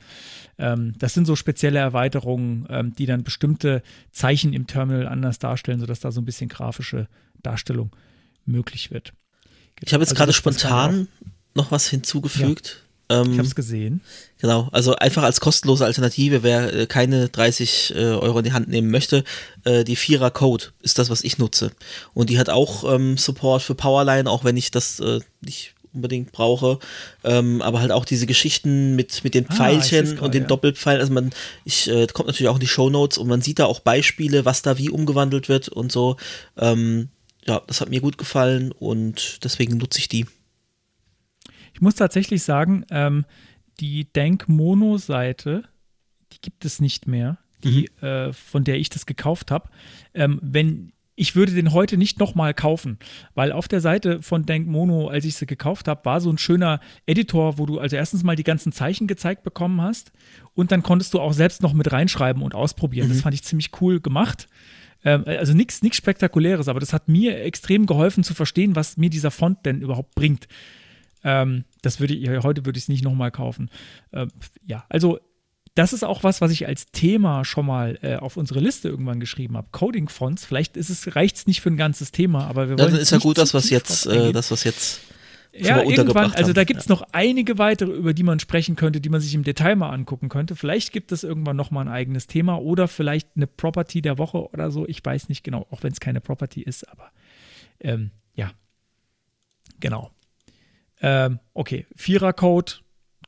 Ähm, 0.57 0.93
das 0.99 1.13
sind 1.13 1.25
so 1.25 1.37
spezielle 1.37 1.79
Erweiterungen, 1.79 2.67
ähm, 2.69 2.93
die 2.93 3.05
dann 3.05 3.23
bestimmte 3.23 3.81
Zeichen 4.11 4.51
im 4.51 4.67
Terminal 4.67 5.07
anders 5.07 5.39
darstellen, 5.39 5.79
sodass 5.79 6.01
da 6.01 6.11
so 6.11 6.19
ein 6.19 6.25
bisschen 6.25 6.49
grafische 6.49 7.07
Darstellung 7.41 7.95
möglich 8.45 8.91
wird. 8.91 9.13
Ich 9.81 9.93
habe 9.93 10.01
jetzt 10.01 10.11
also 10.11 10.19
gerade 10.19 10.33
spontan 10.33 11.07
noch 11.53 11.71
was 11.71 11.87
hinzugefügt. 11.87 12.81
Ja. 12.81 12.84
Ähm, 13.09 13.31
ich 13.31 13.37
habe 13.37 13.47
es 13.47 13.55
gesehen. 13.55 14.01
Genau, 14.39 14.69
also 14.71 14.95
einfach 14.95 15.23
als 15.23 15.39
kostenlose 15.39 15.85
Alternative, 15.85 16.43
wer 16.43 16.73
äh, 16.73 16.85
keine 16.87 17.29
30 17.29 17.93
äh, 17.95 17.99
Euro 17.99 18.39
in 18.39 18.45
die 18.45 18.53
Hand 18.53 18.67
nehmen 18.67 18.89
möchte, 18.89 19.23
äh, 19.63 19.83
die 19.83 19.95
Vierer 19.95 20.31
Code 20.31 20.65
ist 20.81 20.97
das, 20.97 21.09
was 21.09 21.23
ich 21.23 21.37
nutze. 21.37 21.71
Und 22.13 22.29
die 22.29 22.39
hat 22.39 22.49
auch 22.49 22.91
ähm, 22.91 23.17
Support 23.17 23.61
für 23.61 23.75
Powerline, 23.75 24.29
auch 24.29 24.43
wenn 24.43 24.57
ich 24.57 24.71
das 24.71 24.99
äh, 24.99 25.19
nicht 25.41 25.75
unbedingt 25.95 26.31
brauche, 26.31 26.79
ähm, 27.23 27.61
aber 27.61 27.79
halt 27.79 27.91
auch 27.91 28.05
diese 28.05 28.25
Geschichten 28.25 28.95
mit, 28.95 29.23
mit 29.23 29.33
den 29.33 29.49
ah, 29.49 29.53
Pfeilchen 29.53 30.19
ah, 30.19 30.23
und 30.23 30.33
den 30.33 30.43
ja. 30.43 30.47
Doppelpfeilen, 30.47 30.99
also 30.99 31.13
man, 31.13 31.31
ich, 31.63 31.89
äh, 31.89 32.05
kommt 32.07 32.27
natürlich 32.27 32.49
auch 32.49 32.55
in 32.55 32.61
die 32.61 32.67
Show 32.67 32.89
Notes 32.89 33.17
und 33.17 33.27
man 33.27 33.41
sieht 33.41 33.59
da 33.59 33.65
auch 33.65 33.79
Beispiele, 33.79 34.45
was 34.45 34.61
da 34.61 34.77
wie 34.77 34.89
umgewandelt 34.89 35.47
wird 35.47 35.69
und 35.69 35.91
so. 35.91 36.17
Ähm, 36.57 37.09
ja, 37.47 37.61
das 37.65 37.81
hat 37.81 37.89
mir 37.89 38.01
gut 38.01 38.17
gefallen 38.17 38.73
und 38.73 39.43
deswegen 39.43 39.77
nutze 39.77 39.99
ich 39.99 40.09
die. 40.09 40.25
Ich 41.75 41.81
muss 41.81 41.95
tatsächlich 41.95 42.41
sagen, 42.43 42.85
ähm, 42.89 43.25
die 43.81 44.05
Denk-Mono-Seite, 44.05 45.65
die 46.31 46.39
gibt 46.39 46.63
es 46.63 46.79
nicht 46.79 47.05
mehr, 47.05 47.37
die, 47.65 47.89
mhm. 47.99 48.07
äh, 48.07 48.33
von 48.33 48.63
der 48.63 48.77
ich 48.77 48.87
das 48.87 49.05
gekauft 49.05 49.51
habe. 49.51 49.67
Ähm, 50.13 50.39
wenn 50.41 50.93
ich 51.17 51.35
würde 51.35 51.51
den 51.51 51.73
heute 51.73 51.97
nicht 51.97 52.17
nochmal 52.17 52.53
kaufen, 52.53 52.97
weil 53.33 53.51
auf 53.51 53.67
der 53.67 53.81
Seite 53.81 54.21
von 54.21 54.45
Denk 54.45 54.67
Mono, 54.67 55.09
als 55.09 55.25
ich 55.25 55.35
sie 55.35 55.45
gekauft 55.45 55.89
habe, 55.89 56.05
war 56.05 56.21
so 56.21 56.29
ein 56.29 56.37
schöner 56.37 56.79
Editor, 57.07 57.57
wo 57.57 57.65
du 57.65 57.77
also 57.77 57.97
erstens 57.97 58.23
mal 58.23 58.37
die 58.37 58.43
ganzen 58.45 58.71
Zeichen 58.71 59.05
gezeigt 59.05 59.43
bekommen 59.43 59.81
hast 59.81 60.13
und 60.53 60.71
dann 60.71 60.81
konntest 60.81 61.13
du 61.13 61.19
auch 61.19 61.33
selbst 61.33 61.61
noch 61.61 61.73
mit 61.73 61.91
reinschreiben 61.91 62.41
und 62.41 62.55
ausprobieren. 62.55 63.07
Mhm. 63.09 63.11
Das 63.11 63.21
fand 63.21 63.35
ich 63.35 63.43
ziemlich 63.43 63.71
cool 63.81 63.99
gemacht. 63.99 64.47
Ähm, 65.03 65.23
also 65.25 65.53
nichts 65.53 65.81
Spektakuläres, 65.91 66.69
aber 66.69 66.79
das 66.79 66.93
hat 66.93 67.09
mir 67.09 67.41
extrem 67.43 67.85
geholfen 67.85 68.23
zu 68.23 68.33
verstehen, 68.33 68.77
was 68.77 68.95
mir 68.95 69.09
dieser 69.09 69.31
Font 69.31 69.65
denn 69.65 69.81
überhaupt 69.81 70.15
bringt. 70.15 70.47
Ähm, 71.25 71.65
das 71.81 71.99
würde 71.99 72.13
ich, 72.13 72.29
heute 72.43 72.65
würde 72.65 72.77
ich 72.77 72.85
es 72.85 72.87
nicht 72.87 73.03
nochmal 73.03 73.31
kaufen. 73.31 73.69
Äh, 74.11 74.27
ja, 74.63 74.85
also 74.87 75.19
das 75.73 75.91
ist 75.91 76.03
auch 76.03 76.23
was, 76.23 76.39
was 76.39 76.51
ich 76.51 76.67
als 76.67 76.85
Thema 76.91 77.43
schon 77.43 77.65
mal 77.65 77.99
äh, 78.01 78.15
auf 78.15 78.37
unsere 78.37 78.61
Liste 78.61 78.87
irgendwann 78.87 79.19
geschrieben 79.19 79.57
habe. 79.57 79.67
Coding 79.71 80.07
Fonts. 80.07 80.45
Vielleicht 80.45 80.77
ist 80.77 80.89
es 80.89 81.15
reicht 81.15 81.35
es 81.35 81.47
nicht 81.47 81.61
für 81.61 81.69
ein 81.69 81.77
ganzes 81.77 82.11
Thema, 82.11 82.47
aber 82.47 82.69
wir 82.69 82.77
wollen. 82.77 82.91
Dann 82.91 83.01
ist 83.01 83.11
ja 83.11 83.17
gut, 83.17 83.37
das 83.37 83.53
was 83.53 83.69
jetzt, 83.69 84.05
äh, 84.05 84.31
das 84.31 84.51
was 84.51 84.63
jetzt. 84.63 85.01
Ja, 85.57 85.81
irgendwann, 85.81 86.33
also 86.33 86.51
da 86.51 86.65
gibt 86.65 86.81
es 86.81 86.87
ja. 86.87 86.93
noch 86.93 87.01
einige 87.13 87.57
weitere, 87.57 87.91
über 87.91 88.13
die 88.13 88.23
man 88.23 88.39
sprechen 88.39 88.75
könnte, 88.75 88.99
die 88.99 89.07
man 89.07 89.21
sich 89.21 89.33
im 89.33 89.43
Detail 89.43 89.77
mal 89.77 89.89
angucken 89.89 90.27
könnte. 90.27 90.55
Vielleicht 90.55 90.91
gibt 90.91 91.13
es 91.13 91.23
irgendwann 91.23 91.55
noch 91.55 91.71
mal 91.71 91.81
ein 91.81 91.87
eigenes 91.87 92.27
Thema 92.27 92.61
oder 92.61 92.89
vielleicht 92.89 93.29
eine 93.37 93.47
Property 93.47 94.01
der 94.01 94.17
Woche 94.17 94.49
oder 94.49 94.69
so. 94.69 94.85
Ich 94.85 95.03
weiß 95.03 95.29
nicht 95.29 95.45
genau, 95.45 95.65
auch 95.71 95.81
wenn 95.81 95.93
es 95.93 96.01
keine 96.01 96.19
Property 96.19 96.61
ist, 96.61 96.89
aber 96.89 97.09
ähm, 97.79 98.11
ja, 98.33 98.51
genau. 99.79 100.11
Ähm, 101.01 101.39
okay, 101.53 101.85
Vierer-Code 101.95 102.73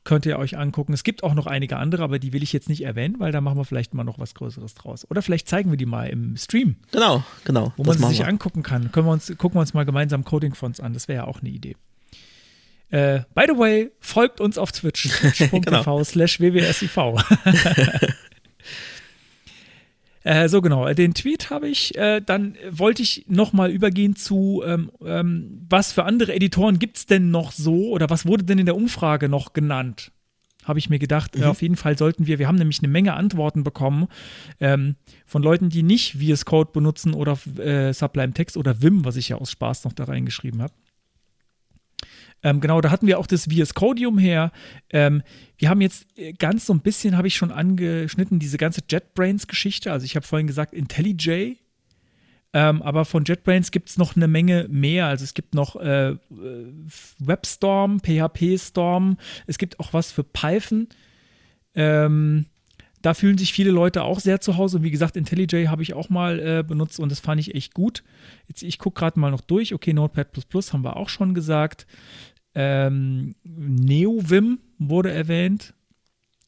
könnt 0.04 0.24
ihr 0.24 0.38
euch 0.38 0.56
angucken. 0.56 0.94
Es 0.94 1.04
gibt 1.04 1.22
auch 1.22 1.34
noch 1.34 1.46
einige 1.46 1.76
andere, 1.76 2.02
aber 2.02 2.18
die 2.18 2.32
will 2.32 2.42
ich 2.42 2.52
jetzt 2.54 2.68
nicht 2.70 2.82
erwähnen, 2.82 3.16
weil 3.18 3.30
da 3.30 3.42
machen 3.42 3.58
wir 3.58 3.64
vielleicht 3.64 3.92
mal 3.92 4.04
noch 4.04 4.18
was 4.18 4.34
Größeres 4.34 4.74
draus. 4.74 5.06
Oder 5.10 5.20
vielleicht 5.20 5.48
zeigen 5.48 5.70
wir 5.70 5.76
die 5.76 5.86
mal 5.86 6.08
im 6.08 6.36
Stream. 6.36 6.76
Genau, 6.92 7.22
genau. 7.44 7.74
Wo 7.76 7.84
man 7.84 7.98
sie 7.98 8.06
sich 8.06 8.20
wir. 8.20 8.28
angucken 8.28 8.62
kann. 8.62 8.90
Können 8.90 9.06
wir 9.06 9.12
uns, 9.12 9.26
gucken 9.36 9.56
wir 9.56 9.60
uns 9.60 9.74
mal 9.74 9.84
gemeinsam 9.84 10.24
Coding-Fonts 10.24 10.80
an. 10.80 10.94
Das 10.94 11.08
wäre 11.08 11.24
ja 11.24 11.24
auch 11.26 11.40
eine 11.40 11.50
Idee. 11.50 11.76
Äh, 12.90 13.20
by 13.34 13.44
the 13.46 13.58
way, 13.58 13.90
folgt 14.00 14.40
uns 14.40 14.56
auf 14.56 14.72
Twitch. 14.72 15.08
Twitch.tv 15.20 15.60
genau. 15.60 16.04
slash 16.04 16.40
wwsiv. 16.40 16.96
Äh, 20.28 20.50
so 20.50 20.60
genau, 20.60 20.92
den 20.92 21.14
Tweet 21.14 21.48
habe 21.48 21.68
ich. 21.68 21.96
Äh, 21.96 22.20
dann 22.20 22.56
wollte 22.70 23.02
ich 23.02 23.24
nochmal 23.28 23.70
übergehen 23.70 24.14
zu, 24.14 24.62
ähm, 24.62 24.90
ähm, 25.02 25.66
was 25.70 25.94
für 25.94 26.04
andere 26.04 26.34
Editoren 26.34 26.78
gibt 26.78 26.98
es 26.98 27.06
denn 27.06 27.30
noch 27.30 27.50
so 27.50 27.88
oder 27.88 28.10
was 28.10 28.26
wurde 28.26 28.44
denn 28.44 28.58
in 28.58 28.66
der 28.66 28.76
Umfrage 28.76 29.30
noch 29.30 29.54
genannt? 29.54 30.12
habe 30.64 30.78
ich 30.78 30.90
mir 30.90 30.98
gedacht, 30.98 31.34
äh, 31.34 31.44
auf 31.44 31.62
jeden 31.62 31.76
Fall 31.76 31.96
sollten 31.96 32.26
wir, 32.26 32.38
wir 32.38 32.46
haben 32.46 32.56
nämlich 32.58 32.80
eine 32.80 32.88
Menge 32.88 33.14
Antworten 33.14 33.64
bekommen 33.64 34.06
ähm, 34.60 34.96
von 35.24 35.42
Leuten, 35.42 35.70
die 35.70 35.82
nicht 35.82 36.18
VS 36.18 36.44
Code 36.44 36.72
benutzen 36.74 37.14
oder 37.14 37.38
äh, 37.56 37.94
Sublime 37.94 38.34
Text 38.34 38.58
oder 38.58 38.82
Vim, 38.82 39.06
was 39.06 39.16
ich 39.16 39.30
ja 39.30 39.38
aus 39.38 39.50
Spaß 39.50 39.84
noch 39.84 39.94
da 39.94 40.04
reingeschrieben 40.04 40.60
habe. 40.60 40.74
Ähm, 42.42 42.60
genau, 42.60 42.80
da 42.80 42.90
hatten 42.90 43.06
wir 43.06 43.18
auch 43.18 43.26
das 43.26 43.44
VS 43.44 43.74
Codium 43.74 44.18
her. 44.18 44.52
Ähm, 44.90 45.22
wir 45.56 45.68
haben 45.68 45.80
jetzt 45.80 46.06
äh, 46.16 46.32
ganz 46.32 46.66
so 46.66 46.72
ein 46.72 46.80
bisschen, 46.80 47.16
habe 47.16 47.28
ich 47.28 47.36
schon 47.36 47.50
angeschnitten, 47.50 48.38
diese 48.38 48.58
ganze 48.58 48.82
JetBrains-Geschichte. 48.88 49.90
Also 49.90 50.04
ich 50.04 50.14
habe 50.16 50.26
vorhin 50.26 50.46
gesagt 50.46 50.72
IntelliJ. 50.72 51.56
Ähm, 52.54 52.80
aber 52.82 53.04
von 53.04 53.24
JetBrains 53.24 53.70
gibt 53.70 53.90
es 53.90 53.98
noch 53.98 54.16
eine 54.16 54.28
Menge 54.28 54.66
mehr. 54.70 55.06
Also 55.06 55.24
es 55.24 55.34
gibt 55.34 55.54
noch 55.54 55.76
äh, 55.76 56.16
WebStorm, 57.18 58.00
PHP-Storm. 58.00 59.18
Es 59.46 59.58
gibt 59.58 59.78
auch 59.80 59.92
was 59.92 60.12
für 60.12 60.24
Python. 60.24 60.88
Ähm, 61.74 62.46
da 63.08 63.14
fühlen 63.14 63.38
sich 63.38 63.54
viele 63.54 63.70
Leute 63.70 64.02
auch 64.02 64.20
sehr 64.20 64.42
zu 64.42 64.58
Hause. 64.58 64.76
Und 64.76 64.82
wie 64.82 64.90
gesagt, 64.90 65.16
IntelliJ 65.16 65.68
habe 65.68 65.82
ich 65.82 65.94
auch 65.94 66.10
mal 66.10 66.38
äh, 66.38 66.62
benutzt 66.62 67.00
und 67.00 67.10
das 67.10 67.20
fand 67.20 67.40
ich 67.40 67.54
echt 67.54 67.72
gut. 67.72 68.04
Jetzt, 68.48 68.62
ich 68.62 68.78
gucke 68.78 69.00
gerade 69.00 69.18
mal 69.18 69.30
noch 69.30 69.40
durch. 69.40 69.72
Okay, 69.72 69.94
Notepad 69.94 70.28
haben 70.74 70.84
wir 70.84 70.98
auch 70.98 71.08
schon 71.08 71.32
gesagt. 71.32 71.86
Ähm, 72.54 73.34
NeoVim 73.44 74.58
wurde 74.78 75.10
erwähnt. 75.10 75.72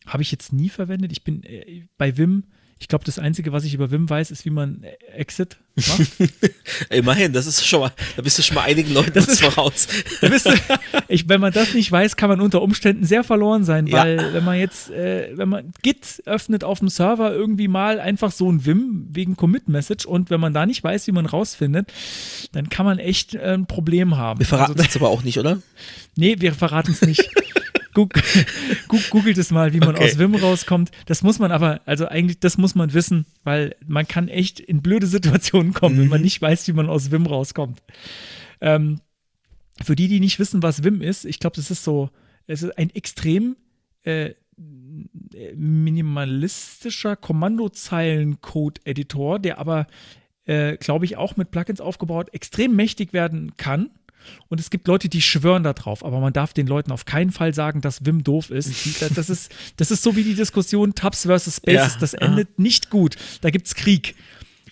Habe 0.05 0.23
ich 0.23 0.31
jetzt 0.33 0.53
nie 0.53 0.69
verwendet. 0.69 1.13
Ich 1.13 1.25
bin 1.25 1.43
äh, 1.45 1.85
bei 1.97 2.19
Vim 2.19 2.45
ich 2.81 2.89
glaube, 2.89 3.05
das 3.05 3.19
Einzige, 3.19 3.53
was 3.53 3.65
ich 3.65 3.75
über 3.75 3.91
Wim 3.91 4.09
weiß, 4.09 4.31
ist, 4.31 4.47
wie 4.47 4.51
man 4.51 4.85
Exit 5.15 5.59
macht. 5.77 6.01
Immerhin, 6.91 7.35
das 7.35 7.47
ist 7.47 7.67
schon 7.67 7.81
mal, 7.81 7.93
da 8.17 8.23
bist 8.23 8.39
du 8.39 8.43
schon 8.43 8.55
mal 8.55 8.63
einigen 8.63 8.95
Leuten 8.95 9.13
das 9.13 9.29
ist, 9.29 9.43
voraus. 9.43 9.87
Du, 10.23 10.29
ich, 11.09 11.29
wenn 11.29 11.43
man 11.43 11.53
das 11.53 11.75
nicht 11.75 11.93
weiß, 11.93 12.17
kann 12.17 12.31
man 12.31 12.41
unter 12.41 12.63
Umständen 12.63 13.05
sehr 13.05 13.23
verloren 13.23 13.65
sein, 13.65 13.93
weil 13.93 14.17
ja. 14.17 14.33
wenn 14.33 14.45
man 14.45 14.59
jetzt, 14.59 14.91
äh, 14.91 15.29
wenn 15.37 15.51
man 15.51 15.75
Git 15.83 16.23
öffnet 16.25 16.65
auf 16.65 16.79
dem 16.79 16.89
Server 16.89 17.35
irgendwie 17.35 17.69
mal 17.69 18.01
einfach 18.01 18.33
so 18.33 18.51
ein 18.51 18.65
Wim 18.65 19.09
wegen 19.13 19.37
Commit-Message 19.37 20.07
und 20.07 20.31
wenn 20.31 20.41
man 20.41 20.55
da 20.55 20.65
nicht 20.65 20.83
weiß, 20.83 21.07
wie 21.07 21.13
man 21.13 21.27
rausfindet, 21.27 21.93
dann 22.53 22.71
kann 22.71 22.87
man 22.87 22.99
echt 22.99 23.35
äh, 23.35 23.53
ein 23.53 23.67
Problem 23.67 24.17
haben. 24.17 24.41
Wir 24.41 24.47
verraten 24.47 24.73
also, 24.73 24.85
das 24.85 24.97
aber 24.97 25.11
auch 25.11 25.23
nicht, 25.23 25.39
oder? 25.39 25.59
Nee, 26.17 26.37
wir 26.41 26.53
verraten 26.53 26.91
es 26.91 27.03
nicht. 27.03 27.31
Googelt 27.93 29.39
es 29.39 29.51
mal, 29.51 29.73
wie 29.73 29.81
man 29.81 29.97
okay. 29.97 30.05
aus 30.05 30.19
Wim 30.19 30.35
rauskommt. 30.35 30.91
Das 31.07 31.23
muss 31.23 31.39
man 31.39 31.53
aber, 31.53 31.81
also 31.87 32.07
eigentlich, 32.07 32.41
das 32.41 32.59
muss 32.59 32.75
man 32.75 32.93
wissen, 32.95 33.27
weil 33.45 33.75
man 33.87 34.07
kann 34.07 34.29
echt 34.29 34.61
in 34.61 34.83
blöde 34.83 35.07
Situationen 35.07 35.73
kommen, 35.73 35.97
mhm. 35.97 36.03
wenn 36.03 36.09
man 36.09 36.21
mhm. 36.21 36.25
nicht 36.25 36.41
weiß, 36.41 36.69
wie 36.69 36.73
man 36.73 36.89
aus 36.89 37.11
Wim 37.11 37.27
rauskommt. 37.27 37.83
Ähm, 38.61 39.01
für 39.83 39.97
die, 39.97 40.09
die 40.09 40.21
nicht 40.21 40.39
wissen, 40.39 40.63
was 40.63 40.85
Wim 40.85 41.03
ist, 41.03 41.25
ich 41.25 41.41
glaube, 41.41 41.57
das 41.57 41.71
ist 41.71 41.85
so, 41.85 42.11
es 42.47 42.63
ist 42.63 42.77
ein 42.77 42.91
extrem 42.91 43.57
äh, 44.05 44.35
minimalistischer 45.55 47.17
Kommandozeilen-Code-Editor, 47.17 49.39
der 49.39 49.59
aber, 49.59 49.87
äh, 50.45 50.77
glaube 50.77 51.07
ich, 51.07 51.17
auch 51.17 51.37
mit 51.37 51.51
Plugins 51.51 51.81
aufgebaut 51.81 52.35
extrem 52.35 52.77
mächtig 52.77 53.13
werden 53.13 53.57
kann. 53.57 53.91
Und 54.49 54.61
es 54.61 54.71
gibt 54.71 54.89
Leute, 54.89 55.09
die 55.09 55.23
schwören 55.23 55.63
darauf, 55.63 56.05
aber 56.05 56.21
man 56.21 56.33
darf 56.33 56.53
den 56.53 56.67
Leuten 56.67 56.93
auf 56.93 57.05
keinen 57.05 57.31
Fall 57.33 57.55
sagen, 57.55 57.81
dass 57.81 58.05
Wim 58.05 58.25
doof 58.25 58.51
ist. 58.51 58.71
Das 59.15 59.31
ist, 59.31 59.53
das 59.77 59.91
ist 59.91 60.03
so 60.03 60.17
wie 60.17 60.23
die 60.23 60.35
Diskussion 60.35 60.95
Tabs 60.95 61.23
versus 61.23 61.57
Spaces. 61.57 61.95
Ja. 61.95 62.01
Das 62.01 62.15
endet 62.15 62.59
nicht 62.59 62.91
gut. 62.91 63.17
Da 63.41 63.51
gibt 63.51 63.67
es 63.67 63.75
Krieg. 63.75 64.15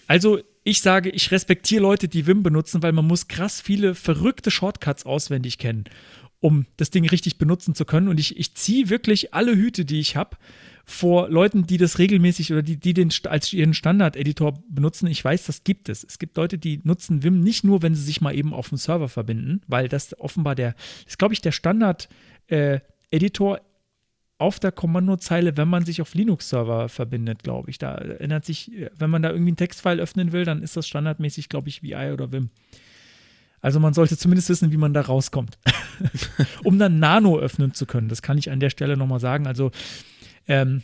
Also 0.07 0.41
ich 0.65 0.81
sage, 0.81 1.11
ich 1.11 1.31
respektiere 1.31 1.83
Leute, 1.83 2.09
die 2.09 2.27
Wim 2.27 2.43
benutzen, 2.43 2.83
weil 2.83 2.93
man 2.93 3.07
muss 3.07 3.29
krass 3.29 3.61
viele 3.61 3.95
verrückte 3.95 4.51
Shortcuts 4.51 5.07
auswendig 5.07 5.59
kennen, 5.59 5.85
um 6.41 6.67
das 6.77 6.91
Ding 6.91 7.09
richtig 7.09 7.39
benutzen 7.39 7.75
zu 7.75 7.85
können. 7.85 8.09
Und 8.09 8.21
ich, 8.21 8.37
ich 8.37 8.55
ziehe 8.55 8.91
wirklich 8.91 9.35
alle 9.35 9.55
Hüte, 9.55 9.85
die 9.85 10.01
ich 10.01 10.17
habe, 10.17 10.37
vor 10.91 11.29
Leuten, 11.29 11.67
die 11.67 11.77
das 11.77 11.99
regelmäßig 11.99 12.51
oder 12.51 12.63
die, 12.63 12.79
die 12.79 12.95
den 12.95 13.13
als 13.25 13.53
ihren 13.53 13.75
Standard-Editor 13.75 14.55
benutzen. 14.71 15.07
Ich 15.07 15.23
weiß, 15.23 15.45
das 15.45 15.63
gibt 15.63 15.91
es. 15.91 16.03
Es 16.03 16.19
gibt 16.19 16.39
Leute, 16.39 16.57
die 16.57 16.81
nutzen 16.83 17.23
Vim 17.23 17.41
nicht 17.41 17.63
nur, 17.63 17.83
wenn 17.83 17.95
sie 17.95 18.03
sich 18.03 18.23
mal 18.23 18.35
eben 18.35 18.55
auf 18.55 18.71
dem 18.71 18.79
Server 18.79 19.11
verbinden, 19.11 19.61
weil 19.67 19.89
das 19.89 20.19
offenbar 20.19 20.55
der, 20.55 20.75
ist 21.07 21.19
glaube 21.19 21.35
ich 21.35 21.43
der 21.43 21.53
Standard-Editor 21.53 23.59
äh, 23.59 23.61
auf 24.39 24.61
der 24.61 24.73
Kommandozeile, 24.73 25.59
wenn 25.59 25.69
man 25.69 25.85
sich 25.85 26.01
auf 26.01 26.15
Linux-Server 26.15 26.89
verbindet, 26.89 27.43
glaube 27.43 27.69
ich. 27.69 27.77
Da 27.77 27.97
ändert 27.97 28.47
sich, 28.47 28.73
wenn 28.97 29.11
man 29.11 29.21
da 29.21 29.29
irgendwie 29.29 29.51
einen 29.51 29.59
Textfile 29.59 30.01
öffnen 30.01 30.33
will, 30.33 30.47
dann 30.47 30.63
ist 30.63 30.75
das 30.75 30.89
standardmäßig, 30.89 31.51
glaube 31.51 31.69
ich, 31.69 31.83
VI 31.83 32.13
oder 32.15 32.33
Vim. 32.33 32.49
Also 33.61 33.79
man 33.79 33.93
sollte 33.93 34.17
zumindest 34.17 34.49
wissen, 34.49 34.73
wie 34.73 34.79
man 34.79 34.95
da 34.95 35.03
rauskommt. 35.03 35.59
um 36.65 36.79
dann 36.79 36.99
Nano 36.99 37.39
öffnen 37.39 37.75
zu 37.75 37.85
können. 37.85 38.09
Das 38.09 38.23
kann 38.23 38.39
ich 38.39 38.51
an 38.51 38.61
der 38.61 38.71
Stelle 38.71 38.97
nochmal 38.97 39.21
sagen. 39.21 39.47
Also 39.47 39.71
ähm, 40.49 40.83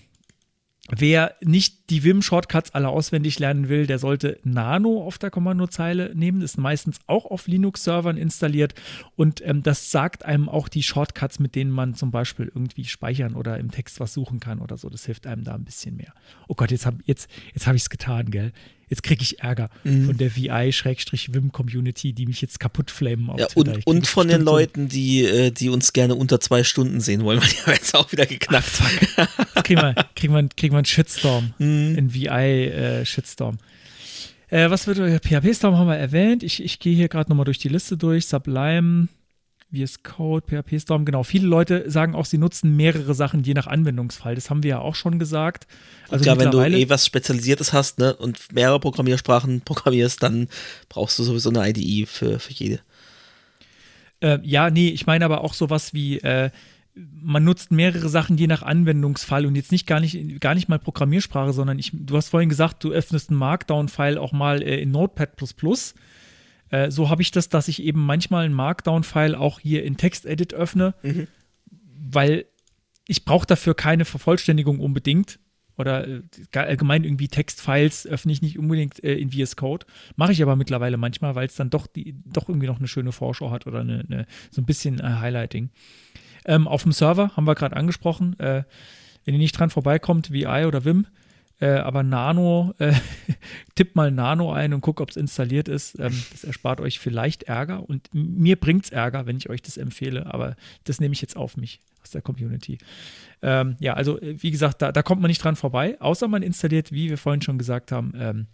Wer 0.91 1.35
nicht 1.41 1.89
die 1.89 2.05
Vim-Shortcuts 2.05 2.73
alle 2.73 2.91
auswendig 2.91 3.39
lernen 3.39 3.71
will, 3.71 3.87
der 3.87 3.99
sollte 3.99 4.39
Nano 4.45 5.03
auf 5.03 5.17
der 5.17 5.31
Kommandozeile 5.31 6.15
nehmen. 6.15 6.43
Ist 6.43 6.59
meistens 6.59 6.99
auch 7.07 7.25
auf 7.25 7.47
Linux-Servern 7.47 8.19
installiert 8.19 8.75
und 9.17 9.41
ähm, 9.47 9.63
das 9.63 9.91
sagt 9.91 10.27
einem 10.27 10.47
auch 10.51 10.69
die 10.69 10.83
Shortcuts, 10.83 11.39
mit 11.39 11.55
denen 11.55 11.71
man 11.71 11.95
zum 11.95 12.11
Beispiel 12.11 12.53
irgendwie 12.55 12.85
speichern 12.85 13.35
oder 13.35 13.59
im 13.59 13.71
Text 13.71 13.99
was 13.99 14.13
suchen 14.13 14.41
kann 14.41 14.59
oder 14.59 14.77
so. 14.77 14.91
Das 14.91 15.07
hilft 15.07 15.27
einem 15.27 15.43
da 15.43 15.55
ein 15.55 15.65
bisschen 15.65 15.97
mehr. 15.97 16.13
Oh 16.49 16.55
Gott, 16.55 16.71
jetzt 16.71 16.85
habe 16.85 16.99
jetzt, 17.07 17.31
jetzt 17.55 17.67
hab 17.67 17.75
ich 17.75 17.83
es 17.83 17.91
getan, 17.91 18.31
gell? 18.31 18.53
Jetzt 18.89 19.03
kriege 19.03 19.23
ich 19.23 19.41
Ärger 19.41 19.71
mhm. 19.85 20.07
von 20.07 20.17
der 20.17 20.35
VI-Wim-Community, 20.35 22.13
die 22.13 22.27
mich 22.27 22.41
jetzt 22.41 22.61
kaputt 22.61 22.91
flamen 22.91 23.31
auf 23.31 23.41
ja, 23.41 23.47
Twitter. 23.47 23.75
Und, 23.75 23.87
und 23.87 24.07
von 24.07 24.29
den 24.29 24.43
Leuten, 24.43 24.89
die, 24.89 25.25
äh, 25.25 25.51
die 25.51 25.69
uns 25.69 25.93
gerne 25.93 26.15
unter 26.15 26.41
zwei 26.41 26.65
Stunden 26.65 27.01
sehen 27.01 27.25
wollen, 27.25 27.41
weil 27.43 27.49
die 27.49 27.57
haben 27.57 27.73
jetzt 27.73 27.95
auch 27.95 28.11
wieder 28.13 28.27
geknackt. 28.27 28.69
Ach, 29.17 29.29
fuck. 29.29 29.65
kriegen 29.65 29.81
wir, 29.81 29.95
kriegen 30.15 30.35
wir, 30.35 30.49
kriegen 30.57 30.75
wir 30.75 30.79
einen 30.79 30.85
Shitstorm. 30.85 31.55
Mhm. 31.65 31.95
Einen 31.97 32.15
VI-Shitstorm. 32.15 33.59
Äh, 34.49 34.71
was 34.71 34.87
wird 34.87 34.99
PHP-Storm 34.99 35.77
haben 35.77 35.89
wir 35.89 35.97
erwähnt. 35.97 36.43
Ich, 36.43 36.63
ich 36.63 36.79
gehe 36.79 36.95
hier 36.95 37.09
gerade 37.09 37.31
nochmal 37.31 37.45
durch 37.45 37.59
die 37.59 37.69
Liste 37.69 37.97
durch. 37.97 38.27
Sublime, 38.27 39.09
VS 39.75 40.03
Code, 40.03 40.47
PHP 40.47 40.81
Storm, 40.81 41.05
genau. 41.05 41.23
Viele 41.23 41.47
Leute 41.47 41.91
sagen 41.91 42.15
auch, 42.15 42.25
sie 42.25 42.39
nutzen 42.39 42.77
mehrere 42.77 43.15
Sachen 43.15 43.43
je 43.43 43.55
nach 43.55 43.67
Anwendungsfall. 43.67 44.35
Das 44.35 44.51
haben 44.51 44.63
wir 44.63 44.71
ja 44.71 44.79
auch 44.79 44.95
schon 44.95 45.19
gesagt. 45.19 45.67
Also 46.09 46.25
ja, 46.25 46.39
wenn 46.39 46.51
du 46.51 46.61
eh 46.61 46.89
was 46.89 47.07
Spezialisiertes 47.07 47.73
hast 47.73 47.99
ne, 47.99 48.15
und 48.15 48.53
mehrere 48.53 48.81
Programmiersprachen 48.81 49.61
programmierst, 49.65 50.23
dann 50.23 50.49
brauchst 50.89 51.19
du 51.19 51.23
sowieso 51.23 51.51
eine 51.51 51.69
IDE 51.69 52.07
für, 52.07 52.39
für 52.39 52.53
jede. 52.53 52.81
Äh, 54.21 54.39
ja, 54.43 54.71
nee, 54.71 54.89
ich 54.89 55.07
meine 55.07 55.25
aber 55.25 55.43
auch 55.43 55.55
sowas 55.55 55.93
wie, 55.93 56.19
äh, 56.19 56.51
man 56.95 57.45
nutzt 57.45 57.73
mehrere 57.73 58.09
Sachen 58.09 58.37
je 58.37 58.47
nach 58.47 58.63
Anwendungsfall 58.63 59.47
und 59.47 59.57
jetzt 59.57 59.73
nicht 59.73 59.87
gar 59.87 60.01
nicht, 60.01 60.41
gar 60.41 60.55
nicht 60.55 60.69
mal 60.69 60.79
Programmiersprache, 60.79 61.53
sondern 61.53 61.79
ich, 61.79 61.91
du 61.93 62.17
hast 62.17 62.29
vorhin 62.29 62.49
gesagt, 62.49 62.85
du 62.85 62.93
öffnest 62.93 63.31
einen 63.31 63.39
Markdown-File 63.39 64.19
auch 64.19 64.33
mal 64.33 64.63
äh, 64.63 64.81
in 64.81 64.93
Notepad 64.93 65.37
äh, 66.75 66.91
so 66.91 67.09
habe 67.09 67.23
ich 67.23 67.31
das, 67.31 67.49
dass 67.49 67.69
ich 67.69 67.83
eben 67.83 68.05
manchmal 68.05 68.45
einen 68.45 68.55
Markdown-File 68.55 69.37
auch 69.37 69.61
hier 69.61 69.85
in 69.85 69.97
TextEdit 69.97 70.55
öffne, 70.55 70.95
mhm. 71.03 71.29
weil 72.11 72.47
ich 73.07 73.25
brauche 73.25 73.47
dafür 73.47 73.75
keine 73.75 74.05
Vervollständigung 74.05 74.81
unbedingt. 74.81 75.39
Oder 75.77 76.07
äh, 76.07 76.23
allgemein 76.53 77.05
irgendwie 77.05 77.29
Textfiles 77.29 78.07
öffne 78.07 78.33
ich 78.33 78.43
nicht 78.43 78.59
unbedingt 78.59 79.03
äh, 79.03 79.15
in 79.15 79.31
VS 79.31 79.57
Code. 79.57 79.87
Mache 80.17 80.33
ich 80.33 80.43
aber 80.43 80.57
mittlerweile 80.57 80.97
manchmal, 80.97 81.35
weil 81.35 81.47
es 81.47 81.55
dann 81.55 81.71
doch, 81.71 81.87
die, 81.87 82.15
doch 82.27 82.49
irgendwie 82.49 82.67
noch 82.67 82.79
eine 82.79 82.89
schöne 82.89 83.13
Vorschau 83.13 83.51
hat 83.51 83.67
oder 83.67 83.81
eine, 83.81 84.05
eine 84.09 84.27
so 84.51 84.61
ein 84.61 84.67
bisschen 84.67 84.99
äh, 84.99 85.03
Highlighting. 85.03 85.71
Ähm, 86.45 86.67
auf 86.69 86.83
dem 86.83 86.93
Server 86.93 87.37
haben 87.37 87.47
wir 87.47 87.55
gerade 87.55 87.77
angesprochen. 87.77 88.37
Wenn 88.39 89.35
ihr 89.35 89.39
nicht 89.39 89.59
dran 89.59 89.71
vorbeikommt, 89.71 90.31
VI 90.31 90.67
oder 90.67 90.85
Vim, 90.85 91.07
äh, 91.61 91.69
aber 91.69 92.03
Nano, 92.03 92.75
äh, 92.79 92.93
tippt 93.75 93.97
mal 93.97 94.11
Nano 94.11 94.53
ein 94.53 94.75
und 94.75 94.81
guckt, 94.81 95.01
ob 95.01 95.11
es 95.11 95.17
installiert 95.17 95.69
ist. 95.69 95.99
Ähm, 95.99 96.13
das 96.33 96.45
erspart 96.45 96.81
euch 96.81 96.99
vielleicht 96.99 97.45
Ärger 97.45 97.89
und 97.89 98.09
mir 98.13 98.57
bringt 98.57 98.85
es 98.85 98.91
Ärger, 98.91 99.27
wenn 99.27 99.37
ich 99.37 99.51
euch 99.51 99.63
das 99.63 99.77
empfehle, 99.77 100.33
aber 100.33 100.57
das 100.85 101.01
nehme 101.01 101.15
ich 101.15 101.21
jetzt 101.21 101.37
auf 101.37 101.57
mich 101.57 101.81
aus 102.03 102.11
der 102.11 102.23
Community. 102.23 102.79
Ähm, 103.43 103.77
ja, 103.81 103.95
also 103.95 104.21
äh, 104.21 104.43
wie 104.43 104.51
gesagt, 104.51 104.83
da, 104.83 104.93
da, 104.93 105.03
kommt 105.03 105.21
man 105.21 105.29
nicht 105.29 105.43
dran 105.43 105.57
vorbei, 105.57 106.01
außer 106.01 106.29
man 106.29 106.43
installiert, 106.43 106.93
wie 106.93 107.11
wir 107.11 107.19
vorhin 107.19 107.43
schon 107.43 107.59
gesagt 107.59 107.93
haben, 107.93 108.13
ähm, 108.17 108.47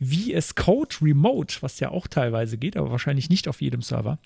VS 0.00 0.54
Code 0.54 0.96
Remote, 1.02 1.56
was 1.60 1.80
ja 1.80 1.90
auch 1.90 2.06
teilweise 2.06 2.58
geht, 2.58 2.76
aber 2.76 2.90
wahrscheinlich 2.90 3.30
nicht 3.30 3.48
auf 3.48 3.60
jedem 3.60 3.82
Server. 3.82 4.18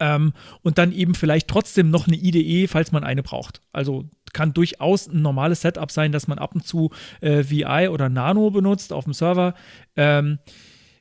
Ähm, 0.00 0.32
und 0.62 0.78
dann 0.78 0.92
eben 0.92 1.14
vielleicht 1.14 1.48
trotzdem 1.48 1.90
noch 1.90 2.06
eine 2.06 2.16
IDE, 2.16 2.68
falls 2.68 2.92
man 2.92 3.04
eine 3.04 3.22
braucht. 3.22 3.60
Also 3.72 4.08
kann 4.32 4.52
durchaus 4.52 5.08
ein 5.08 5.22
normales 5.22 5.62
Setup 5.62 5.90
sein, 5.90 6.12
dass 6.12 6.28
man 6.28 6.38
ab 6.38 6.54
und 6.54 6.66
zu 6.66 6.90
äh, 7.20 7.44
VI 7.48 7.88
oder 7.88 8.08
Nano 8.08 8.50
benutzt 8.50 8.92
auf 8.92 9.04
dem 9.04 9.12
Server. 9.12 9.54
Ähm, 9.96 10.38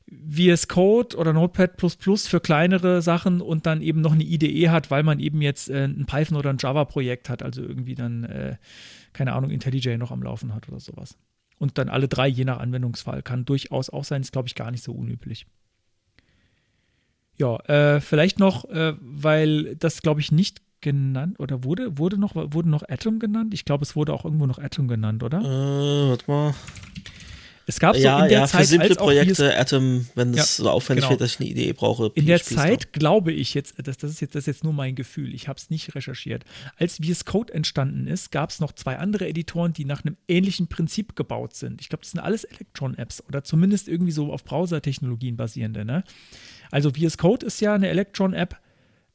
VS 0.09 0.69
Code 0.69 1.17
oder 1.17 1.33
Notepad 1.33 1.73
für 1.79 2.39
kleinere 2.39 3.01
Sachen 3.01 3.41
und 3.41 3.65
dann 3.65 3.81
eben 3.81 3.99
noch 3.99 4.13
eine 4.13 4.23
IDE 4.23 4.69
hat, 4.69 4.89
weil 4.89 5.03
man 5.03 5.19
eben 5.19 5.41
jetzt 5.41 5.69
äh, 5.69 5.83
ein 5.83 6.05
Python 6.05 6.37
oder 6.37 6.49
ein 6.49 6.57
Java-Projekt 6.59 7.29
hat, 7.29 7.43
also 7.43 7.61
irgendwie 7.61 7.95
dann, 7.95 8.23
äh, 8.23 8.55
keine 9.11 9.33
Ahnung, 9.33 9.51
IntelliJ 9.51 9.97
noch 9.97 10.11
am 10.11 10.23
Laufen 10.23 10.55
hat 10.55 10.69
oder 10.69 10.79
sowas. 10.79 11.17
Und 11.57 11.77
dann 11.77 11.89
alle 11.89 12.07
drei 12.07 12.27
je 12.27 12.45
nach 12.45 12.59
Anwendungsfall. 12.59 13.21
Kann 13.21 13.43
durchaus 13.43 13.89
auch 13.89 14.05
sein, 14.05 14.21
ist 14.21 14.31
glaube 14.31 14.47
ich 14.47 14.55
gar 14.55 14.71
nicht 14.71 14.83
so 14.83 14.93
unüblich. 14.93 15.45
Ja, 17.37 17.57
äh, 17.67 18.01
vielleicht 18.01 18.39
noch, 18.39 18.65
äh, 18.65 18.93
weil 18.99 19.75
das, 19.75 20.01
glaube 20.01 20.21
ich, 20.21 20.31
nicht 20.31 20.61
genannt 20.81 21.39
oder 21.39 21.63
wurde, 21.63 21.97
wurde, 21.97 22.17
noch, 22.17 22.35
wurde 22.35 22.69
noch 22.69 22.83
Atom 22.87 23.19
genannt? 23.19 23.53
Ich 23.53 23.65
glaube, 23.65 23.83
es 23.83 23.95
wurde 23.95 24.13
auch 24.13 24.25
irgendwo 24.25 24.45
noch 24.45 24.59
Atom 24.59 24.87
genannt, 24.87 25.23
oder? 25.23 25.39
Äh, 25.39 26.09
warte 26.09 26.31
mal. 26.31 26.53
Es 27.69 27.81
gab 27.81 27.97
so 27.97 28.01
ja, 28.01 28.23
in 28.23 28.29
der 28.29 28.39
ja, 28.39 28.47
Zeit, 28.47 28.61
für 28.61 28.67
simple 28.67 28.89
als 28.89 28.97
auch 28.97 29.03
Projekte, 29.03 29.57
Atom, 29.57 30.07
wenn 30.15 30.29
es 30.29 30.37
Ja, 30.37 30.43
so 30.63 30.69
aufwendig 30.69 31.03
genau. 31.03 31.09
wird, 31.11 31.21
dass 31.21 31.33
ich 31.33 31.39
eine 31.41 31.49
Idee 31.49 31.73
brauche. 31.73 32.11
In 32.15 32.25
der 32.25 32.41
Zeit 32.41 32.93
glaube 32.93 33.33
ich 33.33 33.53
jetzt, 33.53 33.75
das, 33.83 33.97
das, 33.97 34.09
ist 34.09 34.21
jetzt, 34.21 34.35
das 34.35 34.43
ist 34.43 34.47
jetzt 34.47 34.63
nur 34.63 34.71
mein 34.71 34.95
Gefühl, 34.95 35.35
ich 35.35 35.49
habe 35.49 35.57
es 35.57 35.69
nicht 35.69 35.93
recherchiert. 35.93 36.45
Als 36.77 36.95
VS 37.03 37.25
Code 37.25 37.53
entstanden 37.53 38.07
ist, 38.07 38.31
gab 38.31 38.51
es 38.51 38.61
noch 38.61 38.71
zwei 38.71 38.97
andere 38.97 39.27
Editoren, 39.27 39.73
die 39.73 39.83
nach 39.83 40.05
einem 40.05 40.15
ähnlichen 40.29 40.67
Prinzip 40.67 41.17
gebaut 41.17 41.55
sind. 41.55 41.81
Ich 41.81 41.89
glaube, 41.89 42.03
das 42.03 42.11
sind 42.11 42.21
alles 42.21 42.45
Electron-Apps 42.45 43.21
oder 43.27 43.43
zumindest 43.43 43.89
irgendwie 43.89 44.13
so 44.13 44.31
auf 44.31 44.45
Browser-Technologien 44.45 45.35
basierende. 45.35 45.83
Ne? 45.83 46.05
Also 46.71 46.91
VS 46.91 47.17
Code 47.17 47.45
ist 47.45 47.59
ja 47.61 47.73
eine 47.73 47.89
Electron-App, 47.89 48.59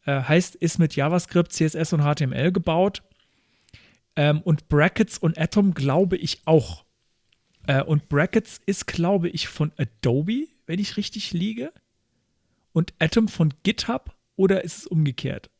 äh, 0.04 0.22
heißt, 0.22 0.56
ist 0.56 0.78
mit 0.78 0.96
JavaScript, 0.96 1.52
CSS 1.52 1.92
und 1.92 2.02
HTML 2.02 2.52
gebaut. 2.52 3.02
Ähm, 4.16 4.42
und 4.42 4.68
Brackets 4.68 5.18
und 5.18 5.38
Atom 5.38 5.74
glaube 5.74 6.16
ich 6.16 6.42
auch. 6.44 6.84
Äh, 7.66 7.82
und 7.82 8.08
Brackets 8.08 8.60
ist, 8.66 8.86
glaube 8.86 9.28
ich, 9.28 9.48
von 9.48 9.72
Adobe, 9.76 10.48
wenn 10.66 10.78
ich 10.78 10.96
richtig 10.96 11.32
liege. 11.32 11.72
Und 12.72 12.94
Atom 12.98 13.28
von 13.28 13.52
GitHub 13.62 14.14
oder 14.36 14.64
ist 14.64 14.78
es 14.78 14.86
umgekehrt? 14.86 15.50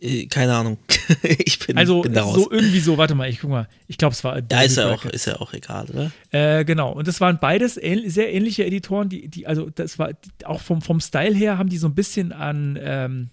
Äh, 0.00 0.26
Keine 0.26 0.54
Ahnung. 0.54 0.78
ich 1.22 1.58
bin, 1.58 1.76
Also 1.76 2.02
bin 2.02 2.12
da 2.14 2.22
raus. 2.22 2.34
so 2.34 2.50
irgendwie 2.50 2.80
so, 2.80 2.98
warte 2.98 3.14
mal, 3.14 3.28
ich 3.28 3.40
guck 3.40 3.50
mal. 3.50 3.68
Ich 3.86 3.98
glaube, 3.98 4.12
es 4.14 4.24
war 4.24 4.40
ja, 4.50 4.60
ist 4.62 4.76
ja, 4.76 4.90
auch, 4.90 5.04
ist 5.04 5.26
ja 5.26 5.36
auch 5.40 5.52
egal, 5.52 5.86
oder? 5.90 6.10
Äh, 6.30 6.64
genau. 6.64 6.92
Und 6.92 7.06
das 7.08 7.20
waren 7.20 7.38
beides 7.40 7.76
ähn 7.76 8.08
sehr 8.08 8.32
ähnliche 8.32 8.64
Editoren, 8.64 9.08
die, 9.08 9.28
die, 9.28 9.46
also 9.46 9.68
das 9.70 9.98
war 9.98 10.12
die, 10.12 10.46
auch 10.46 10.60
vom, 10.60 10.80
vom 10.82 11.00
Style 11.00 11.34
her 11.34 11.58
haben 11.58 11.68
die 11.68 11.78
so 11.78 11.86
ein 11.88 11.94
bisschen 11.94 12.32
an, 12.32 12.78
ähm, 12.80 13.30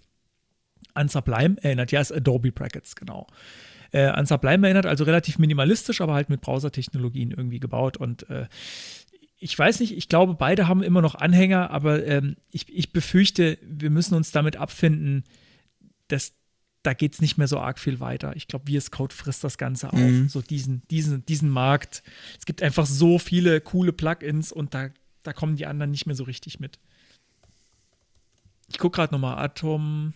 an 0.93 1.07
Sublime 1.09 1.57
erinnert. 1.61 1.91
Ja, 1.91 2.01
ist 2.01 2.11
Adobe 2.11 2.51
Brackets, 2.51 2.95
genau. 2.95 3.27
Äh, 3.91 4.07
an 4.07 4.25
Sublime 4.25 4.67
erinnert, 4.67 4.85
also 4.85 5.05
relativ 5.05 5.39
minimalistisch, 5.39 6.01
aber 6.01 6.13
halt 6.13 6.29
mit 6.29 6.41
Browser-Technologien 6.41 7.31
irgendwie 7.31 7.59
gebaut. 7.59 7.95
Und 7.95 8.29
äh, 8.29 8.47
ich 9.39 9.57
weiß 9.57 9.79
nicht, 9.79 9.95
ich 9.95 10.09
glaube, 10.09 10.33
beide 10.33 10.67
haben 10.67 10.83
immer 10.83 11.01
noch 11.01 11.15
Anhänger, 11.15 11.69
aber 11.71 12.05
ähm, 12.05 12.35
ich, 12.51 12.65
ich 12.69 12.91
befürchte, 12.91 13.57
wir 13.61 13.89
müssen 13.89 14.15
uns 14.15 14.31
damit 14.31 14.57
abfinden, 14.57 15.23
dass 16.07 16.33
da 16.87 16.93
geht 16.93 17.15
es 17.15 17.19
nicht 17.19 17.37
mehr 17.37 17.49
so 17.49 17.59
arg 17.59 17.79
viel 17.79 17.99
weiter. 17.99 18.33
Ich 18.37 18.47
glaube, 18.47 18.71
VS 18.71 18.91
Code 18.91 19.13
frisst 19.13 19.43
das 19.43 19.57
Ganze 19.57 19.91
auf. 19.91 19.99
Mhm. 19.99 20.29
So 20.29 20.41
diesen, 20.41 20.83
diesen, 20.89 21.25
diesen 21.25 21.49
Markt. 21.49 22.01
Es 22.39 22.45
gibt 22.45 22.63
einfach 22.63 22.85
so 22.85 23.19
viele 23.19 23.59
coole 23.59 23.91
Plugins 23.91 24.53
und 24.53 24.73
da, 24.73 24.87
da 25.23 25.33
kommen 25.33 25.57
die 25.57 25.65
anderen 25.65 25.91
nicht 25.91 26.05
mehr 26.05 26.15
so 26.15 26.23
richtig 26.23 26.61
mit. 26.61 26.79
Ich 28.69 28.77
gucke 28.77 28.95
gerade 28.95 29.13
nochmal 29.13 29.37
Atom. 29.37 30.13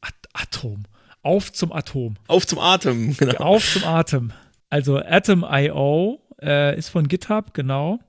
At 0.00 0.14
Atom. 0.32 0.86
Auf 1.22 1.52
zum 1.52 1.72
Atom. 1.72 2.16
Auf 2.26 2.48
zum 2.48 2.58
Atem, 2.58 3.16
genau. 3.16 3.36
Auf 3.36 3.72
zum 3.72 3.84
Atem. 3.84 4.32
Also 4.68 4.98
Atom.io 4.98 6.20
äh, 6.42 6.76
ist 6.76 6.88
von 6.88 7.06
GitHub, 7.06 7.54
genau. 7.54 8.00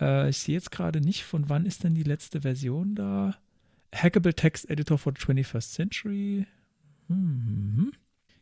Äh, 0.00 0.30
ich 0.30 0.38
sehe 0.38 0.54
jetzt 0.54 0.70
gerade 0.70 1.00
nicht, 1.00 1.24
von 1.24 1.48
wann 1.48 1.66
ist 1.66 1.82
denn 1.82 1.96
die 1.96 2.04
letzte 2.04 2.42
Version 2.42 2.94
da? 2.94 3.34
Hackable 3.92 4.34
Text 4.34 4.70
Editor 4.70 4.98
for 4.98 5.12
the 5.18 5.20
21st 5.20 5.72
Century. 5.72 6.46
Hm, 7.08 7.92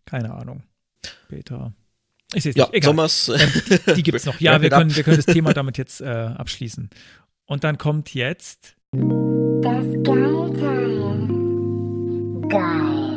keine 0.05 0.34
Ahnung. 0.34 0.62
Beta. 1.28 1.72
Ich 2.34 2.43
sehe 2.43 2.51
es 2.51 2.56
Ja, 2.56 2.64
nicht. 2.66 2.74
Egal. 2.74 2.88
Sommers. 2.90 3.28
Ähm, 3.28 3.94
die 3.97 4.02
gibt 4.02 4.16
es 4.16 4.26
noch. 4.26 4.40
Ja, 4.40 4.60
wir 4.62 4.72
up. 4.72 4.78
können, 4.80 4.94
wir 4.97 5.02
können 5.05 5.16
das 5.16 5.26
Thema 5.26 5.52
damit 5.55 5.78
jetzt 5.78 6.01
äh, 6.01 6.06
abschließen. 6.06 6.90
Und 7.47 7.64
dann 7.64 7.78
kommt 7.78 8.12
jetzt. 8.14 8.76
Das 8.93 9.86
Geilteil. 10.02 11.28
Geil. 12.48 13.15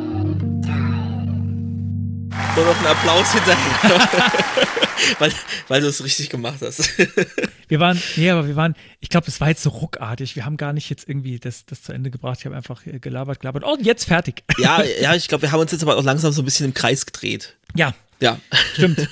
So 2.56 2.64
noch 2.64 2.76
einen 2.76 2.86
Applaus 2.86 3.32
hinterher. 3.32 4.32
weil, 5.18 5.32
weil 5.68 5.80
du 5.80 5.86
es 5.88 6.02
richtig 6.04 6.28
gemacht 6.30 6.58
hast. 6.62 6.90
Wir 7.68 7.78
waren, 7.78 8.02
nee, 8.16 8.28
aber 8.30 8.48
wir 8.48 8.56
waren, 8.56 8.74
ich 8.98 9.08
glaube, 9.10 9.26
das 9.26 9.40
war 9.40 9.48
jetzt 9.48 9.62
so 9.62 9.70
ruckartig. 9.70 10.34
Wir 10.34 10.44
haben 10.44 10.56
gar 10.56 10.72
nicht 10.72 10.90
jetzt 10.90 11.08
irgendwie 11.08 11.38
das, 11.38 11.64
das 11.66 11.82
zu 11.84 11.92
Ende 11.92 12.10
gebracht. 12.10 12.38
Ich 12.40 12.46
habe 12.46 12.56
einfach 12.56 12.84
äh, 12.84 12.98
gelabert, 12.98 13.38
gelabert. 13.38 13.62
Oh, 13.64 13.76
jetzt 13.80 14.06
fertig. 14.06 14.42
ja, 14.58 14.82
ja, 15.00 15.14
ich 15.14 15.28
glaube, 15.28 15.42
wir 15.42 15.52
haben 15.52 15.60
uns 15.60 15.70
jetzt 15.70 15.82
aber 15.82 15.96
auch 15.96 16.02
langsam 16.02 16.32
so 16.32 16.42
ein 16.42 16.44
bisschen 16.44 16.66
im 16.66 16.74
Kreis 16.74 17.06
gedreht. 17.06 17.56
Ja, 17.76 17.94
Ja. 18.20 18.38
stimmt. 18.74 19.08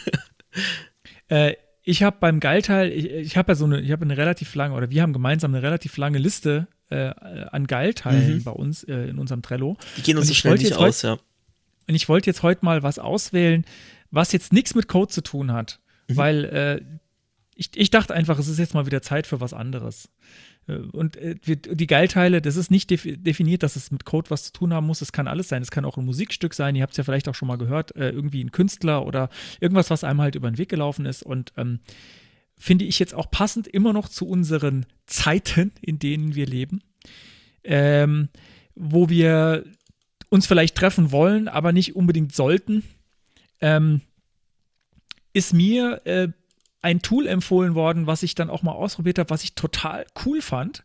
äh, 1.29 1.55
ich 1.85 2.03
habe 2.03 2.17
beim 2.19 2.41
Geilteil, 2.41 2.91
ich, 2.91 3.07
ich 3.11 3.37
habe 3.37 3.53
ja 3.53 3.55
so 3.57 3.65
eine, 3.65 3.81
ich 3.81 3.93
habe 3.93 4.05
eine 4.05 4.17
relativ 4.17 4.55
lange, 4.57 4.75
oder 4.75 4.91
wir 4.91 5.03
haben 5.03 5.13
gemeinsam 5.13 5.55
eine 5.55 5.63
relativ 5.63 5.97
lange 5.97 6.19
Liste 6.19 6.67
äh, 6.91 7.11
an 7.53 7.67
Geilteilen 7.69 8.39
Mhm. 8.39 8.43
bei 8.45 8.51
uns 8.51 8.83
äh, 8.85 8.93
in 9.09 9.19
unserem 9.19 9.43
Trello. 9.43 9.77
Die 9.97 10.03
gehen 10.03 10.19
uns 10.19 10.27
so 10.29 10.35
schnell 10.35 10.55
nicht 10.57 10.73
aus, 10.75 11.03
ja. 11.03 11.19
Und 11.89 11.95
ich 11.95 12.09
wollte 12.09 12.31
jetzt 12.31 12.43
heute 12.43 12.65
mal 12.65 12.83
was 12.83 12.99
auswählen, 12.99 13.65
was 14.11 14.33
jetzt 14.33 14.53
nichts 14.53 14.75
mit 14.75 14.89
Code 14.89 15.11
zu 15.13 15.23
tun 15.23 15.53
hat. 15.53 15.81
Weil 16.11 16.45
äh, 16.45 16.81
ich, 17.55 17.71
ich 17.75 17.91
dachte 17.91 18.15
einfach, 18.15 18.39
es 18.39 18.49
ist 18.49 18.59
jetzt 18.59 18.73
mal 18.73 18.87
wieder 18.87 19.03
Zeit 19.03 19.27
für 19.27 19.41
was 19.41 19.53
anderes. 19.53 20.09
Äh, 20.67 20.77
Und 20.77 21.17
äh, 21.17 21.35
die 21.45 21.87
Geilteile, 21.87 22.41
das 22.41 22.57
ist 22.57 22.71
nicht 22.71 22.91
defi- 22.91 23.17
definiert, 23.17 23.63
dass 23.63 23.77
es 23.77 23.91
mit 23.91 24.05
Code 24.07 24.31
was 24.31 24.45
zu 24.45 24.53
tun 24.53 24.73
haben 24.73 24.87
muss. 24.87 25.03
Es 25.03 25.13
kann 25.13 25.29
alles 25.29 25.49
sein. 25.49 25.61
Es 25.61 25.71
kann 25.71 25.85
auch 25.85 25.99
ein 25.99 26.05
Musikstück 26.07 26.55
sein. 26.55 26.77
Ihr 26.77 26.83
habt 26.83 26.93
es 26.93 26.97
ja 26.97 27.05
vielleicht 27.05 27.29
auch 27.29 27.35
schon 27.35 27.49
mal 27.49 27.59
gehört. 27.59 27.95
Äh, 27.97 28.11
irgendwie 28.11 28.43
ein 28.43 28.53
Künstler 28.53 29.05
oder 29.05 29.29
irgendwas, 29.61 29.91
was 29.91 30.05
einem 30.05 30.23
halt 30.23 30.35
über 30.35 30.51
den 30.51 30.57
Weg 30.57 30.69
gelaufen 30.69 31.05
ist. 31.05 31.23
Und 31.23 31.53
ähm, 31.57 31.81
finde 32.57 32.87
ich 32.87 32.99
jetzt 32.99 33.15
auch 33.15 33.31
passend 33.31 33.67
immer 33.67 33.93
noch 33.93 34.09
zu 34.09 34.27
unseren 34.27 34.87
Zeiten, 35.07 35.73
in 35.83 35.99
denen 35.99 36.35
wir 36.35 36.47
leben. 36.47 36.81
Ähm, 37.65 38.29
wo 38.75 39.11
wir 39.11 39.65
uns 40.31 40.47
vielleicht 40.47 40.77
treffen 40.77 41.11
wollen, 41.13 41.49
aber 41.49 41.73
nicht 41.73 41.97
unbedingt 41.97 42.35
sollten, 42.35 42.85
ähm, 43.61 44.01
ist 45.33 45.53
mir 45.53 46.01
äh, 46.07 46.29
ein 46.83 47.03
Tool 47.03 47.27
empfohlen 47.27 47.75
worden, 47.75 48.07
was 48.07 48.23
ich 48.23 48.35
dann 48.35 48.51
auch 48.51 48.63
mal 48.63 48.73
ausprobiert 48.73 49.19
habe, 49.19 49.31
was 49.31 49.43
ich 49.45 49.55
total 49.55 50.07
cool 50.25 50.41
fand. 50.41 50.83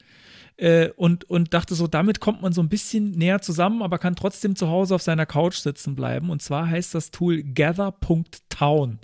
Äh, 0.56 0.90
und, 0.98 1.28
und 1.30 1.54
dachte 1.56 1.74
so, 1.74 1.88
damit 1.88 2.20
kommt 2.20 2.42
man 2.44 2.54
so 2.54 2.62
ein 2.62 2.70
bisschen 2.70 3.12
näher 3.12 3.42
zusammen, 3.42 3.82
aber 3.82 3.98
kann 3.98 4.16
trotzdem 4.16 4.56
zu 4.56 4.68
Hause 4.68 4.94
auf 4.94 5.02
seiner 5.02 5.26
Couch 5.26 5.56
sitzen 5.58 5.96
bleiben. 5.96 6.30
Und 6.30 6.44
zwar 6.44 6.70
heißt 6.70 6.94
das 6.94 7.10
Tool 7.10 7.42
gather.town. 7.44 9.00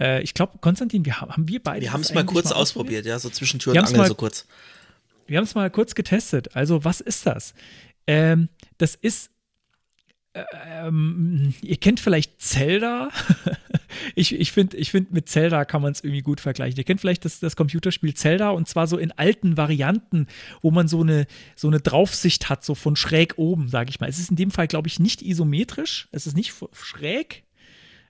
Äh, 0.00 0.22
ich 0.22 0.34
glaube, 0.34 0.58
Konstantin, 0.58 1.04
wir 1.04 1.20
haben, 1.20 1.30
haben 1.32 1.48
wir 1.48 1.62
beide. 1.62 1.82
Wir 1.82 1.92
haben 1.92 2.00
es 2.00 2.12
mal 2.12 2.24
kurz 2.24 2.50
ausprobiert, 2.50 3.06
ja, 3.06 3.18
so 3.18 3.30
zwischen 3.30 3.60
Tür 3.60 3.74
Wir 3.74 3.80
und 3.82 3.86
Angel 3.86 3.98
mal- 4.00 4.08
so 4.08 4.14
kurz. 4.16 4.46
wir 5.28 5.36
haben 5.38 5.44
es 5.44 5.54
mal 5.54 5.70
kurz 5.70 5.94
getestet. 5.94 6.56
Also, 6.56 6.84
was 6.84 7.00
ist 7.00 7.26
das? 7.26 7.54
Ähm, 8.08 8.48
das 8.78 8.96
ist, 8.96 9.30
ähm, 10.66 11.54
ihr 11.62 11.76
kennt 11.76 12.00
vielleicht 12.00 12.40
Zelda. 12.40 13.10
ich 14.14 14.34
ich 14.34 14.52
finde, 14.52 14.76
ich 14.76 14.90
find, 14.90 15.12
mit 15.12 15.28
Zelda 15.28 15.64
kann 15.64 15.82
man 15.82 15.92
es 15.92 16.02
irgendwie 16.02 16.22
gut 16.22 16.40
vergleichen. 16.40 16.76
Ihr 16.76 16.84
kennt 16.84 17.00
vielleicht 17.00 17.24
das, 17.24 17.40
das 17.40 17.56
Computerspiel 17.56 18.14
Zelda 18.14 18.50
und 18.50 18.68
zwar 18.68 18.86
so 18.86 18.98
in 18.98 19.12
alten 19.12 19.56
Varianten, 19.56 20.26
wo 20.62 20.70
man 20.70 20.88
so 20.88 21.02
eine, 21.02 21.26
so 21.54 21.68
eine 21.68 21.80
Draufsicht 21.80 22.48
hat, 22.48 22.64
so 22.64 22.74
von 22.74 22.96
schräg 22.96 23.34
oben, 23.36 23.68
sage 23.68 23.90
ich 23.90 24.00
mal. 24.00 24.08
Es 24.08 24.18
ist 24.18 24.30
in 24.30 24.36
dem 24.36 24.50
Fall, 24.50 24.66
glaube 24.66 24.88
ich, 24.88 24.98
nicht 24.98 25.22
isometrisch. 25.22 26.08
Es 26.12 26.26
ist 26.26 26.36
nicht 26.36 26.54
schräg, 26.72 27.44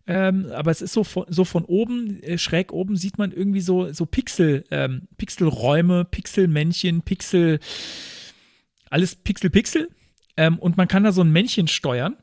ähm, 0.07 0.47
aber 0.53 0.71
es 0.71 0.83
ist 0.83 0.93
so 0.93 1.03
von, 1.03 1.27
so 1.29 1.45
von 1.45 1.65
oben, 1.65 2.23
äh, 2.23 2.39
schräg 2.39 2.73
oben 2.73 2.97
sieht 2.97 3.19
man 3.19 3.33
irgendwie 3.33 3.61
so, 3.61 3.93
so 3.93 4.07
Pixel, 4.07 4.65
ähm, 4.71 5.09
Pixelräume, 5.19 6.05
Pixelmännchen, 6.05 7.03
Pixel, 7.03 7.59
alles 8.89 9.17
Pixel, 9.17 9.51
Pixel. 9.51 9.89
Ähm, 10.37 10.59
und 10.59 10.77
man 10.77 10.89
kann 10.89 11.05
da 11.05 11.13
so 11.13 11.23
ein 11.23 11.31
Männchen 11.31 11.69
steuern 11.69 12.17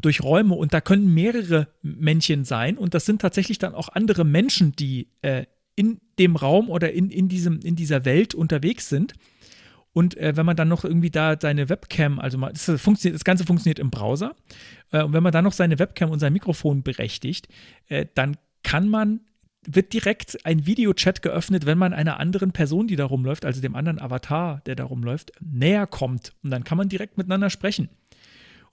durch 0.00 0.22
Räume 0.22 0.54
und 0.54 0.72
da 0.72 0.80
können 0.80 1.12
mehrere 1.12 1.68
Männchen 1.82 2.44
sein 2.44 2.78
und 2.78 2.94
das 2.94 3.04
sind 3.04 3.20
tatsächlich 3.20 3.58
dann 3.58 3.74
auch 3.74 3.90
andere 3.90 4.24
Menschen, 4.24 4.72
die 4.72 5.08
äh, 5.20 5.44
in 5.74 6.00
dem 6.18 6.36
Raum 6.36 6.70
oder 6.70 6.92
in, 6.92 7.10
in, 7.10 7.28
diesem, 7.28 7.60
in 7.60 7.76
dieser 7.76 8.04
Welt 8.04 8.34
unterwegs 8.34 8.88
sind. 8.88 9.14
Und 9.94 10.16
äh, 10.16 10.36
wenn 10.36 10.46
man 10.46 10.56
dann 10.56 10.68
noch 10.68 10.84
irgendwie 10.84 11.10
da 11.10 11.36
seine 11.38 11.68
Webcam, 11.68 12.18
also 12.18 12.38
mal, 12.38 12.52
das, 12.52 12.80
funktioniert, 12.80 13.14
das 13.14 13.24
Ganze 13.24 13.44
funktioniert 13.44 13.78
im 13.78 13.90
Browser, 13.90 14.34
äh, 14.90 15.02
und 15.02 15.12
wenn 15.12 15.22
man 15.22 15.32
dann 15.32 15.44
noch 15.44 15.52
seine 15.52 15.78
Webcam 15.78 16.10
und 16.10 16.18
sein 16.18 16.32
Mikrofon 16.32 16.82
berechtigt, 16.82 17.48
äh, 17.88 18.06
dann 18.14 18.36
kann 18.62 18.88
man, 18.88 19.20
wird 19.66 19.92
direkt 19.92 20.44
ein 20.44 20.66
Videochat 20.66 21.22
geöffnet, 21.22 21.66
wenn 21.66 21.78
man 21.78 21.92
einer 21.92 22.18
anderen 22.18 22.52
Person, 22.52 22.88
die 22.88 22.96
da 22.96 23.04
rumläuft, 23.04 23.44
also 23.44 23.60
dem 23.60 23.76
anderen 23.76 24.00
Avatar, 24.00 24.60
der 24.66 24.74
da 24.74 24.84
rumläuft, 24.84 25.32
näher 25.40 25.86
kommt. 25.86 26.32
Und 26.42 26.50
dann 26.50 26.64
kann 26.64 26.78
man 26.78 26.88
direkt 26.88 27.16
miteinander 27.16 27.50
sprechen. 27.50 27.88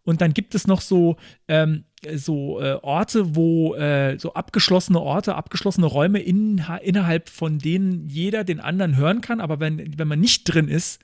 Und 0.03 0.22
dann 0.22 0.34
gibt 0.34 0.56
es 0.56 0.66
noch 0.66 0.82
so, 0.82 1.18
ähm, 1.48 1.84
so 2.16 2.60
äh, 2.61 2.80
Orte, 2.82 3.36
wo 3.36 3.76
äh, 3.76 4.18
so 4.18 4.34
abgeschlossene 4.34 4.99
Orte, 4.99 5.36
abgeschlossene 5.36 5.86
Räume 5.86 6.20
in, 6.20 6.64
innerhalb 6.82 7.30
von 7.30 7.60
denen 7.60 8.07
jeder 8.07 8.44
den 8.44 8.60
anderen 8.60 8.95
hören 8.98 9.22
kann. 9.22 9.41
Aber 9.41 9.60
wenn, 9.60 9.99
wenn 9.99 10.07
man 10.07 10.20
nicht 10.20 10.45
drin 10.45 10.68
ist, 10.68 10.99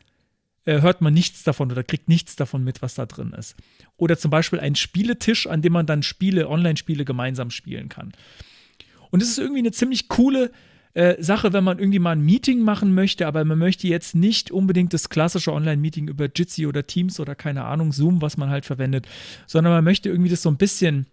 äh, 0.65 0.81
hört 0.81 1.01
man 1.01 1.13
nichts 1.13 1.43
davon 1.43 1.71
oder 1.71 1.83
kriegt 1.83 2.09
nichts 2.09 2.35
davon 2.35 2.63
mit, 2.63 2.81
was 2.81 2.95
da 2.95 3.05
drin 3.05 3.33
ist. 3.37 3.55
Oder 3.97 4.17
zum 4.17 4.31
Beispiel 4.31 4.59
ein 4.59 4.75
Spieletisch, 4.75 5.45
an 5.45 5.61
dem 5.61 5.73
man 5.73 5.85
dann 5.85 6.01
Spiele, 6.01 6.49
Online-Spiele 6.49 7.05
gemeinsam 7.05 7.51
spielen 7.51 7.89
kann. 7.89 8.13
Und 9.15 9.21
es 9.21 9.29
ist 9.29 9.39
irgendwie 9.39 9.59
eine 9.59 9.71
ziemlich 9.71 10.09
coole 10.09 10.51
äh, 10.93 11.15
Sache, 11.23 11.53
wenn 11.53 11.63
man 11.63 11.79
irgendwie 11.79 11.99
mal 11.99 12.11
ein 12.11 12.25
Meeting 12.25 12.59
machen 12.59 12.93
möchte, 12.93 13.27
aber 13.27 13.45
man 13.45 13.57
möchte 13.57 13.87
jetzt 13.87 14.13
nicht 14.13 14.51
unbedingt 14.51 14.93
das 14.93 15.07
klassische 15.07 15.53
Online-Meeting 15.53 16.09
über 16.09 16.25
Jitsi 16.25 16.67
oder 16.67 16.85
Teams 16.85 17.21
oder 17.21 17.33
keine 17.33 17.63
Ahnung, 17.63 17.93
Zoom, 17.93 18.21
was 18.21 18.35
man 18.35 18.49
halt 18.49 18.65
verwendet, 18.65 19.07
sondern 19.47 19.71
man 19.71 19.85
möchte 19.85 20.09
irgendwie 20.09 20.31
das 20.31 20.41
so 20.41 20.49
ein 20.49 20.57
bisschen 20.57 21.05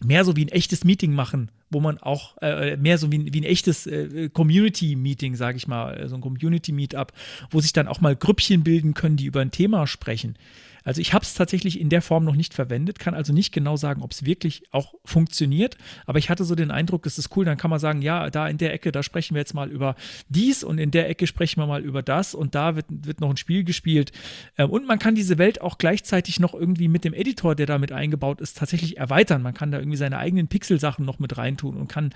mehr 0.00 0.24
so 0.24 0.36
wie 0.36 0.44
ein 0.44 0.48
echtes 0.52 0.84
Meeting 0.84 1.12
machen, 1.12 1.50
wo 1.70 1.80
man 1.80 1.98
auch 1.98 2.36
äh, 2.40 2.76
mehr 2.76 2.98
so 2.98 3.10
wie, 3.10 3.34
wie 3.34 3.40
ein 3.40 3.44
echtes 3.44 3.88
äh, 3.88 4.28
Community-Meeting, 4.28 5.34
sage 5.34 5.56
ich 5.56 5.66
mal, 5.66 5.98
äh, 5.98 6.08
so 6.08 6.14
ein 6.14 6.20
Community-Meetup, 6.20 7.12
wo 7.50 7.58
sich 7.60 7.72
dann 7.72 7.88
auch 7.88 8.00
mal 8.00 8.14
Grüppchen 8.14 8.62
bilden 8.62 8.94
können, 8.94 9.16
die 9.16 9.26
über 9.26 9.40
ein 9.40 9.50
Thema 9.50 9.88
sprechen. 9.88 10.36
Also 10.84 11.00
ich 11.00 11.12
habe 11.12 11.24
es 11.24 11.34
tatsächlich 11.34 11.80
in 11.80 11.88
der 11.88 12.02
Form 12.02 12.24
noch 12.24 12.34
nicht 12.34 12.54
verwendet, 12.54 12.98
kann 12.98 13.14
also 13.14 13.32
nicht 13.32 13.52
genau 13.52 13.76
sagen, 13.76 14.02
ob 14.02 14.12
es 14.12 14.24
wirklich 14.24 14.62
auch 14.70 14.94
funktioniert, 15.04 15.76
aber 16.06 16.18
ich 16.18 16.30
hatte 16.30 16.44
so 16.44 16.54
den 16.54 16.70
Eindruck, 16.70 17.06
es 17.06 17.18
ist 17.18 17.36
cool, 17.36 17.44
dann 17.44 17.56
kann 17.56 17.70
man 17.70 17.78
sagen, 17.78 18.02
ja, 18.02 18.30
da 18.30 18.48
in 18.48 18.58
der 18.58 18.72
Ecke, 18.72 18.92
da 18.92 19.02
sprechen 19.02 19.34
wir 19.34 19.40
jetzt 19.40 19.54
mal 19.54 19.70
über 19.70 19.94
dies 20.28 20.64
und 20.64 20.78
in 20.78 20.90
der 20.90 21.08
Ecke 21.08 21.26
sprechen 21.26 21.60
wir 21.60 21.66
mal 21.66 21.82
über 21.82 22.02
das 22.02 22.34
und 22.34 22.54
da 22.54 22.76
wird, 22.76 22.86
wird 22.88 23.20
noch 23.20 23.30
ein 23.30 23.36
Spiel 23.36 23.64
gespielt. 23.64 24.12
Ähm, 24.56 24.70
und 24.70 24.86
man 24.86 24.98
kann 24.98 25.14
diese 25.14 25.38
Welt 25.38 25.60
auch 25.60 25.78
gleichzeitig 25.78 26.40
noch 26.40 26.54
irgendwie 26.54 26.88
mit 26.88 27.04
dem 27.04 27.14
Editor, 27.14 27.54
der 27.54 27.66
damit 27.66 27.92
eingebaut 27.92 28.40
ist, 28.40 28.58
tatsächlich 28.58 28.96
erweitern. 28.96 29.42
Man 29.42 29.54
kann 29.54 29.70
da 29.70 29.78
irgendwie 29.78 29.96
seine 29.98 30.18
eigenen 30.18 30.48
Pixel-Sachen 30.48 31.04
noch 31.04 31.18
mit 31.18 31.36
reintun 31.38 31.76
und 31.76 31.88
kann, 31.88 32.10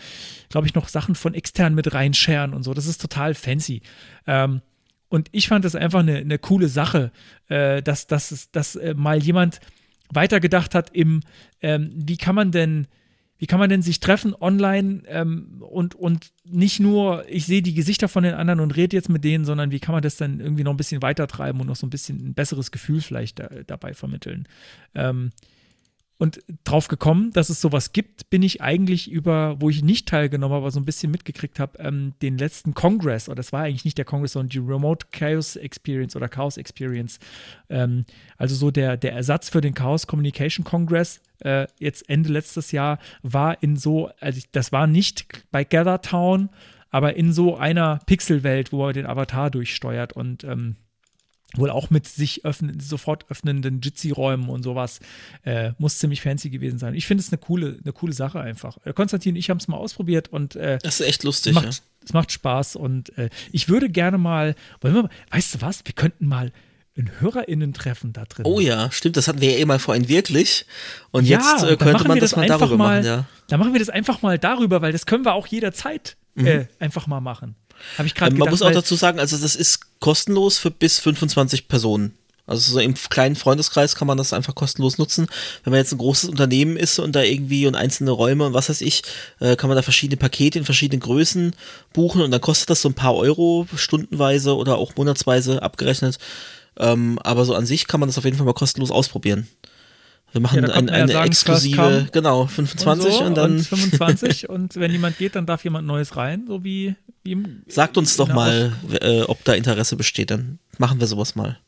glaube 0.48 0.66
ich, 0.66 0.74
noch 0.74 0.88
Sachen 0.88 1.14
von 1.14 1.34
extern 1.34 1.74
mit 1.74 1.92
reinscheren 1.94 2.54
und 2.54 2.62
so. 2.62 2.74
Das 2.74 2.86
ist 2.86 3.00
total 3.00 3.34
fancy. 3.34 3.82
Ähm, 4.26 4.62
und 5.12 5.28
ich 5.30 5.46
fand 5.46 5.66
das 5.66 5.74
einfach 5.74 5.98
eine, 5.98 6.16
eine 6.16 6.38
coole 6.38 6.68
Sache, 6.68 7.12
äh, 7.48 7.82
dass, 7.82 8.06
dass, 8.06 8.50
dass 8.50 8.76
äh, 8.76 8.94
mal 8.94 9.22
jemand 9.22 9.60
weitergedacht 10.08 10.74
hat 10.74 10.88
im, 10.96 11.20
ähm, 11.60 11.92
wie 11.94 12.16
kann 12.16 12.34
man 12.34 12.50
denn, 12.50 12.86
wie 13.36 13.46
kann 13.46 13.58
man 13.58 13.68
denn 13.68 13.82
sich 13.82 14.00
treffen 14.00 14.34
online 14.34 15.02
ähm, 15.08 15.60
und, 15.60 15.94
und 15.94 16.32
nicht 16.44 16.80
nur, 16.80 17.26
ich 17.28 17.44
sehe 17.44 17.60
die 17.60 17.74
Gesichter 17.74 18.08
von 18.08 18.22
den 18.22 18.32
anderen 18.32 18.60
und 18.60 18.74
rede 18.74 18.96
jetzt 18.96 19.10
mit 19.10 19.22
denen, 19.22 19.44
sondern 19.44 19.70
wie 19.70 19.80
kann 19.80 19.92
man 19.94 20.02
das 20.02 20.16
dann 20.16 20.40
irgendwie 20.40 20.64
noch 20.64 20.72
ein 20.72 20.78
bisschen 20.78 21.02
weitertreiben 21.02 21.60
und 21.60 21.66
noch 21.66 21.76
so 21.76 21.86
ein 21.86 21.90
bisschen 21.90 22.28
ein 22.28 22.32
besseres 22.32 22.70
Gefühl 22.70 23.02
vielleicht 23.02 23.38
da, 23.38 23.50
dabei 23.66 23.92
vermitteln. 23.92 24.48
Ähm, 24.94 25.30
und 26.22 26.38
drauf 26.62 26.86
gekommen, 26.86 27.32
dass 27.32 27.48
es 27.48 27.60
sowas 27.60 27.92
gibt, 27.92 28.30
bin 28.30 28.44
ich 28.44 28.62
eigentlich 28.62 29.10
über, 29.10 29.60
wo 29.60 29.70
ich 29.70 29.82
nicht 29.82 30.06
teilgenommen 30.06 30.54
habe, 30.54 30.62
aber 30.62 30.70
so 30.70 30.78
ein 30.78 30.84
bisschen 30.84 31.10
mitgekriegt 31.10 31.58
habe, 31.58 31.80
ähm, 31.80 32.12
den 32.22 32.38
letzten 32.38 32.74
Congress, 32.74 33.28
oder 33.28 33.34
das 33.34 33.52
war 33.52 33.62
eigentlich 33.62 33.84
nicht 33.84 33.98
der 33.98 34.04
Congress, 34.04 34.34
sondern 34.34 34.50
die 34.50 34.60
Remote 34.60 35.06
Chaos 35.10 35.56
Experience 35.56 36.14
oder 36.14 36.28
Chaos 36.28 36.58
Experience. 36.58 37.18
Ähm, 37.68 38.04
also 38.36 38.54
so 38.54 38.70
der, 38.70 38.96
der 38.96 39.14
Ersatz 39.14 39.48
für 39.48 39.60
den 39.60 39.74
Chaos 39.74 40.06
Communication 40.06 40.62
Congress, 40.62 41.20
äh, 41.40 41.66
jetzt 41.80 42.08
Ende 42.08 42.30
letztes 42.30 42.70
Jahr, 42.70 43.00
war 43.24 43.60
in 43.60 43.74
so, 43.74 44.08
also 44.20 44.40
das 44.52 44.70
war 44.70 44.86
nicht 44.86 45.42
bei 45.50 45.64
GatherTown, 45.64 46.50
aber 46.90 47.16
in 47.16 47.32
so 47.32 47.56
einer 47.56 47.98
Pixelwelt, 48.06 48.70
wo 48.70 48.86
er 48.86 48.92
den 48.92 49.06
Avatar 49.06 49.50
durchsteuert 49.50 50.12
und 50.12 50.44
ähm, 50.44 50.76
wohl 51.56 51.70
auch 51.70 51.90
mit 51.90 52.06
sich 52.06 52.44
öffnen, 52.44 52.80
sofort 52.80 53.30
öffnenden 53.30 53.80
Jitsi-Räumen 53.80 54.48
und 54.48 54.62
sowas. 54.62 55.00
Äh, 55.44 55.72
muss 55.78 55.98
ziemlich 55.98 56.20
fancy 56.20 56.50
gewesen 56.50 56.78
sein. 56.78 56.94
Ich 56.94 57.06
finde 57.06 57.22
es 57.22 57.30
eine 57.30 57.38
coole, 57.38 57.78
eine 57.82 57.92
coole 57.92 58.12
Sache 58.12 58.40
einfach. 58.40 58.78
Äh, 58.84 58.92
Konstantin 58.92 59.36
ich 59.36 59.50
haben 59.50 59.58
es 59.58 59.68
mal 59.68 59.76
ausprobiert 59.76 60.28
und 60.28 60.56
äh, 60.56 60.78
das 60.82 61.00
ist 61.00 61.06
echt 61.06 61.24
lustig. 61.24 61.56
Es 61.56 61.62
macht, 61.62 61.74
ja. 61.74 61.80
es 62.04 62.12
macht 62.12 62.32
Spaß 62.32 62.76
und 62.76 63.16
äh, 63.18 63.28
ich 63.50 63.68
würde 63.68 63.88
gerne 63.88 64.18
mal, 64.18 64.54
wir, 64.80 65.08
weißt 65.30 65.54
du 65.54 65.60
was, 65.60 65.84
wir 65.84 65.94
könnten 65.94 66.26
mal 66.26 66.52
ein 66.96 67.10
HörerInnen-Treffen 67.20 68.12
da 68.12 68.24
drin. 68.24 68.44
Oh 68.44 68.60
ja, 68.60 68.90
stimmt, 68.90 69.16
das 69.16 69.28
hatten 69.28 69.40
wir 69.40 69.52
ja 69.52 69.58
eh 69.58 69.64
mal 69.64 69.78
vorhin 69.78 70.08
wirklich. 70.08 70.66
Und 71.10 71.26
ja, 71.26 71.38
jetzt 71.38 71.64
äh, 71.64 71.76
könnte 71.76 72.06
man 72.06 72.16
wir 72.16 72.20
das 72.20 72.30
das 72.30 72.36
mal 72.36 72.42
einfach 72.42 72.58
darüber 72.58 72.76
mal, 72.76 72.96
machen, 72.98 73.06
ja. 73.06 73.26
Dann 73.48 73.60
machen 73.60 73.72
wir 73.72 73.80
das 73.80 73.88
einfach 73.88 74.22
mal 74.22 74.38
darüber, 74.38 74.82
weil 74.82 74.92
das 74.92 75.06
können 75.06 75.24
wir 75.24 75.32
auch 75.32 75.46
jederzeit 75.46 76.16
äh, 76.36 76.66
einfach 76.78 77.06
mal 77.06 77.20
machen. 77.20 77.56
Habe 77.98 78.06
ich 78.06 78.14
gerade 78.14 78.34
man 78.36 78.50
muss 78.50 78.62
auch 78.62 78.70
dazu 78.70 78.94
sagen, 78.94 79.18
also 79.18 79.36
das 79.36 79.56
ist 79.56 79.80
kostenlos 80.00 80.58
für 80.58 80.70
bis 80.70 80.98
25 80.98 81.68
Personen. 81.68 82.14
Also 82.44 82.72
so 82.72 82.80
im 82.80 82.94
kleinen 82.94 83.36
Freundeskreis 83.36 83.94
kann 83.94 84.08
man 84.08 84.18
das 84.18 84.32
einfach 84.32 84.54
kostenlos 84.54 84.98
nutzen. 84.98 85.28
Wenn 85.62 85.70
man 85.70 85.78
jetzt 85.78 85.92
ein 85.92 85.98
großes 85.98 86.28
Unternehmen 86.28 86.76
ist 86.76 86.98
und 86.98 87.14
da 87.14 87.22
irgendwie 87.22 87.66
und 87.66 87.76
einzelne 87.76 88.10
Räume 88.10 88.44
und 88.44 88.52
was 88.52 88.68
weiß 88.68 88.80
ich, 88.80 89.02
äh, 89.38 89.54
kann 89.54 89.68
man 89.68 89.76
da 89.76 89.82
verschiedene 89.82 90.16
Pakete 90.16 90.58
in 90.58 90.64
verschiedenen 90.64 91.00
Größen 91.00 91.54
buchen 91.92 92.20
und 92.20 92.30
dann 92.32 92.40
kostet 92.40 92.68
das 92.70 92.82
so 92.82 92.88
ein 92.88 92.94
paar 92.94 93.14
Euro 93.14 93.68
stundenweise 93.76 94.56
oder 94.56 94.76
auch 94.76 94.96
monatsweise 94.96 95.62
abgerechnet. 95.62 96.18
Ähm, 96.78 97.18
aber 97.22 97.44
so 97.44 97.54
an 97.54 97.64
sich 97.64 97.86
kann 97.86 98.00
man 98.00 98.08
das 98.08 98.18
auf 98.18 98.24
jeden 98.24 98.36
Fall 98.36 98.46
mal 98.46 98.54
kostenlos 98.54 98.90
ausprobieren. 98.90 99.46
Wir 100.32 100.40
machen 100.40 100.64
Ja, 100.64 100.70
ein, 100.70 100.86
man 100.86 100.94
ja 100.94 101.02
eine 101.02 101.12
sagen, 101.12 101.26
exklusive, 101.28 102.08
genau, 102.10 102.46
25 102.46 103.06
und, 103.06 103.12
so 103.12 103.24
und 103.24 103.34
dann 103.36 103.52
und 103.52 103.66
25 103.66 104.48
und 104.48 104.76
wenn 104.76 104.90
jemand 104.90 105.18
geht, 105.18 105.36
dann 105.36 105.46
darf 105.46 105.62
jemand 105.62 105.86
Neues 105.86 106.16
rein, 106.16 106.44
so 106.48 106.64
wie 106.64 106.96
im- 107.24 107.62
sagt 107.68 107.96
uns 107.96 108.16
doch 108.16 108.28
mal, 108.32 108.72
äh, 109.00 109.22
ob 109.22 109.42
da 109.44 109.54
Interesse 109.54 109.96
besteht, 109.96 110.30
dann 110.30 110.58
machen 110.78 111.00
wir 111.00 111.06
sowas 111.06 111.34
mal. 111.34 111.58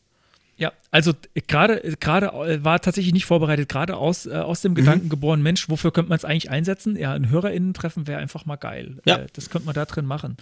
Ja, 0.57 0.73
also 0.93 1.13
äh, 1.35 1.41
gerade 1.47 1.97
gerade 1.99 2.27
äh, 2.29 2.63
war 2.65 2.81
tatsächlich 2.81 3.13
nicht 3.13 3.27
vorbereitet, 3.27 3.69
gerade 3.69 3.97
aus, 3.97 4.27
äh, 4.27 4.31
aus 4.35 4.61
dem 4.61 4.75
Gedanken 4.75 5.09
geboren, 5.09 5.43
Mensch, 5.43 5.69
wofür 5.69 5.93
könnte 5.93 6.11
man 6.11 6.17
es 6.17 6.25
eigentlich 6.25 6.51
einsetzen? 6.51 6.97
Ja, 6.97 7.13
ein 7.13 7.29
HörerInnen-Treffen 7.29 8.07
wäre 8.07 8.21
einfach 8.21 8.47
mal 8.47 8.57
geil. 8.57 8.99
Ja. 9.05 9.17
Äh, 9.17 9.27
das 9.33 9.51
könnte 9.51 9.67
man 9.67 9.75
da 9.75 9.85
drin 9.85 10.07
machen. 10.07 10.37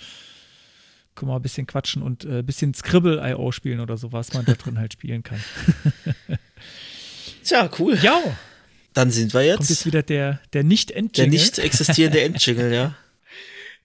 Können 1.15 1.29
wir 1.29 1.33
mal 1.35 1.39
ein 1.39 1.43
bisschen 1.43 1.67
quatschen 1.67 2.03
und 2.03 2.25
äh, 2.25 2.39
ein 2.41 2.47
bisschen 2.47 2.73
Scribble.io 2.75 3.53
spielen 3.53 3.81
oder 3.81 3.97
so, 3.97 4.13
was 4.13 4.33
man 4.35 4.45
da 4.45 4.53
drin 4.55 4.79
halt 4.79 4.93
spielen 4.95 5.23
kann. 5.23 5.41
Tja, 7.45 7.69
cool. 7.79 7.99
Ja, 8.03 8.21
Dann 8.95 9.11
sind 9.11 9.33
wir 9.35 9.41
kommt 9.41 9.61
jetzt 9.61 9.71
jetzt 9.71 9.87
wieder 9.87 10.03
der, 10.03 10.41
der 10.53 10.65
nicht 10.65 10.91
end 10.91 11.17
der 11.19 11.27
nicht 11.27 11.59
existierende 11.59 12.21
Endjingle, 12.21 12.75
ja. 12.75 12.95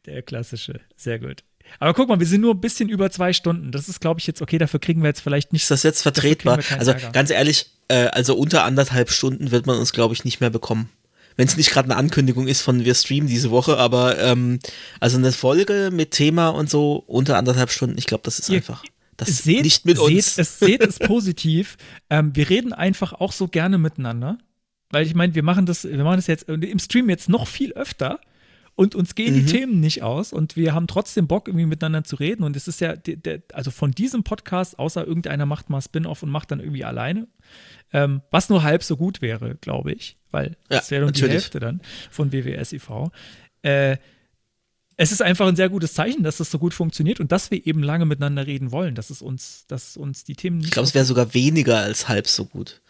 Der 0.07 0.21
klassische. 0.21 0.79
Sehr 0.95 1.19
gut. 1.19 1.43
Aber 1.79 1.93
guck 1.93 2.07
mal, 2.07 2.19
wir 2.19 2.27
sind 2.27 2.41
nur 2.41 2.53
ein 2.53 2.61
bisschen 2.61 2.89
über 2.89 3.11
zwei 3.11 3.33
Stunden. 3.33 3.71
Das 3.71 3.89
ist, 3.89 3.99
glaube 3.99 4.19
ich, 4.19 4.27
jetzt 4.27 4.41
okay. 4.41 4.57
Dafür 4.57 4.79
kriegen 4.79 5.01
wir 5.01 5.07
jetzt 5.09 5.19
vielleicht 5.19 5.53
nicht 5.53 5.63
Ist 5.63 5.71
das 5.71 5.83
jetzt 5.83 6.01
vertretbar? 6.01 6.59
Also 6.77 6.91
Ärger. 6.91 7.11
ganz 7.11 7.29
ehrlich, 7.29 7.67
äh, 7.89 8.05
also 8.07 8.35
unter 8.35 8.63
anderthalb 8.63 9.11
Stunden 9.11 9.51
wird 9.51 9.65
man 9.65 9.77
uns, 9.77 9.91
glaube 9.91 10.13
ich, 10.13 10.23
nicht 10.23 10.39
mehr 10.39 10.49
bekommen. 10.49 10.89
Wenn 11.35 11.47
es 11.47 11.57
nicht 11.57 11.69
gerade 11.69 11.87
eine 11.89 11.97
Ankündigung 11.97 12.47
ist 12.47 12.61
von 12.61 12.83
wir 12.83 12.95
streamen 12.95 13.27
diese 13.27 13.51
Woche, 13.51 13.77
aber 13.77 14.17
ähm, 14.17 14.59
also 14.99 15.17
eine 15.17 15.31
Folge 15.31 15.89
mit 15.91 16.11
Thema 16.11 16.49
und 16.49 16.69
so 16.69 17.03
unter 17.05 17.37
anderthalb 17.37 17.69
Stunden, 17.69 17.97
ich 17.97 18.07
glaube, 18.07 18.23
das 18.23 18.39
ist 18.39 18.49
Ihr- 18.49 18.57
einfach. 18.57 18.83
Das 19.17 19.29
seht, 19.39 19.63
nicht 19.63 19.83
mit 19.83 19.97
seht, 19.97 20.05
uns. 20.05 20.37
Es, 20.37 20.59
seht 20.59 20.81
es 20.81 20.99
positiv. 20.99 21.77
ähm, 22.11 22.35
wir 22.35 22.49
reden 22.51 22.71
einfach 22.71 23.13
auch 23.13 23.31
so 23.31 23.47
gerne 23.47 23.79
miteinander. 23.79 24.37
Weil 24.91 25.05
ich 25.05 25.15
meine, 25.15 25.35
wir 25.35 25.43
machen 25.43 25.65
das, 25.65 25.83
wir 25.83 26.03
machen 26.03 26.17
das 26.17 26.27
jetzt 26.27 26.43
im 26.47 26.79
Stream 26.79 27.09
jetzt 27.09 27.27
noch 27.27 27.47
viel 27.47 27.73
öfter 27.73 28.19
und 28.77 28.93
uns 28.95 29.15
gehen 29.15 29.33
Mhm. 29.35 29.39
die 29.39 29.51
Themen 29.51 29.79
nicht 29.81 30.03
aus 30.03 30.31
und 30.31 30.55
wir 30.55 30.73
haben 30.73 30.85
trotzdem 30.87 31.27
Bock, 31.27 31.47
irgendwie 31.47 31.65
miteinander 31.65 32.03
zu 32.03 32.15
reden. 32.15 32.43
Und 32.43 32.55
es 32.55 32.67
ist 32.67 32.79
ja, 32.79 32.95
der, 32.95 33.15
der, 33.17 33.41
also 33.51 33.71
von 33.71 33.91
diesem 33.91 34.23
Podcast, 34.23 34.77
außer 34.79 35.05
irgendeiner 35.05 35.45
macht 35.47 35.69
mal 35.69 35.81
Spin-off 35.81 36.21
und 36.23 36.29
macht 36.29 36.51
dann 36.51 36.59
irgendwie 36.59 36.85
alleine, 36.85 37.27
ähm, 37.91 38.21
was 38.31 38.49
nur 38.49 38.61
halb 38.63 38.83
so 38.83 38.95
gut 38.95 39.21
wäre, 39.21 39.55
glaube 39.55 39.91
ich, 39.93 40.17
weil 40.31 40.51
Ja, 40.69 40.77
das 40.77 40.91
wäre 40.91 41.01
nur 41.03 41.11
die. 41.11 41.27
Hälfte 41.27 41.59
dann 41.59 41.81
von 42.11 42.31
WWS 42.31 42.71
e.V. 42.73 43.11
Äh, 43.63 43.97
es 44.95 45.11
ist 45.11 45.21
einfach 45.21 45.47
ein 45.47 45.55
sehr 45.55 45.69
gutes 45.69 45.93
Zeichen, 45.95 46.21
dass 46.23 46.37
das 46.37 46.49
so 46.51 46.57
gut 46.59 46.73
funktioniert 46.75 47.19
und 47.19 47.31
dass 47.31 47.49
wir 47.51 47.65
eben 47.65 47.81
lange 47.83 48.05
miteinander 48.05 48.45
reden 48.47 48.71
wollen, 48.71 48.93
dass 48.95 49.09
es 49.09 49.21
uns, 49.23 49.65
dass 49.67 49.89
es 49.89 49.97
uns 49.97 50.23
die 50.23 50.35
Themen 50.35 50.57
nicht 50.57 50.67
Ich 50.67 50.71
glaube, 50.71 50.87
es 50.87 50.93
wäre 50.95 51.05
sogar 51.05 51.33
weniger 51.33 51.77
als 51.79 52.07
halb 52.07 52.27
so 52.27 52.45
gut. 52.45 52.81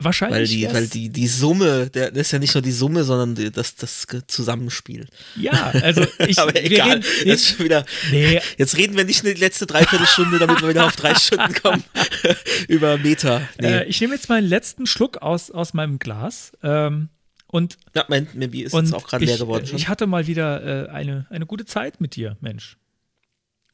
Wahrscheinlich 0.00 0.38
Weil 0.38 0.46
die, 0.46 0.72
weil 0.72 0.86
die, 0.88 1.08
die 1.10 1.26
Summe, 1.28 1.90
der, 1.90 2.10
das 2.10 2.20
ist 2.22 2.32
ja 2.32 2.38
nicht 2.38 2.54
nur 2.54 2.62
die 2.62 2.72
Summe, 2.72 3.04
sondern 3.04 3.34
die, 3.34 3.50
das, 3.50 3.74
das 3.76 4.06
Zusammenspiel. 4.26 5.06
ja, 5.36 5.70
also 5.82 6.04
ich 6.26 6.38
Aber 6.38 6.54
egal, 6.56 6.98
reden- 6.98 7.28
ist 7.28 7.48
schon 7.48 7.64
wieder. 7.66 7.84
nee, 8.10 8.40
Jetzt 8.58 8.76
reden 8.76 8.96
wir 8.96 9.04
nicht 9.04 9.24
eine 9.24 9.34
letzte 9.34 9.66
Dreiviertelstunde, 9.66 10.38
damit 10.38 10.60
wir 10.62 10.68
wieder 10.68 10.86
auf 10.86 10.96
drei 10.96 11.14
Stunden 11.18 11.52
kommen. 11.54 11.84
Über 12.68 12.98
Meta. 12.98 13.42
Nee. 13.60 13.66
äh, 13.66 13.84
ich 13.84 14.00
nehme 14.00 14.14
jetzt 14.14 14.28
meinen 14.28 14.46
letzten 14.48 14.86
Schluck 14.86 15.18
aus, 15.18 15.50
aus 15.50 15.74
meinem 15.74 15.98
Glas 15.98 16.52
ähm, 16.62 17.08
und 17.46 17.76
ja, 17.94 18.04
mein, 18.08 18.28
mein 18.34 18.50
Bier 18.50 18.66
ist 18.66 18.74
jetzt 18.74 18.94
auch 18.94 19.06
gerade 19.06 19.24
leer 19.24 19.38
geworden. 19.38 19.66
Schon. 19.66 19.76
ich 19.76 19.88
hatte 19.88 20.06
mal 20.06 20.26
wieder 20.26 20.86
äh, 20.86 20.90
eine, 20.90 21.26
eine 21.30 21.46
gute 21.46 21.64
Zeit 21.66 22.00
mit 22.00 22.14
dir, 22.16 22.36
Mensch. 22.40 22.76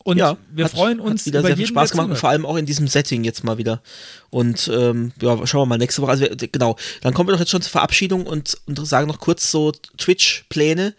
Und 0.07 0.19
ja, 0.19 0.37
wir 0.53 0.66
hat- 0.66 0.70
freuen 0.73 1.01
hat 1.01 1.07
uns 1.07 1.27
wieder 1.27 1.41
über 1.41 1.49
sehr 1.49 1.57
viel 1.57 1.66
Spaß 1.66 1.91
gemacht 1.91 2.11
und 2.11 2.16
vor 2.16 2.28
allem 2.28 2.47
auch 2.47 2.55
in 2.57 2.65
diesem 2.65 2.87
Setting 2.87 3.24
jetzt 3.24 3.43
mal 3.43 3.59
wieder. 3.59 3.83
Und 4.31 4.70
ähm, 4.73 5.11
ja, 5.20 5.45
schauen 5.49 5.62
wir 5.62 5.66
mal 5.66 5.78
nächste 5.78 6.01
Woche. 6.01 6.12
Also 6.12 6.23
wir, 6.24 6.37
genau, 6.37 6.77
dann 7.03 7.12
kommen 7.12 7.28
wir 7.28 7.33
doch 7.33 7.41
jetzt 7.41 7.51
schon 7.51 7.61
zur 7.61 7.73
Verabschiedung 7.73 8.24
und, 8.24 8.57
und 8.66 8.87
sagen 8.87 9.09
noch 9.09 9.19
kurz 9.19 9.51
so 9.51 9.73
Twitch-Pläne. 9.99 10.95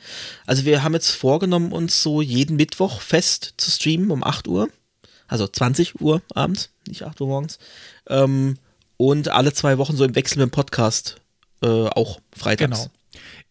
Also 0.46 0.66
wir 0.66 0.84
haben 0.84 0.94
jetzt 0.94 1.12
vorgenommen, 1.12 1.72
uns 1.72 2.04
so 2.04 2.22
jeden 2.22 2.58
Mittwoch 2.58 3.00
fest 3.00 3.54
zu 3.56 3.72
streamen 3.72 4.12
um 4.12 4.24
8 4.26 4.48
Uhr. 4.50 4.68
Also 5.30 5.48
20 5.48 6.02
Uhr 6.02 6.22
abends, 6.34 6.70
nicht 6.88 7.04
8 7.04 7.20
Uhr 7.22 7.28
morgens. 7.28 7.60
Ähm, 8.10 8.58
und 8.98 9.30
alle 9.30 9.54
zwei 9.54 9.78
Wochen 9.78 9.96
so 9.96 10.04
im 10.04 10.16
Wechsel 10.16 10.40
mit 10.40 10.50
dem 10.50 10.52
Podcast 10.52 11.16
äh, 11.62 11.68
auch 11.68 12.20
freitags. 12.36 12.80
Genau. 12.82 12.92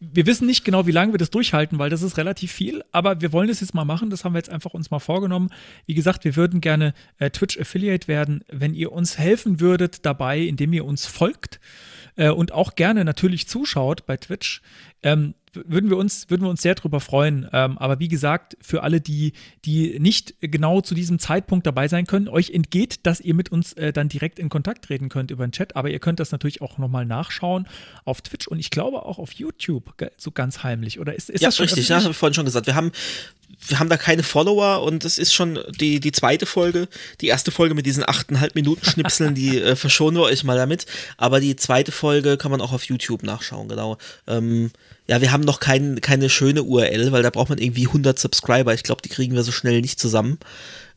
Wir 0.00 0.26
wissen 0.26 0.46
nicht 0.46 0.64
genau, 0.64 0.86
wie 0.86 0.92
lange 0.92 1.12
wir 1.12 1.18
das 1.18 1.30
durchhalten, 1.30 1.78
weil 1.78 1.90
das 1.90 2.02
ist 2.02 2.16
relativ 2.16 2.52
viel, 2.52 2.84
aber 2.92 3.20
wir 3.20 3.32
wollen 3.32 3.48
das 3.48 3.60
jetzt 3.60 3.74
mal 3.74 3.84
machen. 3.84 4.10
Das 4.10 4.24
haben 4.24 4.34
wir 4.34 4.38
jetzt 4.38 4.50
einfach 4.50 4.74
uns 4.74 4.90
mal 4.90 4.98
vorgenommen. 4.98 5.50
Wie 5.86 5.94
gesagt, 5.94 6.24
wir 6.24 6.36
würden 6.36 6.60
gerne 6.60 6.94
äh, 7.18 7.30
Twitch 7.30 7.58
Affiliate 7.58 8.08
werden, 8.08 8.44
wenn 8.48 8.74
ihr 8.74 8.92
uns 8.92 9.18
helfen 9.18 9.60
würdet 9.60 10.04
dabei, 10.04 10.40
indem 10.40 10.72
ihr 10.72 10.84
uns 10.84 11.06
folgt 11.06 11.60
äh, 12.16 12.30
und 12.30 12.52
auch 12.52 12.74
gerne 12.74 13.04
natürlich 13.04 13.48
zuschaut 13.48 14.06
bei 14.06 14.16
Twitch. 14.16 14.62
Ähm, 15.02 15.34
würden 15.64 15.90
wir 15.90 15.96
uns, 15.96 16.28
würden 16.30 16.42
wir 16.42 16.50
uns 16.50 16.62
sehr 16.62 16.74
drüber 16.74 17.00
freuen. 17.00 17.48
Ähm, 17.52 17.78
aber 17.78 17.98
wie 17.98 18.08
gesagt, 18.08 18.56
für 18.60 18.82
alle, 18.82 19.00
die, 19.00 19.32
die 19.64 19.98
nicht 19.98 20.34
genau 20.40 20.80
zu 20.80 20.94
diesem 20.94 21.18
Zeitpunkt 21.18 21.66
dabei 21.66 21.88
sein 21.88 22.06
können, 22.06 22.28
euch 22.28 22.50
entgeht, 22.50 23.06
dass 23.06 23.20
ihr 23.20 23.34
mit 23.34 23.50
uns 23.50 23.72
äh, 23.74 23.92
dann 23.92 24.08
direkt 24.08 24.38
in 24.38 24.48
Kontakt 24.48 24.84
treten 24.84 25.08
könnt 25.08 25.30
über 25.30 25.46
den 25.46 25.52
Chat. 25.52 25.76
Aber 25.76 25.90
ihr 25.90 25.98
könnt 25.98 26.20
das 26.20 26.32
natürlich 26.32 26.62
auch 26.62 26.78
nochmal 26.78 27.06
nachschauen 27.06 27.66
auf 28.04 28.20
Twitch 28.20 28.46
und 28.48 28.58
ich 28.58 28.70
glaube 28.70 29.04
auch 29.04 29.18
auf 29.18 29.32
YouTube, 29.32 29.94
so 30.16 30.30
ganz 30.30 30.62
heimlich. 30.62 31.00
Oder 31.00 31.14
ist, 31.14 31.30
ist 31.30 31.40
ja, 31.40 31.48
das 31.48 31.56
schon 31.56 31.64
richtig, 31.64 31.88
ja, 31.88 32.00
habe 32.00 32.10
ich 32.10 32.16
vorhin 32.16 32.34
schon 32.34 32.44
gesagt. 32.44 32.66
Wir 32.66 32.74
haben 32.74 32.92
wir 33.68 33.78
haben 33.78 33.88
da 33.88 33.96
keine 33.96 34.22
Follower 34.22 34.82
und 34.82 35.04
es 35.04 35.18
ist 35.18 35.32
schon 35.32 35.58
die, 35.80 36.00
die 36.00 36.12
zweite 36.12 36.46
Folge. 36.46 36.88
Die 37.20 37.28
erste 37.28 37.50
Folge 37.50 37.74
mit 37.74 37.86
diesen 37.86 38.08
achteinhalb 38.08 38.54
Minuten 38.54 38.84
Schnipseln, 38.84 39.34
die 39.34 39.60
äh, 39.60 39.76
verschonen 39.76 40.20
wir 40.20 40.24
euch 40.24 40.44
mal 40.44 40.56
damit. 40.56 40.86
Aber 41.16 41.40
die 41.40 41.56
zweite 41.56 41.92
Folge 41.92 42.36
kann 42.36 42.50
man 42.50 42.60
auch 42.60 42.72
auf 42.72 42.84
YouTube 42.84 43.22
nachschauen, 43.22 43.68
genau. 43.68 43.98
Ähm, 44.26 44.70
ja, 45.08 45.20
wir 45.20 45.32
haben 45.32 45.42
noch 45.42 45.60
kein, 45.60 46.00
keine 46.00 46.28
schöne 46.28 46.62
URL, 46.62 47.12
weil 47.12 47.22
da 47.22 47.30
braucht 47.30 47.48
man 47.48 47.58
irgendwie 47.58 47.86
100 47.86 48.18
Subscriber. 48.18 48.74
Ich 48.74 48.82
glaube, 48.82 49.02
die 49.02 49.08
kriegen 49.08 49.34
wir 49.34 49.42
so 49.42 49.52
schnell 49.52 49.80
nicht 49.80 50.00
zusammen. 50.00 50.38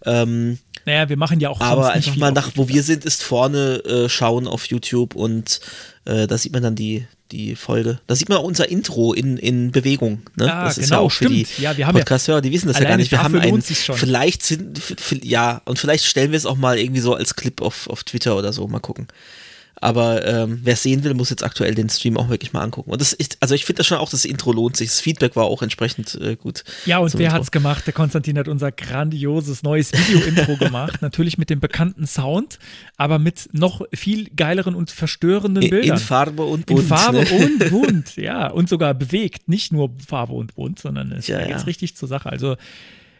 Ähm, 0.05 0.57
naja, 0.85 1.09
wir 1.09 1.17
machen 1.17 1.39
ja 1.39 1.49
auch. 1.49 1.61
Aber 1.61 1.91
einfach 1.91 2.15
mal 2.15 2.31
nach, 2.31 2.51
wo 2.55 2.67
wir 2.67 2.83
sind, 2.83 3.05
ist 3.05 3.21
vorne 3.21 3.83
äh, 3.85 4.09
schauen 4.09 4.47
auf 4.47 4.65
YouTube 4.65 5.15
und 5.15 5.59
äh, 6.05 6.25
da 6.25 6.37
sieht 6.37 6.53
man 6.53 6.63
dann 6.63 6.75
die, 6.75 7.05
die 7.31 7.55
Folge. 7.55 7.99
Da 8.07 8.15
sieht 8.15 8.29
man 8.29 8.39
auch 8.39 8.43
unser 8.43 8.69
Intro 8.69 9.13
in, 9.13 9.37
in 9.37 9.71
Bewegung. 9.71 10.23
Ne? 10.35 10.51
Ah, 10.51 10.65
das 10.65 10.77
ist 10.77 10.85
genau, 10.85 11.01
ja 11.01 11.05
auch 11.05 11.11
für 11.11 11.25
stimmt. 11.25 11.47
die 11.57 11.61
ja, 11.61 11.77
wir 11.77 11.85
haben 11.85 11.95
Podcast-Hörer, 11.95 12.41
die 12.41 12.51
wissen 12.51 12.67
das 12.67 12.79
ja 12.79 12.85
gar 12.85 12.97
nicht. 12.97 13.11
Wir 13.11 13.21
haben 13.21 13.35
ein, 13.35 13.61
schon. 13.61 13.95
vielleicht 13.95 14.41
sind, 14.41 14.81
ja, 15.21 15.61
und 15.65 15.77
vielleicht 15.77 16.05
stellen 16.05 16.31
wir 16.31 16.37
es 16.37 16.45
auch 16.45 16.57
mal 16.57 16.79
irgendwie 16.79 17.01
so 17.01 17.13
als 17.13 17.35
Clip 17.35 17.61
auf, 17.61 17.87
auf 17.87 18.03
Twitter 18.03 18.35
oder 18.35 18.53
so. 18.53 18.67
Mal 18.67 18.79
gucken. 18.79 19.07
Aber 19.81 20.25
ähm, 20.25 20.59
wer 20.63 20.75
sehen 20.75 21.03
will, 21.03 21.13
muss 21.13 21.29
jetzt 21.29 21.43
aktuell 21.43 21.75
den 21.75 21.89
Stream 21.89 22.17
auch 22.17 22.29
wirklich 22.29 22.53
mal 22.53 22.61
angucken. 22.61 22.91
Und 22.91 23.01
das 23.01 23.13
ist, 23.13 23.37
also 23.39 23.55
ich 23.55 23.65
finde 23.65 23.79
das 23.79 23.87
schon 23.87 23.97
auch, 23.97 24.09
das 24.09 24.25
Intro 24.25 24.51
lohnt 24.51 24.75
sich. 24.77 24.89
Das 24.89 24.99
Feedback 24.99 25.35
war 25.35 25.45
auch 25.45 25.61
entsprechend 25.61 26.15
äh, 26.15 26.35
gut. 26.35 26.63
Ja, 26.85 26.99
und 26.99 27.17
wer 27.17 27.31
hat 27.31 27.41
es 27.41 27.51
gemacht? 27.51 27.85
Der 27.85 27.93
Konstantin 27.93 28.37
hat 28.37 28.47
unser 28.47 28.71
grandioses 28.71 29.63
neues 29.63 29.93
Video-Intro 29.93 30.57
gemacht. 30.59 31.01
Natürlich 31.01 31.37
mit 31.37 31.49
dem 31.49 31.59
bekannten 31.59 32.07
Sound, 32.07 32.59
aber 32.97 33.19
mit 33.19 33.49
noch 33.53 33.81
viel 33.93 34.29
geileren 34.35 34.75
und 34.75 34.91
verstörenden 34.91 35.63
in, 35.63 35.69
Bildern. 35.69 35.97
In 35.97 36.03
Farbe 36.03 36.43
und 36.43 36.65
bunt. 36.65 36.81
In 36.81 36.87
Farbe 36.87 37.23
ne? 37.23 37.45
und 37.45 37.69
bunt, 37.69 38.15
ja. 38.17 38.49
Und 38.49 38.69
sogar 38.69 38.93
bewegt. 38.93 39.47
Nicht 39.47 39.71
nur 39.71 39.91
Farbe 40.05 40.33
und 40.33 40.55
bunt, 40.55 40.79
sondern 40.79 41.11
es 41.11 41.27
ja, 41.27 41.39
geht 41.39 41.49
ja. 41.49 41.57
richtig 41.57 41.95
zur 41.95 42.07
Sache. 42.07 42.29
Also 42.29 42.57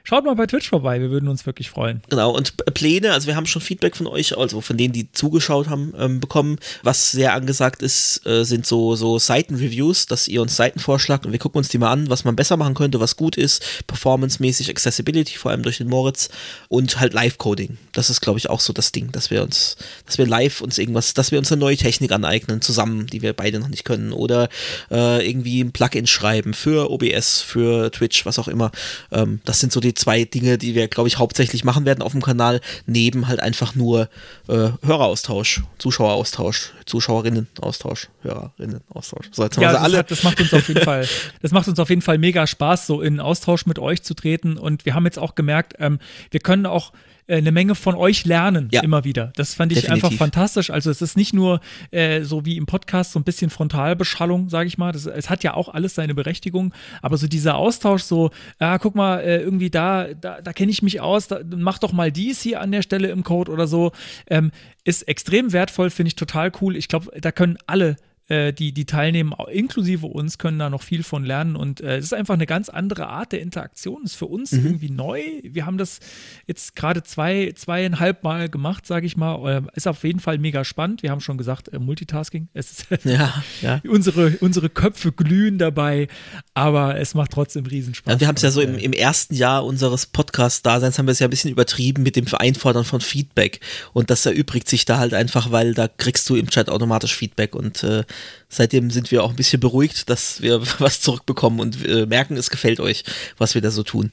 Schaut 0.10 0.26
mal 0.26 0.34
bei 0.34 0.48
Twitch 0.48 0.70
vorbei, 0.70 1.00
wir 1.02 1.12
würden 1.12 1.30
uns 1.30 1.46
wirklich 1.46 1.70
freuen. 1.70 2.02
Genau, 2.10 2.32
und 2.32 2.58
Pläne, 2.74 3.14
also 3.14 3.28
wir 3.28 3.36
haben 3.36 3.46
schon 3.46 3.62
Feedback 3.62 3.96
von 3.96 4.08
euch, 4.08 4.36
also 4.36 4.60
von 4.60 4.76
denen, 4.76 4.92
die 4.92 5.12
zugeschaut 5.12 5.70
haben, 5.70 5.94
ähm, 6.00 6.20
bekommen. 6.20 6.58
Was 6.82 7.12
sehr 7.12 7.36
angesagt 7.36 7.84
ist, 7.84 8.26
äh, 8.26 8.44
sind 8.44 8.66
so, 8.66 8.96
so 8.96 9.20
Seitenreviews, 9.20 10.08
dass 10.08 10.28
ihr 10.28 10.42
uns 10.42 10.56
Seiten 10.56 10.80
vorschlagt 10.80 11.28
und 11.28 11.32
wir 11.32 11.38
gucken 11.38 11.60
uns 11.60 11.68
die 11.70 11.78
mal 11.78 11.92
an, 11.92 12.10
was 12.10 12.24
man 12.24 12.36
besser 12.36 12.58
machen 12.58 12.74
könnte, 12.74 13.00
was 13.00 13.18
gut 13.18 13.38
ist, 13.38 13.64
performancemäßig, 13.86 14.72
Accessibility, 14.72 15.38
vor 15.38 15.52
allem 15.52 15.62
durch 15.62 15.78
den 15.78 15.90
Moritz 15.90 16.30
und 16.70 17.00
halt 17.00 17.14
Live-Coding. 17.14 17.78
Das 17.92 18.10
ist, 18.10 18.22
glaube 18.22 18.40
ich, 18.40 18.50
auch 18.50 18.62
so 18.62 18.74
das 18.74 18.92
Ding, 18.92 19.12
dass 19.12 19.30
wir 19.30 19.44
uns, 19.44 19.78
dass 20.08 20.18
wir 20.18 20.26
live 20.26 20.62
uns 20.62 20.80
irgendwas, 20.80 21.14
dass 21.14 21.30
wir 21.32 21.38
uns 21.38 21.52
eine 21.52 21.60
neue 21.60 21.78
Technik 21.78 22.12
aneignen, 22.14 22.64
zusammen, 22.64 23.06
die 23.06 23.22
wir 23.22 23.34
beide 23.34 23.60
noch 23.60 23.68
nicht 23.68 23.86
können. 23.86 24.12
Oder 24.12 24.50
äh, 24.90 25.30
irgendwie 25.30 25.62
ein 25.62 25.72
Plugin 25.72 26.08
schreiben 26.08 26.56
für 26.56 26.90
OBS, 26.90 27.42
für 27.42 27.92
Twitch, 27.92 28.26
was 28.26 28.40
auch 28.40 28.48
immer. 28.48 28.72
Ähm, 29.12 29.42
das 29.46 29.60
sind 29.60 29.72
so 29.72 29.80
die 29.80 29.99
zwei 30.00 30.24
Dinge, 30.24 30.58
die 30.58 30.76
wir, 30.76 30.88
glaube 30.88 31.10
ich, 31.10 31.18
hauptsächlich 31.18 31.64
machen 31.64 31.86
werden 31.86 32.02
auf 32.02 32.14
dem 32.14 32.22
Kanal, 32.22 32.62
neben 32.86 33.28
halt 33.28 33.40
einfach 33.42 33.76
nur 33.76 34.10
äh, 34.48 34.70
Höreraustausch, 34.82 35.62
Zuschaueraustausch, 35.78 36.72
Zuschauerinnen-Austausch, 36.86 38.08
Hörerinnen-Austausch. 38.22 39.30
So, 39.32 39.44
jetzt 39.44 39.58
haben 39.58 39.64
ja, 39.64 39.70
wir 39.70 39.74
das, 39.74 39.82
alle. 39.84 39.98
Hat, 39.98 40.12
das 40.12 40.24
macht 40.24 40.40
uns 40.40 40.54
auf 40.54 40.68
jeden 40.68 40.82
Fall, 40.82 41.08
das 41.42 41.52
macht 41.52 41.68
uns 41.68 41.80
auf 41.80 41.90
jeden 41.90 42.02
Fall 42.02 42.18
mega 42.18 42.48
Spaß, 42.48 42.88
so 42.88 43.02
in 43.02 43.20
Austausch 43.20 43.66
mit 43.66 43.78
euch 43.78 44.02
zu 44.02 44.14
treten. 44.14 44.58
Und 44.58 44.86
wir 44.86 44.96
haben 44.96 45.06
jetzt 45.06 45.20
auch 45.20 45.36
gemerkt, 45.36 45.74
ähm, 45.80 46.00
wir 46.32 46.40
können 46.40 46.66
auch 46.66 46.94
eine 47.38 47.52
Menge 47.52 47.76
von 47.76 47.96
euch 47.96 48.26
lernen, 48.26 48.70
Ja. 48.72 48.82
immer 48.82 49.04
wieder. 49.04 49.32
Das 49.36 49.54
fand 49.54 49.72
ich 49.72 49.82
Definitiv. 49.82 50.06
einfach 50.06 50.18
fantastisch. 50.18 50.70
Also 50.70 50.90
es 50.92 51.02
ist 51.02 51.16
nicht 51.18 51.34
nur 51.34 51.60
äh, 51.92 52.24
so 52.24 52.46
wie 52.46 52.58
im 52.58 52.66
Podcast 52.66 53.12
so 53.12 53.20
ein 53.20 53.24
bisschen 53.24 53.50
Frontalbeschallung, 53.50 54.50
sage 54.50 54.68
ich 54.68 54.78
mal. 54.78 54.92
Das, 54.92 55.06
es 55.06 55.30
hat 55.30 55.44
ja 55.44 55.54
auch 55.54 55.70
alles 55.70 55.96
seine 55.96 56.14
Berechtigung, 56.16 56.74
aber 57.02 57.18
so 57.18 57.28
dieser 57.28 57.56
Austausch, 57.56 58.04
so, 58.04 58.32
ja, 58.60 58.78
guck 58.78 58.96
mal, 58.96 59.20
äh, 59.20 59.42
irgendwie 59.42 59.70
da, 59.70 60.08
da, 60.14 60.42
da 60.42 60.54
kenne 60.54 60.72
ich 60.72 60.82
mich 60.82 61.02
aus, 61.02 61.28
da, 61.28 61.40
mach 61.56 61.78
doch 61.80 61.94
mal 61.94 62.12
dies 62.12 62.42
hier 62.42 62.62
an 62.62 62.72
der 62.72 62.82
Stelle 62.82 63.10
im 63.10 63.24
Code 63.24 63.52
oder 63.52 63.68
so, 63.68 63.92
ähm, 64.28 64.52
ist 64.84 65.08
extrem 65.08 65.54
wertvoll, 65.54 65.90
finde 65.90 66.08
ich 66.10 66.16
total 66.16 66.52
cool. 66.62 66.76
Ich 66.76 66.88
glaube, 66.88 67.12
da 67.20 67.32
können 67.32 67.58
alle 67.68 67.98
äh, 68.30 68.54
die, 68.54 68.72
die 68.72 68.86
teilnehmen, 68.86 69.34
inklusive 69.52 70.06
uns, 70.08 70.38
können 70.38 70.58
da 70.60 70.70
noch 70.70 70.82
viel 70.84 71.04
von 71.04 71.26
lernen. 71.26 71.56
Und 71.56 71.82
äh, 71.82 71.98
es 71.98 72.06
ist 72.06 72.14
einfach 72.14 72.36
eine 72.36 72.46
ganz 72.46 72.70
andere 72.70 73.08
Art 73.08 73.32
der 73.32 73.42
Interaktion. 73.42 74.04
Ist 74.06 74.16
für 74.16 74.28
uns 74.28 74.52
Mhm. 74.54 74.66
irgendwie 74.66 74.90
neu. 74.92 75.22
Wir 75.44 75.66
haben 75.66 75.78
das 75.78 76.00
jetzt 76.48 76.76
gerade 76.76 77.04
zwei, 77.04 77.52
zweieinhalb 77.56 78.24
Mal 78.24 78.50
gemacht, 78.50 78.86
sage 78.86 79.06
ich 79.06 79.18
mal. 79.18 79.64
Äh, 79.66 79.76
ist 79.76 79.88
auf 79.88 80.04
jeden 80.04 80.20
Fall 80.20 80.38
mega 80.38 80.64
spannend. 80.64 81.04
Wir 81.04 81.12
haben 81.12 81.22
schon 81.22 81.38
gesagt, 81.38 81.68
äh, 81.74 81.80
Multitasking. 81.80 82.48
Es 82.54 82.72
ist 82.72 82.86
Ja, 83.04 83.44
ja. 83.62 83.82
unsere, 83.88 84.38
unsere 84.40 84.70
Köpfe 84.70 85.12
glühen 85.12 85.58
dabei, 85.58 86.08
aber 86.54 87.00
es 87.00 87.14
macht 87.16 87.32
trotzdem 87.32 87.66
Riesenspaß. 87.66 88.14
Ja, 88.14 88.20
wir 88.20 88.28
haben 88.28 88.36
es 88.36 88.42
ja 88.42 88.52
so 88.52 88.62
im, 88.62 88.78
im 88.78 88.94
ersten 88.94 89.34
Jahr 89.34 89.66
unseres 89.66 90.06
Podcast-Daseins 90.06 90.98
haben 91.00 91.08
wir 91.08 91.12
es 91.14 91.20
ja 91.20 91.28
ein 91.28 91.32
bisschen 91.32 91.52
übertrieben 91.52 92.04
mit 92.04 92.16
dem 92.16 92.26
Einfordern 92.34 92.84
von 92.86 93.02
Feedback. 93.02 93.60
Und 93.94 94.10
das 94.10 94.26
erübrigt 94.26 94.70
sich 94.70 94.86
da 94.86 94.98
halt 95.00 95.14
einfach, 95.14 95.52
weil 95.52 95.74
da 95.74 95.88
kriegst 95.88 96.30
du 96.30 96.36
im 96.36 96.50
Chat 96.50 96.70
automatisch 96.70 97.16
Feedback. 97.16 97.56
Und 97.56 97.84
äh, 97.84 98.04
seitdem 98.50 98.92
sind 98.92 99.12
wir 99.12 99.24
auch 99.24 99.30
ein 99.30 99.36
bisschen 99.36 99.60
beruhigt, 99.60 100.10
dass 100.10 100.42
wir 100.42 100.62
was 100.80 101.02
zurückbekommen 101.02 101.60
und 101.60 101.86
äh, 101.86 102.06
merken, 102.06 102.38
es 102.38 102.50
gefällt 102.50 102.80
euch, 102.80 103.04
was 103.38 103.56
wir 103.56 103.62
da 103.62 103.72
so 103.72 103.84
tun. 103.84 104.12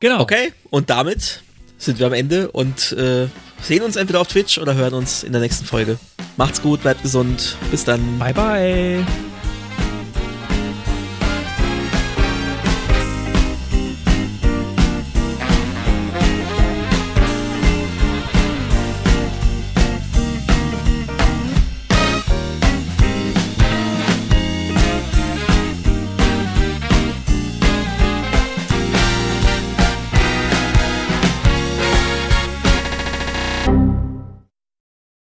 Genau. 0.00 0.20
Okay, 0.20 0.52
und 0.70 0.90
damit 0.90 1.42
sind 1.78 1.98
wir 1.98 2.06
am 2.06 2.12
Ende 2.12 2.50
und 2.50 2.92
äh, 2.92 3.28
sehen 3.62 3.82
uns 3.82 3.96
entweder 3.96 4.20
auf 4.20 4.28
Twitch 4.28 4.58
oder 4.58 4.74
hören 4.74 4.94
uns 4.94 5.22
in 5.22 5.32
der 5.32 5.40
nächsten 5.40 5.64
Folge. 5.64 5.98
Macht's 6.36 6.60
gut, 6.60 6.82
bleibt 6.82 7.02
gesund. 7.02 7.56
Bis 7.70 7.84
dann. 7.84 8.18
Bye, 8.18 8.34
bye. 8.34 9.33